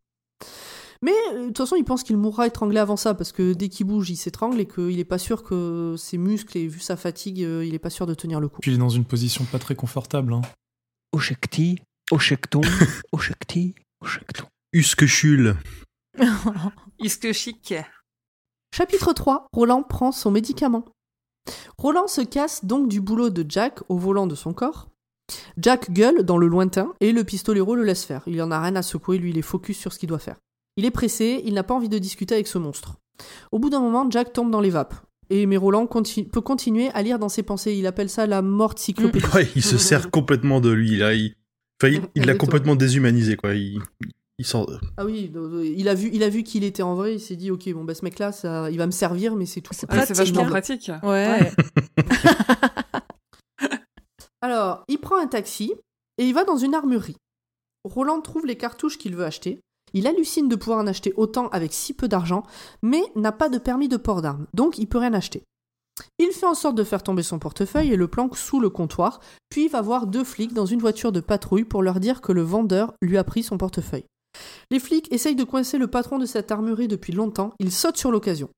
Mais 1.02 1.14
euh, 1.34 1.42
de 1.42 1.48
toute 1.48 1.58
façon, 1.58 1.76
il 1.76 1.84
pense 1.84 2.04
qu'il 2.04 2.18
mourra 2.18 2.48
étranglé 2.48 2.80
avant 2.80 2.98
ça 2.98 3.14
parce 3.14 3.32
que 3.32 3.54
dès 3.54 3.70
qu'il 3.70 3.86
bouge, 3.86 4.10
il 4.10 4.16
s'étrangle 4.18 4.60
et 4.60 4.66
qu'il 4.66 5.00
est 5.00 5.06
pas 5.06 5.20
sûr 5.20 5.44
que 5.44 5.96
ses 5.98 6.18
muscles 6.18 6.58
et 6.58 6.68
vu 6.68 6.80
sa 6.80 6.96
fatigue, 6.98 7.44
euh, 7.44 7.64
il 7.66 7.74
est 7.76 7.80
pas 7.80 7.90
sûr 7.90 8.06
de 8.08 8.14
tenir 8.14 8.40
le 8.40 8.50
coup. 8.50 8.60
Puis 8.62 8.72
il 8.72 8.76
est 8.76 8.80
dans 8.80 8.90
une 8.90 9.06
position 9.06 9.46
pas 9.46 9.60
très 9.60 9.76
confortable. 9.76 10.34
hein. 10.34 10.42
Oshekti, 11.14 11.80
Oshekton, 12.12 12.62
Oshekti, 13.12 13.76
Oshekton. 14.02 14.46
Usquechule. 14.74 15.56
Iske 17.00 17.32
chic. 17.34 17.74
Chapitre 18.76 19.14
3 19.14 19.48
Roland 19.54 19.84
prend 19.84 20.12
son 20.12 20.32
médicament. 20.32 20.86
Roland 21.78 22.08
se 22.08 22.22
casse 22.22 22.66
donc 22.66 22.90
du 22.90 23.00
boulot 23.02 23.30
de 23.30 23.46
Jack 23.48 23.80
au 23.90 23.98
volant 23.98 24.28
de 24.28 24.36
son 24.36 24.54
corps. 24.54 24.90
Jack 25.58 25.92
gueule 25.92 26.24
dans 26.24 26.38
le 26.38 26.48
lointain 26.48 26.94
et 27.02 27.12
le 27.12 27.24
pistolero 27.24 27.76
le 27.76 27.84
laisse 27.84 28.06
faire. 28.06 28.22
Il 28.28 28.42
en 28.42 28.52
a 28.52 28.62
rien 28.62 28.76
à 28.76 28.82
secouer, 28.82 29.18
lui 29.18 29.32
il 29.32 29.38
est 29.38 29.42
focus 29.42 29.78
sur 29.78 29.92
ce 29.94 30.00
qu'il 30.00 30.10
doit 30.10 30.20
faire. 30.20 30.38
Il 30.78 30.86
est 30.86 30.92
pressé, 30.92 31.42
il 31.46 31.54
n'a 31.54 31.64
pas 31.64 31.74
envie 31.74 31.90
de 31.90 31.98
discuter 31.98 32.36
avec 32.36 32.48
ce 32.48 32.58
monstre. 32.58 32.96
Au 33.52 33.60
bout 33.60 33.70
d'un 33.70 33.80
moment, 33.80 34.08
Jack 34.10 34.32
tombe 34.34 34.52
dans 34.52 34.62
les 34.62 34.70
vapes. 34.70 34.94
Et 35.30 35.46
mais 35.46 35.58
Roland 35.58 35.88
peut 35.88 36.42
continuer 36.42 36.90
à 36.94 37.02
lire 37.02 37.20
dans 37.20 37.28
ses 37.30 37.44
pensées. 37.44 37.74
Il 37.74 37.86
appelle 37.88 38.10
ça 38.10 38.28
la 38.28 38.42
morte 38.42 38.80
cyclopédie. 38.80 39.26
Ouais, 39.34 39.48
il 39.56 39.64
se 39.64 39.78
sert 39.78 40.10
complètement 40.12 40.62
de 40.62 40.70
lui, 40.70 40.96
là. 40.98 41.14
Il, 41.14 41.22
il- 41.24 41.34
il 41.84 41.92
l'a 41.94 42.00
Exactement. 42.16 42.38
complètement 42.38 42.76
déshumanisé, 42.76 43.36
quoi. 43.36 43.54
Il, 43.54 43.80
il. 44.40 44.46
Ah 44.98 45.04
oui, 45.04 45.32
il 45.76 45.90
a 45.90 45.96
vu, 45.96 46.10
il 46.14 46.22
a 46.24 46.30
vu 46.30 46.44
qu'il 46.44 46.64
était 46.64 46.84
en 46.84 46.94
vrai. 46.94 47.16
Il 47.16 47.20
s'est 47.20 47.36
dit, 47.36 47.50
ok, 47.52 47.68
bon 47.74 47.84
bah 47.84 47.96
ce 47.96 48.06
mec-là, 48.06 48.32
ça, 48.32 48.70
il 48.70 48.78
va 48.78 48.86
me 48.86 48.92
servir, 48.92 49.36
mais 49.36 49.48
c'est 49.48 49.62
tout. 49.62 49.74
C'est 49.74 49.90
Ouais, 49.92 49.98
pratique, 49.98 50.16
vachement 50.16 50.44
hein. 50.44 50.50
pratique. 50.50 50.92
Ouais. 51.04 51.52
Alors, 54.42 54.84
il 54.88 55.00
prend 55.00 55.18
un 55.18 55.28
taxi 55.28 55.74
et 56.18 56.28
il 56.28 56.34
va 56.34 56.44
dans 56.44 56.58
une 56.58 56.76
armurerie. 56.76 57.18
Roland 57.84 58.22
trouve 58.22 58.46
les 58.46 58.58
cartouches 58.58 58.98
qu'il 58.98 59.16
veut 59.16 59.26
acheter. 59.26 59.60
Il 59.94 60.08
hallucine 60.08 60.50
de 60.50 60.56
pouvoir 60.56 60.80
en 60.80 60.88
acheter 60.88 61.14
autant 61.16 61.48
avec 61.50 61.74
si 61.74 61.94
peu 61.94 62.08
d'argent, 62.08 62.44
mais 62.82 63.02
n'a 63.16 63.32
pas 63.32 63.50
de 63.50 63.58
permis 63.58 63.88
de 63.88 63.98
port 63.98 64.22
d'armes, 64.22 64.48
donc 64.54 64.78
il 64.78 64.88
peut 64.88 64.98
rien 64.98 65.14
acheter. 65.14 65.44
Il 66.20 66.32
fait 66.32 66.46
en 66.46 66.54
sorte 66.54 66.76
de 66.76 66.84
faire 66.84 67.04
tomber 67.04 67.24
son 67.24 67.40
portefeuille 67.40 67.94
et 67.94 67.96
le 67.96 68.08
planque 68.08 68.38
sous 68.38 68.60
le 68.60 68.70
comptoir, 68.70 69.20
puis 69.50 69.68
va 69.68 69.82
voir 69.82 70.06
deux 70.06 70.24
flics 70.24 70.54
dans 70.54 70.66
une 70.66 70.82
voiture 70.82 71.12
de 71.12 71.22
patrouille 71.22 71.64
pour 71.64 71.82
leur 71.82 72.00
dire 72.00 72.22
que 72.22 72.32
le 72.32 72.42
vendeur 72.42 72.94
lui 73.02 73.18
a 73.18 73.24
pris 73.24 73.44
son 73.44 73.58
portefeuille. 73.58 74.06
Les 74.70 74.80
flics 74.80 75.12
essayent 75.12 75.36
de 75.36 75.44
coincer 75.44 75.78
le 75.78 75.88
patron 75.88 76.20
de 76.20 76.26
cette 76.26 76.52
armurerie 76.52 76.88
depuis 76.88 77.14
longtemps, 77.14 77.54
ils 77.60 77.72
sautent 77.72 77.98
sur 77.98 78.12
l'occasion. 78.12 78.50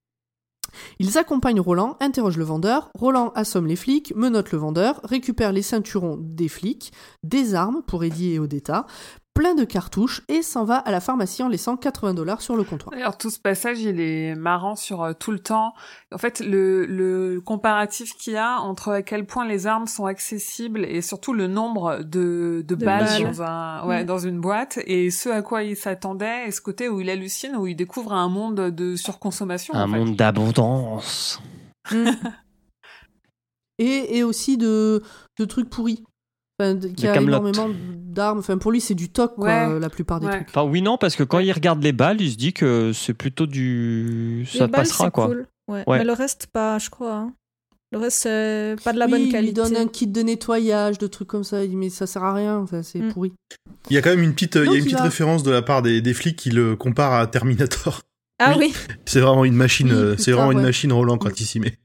Ils 1.00 1.18
accompagnent 1.18 1.60
Roland, 1.60 1.98
interrogent 2.00 2.38
le 2.38 2.44
vendeur, 2.44 2.90
Roland 2.94 3.32
assomme 3.36 3.68
les 3.68 3.76
flics, 3.76 4.14
menotte 4.16 4.52
le 4.52 4.58
vendeur, 4.58 5.02
récupère 5.04 5.52
les 5.52 5.62
ceinturons 5.62 6.18
des 6.20 6.48
flics, 6.48 6.92
des 7.24 7.56
armes 7.56 7.82
pour 7.86 8.04
Eddie 8.04 8.34
et 8.34 8.40
Odetta, 8.40 8.86
plein 9.34 9.56
de 9.56 9.64
cartouches 9.64 10.22
et 10.28 10.42
s'en 10.42 10.66
va 10.66 10.76
à 10.78 10.92
la 10.92 11.00
pharmacie 11.00 11.44
en 11.44 11.48
laissant 11.48 11.78
80 11.78 12.14
dollars 12.14 12.42
sur 12.42 12.58
le 12.58 12.64
comptoir. 12.66 12.92
D'ailleurs, 12.92 13.18
tout 13.18 13.30
ce 13.30 13.40
passage, 13.40 13.80
il 13.80 14.02
est 14.02 14.36
marrant 14.36 14.76
sur 14.76 15.02
euh, 15.02 15.14
tout 15.14 15.32
le 15.32 15.40
temps. 15.40 15.74
En 16.14 16.18
fait, 16.18 16.42
le, 16.42 16.86
le 16.86 17.40
comparatif 17.40 18.14
qu'il 18.18 18.34
y 18.34 18.38
a 18.38 18.60
entre 18.60 18.92
à 18.92 19.02
quel 19.02 19.26
point 19.26 19.46
les 19.48 19.66
armes 19.66 19.88
sont 19.88 20.06
accessibles 20.08 20.84
et 20.84 21.02
surtout 21.02 21.32
le 21.32 21.48
nombre 21.48 22.00
de, 22.04 22.66
de, 22.68 22.76
De 22.76 22.86
balles, 22.86 23.06
balles. 23.06 23.24
Dans, 23.24 23.42
un, 23.44 23.86
ouais, 23.88 24.04
Mm. 24.04 24.06
dans 24.08 24.20
une 24.20 24.42
boîte 24.42 24.80
et 24.86 25.10
ce 25.10 25.30
à 25.30 25.42
quoi 25.42 25.64
il 25.64 25.78
s'attendait 25.78 26.48
et 26.48 26.52
ce 26.52 26.60
côté 26.60 26.90
où 26.90 27.00
il 27.00 27.10
hallucine, 27.10 27.56
où 27.56 27.66
il 27.66 27.76
découvre 27.76 28.12
un 28.14 28.28
monde 28.28 28.56
de 28.72 28.96
surconsommation. 28.98 29.74
Un 29.74 29.84
en 29.90 29.94
fait. 29.94 30.00
monde 30.00 30.16
d'abondance. 30.18 31.40
Et, 33.82 34.18
et 34.18 34.24
aussi 34.24 34.58
de, 34.58 35.02
de 35.38 35.46
trucs 35.46 35.70
pourris. 35.70 36.04
Enfin, 36.60 36.76
de- 36.76 36.88
qui 36.90 37.04
De 37.04 37.10
a 37.10 37.14
Kaamelott. 37.14 37.42
énormément 37.56 37.76
d'armes. 38.06 38.40
Enfin, 38.40 38.58
pour 38.58 38.72
lui, 38.72 38.82
c'est 38.82 38.96
du 38.96 39.10
toc, 39.10 39.36
quoi, 39.36 39.48
Ouais, 39.70 39.80
la 39.80 39.90
plupart 39.90 40.20
des 40.20 40.26
ouais. 40.28 40.36
trucs. 40.44 40.50
Enfin, 40.50 40.64
oui, 40.64 40.82
non, 40.82 40.98
parce 40.98 41.16
que 41.16 41.24
quand 41.24 41.40
il 41.40 41.52
regarde 41.52 41.82
les 41.82 41.94
balles, 41.94 42.20
il 42.22 42.32
se 42.32 42.38
dit 42.38 42.54
que 42.54 42.92
c'est 42.94 43.14
plutôt 43.14 43.46
du. 43.46 44.46
Les 44.52 44.60
Ça 44.60 44.68
balles, 44.68 44.82
passera, 44.82 45.10
quoi. 45.12 45.28
cool. 45.28 45.48
Ouais. 45.70 45.84
Ouais. 45.88 46.00
Mais 46.00 46.04
le 46.04 46.14
reste, 46.14 46.48
pas, 46.52 46.80
je 46.80 46.90
crois. 46.90 47.14
hein. 47.16 47.34
Le 47.92 47.98
reste, 47.98 48.18
c'est 48.20 48.76
pas 48.84 48.94
de 48.94 49.00
la 49.00 49.06
Oui, 49.06 49.12
bonne 49.12 49.22
il 49.22 49.26
lui 49.26 49.32
qualité. 49.32 49.54
donne 49.54 49.76
un 49.76 49.88
kit 49.88 50.06
de 50.06 50.22
nettoyage, 50.22 50.98
de 51.00 51.08
trucs 51.08 51.28
comme 51.28 51.44
ça. 51.44 51.64
Il 51.64 51.72
dit, 51.72 51.76
mais 51.76 51.90
ça 51.90 52.06
sert 52.06 52.24
à 52.24 52.34
rien, 52.34 52.58
enfin, 52.58 52.84
c'est 52.84 53.00
Mm. 53.00 53.14
pourri. 53.14 53.34
Il 53.90 53.96
y 53.96 53.98
a 53.98 54.02
quand 54.04 54.12
même 54.12 54.22
une 54.22 54.34
petite, 54.34 54.56
il 54.56 54.62
y 54.62 54.66
Donc, 54.66 54.74
a 54.74 54.78
une 54.78 54.82
il 54.82 54.84
petite 54.86 54.98
va- 55.00 55.04
référence 55.06 55.42
de 55.44 55.50
la 55.52 55.62
part 55.64 55.82
des, 55.82 56.00
des 56.02 56.14
flics 56.14 56.36
qui 56.36 56.52
le 56.52 56.76
comparent 56.76 57.14
à 57.16 57.26
Terminator. 57.26 58.02
Ah 58.40 58.54
Oui. 58.58 58.68
oui. 58.68 58.96
C'est 59.06 59.20
vraiment 59.22 59.44
une 59.44 59.56
machine, 59.56 59.88
Oui, 59.92 59.98
euh, 59.98 60.16
c'est 60.18 60.32
vraiment 60.32 60.52
une 60.52 60.60
ouais. 60.60 60.64
machine 60.66 60.94
Roland 60.94 61.18
quand 61.18 61.40
il 61.42 61.46
s'y 61.46 61.60
met. 61.60 61.78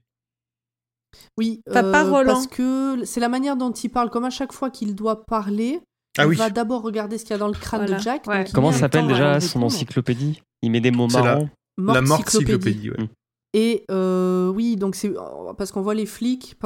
Oui, 1.39 1.61
Enfin, 1.69 1.82
pas 1.90 2.05
euh, 2.05 2.11
Roland. 2.11 2.32
parce 2.35 2.47
que 2.47 3.05
c'est 3.05 3.20
la 3.20 3.28
manière 3.28 3.56
dont 3.56 3.73
il 3.73 3.89
parle. 3.89 4.11
Comme 4.11 4.24
à 4.24 4.31
chaque 4.31 4.52
fois 4.52 4.70
qu'il 4.70 4.94
doit 4.94 5.24
parler, 5.24 5.81
Ah 6.16 6.24
il 6.24 6.28
oui. 6.28 6.36
va 6.36 6.51
d'abord 6.51 6.82
regarder 6.82 7.19
ce 7.19 7.24
qu'il 7.24 7.32
y 7.32 7.35
a 7.35 7.39
dans 7.39 7.48
le 7.48 7.55
crâne 7.55 7.81
Voilà. 7.82 7.97
de 7.97 8.02
Jack. 8.02 8.27
Ouais. 8.27 8.44
Comment 8.55 8.73
s'appelle 8.73 9.06
déjà 9.09 9.40
son 9.40 9.62
encyclopédie? 9.62 10.40
Il 10.62 10.70
met 10.70 10.81
des 10.81 10.90
mots 10.93 11.09
la- 11.12 11.23
marrants. 11.23 11.48
La 11.77 12.01
morte 12.02 12.31
cyclopédie. 12.31 12.47
cyclopédie, 12.82 12.90
ouais. 12.90 13.05
Mm. 13.05 13.09
Et 13.56 13.85
euh, 13.90 14.48
oui, 14.48 14.74
donc 14.74 14.97
c'est 14.97 15.12
parce 15.56 15.70
qu'on 15.70 15.81
voit 15.82 15.94
les 15.94 16.06
flics 16.06 16.56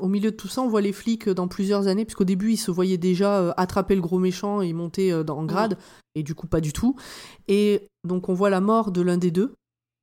au 0.00 0.08
milieu 0.08 0.30
de 0.30 0.36
tout 0.36 0.48
ça, 0.48 0.62
on 0.62 0.68
voit 0.68 0.80
les 0.80 0.92
flics 0.94 1.28
dans 1.28 1.46
plusieurs 1.46 1.88
années, 1.88 2.06
puisqu'au 2.06 2.24
début 2.24 2.52
ils 2.52 2.56
se 2.56 2.70
voyaient 2.70 2.96
déjà 2.96 3.36
euh, 3.38 3.52
attraper 3.58 3.94
le 3.94 4.00
gros 4.00 4.18
méchant 4.18 4.62
et 4.62 4.72
monter 4.72 5.12
euh, 5.12 5.22
dans- 5.24 5.36
en 5.38 5.44
grade, 5.44 5.76
et 6.14 6.22
du 6.22 6.34
coup 6.34 6.46
pas 6.46 6.62
du 6.62 6.72
tout. 6.72 6.96
Et 7.48 7.88
donc 8.06 8.30
on 8.30 8.34
voit 8.34 8.48
la 8.48 8.62
mort 8.62 8.92
de 8.92 9.02
l'un 9.02 9.18
des 9.18 9.30
deux, 9.30 9.52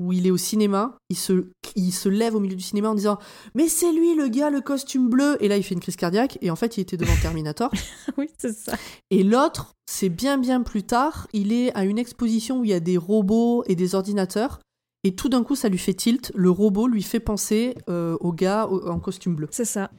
où 0.03 0.11
il 0.13 0.27
est 0.27 0.31
au 0.31 0.38
cinéma, 0.38 0.97
il 1.09 1.15
se, 1.15 1.47
il 1.76 1.91
se 1.91 2.09
lève 2.09 2.35
au 2.35 2.39
milieu 2.41 2.55
du 2.55 2.63
cinéma 2.63 2.89
en 2.89 2.95
disant 2.95 3.17
mais 3.55 3.67
c'est 3.69 3.93
lui 3.93 4.13
le 4.15 4.27
gars 4.27 4.49
le 4.49 4.59
costume 4.61 5.09
bleu, 5.09 5.38
et 5.39 5.47
là 5.47 5.55
il 5.57 5.63
fait 5.63 5.73
une 5.73 5.80
crise 5.80 5.95
cardiaque, 5.95 6.38
et 6.41 6.49
en 6.51 6.55
fait 6.55 6.77
il 6.77 6.81
était 6.81 6.97
devant 6.97 7.15
Terminator. 7.22 7.72
oui, 8.17 8.30
c'est 8.38 8.53
ça. 8.55 8.73
Et 9.09 9.23
l'autre, 9.23 9.72
c'est 9.89 10.09
bien 10.09 10.38
bien 10.38 10.61
plus 10.63 10.84
tard, 10.84 11.27
il 11.34 11.53
est 11.53 11.73
à 11.76 11.85
une 11.85 11.97
exposition 11.97 12.59
où 12.59 12.65
il 12.65 12.72
y 12.72 12.73
a 12.73 12.80
des 12.81 12.97
robots 12.97 13.63
et 13.67 13.76
des 13.76 13.95
ordinateurs. 13.95 14.59
Et 15.03 15.13
tout 15.15 15.30
d'un 15.30 15.43
coup, 15.43 15.55
ça 15.55 15.69
lui 15.69 15.77
fait 15.77 15.93
tilt. 15.93 16.31
Le 16.34 16.49
robot 16.49 16.88
lui 16.88 17.03
fait 17.03 17.19
penser 17.19 17.76
euh, 17.89 18.17
au 18.22 18.31
gars 18.34 18.65
au- 18.65 18.88
en 18.89 18.99
costume 18.99 19.35
bleu. 19.35 19.47
C'est 19.51 19.63
ça. 19.63 19.91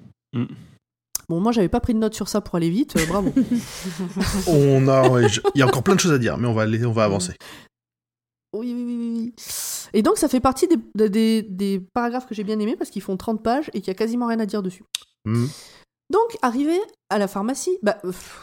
Bon, 1.28 1.40
moi, 1.40 1.52
j'avais 1.52 1.68
pas 1.68 1.78
pris 1.78 1.94
de 1.94 1.98
note 2.00 2.14
sur 2.14 2.26
ça 2.28 2.40
pour 2.40 2.56
aller 2.56 2.70
vite. 2.70 2.96
euh, 2.96 3.06
bravo. 3.06 3.32
On 4.48 4.88
a, 4.88 5.20
il 5.54 5.58
y 5.58 5.62
a 5.62 5.66
encore 5.66 5.82
plein 5.82 5.94
de 5.94 6.00
choses 6.00 6.12
à 6.12 6.18
dire, 6.18 6.38
mais 6.38 6.46
on 6.48 6.52
va 6.54 6.62
aller, 6.62 6.84
on 6.84 6.92
va 6.92 7.04
avancer. 7.04 7.32
Oui, 8.52 8.72
oui, 8.74 8.84
oui, 8.84 9.12
oui. 9.16 9.34
Et 9.92 10.02
donc, 10.02 10.18
ça 10.18 10.28
fait 10.28 10.40
partie 10.40 10.66
des, 10.68 11.08
des- 11.08 11.42
des- 11.42 11.80
paragraphes 11.94 12.26
que 12.26 12.34
j'ai 12.34 12.44
bien 12.44 12.58
aimés 12.58 12.76
parce 12.76 12.90
qu'ils 12.90 13.02
font 13.02 13.16
30 13.16 13.42
pages 13.42 13.70
et 13.74 13.80
qu'il 13.80 13.88
y 13.88 13.90
a 13.90 13.94
quasiment 13.94 14.26
rien 14.26 14.40
à 14.40 14.46
dire 14.46 14.62
dessus. 14.62 14.84
Hmm. 15.24 15.46
Donc, 16.10 16.36
arrivé 16.42 16.78
à 17.10 17.18
la 17.18 17.26
pharmacie, 17.28 17.78
bah, 17.82 17.98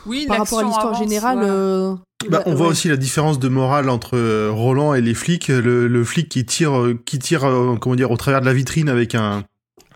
Oui, 0.05 0.25
par 0.27 0.37
rapport 0.39 0.59
à 0.59 0.63
l'histoire 0.63 0.93
générale. 0.95 1.37
ouais. 1.39 1.45
euh, 1.47 1.95
Bah, 2.29 2.41
la- 2.45 2.47
on 2.51 2.55
voit 2.55 2.67
aussi 2.67 2.87
la 2.89 2.97
différence 2.97 3.39
de 3.39 3.47
morale 3.49 3.89
entre 3.89 4.17
euh, 4.17 4.49
Roland 4.51 4.93
et 4.93 5.01
les 5.01 5.13
flics. 5.13 5.47
Le, 5.47 5.87
le 5.87 6.03
flic 6.03 6.29
qui 6.29 6.45
tire, 6.45 6.77
euh, 6.79 6.99
qui 7.05 7.19
tire, 7.19 7.45
euh, 7.45 7.75
comment 7.79 7.95
dire, 7.95 8.11
au 8.11 8.17
travers 8.17 8.41
de 8.41 8.45
la 8.45 8.53
vitrine 8.53 8.89
avec 8.89 9.15
un, 9.15 9.43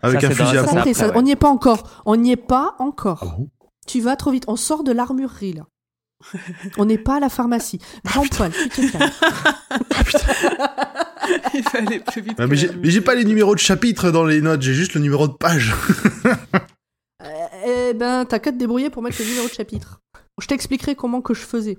avec 0.01 0.21
Ça, 0.21 0.27
un 0.27 0.31
fusil 0.31 0.57
à 0.57 0.63
pompe. 0.63 0.85
On 1.15 1.21
n'y 1.21 1.31
est 1.31 1.35
pas 1.35 1.49
encore. 1.49 2.03
On 2.05 2.15
n'y 2.15 2.31
est 2.31 2.35
pas 2.35 2.75
encore. 2.79 3.35
Ah 3.37 3.43
Tu 3.85 3.99
vas 4.01 4.15
trop 4.15 4.31
vite. 4.31 4.45
On 4.47 4.55
sort 4.55 4.83
de 4.83 4.91
l'armurerie, 4.91 5.53
là. 5.53 5.63
On 6.77 6.85
n'est 6.85 6.97
pas 6.97 7.17
à 7.17 7.19
la 7.19 7.29
pharmacie. 7.29 7.79
Grand 8.03 8.27
poil, 8.27 8.51
tu 8.51 8.69
te 8.69 8.91
calmes. 8.91 9.11
Il 11.53 11.63
fallait 11.63 11.99
plus 11.99 12.21
vite. 12.21 12.37
Ah, 12.37 12.45
j'ai 12.51 12.71
mais 12.71 12.89
j'ai 12.89 13.01
pas 13.01 13.15
les 13.15 13.25
numéros 13.25 13.53
de 13.53 13.59
chapitre 13.59 14.11
dans 14.11 14.25
les 14.25 14.41
notes, 14.41 14.61
j'ai 14.61 14.73
juste 14.73 14.93
le 14.93 15.01
numéro 15.01 15.27
de 15.27 15.33
page. 15.33 15.73
Euh, 17.23 17.47
eh 17.65 17.93
ben, 17.93 18.25
t'as 18.25 18.39
qu'à 18.39 18.51
te 18.51 18.57
débrouiller 18.57 18.89
pour 18.89 19.01
mettre 19.01 19.17
le 19.19 19.27
numéro 19.27 19.47
de 19.47 19.53
chapitre. 19.53 19.99
Je 20.39 20.47
t'expliquerai 20.47 20.95
comment 20.95 21.21
que 21.21 21.33
je 21.33 21.41
faisais. 21.41 21.77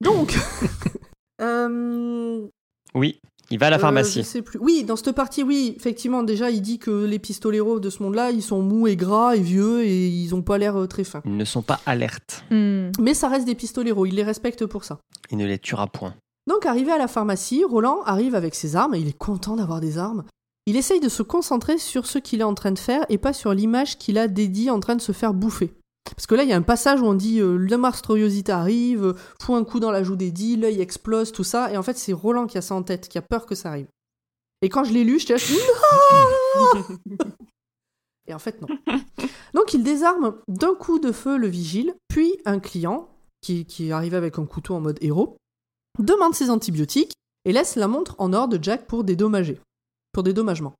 Donc, 0.00 0.34
euh, 1.40 2.46
Oui, 2.94 3.20
il 3.50 3.58
va 3.58 3.66
à 3.66 3.70
la 3.70 3.76
euh, 3.76 3.78
je 3.78 3.82
pharmacie. 3.82 4.24
sais 4.24 4.42
plus. 4.42 4.58
Oui, 4.60 4.84
dans 4.84 4.96
cette 4.96 5.12
partie, 5.12 5.42
oui, 5.42 5.74
effectivement, 5.76 6.22
déjà, 6.22 6.50
il 6.50 6.62
dit 6.62 6.78
que 6.78 7.04
les 7.04 7.18
pistoleros 7.18 7.80
de 7.80 7.90
ce 7.90 8.02
monde-là, 8.02 8.30
ils 8.30 8.42
sont 8.42 8.62
mous 8.62 8.86
et 8.86 8.96
gras 8.96 9.36
et 9.36 9.40
vieux 9.40 9.84
et 9.84 10.08
ils 10.08 10.34
ont 10.34 10.42
pas 10.42 10.58
l'air 10.58 10.76
euh, 10.76 10.86
très 10.86 11.04
fins. 11.04 11.22
Ils 11.24 11.36
ne 11.36 11.44
sont 11.44 11.62
pas 11.62 11.80
alertes. 11.86 12.44
Hmm. 12.50 12.90
Mais 12.98 13.14
ça 13.14 13.28
reste 13.28 13.46
des 13.46 13.54
pistoleros, 13.54 14.06
il 14.06 14.14
les 14.14 14.24
respecte 14.24 14.66
pour 14.66 14.84
ça. 14.84 14.98
Il 15.30 15.38
ne 15.38 15.46
les 15.46 15.58
tuera 15.58 15.86
point. 15.86 16.14
Donc, 16.46 16.66
arrivé 16.66 16.92
à 16.92 16.98
la 16.98 17.08
pharmacie, 17.08 17.64
Roland 17.64 18.02
arrive 18.04 18.34
avec 18.34 18.54
ses 18.54 18.76
armes 18.76 18.94
et 18.94 18.98
il 18.98 19.08
est 19.08 19.18
content 19.18 19.56
d'avoir 19.56 19.80
des 19.80 19.98
armes. 19.98 20.24
Il 20.66 20.76
essaye 20.76 21.00
de 21.00 21.08
se 21.10 21.22
concentrer 21.22 21.78
sur 21.78 22.06
ce 22.06 22.18
qu'il 22.18 22.40
est 22.40 22.44
en 22.44 22.54
train 22.54 22.72
de 22.72 22.78
faire 22.78 23.04
et 23.10 23.18
pas 23.18 23.34
sur 23.34 23.52
l'image 23.52 23.98
qu'il 23.98 24.16
a 24.18 24.28
d'Eddie 24.28 24.70
en 24.70 24.80
train 24.80 24.96
de 24.96 25.00
se 25.02 25.12
faire 25.12 25.34
bouffer. 25.34 25.74
Parce 26.04 26.26
que 26.26 26.34
là, 26.34 26.42
il 26.42 26.48
y 26.48 26.52
a 26.52 26.56
un 26.56 26.62
passage 26.62 27.00
où 27.00 27.06
on 27.06 27.14
dit 27.14 27.40
euh, 27.40 27.56
le 27.56 27.76
monstruosité 27.76 28.52
arrive, 28.52 29.04
euh, 29.04 29.14
fout 29.40 29.56
un 29.56 29.64
coup 29.64 29.80
dans 29.80 29.90
la 29.90 30.02
joue 30.02 30.16
d'Eddie, 30.16 30.56
l'œil 30.56 30.80
explose, 30.80 31.32
tout 31.32 31.44
ça. 31.44 31.72
Et 31.72 31.76
en 31.76 31.82
fait, 31.82 31.96
c'est 31.96 32.12
Roland 32.12 32.46
qui 32.46 32.58
a 32.58 32.62
ça 32.62 32.74
en 32.74 32.82
tête, 32.82 33.08
qui 33.08 33.18
a 33.18 33.22
peur 33.22 33.46
que 33.46 33.54
ça 33.54 33.70
arrive. 33.70 33.88
Et 34.62 34.68
quand 34.68 34.84
je 34.84 34.92
l'ai 34.92 35.04
lu, 35.04 35.18
j'étais 35.18 35.34
là, 35.34 35.40
non 37.06 37.16
Et 38.26 38.34
en 38.34 38.38
fait, 38.38 38.60
non. 38.60 38.68
Donc, 39.54 39.74
il 39.74 39.82
désarme 39.82 40.36
d'un 40.48 40.74
coup 40.74 40.98
de 40.98 41.12
feu 41.12 41.36
le 41.36 41.48
vigile, 41.48 41.94
puis 42.08 42.38
un 42.44 42.60
client, 42.60 43.08
qui, 43.40 43.66
qui 43.66 43.88
est 43.88 43.92
arrivé 43.92 44.16
avec 44.16 44.38
un 44.38 44.46
couteau 44.46 44.74
en 44.74 44.80
mode 44.80 44.98
héros, 45.00 45.36
demande 45.98 46.34
ses 46.34 46.50
antibiotiques 46.50 47.12
et 47.44 47.52
laisse 47.52 47.76
la 47.76 47.88
montre 47.88 48.14
en 48.18 48.32
or 48.32 48.48
de 48.48 48.58
Jack 48.62 48.86
pour 48.86 49.04
dédommager. 49.04 49.60
Pour 50.12 50.22
dédommagement. 50.22 50.74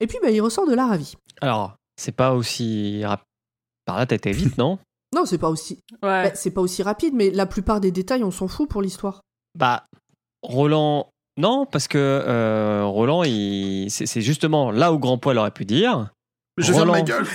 Et 0.00 0.06
puis, 0.06 0.18
bah, 0.22 0.30
il 0.30 0.40
ressort 0.40 0.66
de 0.66 0.74
là 0.74 0.86
ravi. 0.86 1.14
Alors, 1.40 1.76
c'est 1.96 2.12
pas 2.12 2.34
aussi 2.34 3.04
rapide. 3.04 3.26
Par 3.84 3.98
là, 3.98 4.06
t'as 4.06 4.16
été 4.16 4.32
vite, 4.32 4.58
non? 4.58 4.78
Non, 5.14 5.24
c'est 5.26 5.38
pas 5.38 5.48
aussi, 5.50 5.78
Ouais. 6.02 6.24
bah, 6.24 6.30
c'est 6.34 6.50
pas 6.52 6.60
aussi 6.60 6.82
rapide, 6.82 7.12
mais 7.14 7.30
la 7.30 7.46
plupart 7.46 7.80
des 7.80 7.90
détails, 7.90 8.24
on 8.24 8.30
s'en 8.30 8.48
fout 8.48 8.68
pour 8.68 8.80
l'histoire. 8.82 9.20
Bah, 9.58 9.84
Roland. 10.42 11.08
Non, 11.38 11.66
parce 11.66 11.88
que 11.88 11.98
euh, 11.98 12.84
Roland, 12.84 13.22
il... 13.24 13.88
c'est 13.90 14.20
justement 14.20 14.70
là 14.70 14.92
où 14.92 14.98
Grand 14.98 15.16
Poil 15.18 15.38
aurait 15.38 15.50
pu 15.50 15.64
dire 15.64 16.10
Je 16.58 16.72
ferme 16.72 16.86
ma 16.88 16.92
Roland. 16.98 17.04
gueule. 17.04 17.26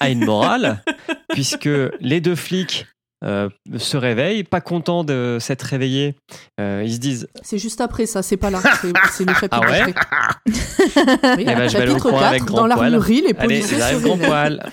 a 0.00 0.08
une 0.10 0.24
morale, 0.24 0.82
puisque 1.30 1.68
les 2.00 2.20
deux 2.22 2.34
flics 2.34 2.86
euh, 3.24 3.48
se 3.76 3.96
réveillent, 3.98 4.42
pas 4.44 4.60
contents 4.62 5.04
de 5.04 5.36
s'être 5.40 5.62
réveillés. 5.62 6.14
Euh, 6.60 6.82
ils 6.84 6.94
se 6.94 6.98
disent 6.98 7.28
C'est 7.42 7.58
juste 7.58 7.80
après 7.82 8.06
ça, 8.06 8.22
c'est 8.22 8.36
pas 8.38 8.50
là. 8.50 8.60
C'est 9.12 9.24
le 9.26 9.34
chapitre 9.34 9.60
Ah 9.62 9.70
ouais? 9.70 9.80
après. 9.80 9.94
Oui, 11.36 11.42
Eh 11.42 11.44
ben, 11.44 11.68
je 11.68 11.78
vais 11.78 11.98
coin 12.00 12.10
4, 12.12 12.22
avec 12.24 12.44
Grand 12.44 12.56
dans 12.62 12.66
l'armurerie, 12.66 13.20
les 13.20 13.28
Allez, 13.28 13.34
policiers 13.34 13.74
se 13.76 13.80
j'arrive 13.80 14.00
Grand 14.02 14.12
réveillent. 14.14 14.28
Poil. 14.28 14.72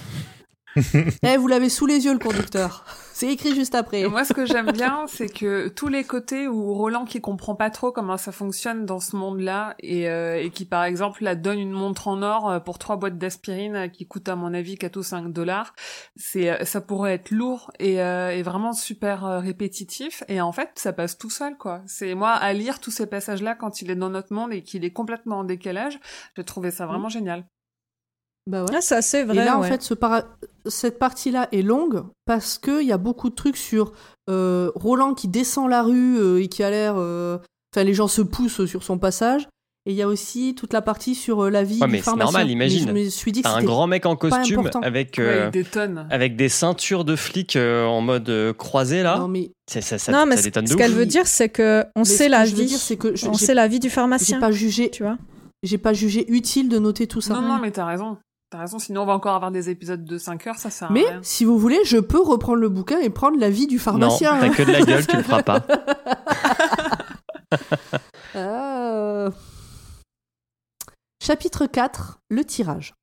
Eh, 1.23 1.37
vous 1.37 1.47
l'avez 1.47 1.69
sous 1.69 1.85
les 1.85 2.05
yeux, 2.05 2.13
le 2.13 2.19
conducteur. 2.19 2.85
C'est 3.13 3.27
écrit 3.27 3.53
juste 3.53 3.75
après. 3.75 4.01
Et 4.01 4.07
moi, 4.07 4.23
ce 4.23 4.33
que 4.33 4.45
j'aime 4.45 4.71
bien, 4.71 5.05
c'est 5.07 5.27
que 5.27 5.67
tous 5.67 5.87
les 5.87 6.03
côtés 6.03 6.47
où 6.47 6.73
Roland 6.73 7.05
qui 7.05 7.19
comprend 7.19 7.55
pas 7.55 7.69
trop 7.69 7.91
comment 7.91 8.17
ça 8.17 8.31
fonctionne 8.31 8.85
dans 8.85 8.99
ce 8.99 9.15
monde-là 9.15 9.75
et, 9.79 10.09
euh, 10.09 10.41
et 10.41 10.51
qui, 10.51 10.65
par 10.65 10.83
exemple, 10.83 11.23
la 11.23 11.35
donne 11.35 11.59
une 11.59 11.71
montre 11.71 12.07
en 12.07 12.21
or 12.21 12.49
euh, 12.49 12.59
pour 12.59 12.77
trois 12.77 12.95
boîtes 12.95 13.17
d'aspirine 13.17 13.75
euh, 13.75 13.87
qui 13.87 14.07
coûtent, 14.07 14.29
à 14.29 14.35
mon 14.35 14.53
avis, 14.53 14.77
4 14.77 14.97
ou 14.97 15.03
5 15.03 15.33
dollars, 15.33 15.73
c'est, 16.15 16.49
euh, 16.49 16.63
ça 16.63 16.81
pourrait 16.81 17.15
être 17.15 17.31
lourd 17.31 17.71
et, 17.79 18.01
euh, 18.01 18.29
et 18.29 18.41
vraiment 18.41 18.73
super 18.73 19.23
répétitif. 19.41 20.23
Et 20.27 20.39
en 20.39 20.51
fait, 20.51 20.71
ça 20.75 20.93
passe 20.93 21.17
tout 21.17 21.29
seul, 21.29 21.57
quoi. 21.57 21.81
C'est 21.87 22.15
moi, 22.15 22.31
à 22.31 22.53
lire 22.53 22.79
tous 22.79 22.91
ces 22.91 23.07
passages-là 23.07 23.55
quand 23.55 23.81
il 23.81 23.91
est 23.91 23.95
dans 23.95 24.09
notre 24.09 24.33
monde 24.33 24.53
et 24.53 24.63
qu'il 24.63 24.85
est 24.85 24.93
complètement 24.93 25.39
en 25.39 25.43
décalage, 25.43 25.99
j'ai 26.37 26.43
trouvé 26.43 26.71
ça 26.71 26.85
vraiment 26.85 27.09
génial. 27.09 27.45
Bah 28.47 28.63
ouais. 28.63 28.69
Ah, 28.73 28.81
c'est 28.81 28.95
assez 28.95 29.23
vrai. 29.23 29.35
Et 29.37 29.45
là, 29.45 29.59
en 29.59 29.63
fait, 29.63 29.81
ce 29.81 29.93
para- 29.93 30.25
cette 30.65 30.97
partie-là 30.99 31.47
est 31.51 31.61
longue 31.61 32.03
parce 32.25 32.57
qu'il 32.57 32.81
y 32.83 32.91
a 32.91 32.97
beaucoup 32.97 33.29
de 33.29 33.35
trucs 33.35 33.57
sur 33.57 33.91
euh, 34.29 34.71
Roland 34.75 35.13
qui 35.13 35.27
descend 35.27 35.69
la 35.69 35.83
rue 35.83 36.17
euh, 36.19 36.41
et 36.41 36.47
qui 36.47 36.63
a 36.63 36.69
l'air. 36.69 36.95
euh, 36.97 37.37
Enfin, 37.75 37.83
les 37.83 37.93
gens 37.93 38.07
se 38.07 38.23
poussent 38.23 38.65
sur 38.65 38.81
son 38.83 38.97
passage. 38.97 39.47
Et 39.85 39.91
il 39.91 39.95
y 39.95 40.01
a 40.01 40.07
aussi 40.07 40.55
toute 40.55 40.73
la 40.73 40.81
partie 40.81 41.15
sur 41.15 41.45
euh, 41.45 41.49
la 41.49 41.63
vie 41.63 41.79
Ouais, 41.79 41.87
mais 41.87 42.01
c'est 42.01 42.15
normal, 42.15 42.49
imagine. 42.49 42.91
Mais 42.91 43.01
je 43.01 43.05
me 43.05 43.09
suis 43.09 43.31
dit 43.31 43.41
que 43.41 43.47
T'as 43.47 43.55
un 43.55 43.63
grand 43.63 43.87
mec 43.87 44.05
en 44.05 44.15
costume 44.15 44.69
avec, 44.81 45.19
euh, 45.19 45.49
détonne. 45.51 46.05
avec 46.09 46.35
des 46.35 46.49
ceintures 46.49 47.05
de 47.05 47.15
flics 47.15 47.55
euh, 47.55 47.85
en 47.85 48.01
mode 48.01 48.53
croisé 48.57 49.03
là. 49.03 49.17
Non, 49.19 49.27
mais, 49.27 49.51
C'est- 49.71 49.81
ça, 49.81 49.97
ça, 49.97 50.11
non, 50.11 50.25
mais 50.25 50.35
ça 50.35 50.49
ce 50.65 50.75
qu'elle 50.75 50.91
veut 50.91 51.05
dire, 51.05 51.27
c'est 51.27 51.49
que 51.49 51.85
on 51.95 51.99
mais 51.99 52.05
ce 52.05 52.13
sait 52.17 52.25
que 52.25 52.31
la 52.31 52.45
je 52.45 52.55
veux 52.55 52.61
vie. 52.63 52.67
dire, 52.67 52.77
c'est 52.79 52.97
que 52.97 53.15
je- 53.15 53.27
on 53.27 53.33
j'ai- 53.33 53.45
sait 53.45 53.53
la 53.53 53.67
vie 53.67 53.79
du 53.79 53.87
j'ai 53.87 53.93
pharmacien. 53.93 54.39
pas 54.39 54.51
jugé, 54.51 54.89
Tu 54.89 55.03
vois 55.03 55.17
j'ai 55.63 55.77
pas 55.77 55.93
jugé 55.93 56.25
utile 56.31 56.69
de 56.69 56.79
noter 56.79 57.05
tout 57.07 57.21
ça. 57.21 57.33
Non, 57.35 57.41
non, 57.41 57.59
mais 57.59 57.71
t'as 57.71 57.85
raison. 57.85 58.17
T'as 58.51 58.57
raison, 58.59 58.79
sinon 58.79 59.03
on 59.03 59.05
va 59.05 59.13
encore 59.13 59.35
avoir 59.35 59.51
des 59.51 59.69
épisodes 59.69 60.03
de 60.03 60.17
5 60.17 60.47
heures, 60.47 60.57
ça 60.57 60.71
sert 60.71 60.89
à 60.89 60.91
Mais 60.91 61.05
rien. 61.05 61.19
si 61.21 61.45
vous 61.45 61.59
voulez, 61.59 61.79
je 61.85 61.97
peux 61.97 62.19
reprendre 62.19 62.57
le 62.59 62.69
bouquin 62.69 62.99
et 62.99 63.11
prendre 63.11 63.37
la 63.39 63.49
vie 63.51 63.67
du 63.67 63.75
Non, 63.75 63.81
pharmacien. 63.81 64.39
t'as 64.39 64.47
hein. 64.47 64.49
que 64.49 64.63
de 64.63 64.71
la 64.71 64.81
gueule, 64.81 65.05
tu 65.05 65.15
le 65.17 65.23
feras 65.23 65.43
pas. 65.43 65.65
Euh. 68.35 69.31
Chapitre 71.21 71.65
4, 71.65 72.19
le 72.29 72.45
tirage. 72.45 72.93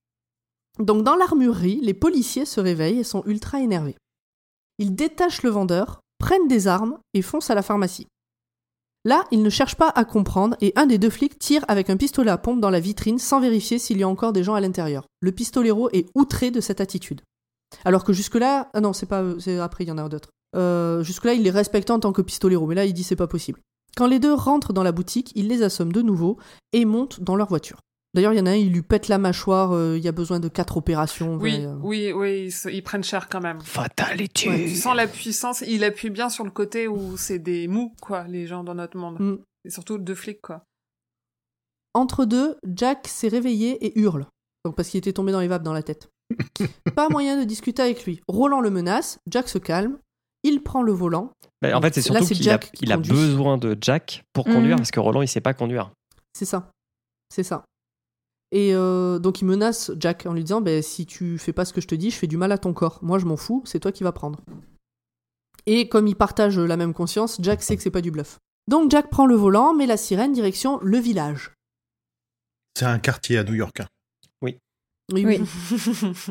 Donc 0.78 1.02
dans 1.02 1.16
l'armurerie, 1.16 1.80
les 1.82 1.94
policiers 1.94 2.44
se 2.44 2.60
réveillent 2.60 3.00
et 3.00 3.04
sont 3.04 3.24
ultra 3.26 3.60
énervés. 3.60 3.96
Ils 4.78 4.94
détachent 4.94 5.42
le 5.42 5.50
vendeur, 5.50 6.00
prennent 6.18 6.46
des 6.48 6.68
armes 6.68 6.98
et 7.12 7.22
foncent 7.22 7.50
à 7.50 7.54
la 7.56 7.62
pharmacie. 7.62 8.06
Là, 9.06 9.24
ils 9.30 9.40
ne 9.40 9.50
cherchent 9.50 9.76
pas 9.76 9.92
à 9.94 10.04
comprendre 10.04 10.56
et 10.60 10.72
un 10.74 10.84
des 10.84 10.98
deux 10.98 11.10
flics 11.10 11.38
tire 11.38 11.64
avec 11.68 11.90
un 11.90 11.96
pistolet 11.96 12.32
à 12.32 12.38
pompe 12.38 12.60
dans 12.60 12.70
la 12.70 12.80
vitrine 12.80 13.20
sans 13.20 13.40
vérifier 13.40 13.78
s'il 13.78 13.98
y 13.98 14.02
a 14.02 14.08
encore 14.08 14.32
des 14.32 14.42
gens 14.42 14.54
à 14.54 14.60
l'intérieur. 14.60 15.06
Le 15.20 15.30
pistolero 15.30 15.88
est 15.92 16.06
outré 16.16 16.50
de 16.50 16.60
cette 16.60 16.80
attitude. 16.80 17.20
Alors 17.84 18.02
que 18.02 18.12
jusque-là, 18.12 18.68
ah 18.74 18.80
non, 18.80 18.92
c'est 18.92 19.06
pas, 19.06 19.22
eux, 19.22 19.38
c'est 19.38 19.60
après, 19.60 19.84
il 19.84 19.88
y 19.88 19.92
en 19.92 19.98
a 19.98 20.08
d'autres. 20.08 20.30
Euh, 20.56 21.04
jusque-là, 21.04 21.34
il 21.34 21.44
les 21.44 21.50
respectait 21.50 21.92
en 21.92 22.00
tant 22.00 22.12
que 22.12 22.20
pistolero, 22.20 22.66
mais 22.66 22.74
là, 22.74 22.84
il 22.84 22.94
dit 22.94 23.04
c'est 23.04 23.14
pas 23.14 23.28
possible. 23.28 23.60
Quand 23.96 24.08
les 24.08 24.18
deux 24.18 24.34
rentrent 24.34 24.72
dans 24.72 24.82
la 24.82 24.90
boutique, 24.90 25.30
il 25.36 25.46
les 25.46 25.62
assomme 25.62 25.92
de 25.92 26.02
nouveau 26.02 26.36
et 26.72 26.84
montent 26.84 27.20
dans 27.20 27.36
leur 27.36 27.46
voiture. 27.46 27.78
D'ailleurs, 28.16 28.32
il 28.32 28.38
y 28.38 28.40
en 28.40 28.46
a 28.46 28.52
un, 28.52 28.54
il 28.54 28.72
lui 28.72 28.80
pète 28.80 29.08
la 29.08 29.18
mâchoire, 29.18 29.72
euh, 29.72 29.98
il 29.98 30.02
y 30.02 30.08
a 30.08 30.12
besoin 30.12 30.40
de 30.40 30.48
quatre 30.48 30.78
opérations. 30.78 31.36
Oui, 31.36 31.66
euh. 31.66 31.74
oui, 31.82 32.12
oui, 32.12 32.50
ils, 32.72 32.82
prennent 32.82 33.04
cher 33.04 33.28
quand 33.28 33.42
même. 33.42 33.60
Fatality. 33.60 34.48
Ouais, 34.48 34.64
tu 34.64 34.74
sens 34.74 34.96
la 34.96 35.06
puissance, 35.06 35.62
il 35.66 35.84
appuie 35.84 36.08
bien 36.08 36.30
sur 36.30 36.42
le 36.42 36.50
côté 36.50 36.88
où 36.88 37.18
c'est 37.18 37.38
des 37.38 37.68
mous, 37.68 37.92
quoi, 38.00 38.24
les 38.26 38.46
gens 38.46 38.64
dans 38.64 38.74
notre 38.74 38.96
monde. 38.96 39.20
Mm. 39.20 39.38
Et 39.66 39.70
surtout 39.70 39.98
deux 39.98 40.14
flics, 40.14 40.40
quoi. 40.40 40.64
Entre 41.92 42.24
deux, 42.24 42.56
Jack 42.66 43.06
s'est 43.06 43.28
réveillé 43.28 43.84
et 43.84 43.98
hurle. 44.00 44.26
Donc 44.64 44.76
parce 44.76 44.88
qu'il 44.88 44.96
était 44.96 45.12
tombé 45.12 45.30
dans 45.30 45.40
les 45.40 45.48
vapes 45.48 45.62
dans 45.62 45.74
la 45.74 45.82
tête. 45.82 46.08
pas 46.96 47.10
moyen 47.10 47.38
de 47.38 47.44
discuter 47.44 47.82
avec 47.82 48.06
lui. 48.06 48.22
Roland 48.28 48.62
le 48.62 48.70
menace, 48.70 49.18
Jack 49.28 49.50
se 49.50 49.58
calme, 49.58 49.98
il 50.42 50.62
prend 50.62 50.80
le 50.80 50.92
volant. 50.92 51.32
Bah, 51.60 51.76
en 51.76 51.82
fait, 51.82 51.92
c'est 51.92 52.00
surtout 52.00 52.24
qu'il 52.24 52.48
a, 52.48 52.58
il 52.80 52.92
a 52.92 52.96
besoin 52.96 53.58
de 53.58 53.76
Jack 53.78 54.24
pour 54.32 54.46
conduire 54.46 54.76
Mhm. 54.76 54.78
parce 54.78 54.90
que 54.90 55.00
Roland 55.00 55.20
il 55.20 55.28
sait 55.28 55.42
pas 55.42 55.52
conduire. 55.52 55.90
C'est 56.32 56.46
ça. 56.46 56.70
C'est 57.28 57.42
ça. 57.42 57.62
Et 58.52 58.74
euh, 58.74 59.18
donc 59.18 59.40
il 59.40 59.44
menace 59.44 59.90
Jack 59.98 60.26
en 60.26 60.32
lui 60.32 60.44
disant 60.44 60.60
ben, 60.60 60.82
si 60.82 61.04
tu 61.06 61.36
fais 61.38 61.52
pas 61.52 61.64
ce 61.64 61.72
que 61.72 61.80
je 61.80 61.88
te 61.88 61.94
dis, 61.94 62.10
je 62.10 62.16
fais 62.16 62.26
du 62.26 62.36
mal 62.36 62.52
à 62.52 62.58
ton 62.58 62.72
corps. 62.72 62.98
Moi, 63.02 63.18
je 63.18 63.26
m'en 63.26 63.36
fous, 63.36 63.62
c'est 63.66 63.80
toi 63.80 63.92
qui 63.92 64.04
vas 64.04 64.12
prendre. 64.12 64.40
Et 65.66 65.88
comme 65.88 66.06
ils 66.06 66.14
partagent 66.16 66.58
la 66.58 66.76
même 66.76 66.94
conscience, 66.94 67.38
Jack 67.40 67.62
sait 67.62 67.76
que 67.76 67.82
c'est 67.82 67.90
pas 67.90 68.00
du 68.00 68.10
bluff. 68.12 68.38
Donc 68.68 68.90
Jack 68.90 69.10
prend 69.10 69.26
le 69.26 69.34
volant, 69.34 69.74
met 69.74 69.86
la 69.86 69.96
sirène 69.96 70.32
direction 70.32 70.78
le 70.80 70.98
village. 70.98 71.52
C'est 72.78 72.84
un 72.86 72.98
quartier 72.98 73.38
à 73.38 73.44
New 73.44 73.54
York. 73.54 73.80
hein. 73.80 73.86
Oui, 74.42 74.58
Oui. 75.12 75.40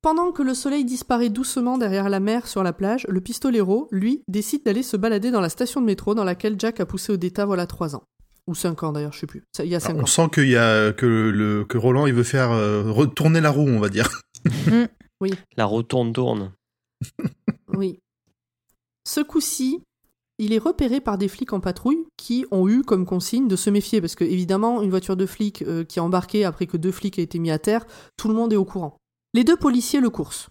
Pendant 0.00 0.30
que 0.30 0.42
le 0.42 0.54
soleil 0.54 0.84
disparaît 0.84 1.28
doucement 1.28 1.76
derrière 1.76 2.08
la 2.08 2.20
mer 2.20 2.46
sur 2.46 2.62
la 2.62 2.72
plage, 2.72 3.04
le 3.08 3.20
pistolero, 3.20 3.88
lui, 3.90 4.22
décide 4.28 4.64
d'aller 4.64 4.84
se 4.84 4.96
balader 4.96 5.30
dans 5.30 5.40
la 5.40 5.48
station 5.48 5.80
de 5.80 5.86
métro 5.86 6.14
dans 6.14 6.24
laquelle 6.24 6.54
Jack 6.58 6.78
a 6.80 6.86
poussé 6.86 7.12
au 7.12 7.16
d'état 7.16 7.44
voilà 7.46 7.66
trois 7.66 7.96
ans. 7.96 8.04
Ou 8.48 8.54
cinq 8.54 8.82
ans 8.82 8.92
d'ailleurs, 8.92 9.12
je 9.12 9.18
sais 9.20 9.26
plus. 9.26 9.44
Ça, 9.54 9.64
Il 9.64 9.70
y 9.70 9.74
a 9.74 9.80
cinq 9.80 9.94
On 9.96 10.02
ans. 10.02 10.06
sent 10.06 10.28
qu'il 10.32 10.48
y 10.48 10.56
a 10.56 10.92
que 10.92 11.04
le 11.06 11.64
que 11.66 11.76
Roland 11.76 12.06
il 12.06 12.14
veut 12.14 12.22
faire 12.24 12.50
euh, 12.50 12.90
retourner 12.90 13.40
la 13.42 13.50
roue, 13.50 13.68
on 13.68 13.78
va 13.78 13.90
dire. 13.90 14.22
La 15.56 15.64
retourne 15.66 16.12
tourne. 16.12 16.52
Oui. 17.76 18.00
Ce 19.06 19.20
coup-ci, 19.20 19.82
il 20.38 20.52
est 20.52 20.58
repéré 20.58 21.00
par 21.00 21.18
des 21.18 21.28
flics 21.28 21.52
en 21.52 21.60
patrouille 21.60 22.06
qui 22.16 22.44
ont 22.50 22.68
eu 22.68 22.82
comme 22.82 23.04
consigne 23.04 23.46
de 23.48 23.56
se 23.56 23.68
méfier 23.70 24.00
parce 24.00 24.14
que 24.14 24.24
évidemment 24.24 24.82
une 24.82 24.90
voiture 24.90 25.16
de 25.16 25.26
flic 25.26 25.62
euh, 25.62 25.84
qui 25.84 25.98
a 26.00 26.04
embarqué 26.04 26.44
après 26.44 26.66
que 26.66 26.76
deux 26.76 26.90
flics 26.92 27.18
aient 27.18 27.22
été 27.24 27.38
mis 27.38 27.50
à 27.50 27.58
terre, 27.58 27.84
tout 28.16 28.28
le 28.28 28.34
monde 28.34 28.52
est 28.52 28.56
au 28.56 28.64
courant. 28.64 28.96
Les 29.34 29.44
deux 29.44 29.56
policiers 29.56 30.00
le 30.00 30.10
coursent. 30.10 30.48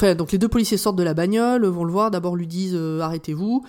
Enfin, 0.00 0.14
donc 0.14 0.32
les 0.32 0.38
deux 0.38 0.48
policiers 0.48 0.76
sortent 0.76 0.96
de 0.96 1.02
la 1.02 1.14
bagnole, 1.14 1.64
vont 1.66 1.84
le 1.84 1.92
voir, 1.92 2.10
d'abord 2.10 2.36
lui 2.36 2.46
disent 2.46 2.74
euh, 2.76 3.00
arrêtez-vous. 3.00 3.64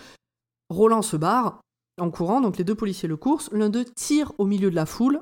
Roland 0.70 1.02
se 1.02 1.16
barre 1.18 1.62
en 2.00 2.10
courant, 2.10 2.42
donc 2.42 2.58
les 2.58 2.64
deux 2.64 2.76
policiers 2.76 3.08
le 3.08 3.18
coursent. 3.18 3.50
L'un 3.52 3.70
d'eux 3.70 3.86
tire 3.86 4.32
au 4.38 4.46
milieu 4.46 4.70
de 4.70 4.76
la 4.76 4.86
foule, 4.86 5.22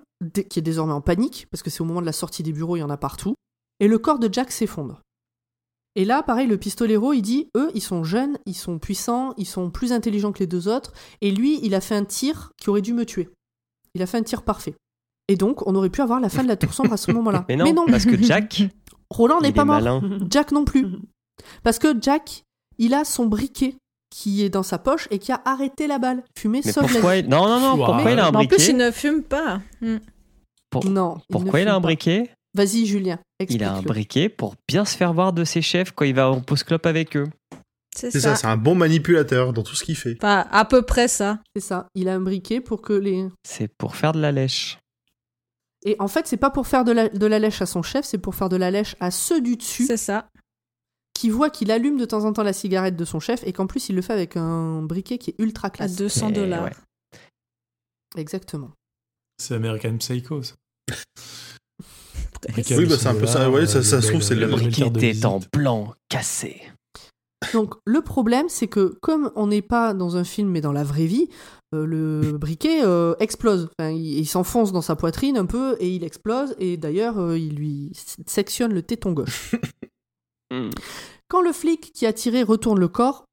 qui 0.49 0.59
est 0.59 0.63
désormais 0.63 0.93
en 0.93 1.01
panique, 1.01 1.47
parce 1.51 1.63
que 1.63 1.69
c'est 1.69 1.81
au 1.81 1.85
moment 1.85 2.01
de 2.01 2.05
la 2.05 2.13
sortie 2.13 2.43
des 2.43 2.53
bureaux, 2.53 2.77
il 2.77 2.79
y 2.79 2.83
en 2.83 2.89
a 2.89 2.97
partout. 2.97 3.35
Et 3.79 3.87
le 3.87 3.97
corps 3.97 4.19
de 4.19 4.29
Jack 4.31 4.51
s'effondre. 4.51 5.01
Et 5.95 6.05
là, 6.05 6.23
pareil, 6.23 6.47
le 6.47 6.57
pistolero, 6.57 7.11
il 7.11 7.21
dit, 7.21 7.49
eux, 7.57 7.69
ils 7.73 7.81
sont 7.81 8.03
jeunes, 8.03 8.37
ils 8.45 8.55
sont 8.55 8.79
puissants, 8.79 9.33
ils 9.37 9.45
sont 9.45 9.69
plus 9.69 9.91
intelligents 9.91 10.31
que 10.31 10.39
les 10.39 10.47
deux 10.47 10.69
autres, 10.69 10.93
et 11.19 11.31
lui, 11.31 11.59
il 11.63 11.75
a 11.75 11.81
fait 11.81 11.95
un 11.95 12.05
tir 12.05 12.51
qui 12.57 12.69
aurait 12.69 12.81
dû 12.81 12.93
me 12.93 13.05
tuer. 13.05 13.29
Il 13.93 14.01
a 14.01 14.05
fait 14.05 14.17
un 14.17 14.23
tir 14.23 14.43
parfait. 14.43 14.75
Et 15.27 15.35
donc, 15.35 15.67
on 15.67 15.75
aurait 15.75 15.89
pu 15.89 16.01
avoir 16.01 16.21
la 16.21 16.29
fin 16.29 16.43
de 16.43 16.47
la 16.47 16.55
tour 16.55 16.73
sombre 16.73 16.93
à 16.93 16.97
ce 16.97 17.11
moment-là. 17.11 17.45
Mais 17.49 17.73
non, 17.73 17.85
parce 17.87 18.05
que 18.05 18.21
Jack, 18.21 18.63
Roland 19.09 19.41
n'est 19.41 19.49
est 19.49 19.53
pas 19.53 19.65
mort. 19.65 19.81
malin. 19.81 20.01
Jack 20.29 20.53
non 20.53 20.63
plus. 20.63 20.87
Parce 21.63 21.79
que 21.79 21.93
Jack, 21.99 22.43
il 22.77 22.93
a 22.93 23.03
son 23.03 23.25
briquet 23.25 23.75
qui 24.11 24.43
est 24.43 24.49
dans 24.49 24.61
sa 24.61 24.77
poche 24.77 25.07
et 25.09 25.17
qui 25.17 25.31
a 25.31 25.41
arrêté 25.45 25.87
la 25.87 25.97
balle. 25.97 26.21
Fumée 26.37 26.61
Mais 26.63 26.71
sauve 26.71 26.83
la 26.83 26.89
pourquoi 26.89 27.13
vie. 27.15 27.19
il... 27.21 27.29
Non, 27.29 27.47
non, 27.47 27.59
non, 27.59 27.75
pourquoi 27.83 28.11
il 28.11 28.19
a 28.19 28.27
un 28.27 28.31
Mais 28.31 28.37
en 28.37 28.45
plus, 28.45 28.57
il 28.67 28.73
briquet 28.73 28.73
ne 28.85 28.91
fume 28.91 29.23
pas. 29.23 29.61
Hmm. 29.81 29.97
pour- 30.69 30.85
Non. 30.85 31.17
Pourquoi 31.29 31.61
il 31.61 31.67
a 31.67 31.71
un 31.73 31.75
pas. 31.81 31.87
briquet 31.87 32.29
Vas-y, 32.53 32.85
Julien. 32.85 33.17
Il 33.49 33.63
a 33.63 33.73
un 33.73 33.81
briquet 33.81 34.27
pour 34.29 34.55
bien 34.67 34.83
se 34.85 34.95
faire 34.97 35.13
voir 35.13 35.31
de 35.33 35.43
ses 35.45 35.61
chefs 35.61 35.91
quand 35.91 36.05
il 36.05 36.13
va 36.13 36.29
en 36.29 36.41
pause 36.41 36.63
clope 36.63 36.85
avec 36.85 37.15
eux. 37.17 37.27
C'est 37.95 38.11
C'est 38.11 38.19
ça. 38.21 38.35
ça, 38.35 38.41
c'est 38.41 38.47
un 38.47 38.57
bon 38.57 38.75
manipulateur 38.75 39.51
dans 39.53 39.63
tout 39.63 39.75
ce 39.75 39.83
qu'il 39.83 39.95
fait. 39.97 40.15
Enfin, 40.19 40.45
à 40.51 40.63
peu 40.65 40.81
près 40.81 41.07
ça. 41.07 41.39
C'est 41.55 41.61
ça. 41.61 41.87
Il 41.95 42.07
a 42.09 42.13
un 42.13 42.19
briquet 42.21 42.61
pour 42.61 42.81
que 42.81 42.93
les. 42.93 43.25
C'est 43.47 43.69
pour 43.77 43.95
faire 43.95 44.11
de 44.11 44.19
la 44.21 44.31
lèche. 44.31 44.77
Et 45.83 45.95
en 45.99 46.07
fait, 46.07 46.27
c'est 46.27 46.37
pas 46.37 46.51
pour 46.51 46.67
faire 46.67 46.83
de 46.85 46.91
la, 46.91 47.09
de 47.09 47.25
la 47.25 47.39
lèche 47.39 47.61
à 47.61 47.65
son 47.65 47.81
chef, 47.81 48.05
c'est 48.05 48.17
pour 48.19 48.35
faire 48.35 48.49
de 48.49 48.55
la 48.57 48.69
lèche 48.69 48.95
à 48.99 49.09
ceux 49.11 49.41
du 49.41 49.55
dessus 49.57 49.85
C'est 49.87 49.97
ça. 49.97 50.27
Qui 51.21 51.29
voient 51.29 51.51
qu'il 51.51 51.69
allume 51.69 51.97
de 51.97 52.05
temps 52.05 52.25
en 52.25 52.33
temps 52.33 52.41
la 52.41 52.51
cigarette 52.53 52.95
de 52.95 53.05
son 53.05 53.19
chef 53.19 53.43
et 53.45 53.53
qu'en 53.53 53.67
plus 53.67 53.89
il 53.89 53.95
le 53.95 54.01
fait 54.01 54.13
avec 54.13 54.37
un 54.37 54.81
briquet 54.81 55.19
qui 55.19 55.29
est 55.29 55.35
ultra 55.37 55.67
À 55.67 55.69
classe. 55.69 55.95
200 55.95 56.27
Mais 56.29 56.33
dollars. 56.33 56.63
ouais. 56.63 56.71
Exactement. 58.17 58.71
C'est 59.37 59.53
American 59.53 59.97
Psycho. 59.97 60.41
ça. 60.41 60.55
Oui, 62.75 62.85
bah, 62.87 62.95
c'est 62.97 63.07
un 63.07 63.13
peu 63.13 63.27
ça, 63.27 63.51
ouais, 63.51 63.67
ça- 63.67 63.83
ça 63.83 64.01
se 64.01 64.07
trouve, 64.07 64.23
c'est 64.23 64.33
Le 64.33 64.47
briquet 64.47 64.87
était 64.87 65.25
en 65.27 65.39
blanc, 65.53 65.93
cassé. 66.09 66.59
Donc 67.53 67.75
le 67.85 68.01
problème, 68.01 68.49
c'est 68.49 68.67
que 68.67 68.97
comme 69.01 69.31
on 69.35 69.45
n'est 69.47 69.61
pas 69.61 69.93
dans 69.93 70.15
un 70.17 70.23
film 70.23 70.49
mais 70.49 70.61
dans 70.61 70.71
la 70.71 70.83
vraie 70.83 71.05
vie, 71.05 71.29
euh, 71.75 71.85
le 71.85 72.31
briquet 72.39 72.83
euh, 72.83 73.13
explose. 73.19 73.69
Enfin, 73.77 73.91
il, 73.91 74.17
il 74.19 74.25
s'enfonce 74.25 74.71
dans 74.71 74.81
sa 74.81 74.95
poitrine 74.95 75.37
un 75.37 75.45
peu 75.45 75.75
et 75.79 75.89
il 75.95 76.03
explose. 76.03 76.55
Et 76.57 76.77
d'ailleurs, 76.77 77.19
euh, 77.19 77.37
il 77.37 77.55
lui 77.55 77.91
sectionne 78.25 78.73
le 78.73 78.81
téton 78.81 79.11
gauche. 79.13 79.53
Hmm. 80.51 80.69
Quand 81.27 81.41
le 81.41 81.51
flic 81.51 81.91
qui 81.93 82.05
a 82.05 82.13
tiré 82.13 82.43
retourne 82.43 82.79
le 82.79 82.87
corps, 82.87 83.25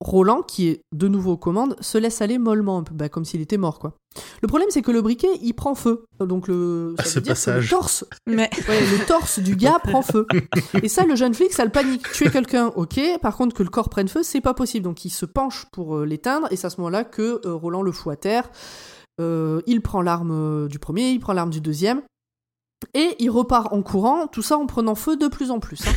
Roland, 0.00 0.42
qui 0.42 0.68
est 0.68 0.82
de 0.92 1.08
nouveau 1.08 1.32
aux 1.32 1.36
commandes, 1.38 1.74
se 1.80 1.96
laisse 1.96 2.20
aller 2.20 2.36
mollement, 2.36 2.78
un 2.78 2.82
peu, 2.82 2.94
bah, 2.94 3.08
comme 3.08 3.24
s'il 3.24 3.40
était 3.40 3.56
mort, 3.56 3.78
quoi. 3.78 3.94
Le 4.42 4.48
problème, 4.48 4.68
c'est 4.70 4.82
que 4.82 4.90
le 4.90 5.00
briquet, 5.00 5.30
il 5.42 5.54
prend 5.54 5.74
feu. 5.74 6.04
Donc 6.20 6.48
le, 6.48 6.94
À 6.98 7.04
ça 7.04 7.08
ce 7.08 7.14
veut 7.16 7.20
dire 7.22 7.34
que 7.34 7.38
le 7.38 7.44
passage. 7.54 7.70
torse, 7.70 8.04
Mais 8.26 8.50
ouais, 8.68 8.80
le 8.80 9.06
torse 9.06 9.38
du 9.38 9.56
gars 9.56 9.78
prend 9.82 10.02
feu. 10.02 10.26
Et 10.82 10.88
ça, 10.88 11.04
le 11.04 11.16
jeune 11.16 11.32
flic, 11.32 11.52
ça 11.52 11.64
le 11.64 11.70
panique. 11.70 12.10
Tuer 12.12 12.30
quelqu'un, 12.30 12.72
ok. 12.76 13.00
Par 13.22 13.36
contre, 13.36 13.56
que 13.56 13.62
le 13.62 13.70
corps 13.70 13.88
prenne 13.88 14.08
feu, 14.08 14.22
c'est 14.22 14.40
pas 14.42 14.54
possible. 14.54 14.84
Donc 14.84 15.04
il 15.04 15.10
se 15.10 15.24
penche 15.24 15.66
pour 15.72 15.96
euh, 15.96 16.04
l'éteindre, 16.04 16.48
et 16.50 16.56
c'est 16.56 16.66
à 16.66 16.70
ce 16.70 16.78
moment-là 16.82 17.04
que 17.04 17.40
euh, 17.46 17.54
Roland 17.54 17.82
le 17.82 17.92
fout 17.92 18.12
à 18.12 18.16
terre. 18.16 18.50
Euh, 19.18 19.62
il 19.66 19.80
prend 19.80 20.02
l'arme 20.02 20.68
du 20.68 20.78
premier, 20.78 21.10
il 21.10 21.20
prend 21.20 21.32
l'arme 21.32 21.50
du 21.50 21.62
deuxième. 21.62 22.02
Et 22.94 23.16
il 23.18 23.30
repart 23.30 23.72
en 23.72 23.82
courant, 23.82 24.26
tout 24.26 24.42
ça 24.42 24.58
en 24.58 24.66
prenant 24.66 24.94
feu 24.94 25.16
de 25.16 25.28
plus 25.28 25.50
en 25.50 25.60
plus. 25.60 25.80
hein. 25.86 25.92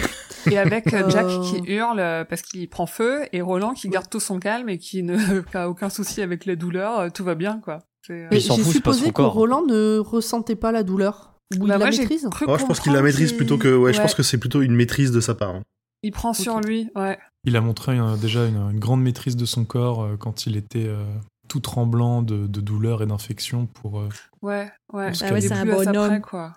Et 0.51 0.57
avec 0.57 0.93
euh, 0.93 1.09
Jack 1.09 1.25
Euh. 1.27 1.41
qui 1.43 1.57
hurle 1.71 1.99
euh, 1.99 2.23
parce 2.23 2.41
qu'il 2.41 2.69
prend 2.69 2.85
feu 2.85 3.23
et 3.33 3.41
Roland 3.41 3.73
qui 3.73 3.89
garde 3.89 4.09
tout 4.09 4.19
son 4.21 4.39
calme 4.39 4.69
et 4.69 4.77
qui 4.77 5.03
ne 5.03 5.41
qui 5.41 5.57
a 5.57 5.69
aucun 5.69 5.89
souci 5.89 6.21
avec 6.21 6.45
la 6.45 6.55
douleur, 6.55 7.11
tout 7.11 7.23
va 7.23 7.35
bien 7.35 7.59
quoi. 7.59 7.79
Euh, 8.09 8.27
J'ai 8.31 8.39
supposé 8.63 9.07
que 9.07 9.11
corps. 9.11 9.33
Roland 9.33 9.65
ne 9.65 9.97
ressentait 9.99 10.55
pas 10.55 10.71
la 10.71 10.83
douleur. 10.83 11.33
Ou 11.59 11.59
Bah, 11.59 11.63
il 11.63 11.67
moi, 11.67 11.77
la 11.79 11.85
maîtrise 11.91 12.25
Ouais, 12.47 12.59
je 12.59 12.65
pense 12.65 12.79
qu'il 12.79 12.93
la 12.93 13.01
maîtrise 13.01 13.33
plutôt 13.33 13.57
que. 13.57 13.75
Ouais, 13.75 13.93
je 13.93 14.01
pense 14.01 14.13
que 14.15 14.23
c'est 14.23 14.37
plutôt 14.37 14.61
une 14.61 14.73
maîtrise 14.75 15.11
de 15.11 15.19
sa 15.19 15.35
part. 15.35 15.55
hein. 15.55 15.63
Il 16.01 16.11
prend 16.11 16.33
sur 16.33 16.61
lui, 16.61 16.89
ouais. 16.95 17.19
Il 17.43 17.57
a 17.57 17.61
montré 17.61 17.99
euh, 17.99 18.15
déjà 18.15 18.45
une, 18.45 18.55
une 18.71 18.79
grande 18.79 19.01
maîtrise 19.01 19.35
de 19.35 19.45
son 19.45 19.65
corps 19.65 20.03
euh, 20.03 20.15
quand 20.17 20.45
il 20.45 20.55
était 20.55 20.87
euh, 20.87 21.03
tout 21.49 21.59
tremblant 21.59 22.21
de, 22.21 22.47
de 22.47 22.61
douleur 22.61 23.01
et 23.03 23.05
d'infection 23.05 23.65
pour. 23.65 23.99
euh, 23.99 24.09
Ouais, 24.41 24.71
ouais. 24.93 25.11
Ah 25.21 25.33
ouais, 25.33 25.41
c'est 25.41 25.51
un 25.53 25.65
près, 25.65 26.21
quoi. 26.21 26.53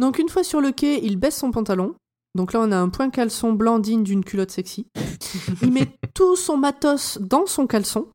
Donc 0.00 0.18
une 0.18 0.28
fois 0.28 0.42
sur 0.42 0.60
le 0.60 0.72
quai, 0.72 0.98
il 1.04 1.16
baisse 1.16 1.36
son 1.36 1.50
pantalon. 1.50 1.94
Donc 2.34 2.52
là, 2.52 2.60
on 2.60 2.70
a 2.72 2.76
un 2.76 2.88
point 2.88 3.10
caleçon 3.10 3.52
blanc 3.52 3.78
digne 3.80 4.02
d'une 4.04 4.24
culotte 4.24 4.50
sexy. 4.52 4.86
Il 5.62 5.72
met 5.72 5.88
tout 6.14 6.36
son 6.36 6.56
matos 6.56 7.18
dans 7.20 7.44
son 7.46 7.66
caleçon, 7.66 8.06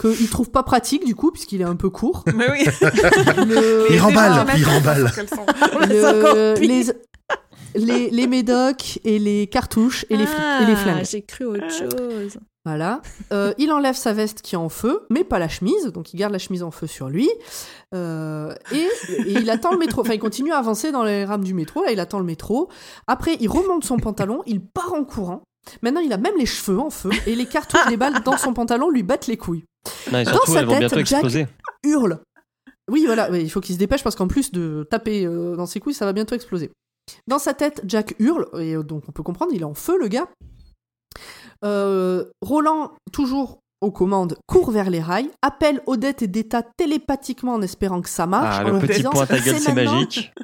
qu'il 0.00 0.28
trouve 0.28 0.50
pas 0.50 0.64
pratique 0.64 1.04
du 1.06 1.14
coup, 1.14 1.30
puisqu'il 1.30 1.60
est 1.60 1.64
un 1.64 1.76
peu 1.76 1.88
court. 1.88 2.24
Mais 2.34 2.50
oui. 2.50 2.64
Le- 3.46 3.86
Il 3.90 4.00
remballe, 4.00 4.44
il 4.56 4.64
remballe. 4.64 5.10
le- 5.88 6.54
les, 6.60 6.84
les, 7.76 8.10
les 8.10 8.26
médocs 8.26 8.98
et 9.04 9.18
les 9.20 9.46
cartouches 9.46 10.04
et 10.10 10.16
les, 10.16 10.24
fl- 10.24 10.62
et 10.62 10.66
les 10.66 10.72
Ah, 10.72 10.76
flingues. 10.76 11.04
J'ai 11.08 11.22
cru 11.22 11.44
autre 11.44 11.70
chose. 11.70 12.38
Voilà. 12.68 13.00
Euh, 13.32 13.54
il 13.56 13.72
enlève 13.72 13.94
sa 13.94 14.12
veste 14.12 14.42
qui 14.42 14.54
est 14.54 14.58
en 14.58 14.68
feu, 14.68 15.06
mais 15.08 15.24
pas 15.24 15.38
la 15.38 15.48
chemise, 15.48 15.86
donc 15.86 16.12
il 16.12 16.18
garde 16.18 16.32
la 16.32 16.38
chemise 16.38 16.62
en 16.62 16.70
feu 16.70 16.86
sur 16.86 17.08
lui. 17.08 17.30
Euh, 17.94 18.54
et, 18.72 18.86
et 19.08 19.32
il 19.32 19.48
attend 19.48 19.72
le 19.72 19.78
métro. 19.78 20.02
Enfin, 20.02 20.12
il 20.12 20.18
continue 20.18 20.52
à 20.52 20.58
avancer 20.58 20.92
dans 20.92 21.02
les 21.02 21.24
rames 21.24 21.44
du 21.44 21.54
métro. 21.54 21.82
Là, 21.82 21.92
il 21.92 21.98
attend 21.98 22.18
le 22.18 22.26
métro. 22.26 22.68
Après, 23.06 23.38
il 23.40 23.48
remonte 23.48 23.84
son 23.84 23.96
pantalon, 23.96 24.42
il 24.44 24.60
part 24.60 24.92
en 24.92 25.04
courant. 25.04 25.44
Maintenant, 25.80 26.00
il 26.00 26.12
a 26.12 26.18
même 26.18 26.36
les 26.38 26.44
cheveux 26.44 26.78
en 26.78 26.90
feu 26.90 27.10
et 27.26 27.34
les 27.34 27.46
cartouches 27.46 27.86
des 27.88 27.96
balles 27.96 28.22
dans 28.22 28.36
son 28.36 28.52
pantalon 28.52 28.90
lui 28.90 29.02
battent 29.02 29.28
les 29.28 29.38
couilles. 29.38 29.64
Non, 30.12 30.18
et 30.18 30.24
Dans 30.24 30.44
sa 30.44 30.60
elles 30.60 30.90
tête, 30.90 31.06
Jack-. 31.06 31.48
Hurle. 31.84 32.20
Oui, 32.90 33.04
voilà, 33.06 33.30
il 33.38 33.50
faut 33.50 33.60
qu'il 33.60 33.74
se 33.74 33.78
dépêche 33.78 34.02
parce 34.02 34.14
qu'en 34.14 34.28
plus 34.28 34.52
de 34.52 34.86
taper 34.90 35.24
euh, 35.24 35.56
dans 35.56 35.66
ses 35.66 35.80
couilles, 35.80 35.94
ça 35.94 36.04
va 36.04 36.12
bientôt 36.12 36.34
exploser. 36.34 36.70
Dans 37.26 37.38
sa 37.38 37.54
tête, 37.54 37.80
Jack 37.86 38.14
hurle, 38.18 38.46
et 38.58 38.76
donc 38.76 39.04
on 39.08 39.12
peut 39.12 39.22
comprendre, 39.22 39.52
il 39.54 39.62
est 39.62 39.64
en 39.64 39.74
feu, 39.74 39.98
le 39.98 40.08
gars. 40.08 40.28
Euh, 41.64 42.24
Roland, 42.42 42.92
toujours 43.12 43.58
aux 43.80 43.90
commandes, 43.92 44.36
court 44.48 44.70
vers 44.72 44.90
les 44.90 45.00
rails, 45.00 45.30
appelle 45.40 45.80
Odette 45.86 46.22
et 46.22 46.26
Deta 46.26 46.62
télépathiquement 46.76 47.54
en 47.54 47.62
espérant 47.62 48.00
que 48.02 48.08
ça 48.08 48.26
marche. 48.26 48.56
Ah, 48.58 48.62
en 48.62 48.66
le 48.66 48.72
leur 48.72 48.80
petit 48.80 48.96
disant, 48.96 49.10
point 49.10 49.26
ta 49.26 49.38
gueule, 49.38 49.58
c'est 49.58 49.74
magique. 49.74 50.32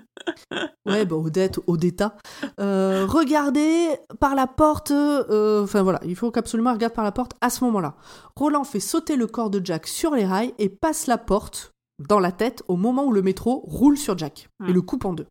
Ouais, 0.87 1.05
bah 1.05 1.17
Odette, 1.17 1.61
Odetta. 1.67 2.17
Euh, 2.59 3.05
regardez 3.09 3.89
par 4.21 4.35
la 4.35 4.47
porte. 4.47 4.91
euh, 4.91 5.63
Enfin 5.65 5.83
voilà, 5.83 6.01
il 6.05 6.17
faut 6.17 6.31
qu'absolument 6.31 6.71
elle 6.71 6.77
regarde 6.77 6.95
par 6.95 7.05
la 7.05 7.13
porte 7.13 7.33
à 7.43 7.51
ce 7.51 7.63
moment-là. 7.65 7.95
Roland 8.37 8.65
fait 8.65 8.81
sauter 8.81 9.17
le 9.17 9.27
corps 9.27 9.51
de 9.51 9.61
Jack 9.65 9.87
sur 9.87 10.15
les 10.15 10.25
rails 10.25 10.55
et 10.59 10.69
passe 10.71 11.07
la 11.07 11.19
porte 11.19 11.73
dans 12.09 12.21
la 12.21 12.33
tête 12.33 12.63
au 12.69 12.77
moment 12.77 13.05
où 13.05 13.13
le 13.13 13.21
métro 13.23 13.65
roule 13.67 13.99
sur 13.99 14.17
Jack 14.17 14.49
et 14.67 14.71
Hmm. 14.71 14.75
le 14.75 14.83
coupe 14.83 15.05
en 15.05 15.13
deux. 15.13 15.27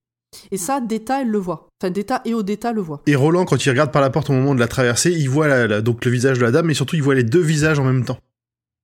Et 0.52 0.58
ça, 0.58 0.82
Deta, 0.82 1.22
elle 1.22 1.30
le 1.30 1.38
voit. 1.38 1.68
Enfin, 1.82 1.92
Deta 1.92 2.22
et 2.26 2.34
Odetta 2.34 2.72
le 2.74 2.82
voient. 2.82 3.02
Et 3.08 3.16
Roland, 3.16 3.46
quand 3.46 3.64
il 3.66 3.70
regarde 3.70 3.92
par 3.92 4.02
la 4.02 4.10
porte 4.10 4.30
au 4.30 4.34
moment 4.34 4.54
de 4.56 4.60
la 4.60 4.68
traversée, 4.68 5.12
il 5.12 5.30
voit 5.30 5.48
la- 5.48 5.68
la- 5.68 5.82
donc 5.82 6.04
le 6.06 6.12
visage 6.12 6.40
de 6.40 6.44
la 6.44 6.52
dame, 6.52 6.68
mais 6.68 6.74
surtout 6.74 6.96
il 6.96 7.04
voit 7.04 7.16
les 7.16 7.24
deux 7.24 7.42
visages 7.42 7.80
en 7.80 7.84
même 7.86 8.06
temps. 8.06 8.18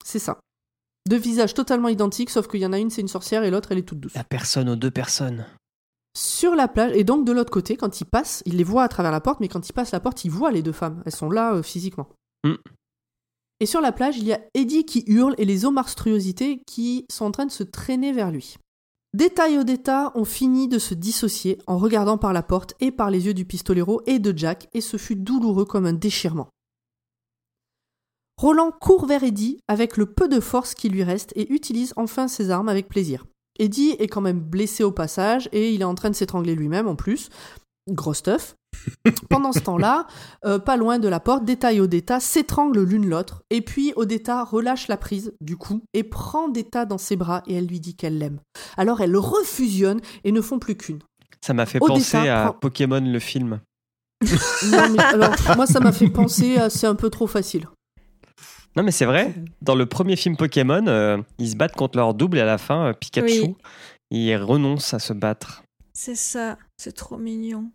C'est 0.05 0.19
ça. 0.19 0.39
Deux 1.07 1.17
visages 1.17 1.53
totalement 1.53 1.87
identiques, 1.87 2.29
sauf 2.29 2.47
qu'il 2.47 2.59
y 2.59 2.65
en 2.65 2.73
a 2.73 2.77
une, 2.79 2.89
c'est 2.89 3.01
une 3.01 3.07
sorcière 3.07 3.43
et 3.43 3.49
l'autre, 3.51 3.71
elle 3.71 3.77
est 3.79 3.83
toute 3.83 3.99
douce. 3.99 4.13
La 4.15 4.23
personne 4.23 4.69
aux 4.69 4.75
deux 4.75 4.91
personnes. 4.91 5.45
Sur 6.17 6.55
la 6.55 6.67
plage, 6.67 6.91
et 6.95 7.03
donc 7.03 7.25
de 7.25 7.31
l'autre 7.31 7.51
côté, 7.51 7.77
quand 7.77 8.01
il 8.01 8.05
passe, 8.05 8.43
il 8.45 8.57
les 8.57 8.63
voit 8.63 8.83
à 8.83 8.87
travers 8.87 9.11
la 9.11 9.21
porte, 9.21 9.39
mais 9.39 9.47
quand 9.47 9.67
il 9.67 9.73
passe 9.73 9.91
la 9.91 9.99
porte, 9.99 10.25
il 10.25 10.31
voit 10.31 10.51
les 10.51 10.61
deux 10.61 10.71
femmes. 10.71 11.01
Elles 11.05 11.15
sont 11.15 11.29
là 11.29 11.53
euh, 11.55 11.63
physiquement. 11.63 12.09
Mm. 12.43 12.55
Et 13.61 13.65
sur 13.65 13.81
la 13.81 13.91
plage, 13.91 14.17
il 14.17 14.25
y 14.25 14.33
a 14.33 14.39
Eddie 14.53 14.85
qui 14.85 15.03
hurle 15.07 15.35
et 15.37 15.45
les 15.45 15.65
eaux 15.65 15.71
monstruosités 15.71 16.61
qui 16.65 17.05
sont 17.11 17.25
en 17.25 17.31
train 17.31 17.45
de 17.45 17.51
se 17.51 17.63
traîner 17.63 18.11
vers 18.13 18.31
lui. 18.31 18.55
Deta 19.13 19.49
et 19.49 19.57
Odetta 19.57 20.11
ont 20.13 20.25
fini 20.25 20.67
de 20.67 20.77
se 20.77 20.93
dissocier 20.93 21.57
en 21.65 21.77
regardant 21.77 22.19
par 22.19 22.31
la 22.31 22.43
porte 22.43 22.75
et 22.79 22.91
par 22.91 23.09
les 23.09 23.25
yeux 23.25 23.33
du 23.33 23.43
pistolero 23.43 24.01
et 24.05 24.19
de 24.19 24.37
Jack, 24.37 24.67
et 24.73 24.81
ce 24.81 24.97
fut 24.97 25.15
douloureux 25.15 25.65
comme 25.65 25.87
un 25.87 25.93
déchirement. 25.93 26.49
Roland 28.37 28.71
court 28.71 29.07
vers 29.07 29.23
Eddie 29.23 29.59
avec 29.67 29.97
le 29.97 30.05
peu 30.05 30.27
de 30.29 30.39
force 30.39 30.75
qui 30.75 30.89
lui 30.89 31.03
reste 31.03 31.33
et 31.35 31.51
utilise 31.51 31.93
enfin 31.97 32.27
ses 32.27 32.51
armes 32.51 32.69
avec 32.69 32.87
plaisir. 32.87 33.25
Eddie 33.57 33.95
est 33.99 34.07
quand 34.07 34.21
même 34.21 34.39
blessé 34.39 34.83
au 34.83 34.91
passage 34.91 35.49
et 35.51 35.73
il 35.73 35.81
est 35.81 35.85
en 35.85 35.95
train 35.95 36.09
de 36.09 36.15
s'étrangler 36.15 36.55
lui-même 36.55 36.87
en 36.87 36.95
plus. 36.95 37.29
Gros 37.89 38.13
stuff. 38.13 38.55
Pendant 39.29 39.51
ce 39.51 39.59
temps-là, 39.59 40.07
euh, 40.45 40.59
pas 40.59 40.77
loin 40.77 40.99
de 40.99 41.07
la 41.07 41.19
porte, 41.19 41.45
Deta 41.45 41.73
et 41.73 41.79
Odetta 41.79 42.19
s'étranglent 42.19 42.83
l'une 42.83 43.07
l'autre. 43.07 43.43
Et 43.49 43.61
puis 43.61 43.93
Odetta 43.95 44.43
relâche 44.43 44.87
la 44.87 44.97
prise 44.97 45.33
du 45.41 45.57
coup 45.57 45.81
et 45.93 46.03
prend 46.03 46.47
Deta 46.49 46.85
dans 46.85 46.97
ses 46.97 47.15
bras 47.15 47.43
et 47.47 47.55
elle 47.55 47.67
lui 47.67 47.79
dit 47.79 47.95
qu'elle 47.95 48.17
l'aime. 48.17 48.39
Alors 48.77 49.01
elles 49.01 49.15
refusionnent 49.17 50.01
et 50.23 50.31
ne 50.31 50.41
font 50.41 50.59
plus 50.59 50.75
qu'une. 50.75 50.99
Ça 51.41 51.53
m'a 51.53 51.65
fait 51.65 51.79
penser 51.79 52.17
à 52.27 52.53
Pokémon 52.59 53.01
le 53.01 53.19
film. 53.19 53.59
Non, 54.65 54.89
mais 54.89 55.01
alors, 55.01 55.33
moi 55.55 55.65
ça 55.65 55.79
m'a 55.79 55.93
fait 55.93 56.09
penser 56.09 56.57
à 56.57 56.69
c'est 56.69 56.87
un 56.87 56.95
peu 56.95 57.09
trop 57.09 57.27
facile. 57.27 57.69
Non, 58.75 58.83
mais 58.83 58.91
c'est 58.91 59.05
vrai. 59.05 59.33
Dans 59.61 59.75
le 59.75 59.85
premier 59.85 60.15
film 60.17 60.35
Pokémon, 60.35 60.85
euh, 60.87 61.17
ils 61.37 61.51
se 61.51 61.55
battent 61.55 61.75
contre 61.75 61.97
leur 61.97 62.13
double 62.13 62.37
et 62.37 62.41
à 62.41 62.45
la 62.45 62.57
fin, 62.57 62.87
euh, 62.87 62.93
Pikachu, 62.93 63.41
Oui. 63.41 63.55
il 64.11 64.35
renonce 64.35 64.93
à 64.93 64.99
se 64.99 65.13
battre. 65.13 65.63
C'est 65.93 66.15
ça, 66.15 66.57
c'est 66.77 66.91
trop 66.91 67.17
mignon. 67.17 67.71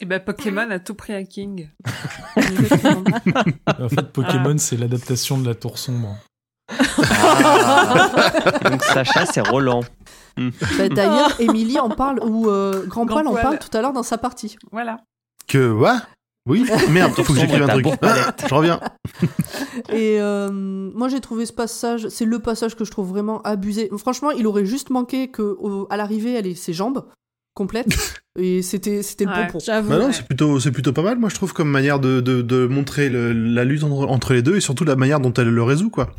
Et 0.00 0.06
ben 0.06 0.18
Pokémon 0.20 0.70
a 0.70 0.78
tout 0.78 0.94
pris 0.94 1.12
à 1.12 1.22
King. 1.24 1.68
En 3.78 3.88
fait, 3.88 4.12
Pokémon, 4.12 4.56
c'est 4.58 4.76
l'adaptation 4.76 5.38
de 5.38 5.46
la 5.46 5.54
tour 5.54 5.78
sombre. 5.78 6.16
Donc 8.64 8.82
Sacha, 8.84 9.26
c'est 9.26 9.40
Roland. 9.46 9.82
Bah, 10.36 10.88
D'ailleurs, 10.90 11.38
Émilie 11.40 11.78
en 11.78 11.90
parle, 11.90 12.20
ou 12.22 12.48
euh, 12.48 12.86
Grand 12.86 13.04
Grand 13.04 13.22
Poil 13.22 13.28
en 13.28 13.34
parle 13.34 13.58
tout 13.58 13.74
à 13.76 13.82
l'heure 13.82 13.92
dans 13.92 14.02
sa 14.02 14.16
partie. 14.18 14.56
Voilà. 14.72 14.98
Que, 15.48 15.70
ouais 15.72 15.92
Oui 16.48 16.64
Merde, 16.90 17.12
faut 17.14 17.32
que 17.34 17.38
j'écrive 17.40 17.62
un 17.62 17.68
truc. 17.68 17.86
Ah, 18.02 18.32
je 18.48 18.54
reviens. 18.54 18.80
Et 19.90 20.20
euh, 20.20 20.50
moi 20.50 21.08
j'ai 21.08 21.20
trouvé 21.20 21.44
ce 21.46 21.52
passage, 21.52 22.08
c'est 22.08 22.24
le 22.24 22.38
passage 22.38 22.74
que 22.76 22.84
je 22.84 22.90
trouve 22.90 23.08
vraiment 23.08 23.42
abusé. 23.42 23.90
Franchement, 23.98 24.30
il 24.30 24.46
aurait 24.46 24.64
juste 24.66 24.90
manqué 24.90 25.28
que 25.28 25.42
au- 25.42 25.86
à 25.90 25.96
l'arrivée 25.96 26.34
elle 26.34 26.46
ait 26.46 26.54
ses 26.54 26.72
jambes 26.72 27.04
complètes 27.54 27.86
et 28.38 28.62
c'était 28.62 29.02
c'était 29.02 29.26
Ouais. 29.26 29.46
pompon. 29.46 29.58
J'avoue. 29.58 29.88
Bah 29.90 29.98
non, 29.98 30.06
Ouais. 30.06 30.12
c'est 30.12 30.24
plutôt, 30.26 30.60
c'est 30.60 30.70
plutôt 30.72 30.92
pas 30.92 31.02
mal, 31.02 31.18
moi 31.18 31.28
je 31.28 31.34
trouve, 31.34 31.52
comme 31.52 31.70
manière 31.70 31.98
de, 32.00 32.20
de, 32.20 32.42
de 32.42 32.66
montrer 32.66 33.08
le- 33.08 33.32
la 33.32 33.64
lutte 33.64 33.82
entre, 33.84 34.06
entre 34.08 34.32
les 34.34 34.42
deux 34.42 34.56
et 34.56 34.60
surtout 34.60 34.84
la 34.84 34.96
manière 34.96 35.20
dont 35.20 35.32
elle 35.34 35.48
le 35.50 35.62
résout, 35.62 35.90
quoi. 35.90 36.14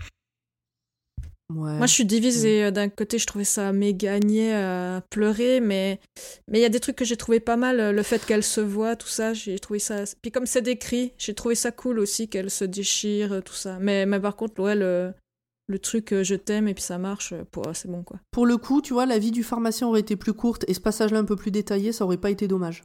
Ouais. 1.53 1.73
Moi, 1.73 1.85
je 1.85 1.91
suis 1.93 2.05
divisée. 2.05 2.63
Euh, 2.63 2.71
D'un 2.71 2.87
côté, 2.87 3.17
je 3.19 3.25
trouvais 3.27 3.43
ça 3.43 3.73
méga 3.73 4.19
niais 4.19 4.53
à 4.53 5.03
pleurer, 5.09 5.59
mais 5.59 5.99
mais 6.49 6.59
il 6.59 6.61
y 6.61 6.65
a 6.65 6.69
des 6.69 6.79
trucs 6.79 6.95
que 6.95 7.03
j'ai 7.03 7.17
trouvé 7.17 7.41
pas 7.41 7.57
mal. 7.57 7.81
Euh, 7.81 7.91
Le 7.91 8.03
fait 8.03 8.25
qu'elle 8.25 8.43
se 8.43 8.61
voit, 8.61 8.95
tout 8.95 9.09
ça, 9.09 9.33
j'ai 9.33 9.59
trouvé 9.59 9.79
ça. 9.79 10.03
Puis 10.21 10.31
comme 10.31 10.45
c'est 10.45 10.61
décrit, 10.61 11.11
j'ai 11.17 11.33
trouvé 11.33 11.55
ça 11.55 11.71
cool 11.71 11.99
aussi 11.99 12.29
qu'elle 12.29 12.49
se 12.49 12.63
déchire, 12.63 13.33
euh, 13.33 13.41
tout 13.41 13.53
ça. 13.53 13.79
Mais, 13.81 14.05
mais 14.05 14.21
par 14.21 14.37
contre, 14.37 14.61
ouais, 14.63 14.75
le, 14.75 15.11
le 15.71 15.79
truc 15.79 16.13
euh, 16.13 16.23
je 16.23 16.35
t'aime 16.35 16.67
et 16.67 16.73
puis 16.75 16.83
ça 16.83 16.97
marche, 16.99 17.33
euh, 17.33 17.43
pour- 17.51 17.65
c'est 17.73 17.89
bon 17.89 18.03
quoi. 18.03 18.19
Pour 18.31 18.45
le 18.45 18.57
coup, 18.57 18.81
tu 18.81 18.93
vois, 18.93 19.05
la 19.07 19.17
vie 19.17 19.31
du 19.31 19.43
pharmacien 19.43 19.87
aurait 19.87 20.01
été 20.01 20.15
plus 20.15 20.33
courte 20.33 20.65
et 20.67 20.73
ce 20.75 20.79
passage-là 20.79 21.17
un 21.19 21.25
peu 21.25 21.35
plus 21.35 21.51
détaillé, 21.51 21.91
ça 21.91 22.05
aurait 22.05 22.17
pas 22.17 22.29
été 22.29 22.47
dommage. 22.47 22.83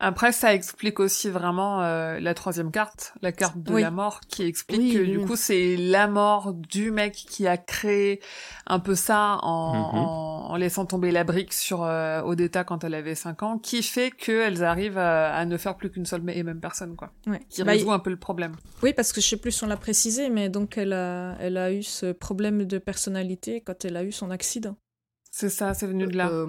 Après, 0.00 0.30
ça 0.30 0.54
explique 0.54 1.00
aussi 1.00 1.28
vraiment 1.28 1.82
euh, 1.82 2.20
la 2.20 2.32
troisième 2.34 2.70
carte, 2.70 3.14
la 3.20 3.32
carte 3.32 3.58
de 3.60 3.72
Oui. 3.74 3.82
la 3.82 3.90
mort, 3.90 4.20
qui 4.28 4.44
explique 4.44 4.78
Oui, 4.80 4.92
que 4.94 4.98
oui, 5.00 5.10
du 5.10 5.20
coup, 5.20 5.34
c'est 5.34 5.76
la 5.76 6.06
mort 6.06 6.52
du 6.54 6.92
mec 6.92 7.12
qui 7.14 7.48
a 7.48 7.56
créé 7.56 8.20
un 8.66 8.78
peu 8.78 8.94
ça 8.94 9.38
en, 9.42 9.72
Mhm. 9.72 9.98
en, 10.04 10.50
en 10.52 10.56
laissant 10.56 10.86
tomber 10.86 11.10
la 11.10 11.24
brique 11.24 11.52
sur 11.52 11.82
euh, 11.82 12.22
Odetta 12.22 12.62
quand 12.62 12.84
elle 12.84 12.94
avait 12.94 13.16
5 13.16 13.42
ans, 13.42 13.58
qui 13.58 13.82
fait 13.82 14.10
qu'elles 14.12 14.62
arrivent 14.62 14.98
à, 14.98 15.34
à 15.34 15.44
ne 15.44 15.56
faire 15.56 15.76
plus 15.76 15.90
qu'une 15.90 16.06
seule 16.06 16.22
et 16.30 16.42
même 16.44 16.60
personne, 16.60 16.94
quoi. 16.94 17.10
Ouais. 17.26 17.40
Qui 17.50 17.64
Bah, 17.64 17.72
résout 17.72 17.90
un 17.90 17.98
peu 17.98 18.10
le 18.10 18.16
problème. 18.18 18.52
Oui, 18.84 18.92
parce 18.94 19.12
que 19.12 19.20
je 19.20 19.26
sais 19.26 19.36
plus 19.36 19.50
si 19.50 19.64
on 19.64 19.66
l'a 19.66 19.76
précisé, 19.76 20.30
mais 20.30 20.48
donc 20.48 20.78
elle 20.78 20.92
a, 20.92 21.34
elle 21.40 21.56
a 21.56 21.72
eu 21.72 21.82
ce 21.82 22.12
problème 22.12 22.64
de 22.66 22.78
personnalité 22.78 23.60
quand 23.62 23.84
elle 23.84 23.96
a 23.96 24.04
eu 24.04 24.12
son 24.12 24.30
accident. 24.30 24.76
C'est 25.40 25.50
ça, 25.50 25.72
c'est 25.72 25.86
venu 25.86 26.08
de 26.08 26.16
là. 26.16 26.30
Euh, 26.30 26.46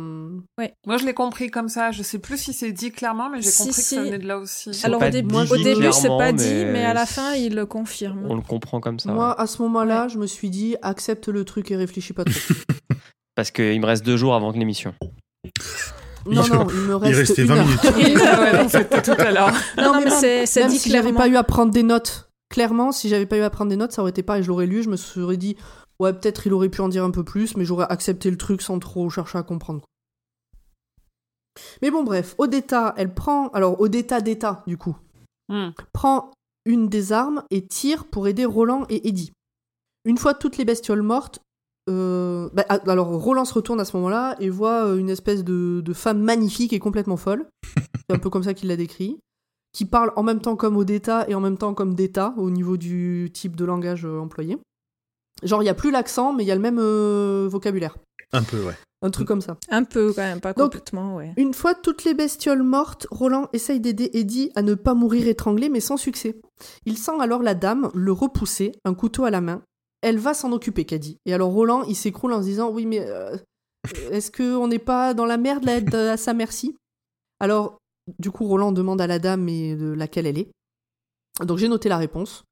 Moi, 0.87 0.97
je 0.97 1.05
l'ai 1.05 1.13
compris 1.13 1.51
comme 1.51 1.69
ça. 1.69 1.91
Je 1.91 2.01
sais 2.01 2.17
plus 2.17 2.39
si 2.39 2.53
c'est 2.53 2.71
dit 2.71 2.91
clairement, 2.91 3.29
mais 3.29 3.39
j'ai 3.39 3.51
Si, 3.51 3.57
compris 3.59 3.75
que 3.75 3.81
si. 3.81 3.95
ça 3.95 4.01
venait 4.01 4.17
de 4.17 4.27
là 4.27 4.39
aussi. 4.39 4.71
Alors 4.83 4.99
pas 4.99 5.09
au, 5.09 5.11
début, 5.11 5.35
dit 5.35 5.51
au 5.53 5.57
début, 5.57 5.93
c'est 5.93 6.07
pas 6.07 6.31
dit, 6.31 6.47
mais 6.51 6.71
mais 6.71 6.85
à 6.85 6.95
la 6.95 7.05
fin, 7.05 7.33
il 7.35 7.53
le 7.53 7.67
confirme. 7.67 8.25
On 8.27 8.33
le 8.33 8.41
comprend 8.41 8.79
comme 8.79 8.97
ça. 8.97 9.09
ouais. 9.09 9.15
Moi, 9.15 9.39
à 9.39 9.45
ce 9.45 9.61
moment-là, 9.61 10.07
je 10.07 10.17
me 10.17 10.25
suis 10.25 10.49
dit, 10.49 10.75
accepte 10.81 11.27
le 11.27 11.45
truc 11.45 11.69
et 11.69 11.75
réfléchis 11.75 12.13
pas 12.13 12.23
trop. 12.25 12.33
Parce 13.35 13.51
qu'il 13.51 13.79
me 13.79 13.85
reste 13.85 14.03
deux 14.03 14.17
jours 14.17 14.33
avant 14.33 14.51
que 14.51 14.57
l'émission. 14.57 14.95
non, 16.25 16.47
non, 16.47 16.67
il 16.69 16.79
me 16.81 16.95
reste 16.95 17.11
Il 17.13 17.15
restait 17.19 17.41
une 17.43 17.47
20 17.49 17.57
heure. 17.57 17.65
minutes. 17.65 17.83
Ouais, 18.73 19.01
tout 19.03 19.11
à 19.19 19.31
l'heure. 19.31 19.53
Non, 19.77 19.83
non, 19.93 19.99
mais 19.99 20.05
même- 20.05 20.45
c'est 20.47 20.67
dit 20.67 20.79
si 20.79 20.89
j'avais 20.89 21.13
pas 21.13 21.27
eu 21.27 21.35
à 21.37 21.43
prendre 21.43 21.71
des 21.71 21.83
notes, 21.83 22.31
clairement, 22.49 22.91
si 22.91 23.07
j'avais 23.07 23.27
pas 23.27 23.37
eu 23.37 23.41
à 23.41 23.49
prendre 23.51 23.69
des 23.69 23.77
notes, 23.77 23.91
ça 23.91 24.01
aurait 24.01 24.09
été 24.09 24.23
pareil. 24.23 24.41
Je 24.43 24.47
l'aurais 24.49 24.65
lu, 24.65 24.81
je 24.83 24.89
me 24.89 24.97
serais 24.97 25.37
dit, 25.37 25.55
Ouais, 25.99 26.13
peut-être 26.13 26.47
il 26.47 26.53
aurait 26.53 26.69
pu 26.69 26.81
en 26.81 26.89
dire 26.89 27.03
un 27.03 27.11
peu 27.11 27.23
plus, 27.23 27.57
mais 27.57 27.65
j'aurais 27.65 27.87
accepté 27.89 28.31
le 28.31 28.37
truc 28.37 28.61
sans 28.61 28.79
trop 28.79 29.09
chercher 29.09 29.37
à 29.37 29.43
comprendre. 29.43 29.81
Mais 31.81 31.91
bon, 31.91 32.03
bref, 32.03 32.35
Odetta, 32.37 32.93
elle 32.97 33.13
prend. 33.13 33.49
Alors, 33.49 33.79
Odetta 33.81 34.21
d'État, 34.21 34.63
du 34.67 34.77
coup, 34.77 34.95
Hmm. 35.51 35.71
prend 35.93 36.31
une 36.65 36.89
des 36.89 37.11
armes 37.11 37.43
et 37.49 37.65
tire 37.65 38.05
pour 38.05 38.27
aider 38.27 38.45
Roland 38.45 38.85
et 38.89 39.07
Eddie. 39.07 39.31
Une 40.05 40.19
fois 40.19 40.35
toutes 40.35 40.57
les 40.57 40.65
bestioles 40.65 41.01
mortes, 41.01 41.39
euh, 41.89 42.49
bah, 42.53 42.65
ah, 42.69 42.79
alors 42.85 43.07
Roland 43.07 43.45
se 43.45 43.55
retourne 43.55 43.79
à 43.79 43.85
ce 43.85 43.97
moment-là 43.97 44.35
et 44.39 44.51
voit 44.51 44.85
euh, 44.85 44.97
une 44.97 45.09
espèce 45.09 45.43
de, 45.43 45.81
de 45.83 45.93
femme 45.93 46.21
magnifique 46.21 46.71
et 46.71 46.77
complètement 46.79 47.17
folle. 47.17 47.47
C'est 48.07 48.15
un 48.15 48.19
peu 48.19 48.29
comme 48.29 48.43
ça 48.43 48.53
qu'il 48.53 48.69
l'a 48.69 48.75
décrit. 48.75 49.19
Qui 49.73 49.85
parle 49.85 50.13
en 50.15 50.21
même 50.23 50.39
temps 50.39 50.55
comme 50.55 50.77
Odetta 50.77 51.27
et 51.27 51.33
en 51.33 51.41
même 51.41 51.57
temps 51.57 51.73
comme 51.73 51.95
d'État 51.95 52.35
au 52.37 52.51
niveau 52.51 52.77
du 52.77 53.31
type 53.33 53.55
de 53.55 53.65
langage 53.65 54.05
euh, 54.05 54.19
employé. 54.19 54.59
Genre, 55.43 55.61
il 55.61 55.65
n'y 55.65 55.69
a 55.69 55.73
plus 55.75 55.91
l'accent, 55.91 56.33
mais 56.33 56.43
il 56.43 56.47
y 56.47 56.51
a 56.51 56.55
le 56.55 56.61
même 56.61 56.79
euh, 56.79 57.47
vocabulaire. 57.49 57.97
Un 58.33 58.43
peu, 58.43 58.63
ouais. 58.63 58.75
Un 59.01 59.09
truc 59.11 59.27
comme 59.27 59.41
ça. 59.41 59.57
Un 59.69 59.85
peu 59.85 60.11
quand 60.13 60.21
même, 60.21 60.41
pas 60.41 60.51
Donc- 60.53 60.71
complètement, 60.73 61.15
ouais. 61.15 61.33
Une 61.37 61.53
fois 61.53 61.73
toutes 61.73 62.03
les 62.03 62.13
bestioles 62.13 62.63
mortes, 62.63 63.07
Roland 63.11 63.47
essaye 63.53 63.79
d'aider 63.79 64.09
Eddie 64.13 64.51
à 64.55 64.61
ne 64.61 64.73
pas 64.75 64.93
mourir 64.93 65.27
étranglé, 65.27 65.69
mais 65.69 65.79
sans 65.79 65.95
succès. 65.97 66.39
Il 66.85 66.97
sent 66.97 67.19
alors 67.21 67.41
la 67.41 67.55
dame 67.55 67.89
le 67.93 68.11
repousser, 68.11 68.73
un 68.83 68.93
couteau 68.93 69.23
à 69.23 69.31
la 69.31 69.39
main. 69.39 69.61
Elle 70.01 70.17
va 70.17 70.33
s'en 70.33 70.51
occuper, 70.51 70.83
Caddy. 70.85 71.17
Et 71.25 71.33
alors 71.33 71.51
Roland, 71.51 71.83
il 71.83 71.95
s'écroule 71.95 72.33
en 72.33 72.41
se 72.41 72.47
disant 72.47 72.69
Oui, 72.71 72.85
mais 72.85 72.99
euh, 72.99 73.37
est-ce 74.11 74.31
qu'on 74.31 74.67
n'est 74.67 74.79
pas 74.79 75.13
dans 75.13 75.25
la 75.25 75.37
merde 75.37 75.63
là, 75.65 76.11
à 76.11 76.17
sa 76.17 76.33
merci? 76.33 76.75
Alors, 77.39 77.77
du 78.19 78.31
coup, 78.31 78.45
Roland 78.47 78.73
demande 78.73 78.99
à 78.99 79.07
la 79.07 79.19
dame 79.19 79.43
mais 79.43 79.75
de 79.75 79.91
laquelle 79.93 80.27
elle 80.27 80.37
est. 80.37 80.51
Donc 81.45 81.57
j'ai 81.57 81.69
noté 81.69 81.87
la 81.87 81.97
réponse. 81.97 82.43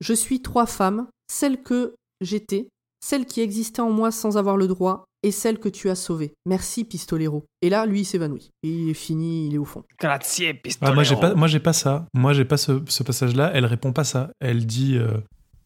Je 0.00 0.14
suis 0.14 0.42
trois 0.42 0.66
femmes, 0.66 1.08
celle 1.28 1.60
que 1.62 1.94
j'étais, 2.20 2.68
celle 3.04 3.26
qui 3.26 3.40
existait 3.40 3.80
en 3.82 3.90
moi 3.90 4.10
sans 4.10 4.36
avoir 4.36 4.56
le 4.56 4.66
droit, 4.68 5.04
et 5.24 5.32
celle 5.32 5.58
que 5.58 5.68
tu 5.68 5.90
as 5.90 5.96
sauvée. 5.96 6.32
Merci, 6.46 6.84
Pistolero. 6.84 7.44
Et 7.60 7.70
là, 7.70 7.86
lui, 7.86 8.00
il 8.02 8.04
s'évanouit. 8.04 8.50
Et 8.62 8.68
il 8.68 8.90
est 8.90 8.94
fini, 8.94 9.48
il 9.48 9.54
est 9.54 9.58
au 9.58 9.64
fond. 9.64 9.82
Grazie, 9.98 10.46
Ah, 10.48 10.54
pistolero. 10.54 10.94
moi 10.94 11.02
j'ai 11.02 11.16
pas, 11.16 11.34
moi 11.34 11.48
j'ai 11.48 11.58
pas 11.58 11.72
ça. 11.72 12.06
Moi 12.14 12.32
j'ai 12.34 12.44
pas 12.44 12.56
ce, 12.56 12.80
ce 12.86 13.02
passage-là. 13.02 13.50
Elle 13.52 13.66
répond 13.66 13.92
pas 13.92 14.04
ça. 14.04 14.30
Elle 14.40 14.64
dit, 14.64 14.96
euh, 14.96 15.18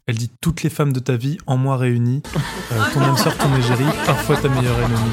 elle 0.06 0.16
dit 0.16 0.30
toutes 0.40 0.62
les 0.62 0.70
femmes 0.70 0.92
de 0.94 1.00
ta 1.00 1.16
vie 1.16 1.36
en 1.46 1.58
moi 1.58 1.76
réunies. 1.76 2.22
Euh, 2.72 2.80
ton 2.94 3.00
âme 3.02 3.16
sœur, 3.18 3.36
ton 3.36 3.54
égérie, 3.56 3.84
parfois 4.06 4.36
ta 4.38 4.48
meilleure 4.48 4.78
ennemie. 4.78 5.12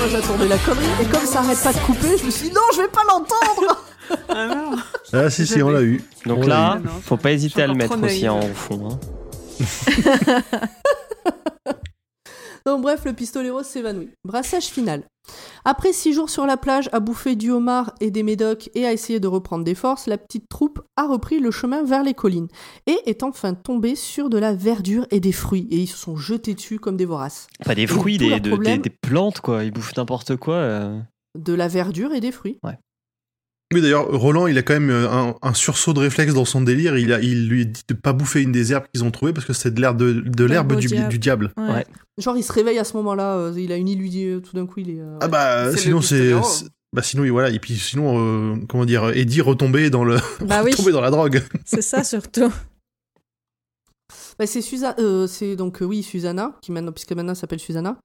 Moi, 0.00 0.08
j'attendais 0.10 0.48
la 0.48 0.56
connerie. 0.58 0.84
Et 1.02 1.04
comme 1.06 1.26
ça 1.26 1.40
arrête 1.40 1.62
pas 1.62 1.72
de 1.72 1.78
couper, 1.78 2.16
je 2.18 2.24
me 2.24 2.30
suis 2.30 2.48
dit 2.48 2.54
non, 2.54 2.60
je 2.74 2.80
vais 2.82 2.88
pas 2.88 3.02
l'entendre 3.08 3.84
Ah 4.28 4.46
non. 4.46 4.76
Ah, 5.12 5.30
si, 5.30 5.46
si, 5.46 5.62
on 5.62 5.68
l'a 5.70 5.82
eu. 5.82 6.02
Donc 6.26 6.38
On 6.38 6.46
l'a 6.46 6.54
là, 6.56 6.78
eu. 6.82 6.88
faut 7.04 7.16
pas 7.16 7.32
hésiter 7.32 7.62
à 7.62 7.66
le 7.66 7.74
mettre 7.74 8.02
aussi 8.02 8.28
en 8.28 8.40
fond. 8.54 8.88
hein. 8.90 8.98
Donc 12.66 12.82
bref, 12.82 13.04
le 13.04 13.12
pistolero 13.12 13.62
s'évanouit. 13.62 14.10
Brassage 14.24 14.66
final. 14.66 15.04
Après 15.64 15.92
six 15.92 16.12
jours 16.12 16.28
sur 16.30 16.46
la 16.46 16.56
plage 16.56 16.88
à 16.92 16.98
bouffer 17.00 17.36
du 17.36 17.50
homard 17.50 17.94
et 18.00 18.10
des 18.10 18.22
médocs 18.22 18.70
et 18.74 18.86
à 18.86 18.92
essayer 18.92 19.20
de 19.20 19.28
reprendre 19.28 19.64
des 19.64 19.74
forces, 19.74 20.06
la 20.06 20.18
petite 20.18 20.48
troupe 20.48 20.80
a 20.96 21.06
repris 21.06 21.38
le 21.38 21.50
chemin 21.50 21.82
vers 21.84 22.02
les 22.02 22.14
collines 22.14 22.48
et 22.86 22.98
est 23.06 23.22
enfin 23.22 23.54
tombée 23.54 23.94
sur 23.94 24.28
de 24.30 24.38
la 24.38 24.54
verdure 24.54 25.06
et 25.10 25.20
des 25.20 25.32
fruits. 25.32 25.68
Et 25.70 25.76
ils 25.76 25.86
se 25.86 25.96
sont 25.96 26.16
jetés 26.16 26.54
dessus 26.54 26.78
comme 26.80 26.96
des 26.96 27.04
voraces. 27.04 27.46
Enfin, 27.60 27.74
des 27.74 27.86
fruits, 27.86 28.18
des, 28.18 28.30
leur 28.30 28.40
de- 28.40 28.50
problème- 28.50 28.80
des, 28.82 28.88
des 28.90 28.96
plantes, 29.00 29.40
quoi. 29.40 29.62
Ils 29.64 29.70
bouffent 29.70 29.96
n'importe 29.96 30.36
quoi. 30.36 30.54
euh. 30.54 30.98
De 31.38 31.52
la 31.54 31.68
verdure 31.68 32.12
et 32.12 32.20
des 32.20 32.32
fruits. 32.32 32.58
Oui, 33.72 33.80
d'ailleurs, 33.82 34.08
Roland, 34.10 34.48
il 34.48 34.58
a 34.58 34.62
quand 34.62 34.72
même 34.74 34.90
euh, 34.90 35.08
un, 35.08 35.36
un 35.42 35.54
sursaut 35.54 35.92
de 35.92 36.00
réflexe 36.00 36.34
dans 36.34 36.44
son 36.44 36.60
délire. 36.60 36.98
Il, 36.98 37.12
a, 37.12 37.20
il 37.20 37.48
lui 37.48 37.66
dit 37.66 37.82
de 37.86 37.94
pas 37.94 38.12
bouffer 38.12 38.42
une 38.42 38.50
des 38.50 38.72
herbes 38.72 38.86
qu'ils 38.92 39.04
ont 39.04 39.12
trouvées 39.12 39.32
parce 39.32 39.46
que 39.46 39.52
c'est 39.52 39.72
de 39.72 39.80
l'herbe 39.80 39.96
de, 39.96 40.12
de 40.12 40.44
l'herbe 40.44 40.72
au 40.72 40.74
du, 40.76 40.88
diable. 40.88 41.08
du 41.08 41.18
diable. 41.20 41.52
Ouais. 41.56 41.68
Ouais. 41.72 41.86
Genre, 42.18 42.36
il 42.36 42.42
se 42.42 42.52
réveille 42.52 42.78
à 42.80 42.84
ce 42.84 42.96
moment-là, 42.96 43.36
euh, 43.36 43.54
il 43.56 43.70
a 43.70 43.76
une 43.76 43.88
illusion, 43.88 44.40
tout 44.40 44.56
d'un 44.56 44.66
coup, 44.66 44.80
il 44.80 44.90
est. 44.90 45.00
euh, 45.00 45.18
Ah 45.20 45.28
bah, 45.28 45.70
C'est 45.70 45.78
sinon 45.78 46.00
c'est. 46.00 46.32
Bah 46.92 47.02
sinon, 47.02 47.22
oui, 47.22 47.28
voilà. 47.28 47.50
Et 47.50 47.60
puis 47.60 47.76
sinon, 47.76 48.18
euh, 48.18 48.56
comment 48.68 48.84
dire, 48.84 49.10
Eddie 49.10 49.40
retombé 49.40 49.90
dans 49.90 50.02
le. 50.02 50.16
Bah 50.44 50.62
oui, 50.64 50.72
dans 50.92 51.00
la 51.00 51.10
drogue. 51.12 51.40
c'est 51.64 51.82
ça 51.82 52.02
surtout. 52.02 52.52
Bah, 54.38 54.46
c'est 54.46 54.62
Susa- 54.62 54.96
euh, 54.98 55.28
c'est 55.28 55.54
donc 55.54 55.82
euh, 55.82 55.84
oui 55.84 56.02
Susanna 56.02 56.56
qui 56.62 56.72
maintenant 56.72 56.90
puisque 56.92 57.12
maintenant 57.12 57.34
s'appelle 57.36 57.60
Susanna. 57.60 57.96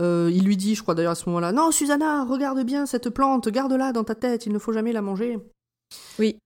Euh, 0.00 0.30
il 0.32 0.44
lui 0.44 0.56
dit, 0.56 0.74
je 0.74 0.82
crois 0.82 0.94
d'ailleurs 0.94 1.12
à 1.12 1.16
ce 1.16 1.28
moment-là, 1.28 1.52
non 1.52 1.70
Susanna, 1.70 2.24
regarde 2.24 2.62
bien 2.64 2.86
cette 2.86 3.10
plante, 3.10 3.48
garde-la 3.48 3.92
dans 3.92 4.04
ta 4.04 4.14
tête, 4.14 4.46
il 4.46 4.52
ne 4.52 4.58
faut 4.58 4.72
jamais 4.72 4.92
la 4.92 5.02
manger. 5.02 5.38
Oui. 6.18 6.38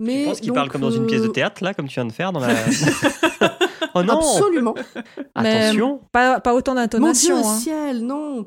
Mais 0.00 0.24
Je 0.24 0.28
pense 0.28 0.40
qu'il 0.40 0.52
parle 0.52 0.70
comme 0.70 0.80
dans 0.80 0.90
une 0.90 1.06
pièce 1.06 1.22
de 1.22 1.28
euh, 1.28 1.32
théâtre, 1.32 1.62
là, 1.62 1.74
comme 1.74 1.88
tu 1.88 1.94
viens 1.94 2.04
de 2.04 2.12
faire 2.12 2.32
dans 2.32 2.40
la. 2.40 2.48
oh 3.94 4.02
non 4.02 4.18
Absolument. 4.18 4.74
Attention 5.34 6.00
Pas, 6.12 6.40
pas 6.40 6.54
autant 6.54 6.74
Mon 6.74 6.80
Dieu 6.80 6.88
d'intonation. 6.88 7.36
au 7.36 7.46
hein. 7.46 7.58
ciel, 7.58 8.04
non. 8.04 8.46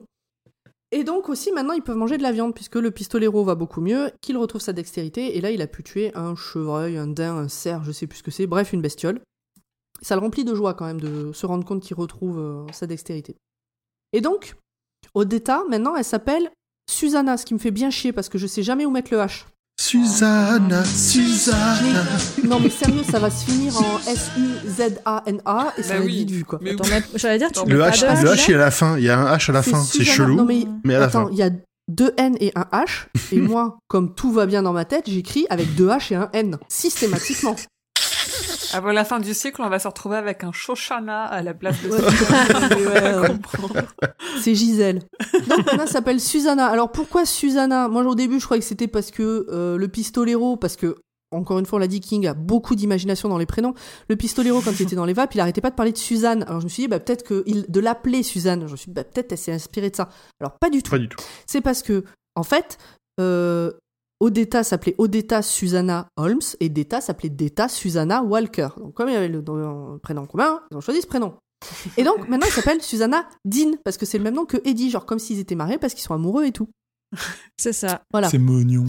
Et 0.93 1.05
donc 1.05 1.29
aussi 1.29 1.53
maintenant 1.53 1.73
ils 1.73 1.81
peuvent 1.81 1.95
manger 1.95 2.17
de 2.17 2.23
la 2.23 2.33
viande 2.33 2.53
puisque 2.53 2.75
le 2.75 2.91
pistolero 2.91 3.45
va 3.45 3.55
beaucoup 3.55 3.79
mieux, 3.79 4.11
qu'il 4.19 4.37
retrouve 4.37 4.59
sa 4.59 4.73
dextérité 4.73 5.37
et 5.37 5.41
là 5.41 5.51
il 5.51 5.61
a 5.61 5.67
pu 5.67 5.83
tuer 5.83 6.11
un 6.15 6.35
chevreuil, 6.35 6.97
un 6.97 7.07
daim, 7.07 7.37
un 7.37 7.47
cerf, 7.47 7.85
je 7.85 7.93
sais 7.93 8.07
plus 8.07 8.17
ce 8.17 8.23
que 8.23 8.31
c'est, 8.31 8.45
bref 8.45 8.73
une 8.73 8.81
bestiole. 8.81 9.21
Ça 10.01 10.15
le 10.15 10.21
remplit 10.21 10.43
de 10.43 10.53
joie 10.53 10.73
quand 10.73 10.85
même 10.85 10.99
de 10.99 11.31
se 11.31 11.45
rendre 11.45 11.63
compte 11.63 11.81
qu'il 11.81 11.95
retrouve 11.95 12.39
euh, 12.39 12.65
sa 12.73 12.87
dextérité. 12.87 13.37
Et 14.13 14.21
donc, 14.21 14.55
Odetta 15.13 15.63
maintenant 15.69 15.95
elle 15.95 16.03
s'appelle 16.05 16.49
Susanna, 16.89 17.37
ce 17.37 17.45
qui 17.45 17.53
me 17.53 17.59
fait 17.59 17.71
bien 17.71 17.89
chier 17.89 18.11
parce 18.11 18.29
que 18.29 18.37
je 18.37 18.47
sais 18.47 18.63
jamais 18.63 18.85
où 18.85 18.91
mettre 18.91 19.11
le 19.13 19.19
H. 19.19 19.45
Susanna, 19.79 20.83
Susanna. 20.85 22.03
Non 22.43 22.59
mais 22.59 22.69
sérieux, 22.69 23.03
ça 23.09 23.19
va 23.19 23.29
se 23.31 23.45
finir 23.45 23.75
en 23.77 23.97
S-U-Z-A-N-A 23.99 25.73
et 25.77 25.83
ça 25.83 25.93
Bah 25.93 25.99
va 25.99 26.05
oui. 26.05 26.11
être 26.11 26.17
vite 26.19 26.31
vu 26.31 26.45
quoi. 26.45 26.59
Mais 26.61 26.71
Attends, 26.71 26.83
mais 26.89 27.01
J'allais 27.15 27.37
dire, 27.39 27.51
tu 27.51 27.67
Le 27.67 27.79
pas 27.79 27.89
H, 27.89 28.01
de 28.21 28.23
le 28.23 28.29
H, 28.33 28.51
est 28.51 28.55
à 28.55 28.57
la 28.57 28.71
fin. 28.71 28.97
Il 28.97 29.03
y 29.03 29.09
a 29.09 29.17
un 29.19 29.35
H 29.37 29.49
à 29.49 29.53
la 29.53 29.63
fin. 29.63 29.81
C'est 29.83 30.03
chelou. 30.03 30.35
Non, 30.35 30.45
mais, 30.45 30.65
mais 30.83 30.95
à 30.95 30.99
la 30.99 31.05
attends, 31.05 31.25
fin. 31.25 31.31
il 31.31 31.37
y 31.37 31.43
a 31.43 31.49
deux 31.87 32.13
N 32.17 32.37
et 32.39 32.51
un 32.55 32.65
H, 32.71 33.07
et 33.31 33.39
moi, 33.39 33.79
comme 33.87 34.13
tout 34.13 34.31
va 34.31 34.45
bien 34.45 34.61
dans 34.63 34.71
ma 34.73 34.85
tête, 34.85 35.09
j'écris 35.09 35.45
avec 35.49 35.73
deux 35.75 35.87
H 35.89 36.13
et 36.13 36.15
un 36.15 36.29
N, 36.33 36.57
systématiquement. 36.69 37.55
Avant 38.73 38.91
la 38.91 39.05
fin 39.05 39.19
du 39.19 39.33
cycle, 39.33 39.61
on 39.61 39.69
va 39.69 39.79
se 39.79 39.87
retrouver 39.87 40.17
avec 40.17 40.43
un 40.43 40.51
Shoshana 40.51 41.25
à 41.25 41.41
la 41.41 41.53
place 41.53 41.81
de. 41.83 41.91
C'est 44.41 44.55
Gisèle. 44.55 45.01
Donc 45.47 45.65
elle 45.71 45.87
s'appelle 45.87 46.19
Susanna. 46.19 46.67
Alors 46.67 46.91
pourquoi 46.91 47.25
Susanna? 47.25 47.87
Moi, 47.87 48.03
au 48.03 48.15
début, 48.15 48.39
je 48.39 48.45
croyais 48.45 48.61
que 48.61 48.67
c'était 48.67 48.87
parce 48.87 49.11
que 49.11 49.45
euh, 49.49 49.77
le 49.77 49.87
pistolero, 49.87 50.57
parce 50.57 50.75
que 50.75 50.95
encore 51.31 51.59
une 51.59 51.65
fois, 51.65 51.77
on 51.77 51.79
l'a 51.79 51.87
dit, 51.87 52.01
King 52.01 52.27
a 52.27 52.33
beaucoup 52.33 52.75
d'imagination 52.75 53.29
dans 53.29 53.37
les 53.37 53.45
prénoms. 53.45 53.73
Le 54.09 54.17
pistolero, 54.17 54.59
quand 54.61 54.71
il 54.71 54.83
était 54.83 54.97
dans 54.97 55.05
les 55.05 55.13
vapes, 55.13 55.33
il 55.33 55.39
arrêtait 55.39 55.61
pas 55.61 55.69
de 55.69 55.75
parler 55.75 55.93
de 55.93 55.97
Suzanne. 55.97 56.43
Alors 56.43 56.59
je 56.59 56.65
me 56.65 56.69
suis 56.69 56.83
dit, 56.83 56.87
bah, 56.89 56.99
peut-être 56.99 57.23
que 57.23 57.43
il, 57.45 57.65
de 57.69 57.79
l'appeler 57.79 58.21
Suzanne. 58.21 58.67
Je 58.67 58.71
me 58.71 58.77
suis 58.77 58.87
dit, 58.87 58.93
bah, 58.93 59.05
peut-être 59.05 59.31
elle 59.31 59.37
s'est 59.37 59.53
inspirée 59.53 59.89
de 59.89 59.95
ça. 59.95 60.09
Alors 60.41 60.57
pas 60.59 60.69
du 60.69 60.83
tout. 60.83 60.91
Pas 60.91 60.97
du 60.97 61.07
tout. 61.07 61.17
C'est 61.45 61.61
parce 61.61 61.83
que, 61.83 62.03
en 62.35 62.43
fait, 62.43 62.77
euh, 63.19 63.71
Odetta 64.21 64.63
s'appelait 64.63 64.95
Odetta 64.99 65.41
Susanna 65.41 66.07
Holmes 66.15 66.41
et 66.59 66.69
Detta 66.69 67.01
s'appelait 67.01 67.29
Detta 67.29 67.67
Susanna 67.67 68.23
Walker. 68.23 68.69
Donc, 68.77 68.93
comme 68.93 69.09
il 69.09 69.13
y 69.13 69.17
avait 69.17 69.27
le, 69.27 69.39
le 69.39 69.97
prénom 69.97 70.25
commun, 70.27 70.61
ils 70.71 70.77
ont 70.77 70.81
choisi 70.81 71.01
ce 71.01 71.07
prénom. 71.07 71.35
Et 71.97 72.03
donc, 72.03 72.27
maintenant, 72.27 72.47
il 72.47 72.53
s'appelle 72.53 72.81
Susanna 72.81 73.27
Dean 73.45 73.73
parce 73.83 73.97
que 73.97 74.05
c'est 74.05 74.17
le 74.17 74.23
même 74.23 74.35
nom 74.35 74.45
que 74.45 74.57
Eddie, 74.63 74.91
genre 74.91 75.05
comme 75.05 75.19
s'ils 75.19 75.39
étaient 75.39 75.55
mariés 75.55 75.77
parce 75.77 75.93
qu'ils 75.93 76.03
sont 76.03 76.13
amoureux 76.13 76.45
et 76.45 76.51
tout. 76.51 76.69
C'est 77.57 77.73
ça. 77.73 78.03
Voilà. 78.11 78.29
C'est 78.29 78.37
mignon. 78.37 78.85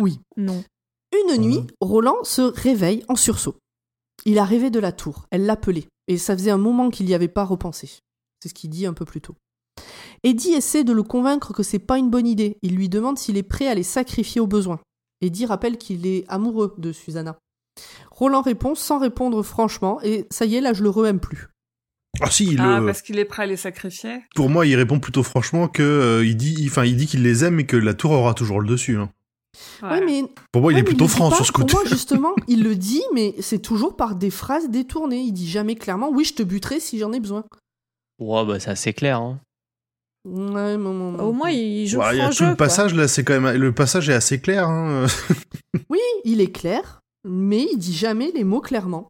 Oui. 0.00 0.18
Non. 0.36 0.64
Une 1.12 1.40
nuit. 1.40 1.60
Roland 1.80 2.24
se 2.24 2.42
réveille 2.42 3.04
en 3.08 3.16
sursaut. 3.16 3.56
Il 4.24 4.38
a 4.38 4.44
rêvé 4.44 4.70
de 4.70 4.80
la 4.80 4.92
tour. 4.92 5.26
Elle 5.30 5.46
l'appelait. 5.46 5.86
Et 6.08 6.18
ça 6.18 6.36
faisait 6.36 6.50
un 6.50 6.58
moment 6.58 6.90
qu'il 6.90 7.06
n'y 7.06 7.14
avait 7.14 7.28
pas 7.28 7.44
repensé. 7.44 7.98
C'est 8.42 8.48
ce 8.48 8.54
qu'il 8.54 8.70
dit 8.70 8.86
un 8.86 8.94
peu 8.94 9.04
plus 9.04 9.20
tôt. 9.20 9.36
Eddie 10.22 10.52
essaie 10.52 10.84
de 10.84 10.92
le 10.92 11.02
convaincre 11.02 11.52
que 11.52 11.62
c'est 11.62 11.78
pas 11.78 11.98
une 11.98 12.10
bonne 12.10 12.26
idée. 12.26 12.56
Il 12.62 12.74
lui 12.76 12.88
demande 12.88 13.18
s'il 13.18 13.36
est 13.36 13.42
prêt 13.42 13.68
à 13.68 13.74
les 13.74 13.82
sacrifier 13.82 14.40
au 14.40 14.46
besoin. 14.46 14.80
Eddie 15.20 15.46
rappelle 15.46 15.78
qu'il 15.78 16.06
est 16.06 16.24
amoureux 16.28 16.74
de 16.78 16.92
Susanna. 16.92 17.36
Roland 18.10 18.42
répond 18.42 18.74
sans 18.74 18.98
répondre 18.98 19.42
franchement, 19.42 20.00
et 20.02 20.26
ça 20.30 20.44
y 20.44 20.54
est, 20.56 20.60
là 20.60 20.72
je 20.72 20.82
le 20.82 20.90
re-aime 20.90 21.20
plus. 21.20 21.48
Ah 22.20 22.30
si, 22.30 22.44
il, 22.46 22.60
Ah, 22.60 22.80
euh, 22.80 22.86
parce 22.86 23.02
qu'il 23.02 23.18
est 23.18 23.24
prêt 23.24 23.42
à 23.42 23.46
les 23.46 23.56
sacrifier. 23.56 24.20
pour 24.36 24.48
moi, 24.48 24.66
il 24.66 24.76
répond 24.76 25.00
plutôt 25.00 25.24
franchement 25.24 25.66
que 25.66 25.82
euh, 25.82 26.24
il 26.24 26.36
dit, 26.36 26.64
enfin, 26.70 26.84
il 26.84 26.96
dit 26.96 27.06
qu'il 27.06 27.22
les 27.22 27.44
aime 27.44 27.58
et 27.60 27.66
que 27.66 27.76
la 27.76 27.92
tour 27.94 28.12
aura 28.12 28.34
toujours 28.34 28.60
le 28.60 28.68
dessus. 28.68 28.96
hein. 28.96 29.10
Ouais, 29.82 30.04
mais 30.04 30.22
Pour 30.52 30.62
moi, 30.62 30.72
il 30.72 30.76
Ouais, 30.76 30.80
est 30.82 30.84
plutôt 30.84 31.08
franc 31.08 31.30
pas. 31.30 31.36
sur 31.36 31.46
ce 31.46 31.52
coup. 31.52 31.64
Pour 31.64 31.80
moi, 31.80 31.82
justement, 31.88 32.34
il 32.46 32.62
le 32.62 32.76
dit, 32.76 33.02
mais 33.14 33.34
c'est 33.40 33.58
toujours 33.60 33.96
par 33.96 34.14
des 34.14 34.30
phrases 34.30 34.68
détournées. 34.68 35.20
Il 35.22 35.32
dit 35.32 35.48
jamais 35.48 35.74
clairement 35.74 36.10
Oui, 36.10 36.24
je 36.24 36.34
te 36.34 36.42
buterai 36.44 36.78
si 36.80 36.98
j'en 36.98 37.12
ai 37.12 37.18
besoin. 37.20 37.44
Ouais, 38.20 38.44
bah 38.46 38.60
c'est 38.60 38.70
assez 38.70 38.92
clair. 38.92 39.18
Hein. 39.18 39.40
Ouais, 40.26 40.76
non, 40.78 40.94
non, 40.94 41.12
non. 41.12 41.24
Au 41.24 41.32
moins, 41.32 41.50
il 41.50 41.86
joue 41.86 41.96
Voilà, 41.96 42.14
il 42.14 42.18
y 42.18 42.20
a 42.20 42.24
franc 42.24 42.30
tout 42.32 42.44
jeu. 42.44 42.50
le 42.50 42.56
passage 42.56 42.94
là, 42.94 43.08
c'est 43.08 43.24
quand 43.24 43.38
même 43.40 43.56
le 43.60 43.74
passage 43.74 44.08
est 44.08 44.14
assez 44.14 44.40
clair. 44.40 44.68
Hein. 44.68 45.06
Oui, 45.90 45.98
il 46.24 46.40
est 46.40 46.50
clair, 46.52 47.00
mais 47.24 47.66
il 47.72 47.76
dit 47.76 47.92
jamais 47.94 48.30
les 48.32 48.44
mots 48.44 48.60
clairement. 48.62 49.08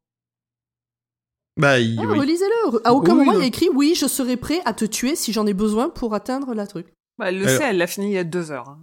bah, 1.60 1.78
il, 1.78 1.98
Ah, 2.00 2.06
oui. 2.06 2.18
Relisez-le. 2.18 2.80
À 2.86 2.94
aucun 2.94 3.12
Oui, 3.12 3.18
moment, 3.18 3.32
il 3.38 3.42
a 3.42 3.46
écrit 3.46 3.68
Oui, 3.72 3.94
je 3.96 4.06
serai 4.06 4.36
prêt 4.36 4.60
à 4.64 4.72
te 4.72 4.84
tuer 4.84 5.14
si 5.14 5.32
j'en 5.32 5.46
ai 5.46 5.54
besoin 5.54 5.88
pour 5.88 6.14
atteindre 6.14 6.52
la 6.54 6.66
truc. 6.66 6.92
Bah, 7.18 7.28
elle 7.28 7.38
le 7.38 7.46
Alors- 7.46 7.58
sait, 7.60 7.68
elle 7.70 7.78
l'a 7.78 7.86
fini 7.86 8.06
il 8.08 8.12
y 8.14 8.18
a 8.18 8.24
deux 8.24 8.50
heures. 8.50 8.68
hein. 8.70 8.80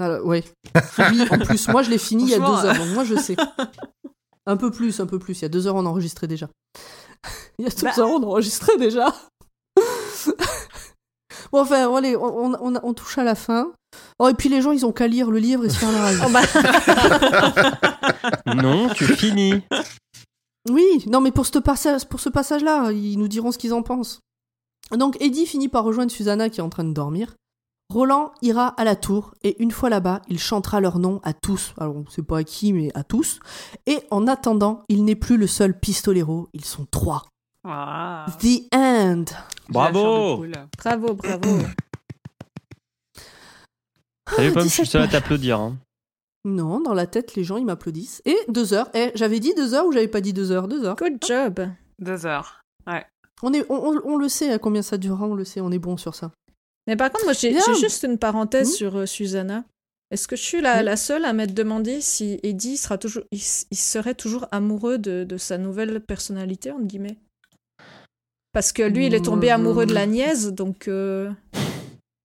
Alors, 0.00 0.26
ouais. 0.26 0.42
Oui, 0.98 1.22
en 1.30 1.38
plus, 1.38 1.68
moi 1.68 1.82
je 1.84 1.90
l'ai 1.90 1.98
fini 1.98 2.24
il 2.24 2.30
y 2.30 2.34
a 2.34 2.38
deux 2.40 2.66
heures, 2.66 2.76
donc 2.76 2.88
moi 2.94 3.04
je 3.04 3.14
sais. 3.14 3.36
Un 4.46 4.56
peu 4.58 4.70
plus, 4.72 4.98
un 5.00 5.06
peu 5.06 5.18
plus. 5.20 5.38
Il 5.38 5.42
y 5.42 5.44
a 5.44 5.48
deux 5.48 5.66
heures, 5.68 5.76
on 5.76 5.86
enregistrait 5.86 6.26
déjà. 6.26 6.50
Il 7.58 7.64
y 7.64 7.68
a 7.68 7.70
deux 7.70 7.82
Bah. 7.84 7.92
heures, 7.98 8.10
on 8.10 8.22
enregistrait 8.24 8.76
déjà. 8.76 9.14
Bon, 11.54 11.60
enfin, 11.62 11.94
allez, 11.96 12.16
on, 12.16 12.52
on- 12.52 12.56
on- 12.60 12.80
on 12.82 12.94
touche 12.94 13.16
à 13.18 13.24
la 13.24 13.34
fin. 13.36 13.70
Oh, 14.18 14.28
et 14.28 14.34
puis 14.34 14.48
les 14.48 14.60
gens, 14.60 14.72
ils 14.72 14.84
ont 14.84 14.90
qu'à 14.92 15.06
lire 15.06 15.30
le 15.30 15.38
livre 15.38 15.64
et 15.64 15.70
se 15.70 15.76
faire 15.78 15.92
leur 15.92 16.02
avis. 16.02 16.20
Oh, 16.26 16.30
bah, 16.32 16.42
Non, 18.54 18.88
tu 18.88 19.04
finis. 19.04 19.62
Oui, 20.70 21.04
non, 21.06 21.20
mais 21.20 21.30
pour 21.30 21.46
ce 21.46 21.58
passage, 21.58 22.06
pour 22.06 22.20
ce 22.20 22.28
passage-là, 22.28 22.90
ils 22.92 23.18
nous 23.18 23.28
diront 23.28 23.52
ce 23.52 23.58
qu'ils 23.58 23.74
en 23.74 23.82
pensent. 23.82 24.20
Donc, 24.92 25.16
Eddie 25.20 25.46
finit 25.46 25.68
par 25.68 25.84
rejoindre 25.84 26.10
Susanna 26.10 26.48
qui 26.48 26.60
est 26.60 26.62
en 26.62 26.70
train 26.70 26.84
de 26.84 26.92
dormir. 26.92 27.34
Roland 27.92 28.32
ira 28.42 28.68
à 28.68 28.84
la 28.84 28.96
tour 28.96 29.34
et 29.42 29.62
une 29.62 29.70
fois 29.70 29.90
là-bas, 29.90 30.22
il 30.28 30.38
chantera 30.38 30.80
leur 30.80 30.98
nom 30.98 31.20
à 31.22 31.32
tous. 31.34 31.74
Alors, 31.78 31.96
on 31.96 32.06
sait 32.10 32.22
pas 32.22 32.38
à 32.38 32.44
qui, 32.44 32.72
mais 32.72 32.90
à 32.94 33.04
tous. 33.04 33.40
Et 33.86 34.00
en 34.10 34.26
attendant, 34.26 34.82
il 34.88 35.04
n'est 35.04 35.14
plus 35.16 35.36
le 35.36 35.46
seul 35.46 35.78
pistolero. 35.78 36.48
Ils 36.54 36.64
sont 36.64 36.86
trois. 36.90 37.24
Ah, 37.64 38.26
The 38.40 38.68
End. 38.74 39.24
Bravo 39.68 40.44
bravo, 40.78 41.14
bravo. 41.14 41.58
Salut 44.36 44.52
Pomme, 44.52 44.64
je 44.64 44.68
suis 44.68 44.82
17 44.82 44.86
seul 44.86 45.02
à 45.02 45.08
t'applaudir. 45.08 45.58
hein. 45.60 45.78
Non, 46.44 46.80
dans 46.80 46.92
la 46.92 47.06
tête, 47.06 47.34
les 47.36 47.44
gens, 47.44 47.56
ils 47.56 47.64
m'applaudissent. 47.64 48.20
Et 48.26 48.36
deux 48.48 48.74
heures. 48.74 48.90
Eh, 48.94 49.12
j'avais 49.14 49.40
dit 49.40 49.54
deux 49.54 49.72
heures 49.74 49.86
ou 49.86 49.92
j'avais 49.92 50.08
pas 50.08 50.20
dit 50.20 50.32
deux 50.34 50.50
heures? 50.50 50.68
Deux 50.68 50.84
heures. 50.84 50.96
Good 50.96 51.18
job. 51.26 51.68
Deux 51.98 52.26
heures. 52.26 52.60
On, 53.42 53.52
est, 53.52 53.64
on, 53.70 53.74
on- 53.92 54.00
on 54.04 54.16
le 54.18 54.28
sait 54.28 54.52
à 54.52 54.58
combien 54.58 54.82
ça 54.82 54.96
durera, 54.98 55.26
on 55.26 55.34
le 55.34 55.44
sait, 55.44 55.60
on 55.60 55.70
est 55.70 55.78
bon 55.78 55.96
sur 55.96 56.14
ça. 56.14 56.30
Mais 56.86 56.96
par 56.96 57.10
contre, 57.10 57.24
moi, 57.24 57.32
j'ai 57.32 57.52
juste 57.78 58.02
une 58.02 58.18
parenthèse 58.18 58.68
Mhm. 58.68 58.74
sur 58.74 58.96
euh, 58.98 59.06
Susanna. 59.06 59.64
Est-ce 60.10 60.28
que 60.28 60.36
je 60.36 60.42
suis 60.42 60.60
la, 60.60 60.78
Oui. 60.78 60.84
la 60.84 60.96
seule 60.96 61.24
à 61.24 61.32
m'être 61.32 61.54
demandé 61.54 62.00
si 62.02 62.38
Eddie 62.42 62.76
sera 62.76 62.98
toujours, 62.98 63.24
il 63.32 63.40
serait 63.42 64.14
toujours 64.14 64.46
amoureux 64.52 64.98
de, 64.98 65.24
de 65.24 65.36
sa 65.38 65.56
nouvelle 65.58 66.00
personnalité, 66.00 66.70
entre 66.70 66.84
guillemets? 66.84 67.16
Parce 68.54 68.72
que 68.72 68.82
lui, 68.82 69.06
il 69.06 69.14
est 69.14 69.24
tombé 69.24 69.48
Mhm. 69.48 69.52
amoureux 69.54 69.84
de 69.86 69.92
la 69.92 70.06
nièce, 70.06 70.46
donc 70.46 70.88
euh, 70.88 71.28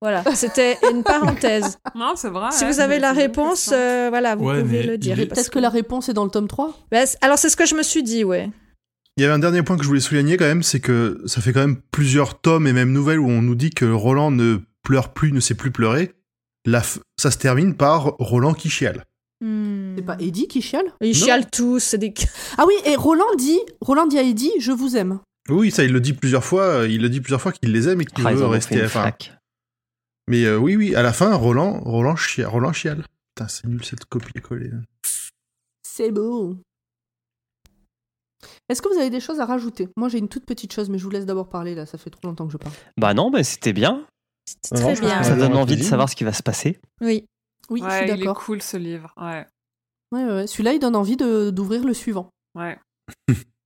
voilà. 0.01 0.23
C'était 0.35 0.77
une 0.91 1.03
parenthèse. 1.03 1.77
Non, 1.95 2.14
c'est 2.15 2.30
vrai. 2.30 2.51
si 2.51 2.64
vous 2.65 2.80
avez 2.80 2.99
la 2.99 3.11
réponse, 3.11 3.72
euh, 3.73 4.07
voilà, 4.10 4.35
vous 4.35 4.45
Ouais, 4.45 4.61
pouvez 4.61 4.84
le 4.84 4.97
dire. 4.97 5.18
il 5.18 5.23
est- 5.23 5.26
parce 5.26 5.39
Peut-être 5.41 5.51
que 5.53 5.60
la 5.60 5.69
réponse 5.69 6.07
est 6.07 6.14
dans 6.14 6.23
le 6.23 6.30
tome 6.31 6.47
3 6.47 6.73
Bah, 6.91 6.99
alors, 7.22 7.38
c'est 7.38 7.49
ce 7.49 7.57
que 7.57 7.65
je 7.65 7.76
me 7.76 7.84
suis 7.84 8.03
dit, 8.03 8.23
ouais. 8.23 8.49
Il 9.18 9.23
y 9.23 9.26
avait 9.26 9.34
un 9.34 9.39
dernier 9.39 9.64
point 9.64 9.76
que 9.76 9.84
je 9.84 9.88
voulais 9.89 9.99
souligner 9.99 10.38
quand 10.38 10.45
même, 10.45 10.64
c'est 10.64 10.80
que 10.80 11.22
ça 11.26 11.41
fait 11.41 11.51
quand 11.51 11.60
même 11.60 11.81
plusieurs 11.91 12.39
tomes 12.39 12.68
et 12.68 12.73
même 12.73 12.93
nouvelles 12.93 13.19
où 13.19 13.27
on 13.27 13.41
nous 13.41 13.56
dit 13.56 13.72
que 13.72 13.84
Roland 13.85 14.31
ne 14.31 14.60
pleure 14.84 15.10
plus, 15.11 15.34
ne 15.34 15.41
sait 15.41 15.56
plus 15.56 15.72
pleurer. 15.72 16.14
La 16.65 16.80
f- 16.80 16.99
ça 17.19 17.30
se 17.31 17.38
termine 17.38 17.76
par 17.76 18.15
Roland 18.19 18.53
qui 18.53 18.69
chiale. 18.69 19.03
Hmm. 19.41 19.95
C'est 19.97 20.06
pas 20.06 20.15
Eddie 20.19 20.47
qui 20.47 20.61
chiale? 20.61 20.85
Ils 21.01 21.18
Non. 21.19 21.26
chialent 21.26 21.49
tous, 21.51 21.80
c'est 21.80 21.97
des... 21.97 22.14
Ah 22.57 22.65
oui, 22.68 22.73
et 22.85 22.95
Roland 22.95 23.34
dit, 23.38 23.60
Roland 23.81 24.06
dit 24.07 24.18
à 24.19 24.23
Eddie, 24.23 24.51
je 24.60 24.72
vous 24.72 24.95
aime. 24.95 25.19
Oui, 25.49 25.71
ça 25.71 25.84
il 25.84 25.91
le 25.91 25.99
dit 26.01 26.13
plusieurs 26.13 26.43
fois, 26.43 26.63
euh, 26.63 26.88
il 26.88 27.01
le 27.01 27.09
dit 27.09 27.21
plusieurs 27.21 27.41
fois 27.41 27.51
qu'il 27.51 27.71
les 27.71 27.88
aime 27.89 28.01
et 28.01 28.05
qu'il 28.05 28.26
Ah, 28.27 28.34
veut 28.34 28.45
rester. 28.45 28.80
une 28.80 28.85
Enfin, 28.85 29.11
mais 30.27 30.43
euh, 30.45 30.57
oui, 30.57 30.76
oui, 30.76 30.95
à 30.95 31.01
la 31.01 31.11
fin, 31.13 31.34
Roland, 31.35 31.80
Roland, 31.81 32.15
chia- 32.15 32.47
Roland 32.47 32.71
chiale. 32.73 33.03
Putain, 33.35 33.47
c'est 33.47 33.65
nul 33.65 33.84
cette 33.84 34.05
copie-coller. 34.05 34.71
C'est 35.84 36.11
beau. 36.11 36.57
Est-ce 38.69 38.81
que 38.81 38.89
vous 38.93 38.99
avez 38.99 39.09
des 39.09 39.19
choses 39.19 39.39
à 39.39 39.45
rajouter? 39.45 39.89
Moi, 39.97 40.07
j'ai 40.09 40.19
une 40.19 40.30
toute 40.30 40.45
petite 40.45 40.71
chose, 40.73 40.89
mais 40.89 40.97
je 40.97 41.03
vous 41.03 41.09
laisse 41.09 41.26
d'abord 41.26 41.49
parler, 41.49 41.76
là, 41.76 41.85
ça 41.85 41.97
fait 41.97 42.09
trop 42.09 42.27
longtemps 42.27 42.45
que 42.45 42.53
je 42.53 42.57
parle. 42.57 42.73
Bah 42.97 43.13
non, 43.13 43.31
mais 43.31 43.43
c'était 43.43 43.73
bien. 43.73 44.05
c'est 44.45 44.76
Non, 44.76 44.81
très 44.81 44.95
je 44.95 45.01
bien. 45.01 45.23
Ça 45.23 45.35
donne 45.35 45.53
on 45.53 45.61
envie 45.61 45.76
de 45.77 45.84
savoir 45.84 46.09
ce 46.09 46.15
qui 46.15 46.23
va 46.23 46.34
se 46.34 46.43
passer. 46.43 46.80
Oui. 47.01 47.26
Oui, 47.69 47.81
je 47.81 47.85
Ouais, 47.85 47.97
suis 47.97 48.07
il 48.07 48.13
est 48.13 48.17
d'accord. 48.17 48.39
cool 48.43 48.61
ce 48.61 48.77
livre. 48.77 49.13
Ouais. 49.17 49.45
Ouais, 50.11 50.23
ouais, 50.26 50.31
ouais. 50.34 50.47
Celui-là, 50.47 50.73
il 50.73 50.80
donne 50.80 50.95
envie 50.95 51.17
de- 51.17 51.49
d'ouvrir 51.49 51.84
le 51.84 51.93
suivant. 51.93 52.30
Ouais. 52.55 52.77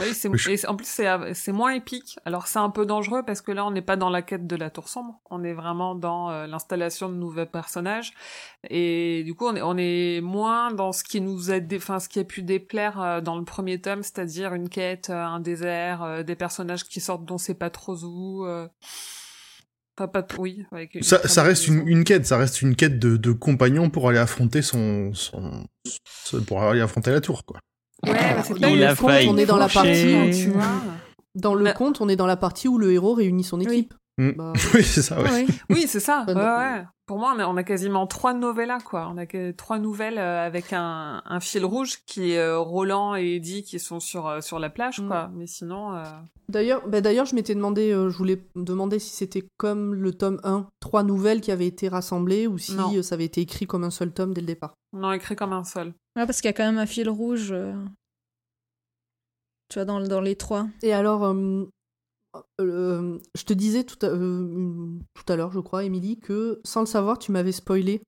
Oui, 0.00 0.12
je- 0.38 0.66
en 0.66 0.76
plus, 0.76 0.86
c'est, 0.86 1.06
c'est 1.34 1.52
moins 1.52 1.72
épique. 1.72 2.16
Alors, 2.24 2.46
c'est 2.46 2.58
un 2.58 2.70
peu 2.70 2.84
dangereux 2.86 3.22
parce 3.24 3.40
que 3.40 3.52
là, 3.52 3.64
on 3.64 3.70
n'est 3.70 3.82
pas 3.82 3.96
dans 3.96 4.10
la 4.10 4.22
quête 4.22 4.46
de 4.46 4.56
la 4.56 4.70
tour 4.70 4.88
sombre. 4.88 5.20
On 5.30 5.44
est 5.44 5.52
vraiment 5.52 5.94
dans 5.94 6.30
euh, 6.30 6.46
l'installation 6.46 7.08
de 7.08 7.14
nouveaux 7.14 7.46
personnages. 7.46 8.12
Et 8.70 9.22
du 9.24 9.34
coup, 9.34 9.46
on 9.46 9.54
est, 9.56 9.62
on 9.62 9.76
est 9.78 10.20
moins 10.20 10.72
dans 10.72 10.92
ce 10.92 11.04
qui 11.04 11.20
nous 11.20 11.50
a, 11.50 11.60
dé- 11.60 11.76
enfin, 11.76 12.00
ce 12.00 12.08
qui 12.08 12.18
a 12.18 12.24
pu 12.24 12.42
déplaire 12.42 13.00
euh, 13.00 13.20
dans 13.20 13.38
le 13.38 13.44
premier 13.44 13.80
tome, 13.80 14.02
c'est-à-dire 14.02 14.54
une 14.54 14.68
quête, 14.68 15.10
euh, 15.10 15.22
un 15.24 15.40
désert, 15.40 16.24
des 16.24 16.36
personnages 16.36 16.84
qui 16.84 17.00
sortent 17.00 17.24
dont 17.24 17.38
c'est 17.38 17.54
pas 17.54 17.70
trop 17.70 17.96
où. 18.04 18.46
Enfin, 19.96 20.08
pas 20.08 20.22
t- 20.24 20.34
oui. 20.38 20.64
avec 20.72 20.96
une 20.96 21.02
Ça, 21.04 21.26
ça 21.28 21.44
reste 21.44 21.68
une, 21.68 21.86
une 21.86 22.02
quête, 22.02 22.26
ça 22.26 22.36
reste 22.36 22.62
une 22.62 22.74
quête 22.74 22.98
de, 22.98 23.16
de 23.16 23.30
compagnon 23.30 23.90
pour 23.90 24.08
aller 24.08 24.18
affronter 24.18 24.60
son, 24.60 25.14
son, 25.14 25.68
son- 26.04 26.42
pour 26.42 26.62
aller 26.62 26.80
affronter 26.80 27.12
la 27.12 27.20
tour, 27.20 27.44
quoi. 27.44 27.60
Ouais, 28.02 28.12
mais 28.12 28.42
c'est 28.42 28.58
pas 28.60 28.68
Il 28.68 28.76
une 28.76 28.82
a 28.82 28.94
conte, 28.94 29.10
failli 29.10 29.28
on 29.30 29.36
est 29.36 29.46
dans 29.46 29.56
la 29.56 29.68
partie- 29.68 30.30
tu 30.32 30.50
vois. 30.50 30.62
Dans 31.34 31.54
le 31.54 31.64
Bah- 31.64 31.72
conte, 31.72 32.00
on 32.00 32.08
est 32.08 32.16
dans 32.16 32.26
la 32.26 32.36
partie 32.36 32.68
où 32.68 32.78
le 32.78 32.92
héros 32.92 33.14
réunit 33.14 33.44
son 33.44 33.60
équipe. 33.60 33.94
Mm. 34.18 34.30
Bah, 34.36 34.52
oui, 34.74 34.84
c'est 34.84 35.02
ça, 35.02 35.20
ouais. 35.20 35.46
Oui. 35.70 35.86
C'est 35.88 35.98
ça. 36.00 36.24
Ouais, 36.28 36.34
Ouais, 36.34 36.40
non. 36.40 36.56
ouais. 36.58 36.84
Pour 37.06 37.18
moi, 37.18 37.34
on 37.36 37.38
a, 37.40 37.46
on 37.48 37.56
a 37.56 37.64
quasiment 37.64 38.06
trois 38.06 38.32
novellas, 38.32 38.78
quoi. 38.78 39.10
On 39.12 39.18
a 39.18 39.26
que 39.26 39.50
trois 39.50 39.78
nouvelles 39.80 40.18
euh, 40.18 40.46
avec 40.46 40.72
un, 40.72 41.20
un 41.24 41.40
fil 41.40 41.64
rouge 41.64 41.98
qui 42.06 42.30
est 42.32 42.38
euh, 42.38 42.58
Roland 42.60 43.16
et 43.16 43.34
Eddie 43.36 43.64
qui 43.64 43.78
sont 43.80 43.98
sur, 44.00 44.28
euh, 44.28 44.40
sur 44.40 44.58
la 44.60 44.70
plage, 44.70 45.00
Mm. 45.00 45.08
quoi. 45.08 45.30
Mais 45.34 45.46
sinon, 45.48 45.96
euh, 45.96 46.02
D'ailleurs, 46.48 46.86
bah 46.86 47.00
d'ailleurs, 47.00 47.26
je 47.26 47.34
m'étais 47.34 47.54
demandé, 47.56 47.90
euh, 47.90 48.08
je 48.10 48.16
voulais 48.16 48.46
demander 48.54 48.98
si 49.00 49.10
c'était 49.16 49.42
comme 49.56 49.94
le 49.94 50.12
tome 50.12 50.38
1, 50.44 50.68
trois 50.78 51.02
nouvelles 51.02 51.40
qui 51.40 51.50
avaient 51.50 51.66
été 51.66 51.88
rassemblées 51.88 52.46
ou 52.46 52.56
si 52.58 52.74
Non. 52.76 52.94
euh, 52.94 53.02
ça 53.02 53.16
avait 53.16 53.24
été 53.24 53.40
écrit 53.40 53.66
comme 53.66 53.82
un 53.82 53.90
seul 53.90 54.12
tome 54.12 54.32
dès 54.32 54.42
le 54.42 54.46
départ. 54.46 54.74
on 54.92 55.02
en 55.02 55.10
écrit 55.12 55.34
comme 55.34 55.52
un 55.52 55.64
seul. 55.64 55.92
Ouais, 56.16 56.26
parce 56.26 56.40
qu'il 56.40 56.48
y 56.48 56.50
a 56.50 56.52
quand 56.52 56.64
même 56.64 56.78
un 56.78 56.86
fil 56.86 57.08
rouge. 57.08 57.50
euh, 57.52 57.74
Tu 59.68 59.78
vois, 59.78 59.84
dans, 59.84 60.00
dans 60.00 60.20
les 60.20 60.36
trois. 60.36 60.66
Et 60.82 60.92
alors, 60.92 61.24
euh, 61.24 61.64
euh, 62.60 63.18
je 63.36 63.44
te 63.44 63.52
disais 63.52 63.84
tout 63.84 63.98
à, 64.06 64.10
euh, 64.10 64.88
tout 65.14 65.32
à 65.32 65.36
l'heure, 65.36 65.52
je 65.52 65.60
crois, 65.60 65.84
Émilie, 65.84 66.18
que 66.20 66.60
sans 66.64 66.80
le 66.80 66.86
savoir, 66.86 67.18
tu 67.18 67.32
m'avais 67.32 67.52
spoilé 67.52 68.02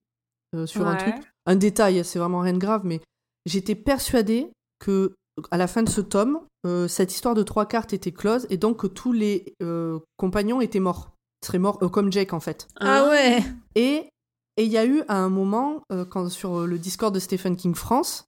euh, 0.55 0.67
sur 0.67 0.87
un 0.87 0.97
truc. 0.97 1.15
Un 1.47 1.57
détail, 1.57 2.05
c'est 2.05 2.19
vraiment 2.19 2.41
rien 2.41 2.53
de 2.53 2.59
grave, 2.59 2.83
mais 2.85 3.01
j'étais 3.47 3.75
persuadée 3.75 4.51
que 4.79 5.15
à 5.51 5.57
la 5.59 5.67
fin 5.67 5.83
de 5.83 5.89
ce 5.89 6.01
tome, 6.01 6.41
euh, 6.67 6.89
cette 6.89 7.13
histoire 7.13 7.35
de 7.35 7.43
trois 7.43 7.67
cartes 7.67 7.93
était 7.93 8.13
close 8.13 8.47
et 8.51 8.57
donc 8.57 8.79
que 8.81 8.87
tous 8.87 9.13
les 9.13 9.55
euh, 9.63 9.99
compagnons 10.17 10.61
étaient 10.61 10.81
morts. 10.81 11.13
Ils 11.43 11.47
seraient 11.47 11.59
morts 11.59 11.79
euh, 11.83 11.89
comme 11.89 12.11
Jake 12.11 12.33
en 12.33 12.41
fait. 12.41 12.67
Ah 12.81 13.09
ouais 13.11 13.39
Et 13.75 14.09
et 14.57 14.65
il 14.65 14.71
y 14.71 14.79
a 14.79 14.87
eu 14.87 15.03
à 15.09 15.17
un 15.17 15.29
moment, 15.29 15.83
euh, 15.93 16.05
quand, 16.05 16.29
sur 16.29 16.61
euh, 16.61 16.67
le 16.67 16.79
Discord 16.79 17.15
de 17.15 17.19
Stephen 17.21 17.57
King 17.57 17.75
France, 17.75 18.25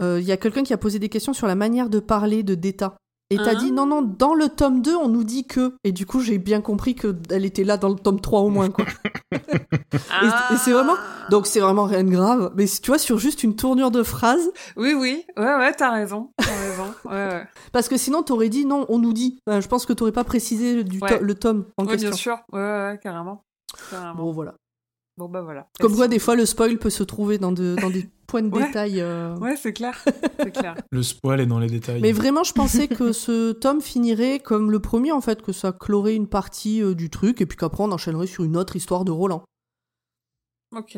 euh, 0.00 0.18
il 0.20 0.26
y 0.26 0.32
a 0.32 0.36
quelqu'un 0.36 0.62
qui 0.62 0.72
a 0.72 0.78
posé 0.78 0.98
des 0.98 1.08
questions 1.08 1.32
sur 1.32 1.46
la 1.46 1.54
manière 1.54 1.88
de 1.90 1.98
parler 2.00 2.42
de 2.42 2.54
Data. 2.54 2.96
Et 3.32 3.36
t'as 3.36 3.50
Ah. 3.52 3.54
dit 3.54 3.70
non, 3.70 3.86
non, 3.86 4.02
dans 4.02 4.34
le 4.34 4.48
tome 4.48 4.82
2, 4.82 4.96
on 4.96 5.08
nous 5.08 5.22
dit 5.22 5.46
que. 5.46 5.74
Et 5.84 5.92
du 5.92 6.04
coup, 6.04 6.18
j'ai 6.20 6.38
bien 6.38 6.60
compris 6.60 6.96
qu'elle 6.96 7.44
était 7.44 7.62
là 7.62 7.76
dans 7.76 7.88
le 7.88 7.94
tome 7.94 8.20
3 8.20 8.40
au 8.40 8.48
moins. 8.48 8.70
Quoi. 8.70 8.84
et 9.32 10.56
c'est 10.58 10.72
vraiment- 10.72 10.96
Donc 11.30 11.46
c'est 11.46 11.60
vraiment 11.60 11.84
rien 11.84 12.02
de 12.02 12.10
grave. 12.10 12.50
Mais 12.56 12.66
tu 12.66 12.90
vois, 12.90 12.98
sur 12.98 13.18
juste 13.18 13.44
une 13.44 13.54
tournure 13.54 13.92
de 13.92 14.02
phrase, 14.02 14.50
Oui, 14.76 14.94
oui. 14.94 15.24
Ouais, 15.36 15.44
ouais, 15.44 15.72
t'as 15.74 15.92
raison. 15.92 16.30
T'as 16.38 16.44
raison. 16.56 16.92
Ouais, 17.04 17.12
ouais. 17.34 17.46
parce 17.72 17.88
que 17.88 17.96
sinon, 17.96 18.24
t'aurais 18.24 18.48
dit 18.48 18.64
non, 18.66 18.84
on 18.88 18.98
nous 18.98 19.12
dit. 19.12 19.38
Enfin, 19.46 19.60
je 19.60 19.68
pense 19.68 19.86
que 19.86 19.92
t'aurais 19.92 20.10
pas 20.12 20.24
précisé 20.24 20.82
du 20.82 20.98
to- 20.98 21.06
le 21.20 21.34
tome 21.36 21.66
en 21.76 21.86
question. 21.86 22.08
bien 22.10 22.16
sûr. 22.18 22.36
Ouais, 22.52 22.58
ouais, 22.60 22.88
ouais, 22.90 23.00
carrément. 23.00 23.44
Carrément. 23.90 24.14
Bon, 24.16 24.32
voilà. 24.32 24.54
Bon, 25.16 25.28
bah 25.28 25.42
voilà. 25.42 25.68
Comme 25.80 25.94
quoi, 25.94 26.08
des 26.08 26.18
fois, 26.18 26.34
le 26.36 26.46
spoil 26.46 26.78
peut 26.78 26.88
se 26.90 27.02
trouver 27.02 27.36
dans, 27.38 27.52
de- 27.52 27.76
dans 27.80 27.90
des 27.90 28.08
points 28.26 28.42
de 28.42 28.48
Ouais. 28.54 28.66
détail. 28.66 29.00
euh, 29.00 29.36
Ouais, 29.36 29.56
c'est 29.56 29.72
clair. 29.74 30.02
Le 30.90 31.02
spoil 31.02 31.40
est 31.40 31.46
dans 31.46 31.58
les 31.58 31.66
détails. 31.68 32.00
Mais 32.00 32.12
vraiment, 32.12 32.42
je 32.44 32.52
pensais 32.54 32.88
que 32.88 33.12
ce 33.12 33.52
tome 33.52 33.80
finirait 33.82 34.38
comme 34.38 34.70
le 34.70 34.80
premier, 34.80 35.12
en 35.12 35.20
fait, 35.20 35.42
que 35.42 35.52
ça 35.52 35.72
clorait 35.72 36.14
une 36.14 36.26
partie 36.28 36.82
euh, 36.82 36.94
du 36.94 37.10
truc, 37.10 37.40
et 37.40 37.46
puis 37.46 37.58
qu'après 37.58 37.82
on 37.84 37.92
enchaînerait 37.92 38.26
sur 38.26 38.44
une 38.44 38.56
autre 38.56 38.76
histoire 38.76 39.04
de 39.04 39.10
Roland. 39.10 39.44
Ok. 40.74 40.96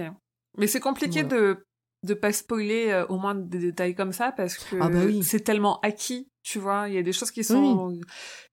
Mais 0.59 0.67
c'est 0.67 0.81
compliqué 0.81 1.23
de 1.25 1.65
de 2.05 2.15
pas 2.15 2.33
spoiler 2.33 2.89
euh, 2.91 3.07
au 3.07 3.17
moins 3.17 3.35
des 3.37 3.59
détails 3.61 3.95
comme 3.95 4.13
ça 4.13 4.33
parce 4.33 4.57
que 4.57 4.75
Ah 4.81 4.89
bah 4.89 5.03
oui. 5.07 5.23
c'est 5.23 5.39
tellement 5.41 5.79
acquis, 5.83 6.29
tu 6.43 6.59
vois. 6.59 6.89
Il 6.89 6.95
y 6.95 6.99
a 6.99 7.03
des 7.03 7.13
choses 7.13 7.31
qui 7.31 7.45
sont 7.45 7.99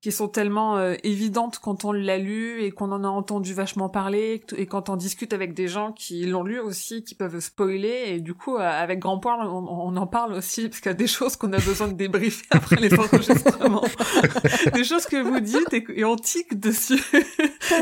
qui 0.02 0.12
sont 0.14 0.30
tellement 0.30 0.78
euh, 0.78 0.96
évidentes 1.04 1.60
quand 1.60 1.84
on 1.84 1.92
l'a 1.92 2.18
lu 2.18 2.62
et 2.62 2.72
qu'on 2.72 2.92
en 2.92 3.04
a 3.04 3.08
entendu 3.08 3.54
vachement 3.54 3.90
parler 3.90 4.42
et 4.56 4.66
quand 4.66 4.88
on 4.88 4.96
discute 4.96 5.34
avec 5.34 5.54
des 5.54 5.68
gens 5.68 5.92
qui 5.92 6.26
l'ont 6.26 6.44
lu 6.44 6.60
aussi, 6.60 7.04
qui 7.04 7.16
peuvent 7.16 7.40
spoiler 7.40 8.06
et 8.08 8.20
du 8.22 8.34
coup 8.34 8.56
euh, 8.56 8.62
avec 8.62 9.00
grand 9.00 9.20
point 9.20 9.38
on, 9.46 9.68
on 9.68 9.98
en 9.98 10.08
parle 10.08 10.34
aussi 10.34 10.70
parce 10.70 10.80
qu'il 10.80 10.90
y 10.90 10.96
a 10.96 10.98
des 10.98 11.08
choses 11.08 11.36
qu'on 11.36 11.52
a 11.52 11.58
besoin 11.58 11.90
de 11.90 11.94
débriefer 11.94 12.46
après 12.52 12.78
les 12.78 12.94
enregistrements, 12.98 13.84
des 14.74 14.84
choses 14.86 15.06
que 15.06 15.22
vous 15.22 15.42
dites 15.42 15.74
et, 15.74 15.86
et 15.96 16.06
on 16.06 16.16
tique 16.16 16.58
dessus. 16.60 17.04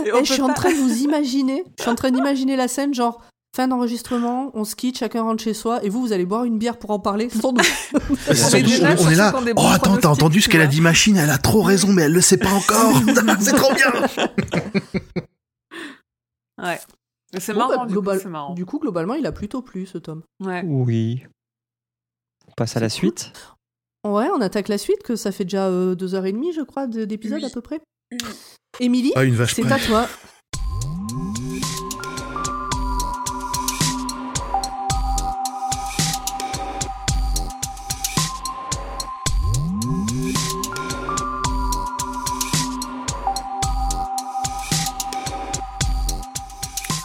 Et 0.05 0.25
je 0.25 0.33
suis 0.33 0.41
en 0.41 0.53
train 0.53 0.71
de 0.71 0.77
vous 0.77 1.03
imaginer, 1.03 1.63
je 1.77 1.83
suis 1.83 1.91
en 1.91 1.95
train 1.95 2.11
d'imaginer 2.11 2.55
la 2.55 2.67
scène, 2.67 2.93
genre 2.93 3.21
fin 3.57 3.67
d'enregistrement, 3.67 4.51
on 4.53 4.63
se 4.63 4.75
quitte, 4.75 4.99
chacun 4.99 5.23
rentre 5.23 5.43
chez 5.43 5.53
soi, 5.55 5.83
et 5.83 5.89
vous, 5.89 5.99
vous 5.99 6.13
allez 6.13 6.25
boire 6.25 6.43
une 6.45 6.57
bière 6.59 6.77
pour 6.77 6.91
en 6.91 6.99
parler 6.99 7.27
sans 7.29 7.51
doute. 7.53 7.65
On, 7.99 8.13
on 8.13 9.09
est 9.09 9.15
là. 9.15 9.33
Oh, 9.55 9.67
attends, 9.71 9.97
t'as 9.97 10.09
entendu 10.09 10.41
ce 10.41 10.47
qu'elle 10.49 10.61
a 10.61 10.67
dit, 10.67 10.79
machine, 10.79 11.17
elle 11.17 11.29
a 11.31 11.37
trop 11.39 11.61
raison, 11.63 11.91
mais 11.91 12.03
elle 12.03 12.13
le 12.13 12.21
sait 12.21 12.37
pas 12.37 12.51
encore. 12.51 12.93
c'est 13.39 13.53
trop 13.55 13.73
bien. 13.73 13.91
Ouais. 16.61 16.79
Mais 17.33 17.39
c'est 17.39 17.53
Bon, 17.53 17.59
marrant, 17.59 17.69
bah, 17.71 17.77
du 17.77 17.87
coup, 17.87 17.91
global- 18.01 18.19
c'est 18.21 18.29
marrant. 18.29 18.53
Du 18.53 18.65
coup, 18.65 18.79
globalement, 18.79 19.13
il 19.15 19.25
a 19.25 19.31
plutôt 19.31 19.61
plu 19.61 19.85
ce 19.85 19.97
tome. 19.97 20.23
Ouais. 20.43 20.63
Oui. 20.65 21.23
On 22.47 22.51
passe 22.55 22.77
à 22.77 22.79
la 22.79 22.87
cool. 22.89 22.93
suite. 22.95 23.31
Ouais, 24.05 24.27
on 24.35 24.39
attaque 24.41 24.67
la 24.69 24.77
suite, 24.77 25.03
que 25.03 25.15
ça 25.15 25.31
fait 25.31 25.43
déjà 25.45 25.65
euh, 25.67 25.95
deux 25.95 26.15
heures 26.15 26.25
et 26.25 26.31
demie, 26.31 26.53
je 26.53 26.61
crois, 26.61 26.87
de- 26.87 27.05
d'épisode 27.05 27.39
Oui. 27.41 27.45
à 27.45 27.49
peu 27.49 27.61
près. 27.61 27.79
Oui. 28.11 28.17
Émilie, 28.79 29.11
Ah, 29.15 29.21
c'est 29.47 29.71
à 29.71 29.79
toi. 29.79 30.07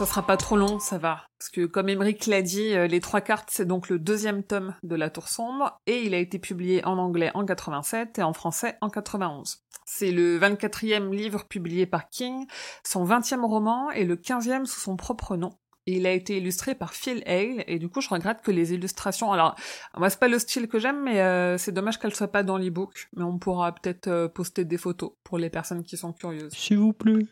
Ça 0.02 0.08
sera 0.08 0.26
pas 0.26 0.36
trop 0.36 0.56
long, 0.56 0.80
ça 0.80 0.98
va. 0.98 1.28
Parce 1.38 1.48
que 1.48 1.64
comme 1.64 1.88
Emmerich 1.88 2.26
l'a 2.26 2.42
dit, 2.42 2.74
euh, 2.74 2.88
les 2.88 3.00
trois 3.00 3.20
cartes, 3.20 3.50
c'est 3.52 3.66
donc 3.66 3.88
le 3.88 4.00
deuxième 4.00 4.42
tome 4.42 4.74
de 4.82 4.96
La 4.96 5.10
Tour 5.10 5.28
Sombre, 5.28 5.80
et 5.86 6.02
il 6.02 6.12
a 6.12 6.18
été 6.18 6.40
publié 6.40 6.84
en 6.84 6.98
anglais 6.98 7.30
en 7.34 7.44
87 7.44 8.18
et 8.18 8.24
en 8.24 8.32
français 8.32 8.76
en 8.80 8.90
91. 8.90 9.58
C'est 9.84 10.10
le 10.10 10.40
24e 10.40 11.14
livre 11.14 11.44
publié 11.44 11.86
par 11.86 12.08
King, 12.08 12.48
son 12.84 13.06
20e 13.06 13.46
roman 13.46 13.92
et 13.92 14.04
le 14.04 14.16
15e 14.16 14.64
sous 14.64 14.80
son 14.80 14.96
propre 14.96 15.36
nom. 15.36 15.56
Et 15.86 15.98
il 15.98 16.06
a 16.08 16.10
été 16.10 16.36
illustré 16.38 16.74
par 16.74 16.94
Phil 16.94 17.22
Hale, 17.24 17.62
et 17.68 17.78
du 17.78 17.88
coup, 17.88 18.00
je 18.00 18.08
regrette 18.08 18.42
que 18.42 18.50
les 18.50 18.74
illustrations... 18.74 19.30
Alors, 19.30 19.54
moi, 19.96 20.10
c'est 20.10 20.18
pas 20.18 20.26
le 20.26 20.40
style 20.40 20.66
que 20.66 20.80
j'aime, 20.80 21.00
mais 21.04 21.20
euh, 21.20 21.58
c'est 21.58 21.70
dommage 21.70 22.00
qu'elles 22.00 22.16
soient 22.16 22.26
pas 22.26 22.42
dans 22.42 22.56
l'ebook. 22.56 23.08
Mais 23.16 23.22
on 23.22 23.38
pourra 23.38 23.72
peut-être 23.72 24.08
euh, 24.08 24.26
poster 24.26 24.64
des 24.64 24.78
photos 24.78 25.12
pour 25.22 25.38
les 25.38 25.48
personnes 25.48 25.84
qui 25.84 25.96
sont 25.96 26.12
curieuses. 26.12 26.52
S'il 26.52 26.78
vous 26.78 26.92
plaît. 26.92 27.28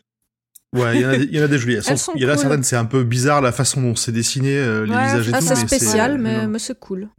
Ouais, 0.73 0.95
il 0.95 1.01
y 1.01 1.05
en 1.05 1.09
a 1.09 1.17
des- 1.17 1.23
il 1.25 1.35
y 1.35 1.39
en 1.41 1.43
a 1.43 1.47
des 1.47 1.57
jolies. 1.57 1.73
Elles 1.75 1.83
Elles 1.87 1.97
sont- 1.97 2.11
sont 2.11 2.17
Il 2.17 2.21
y 2.21 2.25
en 2.25 2.29
a 2.29 2.33
cool. 2.33 2.41
certaines, 2.41 2.63
c'est 2.63 2.77
un 2.77 2.85
peu 2.85 3.03
bizarre 3.03 3.41
la 3.41 3.51
façon 3.51 3.81
dont 3.81 3.95
c'est 3.95 4.11
dessiné, 4.13 4.55
euh, 4.57 4.85
les 4.85 4.91
Ouais, 4.93 5.03
visages 5.05 5.27
et 5.29 5.31
Ah, 5.33 5.39
tout. 5.39 5.45
c'est 5.47 5.55
mais 5.61 5.67
spécial, 5.67 6.17
mais, 6.17 6.41
non. 6.43 6.47
mais 6.47 6.59
c'est 6.59 6.79
cool. 6.79 7.09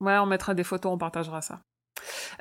Ouais, 0.00 0.16
on 0.18 0.26
mettra 0.26 0.54
des 0.54 0.64
photos, 0.64 0.92
on 0.92 0.98
partagera 0.98 1.42
ça. 1.42 1.60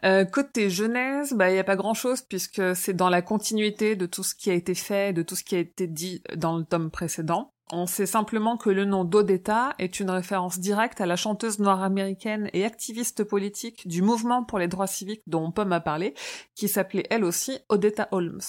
Euh, 0.05 0.23
côté 0.25 0.69
Genèse, 0.69 1.33
bah 1.33 1.49
il 1.51 1.55
y 1.55 1.59
a 1.59 1.63
pas 1.65 1.75
grand 1.75 1.93
chose 1.93 2.21
puisque 2.21 2.61
c'est 2.75 2.93
dans 2.93 3.09
la 3.09 3.21
continuité 3.21 3.95
de 3.97 4.05
tout 4.05 4.23
ce 4.23 4.33
qui 4.35 4.49
a 4.49 4.53
été 4.53 4.73
fait, 4.75 5.11
de 5.13 5.21
tout 5.23 5.35
ce 5.35 5.43
qui 5.43 5.55
a 5.55 5.59
été 5.59 5.85
dit 5.87 6.21
dans 6.37 6.57
le 6.57 6.63
tome 6.63 6.89
précédent. 6.91 7.51
On 7.71 7.85
sait 7.85 8.05
simplement 8.05 8.55
que 8.57 8.69
le 8.69 8.85
nom 8.85 9.03
d'Odetta 9.03 9.75
est 9.77 9.99
une 9.99 10.09
référence 10.09 10.59
directe 10.59 11.01
à 11.01 11.05
la 11.05 11.15
chanteuse 11.17 11.59
noire 11.59 11.83
américaine 11.83 12.49
et 12.53 12.63
activiste 12.65 13.23
politique 13.23 13.87
du 13.87 14.01
mouvement 14.01 14.43
pour 14.43 14.57
les 14.59 14.67
droits 14.67 14.87
civiques 14.87 15.21
dont 15.27 15.51
Pomme 15.51 15.73
a 15.73 15.79
parlé, 15.81 16.13
qui 16.55 16.67
s'appelait 16.69 17.05
elle 17.09 17.23
aussi 17.25 17.59
Odetta 17.67 18.07
Holmes. 18.11 18.39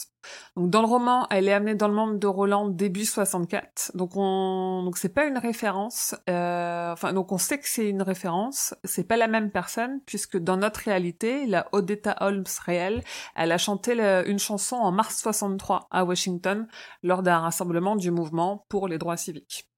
Donc 0.57 0.71
dans 0.71 0.81
le 0.83 0.89
roman, 0.89 1.27
elle 1.31 1.49
est 1.49 1.53
amenée 1.53 1.75
dans 1.75 1.89
le 1.89 1.95
monde 1.95 2.19
de 2.19 2.27
Roland 2.27 2.69
début 2.69 3.05
64. 3.05 3.93
Donc 3.95 4.13
on 4.17 4.83
donc 4.85 4.99
c'est 4.99 5.09
pas 5.09 5.27
une 5.27 5.39
référence. 5.39 6.15
Euh... 6.29 6.93
Enfin 6.93 7.13
donc 7.13 7.33
on 7.33 7.39
sait 7.39 7.59
que 7.59 7.69
c'est 7.69 7.89
une 7.89 8.03
référence. 8.03 8.75
C'est 8.85 9.05
pas 9.05 9.17
la 9.17 9.29
même 9.29 9.51
personne 9.51 10.01
puisque 10.07 10.37
dans 10.37 10.57
notre 10.57 10.81
réalité, 10.81 11.47
la 11.47 11.69
Odetta 11.73 12.17
Holmes 12.21 12.45
réelle, 12.65 13.03
elle 13.37 13.53
a 13.53 13.59
chanté 13.59 13.93
une 14.27 14.39
chanson 14.39 14.77
en 14.77 14.93
mars 14.93 15.21
63 15.21 15.89
à 15.91 16.05
Washington 16.05 16.67
lors 17.03 17.23
d'un 17.23 17.39
rassemblement 17.39 17.97
du 17.97 18.11
mouvement 18.11 18.67
pour 18.69 18.89
les 18.89 18.99
droits 18.99 19.17
civiques. 19.17 19.70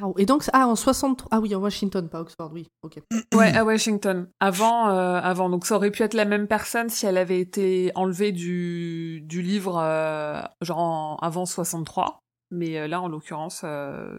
Waouh. 0.00 0.14
Et 0.18 0.26
donc, 0.26 0.44
ah, 0.52 0.66
en 0.66 0.76
63. 0.76 1.28
Ah 1.30 1.40
oui, 1.40 1.54
en 1.54 1.60
Washington, 1.60 2.08
pas 2.08 2.20
Oxford, 2.20 2.50
oui. 2.52 2.66
Ok. 2.82 3.00
Ouais, 3.34 3.54
à 3.56 3.64
Washington. 3.64 4.28
Avant, 4.40 4.88
euh, 4.90 5.20
avant. 5.20 5.48
Donc 5.50 5.66
ça 5.66 5.76
aurait 5.76 5.90
pu 5.90 6.02
être 6.02 6.14
la 6.14 6.24
même 6.24 6.46
personne 6.46 6.88
si 6.88 7.06
elle 7.06 7.16
avait 7.18 7.40
été 7.40 7.90
enlevée 7.94 8.32
du, 8.32 9.20
du 9.22 9.42
livre, 9.42 9.78
euh, 9.82 10.40
genre 10.60 10.78
en- 10.78 11.16
avant 11.16 11.46
63. 11.46 12.20
Mais 12.50 12.78
euh, 12.78 12.86
là, 12.86 13.00
en 13.00 13.08
l'occurrence, 13.08 13.64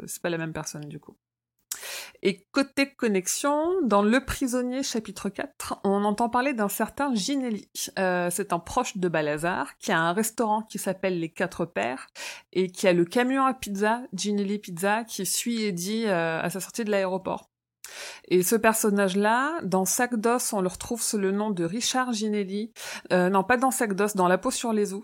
c'est 0.08 0.22
pas 0.22 0.30
la 0.30 0.38
même 0.38 0.54
personne 0.54 0.86
du 0.86 1.00
coup. 1.00 1.16
Et 2.28 2.44
côté 2.52 2.90
connexion, 2.90 3.84
dans 3.84 4.02
Le 4.02 4.20
Prisonnier 4.20 4.82
chapitre 4.82 5.30
4, 5.30 5.82
on 5.84 6.04
entend 6.04 6.28
parler 6.28 6.54
d'un 6.54 6.70
certain 6.70 7.14
Ginelli. 7.14 7.70
Euh, 8.00 8.32
c'est 8.32 8.52
un 8.52 8.58
proche 8.58 8.98
de 8.98 9.08
Balazar 9.08 9.78
qui 9.78 9.92
a 9.92 10.00
un 10.00 10.12
restaurant 10.12 10.64
qui 10.64 10.80
s'appelle 10.80 11.20
Les 11.20 11.30
Quatre 11.30 11.66
Pères 11.66 12.08
et 12.52 12.72
qui 12.72 12.88
a 12.88 12.94
le 12.94 13.06
camion 13.06 13.46
à 13.46 13.54
pizza, 13.54 14.02
Ginelli 14.12 14.58
Pizza, 14.58 15.04
qui 15.04 15.24
suit 15.24 15.66
Eddie 15.66 16.06
euh, 16.08 16.42
à 16.42 16.50
sa 16.50 16.60
sortie 16.60 16.84
de 16.84 16.90
l'aéroport. 16.90 17.52
Et 18.28 18.44
ce 18.44 18.56
personnage-là, 18.56 19.60
dans 19.64 19.86
Sac 19.86 20.16
d'os, 20.16 20.54
on 20.54 20.62
le 20.62 20.68
retrouve 20.68 21.02
sous 21.02 21.18
le 21.18 21.32
nom 21.32 21.52
de 21.52 21.64
Richard 21.64 22.14
Ginelli. 22.14 22.72
Euh, 23.12 23.30
non, 23.30 23.44
pas 23.44 23.58
dans 23.58 23.72
Sac 23.72 23.94
d'os, 23.94 24.16
dans 24.16 24.28
La 24.28 24.38
peau 24.38 24.52
sur 24.52 24.74
les 24.74 24.94
os. 24.94 25.04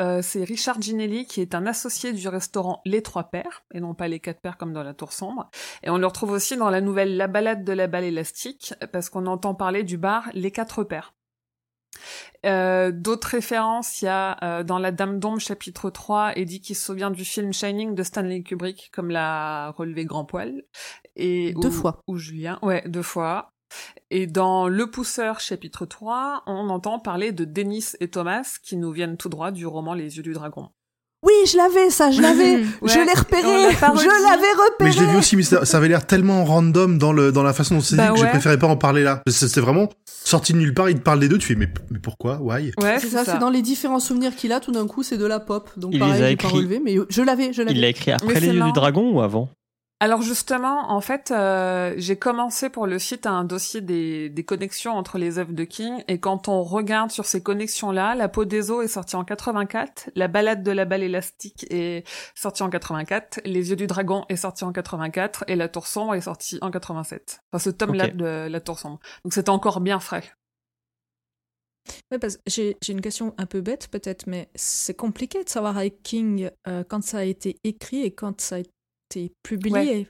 Euh, 0.00 0.22
c'est 0.22 0.42
Richard 0.44 0.80
Ginelli 0.80 1.26
qui 1.26 1.40
est 1.40 1.54
un 1.54 1.66
associé 1.66 2.12
du 2.12 2.26
restaurant 2.28 2.80
Les 2.84 3.02
Trois 3.02 3.24
Pères, 3.24 3.64
et 3.72 3.80
non 3.80 3.94
pas 3.94 4.08
Les 4.08 4.20
Quatre 4.20 4.40
Pères 4.40 4.56
comme 4.56 4.72
dans 4.72 4.82
La 4.82 4.94
Tour 4.94 5.12
Sombre. 5.12 5.50
Et 5.82 5.90
on 5.90 5.98
le 5.98 6.06
retrouve 6.06 6.32
aussi 6.32 6.56
dans 6.56 6.70
la 6.70 6.80
nouvelle 6.80 7.16
La 7.16 7.28
Balade 7.28 7.64
de 7.64 7.72
la 7.72 7.86
Balle 7.86 8.04
élastique, 8.04 8.74
parce 8.92 9.10
qu'on 9.10 9.26
entend 9.26 9.54
parler 9.54 9.84
du 9.84 9.98
bar 9.98 10.28
Les 10.34 10.50
Quatre 10.50 10.84
Pères. 10.84 11.14
Euh, 12.44 12.90
D'autres 12.90 13.28
références, 13.28 14.02
il 14.02 14.06
y 14.06 14.08
a 14.08 14.64
dans 14.64 14.78
La 14.78 14.90
Dame 14.90 15.20
d'Ombre 15.20 15.38
chapitre 15.40 15.90
3, 15.90 16.36
Eddie 16.36 16.60
qui 16.60 16.74
se 16.74 16.84
souvient 16.84 17.12
du 17.12 17.24
film 17.24 17.52
Shining 17.52 17.94
de 17.94 18.02
Stanley 18.02 18.42
Kubrick, 18.42 18.90
comme 18.92 19.10
l'a 19.10 19.70
relevé 19.70 20.04
Grand 20.04 20.24
Poil. 20.24 20.64
Et 21.16 21.54
Deux 21.54 21.68
ou- 21.68 21.72
fois. 21.72 21.98
Ou 22.08 22.16
Julien, 22.18 22.58
ouais, 22.62 22.82
deux 22.86 23.02
fois. 23.02 23.50
Et 24.10 24.26
dans 24.26 24.68
Le 24.68 24.86
Pousseur 24.90 25.40
chapitre 25.40 25.84
3, 25.86 26.42
on 26.46 26.68
entend 26.70 26.98
parler 26.98 27.32
de 27.32 27.44
Denis 27.44 27.86
et 28.00 28.08
Thomas 28.08 28.58
qui 28.62 28.76
nous 28.76 28.92
viennent 28.92 29.16
tout 29.16 29.28
droit 29.28 29.50
du 29.50 29.66
roman 29.66 29.94
Les 29.94 30.16
Yeux 30.16 30.22
du 30.22 30.32
Dragon. 30.32 30.68
Oui, 31.26 31.32
je 31.50 31.56
l'avais, 31.56 31.88
ça, 31.88 32.10
je 32.10 32.20
l'avais. 32.20 32.56
Ouais, 32.82 32.88
je 32.92 32.98
l'ai 32.98 33.18
repéré. 33.18 33.42
Je 33.72 34.28
l'avais 34.28 34.52
repéré. 34.52 34.90
Mais 34.90 34.92
je 34.92 35.00
l'ai 35.00 35.06
vu 35.10 35.16
aussi, 35.16 35.36
mais 35.36 35.42
ça, 35.42 35.64
ça 35.64 35.78
avait 35.78 35.88
l'air 35.88 36.06
tellement 36.06 36.44
random 36.44 36.98
dans, 36.98 37.12
le, 37.14 37.32
dans 37.32 37.42
la 37.42 37.54
façon 37.54 37.76
dont 37.76 37.80
c'est 37.80 37.96
Bah 37.96 38.08
dit 38.08 38.14
que 38.16 38.20
ouais. 38.20 38.26
je 38.26 38.30
préférais 38.30 38.58
pas 38.58 38.66
en 38.66 38.76
parler 38.76 39.02
là. 39.02 39.22
C'est 39.26 39.58
vraiment 39.60 39.88
sorti 40.06 40.52
de 40.52 40.58
nulle 40.58 40.74
part, 40.74 40.90
il 40.90 40.96
te 40.98 41.02
parle 41.02 41.20
des 41.20 41.28
deux, 41.30 41.38
tu 41.38 41.46
fais 41.46 41.54
mais, 41.54 41.68
mais 41.90 41.98
pourquoi? 41.98 42.38
Why? 42.42 42.72
Ouais, 42.80 42.98
C'est 43.00 43.08
ça, 43.08 43.24
c'est 43.24 43.38
dans 43.38 43.48
les 43.50 43.62
différents 43.62 44.00
souvenirs 44.00 44.36
qu'il 44.36 44.52
a, 44.52 44.60
tout 44.60 44.70
d'un 44.72 44.86
coup, 44.86 45.02
c'est 45.02 45.16
de 45.16 45.24
la 45.24 45.40
pop. 45.40 45.70
Donc 45.78 45.92
Il 45.94 45.98
pareil, 45.98 46.22
j'ai 46.30 46.36
pas 46.36 46.48
relevé, 46.48 46.78
mais 46.78 46.96
je 47.08 47.22
l'avais, 47.22 47.54
je 47.54 47.62
Il 47.62 47.68
l'a 47.68 47.72
l'avais. 47.72 47.90
écrit 47.90 48.12
après 48.12 48.34
Mais 48.34 48.40
les 48.40 48.46
yeux 48.48 48.62
du 48.62 48.72
dragon 48.72 49.10
ou 49.14 49.22
avant? 49.22 49.48
Alors 50.00 50.22
justement, 50.22 50.90
en 50.90 51.00
fait, 51.00 51.30
euh, 51.30 51.94
j'ai 51.96 52.16
commencé 52.16 52.68
pour 52.68 52.86
le 52.86 52.98
site 52.98 53.26
un 53.26 53.44
dossier 53.44 53.80
des, 53.80 54.28
des 54.28 54.44
connexions 54.44 54.92
entre 54.92 55.18
les 55.18 55.38
œuvres 55.38 55.52
de 55.52 55.64
King, 55.64 56.02
et 56.08 56.18
quand 56.18 56.48
on 56.48 56.62
regarde 56.62 57.10
sur 57.10 57.24
ces 57.24 57.42
connexions-là, 57.42 58.14
La 58.14 58.28
peau 58.28 58.44
des 58.44 58.70
os 58.70 58.84
est 58.84 58.88
sortie 58.88 59.16
en 59.16 59.24
84, 59.24 60.10
La 60.16 60.26
balade 60.28 60.62
de 60.62 60.72
la 60.72 60.84
balle 60.84 61.04
élastique 61.04 61.64
est 61.70 62.06
sortie 62.34 62.64
en 62.64 62.70
84, 62.70 63.40
Les 63.44 63.70
yeux 63.70 63.76
du 63.76 63.86
dragon 63.86 64.24
est 64.28 64.36
sorti 64.36 64.64
en 64.64 64.72
84, 64.72 65.44
et 65.46 65.54
La 65.54 65.68
tour 65.68 65.86
sombre 65.86 66.16
est 66.16 66.22
sortie 66.22 66.58
en 66.60 66.70
87. 66.70 67.40
Enfin, 67.52 67.62
ce 67.62 67.70
tome-là 67.70 68.08
de 68.08 68.48
La 68.48 68.60
tour 68.60 68.78
sombre. 68.78 68.98
Donc 69.24 69.32
c'était 69.32 69.50
encore 69.50 69.80
bien 69.80 70.00
frais. 70.00 70.24
Ouais, 72.10 72.18
parce 72.18 72.36
que 72.36 72.42
j'ai 72.46 72.76
j'ai 72.82 72.92
une 72.92 73.00
question 73.00 73.34
un 73.38 73.46
peu 73.46 73.60
bête 73.60 73.88
peut-être, 73.88 74.26
mais 74.26 74.48
c'est 74.54 74.94
compliqué 74.94 75.44
de 75.44 75.48
savoir 75.48 75.76
avec 75.76 76.02
King 76.02 76.50
euh, 76.66 76.82
quand 76.82 77.02
ça 77.02 77.18
a 77.18 77.24
été 77.24 77.58
écrit 77.62 78.02
et 78.02 78.12
quand 78.12 78.40
ça 78.40 78.56
a 78.56 78.58
été 78.58 78.73
publié. 79.42 80.08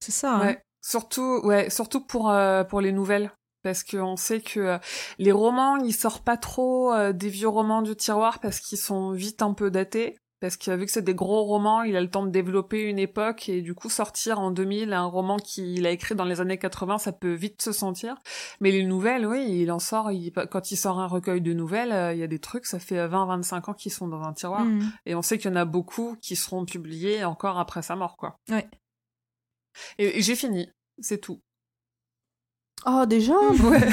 C'est 0.00 0.12
ça. 0.12 0.34
hein. 0.36 0.56
Surtout, 0.82 1.40
ouais, 1.42 1.68
surtout 1.70 2.00
pour 2.00 2.30
euh, 2.30 2.62
pour 2.62 2.80
les 2.80 2.92
nouvelles, 2.92 3.32
parce 3.62 3.82
qu'on 3.82 4.16
sait 4.16 4.40
que 4.40 4.60
euh, 4.60 4.78
les 5.18 5.32
romans, 5.32 5.76
ils 5.78 5.92
sortent 5.92 6.24
pas 6.24 6.36
trop 6.36 6.92
euh, 6.92 7.12
des 7.12 7.28
vieux 7.28 7.48
romans 7.48 7.82
du 7.82 7.96
tiroir 7.96 8.38
parce 8.38 8.60
qu'ils 8.60 8.78
sont 8.78 9.10
vite 9.10 9.42
un 9.42 9.52
peu 9.52 9.70
datés. 9.70 10.16
Parce 10.38 10.58
que 10.58 10.70
vu 10.76 10.84
que 10.84 10.92
c'est 10.92 11.00
des 11.02 11.14
gros 11.14 11.44
romans, 11.44 11.82
il 11.82 11.96
a 11.96 12.00
le 12.02 12.10
temps 12.10 12.24
de 12.26 12.30
développer 12.30 12.82
une 12.82 12.98
époque 12.98 13.48
et 13.48 13.62
du 13.62 13.74
coup 13.74 13.88
sortir 13.88 14.38
en 14.38 14.50
2000 14.50 14.92
un 14.92 15.06
roman 15.06 15.38
qu'il 15.38 15.86
a 15.86 15.90
écrit 15.90 16.14
dans 16.14 16.26
les 16.26 16.42
années 16.42 16.58
80, 16.58 16.98
ça 16.98 17.12
peut 17.12 17.32
vite 17.32 17.62
se 17.62 17.72
sentir. 17.72 18.16
Mais 18.60 18.70
les 18.70 18.84
nouvelles, 18.84 19.26
oui, 19.26 19.46
il 19.62 19.72
en 19.72 19.78
sort. 19.78 20.12
il- 20.12 20.32
quand 20.50 20.70
il 20.70 20.76
sort 20.76 21.00
un 21.00 21.06
recueil 21.06 21.40
de 21.40 21.54
nouvelles, 21.54 21.92
euh, 21.92 22.12
il 22.12 22.18
y 22.18 22.22
a 22.22 22.26
des 22.26 22.38
trucs, 22.38 22.66
ça 22.66 22.78
fait 22.78 23.06
20-25 23.08 23.68
ans 23.70 23.74
qu'ils 23.74 23.92
sont 23.92 24.08
dans 24.08 24.22
un 24.22 24.34
tiroir. 24.34 24.64
Mhm. 24.66 24.92
Et 25.06 25.14
on 25.14 25.22
sait 25.22 25.38
qu'il 25.38 25.50
y 25.50 25.52
en 25.54 25.56
a 25.56 25.64
beaucoup 25.64 26.16
qui 26.20 26.36
seront 26.36 26.66
publiés 26.66 27.24
encore 27.24 27.58
après 27.58 27.80
sa 27.82 27.96
mort, 27.96 28.16
quoi. 28.18 28.38
Ouais. 28.50 28.68
Et, 29.98 30.18
et 30.18 30.22
j'ai 30.22 30.36
fini, 30.36 30.68
c'est 31.00 31.18
tout. 31.18 31.40
Oh, 32.84 33.04
déjà? 33.06 33.32
Ouais. 33.34 33.80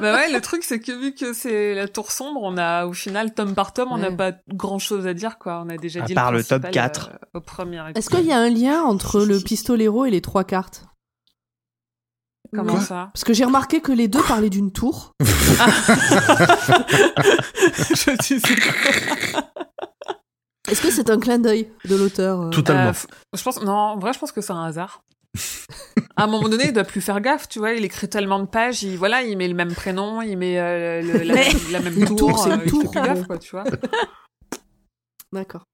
bah 0.00 0.14
ouais, 0.14 0.32
le 0.32 0.40
truc 0.40 0.64
c'est 0.64 0.80
que 0.80 0.92
vu 0.92 1.14
que 1.14 1.32
c'est 1.32 1.74
la 1.74 1.86
tour 1.86 2.10
sombre, 2.10 2.40
on 2.42 2.56
a 2.56 2.86
au 2.86 2.92
final 2.94 3.34
tome 3.34 3.54
par 3.54 3.72
tome, 3.72 3.88
on 3.92 3.98
n'a 3.98 4.10
pas 4.10 4.32
grand 4.48 4.78
chose 4.78 5.06
à 5.06 5.14
dire 5.14 5.38
quoi. 5.38 5.62
On 5.64 5.68
a 5.68 5.76
déjà 5.76 6.02
À 6.02 6.06
dit 6.06 6.14
part 6.14 6.32
le 6.32 6.42
top 6.42 6.68
4. 6.70 7.10
euh, 7.12 7.38
au 7.38 7.40
premier 7.40 7.76
Est-ce 7.90 8.08
épisode. 8.08 8.18
qu'il 8.20 8.28
y 8.28 8.32
a 8.32 8.38
un 8.38 8.50
lien 8.50 8.82
entre 8.82 9.20
le 9.24 9.38
pistolero 9.40 10.04
et 10.04 10.10
les 10.10 10.20
trois 10.20 10.44
cartes? 10.44 10.84
Comment 12.52 12.72
Quoi? 12.72 12.80
ça? 12.80 13.10
Parce 13.12 13.24
que 13.24 13.34
j'ai 13.34 13.44
remarqué 13.44 13.80
que 13.82 13.92
les 13.92 14.08
deux 14.08 14.22
parlaient 14.22 14.50
d'une 14.50 14.72
tour. 14.72 15.12
Je 15.20 15.26
sais 17.94 18.40
pas. 18.40 19.50
Est-ce 20.70 20.82
que 20.82 20.90
c'est 20.90 21.08
un 21.10 21.18
clin 21.20 21.38
d'œil 21.38 21.70
de 21.84 21.96
l'auteur 21.96 22.40
euh? 22.42 22.50
Totalement. 22.50 22.90
Euh, 22.90 23.36
je 23.36 23.42
pense 23.42 23.62
non, 23.62 23.72
en 23.72 23.98
vrai 23.98 24.12
je 24.12 24.18
pense 24.18 24.32
que 24.32 24.40
c'est 24.40 24.52
un 24.52 24.64
hasard. 24.64 25.02
À 26.16 26.24
un 26.24 26.26
moment 26.26 26.48
donné, 26.48 26.64
il 26.68 26.72
doit 26.72 26.84
plus 26.84 27.00
faire 27.00 27.20
gaffe, 27.20 27.48
tu 27.48 27.58
vois. 27.58 27.72
Il 27.72 27.84
écrit 27.84 28.08
tellement 28.08 28.40
de 28.40 28.46
pages, 28.46 28.82
il 28.82 28.96
voilà, 28.96 29.22
il 29.22 29.36
met 29.36 29.46
le 29.48 29.54
même 29.54 29.72
prénom, 29.74 30.22
il 30.22 30.36
met 30.36 30.58
euh, 30.58 31.00
le- 31.02 31.22
la, 31.24 31.34
Mais- 31.34 31.48
la 31.70 31.80
même 31.80 31.98
Une 31.98 32.06
tour, 32.06 32.16
tour, 32.16 32.38
c'est 32.38 32.50
euh, 32.50 32.54
une 32.54 32.60
il 32.60 32.64
fait 32.64 32.70
tour, 32.70 32.90
plus 32.90 33.00
gaffe, 33.00 33.26
quoi, 33.26 33.38
tu 33.38 33.50
vois. 33.50 33.64
D'accord. 35.32 35.64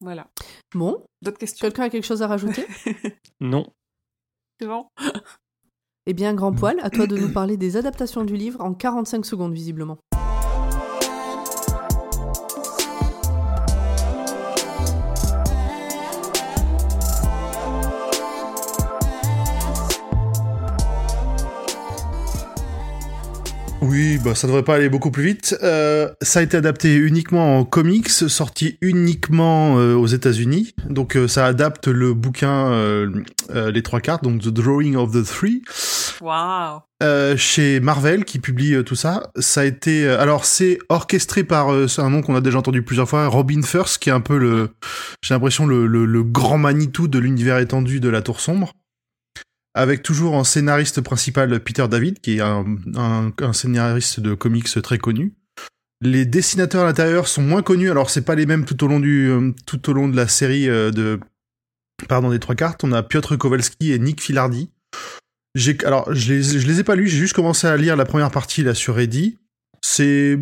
Voilà. 0.00 0.26
Bon, 0.74 1.04
D'autres 1.22 1.38
questions? 1.38 1.66
Quelqu'un 1.66 1.84
a 1.84 1.90
quelque 1.90 2.04
chose 2.06 2.22
à 2.22 2.26
rajouter? 2.26 2.66
Non. 3.40 3.66
C'est 4.60 4.66
bon 4.68 4.86
Eh 6.06 6.12
bien, 6.14 6.32
Grand 6.34 6.52
Poil, 6.52 6.78
à 6.82 6.90
toi 6.90 7.06
de 7.06 7.16
nous 7.16 7.32
parler 7.32 7.56
des 7.56 7.76
adaptations 7.76 8.24
du 8.24 8.36
livre 8.36 8.60
en 8.60 8.72
45 8.74 9.26
secondes, 9.26 9.52
visiblement. 9.52 9.98
Oui, 23.86 24.18
bah 24.24 24.34
ça 24.34 24.46
devrait 24.46 24.62
pas 24.62 24.76
aller 24.76 24.88
beaucoup 24.88 25.10
plus 25.10 25.24
vite. 25.24 25.58
Euh, 25.62 26.08
ça 26.22 26.40
a 26.40 26.42
été 26.42 26.56
adapté 26.56 26.96
uniquement 26.96 27.58
en 27.58 27.64
comics, 27.66 28.08
sorti 28.08 28.78
uniquement 28.80 29.78
euh, 29.78 29.94
aux 29.94 30.06
États-Unis. 30.06 30.74
Donc 30.88 31.16
euh, 31.18 31.28
ça 31.28 31.44
adapte 31.44 31.88
le 31.88 32.14
bouquin 32.14 32.72
Les 33.52 33.82
Trois 33.82 34.00
Cartes, 34.00 34.24
donc 34.24 34.40
The 34.40 34.48
Drawing 34.48 34.96
of 34.96 35.12
the 35.12 35.22
Three, 35.22 35.62
euh, 37.02 37.36
chez 37.36 37.78
Marvel 37.80 38.24
qui 38.24 38.38
publie 38.38 38.82
tout 38.84 38.94
ça. 38.94 39.30
Ça 39.38 39.60
a 39.60 39.64
été, 39.64 40.08
alors 40.08 40.46
c'est 40.46 40.78
orchestré 40.88 41.44
par 41.44 41.68
un 41.68 42.10
nom 42.10 42.22
qu'on 42.22 42.36
a 42.36 42.40
déjà 42.40 42.58
entendu 42.58 42.80
plusieurs 42.82 43.08
fois, 43.08 43.26
Robin 43.26 43.60
First, 43.60 43.98
qui 43.98 44.08
est 44.08 44.12
un 44.12 44.22
peu 44.22 44.38
le, 44.38 44.70
j'ai 45.20 45.34
l'impression 45.34 45.66
le, 45.66 45.86
le, 45.86 46.06
le 46.06 46.22
grand 46.22 46.56
Manitou 46.56 47.06
de 47.06 47.18
l'univers 47.18 47.58
étendu 47.58 48.00
de 48.00 48.08
la 48.08 48.22
Tour 48.22 48.40
Sombre 48.40 48.72
avec 49.74 50.02
toujours 50.02 50.34
en 50.34 50.44
scénariste 50.44 51.00
principal 51.00 51.60
Peter 51.60 51.86
David, 51.88 52.20
qui 52.20 52.36
est 52.36 52.40
un, 52.40 53.52
scénariste 53.52 54.20
de 54.20 54.34
comics 54.34 54.82
très 54.82 54.98
connu. 54.98 55.34
Les 56.00 56.26
dessinateurs 56.26 56.82
à 56.82 56.86
l'intérieur 56.86 57.28
sont 57.28 57.42
moins 57.42 57.62
connus, 57.62 57.90
alors 57.90 58.10
c'est 58.10 58.24
pas 58.24 58.34
les 58.34 58.46
mêmes 58.46 58.64
tout 58.64 58.82
au 58.84 58.86
long 58.86 59.00
du 59.00 59.30
euh, 59.30 59.52
tout 59.66 59.88
au 59.88 59.92
long 59.92 60.08
de 60.08 60.16
la 60.16 60.28
série 60.28 60.68
euh, 60.68 60.90
de 60.90 61.18
pardon 62.08 62.30
des 62.30 62.38
trois 62.38 62.54
cartes. 62.54 62.84
On 62.84 62.92
a 62.92 63.02
Piotr 63.02 63.38
Kowalski 63.38 63.92
et 63.92 63.98
Nick 63.98 64.20
Filardi. 64.20 64.70
Alors 65.84 66.12
je 66.12 66.32
les 66.34 66.42
les 66.42 66.80
ai 66.80 66.84
pas 66.84 66.94
lus, 66.94 67.08
j'ai 67.08 67.16
juste 67.16 67.32
commencé 67.32 67.66
à 67.66 67.76
lire 67.76 67.96
la 67.96 68.04
première 68.04 68.30
partie 68.30 68.62
là 68.62 68.74
sur 68.74 68.96
Reddit. 68.96 69.38
C'est 69.86 70.38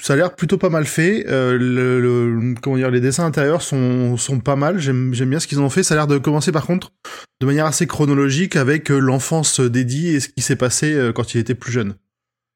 ça 0.00 0.14
a 0.14 0.16
l'air 0.16 0.34
plutôt 0.34 0.58
pas 0.58 0.68
mal 0.68 0.84
fait. 0.84 1.24
Euh, 1.28 1.56
le, 1.56 2.00
le- 2.00 2.54
comment 2.60 2.74
dire 2.74 2.90
les 2.90 3.00
dessins 3.00 3.24
intérieurs 3.24 3.62
sont 3.62 4.16
sont 4.16 4.40
pas 4.40 4.56
mal. 4.56 4.80
J'aime 4.80 5.14
j'aime 5.14 5.30
bien 5.30 5.38
ce 5.38 5.46
qu'ils 5.46 5.60
ont 5.60 5.70
fait. 5.70 5.84
Ça 5.84 5.94
a 5.94 5.96
l'air 5.96 6.06
de 6.08 6.18
commencer 6.18 6.50
par 6.50 6.66
contre 6.66 6.90
de 7.40 7.46
manière 7.46 7.66
assez 7.66 7.86
chronologique 7.86 8.56
avec 8.56 8.90
euh, 8.90 8.98
l'enfance 8.98 9.60
d'Eddie 9.60 10.08
et 10.08 10.18
ce 10.18 10.28
qui 10.28 10.42
s'est 10.42 10.56
passé 10.56 10.92
euh, 10.92 11.12
quand 11.12 11.34
il 11.34 11.38
était 11.38 11.54
plus 11.54 11.70
jeune. 11.70 11.94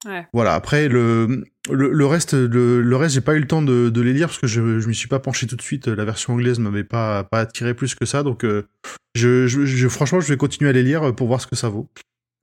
Ouais. 0.07 0.27
Voilà. 0.33 0.55
Après 0.55 0.89
le 0.89 1.45
le, 1.71 1.93
le 1.93 2.07
reste 2.07 2.35
le, 2.35 2.83
le 2.83 2.97
reste 2.97 3.15
j'ai 3.15 3.21
pas 3.21 3.37
eu 3.37 3.41
le 3.41 3.47
temps 3.47 3.63
de, 3.63 3.89
de 3.89 4.01
les 4.01 4.13
lire 4.13 4.27
parce 4.27 4.41
que 4.41 4.49
je 4.49 4.81
je 4.81 4.89
m'y 4.89 4.95
suis 4.97 5.07
pas 5.09 5.21
penché 5.21 5.47
tout 5.47 5.55
de 5.55 5.63
suite. 5.63 5.87
La 5.87 6.05
version 6.05 6.33
anglaise 6.33 6.59
m'avait 6.59 6.83
pas 6.83 7.23
pas 7.23 7.39
attiré 7.43 7.75
plus 7.75 7.95
que 7.95 8.07
ça. 8.07 8.25
Donc 8.25 8.45
euh, 8.45 8.67
je, 9.15 9.47
je, 9.47 9.65
je- 9.65 9.89
franchement 9.89 10.19
je 10.19 10.27
vais 10.29 10.37
continuer 10.37 10.71
à 10.71 10.73
les 10.73 10.83
lire 10.83 11.15
pour 11.15 11.29
voir 11.29 11.41
ce 11.41 11.47
que 11.47 11.55
ça 11.55 11.69
vaut. 11.69 11.89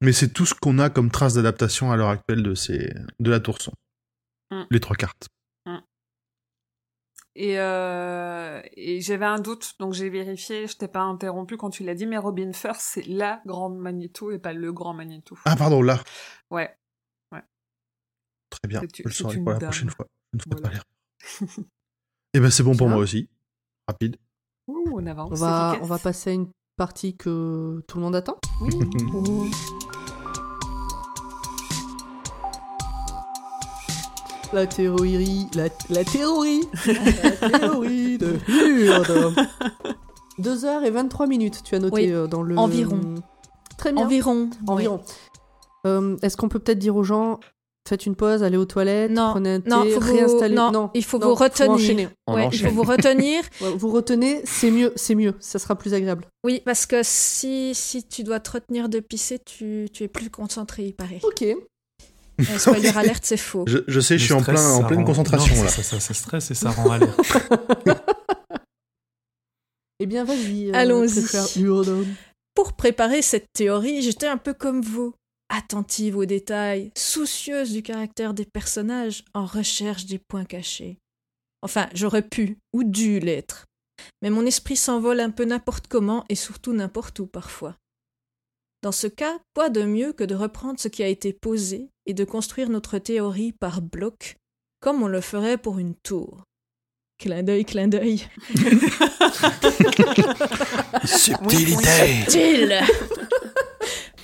Mais 0.04 0.14
c'est 0.14 0.30
tout 0.30 0.46
ce 0.48 0.56
qu'on 0.56 0.80
a 0.80 0.90
comme 0.90 1.12
trace 1.12 1.34
d'adaptation 1.34 1.92
à 1.92 1.98
l'heure 1.98 2.10
actuelle 2.10 2.42
de 2.42 2.56
ces 2.56 2.92
de 3.20 3.30
la 3.30 3.42
tour 3.42 3.62
sombre. 3.62 3.76
Mm. 4.52 4.64
Les 4.70 4.80
trois 4.80 4.96
cartes. 4.96 5.28
Et, 7.34 7.58
euh, 7.60 8.62
et 8.74 9.00
j'avais 9.00 9.24
un 9.26 9.40
doute, 9.40 9.76
donc 9.80 9.94
j'ai 9.94 10.10
vérifié, 10.10 10.68
je 10.68 10.76
t'ai 10.76 10.90
pas 10.90 11.00
interrompu 11.00 11.56
quand 11.56 11.70
tu 11.70 11.86
l'as 11.86 11.96
dit, 11.96 12.06
mais 12.06 12.18
Robin 12.18 12.52
First, 12.52 12.82
c'est 12.82 13.08
la 13.08 13.42
grande 13.46 13.78
Manitou 13.80 14.32
et 14.32 14.38
pas 14.40 14.52
le 14.52 14.74
grand 14.74 14.94
Manitou. 14.94 15.40
Ah 15.46 15.56
pardon 15.56 15.82
là. 15.82 16.04
Ouais. 16.50 16.76
Très 18.50 18.68
bien. 18.68 18.82
C'est- 18.82 18.98
Je 18.98 19.04
le 19.06 19.12
saurai 19.12 19.38
une 19.38 19.46
pour 19.46 19.54
la 19.54 19.60
prochaine 19.60 19.90
fois. 19.90 20.08
Je 20.34 20.38
ne 20.40 20.42
ferai 20.44 20.56
Voilà. 20.62 20.68
pas 20.68 20.70
l'erreur. 20.74 20.86
Et 22.34 22.40
ben 22.42 22.52
c'est 22.52 22.64
bon 22.64 22.76
pour 22.76 22.90
moi 22.90 22.98
aussi. 22.98 23.30
Rapide. 23.88 24.18
Ouh, 24.68 24.84
on 24.92 25.06
avance. 25.08 25.30
On 25.32 25.36
va, 25.36 25.78
on 25.82 25.86
va 25.86 26.00
passer 26.00 26.32
à 26.32 26.34
une 26.34 26.52
partie 26.76 27.16
que 27.16 27.82
tout 27.88 27.98
le 27.98 28.04
monde 28.04 28.16
attend. 28.18 28.38
La 34.54 34.68
théorie, 34.68 35.48
la, 35.56 35.70
la 35.90 36.04
théorie, 36.04 36.62
la 37.42 37.60
théorie 37.60 38.18
de 38.18 38.36
Hurde. 38.50 39.34
2 40.40 40.66
heures 40.66 40.84
et 40.84 40.90
23 40.92 41.28
minutes, 41.28 41.62
tu 41.64 41.76
as 41.76 41.80
noté 41.80 41.96
Oui, 41.96 42.12
euh, 42.12 42.28
dans 42.28 42.42
le... 42.42 42.58
environ. 42.58 43.16
Très 43.78 43.94
bien. 43.94 44.04
Environ. 44.06 44.50
Environ. 44.68 45.02
Euh, 45.88 46.18
Est-ce 46.22 46.36
qu'on 46.36 46.50
peut 46.50 46.60
peut-être 46.60 46.80
dire 46.80 46.96
aux 46.98 47.04
gens, 47.04 47.40
faites 47.88 48.06
une 48.06 48.16
pause, 48.16 48.44
allez 48.44 48.58
aux 48.58 48.66
toilettes, 48.66 49.12
Non, 49.12 49.32
prenez 49.32 49.54
un 49.56 49.60
thé, 49.62 49.70
non, 49.70 49.86
faut 49.86 50.00
vous- 50.02 50.14
réinstallez... 50.14 50.56
non, 50.56 50.90
il 50.94 51.04
faut 51.06 51.18
non, 51.18 51.30
vous 51.30 51.36
retenir. 51.36 52.10
Ouais, 52.28 52.50
il 52.52 52.60
faut 52.60 52.72
vous 52.72 52.84
retenir. 52.84 53.44
Ouais, 53.62 53.74
vous 53.78 53.90
retenez, 53.90 54.42
c'est 54.44 54.70
mieux, 54.72 54.92
c'est 54.98 55.16
mieux, 55.16 55.34
ça 55.40 55.60
sera 55.60 55.76
plus 55.76 55.94
agréable. 55.94 56.26
Oui, 56.44 56.62
parce 56.66 56.86
que 56.86 57.02
si, 57.04 57.74
si 57.74 58.04
tu 58.04 58.24
dois 58.24 58.40
te 58.42 58.52
retenir 58.52 58.90
de 58.90 59.00
pisser, 59.00 59.40
tu, 59.40 59.88
tu 59.94 60.04
es 60.04 60.08
plus 60.10 60.30
concentré, 60.30 60.84
il 60.88 60.94
paraît. 60.94 61.20
Ok. 61.24 61.46
Euh, 62.40 62.58
spoiler 62.58 62.90
alerte, 62.98 63.24
c'est 63.26 63.38
faux. 63.38 63.66
Je, 63.68 63.80
je 63.88 64.00
sais, 64.00 64.18
je 64.18 64.24
suis 64.26 64.34
en, 64.34 64.42
plein, 64.42 64.72
en 64.74 64.84
pleine 64.84 65.00
rend- 65.00 65.06
concentration 65.06 65.56
non, 65.56 65.64
là. 65.64 65.70
Ça, 65.70 65.84
ça, 65.84 66.00
ça 66.00 66.14
stresse 66.14 66.50
et 66.52 66.56
ça 66.56 66.72
rend 66.72 66.90
alerte. 66.92 67.20
Eh 70.00 70.06
bien, 70.08 70.24
vas-y. 70.24 70.70
euh, 70.70 70.74
Allons-y. 70.74 72.16
Pour 72.56 72.74
préparer 72.74 73.22
cette 73.22 73.46
théorie, 73.54 74.02
j'étais 74.02 74.28
un 74.28 74.38
peu 74.38 74.54
comme 74.54 74.82
vous, 74.82 75.14
attentive 75.50 76.18
aux 76.18 76.26
détails, 76.26 76.92
soucieuse 76.98 77.72
du 77.72 77.84
caractère 77.84 78.34
des 78.34 78.46
personnages, 78.46 79.24
en 79.34 79.46
recherche 79.46 80.06
des 80.08 80.18
points 80.18 80.46
cachés. 80.46 80.98
Enfin, 81.62 81.88
j'aurais 81.94 82.28
pu 82.28 82.58
ou 82.74 82.84
dû 82.84 83.20
l'être. 83.20 83.66
Mais 84.24 84.32
mon 84.32 84.46
esprit 84.48 84.76
s'envole 84.76 85.20
un 85.20 85.30
peu 85.30 85.46
n'importe 85.46 85.86
comment 85.88 86.26
et 86.30 86.36
surtout 86.36 86.74
n'importe 86.74 87.20
où 87.20 87.28
parfois. 87.28 87.76
Dans 88.82 88.92
ce 88.92 89.06
cas, 89.06 89.38
quoi 89.54 89.70
de 89.70 89.84
mieux 89.84 90.12
que 90.14 90.24
de 90.24 90.34
reprendre 90.34 90.80
ce 90.80 90.88
qui 90.88 91.04
a 91.04 91.08
été 91.08 91.32
posé 91.34 91.91
et 92.06 92.14
de 92.14 92.24
construire 92.24 92.70
notre 92.70 92.98
théorie 92.98 93.52
par 93.52 93.82
blocs, 93.82 94.38
comme 94.80 95.04
on 95.04 95.08
le 95.08 95.22
ferait 95.22 95.58
pour 95.58 95.80
une 95.80 95.96
tour. 95.96 96.44
Clin 97.20 97.44
d'œil, 97.44 97.66
clin 97.66 97.88
d'œil. 97.88 98.28
Subtilité 101.06 102.24
Utile 102.24 102.82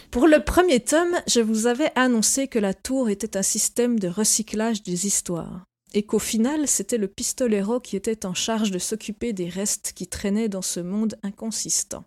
Pour 0.09 0.27
le 0.27 0.43
premier 0.43 0.80
tome, 0.80 1.15
je 1.27 1.41
vous 1.41 1.67
avais 1.67 1.91
annoncé 1.95 2.47
que 2.47 2.57
la 2.57 2.73
tour 2.73 3.09
était 3.09 3.38
un 3.38 3.43
système 3.43 3.99
de 3.99 4.07
recyclage 4.07 4.81
des 4.81 5.06
histoires, 5.06 5.65
et 5.93 6.03
qu'au 6.03 6.17
final, 6.17 6.67
c'était 6.67 6.97
le 6.97 7.07
pistolero 7.07 7.80
qui 7.80 7.95
était 7.95 8.25
en 8.25 8.33
charge 8.33 8.72
de 8.72 8.80
s'occuper 8.80 9.31
des 9.31 9.49
restes 9.49 9.93
qui 9.95 10.07
traînaient 10.07 10.49
dans 10.49 10.64
ce 10.64 10.80
monde 10.80 11.15
inconsistant. 11.22 12.03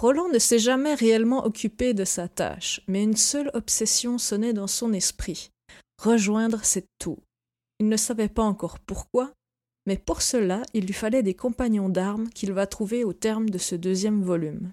Roland 0.00 0.28
ne 0.28 0.38
s'est 0.38 0.60
jamais 0.60 0.94
réellement 0.94 1.44
occupé 1.44 1.92
de 1.92 2.04
sa 2.04 2.28
tâche, 2.28 2.80
mais 2.86 3.02
une 3.02 3.16
seule 3.16 3.50
obsession 3.54 4.18
sonnait 4.18 4.52
dans 4.52 4.68
son 4.68 4.92
esprit 4.92 5.50
rejoindre 5.98 6.64
cette 6.64 6.88
tour. 6.98 7.18
Il 7.80 7.88
ne 7.88 7.96
savait 7.96 8.28
pas 8.28 8.42
encore 8.42 8.78
pourquoi, 8.78 9.32
mais 9.86 9.96
pour 9.96 10.22
cela, 10.22 10.62
il 10.74 10.86
lui 10.86 10.92
fallait 10.92 11.22
des 11.22 11.34
compagnons 11.34 11.88
d'armes 11.88 12.28
qu'il 12.30 12.52
va 12.52 12.66
trouver 12.66 13.04
au 13.04 13.12
terme 13.12 13.50
de 13.50 13.58
ce 13.58 13.74
deuxième 13.74 14.22
volume. 14.22 14.72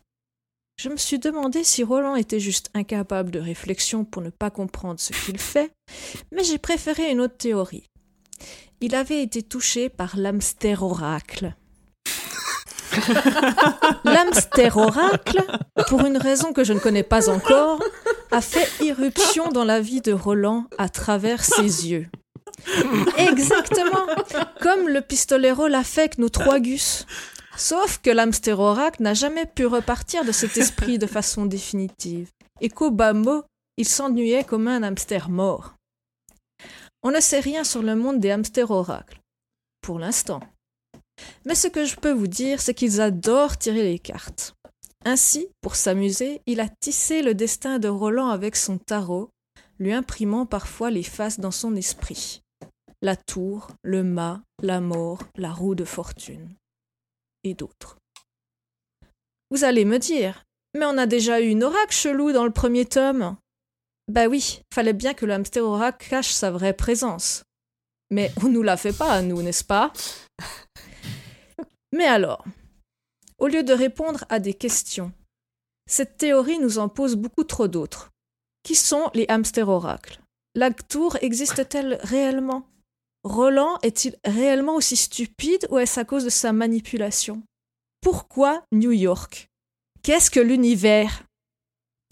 Je 0.77 0.89
me 0.89 0.97
suis 0.97 1.19
demandé 1.19 1.63
si 1.63 1.83
Roland 1.83 2.15
était 2.15 2.39
juste 2.39 2.69
incapable 2.73 3.31
de 3.31 3.39
réflexion 3.39 4.03
pour 4.03 4.21
ne 4.21 4.29
pas 4.29 4.51
comprendre 4.51 4.99
ce 4.99 5.13
qu'il 5.13 5.39
fait, 5.39 5.71
mais 6.31 6.43
j'ai 6.43 6.57
préféré 6.57 7.09
une 7.11 7.21
autre 7.21 7.37
théorie. 7.37 7.87
Il 8.81 8.93
avait 8.93 9.23
été 9.23 9.41
touché 9.41 9.89
par 9.89 10.17
l'hamster 10.17 10.83
oracle. 10.83 11.55
L'hamster 14.03 14.77
oracle, 14.77 15.43
pour 15.88 16.06
une 16.06 16.17
raison 16.17 16.53
que 16.53 16.64
je 16.64 16.74
ne 16.74 16.80
connais 16.80 17.03
pas 17.03 17.30
encore, 17.30 17.82
a 18.32 18.41
fait 18.41 18.69
irruption 18.83 19.49
dans 19.49 19.65
la 19.65 19.80
vie 19.80 20.01
de 20.01 20.14
Roland 20.14 20.65
à 20.77 20.90
travers 20.90 21.43
ses 21.43 21.88
yeux. 21.88 22.07
Exactement 23.17 24.06
comme 24.65 24.90
le 24.90 25.01
pistolero 25.01 25.67
l'a 25.67 25.83
fait 25.83 26.17
nos 26.17 26.30
trois 26.30 26.59
gus. 26.59 27.06
Sauf 27.56 27.99
que 27.99 28.09
l'hamster 28.09 28.59
oracle 28.59 29.03
n'a 29.03 29.14
jamais 29.14 29.45
pu 29.45 29.65
repartir 29.65 30.25
de 30.25 30.32
cet 30.32 30.57
esprit 30.57 30.98
de 30.98 31.06
façon 31.06 31.45
définitive, 31.45 32.30
et 32.61 32.69
qu'au 32.69 32.91
bas 32.91 33.14
mot, 33.14 33.43
il 33.77 33.88
s'ennuyait 33.88 34.43
comme 34.43 34.67
un 34.67 34.82
hamster 34.83 35.30
mort. 35.30 35.75
On 37.03 37.11
ne 37.11 37.19
sait 37.19 37.40
rien 37.40 37.64
sur 37.64 37.83
le 37.83 37.95
monde 37.95 38.19
des 38.19 38.32
hamsters 38.32 38.72
oracles, 38.72 39.22
pour 39.82 39.99
l'instant. 39.99 40.40
Mais 41.45 41.55
ce 41.55 41.67
que 41.67 41.85
je 41.85 41.95
peux 41.95 42.11
vous 42.11 42.27
dire, 42.27 42.61
c'est 42.61 42.73
qu'ils 42.73 43.01
adorent 43.01 43.57
tirer 43.57 43.83
les 43.83 43.99
cartes. 43.99 44.55
Ainsi, 45.05 45.47
pour 45.61 45.75
s'amuser, 45.75 46.41
il 46.47 46.59
a 46.59 46.67
tissé 46.67 47.21
le 47.21 47.35
destin 47.35 47.77
de 47.77 47.87
Roland 47.87 48.29
avec 48.29 48.55
son 48.55 48.77
tarot, 48.77 49.29
lui 49.79 49.93
imprimant 49.93 50.45
parfois 50.45 50.89
les 50.89 51.03
faces 51.03 51.39
dans 51.39 51.51
son 51.51 51.75
esprit. 51.75 52.41
La 53.01 53.15
tour, 53.15 53.67
le 53.83 54.03
mât, 54.03 54.41
la 54.61 54.81
mort, 54.81 55.19
la 55.35 55.51
roue 55.51 55.75
de 55.75 55.85
fortune. 55.85 56.55
Et 57.43 57.53
d'autres. 57.53 57.97
Vous 59.51 59.63
allez 59.63 59.85
me 59.85 59.99
dire, 59.99 60.43
mais 60.75 60.85
on 60.85 60.97
a 60.97 61.05
déjà 61.05 61.39
eu 61.39 61.47
une 61.47 61.63
oracle 61.63 61.93
chelou 61.93 62.31
dans 62.31 62.45
le 62.45 62.51
premier 62.51 62.85
tome. 62.85 63.37
Bah 64.07 64.27
oui, 64.27 64.61
fallait 64.73 64.93
bien 64.93 65.13
que 65.13 65.25
le 65.25 65.61
oracle 65.61 66.09
cache 66.09 66.31
sa 66.31 66.51
vraie 66.51 66.73
présence. 66.73 67.43
Mais 68.11 68.31
on 68.43 68.49
nous 68.49 68.63
la 68.63 68.77
fait 68.77 68.95
pas 68.95 69.11
à 69.11 69.21
nous, 69.21 69.41
n'est-ce 69.41 69.63
pas? 69.63 69.93
Mais 71.95 72.06
alors, 72.06 72.43
au 73.38 73.48
lieu 73.48 73.64
de 73.64 73.72
répondre 73.72 74.25
à 74.27 74.40
des 74.40 74.53
questions, 74.53 75.14
cette 75.90 76.17
théorie 76.17 76.59
nous 76.59 76.77
en 76.77 76.90
pose 76.90 77.15
beaucoup 77.15 77.45
trop 77.45 77.69
d'autres. 77.69 78.11
Qui 78.64 78.75
sont 78.75 79.09
les 79.14 79.25
hamsters 79.30 79.69
oracles? 79.69 80.19
La 80.56 80.72
tour 80.72 81.15
existe-t-elle 81.22 81.98
réellement? 82.01 82.67
Roland 83.24 83.80
est-il 83.82 84.17
réellement 84.25 84.75
aussi 84.75 84.98
stupide 84.98 85.67
ou 85.69 85.77
est-ce 85.77 85.98
à 85.98 86.03
cause 86.03 86.25
de 86.25 86.30
sa 86.30 86.51
manipulation? 86.51 87.43
Pourquoi 88.01 88.65
New 88.74 88.91
York? 88.91 89.48
Qu'est-ce 90.03 90.30
que 90.30 90.41
l'univers? 90.41 91.24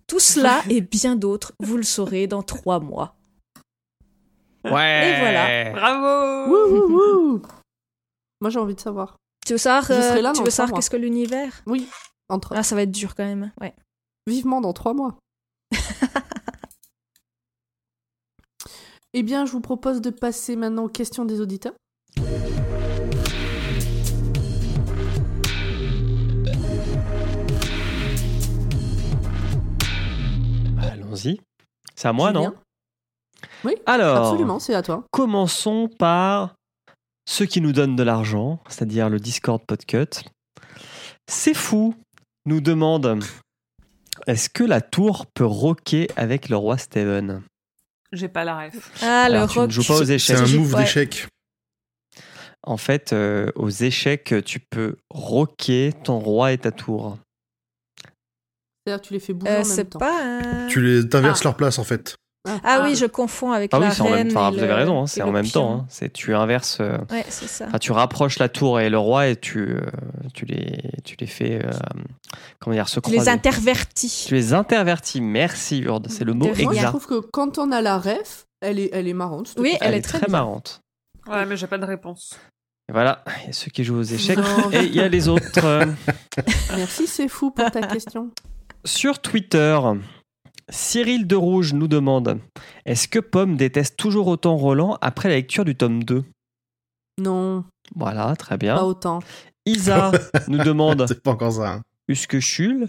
Tout 0.07 0.19
cela 0.19 0.61
et 0.69 0.79
bien 0.79 1.17
d'autres, 1.17 1.51
vous 1.59 1.75
le 1.75 1.83
saurez 1.83 2.27
dans 2.27 2.41
trois 2.41 2.79
mois. 2.79 3.17
Ouais. 4.63 5.09
Et 5.09 5.19
voilà. 5.19 5.71
Bravo 5.73 6.51
Wouh, 6.51 6.71
wouh, 6.71 7.31
wouh. 7.33 7.41
Moi, 8.39 8.49
j'ai 8.49 8.59
envie 8.59 8.75
de 8.75 8.79
savoir. 8.79 9.17
Tu 9.45 9.53
veux 9.53 9.57
savoir, 9.57 9.91
euh, 9.91 10.21
là 10.21 10.31
tu 10.33 10.41
veux 10.41 10.49
savoir 10.49 10.75
qu'est-ce 10.75 10.89
que 10.89 10.95
l'univers? 10.97 11.61
Oui, 11.65 11.89
entre. 12.29 12.53
Ah, 12.55 12.63
ça 12.63 12.75
va 12.75 12.83
être 12.83 12.91
dur 12.91 13.13
quand 13.15 13.25
même. 13.25 13.51
Ouais. 13.59 13.75
Vivement 14.25 14.61
dans 14.61 14.71
trois 14.71 14.93
mois. 14.93 15.17
eh 19.13 19.21
bien, 19.23 19.45
je 19.45 19.51
vous 19.51 19.59
propose 19.59 19.99
de 19.99 20.11
passer 20.11 20.55
maintenant 20.55 20.85
aux 20.85 20.89
questions 20.89 21.25
des 21.25 21.41
auditeurs. 21.41 21.73
Allons-y. 30.81 31.39
C'est 31.95 32.07
à 32.07 32.13
moi, 32.13 32.29
Julien 32.29 32.49
non? 32.49 32.53
Oui, 33.65 33.75
Alors, 33.85 34.27
Absolument, 34.27 34.59
c'est 34.59 34.73
à 34.73 34.81
toi. 34.81 35.03
commençons 35.11 35.89
par 35.99 36.55
ceux 37.25 37.45
qui 37.45 37.61
nous 37.61 37.71
donnent 37.71 37.95
de 37.95 38.03
l'argent, 38.03 38.59
c'est-à-dire 38.67 39.09
le 39.09 39.19
Discord 39.19 39.61
Podcut. 39.65 40.23
C'est 41.27 41.53
fou, 41.53 41.95
nous 42.45 42.61
demande 42.61 43.19
est-ce 44.27 44.49
que 44.49 44.63
la 44.63 44.81
tour 44.81 45.25
peut 45.33 45.45
rocker 45.45 46.07
avec 46.15 46.49
le 46.49 46.55
roi 46.57 46.77
Steven? 46.77 47.41
J'ai 48.11 48.27
pas 48.27 48.43
la 48.43 48.65
ref. 48.67 48.91
Ah, 49.01 49.23
Alors, 49.23 49.47
le 49.47 49.53
tu 49.53 49.59
ne 49.59 49.69
joues 49.69 49.83
pas 49.83 49.99
aux 50.01 50.05
C'est 50.05 50.15
échecs. 50.15 50.37
un 50.37 50.45
J'ai- 50.45 50.57
move 50.59 50.75
d'échec. 50.75 51.27
En 52.65 52.77
fait, 52.77 53.11
euh, 53.11 53.51
aux 53.55 53.69
échecs, 53.69 54.33
tu 54.45 54.59
peux 54.59 54.97
rocker 55.09 55.91
ton 56.03 56.19
roi 56.19 56.51
et 56.53 56.57
ta 56.57 56.71
tour. 56.71 57.17
C'est-à-dire 58.85 59.01
que 59.01 59.07
tu 59.07 59.13
les 59.13 59.19
fais 59.19 59.33
bouger 59.33 59.51
Euh, 59.51 59.55
en 59.55 59.57
même 59.57 59.65
c'est 59.65 59.85
temps. 59.89 59.99
pas 59.99 60.23
un... 60.23 60.67
Tu 60.67 60.81
les 60.81 61.07
t'inverses 61.09 61.39
Ah. 61.41 61.45
leur 61.45 61.57
place 61.57 61.79
en 61.79 61.83
fait. 61.83 62.15
Ah 62.65 62.81
oui, 62.83 62.95
je 62.95 63.05
confonds 63.05 63.51
avec 63.53 63.71
Ah 63.73 63.79
la 63.79 63.87
oui, 63.87 63.93
c'est 63.95 64.01
en 64.01 64.05
même 64.09 64.13
reine 64.15 64.27
Vous 64.51 64.57
le- 64.57 64.63
avez 64.63 64.73
raison, 64.73 65.01
hein, 65.01 65.07
c'est 65.07 65.21
en 65.21 65.31
même 65.31 65.43
pion. 65.45 65.61
temps. 65.61 65.73
hein. 65.75 65.85
C'est 65.87 66.11
tu 66.11 66.35
inverses. 66.35 66.77
euh, 66.81 66.97
Ouais, 67.09 67.25
c'est 67.29 67.47
ça. 67.47 67.67
Enfin, 67.67 67.77
tu 67.79 67.91
rapproches 67.93 68.37
la 68.39 68.49
tour 68.49 68.79
et 68.81 68.89
le 68.89 68.97
roi 68.97 69.27
et 69.27 69.35
tu, 69.37 69.59
euh, 69.59 69.81
tu, 70.33 70.45
les, 70.45 70.77
tu 71.05 71.15
les 71.19 71.27
fais 71.27 71.63
euh, 71.65 71.71
comment 72.59 72.75
dire, 72.75 72.89
se 72.89 72.99
Tu 72.99 73.11
les 73.11 73.15
croiser. 73.17 73.31
intervertis. 73.31 74.25
Tu 74.27 74.33
les 74.35 74.53
intervertis. 74.53 75.21
Merci, 75.21 75.79
Urde. 75.79 76.07
C'est 76.09 76.25
le 76.25 76.33
mot 76.33 76.45
rien. 76.51 76.65
Moi, 76.65 76.73
je 76.73 76.77
exact. 76.79 76.89
trouve 76.89 77.07
que 77.07 77.19
quand 77.31 77.57
on 77.59 77.71
a 77.71 77.81
la 77.81 77.97
ref, 77.97 78.45
elle 78.61 78.79
est, 78.79 78.89
elle 78.91 79.07
est 79.07 79.13
marrante. 79.13 79.53
Oui, 79.57 79.77
elle 79.79 79.87
Elle 79.89 79.93
est 79.95 79.97
est 79.99 80.01
très 80.01 80.27
marrante. 80.29 80.81
Ouais, 81.29 81.45
mais 81.45 81.55
j'ai 81.55 81.67
pas 81.67 81.77
de 81.77 81.85
réponse. 81.85 82.37
Et 82.89 82.91
voilà, 82.91 83.23
il 83.43 83.47
y 83.47 83.49
a 83.51 83.53
ceux 83.53 83.71
qui 83.71 83.85
jouent 83.85 83.99
aux 83.99 84.03
échecs. 84.03 84.37
Non. 84.37 84.69
Et 84.73 84.83
il 84.83 84.93
y 84.93 84.99
a 84.99 85.07
les 85.07 85.29
autres. 85.29 85.63
euh, 85.63 85.85
Merci, 86.75 87.07
c'est 87.07 87.29
fou 87.29 87.51
pour 87.51 87.71
ta 87.71 87.81
question. 87.83 88.31
Sur 88.83 89.19
Twitter, 89.19 89.79
Cyril 90.77 91.27
de 91.27 91.35
Rouge 91.35 91.73
nous 91.73 91.87
demande 91.87 92.39
Est-ce 92.85 93.07
que 93.07 93.19
Pomme 93.19 93.57
déteste 93.57 93.95
toujours 93.95 94.27
autant 94.27 94.57
Roland 94.57 94.97
après 95.01 95.29
la 95.29 95.35
lecture 95.35 95.65
du 95.65 95.75
tome 95.75 96.03
2 96.03 96.23
Non, 97.19 97.63
Voilà, 97.95 98.35
très 98.35 98.55
pas 98.55 98.57
bien. 98.57 98.81
autant. 98.81 99.19
Isa 99.67 100.11
nous 100.47 100.57
demande 100.57 101.05
C'est 101.07 101.21
pas 101.21 101.31
encore 101.31 101.53
ça. 101.53 101.73
hein. 101.73 101.81
Est-ce 102.07 102.27
que 102.27 102.39
Chul 102.39 102.87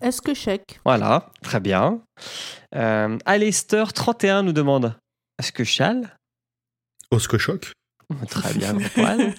Est-ce 0.00 0.22
que 0.22 0.32
chèque? 0.34 0.80
Voilà, 0.84 1.30
très 1.42 1.60
bien. 1.60 2.00
Euh, 2.74 3.18
Alistair31 3.26 4.40
nous 4.40 4.52
demande 4.52 4.96
Est-ce 5.38 5.52
que 5.52 5.64
Chal. 5.64 6.16
Très 8.30 8.54
bien, 8.54 8.74
Antoine. 8.76 9.34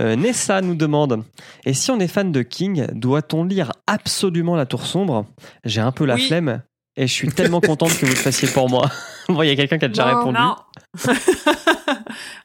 Euh, 0.00 0.16
Nessa 0.16 0.60
nous 0.60 0.74
demande 0.76 1.24
Et 1.66 1.74
si 1.74 1.90
on 1.90 1.98
est 1.98 2.06
fan 2.08 2.30
de 2.32 2.42
King, 2.42 2.86
doit-on 2.92 3.44
lire 3.44 3.72
absolument 3.86 4.54
La 4.56 4.66
Tour 4.66 4.86
Sombre? 4.86 5.26
J'ai 5.64 5.80
un 5.80 5.92
peu 5.92 6.04
la 6.04 6.14
Oui. 6.14 6.26
flemme 6.28 6.62
et 6.96 7.06
je 7.06 7.12
suis 7.12 7.28
tellement 7.28 7.60
contente 7.60 7.90
que 7.98 8.04
vous 8.06 8.12
le 8.12 8.16
fassiez 8.18 8.46
pour 8.48 8.68
moi. 8.68 8.90
bon, 9.28 9.42
il 9.42 9.48
y 9.48 9.50
a 9.50 9.56
quelqu'un 9.56 9.78
qui 9.78 9.86
a 9.86 9.88
déjà 9.88 10.12
Non, 10.12 10.18
répondu. 10.18 10.38
Non 10.38 10.56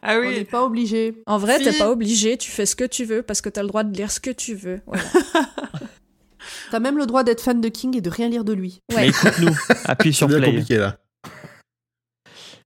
Ah 0.02 0.16
On 0.18 0.22
n'est 0.22 0.28
oui 0.40 0.44
pas 0.46 0.64
obligé. 0.64 1.22
En 1.28 1.38
vrai, 1.38 1.60
t'es 1.60 1.74
pas 1.74 1.92
obligé, 1.92 2.38
tu 2.38 2.50
fais 2.50 2.66
ce 2.66 2.76
que 2.76 2.86
tu 2.86 3.04
veux 3.06 3.22
parce 3.22 3.42
que 3.42 3.50
t'as 3.50 3.62
le 3.62 3.68
droit 3.68 3.84
de 3.84 3.96
lire 3.96 4.10
ce 4.10 4.20
que 4.22 4.30
tu 4.32 4.56
veux. 4.56 4.82
Voilà. 4.88 5.04
T'as 6.72 6.80
même 6.80 6.98
le 6.98 7.06
droit 7.06 7.24
d'être 7.24 7.42
fan 7.42 7.60
de 7.60 7.68
King 7.68 7.98
et 7.98 8.02
de 8.02 8.10
rien 8.10 8.30
lire 8.30 8.44
de 8.46 8.54
lui. 8.54 8.82
Mais 8.90 8.96
Ouais. 8.96 9.08
écoute-nous, 9.10 9.56
appuie 9.86 10.14
sur 10.14 10.28
bien 10.28 10.38
play. 10.38 10.48
compliqué 10.48 10.78
là. 10.78 10.98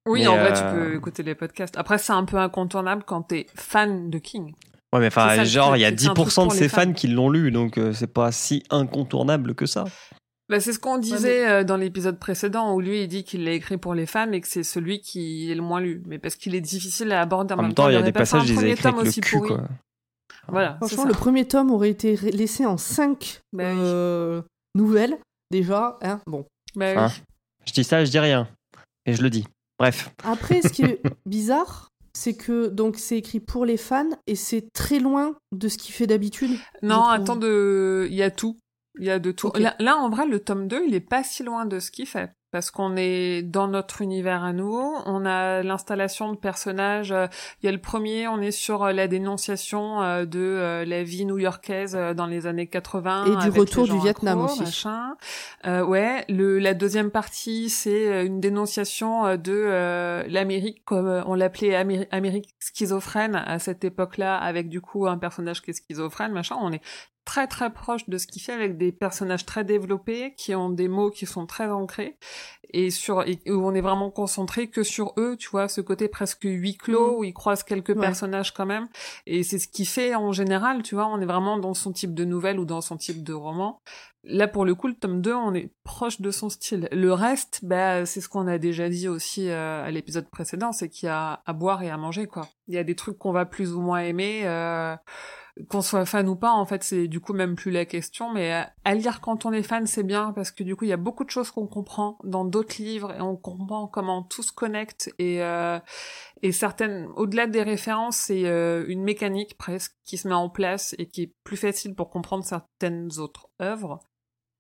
Oui, 0.08 0.22
Mais, 0.22 0.28
en 0.28 0.38
vrai, 0.38 0.52
euh, 0.52 0.56
tu 0.56 0.76
peux 0.76 0.96
écouter 0.96 1.24
les 1.24 1.36
podcasts. 1.36 1.78
Après, 1.78 1.98
c'est 1.98 2.14
un 2.14 2.26
peu 2.26 2.38
incontournable 2.38 3.04
quand 3.06 3.22
t'es 3.24 3.46
fan 3.56 4.10
de 4.10 4.18
King. 4.18 4.54
Ouais, 4.94 5.00
mais 5.00 5.08
enfin, 5.08 5.44
genre, 5.44 5.78
il 5.78 5.82
y 5.82 5.86
a 5.86 5.90
c'est 5.90 5.96
que 5.96 6.02
c'est 6.02 6.10
un 6.10 6.14
truc 6.14 6.28
10% 6.28 6.48
de 6.50 6.54
ses 6.54 6.70
fans 6.70 6.82
fans. 6.82 6.94
qui 6.94 7.08
l'ont 7.08 7.30
lu, 7.30 7.52
donc 7.52 7.78
euh, 7.78 7.94
c'est 7.94 8.12
pas 8.12 8.32
si 8.32 8.64
incontournable 8.70 9.56
que 9.56 9.66
ça. 9.66 9.86
Bah, 10.50 10.60
c'est 10.60 10.74
ce 10.74 10.80
qu'on 10.80 10.98
disait 10.98 11.48
euh, 11.48 11.64
dans 11.64 11.78
l'épisode 11.78 12.20
précédent 12.20 12.74
où 12.74 12.82
lui 12.82 13.04
il 13.04 13.08
dit 13.08 13.24
qu'il 13.24 13.46
l'a 13.46 13.52
écrit 13.52 13.78
pour 13.78 13.94
les 13.94 14.06
fans 14.06 14.30
et 14.34 14.42
que 14.42 14.50
c'est 14.50 14.64
celui 14.64 15.00
qui 15.00 15.50
est 15.50 15.56
le 15.56 15.62
moins 15.62 15.80
lu. 15.80 16.04
Mais 16.08 16.20
parce 16.20 16.36
qu'il 16.36 16.56
est 16.56 16.62
difficile 16.62 17.14
à 17.14 17.22
aborder 17.22 17.54
en, 17.54 17.60
En 17.60 17.62
même 17.62 17.74
temps, 17.74 17.88
il 17.88 17.94
y 17.94 17.96
a 17.96 18.02
des 18.02 18.12
pas 18.12 18.26
fait 18.26 18.36
un 18.36 18.40
passages, 18.40 18.50
ils 18.50 18.56
premier 18.56 18.72
écrits 18.72 18.84
tome 18.84 18.94
avec 18.96 19.04
le 19.06 19.10
aussi 19.10 19.22
cul, 19.22 19.40
quoi. 19.40 19.64
Voilà. 20.50 20.76
Franchement, 20.78 21.06
le 21.06 21.14
premier 21.14 21.48
tome 21.48 21.72
aurait 21.72 21.92
été 21.92 22.18
laissé 22.18 22.66
en 22.66 22.76
5 22.76 23.42
Bah 23.54 23.72
oui. 23.74 24.42
nouvelles, 24.76 25.18
déjà. 25.52 25.98
Hein 26.02 26.20
bon. 26.28 26.46
Bah 26.76 26.92
oui. 26.92 26.98
Hein 26.98 27.12
Je 27.66 27.72
dis 27.72 27.86
ça, 27.86 28.04
je 28.04 28.12
dis 28.12 28.20
rien. 28.20 28.50
Et 29.06 29.14
je 29.14 29.22
le 29.22 29.30
dis. 29.30 29.46
Bref. 29.82 30.14
Après, 30.24 30.62
ce 30.62 30.68
qui 30.68 30.84
est 30.84 31.02
bizarre, 31.26 31.90
c'est 32.14 32.36
que 32.36 32.68
donc 32.68 32.98
c'est 33.00 33.18
écrit 33.18 33.40
pour 33.40 33.66
les 33.66 33.78
fans 33.78 34.12
et 34.28 34.36
c'est 34.36 34.72
très 34.74 35.00
loin 35.00 35.36
de 35.52 35.68
ce 35.70 35.80
qu'il 35.80 35.96
fait 35.96 36.06
d'habitude. 36.06 36.52
Non, 36.84 37.06
attends, 37.06 37.36
de... 37.36 38.06
il 38.08 38.16
y 38.16 38.22
a 38.22 38.30
tout. 38.30 38.60
Il 39.00 39.06
y 39.06 39.10
a 39.10 39.18
de 39.18 39.32
tout. 39.32 39.52
Là, 39.56 39.76
là, 39.80 39.98
en 39.98 40.12
vrai, 40.12 40.28
le 40.28 40.40
tome 40.40 40.68
2, 40.68 40.84
il 40.86 40.94
est 40.94 41.00
pas 41.00 41.24
si 41.24 41.42
loin 41.42 41.66
de 41.66 41.80
ce 41.80 41.90
qu'il 41.90 42.06
fait. 42.06 42.32
Parce 42.52 42.70
qu'on 42.72 42.96
est 42.98 43.42
dans 43.44 43.68
notre 43.68 44.02
univers 44.02 44.44
à 44.44 44.52
nous, 44.54 44.78
on 45.06 45.26
a 45.26 45.64
l'installation 45.64 46.32
de 46.34 46.38
personnages. 46.38 47.12
euh, 47.12 47.28
Il 47.62 47.66
y 47.66 47.70
a 47.70 47.72
le 47.72 47.78
premier, 47.80 48.28
on 48.28 48.42
est 48.42 48.52
sur 48.52 48.84
euh, 48.84 48.92
la 48.92 49.08
dénonciation 49.08 50.02
euh, 50.02 50.26
de 50.26 50.84
la 50.86 51.04
vie 51.04 51.26
new-yorkaise 51.26 51.98
dans 52.16 52.26
les 52.26 52.48
années 52.48 52.68
80. 52.68 53.26
Et 53.26 53.30
du 53.30 53.36
avec 53.38 53.56
retour 53.56 53.86
du 53.86 53.98
Vietnam 54.00 54.40
accros, 54.42 54.52
aussi. 54.54 54.64
Machin. 54.64 55.16
Euh, 55.66 55.84
ouais, 55.84 56.26
le, 56.28 56.60
la 56.60 56.74
deuxième 56.74 57.10
partie, 57.12 57.70
c'est 57.70 58.26
une 58.26 58.40
dénonciation 58.42 59.38
de 59.38 59.52
euh, 59.52 60.24
l'Amérique, 60.28 60.84
comme 60.86 61.24
on 61.26 61.36
l'appelait 61.36 61.76
Améri- 61.76 62.08
Amérique 62.12 62.50
schizophrène 62.60 63.36
à 63.36 63.60
cette 63.60 63.84
époque-là, 63.84 64.38
avec 64.38 64.68
du 64.70 64.82
coup 64.82 65.08
un 65.08 65.18
personnage 65.18 65.62
qui 65.62 65.72
est 65.72 65.74
schizophrène, 65.74 66.32
machin. 66.34 66.58
On 66.60 66.72
est 66.74 66.82
très 67.26 67.48
très 67.48 67.72
proche 67.72 68.10
de 68.10 68.18
ce 68.18 68.26
qu'il 68.28 68.42
fait 68.42 68.52
avec 68.54 68.78
des 68.78 68.92
personnages 68.92 69.46
très 69.46 69.64
développés 69.64 70.34
qui 70.38 70.56
ont 70.56 70.70
des 70.70 70.88
mots 70.88 71.12
qui 71.12 71.26
sont 71.26 71.46
très 71.46 71.68
ancrés. 71.70 72.18
Et 72.74 72.90
sur 72.90 73.22
et 73.24 73.40
où 73.48 73.66
on 73.66 73.74
est 73.74 73.82
vraiment 73.82 74.10
concentré 74.12 74.68
que 74.70 74.82
sur 74.84 75.14
eux 75.18 75.36
tu 75.38 75.50
vois 75.50 75.68
ce 75.68 75.82
côté 75.82 76.08
presque 76.08 76.44
huis 76.44 76.78
clos 76.78 77.12
Mm. 77.12 77.20
où 77.20 77.24
ils 77.24 77.34
croisent 77.34 77.64
quelques 77.64 77.90
Ouais. 77.90 77.96
personnages 78.00 78.54
quand 78.54 78.66
même. 78.66 78.88
Et 79.28 79.44
c'est 79.44 79.60
ce 79.60 79.68
qui 79.68 79.86
fait 79.86 80.16
en 80.16 80.32
général 80.32 80.82
tu 80.84 80.96
vois 80.96 81.08
on 81.08 81.20
est 81.22 81.26
vraiment 81.26 81.58
dans 81.58 81.74
son 81.74 81.92
type 81.92 82.14
de 82.14 82.26
nouvelle 82.26 82.60
ou 82.60 82.66
dans 82.66 82.82
son 82.82 82.98
type 82.98 83.24
de 83.24 83.34
roman. 83.34 83.82
Là 84.24 84.48
pour 84.48 84.66
le 84.66 84.74
coup 84.76 84.88
le 84.88 84.94
tome 84.94 85.22
2 85.22 85.34
on 85.34 85.54
est 85.54 85.72
proche 85.84 86.22
de 86.22 86.32
son 86.32 86.50
style. 86.50 86.88
Le 86.92 87.12
reste 87.14 87.60
bah 87.64 88.06
c'est 88.06 88.22
ce 88.22 88.30
qu'on 88.30 88.48
a 88.48 88.58
déjà 88.58 88.88
dit 88.90 89.08
aussi 89.08 89.50
euh, 89.50 89.84
à 89.84 89.92
l'épisode 89.92 90.30
précédent 90.30 90.72
c'est 90.72 90.90
qu'il 90.90 91.08
y 91.08 91.10
a 91.10 91.42
à 91.46 91.54
boire 91.54 91.84
et 91.84 91.90
à 91.90 91.98
manger 91.98 92.26
quoi. 92.28 92.48
Il 92.68 92.74
y 92.74 92.78
a 92.78 92.84
des 92.84 92.96
trucs 92.96 93.18
qu'on 93.18 93.32
va 93.34 93.46
plus 93.46 93.74
ou 93.74 93.82
moins 93.82 94.00
aimer 94.00 94.42
euh, 94.46 94.96
qu'on 95.70 95.82
soit 95.82 96.06
fan 96.06 96.28
ou 96.28 96.36
pas, 96.36 96.52
en 96.52 96.66
fait, 96.66 96.84
c'est 96.84 97.08
du 97.08 97.20
coup 97.20 97.34
même 97.34 97.56
plus 97.56 97.72
la 97.72 97.86
question. 97.86 98.32
Mais 98.32 98.52
à, 98.52 98.74
à 98.84 98.96
lire 98.96 99.22
quand 99.22 99.46
on 99.46 99.52
est 99.52 99.64
fan, 99.64 99.88
c'est 99.88 100.04
bien 100.04 100.32
parce 100.34 100.52
que 100.52 100.64
du 100.64 100.76
coup, 100.76 100.86
il 100.86 100.90
y 100.90 100.94
a 100.94 100.98
beaucoup 100.98 101.24
de 101.24 101.30
choses 101.30 101.52
qu'on 101.52 101.68
comprend 101.68 102.18
dans 102.24 102.46
d'autres 102.46 102.82
livres 102.82 103.14
et 103.14 103.22
on 103.22 103.36
comprend 103.36 103.88
comment 103.88 104.24
tout 104.24 104.44
se 104.44 104.52
connecte 104.52 105.14
et 105.20 105.44
euh, 105.44 105.80
et 106.44 106.52
certaines, 106.52 107.08
au-delà 107.16 107.48
des 107.48 107.62
références, 107.62 108.18
c'est 108.18 108.46
euh, 108.46 108.86
une 108.88 109.04
mécanique 109.04 109.58
presque 109.58 109.94
qui 110.04 110.18
se 110.18 110.28
met 110.28 110.34
en 110.34 110.50
place 110.50 110.96
et 110.98 111.08
qui 111.08 111.24
est 111.24 111.36
plus 111.44 111.58
facile 111.58 111.96
pour 111.96 112.10
comprendre 112.10 112.44
certaines 112.44 113.20
autres 113.20 113.50
œuvres. 113.62 114.00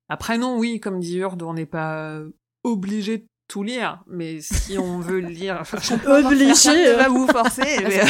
Après, 0.07 0.38
non, 0.38 0.57
oui, 0.57 0.80
comme 0.80 0.99
dit 0.99 1.17
Urde, 1.17 1.41
on 1.41 1.53
n'est 1.53 1.65
pas 1.65 2.09
euh, 2.09 2.30
obligé 2.63 3.19
de 3.19 3.27
tout 3.51 3.63
lire, 3.63 4.01
mais 4.07 4.39
si 4.39 4.77
on 4.77 4.99
veut 4.99 5.19
lire, 5.19 5.57
enfin, 5.59 5.77
carte, 5.77 6.05
euh. 6.07 6.95
va 6.97 7.09
vous 7.09 7.27
forcer. 7.27 7.61
mais, 7.83 7.99
euh, 7.99 8.05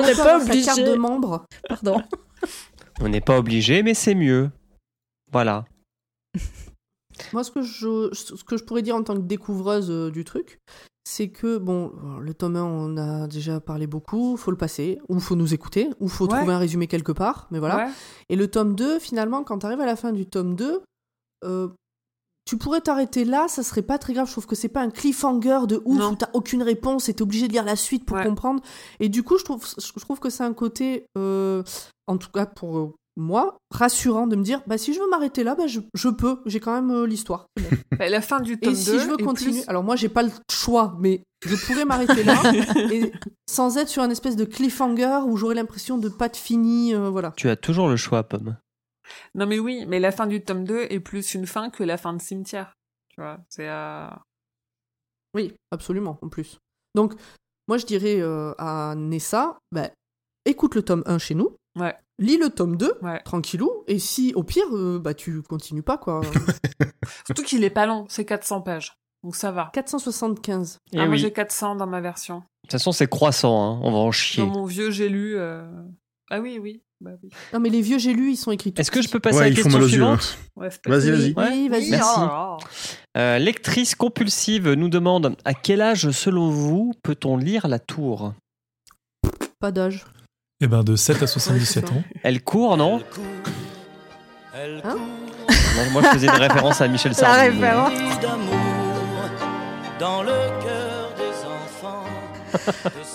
On 0.00 0.02
n'est 0.06 0.12
peut 0.12 0.16
pas 0.16 0.40
carte 0.40 0.78
obligé. 0.78 0.84
de 0.84 0.94
membre. 0.94 1.44
Pardon. 1.68 2.02
On 3.00 3.08
n'est 3.10 3.20
pas 3.20 3.38
obligé, 3.38 3.82
mais 3.82 3.92
c'est 3.92 4.14
mieux. 4.14 4.50
Voilà. 5.30 5.66
Moi, 7.34 7.44
ce 7.44 7.50
que, 7.50 7.60
je, 7.62 8.08
ce 8.14 8.42
que 8.44 8.56
je 8.56 8.64
pourrais 8.64 8.80
dire 8.82 8.96
en 8.96 9.02
tant 9.02 9.14
que 9.14 9.20
découvreuse 9.26 9.90
euh, 9.90 10.10
du 10.10 10.24
truc, 10.24 10.58
c'est 11.04 11.28
que, 11.28 11.58
bon, 11.58 11.92
le 12.20 12.32
tome 12.32 12.56
1, 12.56 12.62
on 12.64 12.96
a 12.96 13.26
déjà 13.28 13.60
parlé 13.60 13.86
beaucoup, 13.86 14.36
faut 14.38 14.50
le 14.50 14.56
passer, 14.56 14.98
ou 15.10 15.20
faut 15.20 15.36
nous 15.36 15.52
écouter, 15.52 15.90
ou 16.00 16.08
faut 16.08 16.26
Ouais. 16.30 16.36
trouver 16.38 16.52
un 16.54 16.58
résumé 16.58 16.86
quelque 16.86 17.12
part, 17.12 17.46
mais 17.50 17.58
voilà. 17.58 17.76
Ouais. 17.86 17.90
Et 18.30 18.36
le 18.36 18.48
tome 18.48 18.74
2, 18.74 18.98
finalement, 19.00 19.42
quand 19.44 19.58
tu 19.58 19.66
arrives 19.66 19.80
à 19.80 19.86
la 19.86 19.96
fin 19.96 20.12
du 20.12 20.26
tome 20.26 20.54
2, 20.54 20.80
euh, 21.44 21.68
tu 22.48 22.56
pourrais 22.56 22.80
t'arrêter 22.80 23.26
là, 23.26 23.46
ça 23.46 23.62
serait 23.62 23.82
pas 23.82 23.98
très 23.98 24.14
grave. 24.14 24.26
Je 24.26 24.32
trouve 24.32 24.46
que 24.46 24.56
c'est 24.56 24.68
pas 24.70 24.80
un 24.80 24.88
cliffhanger 24.88 25.66
de 25.68 25.82
ouf 25.84 25.98
Non. 25.98 26.12
où 26.12 26.16
t'as 26.16 26.30
aucune 26.32 26.62
réponse 26.62 27.10
et 27.10 27.14
t'es 27.14 27.20
obligé 27.20 27.46
de 27.46 27.52
lire 27.52 27.62
la 27.64 27.76
suite 27.76 28.06
pour 28.06 28.16
Ouais. 28.16 28.24
comprendre. 28.24 28.62
Et 29.00 29.10
du 29.10 29.22
coup, 29.22 29.36
je 29.36 29.44
trouve, 29.44 29.66
je 29.66 30.00
trouve 30.00 30.18
que 30.18 30.30
c'est 30.30 30.44
un 30.44 30.54
côté, 30.54 31.04
euh, 31.18 31.62
en 32.06 32.16
tout 32.16 32.30
cas 32.32 32.46
pour 32.46 32.78
euh, 32.78 32.94
moi, 33.18 33.58
rassurant 33.70 34.26
de 34.26 34.34
me 34.36 34.42
dire, 34.42 34.62
bah 34.66 34.78
si 34.78 34.94
je 34.94 35.00
veux 35.00 35.10
m'arrêter 35.10 35.44
là, 35.44 35.56
bah, 35.56 35.66
je, 35.66 35.80
je 35.92 36.08
peux. 36.08 36.38
J'ai 36.46 36.58
quand 36.60 36.72
même 36.72 36.90
euh, 36.90 37.06
l'histoire. 37.06 37.46
Bah, 37.98 38.08
la 38.08 38.20
fin 38.20 38.40
du 38.40 38.58
tome 38.60 38.72
Et 38.74 38.76
2 38.76 38.80
si 38.80 38.98
je 39.00 39.08
veux 39.08 39.16
continuer, 39.18 39.60
plus- 39.62 39.68
alors 39.68 39.82
moi 39.82 39.96
j'ai 39.96 40.08
pas 40.08 40.22
le 40.22 40.30
choix, 40.52 40.94
mais 41.00 41.22
je 41.44 41.56
pourrais 41.66 41.84
m'arrêter 41.84 42.22
là 42.22 42.36
et 42.92 43.10
sans 43.50 43.76
être 43.76 43.88
sur 43.88 44.02
un 44.04 44.10
espèce 44.10 44.36
de 44.36 44.44
cliffhanger 44.44 45.18
où 45.26 45.36
j'aurais 45.36 45.56
l'impression 45.56 45.98
de 45.98 46.08
pas 46.08 46.28
de 46.28 46.36
fini, 46.36 46.94
euh, 46.94 47.10
voilà. 47.10 47.32
Tu 47.36 47.48
as 47.50 47.56
toujours 47.56 47.88
le 47.88 47.96
choix, 47.96 48.22
Pomme. 48.22 48.56
Non 49.34 49.46
mais 49.46 49.58
oui, 49.58 49.84
mais 49.86 50.00
la 50.00 50.12
fin 50.12 50.26
du 50.26 50.42
tome 50.42 50.64
2 50.64 50.86
est 50.90 51.00
plus 51.00 51.34
une 51.34 51.46
fin 51.46 51.70
que 51.70 51.82
la 51.84 51.96
fin 51.96 52.12
de 52.14 52.20
cimetière. 52.20 52.72
Tu 53.10 53.20
vois, 53.20 53.38
c'est 53.48 53.68
euh... 53.68 54.08
Oui, 55.34 55.54
absolument, 55.70 56.18
en 56.22 56.28
plus. 56.28 56.58
Donc, 56.94 57.14
moi, 57.68 57.78
je 57.78 57.86
dirais 57.86 58.16
euh, 58.20 58.54
à 58.58 58.94
Nessa, 58.96 59.58
bah, 59.72 59.90
écoute 60.44 60.74
le 60.74 60.82
tome 60.82 61.02
1 61.06 61.18
chez 61.18 61.34
nous, 61.34 61.54
Ouais. 61.78 61.94
lis 62.18 62.38
le 62.38 62.48
tome 62.50 62.76
2, 62.76 62.98
Ouais. 63.02 63.20
tranquillou, 63.24 63.84
et 63.86 63.98
si, 63.98 64.32
au 64.34 64.42
pire, 64.42 64.66
euh, 64.72 64.98
bah, 64.98 65.14
tu 65.14 65.42
continues 65.42 65.82
pas, 65.82 65.98
quoi. 65.98 66.22
Surtout 67.26 67.42
qu'il 67.42 67.62
est 67.64 67.70
pas 67.70 67.86
long, 67.86 68.06
c'est 68.08 68.24
400 68.24 68.62
pages. 68.62 68.94
Donc 69.24 69.34
ça 69.36 69.50
va. 69.50 69.70
475. 69.74 70.78
Et 70.92 70.98
ah, 70.98 71.04
moi 71.06 71.10
oui. 71.14 71.18
j'ai 71.18 71.32
400 71.32 71.74
dans 71.76 71.86
ma 71.88 72.00
version. 72.00 72.38
De 72.38 72.42
toute 72.62 72.72
façon, 72.72 72.92
c'est 72.92 73.08
croissant, 73.08 73.60
hein. 73.74 73.80
on 73.82 73.90
va 73.90 73.98
en 73.98 74.12
chier. 74.12 74.44
Dans 74.44 74.50
mon 74.52 74.64
vieux 74.64 74.90
j'ai 74.92 75.08
lu. 75.08 75.36
euh, 75.36 75.68
Ah 76.30 76.38
oui, 76.40 76.58
oui. 76.60 76.82
Bah 77.00 77.10
oui. 77.22 77.30
Non, 77.52 77.60
mais 77.60 77.68
les 77.68 77.80
vieux, 77.80 77.98
j'ai 77.98 78.12
lu, 78.12 78.32
ils 78.32 78.36
sont 78.36 78.50
écrits 78.50 78.72
tout 78.72 78.80
Est-ce 78.80 78.90
que 78.90 79.00
je 79.00 79.06
petits. 79.06 79.12
peux 79.12 79.20
passer 79.20 79.38
Ouais, 79.38 79.44
à 79.46 79.48
la 79.50 79.54
question 79.54 79.78
hein. 79.80 79.88
suivante? 79.88 80.38
Ouais, 80.56 80.68
Vas-y, 80.86 81.10
vas-y. 81.12 81.32
Ouais, 81.34 81.48
Oui, 81.52 81.68
vas-y. 81.68 81.90
merci. 81.90 82.10
Oh. 82.20 82.56
Euh, 83.16 83.38
Lectrice 83.38 83.94
compulsive 83.94 84.72
nous 84.72 84.88
demande 84.88 85.36
à 85.44 85.54
quel 85.54 85.80
âge, 85.80 86.10
selon 86.10 86.50
vous, 86.50 86.92
peut-on 87.04 87.36
lire 87.36 87.68
La 87.68 87.78
Tour? 87.78 88.34
Pas 89.60 89.70
d'âge. 89.70 90.04
Eh 90.60 90.66
ben, 90.66 90.82
de 90.82 90.96
7 90.96 91.22
à 91.22 91.26
77 91.28 91.84
Ouais, 91.84 91.90
c'est 91.90 91.96
ans. 91.96 92.02
Elle 92.24 92.42
court, 92.42 92.76
non? 92.76 93.00
Hein 94.54 94.80
Non, 94.82 95.90
Moi, 95.92 96.02
je 96.02 96.08
faisais 96.08 96.26
une 96.26 96.32
référence 96.32 96.80
à 96.80 96.88
Michel 96.88 97.14
Sardou. 97.14 97.40
référence. 97.40 97.92
dans 100.00 100.22
le 100.22 100.30
cœur 100.30 100.38
des 100.38 100.42
enfants. 100.42 100.47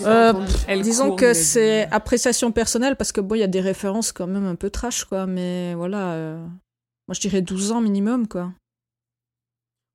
Euh, 0.06 0.34
Disons 0.82 1.16
que 1.16 1.34
c'est 1.34 1.88
appréciation 1.92 2.52
personnelle 2.52 2.96
parce 2.96 3.12
que 3.12 3.22
bon, 3.22 3.36
il 3.36 3.40
y 3.40 3.44
a 3.44 3.48
des 3.48 3.62
références 3.62 4.12
quand 4.12 4.28
même 4.28 4.46
un 4.46 4.56
peu 4.56 4.70
trash, 4.70 5.06
quoi. 5.06 5.26
Mais 5.26 5.74
voilà, 5.76 6.12
euh, 6.14 6.38
moi 7.08 7.14
je 7.14 7.20
dirais 7.22 7.42
12 7.42 7.72
ans 7.72 7.82
minimum, 7.82 8.28
quoi. 8.28 8.52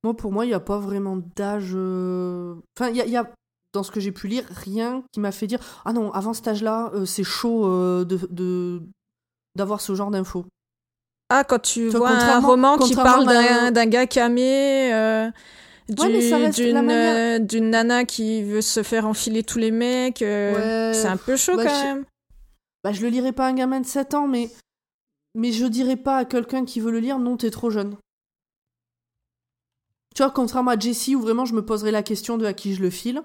Moi, 0.05 0.17
pour 0.17 0.31
moi, 0.33 0.44
il 0.44 0.49
n'y 0.49 0.55
a 0.55 0.60
pas 0.60 0.78
vraiment 0.78 1.18
d'âge. 1.36 1.73
euh, 1.75 2.55
Enfin, 2.78 2.91
il 2.91 2.97
y 2.97 3.00
a, 3.00 3.05
il 3.05 3.10
y 3.10 3.17
a, 3.17 3.28
dans 3.75 3.83
ce 3.83 3.91
que 3.91 3.99
j'ai 4.00 4.12
pu 4.12 4.28
lire, 4.28 4.44
rien 4.50 5.02
qui 5.12 5.18
m'a 5.20 5.33
fait 5.33 5.47
dire 5.49 5.58
Ah 5.84 5.92
non, 5.92 6.12
avant 6.12 6.33
cet 6.33 6.47
âge-là, 6.49 6.91
euh, 6.94 7.05
c'est 7.05 7.25
chaud 7.25 7.67
euh, 7.67 8.05
de, 8.05 8.81
d'avoir 9.57 9.81
ce 9.81 9.94
genre 9.94 10.10
d'infos. 10.10 10.47
Ah, 11.31 11.44
quand 11.44 11.58
tu 11.58 11.89
Tu 11.91 11.97
vois, 11.97 12.10
vois 12.10 12.10
un 12.34 12.41
roman 12.41 12.78
qui 12.78 12.94
parle 12.94 13.26
d'un 13.26 13.70
d'un 13.73 13.86
gars 13.86 14.07
camé, 14.07 14.94
euh, 14.94 15.28
du- 15.89 16.52
d'une 16.52 16.75
la 16.75 16.83
manière- 16.83 17.17
euh, 17.17 17.39
d'une 17.39 17.70
nana 17.70 18.05
qui 18.05 18.42
veut 18.42 18.60
se 18.62 18.83
faire 18.83 19.07
enfiler 19.07 19.42
tous 19.42 19.58
les 19.58 19.70
mecs, 19.70 20.23
euh, 20.23 20.89
Ouais. 20.91 20.94
c'est 20.94 21.08
un 21.08 21.17
peu 21.17 21.36
chaud 21.36 21.57
Bah, 21.57 21.65
quand 21.65 21.75
je- 21.81 21.84
même. 21.84 22.05
Bah, 22.84 22.92
je 22.92 23.02
le 23.02 23.08
lirai 23.08 23.33
pas 23.33 23.47
à 23.47 23.49
un 23.49 23.55
gamin 23.55 23.81
de 23.81 23.86
7 23.86 24.15
ans, 24.15 24.28
mais, 24.28 24.50
mais 25.34 25.52
je 25.52 25.67
dirais 25.67 25.97
pas 25.97 26.18
à 26.18 26.25
quelqu'un 26.25 26.65
qui 26.65 26.81
veut 26.81 26.91
le 26.92 27.00
lire 27.00 27.18
Non, 27.18 27.36
t'es 27.36 27.50
trop 27.50 27.70
jeune. 27.70 27.97
Tu 30.15 30.23
vois, 30.23 30.31
contrairement 30.33 30.73
à 30.73 30.78
Jessie, 30.78 31.15
où 31.15 31.20
vraiment 31.20 31.44
je 31.44 31.55
me 31.55 31.65
poserais 31.65 31.91
la 31.92 32.02
question 32.02 32.39
de 32.39 32.44
à 32.47 32.52
qui 32.52 32.75
je 32.75 32.83
le 32.83 32.91
file. 32.91 33.23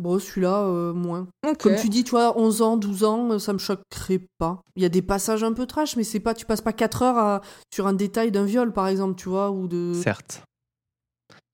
Bon, 0.00 0.18
celui-là, 0.18 0.62
euh, 0.64 0.92
moins. 0.92 1.28
Comme 1.60 1.76
tu 1.76 1.88
dis, 1.88 2.02
tu 2.04 2.10
vois, 2.10 2.36
11 2.36 2.62
ans, 2.62 2.76
12 2.76 3.04
ans, 3.04 3.30
euh, 3.32 3.38
ça 3.38 3.52
me 3.52 3.58
choquerait 3.58 4.26
pas. 4.38 4.60
Il 4.76 4.82
y 4.82 4.86
a 4.86 4.88
des 4.88 5.02
passages 5.02 5.44
un 5.44 5.52
peu 5.52 5.66
trash, 5.66 5.96
mais 5.96 6.02
c'est 6.04 6.18
pas, 6.20 6.34
tu 6.34 6.46
passes 6.46 6.60
pas 6.60 6.72
4 6.72 7.02
heures 7.02 7.16
à- 7.18 7.40
sur 7.72 7.86
un 7.86 7.92
détail 7.92 8.32
d'un 8.32 8.44
viol, 8.44 8.72
par 8.72 8.88
exemple, 8.88 9.14
tu 9.14 9.28
vois, 9.28 9.50
ou 9.52 9.68
de. 9.68 9.92
Certes. 10.02 10.42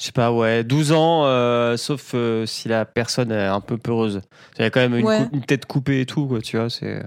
Je 0.00 0.06
sais 0.06 0.12
pas, 0.12 0.32
ouais, 0.32 0.64
12 0.64 0.92
ans, 0.92 1.26
euh, 1.26 1.76
sauf 1.76 2.12
euh, 2.14 2.46
si 2.46 2.68
la 2.68 2.86
personne 2.86 3.30
est 3.32 3.44
un 3.46 3.60
peu 3.60 3.76
peureuse. 3.76 4.22
Il 4.58 4.62
y 4.62 4.64
a 4.64 4.70
quand 4.70 4.80
même 4.80 4.94
une, 4.96 5.04
Ouais. 5.06 5.26
cou- 5.28 5.36
une 5.36 5.44
tête 5.44 5.66
coupée 5.66 6.00
et 6.00 6.06
tout, 6.06 6.26
quoi, 6.26 6.40
tu 6.40 6.56
vois, 6.56 6.70
c'est... 6.70 7.02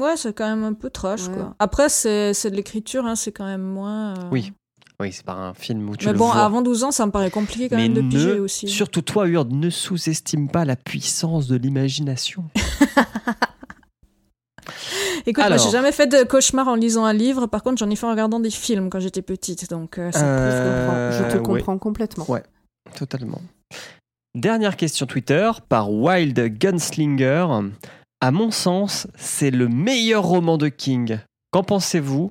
Ouais, 0.00 0.16
c'est 0.16 0.32
quand 0.34 0.48
même 0.48 0.64
un 0.64 0.72
peu 0.72 0.88
trash, 0.88 1.28
Ouais. 1.28 1.34
quoi. 1.34 1.54
Après, 1.58 1.88
c'est 1.90 2.32
c'est 2.34 2.50
de 2.50 2.56
l'écriture, 2.56 3.04
hein, 3.06 3.16
c'est 3.16 3.32
quand 3.32 3.44
même 3.46 3.62
moins. 3.62 4.14
euh, 4.14 4.28
Oui, 4.32 4.52
Oui, 4.98 5.12
c'est 5.12 5.26
pas 5.26 5.34
un 5.34 5.52
film 5.52 5.90
où 5.90 5.96
tu 5.96 6.06
Mais 6.06 6.12
le 6.12 6.18
bon, 6.18 6.26
vois. 6.26 6.42
avant 6.44 6.62
12 6.62 6.84
ans, 6.84 6.90
ça 6.90 7.04
me 7.04 7.10
paraît 7.12 7.30
compliqué 7.30 7.68
quand 7.68 7.76
Mais 7.76 7.82
même 7.88 7.94
de 7.94 8.00
ne- 8.00 8.08
piger 8.08 8.38
aussi. 8.40 8.66
Surtout 8.66 9.02
toi, 9.02 9.26
Urde, 9.28 9.52
ne 9.52 9.68
sous-estime 9.68 10.48
pas 10.48 10.64
la 10.64 10.76
puissance 10.76 11.48
de 11.48 11.56
l'imagination. 11.56 12.44
Écoute, 15.26 15.38
moi, 15.38 15.46
Alors. 15.46 15.58
j'ai 15.58 15.70
jamais 15.70 15.92
fait 15.92 16.06
de 16.06 16.22
cauchemar 16.24 16.68
en 16.68 16.74
lisant 16.74 17.04
un 17.04 17.12
livre. 17.12 17.46
Par 17.46 17.62
contre, 17.62 17.78
j'en 17.78 17.90
ai 17.90 17.96
fait 17.96 18.06
en 18.06 18.10
regardant 18.10 18.40
des 18.40 18.50
films 18.50 18.90
quand 18.90 19.00
j'étais 19.00 19.22
petite. 19.22 19.68
Donc, 19.70 19.98
euh, 19.98 20.10
Euh, 20.14 21.12
Je 21.12 21.32
te 21.36 21.38
comprends 21.42 21.78
complètement. 21.78 22.24
Ouais. 22.30 22.42
Totalement. 22.96 23.40
Dernière 24.34 24.76
question 24.76 25.06
Twitter 25.06 25.50
par 25.68 25.90
Wild 25.90 26.38
Gunslinger. 26.58 27.46
À 28.20 28.30
mon 28.30 28.50
sens, 28.50 29.06
c'est 29.16 29.50
le 29.50 29.68
meilleur 29.68 30.24
roman 30.24 30.58
de 30.58 30.68
King. 30.68 31.18
Qu'en 31.50 31.62
pensez-vous? 31.62 32.30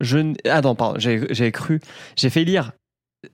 Je 0.00 0.18
n- 0.18 0.36
ah 0.48 0.60
non, 0.60 0.74
pardon, 0.74 0.98
j'ai 0.98 1.52
cru, 1.52 1.80
j'ai 2.16 2.28
fait 2.28 2.44
lire, 2.44 2.72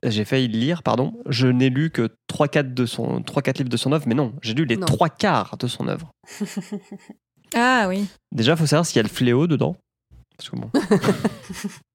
j'ai 0.03 0.23
failli 0.25 0.47
lire, 0.47 0.81
pardon. 0.81 1.13
Je 1.27 1.47
n'ai 1.47 1.69
lu 1.69 1.89
que 1.91 2.09
3-4 2.29 2.73
de 2.73 2.85
son 2.85 3.19
3-4 3.21 3.57
livres 3.57 3.69
de 3.69 3.75
son 3.77 3.91
œuvre, 3.91 4.05
mais 4.07 4.15
non, 4.15 4.33
j'ai 4.41 4.53
lu 4.53 4.63
les 4.65 4.77
Non. 4.77 4.85
trois 4.85 5.09
quarts 5.09 5.57
de 5.57 5.67
son 5.67 5.87
œuvre. 5.89 6.09
Ah 7.55 7.85
oui. 7.87 8.07
Déjà, 8.31 8.55
faut 8.55 8.65
savoir 8.65 8.85
s'il 8.85 8.97
y 8.97 8.99
a 8.99 9.03
le 9.03 9.09
fléau 9.09 9.47
dedans. 9.47 9.75
Parce 10.37 10.49
que 10.49 10.55
bon, 10.55 10.69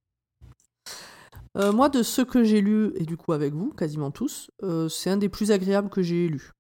Euh, 1.56 1.72
moi, 1.72 1.88
de 1.88 2.02
ceux 2.02 2.24
que 2.24 2.44
j'ai 2.44 2.60
lus, 2.60 2.92
et 2.94 3.04
du 3.04 3.16
coup 3.16 3.32
avec 3.32 3.52
vous, 3.52 3.70
quasiment 3.72 4.10
tous, 4.12 4.50
euh, 4.62 4.88
c'est 4.88 5.10
un 5.10 5.16
des 5.16 5.28
plus 5.28 5.50
agréables 5.50 5.88
que 5.88 6.02
j'ai 6.02 6.28
lus. 6.28 6.52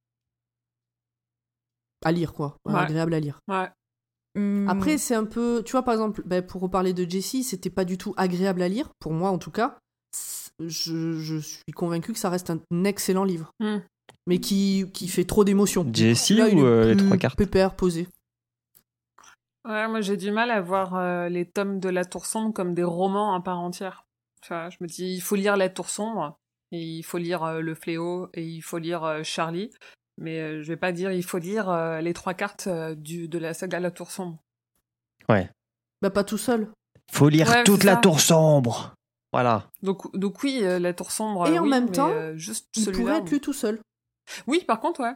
À 2.04 2.10
lire, 2.10 2.32
quoi. 2.32 2.56
Ouais. 2.64 2.74
Agréable 2.74 3.14
à 3.14 3.20
lire. 3.20 3.38
Ouais. 3.48 3.68
Hmm. 4.34 4.68
Après, 4.68 4.98
c'est 4.98 5.14
un 5.14 5.24
peu. 5.24 5.62
Tu 5.64 5.72
vois, 5.72 5.82
par 5.82 5.94
exemple, 5.94 6.22
ben, 6.24 6.44
pour 6.44 6.62
reparler 6.62 6.92
de 6.94 7.08
Jessie, 7.08 7.44
c'était 7.44 7.70
pas 7.70 7.84
du 7.84 7.96
tout 7.98 8.14
agréable 8.16 8.62
à 8.62 8.68
lire, 8.68 8.88
pour 8.98 9.12
moi 9.12 9.30
en 9.30 9.38
tout 9.38 9.50
cas. 9.50 9.78
Je, 10.58 11.18
je 11.20 11.36
suis 11.36 11.72
convaincu 11.74 12.12
que 12.12 12.18
ça 12.18 12.30
reste 12.30 12.50
un 12.50 12.84
excellent 12.84 13.24
livre. 13.24 13.52
Hmm. 13.60 13.78
Mais 14.26 14.38
qui, 14.38 14.84
qui 14.92 15.06
fait 15.06 15.24
trop 15.24 15.44
d'émotions. 15.44 15.88
Jessie 15.92 16.42
ou 16.42 16.64
euh, 16.64 16.94
les 16.94 16.96
trois 16.96 17.16
cartes? 17.16 17.38
Pépère, 17.38 17.76
posé. 17.76 18.08
Ouais, 19.64 19.88
moi 19.88 20.00
j'ai 20.00 20.16
du 20.16 20.30
mal 20.30 20.50
à 20.50 20.60
voir 20.60 20.94
euh, 20.96 21.28
les 21.28 21.44
tomes 21.46 21.80
de 21.80 21.88
La 21.88 22.04
Tour 22.04 22.26
Sombre 22.26 22.52
comme 22.54 22.74
des 22.74 22.84
romans 22.84 23.34
à 23.34 23.40
part 23.40 23.58
entière. 23.58 24.04
Tu 24.40 24.48
vois, 24.48 24.70
je 24.70 24.76
me 24.80 24.86
dis, 24.86 25.14
il 25.14 25.20
faut 25.20 25.34
lire 25.34 25.56
La 25.56 25.68
Tour 25.68 25.88
Sombre, 25.90 26.38
et 26.70 26.80
il 26.80 27.02
faut 27.02 27.18
lire 27.18 27.42
euh, 27.44 27.60
Le 27.60 27.74
Fléau, 27.74 28.28
et 28.34 28.44
il 28.44 28.60
faut 28.60 28.78
lire 28.78 29.04
euh, 29.04 29.22
Charlie. 29.24 29.70
Mais 30.16 30.38
euh, 30.40 30.62
je 30.62 30.68
vais 30.68 30.76
pas 30.76 30.92
dire, 30.92 31.12
il 31.12 31.24
faut 31.24 31.38
lire 31.38 31.68
euh, 31.68 32.00
les 32.00 32.12
trois 32.14 32.34
cartes 32.34 32.66
euh, 32.68 32.94
du, 32.94 33.28
de 33.28 33.38
la 33.38 33.52
saga 33.54 33.80
La 33.80 33.90
Tour 33.90 34.10
Sombre. 34.10 34.38
Bah, 36.00 36.10
pas 36.10 36.24
tout 36.24 36.38
seul. 36.38 36.68
faut 37.10 37.28
lire 37.28 37.48
Ouais, 37.48 37.64
toute 37.64 37.84
la 37.84 37.96
tour 37.96 38.20
sombre. 38.20 38.94
Voilà. 39.32 39.68
Donc, 39.82 40.16
donc 40.16 40.42
oui, 40.42 40.60
euh, 40.62 40.78
La 40.78 40.94
Tour 40.94 41.10
Sombre. 41.10 41.46
Et 41.48 41.56
euh, 41.56 41.60
en 41.60 41.64
oui, 41.64 41.68
même 41.70 41.86
mais, 41.86 41.92
temps, 41.92 42.10
euh, 42.10 42.36
juste 42.36 42.68
Il 42.76 42.90
pourrait 42.92 43.18
être 43.18 43.30
lu 43.30 43.40
tout 43.40 43.52
seul. 43.52 43.80
Oui, 44.46 44.64
par 44.66 44.80
contre, 44.80 45.00
ouais. 45.02 45.12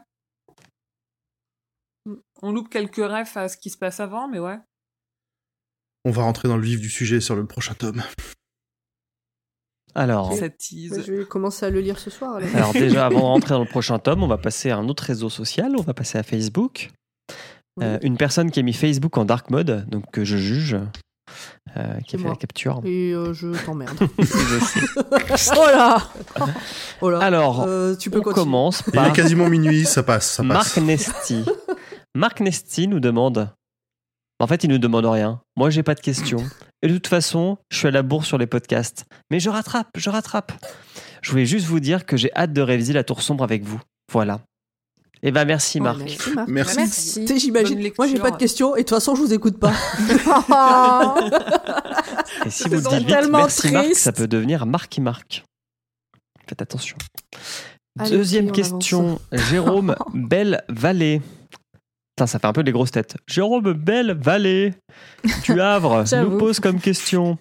On 2.43 2.53
loupe 2.53 2.69
quelques 2.69 2.97
refs 2.97 3.37
à 3.37 3.49
ce 3.49 3.57
qui 3.57 3.71
se 3.71 3.77
passe 3.79 4.01
avant, 4.01 4.29
mais 4.29 4.39
ouais. 4.39 4.59
On 6.05 6.11
va 6.11 6.23
rentrer 6.23 6.49
dans 6.49 6.57
le 6.57 6.63
vif 6.65 6.81
du 6.81 6.89
sujet 6.91 7.21
sur 7.21 7.37
le 7.37 7.47
prochain 7.47 7.75
tome. 7.75 8.03
Alors, 9.95 10.33
tease. 10.59 11.05
Je 11.07 11.13
vais 11.13 11.25
commencer 11.27 11.67
à 11.67 11.71
le 11.71 11.81
lire 11.81 11.99
ce 11.99 12.11
soir. 12.11 12.37
alors. 12.37 12.49
Alors 12.57 12.73
déjà, 12.73 13.07
avant 13.07 13.19
de 13.21 13.25
rentrer 13.25 13.51
dans 13.51 13.61
le 13.63 13.69
prochain 13.69 13.99
tome, 13.99 14.23
on 14.23 14.27
va 14.27 14.39
passer 14.39 14.71
à 14.71 14.79
un 14.79 14.89
autre 14.89 15.05
réseau 15.05 15.29
social, 15.29 15.73
on 15.79 15.83
va 15.83 15.93
passer 15.95 16.19
à 16.19 16.23
Facebook. 16.23 16.91
Oui. 17.77 17.85
Euh, 17.85 17.99
une 18.03 18.17
personne 18.17 18.51
qui 18.51 18.61
a 18.61 18.63
mis 18.63 18.73
Facebook 18.73 19.17
en 19.19 19.25
dark 19.25 19.51
mode, 19.51 19.87
donc 19.89 20.11
que 20.11 20.25
je 20.25 20.37
juge, 20.39 20.77
euh, 21.77 22.01
qui 22.07 22.17
a 22.17 22.19
fait 22.19 22.25
moi. 22.25 22.31
la 22.33 22.37
capture. 22.37 22.81
Et 22.85 23.13
euh, 23.13 23.33
je 23.35 23.49
t'emmerde. 23.65 23.99
Oh 25.57 25.67
là 25.71 26.11
Oh 27.03 27.11
là. 27.11 27.19
Alors, 27.21 27.63
Euh, 27.63 27.95
tu 27.95 28.11
peux 28.11 28.19
on 28.19 28.23
continuer. 28.23 28.45
commence 28.45 28.83
Il 28.89 28.93
par 28.93 29.07
est 29.09 29.13
quasiment 29.13 29.49
minuit, 29.49 29.85
ça 29.85 30.03
passe, 30.03 30.31
ça 30.33 30.43
passe. 30.43 30.77
Marc 30.77 30.77
Nesti. 30.79 31.45
Marc 32.15 32.41
Nesti 32.41 32.89
nous 32.89 33.01
demande... 33.01 33.51
En 34.39 34.47
fait, 34.47 34.65
il 34.65 34.71
nous 34.71 34.79
demande 34.79 35.07
rien. 35.07 35.41
Moi, 35.57 35.71
j'ai 35.71 35.85
pas 35.85 35.95
de 35.95 36.01
questions. 36.01 36.45
Et 36.83 36.89
de 36.89 36.95
toute 36.95 37.07
façon, 37.07 37.59
je 37.71 37.77
suis 37.79 37.87
à 37.87 37.93
la 37.93 38.03
bourre 38.03 38.25
sur 38.25 38.39
les 38.39 38.49
podcasts. 38.49 39.05
Mais 39.31 39.39
je 39.39 39.49
rattrape, 39.49 39.89
je 39.97 40.11
rattrape. 40.11 40.53
Je 41.23 41.31
voulais 41.31 41.47
juste 41.47 41.67
vous 41.67 41.79
dire 41.79 42.05
que 42.07 42.17
j'ai 42.17 42.35
hâte 42.35 42.53
de 42.53 42.61
réviser 42.61 42.93
La 42.93 43.05
Tour 43.05 43.23
Sombre 43.23 43.45
avec 43.45 43.63
vous. 43.63 43.81
Voilà. 44.13 44.41
Eh 45.23 45.31
ben 45.31 45.45
merci 45.45 45.79
Ouais, 45.79 45.85
Marc. 45.85 45.99
merci, 46.01 46.31
Marc. 46.35 46.49
Merci. 46.49 46.77
Merci. 46.79 47.21
Tu 47.21 47.27
sais, 47.29 47.39
j'imagine. 47.39 47.93
Moi, 47.97 48.09
j'ai 48.09 48.19
pas 48.19 48.33
de 48.33 48.37
questions 48.37 48.75
et 48.75 48.81
de 48.81 48.85
toute 48.89 48.97
façon, 48.97 49.15
je 49.15 49.21
vous 49.21 49.33
écoute 49.33 49.61
pas. 49.61 49.73
Et 52.45 52.51
si 52.51 52.69
vous 52.69 52.81
dites 52.81 52.93
vite 52.99 53.07
tellement 53.07 53.39
merci 53.39 53.71
Marc, 53.71 53.85
triste. 53.85 54.01
ça 54.03 54.11
peut 54.11 54.27
devenir 54.27 54.67
Marc 54.67 54.99
Marc. 54.99 55.45
Faites 56.49 56.61
attention. 56.63 56.97
Allez, 58.01 58.11
Deuxième 58.11 58.51
question. 58.51 59.21
Jérôme 59.31 59.95
Belle 60.15 60.65
Vallée. 60.69 61.23
Putain, 62.23 62.31
ça 62.31 62.39
fait 62.39 62.47
un 62.47 62.53
peu 62.53 62.61
les 62.61 62.71
grosses 62.71 62.93
têtes. 62.93 63.17
Jérôme 63.27 63.73
Belle 63.73 64.17
Vallée 64.17 64.75
du 65.43 65.61
Havre 65.61 66.05
nous 66.23 66.39
pose 66.39 66.61
comme 66.61 66.79
question. 66.79 67.37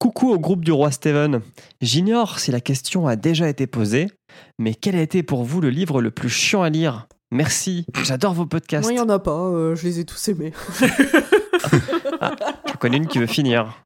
Coucou 0.00 0.32
au 0.32 0.40
groupe 0.40 0.64
du 0.64 0.72
roi 0.72 0.90
Steven. 0.90 1.40
J'ignore 1.80 2.40
si 2.40 2.50
la 2.50 2.58
question 2.58 3.06
a 3.06 3.14
déjà 3.14 3.48
été 3.48 3.68
posée, 3.68 4.10
mais 4.58 4.74
quel 4.74 4.96
a 4.96 5.02
été 5.02 5.22
pour 5.22 5.44
vous 5.44 5.60
le 5.60 5.70
livre 5.70 6.02
le 6.02 6.10
plus 6.10 6.30
chiant 6.30 6.62
à 6.62 6.68
lire? 6.68 7.06
Merci, 7.30 7.86
j'adore 8.02 8.34
vos 8.34 8.44
podcasts. 8.46 8.82
Moi, 8.82 8.94
il 8.94 8.96
y 8.96 9.00
en 9.00 9.08
a 9.08 9.20
pas. 9.20 9.30
euh, 9.30 9.76
je 9.76 9.84
les 9.84 10.00
ai 10.00 10.04
tous 10.04 10.26
aimés. 10.26 10.52
Je 12.66 12.76
connais 12.80 12.96
une 12.96 13.06
qui 13.06 13.18
veut 13.20 13.26
finir. 13.26 13.84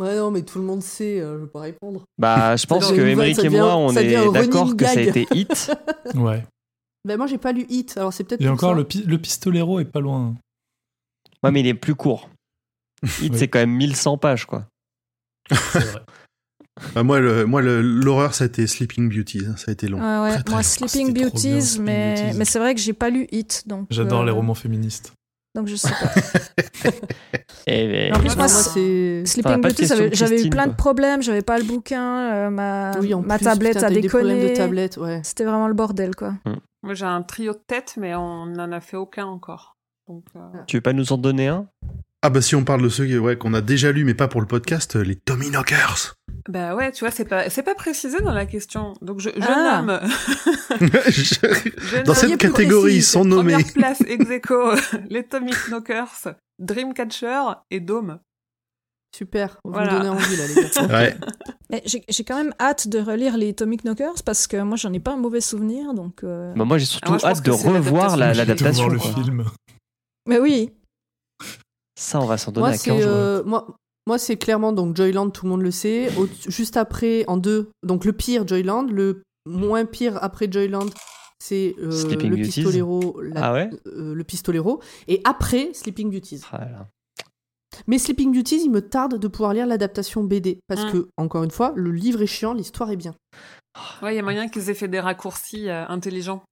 Ouais, 0.00 0.16
non, 0.16 0.30
mais 0.30 0.42
tout 0.42 0.58
le 0.58 0.64
monde 0.64 0.82
sait. 0.82 1.20
euh, 1.20 1.38
je 1.38 1.44
vais 1.44 1.50
pas 1.50 1.60
répondre. 1.60 2.04
Bah, 2.18 2.56
je 2.56 2.64
pense 2.64 2.90
que 2.90 3.00
Émeric 3.00 3.38
et 3.44 3.50
moi, 3.50 3.76
on 3.76 3.94
est 3.94 4.32
d'accord 4.32 4.74
que 4.74 4.86
ça 4.86 4.98
a 4.98 5.02
été 5.02 5.26
hit. 5.34 5.70
Ouais. 6.14 6.42
Ben, 7.06 7.16
moi, 7.16 7.26
j'ai 7.26 7.38
pas 7.38 7.52
lu 7.52 7.64
Hit. 7.68 7.96
Alors, 7.96 8.12
c'est 8.12 8.24
peut-être. 8.24 8.40
Et 8.42 8.48
encore, 8.48 8.72
ça. 8.72 8.76
le, 8.76 8.84
pi- 8.84 9.04
le 9.04 9.18
pistolero 9.18 9.80
est 9.80 9.84
pas 9.84 10.00
loin. 10.00 10.34
Ouais, 11.42 11.50
mais 11.50 11.60
il 11.60 11.66
est 11.66 11.74
plus 11.74 11.94
court. 11.94 12.28
Hit, 13.22 13.32
Oui. 13.32 13.38
c'est 13.38 13.48
quand 13.48 13.58
même 13.60 13.70
1100 13.74 14.18
pages, 14.18 14.46
quoi. 14.46 14.66
C'est 15.50 15.78
vrai. 15.80 16.02
Bah, 16.94 17.02
moi, 17.02 17.20
le, 17.20 17.46
moi, 17.46 17.62
le- 17.62 17.80
l'horreur, 17.80 18.34
ça 18.34 18.44
a 18.44 18.48
été 18.48 18.66
Sleeping 18.66 19.08
Beauty. 19.08 19.44
hein, 19.48 19.56
Ça 19.56 19.70
a 19.70 19.72
été 19.72 19.88
long. 19.88 19.98
Ouais, 19.98 20.22
ouais. 20.24 20.34
Très, 20.34 20.42
très 20.42 20.52
Moi, 20.52 20.60
long. 20.60 20.62
Sleeping 20.62 21.12
bien, 21.14 21.28
Beauties, 21.28 21.62
Sleeping 21.62 21.84
mais, 21.86 22.14
Beauties. 22.24 22.38
mais 22.38 22.44
c'est 22.44 22.58
vrai 22.58 22.74
que 22.74 22.80
j'ai 22.82 22.92
pas 22.92 23.08
lu 23.08 23.26
Hit, 23.32 23.62
donc. 23.66 23.86
J'adore 23.88 24.20
euh, 24.20 24.24
les 24.26 24.30
romans 24.30 24.54
féministes. 24.54 25.14
Donc 25.56 25.66
je 25.68 25.74
sais 25.74 25.88
pas. 25.88 26.90
Et 27.66 27.88
ben, 27.88 28.14
En 28.14 28.20
plus, 28.20 28.26
Moi, 28.28 28.36
moi, 28.36 28.48
c'est. 28.48 29.24
Sleeping 29.24 29.60
Beauty, 29.62 29.86
j'avais 30.12 30.44
eu 30.44 30.50
plein 30.50 30.64
quoi. 30.64 30.72
de 30.72 30.76
problèmes, 30.76 31.22
j'avais 31.22 31.42
pas 31.42 31.58
le 31.58 31.64
bouquin, 31.64 32.32
euh, 32.32 32.50
ma, 32.50 32.92
Oui, 33.00 33.14
en 33.14 33.22
ma 33.22 33.38
plus, 33.38 33.44
tablette 33.44 33.74
putain, 33.76 33.86
a 33.86 33.90
déconné. 33.90 34.50
de 34.50 34.54
tablette, 34.56 34.98
ouais. 34.98 35.20
C'était 35.24 35.44
vraiment 35.44 35.66
le 35.66 35.74
bordel, 35.74 36.14
quoi. 36.14 36.34
Moi, 36.82 36.94
j'ai 36.94 37.06
un 37.06 37.22
trio 37.22 37.54
de 37.54 37.60
tête, 37.66 37.94
mais 37.96 38.14
on 38.14 38.46
n'en 38.46 38.70
a 38.70 38.80
fait 38.80 38.96
aucun 38.98 39.24
encore. 39.26 39.76
Donc, 40.08 40.24
euh, 40.36 40.40
tu 40.68 40.76
veux 40.76 40.80
pas 40.82 40.92
nous 40.92 41.12
en 41.12 41.18
donner 41.18 41.48
un? 41.48 41.66
Ah 42.26 42.30
bah 42.30 42.42
si 42.42 42.56
on 42.56 42.64
parle 42.64 42.82
de 42.82 42.88
ceux 42.88 43.20
ouais, 43.20 43.36
qu'on 43.38 43.54
a 43.54 43.60
déjà 43.60 43.92
lus, 43.92 44.04
mais 44.04 44.14
pas 44.14 44.26
pour 44.26 44.40
le 44.40 44.48
podcast, 44.48 44.96
euh, 44.96 45.02
les 45.04 45.14
Tommy 45.14 45.48
Knockers. 45.48 46.14
Bah 46.48 46.74
ouais, 46.74 46.90
tu 46.90 47.04
vois, 47.04 47.12
c'est 47.12 47.24
pas, 47.24 47.48
c'est 47.50 47.62
pas 47.62 47.76
précisé 47.76 48.20
dans 48.20 48.32
la 48.32 48.46
question. 48.46 48.94
Donc, 49.00 49.20
je, 49.20 49.30
je 49.30 49.46
Ah. 49.48 49.80
nomme. 49.82 50.00
Je- 51.06 52.02
Dans 52.02 52.12
nomme- 52.12 52.14
cette 52.16 52.38
catégorie, 52.38 52.94
ils 52.96 53.04
sont 53.04 53.24
nommés. 53.24 53.52
Première 53.52 53.72
place 53.74 54.00
ex 54.08 54.28
aequo, 54.28 54.72
les 55.08 55.22
Tommy 55.22 55.52
Knockers, 55.68 56.34
Dreamcatcher 56.58 57.42
et 57.70 57.78
Dome. 57.78 58.18
Super. 59.16 59.58
Vous 59.64 59.70
Voilà. 59.72 59.92
me 59.92 59.98
donnez 59.98 60.08
envie, 60.08 60.36
là, 60.36 60.44
les 60.48 60.88
gars. 60.88 60.96
Ouais. 60.98 61.16
Mais 61.70 61.82
J'ai 61.86 62.24
quand 62.24 62.36
même 62.38 62.52
hâte 62.58 62.88
de 62.88 62.98
relire 62.98 63.36
les 63.36 63.50
Atomic 63.50 63.84
Knockers 63.84 64.24
parce 64.24 64.48
que 64.48 64.56
moi 64.62 64.76
j'en 64.76 64.92
ai 64.92 64.98
pas 65.00 65.12
un 65.12 65.16
mauvais 65.16 65.40
souvenir, 65.40 65.94
donc. 65.94 66.24
euh, 66.24 66.52
bah, 66.56 66.64
Moi, 66.64 66.78
j'ai 66.78 66.86
surtout 66.86 67.12
Ah, 67.14 67.18
moi, 67.22 67.30
hâte 67.30 67.44
de 67.44 67.52
revoir 67.52 68.16
la- 68.16 68.34
l'adaptation. 68.34 68.86
Quoi. 68.88 68.94
le 68.94 68.98
film. 69.22 69.44
Mais 70.28 70.40
oui. 70.40 70.72
Ça, 71.98 72.20
on 72.20 72.26
va 72.26 72.36
s'en 72.38 72.52
donner 72.52 72.66
Moi, 72.66 72.74
à 72.74 72.78
c'est 72.78 72.90
15 72.90 73.02
jours. 73.02 73.12
euh, 73.12 73.42
moi, 73.44 73.76
moi 74.06 74.18
c'est 74.18 74.36
clairement 74.36 74.72
donc 74.72 74.96
Joyland, 74.96 75.30
tout 75.30 75.44
le 75.46 75.50
monde 75.50 75.62
le 75.62 75.70
sait. 75.70 76.10
Au- 76.18 76.28
juste 76.48 76.76
après, 76.76 77.24
en 77.26 77.36
deux, 77.36 77.70
donc 77.82 78.04
le 78.04 78.12
pire 78.12 78.46
Joyland, 78.46 78.84
le 78.90 79.22
moins 79.46 79.84
pire 79.86 80.18
après 80.22 80.48
Joyland, 80.50 80.86
c'est 81.42 81.74
euh, 81.78 81.90
Sleeping 81.90 82.30
le 82.30 82.36
Beauties. 82.36 82.62
pistolero, 82.62 83.20
la- 83.22 83.44
Ah 83.46 83.52
ouais? 83.52 83.70
euh, 83.86 84.14
le 84.14 84.24
pistolero, 84.24 84.80
et 85.08 85.20
après 85.24 85.72
Sleeping 85.72 86.10
Beauties. 86.10 86.42
Ah 86.52 86.58
là 86.58 86.70
là. 86.70 86.88
Mais 87.86 87.98
Sleeping 87.98 88.32
Beauties, 88.34 88.62
il 88.64 88.70
me 88.70 88.80
tarde 88.80 89.18
de 89.18 89.28
pouvoir 89.28 89.52
lire 89.52 89.66
l'adaptation 89.66 90.24
BD 90.24 90.60
parce 90.66 90.84
Mm. 90.86 90.92
que 90.92 91.08
encore 91.16 91.44
une 91.44 91.50
fois, 91.50 91.72
le 91.76 91.90
livre 91.92 92.22
est 92.22 92.26
chiant, 92.26 92.54
l'histoire 92.54 92.90
est 92.90 92.96
bien. 92.96 93.14
Ouais, 94.02 94.14
il 94.14 94.16
y 94.16 94.18
a 94.18 94.22
moyen 94.22 94.48
qu'ils 94.48 94.70
aient 94.70 94.74
fait 94.74 94.88
des 94.88 95.00
raccourcis 95.00 95.68
euh, 95.68 95.84
intelligents. 95.88 96.42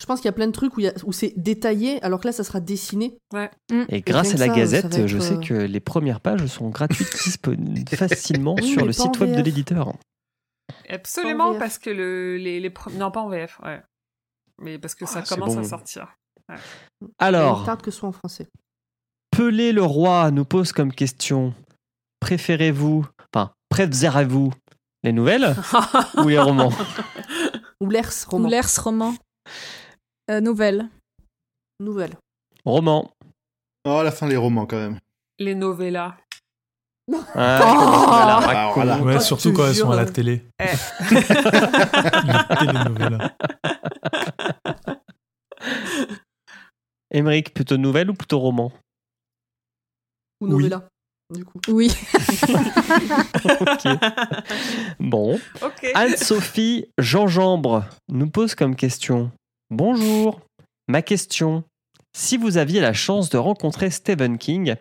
Je 0.00 0.06
pense 0.06 0.20
qu'il 0.20 0.26
y 0.26 0.28
a 0.28 0.32
plein 0.32 0.46
de 0.46 0.52
trucs 0.52 0.76
où, 0.76 0.80
il 0.80 0.84
y 0.84 0.88
a- 0.88 0.94
où 1.04 1.12
c'est 1.12 1.32
détaillé, 1.36 2.02
alors 2.02 2.20
que 2.20 2.26
là, 2.28 2.32
ça 2.32 2.44
sera 2.44 2.60
dessiné. 2.60 3.16
Et 3.88 4.02
grâce 4.02 4.34
à 4.34 4.38
la 4.38 4.46
ça, 4.46 4.54
Gazette, 4.54 5.06
je 5.06 5.18
sais 5.18 5.34
euh, 5.34 5.40
que 5.40 5.54
les 5.54 5.80
premières 5.80 6.20
pages 6.20 6.46
sont 6.46 6.68
gratuites, 6.68 7.08
disponibles 7.24 7.88
facilement 7.96 8.54
Oui, 8.56 8.72
sur 8.72 8.84
le 8.84 8.92
site 8.92 9.18
web 9.20 9.34
de 9.34 9.42
l'éditeur. 9.42 9.94
Absolument, 10.88 11.58
parce 11.58 11.78
que 11.78 11.90
le, 11.90 12.36
les, 12.36 12.60
les 12.60 12.72
Non, 12.94 13.10
pas 13.10 13.20
en 13.20 13.28
VF, 13.28 13.58
ouais. 13.64 13.82
Mais 14.60 14.78
parce 14.78 14.94
que 14.94 15.06
ça 15.06 15.20
Ah, 15.22 15.28
commence 15.28 15.54
bon. 15.54 15.60
à 15.60 15.64
sortir. 15.64 16.14
me 17.00 17.08
Alors, 17.18 17.64
tarde 17.64 17.82
que 17.82 17.90
ce 17.90 17.98
soit 17.98 18.08
en 18.08 18.12
français. 18.12 18.48
Pelé 19.30 19.72
le 19.72 19.82
roi 19.82 20.30
nous 20.30 20.44
pose 20.44 20.72
comme 20.72 20.92
question 20.92 21.54
préférez-vous, 22.20 23.06
enfin, 23.34 23.52
préférez-vous 23.68 24.52
les 25.04 25.12
nouvelles 25.12 25.54
ou 26.18 26.28
les 26.28 26.38
romans? 26.38 26.72
Ou 27.80 27.90
l'Ers 27.90 28.12
roman. 28.28 28.48
Ou 28.48 28.50
l'Ers 28.50 28.82
roman. 28.82 29.14
Euh, 30.30 30.40
nouvelle. 30.40 30.88
Nouvelle. 31.80 32.16
Romans. 32.64 33.12
Oh, 33.86 33.98
à 33.98 34.04
la 34.04 34.10
fin, 34.10 34.26
les 34.28 34.36
romans, 34.36 34.66
quand 34.66 34.76
même. 34.76 34.98
les 35.38 35.54
novellas. 35.54 36.16
Ah, 37.12 37.60
Oh 37.62 38.06
Ah, 38.08 38.72
voilà. 38.74 38.98
Ouais, 39.00 39.20
surtout 39.20 39.52
quand 39.52 39.66
elles 39.66 39.76
sont 39.76 39.90
à 39.90 39.96
la 39.96 40.06
télé. 40.06 40.42
Eh. 40.58 40.64
Émeric, 47.10 47.54
plutôt 47.54 47.76
nouvelle 47.76 48.10
ou 48.10 48.14
plutôt 48.14 48.38
roman? 48.40 48.72
Ou 50.40 50.46
Oui. 50.46 50.50
novella. 50.64 50.88
Du 51.32 51.44
coup. 51.44 51.60
Oui. 51.68 51.90
Ok. 53.60 53.86
Bon. 54.98 55.38
Anne-Sophie 55.94 56.86
Jean-Jambre 56.98 57.84
nous 58.08 58.28
pose 58.30 58.54
comme 58.54 58.74
question 58.76 59.30
Bonjour, 59.70 60.40
ma 60.88 61.02
question. 61.02 61.64
Si 62.16 62.36
vous 62.36 62.56
aviez 62.56 62.80
la 62.80 62.92
chance 62.92 63.28
de 63.30 63.38
rencontrer 63.38 63.90
Stephen 63.90 64.38
King, 64.38 64.76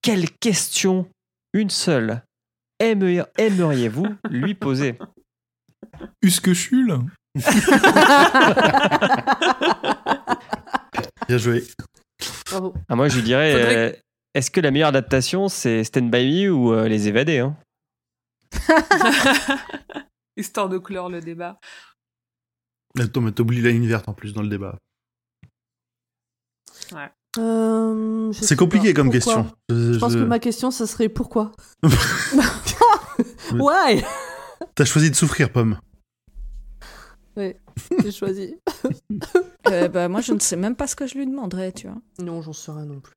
quelle 0.00 0.30
question, 0.30 1.08
une 1.52 1.70
seule, 1.70 2.22
aimeriez- 2.80 3.24
aimeriez-vous 3.36 4.06
lui 4.30 4.54
poser? 4.54 4.96
Usque 6.22 6.52
Chul 6.54 6.96
Bien 11.28 11.38
joué. 11.38 11.64
Bravo. 12.50 12.74
ah, 12.88 12.96
Moi, 12.96 13.08
je 13.08 13.16
lui 13.16 13.22
dirais 13.22 13.52
Faudrait- 13.52 13.76
euh, 13.76 13.92
est-ce 14.34 14.50
que 14.50 14.60
la 14.60 14.70
meilleure 14.70 14.88
adaptation, 14.88 15.48
c'est 15.48 15.84
Stand 15.84 16.10
By 16.10 16.44
Me 16.46 16.52
ou 16.52 16.72
euh, 16.72 16.88
Les 16.88 17.08
Évadés 17.08 17.38
hein? 17.40 17.56
Histoire 20.36 20.68
de 20.68 20.78
clore 20.78 21.10
le 21.10 21.20
débat. 21.20 21.58
Attends, 22.98 23.20
mais 23.20 23.32
t'oublies 23.32 23.62
la 23.62 23.70
ligne 23.70 23.86
verte 23.86 24.08
en 24.08 24.12
plus 24.12 24.32
dans 24.34 24.42
le 24.42 24.48
débat. 24.48 24.78
Euh, 27.38 28.32
je 28.32 28.40
C'est 28.44 28.56
compliqué 28.56 28.92
pas. 28.92 29.00
comme 29.00 29.10
Pourquoi 29.10 29.34
question. 29.34 29.56
Je 29.70 29.98
pense 29.98 30.14
que 30.14 30.20
ma 30.20 30.38
question, 30.38 30.70
ça 30.70 30.86
serait 30.86 31.08
pourquoi? 31.08 31.52
Ouais 33.54 34.04
T'as 34.74 34.84
choisi 34.84 35.10
de 35.10 35.16
souffrir, 35.16 35.50
Pomme. 35.50 35.78
J'ai 37.36 38.12
choisi. 38.12 38.56
Euh, 39.68 39.86
bah, 39.86 40.08
moi, 40.08 40.20
je 40.20 40.32
ne 40.32 40.40
sais 40.40 40.56
même 40.56 40.74
pas 40.74 40.88
ce 40.88 40.96
que 40.96 41.06
je 41.06 41.16
lui 41.16 41.24
demanderais, 41.24 41.70
tu 41.70 41.86
vois. 41.86 41.96
Non, 42.18 42.42
j'en 42.42 42.52
sais 42.52 42.72
rien 42.72 42.84
non 42.84 42.98
plus. 42.98 43.14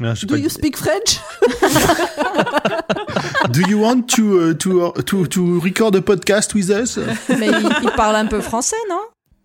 Ah, 0.00 0.14
Do 0.14 0.26
pas- 0.28 0.38
you 0.38 0.48
speak 0.48 0.76
French? 0.76 1.18
Do 3.50 3.62
you 3.68 3.78
want 3.80 4.08
to, 4.14 4.50
uh, 4.50 4.54
to, 4.54 4.86
uh, 4.86 4.92
to, 5.02 5.26
to 5.26 5.60
record 5.60 5.96
a 5.96 6.00
podcast 6.00 6.54
with 6.54 6.70
us? 6.70 6.98
Mais 7.28 7.48
il, 7.48 7.68
il 7.82 7.90
parle 7.96 8.14
un 8.16 8.26
peu 8.26 8.40
français, 8.40 8.76
non? 8.88 9.00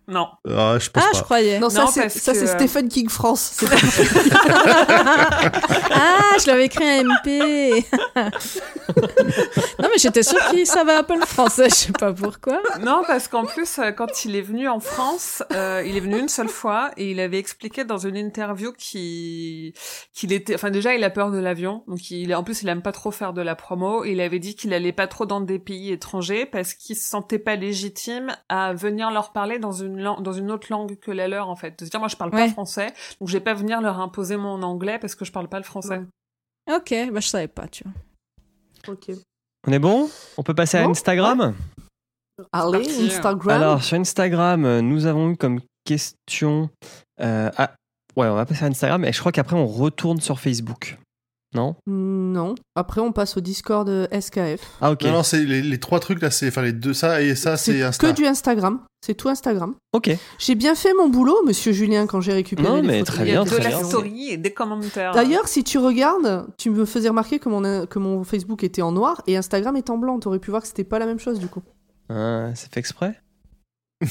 Non. 0.06 0.28
Ah, 0.48 0.76
je 0.78 0.90
pense 0.90 1.02
Ah, 1.06 1.10
pas. 1.12 1.18
je 1.18 1.22
croyais. 1.22 1.58
Non, 1.60 1.70
ça 1.70 1.80
Non, 1.82 1.86
c'est 1.86 2.02
parce 2.02 2.14
ça, 2.14 2.32
que, 2.32 2.38
c'est 2.38 2.46
Stephen 2.46 2.88
King 2.88 3.08
France. 3.08 3.64
Ah, 5.96 6.36
je 6.40 6.46
l'avais 6.48 6.66
écrit 6.66 6.84
un 6.84 7.04
MP. 7.04 7.84
non, 9.78 9.88
mais 9.88 9.98
j'étais 9.98 10.22
sûre 10.22 10.44
qu'il 10.50 10.66
savait 10.66 10.92
un 10.94 11.02
peu 11.02 11.14
le 11.18 11.24
français, 11.26 11.68
je 11.68 11.74
sais 11.74 11.92
pas 11.92 12.12
pourquoi. 12.12 12.60
Non, 12.80 13.02
parce 13.06 13.28
qu'en 13.28 13.44
plus, 13.44 13.78
euh, 13.78 13.90
quand 13.92 14.24
il 14.24 14.36
est 14.36 14.42
venu 14.42 14.68
en 14.68 14.80
France, 14.80 15.42
euh, 15.52 15.82
il 15.86 15.96
est 15.96 16.00
venu 16.00 16.18
une 16.18 16.28
seule 16.28 16.48
fois 16.48 16.90
et 16.96 17.10
il 17.10 17.20
avait 17.20 17.38
expliqué 17.38 17.84
dans 17.84 17.98
une 17.98 18.16
interview 18.16 18.72
qu'il 18.72 19.72
qu'il 20.12 20.32
était, 20.32 20.54
enfin 20.54 20.70
déjà, 20.70 20.94
il 20.94 21.04
a 21.04 21.10
peur 21.10 21.30
de 21.30 21.38
l'avion, 21.38 21.84
donc 21.86 22.10
il 22.10 22.34
en 22.34 22.42
plus 22.44 22.62
il 22.62 22.68
aime 22.68 22.82
pas 22.82 22.92
trop 22.92 23.10
faire 23.10 23.32
de 23.32 23.42
la 23.42 23.54
promo. 23.54 24.04
Il 24.04 24.20
avait 24.20 24.38
dit 24.38 24.54
qu'il 24.54 24.72
allait 24.74 24.92
pas 24.92 25.06
trop 25.06 25.26
dans 25.26 25.40
des 25.40 25.58
pays 25.58 25.92
étrangers 25.92 26.46
parce 26.46 26.74
qu'il 26.74 26.96
se 26.96 27.08
sentait 27.08 27.38
pas 27.38 27.56
légitime 27.56 28.34
à 28.48 28.72
venir 28.74 29.10
leur 29.10 29.32
parler 29.32 29.58
dans 29.58 29.72
une 29.72 29.93
langue, 30.00 30.22
dans 30.22 30.32
une 30.32 30.50
autre 30.50 30.66
langue 30.70 30.98
que 30.98 31.10
la 31.10 31.28
leur 31.28 31.48
en 31.48 31.56
fait. 31.56 31.78
De 31.78 31.84
se 31.84 31.90
dire 31.90 32.00
moi 32.00 32.08
je 32.08 32.16
parle 32.16 32.30
pas 32.30 32.48
français, 32.48 32.92
donc 33.20 33.28
je 33.28 33.32
vais 33.34 33.44
pas 33.44 33.54
venir 33.54 33.80
leur 33.80 34.00
imposer 34.00 34.36
mon 34.36 34.62
anglais 34.62 34.98
parce 34.98 35.14
que 35.14 35.24
je 35.24 35.32
parle 35.32 35.48
pas 35.48 35.58
le 35.58 35.64
français. 35.64 36.02
Ok, 36.72 36.94
bah 37.12 37.20
je 37.20 37.28
savais 37.28 37.48
pas, 37.48 37.68
tu 37.68 37.84
vois. 37.84 38.94
ok. 38.94 39.10
On 39.66 39.72
est 39.72 39.78
bon? 39.78 40.08
On 40.36 40.42
peut 40.42 40.54
passer 40.54 40.76
à 40.78 40.84
Instagram? 40.86 41.54
Allez, 42.52 42.78
parti. 42.84 43.06
Instagram. 43.06 43.56
Alors, 43.56 43.82
sur 43.82 43.96
Instagram, 43.98 44.64
euh, 44.64 44.80
nous 44.80 45.06
avons 45.06 45.30
eu 45.30 45.36
comme 45.36 45.60
question. 45.84 46.68
euh, 47.20 47.50
ouais, 48.16 48.26
on 48.28 48.34
va 48.34 48.44
passer 48.44 48.64
à 48.64 48.68
Instagram, 48.68 49.00
mais 49.02 49.12
je 49.12 49.20
crois 49.20 49.32
qu'après, 49.32 49.56
on 49.56 49.66
retourne 49.66 50.20
sur 50.20 50.40
Facebook. 50.40 50.98
Non 51.54 51.76
Non. 51.86 52.54
Après, 52.74 53.00
on 53.00 53.12
passe 53.12 53.36
au 53.36 53.40
Discord 53.40 53.88
euh, 53.88 54.06
SKF. 54.10 54.60
Ah, 54.80 54.90
ok. 54.92 55.02
Non, 55.04 55.12
non, 55.12 55.22
c'est 55.22 55.44
les, 55.44 55.62
les 55.62 55.78
trois 55.78 56.00
trucs 56.00 56.20
là, 56.20 56.30
c'est 56.30 56.48
enfin 56.48 56.62
les 56.62 56.72
deux 56.72 56.94
ça 56.94 57.22
et 57.22 57.34
ça, 57.36 57.56
c'est 57.56 57.72
C'est 57.74 57.82
Insta. 57.82 58.08
que 58.08 58.12
du 58.16 58.26
Instagram. 58.26 58.80
C'est 59.06 59.14
tout 59.14 59.28
Instagram. 59.28 59.74
Ok. 59.92 60.10
J'ai 60.38 60.54
bien 60.54 60.74
fait 60.74 60.92
mon 60.94 61.08
boulot, 61.08 61.36
monsieur 61.46 61.72
Julien, 61.72 62.06
quand 62.06 62.20
j'ai 62.22 62.32
récupéré 62.32 62.68
Non, 62.68 62.76
les 62.76 62.82
mais 62.82 62.98
photos. 63.00 63.14
très 63.14 63.24
Il 63.24 63.28
y 63.28 63.30
bien, 63.32 63.42
a 63.42 63.44
de 63.44 63.50
très 63.50 63.62
la 63.62 63.68
bien. 63.68 63.84
story 63.84 64.28
et 64.30 64.36
des 64.38 64.52
commentaires. 64.52 65.12
D'ailleurs, 65.12 65.46
si 65.46 65.62
tu 65.62 65.78
regardes, 65.78 66.46
tu 66.58 66.70
me 66.70 66.84
faisais 66.86 67.08
remarquer 67.08 67.38
que 67.38 67.48
mon, 67.50 67.86
que 67.86 67.98
mon 67.98 68.24
Facebook 68.24 68.64
était 68.64 68.82
en 68.82 68.92
noir 68.92 69.20
et 69.26 69.36
Instagram 69.36 69.76
est 69.76 69.90
en 69.90 69.98
blanc. 69.98 70.18
T'aurais 70.18 70.38
pu 70.38 70.50
voir 70.50 70.62
que 70.62 70.68
c'était 70.68 70.84
pas 70.84 70.98
la 70.98 71.06
même 71.06 71.18
chose 71.20 71.38
du 71.38 71.48
coup. 71.48 71.62
Ah, 72.08 72.48
c'est 72.54 72.72
fait 72.72 72.80
exprès 72.80 73.20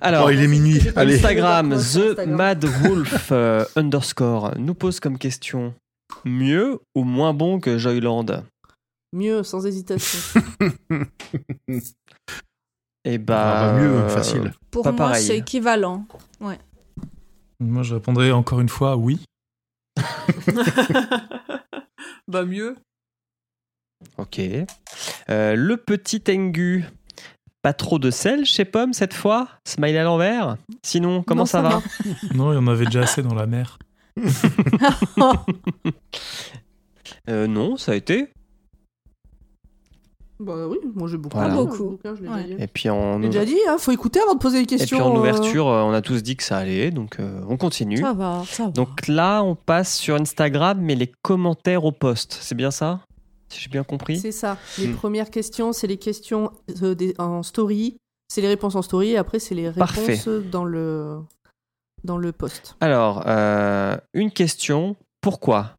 Alors, 0.00 0.26
Oh, 0.26 0.30
il 0.30 0.42
est 0.42 0.48
minuit. 0.48 0.80
Allez. 0.96 1.16
Instagram, 1.16 1.74
The. 1.76 2.26
Mad 2.26 2.64
Wolf 2.64 3.28
euh, 3.32 3.64
underscore 3.74 4.52
nous 4.58 4.74
pose 4.74 5.00
comme 5.00 5.18
question 5.18 5.74
mieux 6.24 6.78
ou 6.94 7.04
moins 7.04 7.32
bon 7.34 7.60
que 7.60 7.78
Joyland? 7.78 8.26
Mieux, 9.12 9.42
sans 9.42 9.64
hésitation. 9.66 10.40
Eh 13.08 13.18
bah, 13.18 13.36
Ah, 13.38 13.72
bah, 13.72 13.78
mieux, 13.80 13.88
euh, 13.94 14.08
facile. 14.08 14.52
Pour 14.72 14.82
Pas 14.82 14.90
moi, 14.90 14.98
pareil. 14.98 15.24
c'est 15.24 15.38
équivalent. 15.38 16.04
Moi, 17.60 17.82
je 17.84 17.94
répondrai 17.94 18.32
encore 18.32 18.60
une 18.60 18.68
fois 18.68 18.96
oui. 18.96 19.20
bah 22.28 22.44
mieux. 22.44 22.76
Ok. 24.18 24.40
Euh, 25.30 25.54
le 25.54 25.76
petit 25.76 26.20
Tengu. 26.20 26.84
Pas 27.62 27.72
trop 27.72 27.98
de 27.98 28.10
sel 28.10 28.44
chez 28.44 28.64
Pomme 28.64 28.92
cette 28.92 29.14
fois? 29.14 29.48
Smile 29.66 29.96
à 29.96 30.04
l'envers? 30.04 30.56
Sinon, 30.84 31.22
comment 31.22 31.42
Non, 31.42 31.46
ça, 31.46 31.62
ça 31.62 31.68
va, 31.68 31.82
Non, 32.34 32.52
il 32.52 32.56
y 32.56 32.58
en 32.58 32.66
avait 32.66 32.84
déjà 32.86 33.02
assez 33.02 33.22
dans 33.22 33.34
la 33.34 33.46
mer. 33.46 33.78
Euh, 37.28 37.46
Non, 37.46 37.76
ça 37.76 37.92
a 37.92 37.94
été. 37.94 38.28
bah 40.40 40.66
oui, 40.68 40.78
moi 40.94 41.08
j'ai 41.08 41.16
beaucoup. 41.16 41.36
Voilà. 41.38 41.54
Beaucoup. 41.54 41.76
le 41.84 41.90
bouquin, 41.90 42.14
je 42.14 42.22
l'ai 42.22 42.28
Ouais. 42.28 42.42
déjà 42.44 42.56
dit. 42.56 42.62
Et 42.62 42.66
puis 42.66 42.90
en, 42.90 43.20
J'ai 43.22 43.28
déjà 43.28 43.44
dit, 43.44 43.56
hein, 43.68 43.76
faut 43.78 43.92
écouter 43.92 44.20
avant 44.20 44.34
de 44.34 44.38
poser 44.38 44.58
des 44.58 44.64
et 44.64 44.66
questions. 44.78 44.98
puis 44.98 45.06
en 45.06 45.14
euh. 45.14 45.18
ouverture, 45.18 45.68
euh, 45.68 45.82
on 45.82 45.92
a 45.92 46.02
tous 46.02 46.22
dit 46.22 46.36
que 46.36 46.42
ça 46.42 46.58
allait, 46.58 46.90
donc 46.90 47.18
euh, 47.20 47.40
on 47.48 47.56
continue. 47.56 47.96
Ça 47.98 48.12
va, 48.12 48.42
ça 48.46 48.64
va. 48.66 48.70
Donc 48.70 49.08
là, 49.08 49.42
on 49.42 49.54
passe 49.54 49.96
sur 49.96 50.14
Instagram, 50.16 50.78
mais 50.80 50.94
les 50.94 51.10
commentaires 51.22 51.84
au 51.84 51.92
post, 51.92 52.36
c'est 52.40 52.54
bien 52.54 52.70
ça? 52.70 53.00
Si 53.48 53.60
j'ai 53.60 53.70
bien 53.70 53.84
compris? 53.84 54.18
C'est 54.18 54.32
ça. 54.32 54.58
Les 54.78 54.88
Hmm. 54.88 54.94
premières 54.96 55.30
questions, 55.30 55.72
c'est 55.72 55.86
les 55.86 55.96
questions 55.98 56.50
euh, 56.82 56.94
des- 56.94 57.14
en 57.18 57.42
story. 57.42 57.96
C'est 58.28 58.40
les 58.40 58.48
réponses 58.48 58.74
en 58.74 58.82
story 58.82 59.10
et 59.12 59.16
après, 59.16 59.38
c'est 59.38 59.54
les 59.54 59.70
Parfait. 59.70 60.16
réponses 60.16 60.28
dans 60.50 60.64
le, 60.64 61.18
dans 62.06 62.16
le 62.16 62.32
post. 62.32 62.76
Alors, 62.80 63.24
euh, 63.26 63.96
une 64.14 64.30
question. 64.30 64.96
Pourquoi? 65.20 65.74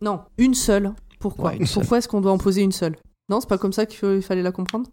Non, 0.00 0.22
une 0.38 0.54
seule. 0.54 0.92
Pourquoi? 1.18 1.50
Ouais, 1.50 1.56
une 1.58 1.66
seule. 1.66 1.82
Pourquoi 1.82 1.98
est-ce 1.98 2.08
qu'on 2.08 2.20
doit 2.20 2.32
en 2.32 2.38
poser 2.38 2.62
une 2.62 2.72
seule? 2.72 2.96
Non, 3.30 3.40
c'est 3.40 3.48
pas 3.48 3.58
comme 3.58 3.72
ça 3.72 3.86
qu'il 3.86 4.20
fallait 4.22 4.42
la 4.42 4.52
comprendre? 4.52 4.90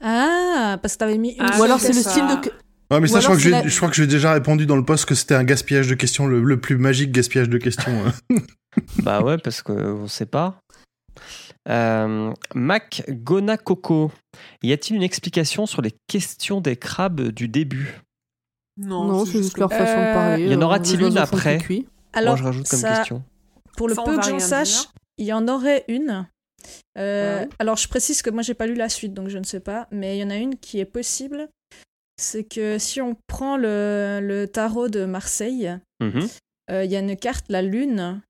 Ah, 0.00 0.78
parce 0.80 0.94
que 0.94 0.98
t'avais 1.00 1.18
mis 1.18 1.30
une 1.32 1.42
Ah, 1.44 1.58
Ou 1.58 1.62
alors 1.62 1.80
c'est 1.80 1.92
le 1.92 2.00
ça. 2.02 2.10
style 2.10 2.24
de. 2.26 2.50
Ouais, 2.90 3.00
mais 3.00 3.10
Ou 3.10 3.12
ça, 3.12 3.20
je 3.20 3.26
crois, 3.26 3.36
que 3.38 3.48
la- 3.48 3.66
je 3.66 3.76
crois 3.76 3.88
que 3.88 3.94
j'ai 3.96 4.06
déjà 4.06 4.32
répondu 4.32 4.66
dans 4.66 4.76
le 4.76 4.84
post 4.84 5.04
que 5.06 5.14
c'était 5.14 5.34
un 5.34 5.44
gaspillage 5.44 5.88
de 5.88 5.94
questions, 5.94 6.26
le, 6.26 6.42
le 6.42 6.60
plus 6.60 6.76
magique 6.78 7.12
gaspillage 7.12 7.48
de 7.48 7.58
questions. 7.58 7.92
hein. 8.06 8.36
Bah 9.02 9.22
ouais, 9.22 9.38
parce 9.38 9.62
qu'on 9.62 10.08
sait 10.08 10.26
pas. 10.26 10.58
Euh, 11.68 12.32
Mac 12.54 13.04
Gona 13.08 13.56
Coco. 13.56 14.10
Y 14.62 14.72
a-t-il 14.72 14.96
une 14.96 15.02
explication 15.02 15.66
sur 15.66 15.80
les 15.80 15.94
questions 16.08 16.60
des 16.60 16.74
crabes 16.76 17.20
du 17.28 17.46
début? 17.48 18.00
Non, 18.76 19.04
Non, 19.04 19.24
c'est 19.24 19.38
juste 19.38 19.58
leur 19.58 19.70
façon 19.70 19.84
de 20.00 20.06
Euh, 20.06 20.14
parler. 20.14 20.44
Y 20.48 20.54
en 20.56 20.60
euh, 20.60 20.64
aura-t-il 20.64 21.00
les 21.00 21.06
une 21.08 21.18
après. 21.18 21.58
Alors, 22.12 22.32
Moi, 22.34 22.36
je 22.36 22.44
rajoute 22.44 22.68
comme 22.68 22.80
ça, 22.80 22.96
question. 22.96 23.22
pour 23.76 23.88
le 23.88 23.94
Ça, 23.94 24.02
peu 24.02 24.16
que 24.16 24.22
j'en 24.22 24.38
sache, 24.38 24.88
il 25.18 25.26
y 25.26 25.32
en 25.32 25.46
aurait 25.48 25.84
une. 25.88 26.26
Euh, 26.98 27.40
Ouais. 27.42 27.48
Alors, 27.58 27.76
je 27.76 27.86
précise 27.88 28.22
que 28.22 28.30
moi, 28.30 28.42
j'ai 28.42 28.54
pas 28.54 28.66
lu 28.66 28.74
la 28.74 28.88
suite, 28.88 29.14
donc 29.14 29.28
je 29.28 29.38
ne 29.38 29.44
sais 29.44 29.60
pas. 29.60 29.86
Mais 29.90 30.16
il 30.16 30.20
y 30.20 30.24
en 30.24 30.30
a 30.30 30.36
une 30.36 30.56
qui 30.56 30.80
est 30.80 30.84
possible. 30.84 31.48
C'est 32.20 32.44
que 32.44 32.78
si 32.78 33.00
on 33.00 33.16
prend 33.26 33.56
le, 33.56 34.20
le 34.22 34.46
tarot 34.46 34.88
de 34.88 35.04
Marseille, 35.04 35.76
Mhm. 36.00 36.28
euh, 36.70 36.84
il 36.84 36.90
y 36.90 36.96
a 36.96 37.00
une 37.00 37.16
carte, 37.16 37.46
la 37.48 37.62
lune, 37.62 38.20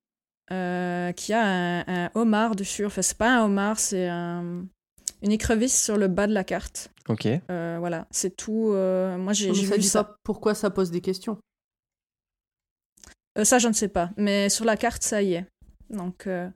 euh, 0.53 1.13
qui 1.13 1.33
a 1.33 1.43
un, 1.45 1.85
un 2.07 2.11
homard 2.15 2.55
dessus. 2.57 2.85
Enfin, 2.87 3.03
c'est 3.03 3.17
pas 3.19 3.37
un 3.39 3.45
homard, 3.45 3.79
c'est 3.79 4.09
un- 4.09 4.65
une 5.25 5.33
écrevisse 5.33 5.83
sur 5.83 5.97
le 5.97 6.07
bas 6.07 6.27
de 6.27 6.35
la 6.35 6.45
carte. 6.45 6.91
Ok. 7.09 7.27
Euh, 7.27 7.77
voilà, 7.81 8.07
c'est 8.11 8.37
tout. 8.37 8.71
euh, 8.73 9.17
moi, 9.17 9.33
j'ai 9.33 9.51
vu 9.51 9.83
ça. 9.83 10.05
pas 10.05 10.17
pourquoi 10.23 10.55
ça 10.55 10.71
pose 10.71 10.91
des 10.91 11.01
questions? 11.01 11.39
Euh, 13.39 13.45
ça, 13.45 13.59
je 13.59 13.67
ne 13.69 13.73
sais 13.73 13.89
pas. 13.89 14.11
Mais 14.17 14.49
sur 14.49 14.65
la 14.65 14.77
carte, 14.77 15.03
ça 15.03 15.23
y 15.23 15.35
est. 15.35 15.47
Donc, 15.91 16.27
euh, 16.27 16.49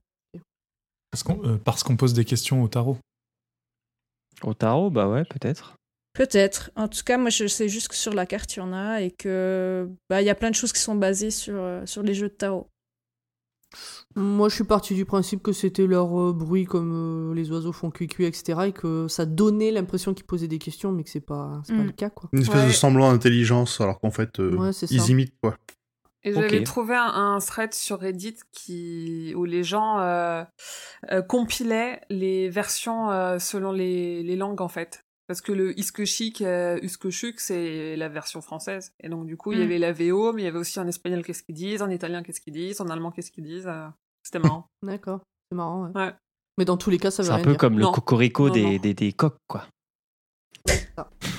Parce 1.10 1.22
qu'on 1.22 1.42
euh, 1.44 1.56
parce 1.56 1.82
qu'on 1.82 1.96
pose 1.96 2.12
des 2.12 2.24
questions 2.24 2.62
au 2.62 2.68
tarot. 2.68 2.98
Au 4.42 4.54
tarot, 4.54 4.90
bah 4.90 5.08
ouais, 5.08 5.24
peut-être. 5.24 5.74
Peut-être. 6.12 6.70
En 6.76 6.88
tout 6.88 7.02
cas, 7.04 7.16
moi, 7.16 7.30
je 7.30 7.46
sais 7.46 7.68
juste 7.68 7.88
que 7.88 7.94
sur 7.94 8.12
la 8.12 8.26
carte, 8.26 8.54
il 8.56 8.58
y 8.58 8.62
en 8.62 8.72
a 8.72 9.00
et 9.00 9.10
que 9.10 9.88
bah, 10.10 10.20
il 10.20 10.26
y 10.26 10.30
a 10.30 10.34
plein 10.34 10.50
de 10.50 10.54
choses 10.54 10.72
qui 10.72 10.80
sont 10.80 10.94
basées 10.94 11.30
sur, 11.30 11.54
euh, 11.56 11.86
sur 11.86 12.02
les 12.02 12.14
jeux 12.14 12.28
de 12.28 12.34
tarot. 12.34 12.68
Moi, 14.16 14.48
je 14.48 14.54
suis 14.54 14.64
parti 14.64 14.94
du 14.94 15.04
principe 15.04 15.42
que 15.42 15.52
c'était 15.52 15.86
leur 15.86 16.18
euh, 16.20 16.32
bruit 16.32 16.64
comme 16.64 17.30
euh, 17.30 17.34
les 17.34 17.50
oiseaux 17.50 17.72
font 17.72 17.90
cuit-cuit, 17.90 18.24
etc. 18.24 18.60
Et 18.68 18.72
que 18.72 19.06
ça 19.08 19.26
donnait 19.26 19.70
l'impression 19.70 20.14
qu'ils 20.14 20.24
posaient 20.26 20.48
des 20.48 20.58
questions, 20.58 20.90
mais 20.92 21.04
que 21.04 21.10
c'est 21.10 21.20
pas, 21.20 21.60
c'est 21.64 21.74
pas 21.76 21.82
Mm. 21.82 21.86
le 21.86 21.92
cas, 21.92 22.10
quoi. 22.10 22.28
Une 22.32 22.40
espèce 22.42 22.66
de 22.66 22.72
semblant 22.72 23.12
d'intelligence, 23.12 23.80
alors 23.80 24.00
qu'en 24.00 24.10
fait, 24.10 24.40
euh, 24.40 24.56
Ouais, 24.56 24.72
c'est 24.72 24.86
ça. 24.86 24.94
ils 24.94 25.10
imitent 25.10 25.34
quoi. 25.42 25.56
Et 26.24 26.32
j'avais 26.34 26.64
trouvé 26.64 26.96
un, 26.96 27.04
un 27.34 27.38
thread 27.38 27.72
sur 27.72 28.00
Reddit 28.00 28.34
qui 28.52 29.32
où 29.36 29.44
les 29.44 29.62
gens 29.62 30.00
euh, 30.00 30.42
euh, 31.12 31.22
compilaient 31.22 32.00
les 32.10 32.48
versions 32.50 33.10
euh, 33.10 33.38
selon 33.38 33.70
les, 33.70 34.22
les 34.24 34.34
langues 34.36 34.60
en 34.60 34.68
fait. 34.68 35.04
Parce 35.28 35.40
que 35.42 35.52
le 35.52 35.78
Iskeshik, 35.78 36.40
euh, 36.40 36.78
Uskeshuk, 36.82 37.38
c'est 37.38 37.96
la 37.96 38.08
version 38.08 38.40
française. 38.40 38.92
Et 39.00 39.08
donc 39.10 39.26
du 39.26 39.36
coup, 39.36 39.52
il 39.52 39.58
y 39.58 39.60
Mm. 39.60 39.64
avait 39.64 39.78
la 39.78 39.92
VO, 39.92 40.32
mais 40.32 40.42
il 40.42 40.44
y 40.46 40.48
avait 40.48 40.58
aussi 40.58 40.80
en 40.80 40.86
espagnol 40.88 41.22
qu'est-ce 41.22 41.42
qu'ils 41.42 41.54
disent, 41.54 41.82
en 41.82 41.90
italien 41.90 42.22
qu'est-ce 42.22 42.40
qu'ils 42.40 42.54
disent, 42.54 42.80
en 42.80 42.88
allemand 42.88 43.10
qu'est-ce 43.10 43.30
qu'ils 43.30 43.44
disent. 43.44 43.66
euh, 43.66 43.86
C'était 44.22 44.38
marrant. 44.38 44.66
D'accord, 44.82 45.20
c'est 45.50 45.56
marrant, 45.56 45.84
ouais. 45.86 45.90
Ouais. 45.94 46.12
Mais 46.56 46.64
dans 46.64 46.76
tous 46.78 46.88
les 46.90 46.98
cas, 46.98 47.10
ça 47.10 47.22
veut 47.22 47.26
C'est 47.28 47.32
un 47.32 47.36
rien 47.36 47.44
peu 47.44 47.50
dire. 47.50 47.58
comme 47.58 47.78
le 47.78 47.86
cocorico 47.86 48.48
Non, 48.48 48.54
des, 48.54 48.62
non. 48.64 48.76
Des, 48.78 48.94
des 48.94 49.12
coqs, 49.12 49.36
quoi. 49.46 49.66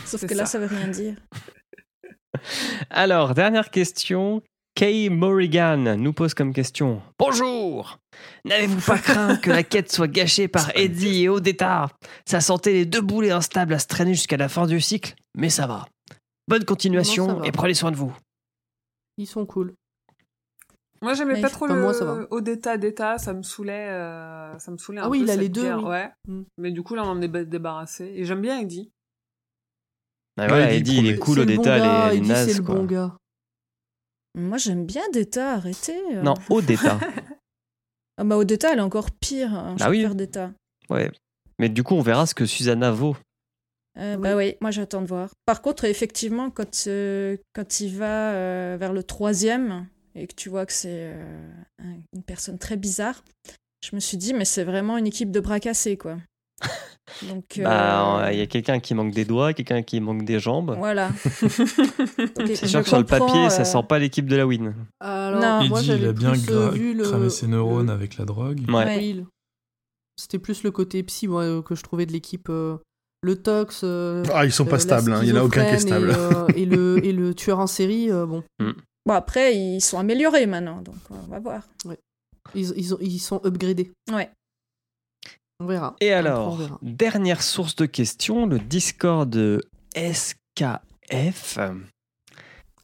Sauf 0.05 0.21
C'est 0.21 0.27
que 0.27 0.33
là, 0.35 0.45
ça. 0.45 0.53
ça 0.53 0.59
veut 0.59 0.67
rien 0.73 0.87
dire. 0.87 1.15
Alors, 2.89 3.33
dernière 3.33 3.69
question. 3.69 4.41
Kay 4.79 5.09
Morrigan 5.09 5.97
nous 5.97 6.13
pose 6.13 6.33
comme 6.33 6.53
question 6.53 7.01
Bonjour 7.19 7.99
N'avez-vous 8.45 8.79
pas 8.79 8.97
craint 8.97 9.35
que 9.35 9.49
la 9.49 9.63
quête 9.63 9.91
soit 9.91 10.07
gâchée 10.07 10.47
par 10.47 10.71
Eddie 10.73 11.23
et 11.23 11.27
Odetta? 11.27 11.89
Ça 12.25 12.39
sentait 12.39 12.71
les 12.71 12.85
deux 12.85 13.01
boulets 13.01 13.31
instables 13.31 13.73
à 13.73 13.79
se 13.79 13.87
traîner 13.87 14.13
jusqu'à 14.13 14.37
la 14.37 14.47
fin 14.47 14.67
du 14.67 14.79
cycle, 14.79 15.15
mais 15.35 15.49
ça 15.49 15.67
va. 15.67 15.85
Bonne 16.47 16.63
continuation 16.63 17.27
Non, 17.27 17.33
ça 17.35 17.39
va. 17.41 17.47
et 17.47 17.51
prenez 17.51 17.73
soin 17.73 17.91
de 17.91 17.97
vous. 17.97 18.15
Ils 19.17 19.27
sont 19.27 19.45
cool. 19.45 19.73
Moi, 21.01 21.13
j'aimais 21.13 21.33
Mais 21.33 21.41
pas 21.41 21.49
trop 21.49 21.67
le 21.67 21.75
moi, 21.75 21.93
ça 21.93 22.05
va. 22.05 22.25
Odetta 22.31 22.77
d'État, 22.77 23.17
ça 23.17 23.33
me 23.33 23.43
saoulait, 23.43 23.89
euh, 23.89 24.57
ça 24.59 24.71
me 24.71 24.77
saoulait 24.77 25.01
un 25.01 25.07
Ah 25.07 25.09
oui, 25.09 25.19
peu, 25.19 25.25
il 25.25 25.29
a 25.31 25.35
les 25.35 25.49
deux, 25.49 25.63
guerre, 25.63 25.79
oui. 25.83 25.89
ouais. 25.89 26.09
Mm. 26.29 26.41
Mais 26.57 26.71
du 26.71 26.83
coup, 26.83 26.95
là, 26.95 27.03
on 27.03 27.09
en 27.09 27.21
est 27.21 27.27
ba- 27.27 27.43
débarrassé. 27.43 28.13
Et 28.15 28.23
j'aime 28.23 28.39
bien 28.41 28.59
Eddie. 28.61 28.89
Ah, 30.39 30.47
voilà, 30.47 30.71
Eddie, 30.71 30.99
Eddie, 30.99 31.07
il 31.07 31.13
est 31.13 31.17
cool, 31.17 31.39
Odetta, 31.39 32.11
elle 32.13 32.17
est- 32.19 32.21
naze, 32.21 32.47
c'est 32.49 32.57
le 32.59 32.63
quoi. 32.63 32.75
bon 32.75 32.85
gars. 32.85 33.17
Moi, 34.35 34.57
j'aime 34.57 34.85
bien 34.85 35.01
Deta, 35.11 35.53
arrêtez. 35.53 35.99
euh. 36.15 36.21
Non, 36.23 36.35
Odetta. 36.49 36.99
Ah 38.21 38.25
bah, 38.25 38.35
Odetta, 38.37 38.73
elle 38.73 38.79
est 38.79 38.81
encore 38.81 39.11
pire. 39.11 39.53
hein, 39.53 39.77
Ah 39.79 39.89
oui. 39.89 40.05
Deta. 40.13 40.51
ouais. 40.89 41.09
Mais 41.57 41.69
du 41.69 41.83
coup, 41.83 41.95
on 41.95 42.01
verra 42.01 42.25
ce 42.25 42.35
que 42.35 42.45
Susanna 42.45 42.91
vaut. 42.91 43.15
Euh, 43.97 44.17
Bah 44.17 44.35
oui, 44.35 44.55
moi 44.61 44.71
j'attends 44.71 45.01
de 45.01 45.07
voir. 45.07 45.31
Par 45.45 45.61
contre, 45.61 45.85
effectivement, 45.85 46.49
quand, 46.51 46.83
euh, 46.87 47.37
quand 47.53 47.79
il 47.79 47.95
va 47.97 48.31
euh, 48.33 48.77
vers 48.79 48.91
le 48.93 49.03
troisième 49.03 49.87
et 50.15 50.27
que 50.27 50.35
tu 50.35 50.49
vois 50.49 50.65
que 50.65 50.73
c'est 50.73 51.13
un- 51.81 51.97
une 52.13 52.23
personne 52.23 52.57
très 52.59 52.75
bizarre, 52.77 53.23
je 53.83 53.95
me 53.95 53.99
suis 54.01 54.17
dit, 54.17 54.33
mais 54.33 54.45
c'est 54.45 54.63
vraiment 54.65 54.97
une 54.97 55.07
équipe 55.07 55.31
de 55.31 55.39
bras 55.39 55.59
cassés, 55.61 55.97
quoi. 55.97 56.17
Donc, 57.27 57.43
euh, 57.57 57.63
Bah, 57.63 58.29
il 58.31 58.39
y 58.39 58.41
a 58.41 58.45
quelqu'un 58.47 58.79
qui 58.79 58.93
manque 58.93 59.13
des 59.13 59.25
doigts, 59.25 59.53
quelqu'un 59.53 59.81
qui 59.81 59.99
manque 59.99 60.23
des 60.25 60.39
jambes. 60.39 60.75
voilà. 60.77 61.09
C'est 61.23 62.67
sûr 62.67 62.81
que 62.81 62.87
sur 62.89 62.97
le 62.99 63.05
papier, 63.05 63.49
ça 63.49 63.65
sent 63.65 63.83
pas 63.87 63.99
l'équipe 63.99 64.25
de 64.27 64.35
la 64.35 64.45
win. 64.47 64.73
Alors, 64.99 65.41
Non. 65.41 65.67
moi, 65.67 65.79
Eddie, 65.79 65.89
il 65.89 65.93
j'avais 65.97 66.07
a 66.07 66.13
bien 66.13 66.31
euh, 66.33 66.35
gra- 66.35 66.71
vu 66.71 66.93
le... 66.93 67.03
cramé 67.03 67.29
ses 67.29 67.47
neurones 67.47 67.87
le- 67.87 67.93
avec 67.93 68.17
la 68.17 68.25
drogue. 68.25 68.59
Ouais. 68.67 68.73
Ouais. 68.85 69.23
C'était 70.17 70.39
plus 70.39 70.63
le 70.63 70.71
côté 70.71 71.01
psy, 71.03 71.27
moi, 71.27 71.43
euh, 71.43 71.61
que 71.61 71.75
je 71.75 71.83
trouvais 71.83 72.05
de 72.05 72.11
l'équipe. 72.11 72.47
euh, 72.49 72.77
le 73.21 73.35
tox. 73.35 73.81
euh, 73.83 74.23
Ah, 74.33 74.45
ils 74.45 74.51
sont 74.51 74.65
euh, 74.65 74.69
pas 74.69 74.79
stables, 74.79 75.11
hein, 75.13 75.19
il 75.23 75.29
y 75.29 75.33
en 75.33 75.37
a 75.37 75.43
aucun 75.43 75.65
qui 75.65 75.75
est 75.75 75.79
stable. 75.79 76.11
Et, 76.11 76.13
euh, 76.15 76.47
et 76.55 76.65
le, 76.65 76.99
et 77.05 77.11
le 77.11 77.33
tueur 77.33 77.59
en 77.59 77.67
série, 77.67 78.09
euh, 78.11 78.25
bon, 78.25 78.43
Bon, 79.05 79.13
après, 79.13 79.55
ils 79.55 79.81
sont 79.81 79.97
améliorés 79.97 80.45
maintenant, 80.45 80.81
donc 80.81 80.95
on 81.09 81.27
va 81.29 81.39
voir. 81.39 81.63
ils, 82.53 82.69
ils, 82.77 82.95
ils 83.01 83.19
sont 83.19 83.41
upgradés. 83.45 83.91
Ouais. 84.13 84.29
On 85.61 85.65
verra. 85.65 85.95
Et 85.99 86.13
alors, 86.13 86.55
verra. 86.55 86.79
dernière 86.81 87.43
source 87.43 87.75
de 87.75 87.85
questions, 87.85 88.45
le 88.45 88.59
Discord 88.59 89.61
SKF. 89.93 91.57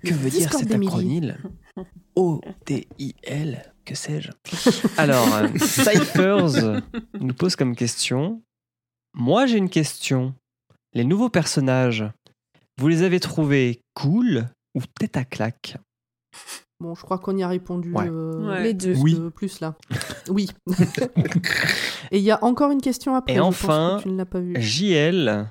Que 0.03 0.09
Le 0.09 0.15
veut 0.15 0.29
dire 0.29 0.51
cet 0.51 0.71
acronyme 0.71 1.37
O-D-I-L, 2.15 3.73
que 3.85 3.95
sais-je? 3.95 4.31
Alors, 4.97 5.33
euh, 5.35 5.47
Cyphers 5.57 6.81
nous 7.19 7.33
pose 7.33 7.55
comme 7.55 7.75
question 7.75 8.41
Moi, 9.13 9.45
j'ai 9.45 9.57
une 9.57 9.69
question. 9.69 10.33
Les 10.93 11.03
nouveaux 11.05 11.29
personnages, 11.29 12.05
vous 12.77 12.87
les 12.89 13.03
avez 13.03 13.19
trouvés 13.19 13.81
cool 13.93 14.49
ou 14.75 14.81
tête 14.99 15.15
à 15.15 15.23
claque? 15.23 15.77
Bon, 16.81 16.93
je 16.93 17.01
crois 17.03 17.17
qu'on 17.19 17.37
y 17.37 17.43
a 17.43 17.47
répondu 17.47 17.93
Ouais. 17.93 18.07
euh, 18.09 18.47
Ouais. 18.49 18.63
Les 18.63 18.73
deux. 18.73 18.95
Oui. 18.97 19.15
euh, 19.19 19.29
plus 19.29 19.59
là. 19.61 19.75
Oui. 20.29 20.49
Et 22.11 22.17
il 22.17 22.23
y 22.23 22.31
a 22.31 22.43
encore 22.43 22.71
une 22.71 22.81
question 22.81 23.15
après. 23.15 23.33
Et 23.33 23.37
je 23.37 23.41
pense 23.41 23.63
enfin, 23.63 23.95
que 23.99 24.03
tu 24.03 24.09
ne 24.09 24.17
l'as 24.17 24.25
pas 24.25 24.39
vu. 24.39 24.55
JL 24.59 25.47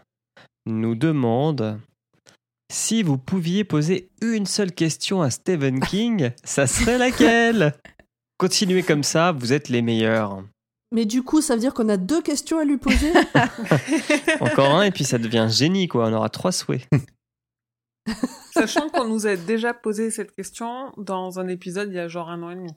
nous 0.67 0.95
demande 0.95 1.79
si 2.71 3.03
vous 3.03 3.19
pouviez 3.19 3.65
poser 3.65 4.11
une 4.23 4.47
seule 4.47 4.73
question 4.73 5.23
à 5.23 5.31
Stephen 5.31 5.81
King, 5.89 6.31
ça 6.45 6.67
serait 6.67 6.99
laquelle? 6.99 7.75
Continuez 8.39 8.83
comme 8.83 9.03
ça, 9.05 9.33
vous 9.33 9.53
êtes 9.53 9.69
les 9.69 9.81
meilleurs. 9.81 10.43
Mais 10.93 11.07
du 11.07 11.23
coup, 11.23 11.41
ça 11.41 11.55
veut 11.55 11.61
dire 11.61 11.73
qu'on 11.75 11.89
a 11.89 11.97
deux 11.97 12.21
questions 12.23 12.59
à 12.59 12.65
lui 12.65 12.77
poser? 12.77 13.13
Encore 14.41 14.75
un 14.75 14.83
et 14.83 14.91
puis 14.91 15.05
ça 15.05 15.19
devient 15.19 15.49
génie 15.51 15.89
quoi, 15.89 16.09
on 16.09 16.13
aura 16.13 16.29
trois 16.29 16.53
souhaits. 16.53 16.87
Sachant 18.53 18.89
qu'on 18.89 19.05
nous 19.05 19.27
a 19.27 19.37
déjà 19.37 19.73
posé 19.75 20.11
cette 20.11 20.33
question 20.33 20.93
dans 20.97 21.39
un 21.41 21.49
épisode 21.49 21.89
il 21.91 21.95
y 21.97 21.99
a 21.99 22.09
genre 22.09 22.31
un 22.31 22.43
an 22.43 22.51
et 22.51 22.55
demi. 22.57 22.71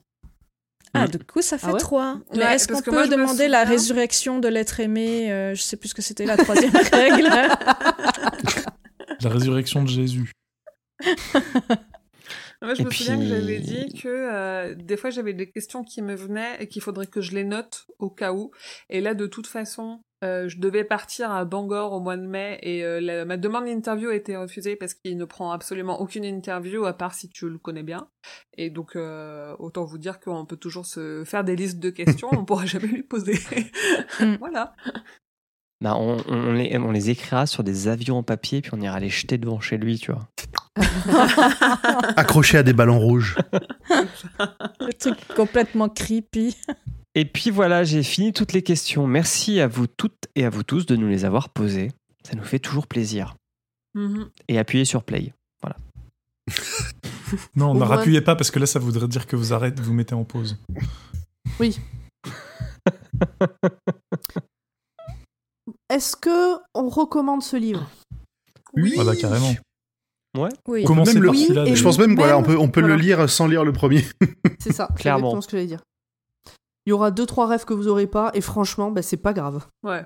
Ah, 0.94 1.04
Mm. 1.06 1.08
du 1.10 1.18
coup, 1.18 1.42
ça 1.42 1.58
fait 1.58 1.66
Ah 1.68 1.72
ouais 1.74 1.78
trois. 1.80 2.18
Mais 2.32 2.38
Ouais, 2.38 2.54
est-ce 2.54 2.66
qu'on 2.66 2.80
peut 2.80 2.90
moi, 2.92 3.06
demander 3.06 3.46
la 3.46 3.64
résurrection 3.64 4.38
de 4.38 4.48
l'être 4.48 4.80
aimé 4.80 5.30
euh, 5.30 5.54
Je 5.54 5.60
sais 5.60 5.76
plus 5.76 5.90
ce 5.90 5.94
que 5.94 6.00
c'était 6.02 6.24
la 6.24 6.36
troisième 6.38 6.72
règle. 6.92 7.28
La 9.20 9.30
résurrection 9.30 9.82
de 9.82 9.88
Jésus. 9.88 10.30
Moi, 12.60 12.74
je 12.74 12.82
Et 12.82 12.84
me 12.84 12.90
souviens 12.90 13.18
que 13.18 13.24
j'avais 13.24 13.60
dit 13.60 13.92
que 13.94 14.08
euh, 14.08 14.74
des 14.74 14.96
fois 14.96 15.10
j'avais 15.10 15.32
des 15.32 15.48
questions 15.48 15.84
qui 15.84 16.02
me 16.02 16.14
venaient 16.14 16.56
et 16.60 16.66
qu'il 16.66 16.82
faudrait 16.82 17.06
que 17.06 17.20
je 17.20 17.32
les 17.32 17.44
note 17.44 17.86
au 17.98 18.10
cas 18.10 18.32
où. 18.32 18.50
Et 18.90 19.00
là, 19.00 19.14
de 19.14 19.26
toute 19.26 19.46
façon, 19.46 20.00
euh, 20.24 20.48
je 20.48 20.58
devais 20.58 20.82
partir 20.82 21.30
à 21.30 21.44
Bangor 21.44 21.92
au 21.92 22.00
mois 22.00 22.16
de 22.16 22.26
mai 22.26 22.58
et 22.62 22.82
euh, 22.84 23.00
la- 23.00 23.24
ma 23.24 23.36
demande 23.36 23.66
d'interview 23.66 24.08
a 24.08 24.16
été 24.16 24.36
refusée 24.36 24.74
parce 24.74 24.94
qu'il 24.94 25.16
ne 25.16 25.24
prend 25.24 25.52
absolument 25.52 26.00
aucune 26.00 26.24
interview 26.24 26.84
à 26.84 26.92
part 26.94 27.14
si 27.14 27.28
tu 27.28 27.48
le 27.48 27.58
connais 27.58 27.84
bien. 27.84 28.08
Et 28.56 28.70
donc, 28.70 28.96
euh, 28.96 29.54
autant 29.60 29.84
vous 29.84 29.98
dire 29.98 30.18
qu'on 30.18 30.44
peut 30.44 30.56
toujours 30.56 30.86
se 30.86 31.22
faire 31.24 31.44
des 31.44 31.54
listes 31.54 31.78
de 31.78 31.90
questions, 31.90 32.28
on 32.32 32.44
pourra 32.44 32.66
jamais 32.66 32.88
lui 32.88 33.04
poser. 33.04 33.38
Mm. 34.18 34.34
voilà. 34.40 34.74
Bah, 35.80 35.94
on, 35.96 36.16
on 36.26 36.52
les, 36.54 36.76
on 36.76 36.90
les 36.90 37.10
écrira 37.10 37.46
sur 37.46 37.62
des 37.62 37.86
avions 37.86 38.18
en 38.18 38.22
papier 38.24 38.62
puis 38.62 38.72
on 38.74 38.80
ira 38.80 38.98
les 38.98 39.10
jeter 39.10 39.38
devant 39.38 39.60
chez 39.60 39.76
lui, 39.78 39.96
tu 39.96 40.10
vois. 40.10 40.28
Accroché 42.16 42.58
à 42.58 42.62
des 42.62 42.72
ballons 42.72 42.98
rouges. 42.98 43.36
Le 43.90 44.92
truc 44.92 45.16
complètement 45.34 45.88
creepy. 45.88 46.56
Et 47.14 47.24
puis 47.24 47.50
voilà, 47.50 47.84
j'ai 47.84 48.02
fini 48.02 48.32
toutes 48.32 48.52
les 48.52 48.62
questions. 48.62 49.06
Merci 49.06 49.60
à 49.60 49.66
vous 49.66 49.86
toutes 49.86 50.28
et 50.34 50.44
à 50.44 50.50
vous 50.50 50.62
tous 50.62 50.86
de 50.86 50.96
nous 50.96 51.08
les 51.08 51.24
avoir 51.24 51.48
posées. 51.48 51.90
Ça 52.22 52.36
nous 52.36 52.44
fait 52.44 52.58
toujours 52.58 52.86
plaisir. 52.86 53.34
Mhm. 53.94 54.30
Et 54.48 54.58
appuyez 54.58 54.84
sur 54.84 55.02
play. 55.02 55.32
Non, 57.56 57.72
Au 57.72 57.74
ne 57.74 57.82
rappuyez 57.82 58.20
pas 58.20 58.36
parce 58.36 58.50
que 58.50 58.58
là, 58.58 58.66
ça 58.66 58.78
voudrait 58.78 59.08
dire 59.08 59.26
que 59.26 59.36
vous 59.36 59.52
arrêtez, 59.52 59.82
vous 59.82 59.92
mettez 59.92 60.14
en 60.14 60.24
pause. 60.24 60.56
Est-ce 65.90 66.16
que 66.16 66.56
on 66.74 66.88
recommande 66.88 67.42
ce 67.42 67.56
livre? 67.56 67.90
Oui. 68.74 68.94
Ah 68.98 69.04
bah 69.04 69.14
carrément. 70.34 70.48
Oui. 70.68 70.84
Commencez 70.84 71.14
même 71.14 71.22
le- 71.22 71.28
par 71.28 71.36
Oui, 71.36 71.70
et 71.72 71.76
Je 71.76 71.82
pense 71.82 71.98
même 71.98 72.16
qu'on 72.16 72.24
Même- 72.26 72.42
peut, 72.44 72.56
on 72.58 72.68
peut 72.68 72.80
voilà. 72.80 72.96
le 72.96 73.00
lire 73.02 73.28
sans 73.30 73.46
lire 73.46 73.64
le 73.64 73.72
premier. 73.72 74.04
C'est 74.60 74.72
ça, 74.72 74.88
c'est 74.90 74.96
Clairement. 75.02 75.28
exactement 75.28 75.40
ce 75.40 75.46
que 75.48 75.56
j'allais 75.56 75.66
dire. 75.66 75.80
Il 76.86 76.90
y 76.90 76.92
aura 76.92 77.10
deux 77.10 77.26
trois 77.26 77.46
rêves 77.46 77.64
que 77.64 77.74
vous 77.74 77.88
aurez 77.88 78.06
pas 78.06 78.30
et 78.34 78.40
franchement, 78.40 78.90
bah, 78.90 79.02
c'est 79.02 79.18
pas 79.18 79.32
grave. 79.34 79.66
Ouais. 79.82 80.04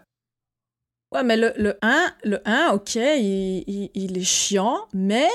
Ouais, 1.15 1.23
mais 1.23 1.36
le, 1.36 1.52
le 1.57 1.76
1, 1.83 2.07
le 2.25 2.41
1, 2.44 2.70
ok, 2.73 2.94
il, 2.97 3.65
il- 3.68 3.91
il 3.94 4.18
est 4.18 4.25
chiant, 4.25 4.89
mais 4.94 5.28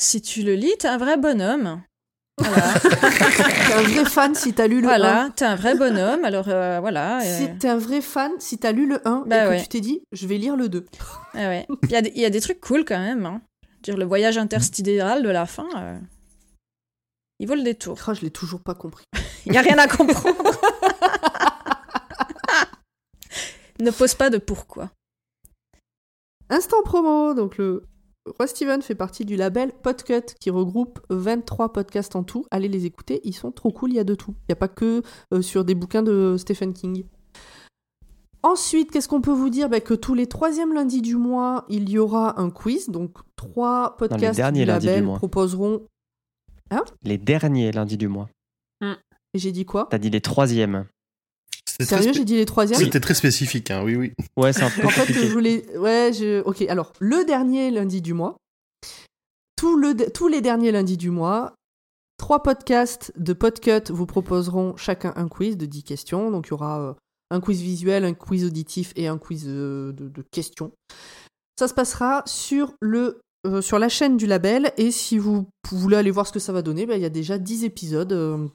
si 0.00 0.22
tu 0.22 0.42
le 0.42 0.54
lis, 0.54 0.72
t'es 0.78 0.88
un 0.88 0.96
vrai 0.98 1.16
bonhomme. 1.18 1.82
Voilà, 2.38 2.72
T'es 2.80 3.74
un 3.74 3.82
vrai 3.82 4.04
fan 4.06 4.34
si 4.34 4.52
t'as 4.54 4.66
lu 4.66 4.80
le 4.80 4.88
voilà 4.88 5.28
t'es 5.36 5.44
un 5.44 5.54
vrai 5.54 5.76
bonhomme, 5.76 6.24
alors 6.24 6.46
euh, 6.48 6.78
voilà. 6.80 7.18
1. 7.18 7.20
euh, 7.20 7.38
Si 7.38 7.58
t'es 7.58 7.68
un 7.68 7.76
vrai 7.78 8.00
fan 8.00 8.32
si 8.40 8.58
t'as 8.58 8.72
lu 8.72 8.88
le 8.88 9.06
1 9.06 9.22
Bah 9.26 9.36
et 9.36 9.44
que 9.44 9.48
ouais. 9.50 9.62
tu 9.62 9.68
t'es 9.68 9.80
dit 9.80 10.02
je 10.10 10.26
vais 10.26 10.36
lire 10.38 10.56
le 10.56 10.68
2. 10.68 10.84
ouais, 11.34 11.46
ouais. 11.46 11.66
Il 11.84 11.90
y, 11.90 11.96
a 11.96 12.00
y 12.00 12.24
a 12.24 12.30
des 12.30 12.40
trucs 12.40 12.60
cool 12.60 12.84
quand 12.84 12.98
même. 12.98 13.24
Hein. 13.26 13.40
Dire, 13.84 13.96
le 13.96 14.04
voyage 14.04 14.38
intersidéral 14.38 15.22
de 15.22 15.28
la 15.28 15.46
fin, 15.46 15.68
euh, 15.76 15.98
il 17.38 17.46
vaut 17.46 17.54
le 17.54 17.62
détour. 17.62 17.98
Ah, 18.06 18.14
je 18.14 18.22
l'ai 18.22 18.30
toujours 18.30 18.62
pas 18.62 18.74
compris. 18.74 19.04
Il 19.46 19.52
n'y 19.52 19.58
a 19.58 19.60
rien 19.60 19.76
à 19.76 19.86
comprendre. 19.86 20.40
ne 23.80 23.90
pose 23.90 24.14
pas 24.14 24.30
de 24.30 24.38
pourquoi. 24.38 24.90
Instant 26.48 26.82
promo, 26.82 27.34
donc 27.34 27.58
le 27.58 27.86
Roi 28.26 28.46
Steven 28.46 28.80
fait 28.80 28.94
partie 28.94 29.26
du 29.26 29.36
label 29.36 29.72
Podcut 29.82 30.34
qui 30.40 30.48
regroupe 30.48 31.00
23 31.10 31.74
podcasts 31.74 32.16
en 32.16 32.24
tout. 32.24 32.46
Allez 32.50 32.68
les 32.68 32.86
écouter, 32.86 33.20
ils 33.24 33.34
sont 33.34 33.52
trop 33.52 33.70
cool, 33.70 33.92
il 33.92 33.96
y 33.96 34.00
a 34.00 34.04
de 34.04 34.14
tout. 34.14 34.34
Il 34.42 34.44
n'y 34.48 34.54
a 34.54 34.56
pas 34.56 34.68
que 34.68 35.02
euh, 35.34 35.42
sur 35.42 35.66
des 35.66 35.74
bouquins 35.74 36.02
de 36.02 36.36
Stephen 36.38 36.72
King. 36.72 37.04
Ensuite, 38.44 38.90
qu'est-ce 38.90 39.08
qu'on 39.08 39.22
peut 39.22 39.32
vous 39.32 39.48
dire? 39.48 39.70
Bah, 39.70 39.80
Que 39.80 39.94
tous 39.94 40.12
les 40.12 40.26
troisièmes 40.26 40.74
lundis 40.74 41.00
du 41.00 41.16
mois, 41.16 41.64
il 41.70 41.88
y 41.88 41.98
aura 41.98 42.38
un 42.38 42.50
quiz. 42.50 42.90
Donc, 42.90 43.16
trois 43.36 43.96
podcasts 43.96 44.36
derniers 44.36 44.60
du 44.60 44.66
lundis 44.66 44.86
du 44.86 44.86
label 44.92 45.04
mois. 45.04 45.16
proposeront... 45.16 45.86
Les 47.02 47.16
derniers 47.16 47.72
lundis 47.72 47.96
du 47.96 48.06
mois. 48.06 48.28
Et 48.82 49.38
j'ai 49.38 49.50
dit 49.50 49.64
quoi? 49.64 49.88
T'as 49.90 49.96
dit 49.96 50.10
les 50.10 50.20
troisièmes. 50.20 50.86
C'était 51.66 51.86
très, 51.86 51.96
Sérieux, 51.96 52.12
j'ai 52.12 52.24
dit 52.26 52.36
les 52.36 52.44
troisièmes? 52.44 52.78
C'était 52.78 53.00
très 53.00 53.14
spécifique, 53.14 53.70
hein, 53.70 53.82
oui, 53.82 53.96
oui. 53.96 54.12
Ouais, 54.36 54.52
c'est 54.52 54.62
un 54.62 54.70
peu 54.70 54.86
En 54.86 54.90
fait, 54.90 55.10
je 55.10 55.32
voulais. 55.32 55.66
Ouais, 55.78 56.12
je. 56.12 56.42
Ok, 56.42 56.60
alors, 56.68 56.92
le 57.00 57.24
dernier 57.24 57.70
lundi 57.70 58.02
du 58.02 58.12
mois, 58.12 58.36
tout 59.56 59.76
le... 59.76 59.94
tous 60.12 60.28
les 60.28 60.42
derniers 60.42 60.70
lundis 60.70 60.98
du 60.98 61.10
mois, 61.10 61.54
trois 62.18 62.42
podcasts 62.42 63.12
de 63.16 63.32
Podcut 63.32 63.90
vous 63.90 64.06
proposeront 64.06 64.76
chacun 64.76 65.14
un 65.16 65.28
quiz 65.28 65.56
de 65.56 65.64
10 65.64 65.82
questions. 65.82 66.30
Donc, 66.30 66.48
il 66.48 66.50
y 66.50 66.52
aura 66.52 66.80
euh, 66.80 66.94
un 67.34 67.40
quiz 67.40 67.60
visuel, 67.60 68.04
un 68.04 68.14
quiz 68.14 68.44
auditif 68.44 68.92
et 68.96 69.08
un 69.08 69.18
quiz 69.18 69.44
euh, 69.46 69.92
de, 69.92 70.08
de 70.08 70.22
questions. 70.30 70.72
Ça 71.58 71.68
se 71.68 71.74
passera 71.74 72.22
sur, 72.26 72.74
le, 72.80 73.20
euh, 73.46 73.60
sur 73.60 73.78
la 73.78 73.88
chaîne 73.88 74.16
du 74.16 74.26
label. 74.26 74.72
Et 74.76 74.90
si 74.90 75.18
vous 75.18 75.46
voulez 75.70 75.96
aller 75.96 76.10
voir 76.10 76.26
ce 76.26 76.32
que 76.32 76.38
ça 76.38 76.52
va 76.52 76.62
donner, 76.62 76.86
ben, 76.86 76.94
il 76.96 77.02
y 77.02 77.06
a 77.06 77.10
déjà 77.10 77.38
10 77.38 77.64
épisodes. 77.64 78.12
euh, 78.12 78.46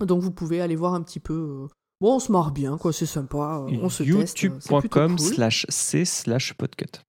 donc, 0.00 0.22
vous 0.22 0.30
pouvez 0.30 0.60
aller 0.60 0.76
voir 0.76 0.94
un 0.94 1.02
petit 1.02 1.20
peu. 1.20 1.34
euh, 1.34 1.66
Bon, 2.00 2.16
on 2.16 2.18
se 2.20 2.32
marre 2.32 2.50
bien, 2.52 2.78
quoi, 2.78 2.92
c'est 2.92 3.06
sympa. 3.06 3.64
euh, 3.68 3.76
On 3.82 3.88
se 3.88 4.02
teste. 4.02 4.08
euh, 4.14 4.24
c'est 4.26 4.48
plutôt 4.48 4.74
youtube.com 4.76 5.16
cool. 5.16 5.34
slash 5.34 5.66
c 5.68 6.04
slash 6.04 6.54
podcut. 6.54 7.00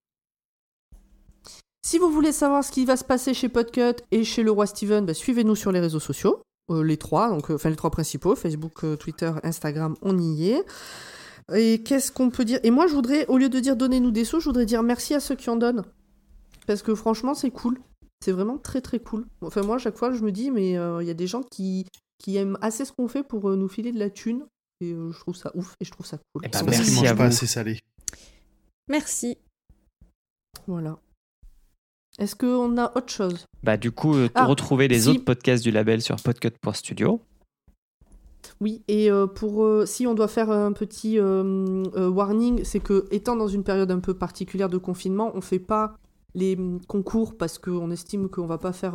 Si 1.86 1.98
vous 1.98 2.10
voulez 2.10 2.32
savoir 2.32 2.64
ce 2.64 2.70
qui 2.72 2.84
va 2.84 2.96
se 2.96 3.04
passer 3.04 3.34
chez 3.34 3.48
Podcut 3.50 3.96
et 4.10 4.24
chez 4.24 4.42
le 4.42 4.50
roi 4.50 4.66
Steven, 4.66 5.04
bah, 5.04 5.12
suivez-nous 5.14 5.54
sur 5.56 5.70
les 5.72 5.80
réseaux 5.80 6.00
sociaux. 6.00 6.42
Euh, 6.70 6.82
les 6.82 6.96
trois, 6.96 7.28
donc 7.30 7.50
euh, 7.50 7.56
enfin 7.56 7.68
les 7.68 7.76
trois 7.76 7.90
principaux, 7.90 8.34
Facebook, 8.36 8.84
euh, 8.84 8.96
Twitter, 8.96 9.30
Instagram, 9.42 9.96
on 10.00 10.18
y 10.18 10.50
est. 10.50 10.64
Et 11.54 11.82
qu'est-ce 11.82 12.10
qu'on 12.10 12.30
peut 12.30 12.44
dire? 12.46 12.58
Et 12.62 12.70
moi, 12.70 12.86
je 12.86 12.94
voudrais, 12.94 13.26
au 13.26 13.36
lieu 13.36 13.50
de 13.50 13.60
dire 13.60 13.76
donnez-nous 13.76 14.10
des 14.10 14.24
sous, 14.24 14.40
je 14.40 14.46
voudrais 14.46 14.64
dire 14.64 14.82
merci 14.82 15.12
à 15.12 15.20
ceux 15.20 15.34
qui 15.34 15.50
en 15.50 15.56
donnent. 15.56 15.84
Parce 16.66 16.80
que 16.82 16.94
franchement, 16.94 17.34
c'est 17.34 17.50
cool. 17.50 17.78
C'est 18.24 18.32
vraiment 18.32 18.56
très 18.56 18.80
très 18.80 18.98
cool. 18.98 19.26
Enfin, 19.42 19.60
moi, 19.60 19.76
à 19.76 19.78
chaque 19.78 19.98
fois, 19.98 20.10
je 20.12 20.22
me 20.22 20.32
dis, 20.32 20.50
mais 20.50 20.78
euh, 20.78 21.02
il 21.02 21.06
y 21.06 21.10
a 21.10 21.14
des 21.14 21.26
gens 21.26 21.42
qui, 21.42 21.84
qui 22.18 22.36
aiment 22.38 22.56
assez 22.62 22.86
ce 22.86 22.92
qu'on 22.92 23.08
fait 23.08 23.22
pour 23.22 23.50
euh, 23.50 23.56
nous 23.56 23.68
filer 23.68 23.92
de 23.92 23.98
la 23.98 24.08
thune. 24.08 24.46
Et 24.80 24.92
euh, 24.92 25.12
je 25.12 25.18
trouve 25.20 25.36
ça 25.36 25.50
ouf 25.54 25.74
et 25.80 25.84
je 25.84 25.90
trouve 25.90 26.06
ça 26.06 26.16
cool. 26.32 26.42
Eh 26.44 26.48
ben, 26.48 26.58
C'est 26.58 26.64
parce 26.64 26.76
qu'ils 26.78 26.86
merci 26.94 27.06
à 27.06 27.14
pas 27.14 27.24
vous. 27.24 27.28
assez 27.28 27.46
salé. 27.46 27.80
Merci. 28.88 29.36
Voilà. 30.66 30.98
Est-ce 32.18 32.36
qu'on 32.36 32.78
a 32.78 32.92
autre 32.96 33.12
chose? 33.12 33.46
Bah, 33.62 33.76
du 33.76 33.90
coup, 33.90 34.14
euh, 34.14 34.28
Ah, 34.34 34.46
retrouvez 34.46 34.86
les 34.88 35.00
si. 35.00 35.08
autres 35.10 35.24
podcasts 35.24 35.62
du 35.64 35.70
label 35.70 36.00
sur 36.00 36.16
podcut.studio. 36.16 37.20
Oui, 38.60 38.82
et 38.88 39.10
euh, 39.10 39.26
pour 39.26 39.64
euh, 39.64 39.84
si 39.86 40.06
on 40.06 40.14
doit 40.14 40.28
faire 40.28 40.50
un 40.50 40.72
petit 40.72 41.18
euh, 41.18 41.82
warning, 42.10 42.62
c'est 42.62 42.78
que 42.80 43.06
étant 43.10 43.36
dans 43.36 43.48
une 43.48 43.64
période 43.64 43.90
un 43.90 43.98
peu 44.00 44.14
particulière 44.14 44.68
de 44.68 44.78
confinement, 44.78 45.32
on 45.34 45.40
fait 45.40 45.58
pas 45.58 45.96
les 46.34 46.54
hum, 46.56 46.80
concours 46.86 47.36
parce 47.36 47.58
qu'on 47.58 47.90
estime 47.90 48.28
qu'on 48.28 48.46
va 48.46 48.58
pas 48.58 48.72
faire 48.72 48.94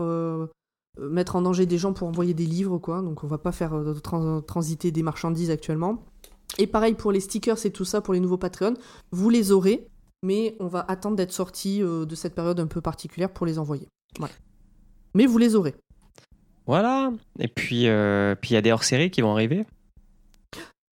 mettre 1.00 1.36
en 1.36 1.42
danger 1.42 1.66
des 1.66 1.78
gens 1.78 1.94
pour 1.94 2.08
envoyer 2.08 2.34
des 2.34 2.46
livres, 2.46 2.78
quoi. 2.78 3.02
Donc 3.02 3.24
on 3.24 3.28
va 3.28 3.38
pas 3.38 3.52
faire 3.52 3.74
trans- 4.04 4.42
transiter 4.42 4.92
des 4.92 5.04
marchandises 5.04 5.50
actuellement. 5.52 6.04
Et 6.58 6.68
pareil 6.68 6.94
pour 6.94 7.12
les 7.12 7.20
stickers 7.20 7.66
et 7.66 7.72
tout 7.72 7.86
ça 7.86 8.02
pour 8.02 8.14
les 8.14 8.20
nouveaux 8.20 8.38
Patreon, 8.38 8.74
vous 9.12 9.30
les 9.30 9.52
aurez, 9.52 9.88
mais 10.24 10.56
on 10.60 10.68
va 10.68 10.86
attendre 10.88 11.16
d'être 11.16 11.32
sorti 11.32 11.82
euh, 11.82 12.06
de 12.06 12.16
cette 12.16 12.36
période 12.36 12.60
un 12.60 12.68
peu 12.68 12.82
particulière 12.82 13.32
pour 13.32 13.46
les 13.46 13.60
envoyer. 13.60 13.88
Voilà. 14.18 14.34
Mais 15.14 15.26
vous 15.26 15.38
les 15.38 15.56
aurez. 15.56 15.76
Voilà. 16.68 17.12
Et 17.40 17.48
puis, 17.48 17.88
euh, 17.88 18.36
puis 18.36 18.52
il 18.52 18.54
y 18.54 18.58
a 18.58 18.62
des 18.62 18.72
hors-séries 18.72 19.10
qui 19.12 19.22
vont 19.22 19.32
arriver. 19.32 19.66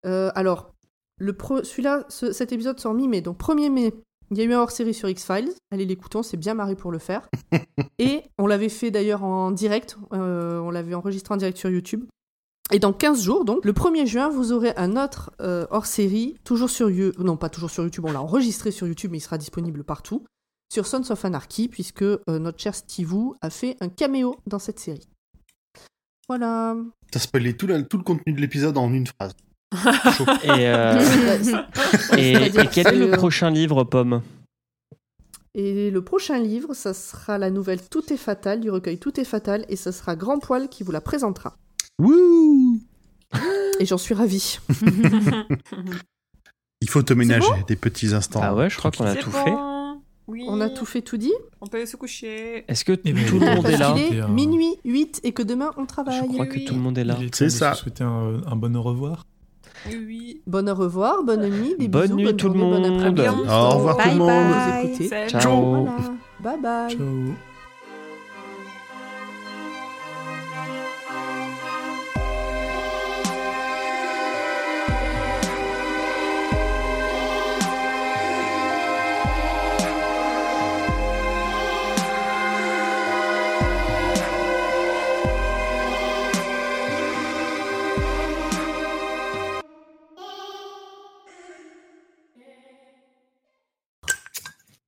Euh, 0.06 0.32
alors, 0.36 0.74
le 1.20 1.34
pro- 1.34 1.64
celui-là, 1.64 2.06
ce- 2.10 2.32
cet 2.32 2.52
épisode 2.52 2.80
sort 2.80 2.94
mi-mai, 2.94 3.22
donc 3.22 3.38
1er 3.38 3.70
mai. 3.70 3.94
Il 4.32 4.38
y 4.38 4.42
a 4.42 4.44
eu 4.44 4.54
un 4.54 4.60
hors-série 4.60 4.94
sur 4.94 5.08
X-Files. 5.10 5.52
Allez 5.72 5.86
l'écoutons, 5.86 6.22
c'est 6.24 6.36
bien 6.38 6.54
marré 6.54 6.76
pour 6.76 6.92
le 6.92 7.00
faire. 7.00 7.30
Et 8.00 8.24
on 8.38 8.46
l'avait 8.48 8.70
fait 8.70 8.92
d'ailleurs 8.92 9.24
en 9.24 9.52
direct. 9.52 9.98
euh, 10.14 10.60
on 10.60 10.70
l'avait 10.70 10.94
enregistré 10.96 11.34
en 11.34 11.38
direct 11.38 11.58
sur 11.58 11.70
YouTube. 11.70 12.06
Et 12.74 12.80
dans 12.80 12.92
15 12.92 13.22
jours, 13.24 13.46
donc, 13.46 13.64
le 13.64 13.72
1er 13.72 14.06
juin, 14.06 14.30
vous 14.30 14.52
aurez 14.52 14.74
un 14.76 14.98
autre 14.98 15.32
euh, 15.42 15.66
hors-série, 15.72 16.36
toujours 16.44 16.70
sur 16.70 16.90
YouTube. 16.90 17.22
Non, 17.24 17.38
pas 17.38 17.50
toujours 17.50 17.70
sur 17.70 17.84
YouTube, 17.84 18.06
on 18.06 18.12
l'a 18.12 18.22
enregistré 18.22 18.72
sur 18.72 18.88
YouTube, 18.88 19.12
mais 19.12 19.20
il 19.20 19.22
sera 19.22 19.38
disponible 19.38 19.84
partout. 19.86 20.26
Sur 20.74 20.86
Sons 20.86 21.10
of 21.10 21.24
Anarchy, 21.24 21.70
puisque 21.70 22.02
euh, 22.02 22.20
notre 22.28 22.60
cher 22.60 22.76
Steve 22.76 23.14
Wu 23.14 23.36
a 23.42 23.50
fait 23.50 23.78
un 23.80 23.88
caméo 23.88 24.36
dans 24.48 24.60
cette 24.60 24.80
série. 24.80 25.08
Voilà. 26.28 26.76
T'as 27.10 27.20
spoilé 27.20 27.56
tout, 27.56 27.68
la- 27.68 27.82
tout 27.84 27.98
le 27.98 28.04
contenu 28.04 28.34
de 28.34 28.42
l'épisode 28.42 28.78
en 28.78 28.92
une 28.92 29.08
phrase. 29.08 29.32
Et, 30.44 30.68
euh, 30.68 30.98
et, 32.18 32.52
quel 32.72 32.88
est 32.88 32.96
le 32.98 33.12
prochain 33.12 33.50
livre, 33.50 33.86
Pomme? 33.86 34.22
Et 35.54 35.90
le 35.90 36.04
prochain 36.04 36.38
livre, 36.38 36.74
ça 36.74 36.94
sera 36.94 37.38
la 37.38 37.50
nouvelle 37.50 37.82
Tout 37.90 38.14
est 38.14 38.18
fatal 38.18 38.60
du 38.62 38.70
recueil 38.70 38.98
Tout 38.98 39.20
est 39.20 39.26
fatal 39.26 39.66
et 39.70 39.76
ce 39.76 39.92
sera 39.92 40.16
Grand 40.16 40.40
Poil 40.40 40.70
qui 40.70 40.84
vous 40.84 40.92
la 40.92 41.02
présentera. 41.02 41.58
Wouh 42.00 42.80
Et 43.80 43.86
j'en 43.86 43.98
suis 43.98 44.14
ravie. 44.14 44.60
Il 46.82 46.90
faut 46.90 47.02
te 47.04 47.14
ménager 47.14 47.48
des 47.68 47.76
petits 47.76 48.14
instants. 48.14 48.40
Ah 48.44 48.54
ouais, 48.56 48.70
je 48.70 48.78
crois 48.78 48.92
qu'on 48.92 49.06
a 49.06 49.16
tout 49.16 49.32
bon. 49.32 49.44
fait. 49.44 49.54
Oui. 50.28 50.44
On 50.48 50.60
a 50.62 50.70
tout 50.70 50.86
fait, 50.86 51.02
tout 51.02 51.18
dit. 51.18 51.34
On 51.62 51.68
peut 51.68 51.78
aller 51.78 51.86
se 51.86 51.96
coucher. 51.96 52.66
Est-ce 52.68 52.84
que 52.86 53.00
Eh 53.06 53.14
ben, 53.14 53.26
tout 53.26 53.40
le 53.40 53.46
monde 53.56 53.66
est 53.66 53.78
là 53.78 53.96
est 53.98 54.14
là. 54.16 54.28
minuit 54.28 54.76
8 54.86 55.22
et 55.24 55.32
que 55.32 55.42
demain 55.42 55.72
on 55.78 55.86
travaille. 55.86 56.20
Je 56.22 56.34
crois 56.34 56.46
que 56.46 56.60
tout 56.68 56.74
le 56.74 56.80
monde 56.82 56.98
est 56.98 57.04
là. 57.06 57.18
C'est 57.34 57.50
ça. 57.50 57.74
se 57.74 57.82
souhaiter 57.84 58.04
un, 58.04 58.42
un 58.46 58.56
bon 58.56 58.76
au 58.76 58.84
revoir. 58.84 59.24
Oui. 59.90 60.42
Bonne 60.46 60.70
au 60.70 60.76
revoir, 60.76 61.24
bonne 61.24 61.48
nuit, 61.50 61.76
des 61.80 61.88
Bonne 61.88 62.04
bisous, 62.04 62.16
nuit 62.18 62.24
bonne 62.26 62.38
tout 62.38 62.50
le 62.50 62.60
journée, 62.60 62.78
bon 62.78 62.82
monde. 62.90 63.00
après-midi. 63.00 63.22
Au 63.50 63.70
revoir 63.70 63.98
tout 63.98 64.10
le 64.10 64.16
monde. 64.16 64.28
bye. 65.10 65.30
Ciao. 65.30 65.86
Voilà. 65.86 65.98
Bye 66.42 66.62
bye. 66.62 66.98
Ciao. 66.98 67.36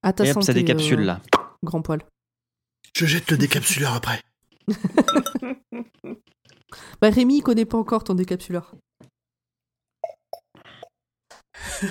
À 0.09 0.13
ta 0.13 0.25
Et 0.25 0.29
hop, 0.29 0.33
santé, 0.33 0.45
ça 0.47 0.53
décapsule 0.53 1.01
euh, 1.01 1.05
là. 1.05 1.21
Grand 1.61 1.83
Poil. 1.83 2.01
Je 2.95 3.05
jette 3.05 3.29
le 3.29 3.37
décapsuleur 3.37 3.93
après. 3.93 4.23
Bah 6.99 7.09
Rémi, 7.11 7.37
il 7.37 7.41
connaît 7.43 7.65
pas 7.65 7.77
encore 7.77 8.03
ton 8.03 8.15
décapsuleur. 8.15 8.73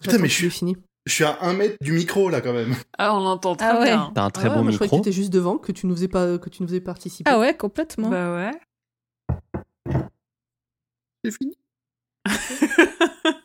Putain, 0.00 0.18
mais 0.18 0.28
je 0.28 0.34
je 0.34 0.38
suis 0.38 0.50
fini. 0.50 0.76
je 1.04 1.12
suis 1.14 1.24
à 1.24 1.36
un 1.42 1.52
mètre 1.52 1.76
du 1.80 1.90
micro 1.92 2.28
là 2.30 2.40
quand 2.40 2.52
même. 2.52 2.76
Ah, 2.96 3.16
on 3.16 3.20
l'entend 3.20 3.56
très 3.56 3.66
Ah 3.66 3.78
ouais. 3.80 3.86
bien. 3.86 4.12
T'as 4.14 4.22
un 4.24 4.30
très 4.30 4.48
Ah, 4.48 4.54
bon 4.54 4.62
moi, 4.62 4.70
je 4.70 4.76
croyais 4.76 4.88
que 4.88 4.94
micro. 4.94 5.02
tu 5.04 5.08
étais 5.08 5.16
juste 5.16 5.32
devant, 5.32 5.58
que 5.58 5.72
tu 5.72 5.86
nous 5.88 5.94
faisais 5.96 6.06
pas, 6.08 6.38
que 6.38 6.48
tu 6.48 6.62
nous 6.62 6.68
faisais 6.68 6.80
participer. 6.80 7.28
Ah 7.28 7.40
ouais, 7.40 7.56
complètement. 7.56 8.08
Bah 8.08 8.34
ouais. 8.36 8.52
C'est 11.24 11.32
fini. 11.32 11.58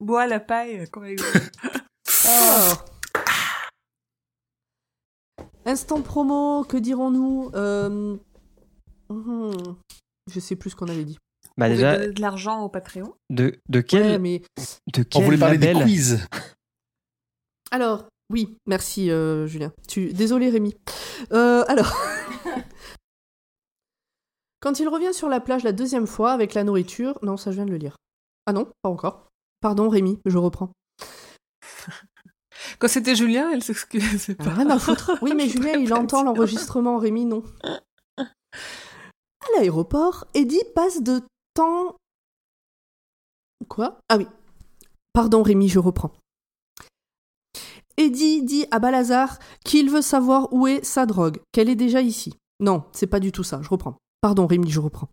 Bois 0.00 0.26
la 0.26 0.40
paille, 0.40 0.88
quand 0.90 1.00
même. 1.00 1.16
Alors. 2.26 2.84
Instant 5.64 6.02
promo, 6.02 6.64
que 6.64 6.76
dirons-nous 6.76 7.50
Euh, 7.54 8.16
hmm, 9.10 9.52
Je 10.30 10.40
sais 10.40 10.56
plus 10.56 10.70
ce 10.70 10.76
qu'on 10.76 10.88
avait 10.88 11.04
dit. 11.04 11.18
Bah 11.56 11.68
déjà, 11.68 12.06
de 12.06 12.20
l'argent 12.20 12.62
au 12.62 12.68
Patreon. 12.68 13.14
de, 13.30 13.60
de 13.68 13.78
Ouais, 13.78 13.84
quel, 13.84 14.20
mais 14.20 14.42
de 14.94 15.04
On 15.16 15.20
voulait 15.20 15.36
parler 15.36 15.58
des 15.58 15.72
label 15.72 15.82
quiz. 15.84 16.26
alors, 17.72 18.04
oui, 18.30 18.56
merci 18.66 19.10
euh, 19.10 19.46
Julien. 19.46 19.72
Tu, 19.88 20.12
désolé 20.12 20.50
Rémi. 20.50 20.76
Euh, 21.32 21.64
alors, 21.66 21.92
quand 24.60 24.78
il 24.78 24.88
revient 24.88 25.12
sur 25.12 25.28
la 25.28 25.40
plage 25.40 25.64
la 25.64 25.72
deuxième 25.72 26.06
fois 26.06 26.30
avec 26.32 26.54
la 26.54 26.62
nourriture, 26.64 27.18
non, 27.22 27.36
ça 27.36 27.50
je 27.50 27.56
viens 27.56 27.66
de 27.66 27.72
le 27.72 27.76
lire. 27.78 27.96
Ah 28.46 28.52
non, 28.52 28.68
pas 28.82 28.88
encore. 28.88 29.27
Pardon 29.60 29.88
Rémi, 29.88 30.18
je 30.24 30.38
reprends. 30.38 30.70
Quand 32.78 32.88
c'était 32.88 33.16
Julien, 33.16 33.50
elle 33.50 33.62
s'excusait 33.62 34.18
c'est 34.18 34.36
Ah, 34.40 34.44
pas. 34.44 34.50
Rien 34.50 34.70
à 34.70 34.78
foutre. 34.78 35.12
Oui, 35.22 35.32
mais 35.34 35.48
Julien, 35.48 35.72
il 35.74 35.92
entend 35.94 36.22
l'enregistrement, 36.22 36.98
Rémi, 36.98 37.24
non. 37.24 37.42
À 38.16 38.24
l'aéroport, 39.56 40.26
Eddie 40.34 40.62
passe 40.74 41.02
de 41.02 41.22
temps. 41.54 41.96
Quoi? 43.68 43.98
Ah 44.08 44.16
oui. 44.18 44.26
Pardon, 45.12 45.42
Rémi, 45.42 45.68
je 45.68 45.78
reprends. 45.78 46.12
Eddie 47.96 48.42
dit 48.44 48.66
à 48.70 48.78
Balazar 48.78 49.38
qu'il 49.64 49.90
veut 49.90 50.02
savoir 50.02 50.52
où 50.52 50.68
est 50.68 50.84
sa 50.84 51.04
drogue, 51.06 51.40
qu'elle 51.50 51.68
est 51.68 51.74
déjà 51.76 52.00
ici. 52.00 52.32
Non, 52.60 52.84
c'est 52.92 53.08
pas 53.08 53.18
du 53.18 53.32
tout 53.32 53.42
ça, 53.42 53.60
je 53.62 53.68
reprends. 53.68 53.96
Pardon, 54.20 54.46
Rémi, 54.46 54.70
je 54.70 54.78
reprends. 54.80 55.08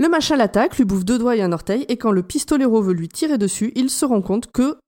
Le 0.00 0.08
machin 0.08 0.36
l'attaque, 0.36 0.78
lui 0.78 0.84
bouffe 0.86 1.04
deux 1.04 1.18
doigts 1.18 1.36
et 1.36 1.42
un 1.42 1.52
orteil, 1.52 1.84
et 1.90 1.98
quand 1.98 2.10
le 2.10 2.22
pistolero 2.22 2.80
veut 2.80 2.94
lui 2.94 3.08
tirer 3.08 3.36
dessus, 3.36 3.70
il 3.76 3.90
se 3.90 4.06
rend 4.06 4.22
compte 4.22 4.50
que. 4.50 4.78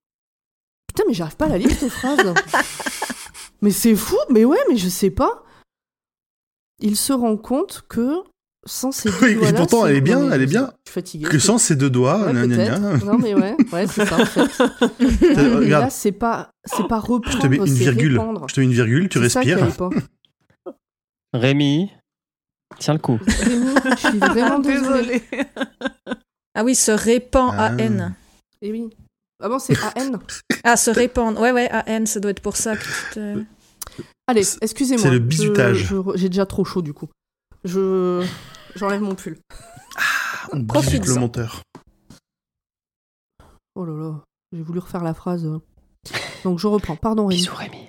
Putain, 0.88 1.02
mais 1.06 1.12
j'arrive 1.12 1.36
pas 1.36 1.44
à 1.44 1.48
la 1.50 1.58
lire 1.58 1.70
cette 1.70 1.90
phrase. 1.90 2.32
mais 3.60 3.70
c'est 3.70 3.94
fou, 3.94 4.16
mais 4.30 4.46
ouais, 4.46 4.56
mais 4.70 4.76
je 4.78 4.88
sais 4.88 5.10
pas. 5.10 5.44
Il 6.80 6.96
se 6.96 7.12
rend 7.12 7.36
compte 7.36 7.84
que 7.90 8.22
sans 8.64 8.90
ces 8.90 9.10
deux 9.10 9.16
Oui, 9.20 9.30
et 9.32 9.34
doigts-là, 9.34 9.58
pourtant, 9.58 9.86
elle 9.86 9.96
est 9.96 10.00
bien, 10.00 10.30
elle 10.30 10.40
est 10.40 10.46
bien. 10.46 10.72
Je 10.86 10.90
suis 10.90 10.94
fatiguée. 10.94 11.28
Que 11.28 11.38
sans 11.38 11.58
ses 11.58 11.76
deux 11.76 11.90
doigts, 11.90 12.18
Ouais, 12.24 12.32
gna, 12.32 12.46
gna, 12.46 12.56
peut-être. 12.56 12.80
gna. 12.80 13.12
Non, 13.12 13.18
mais 13.18 13.34
ouais, 13.34 13.54
ouais, 13.70 13.86
c'est 13.88 14.06
ça 14.06 14.18
en 14.18 14.24
fait. 14.24 14.40
Regarde. 15.60 15.84
là, 15.84 15.90
c'est 15.90 16.12
pas, 16.12 16.48
c'est 16.64 16.88
pas 16.88 17.00
reprendre, 17.00 17.30
Je 17.36 17.38
te 17.38 17.46
mets 17.48 17.56
une 17.58 17.64
virgule. 17.66 18.12
répandre. 18.18 18.46
Je 18.48 18.54
te 18.54 18.60
mets 18.60 18.66
une 18.66 18.72
virgule, 18.72 19.10
tu 19.10 19.18
ça 19.28 19.40
respires. 19.40 19.76
pas. 19.76 19.90
Rémi, 21.34 21.90
tiens 22.78 22.94
le 22.94 23.00
coup. 23.00 23.18
Je 23.26 23.96
suis 23.96 24.18
vraiment 24.18 24.58
désolée. 24.60 25.22
Désolée. 25.30 25.46
Ah 26.54 26.64
oui, 26.64 26.74
se 26.74 26.90
répand 26.92 27.52
Ah. 27.56 27.66
à 27.66 27.72
N. 27.78 28.14
Et 28.60 28.70
oui. 28.72 28.90
Ah 29.42 29.48
bon, 29.48 29.58
c'est 29.58 29.76
AN 29.96 30.18
Ah, 30.64 30.76
se 30.76 30.90
répandre. 30.90 31.40
Ouais, 31.40 31.50
ouais, 31.52 31.68
à 31.70 31.88
N, 31.88 32.06
ça 32.06 32.20
doit 32.20 32.30
être 32.30 32.42
pour 32.42 32.56
ça 32.56 32.76
que 32.76 32.82
tu 32.84 33.14
te... 33.14 33.44
Allez, 34.28 34.44
excusez-moi. 34.60 35.02
c'est 35.02 35.10
le 35.10 35.18
bizutage. 35.18 35.92
J'ai 36.14 36.28
déjà 36.28 36.46
trop 36.46 36.64
chaud 36.64 36.80
du 36.82 36.92
coup. 36.94 37.08
Je 37.64 38.24
j'enlève 38.76 39.00
mon 39.00 39.14
pull. 39.16 39.36
On 40.52 40.56
bisute 40.58 40.68
Profites-en. 40.68 41.14
le 41.14 41.20
monteur. 41.20 41.62
Oh 43.74 43.84
là 43.84 43.92
là, 43.94 44.20
j'ai 44.52 44.62
voulu 44.62 44.78
refaire 44.78 45.02
la 45.02 45.14
phrase. 45.14 45.48
Donc 46.44 46.58
je 46.60 46.66
reprends. 46.68 46.94
Pardon 46.96 47.26
Rémi. 47.26 47.40
Bisous 47.40 47.54
Rémi. 47.56 47.88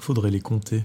Faudrait 0.00 0.30
les 0.30 0.40
compter. 0.40 0.84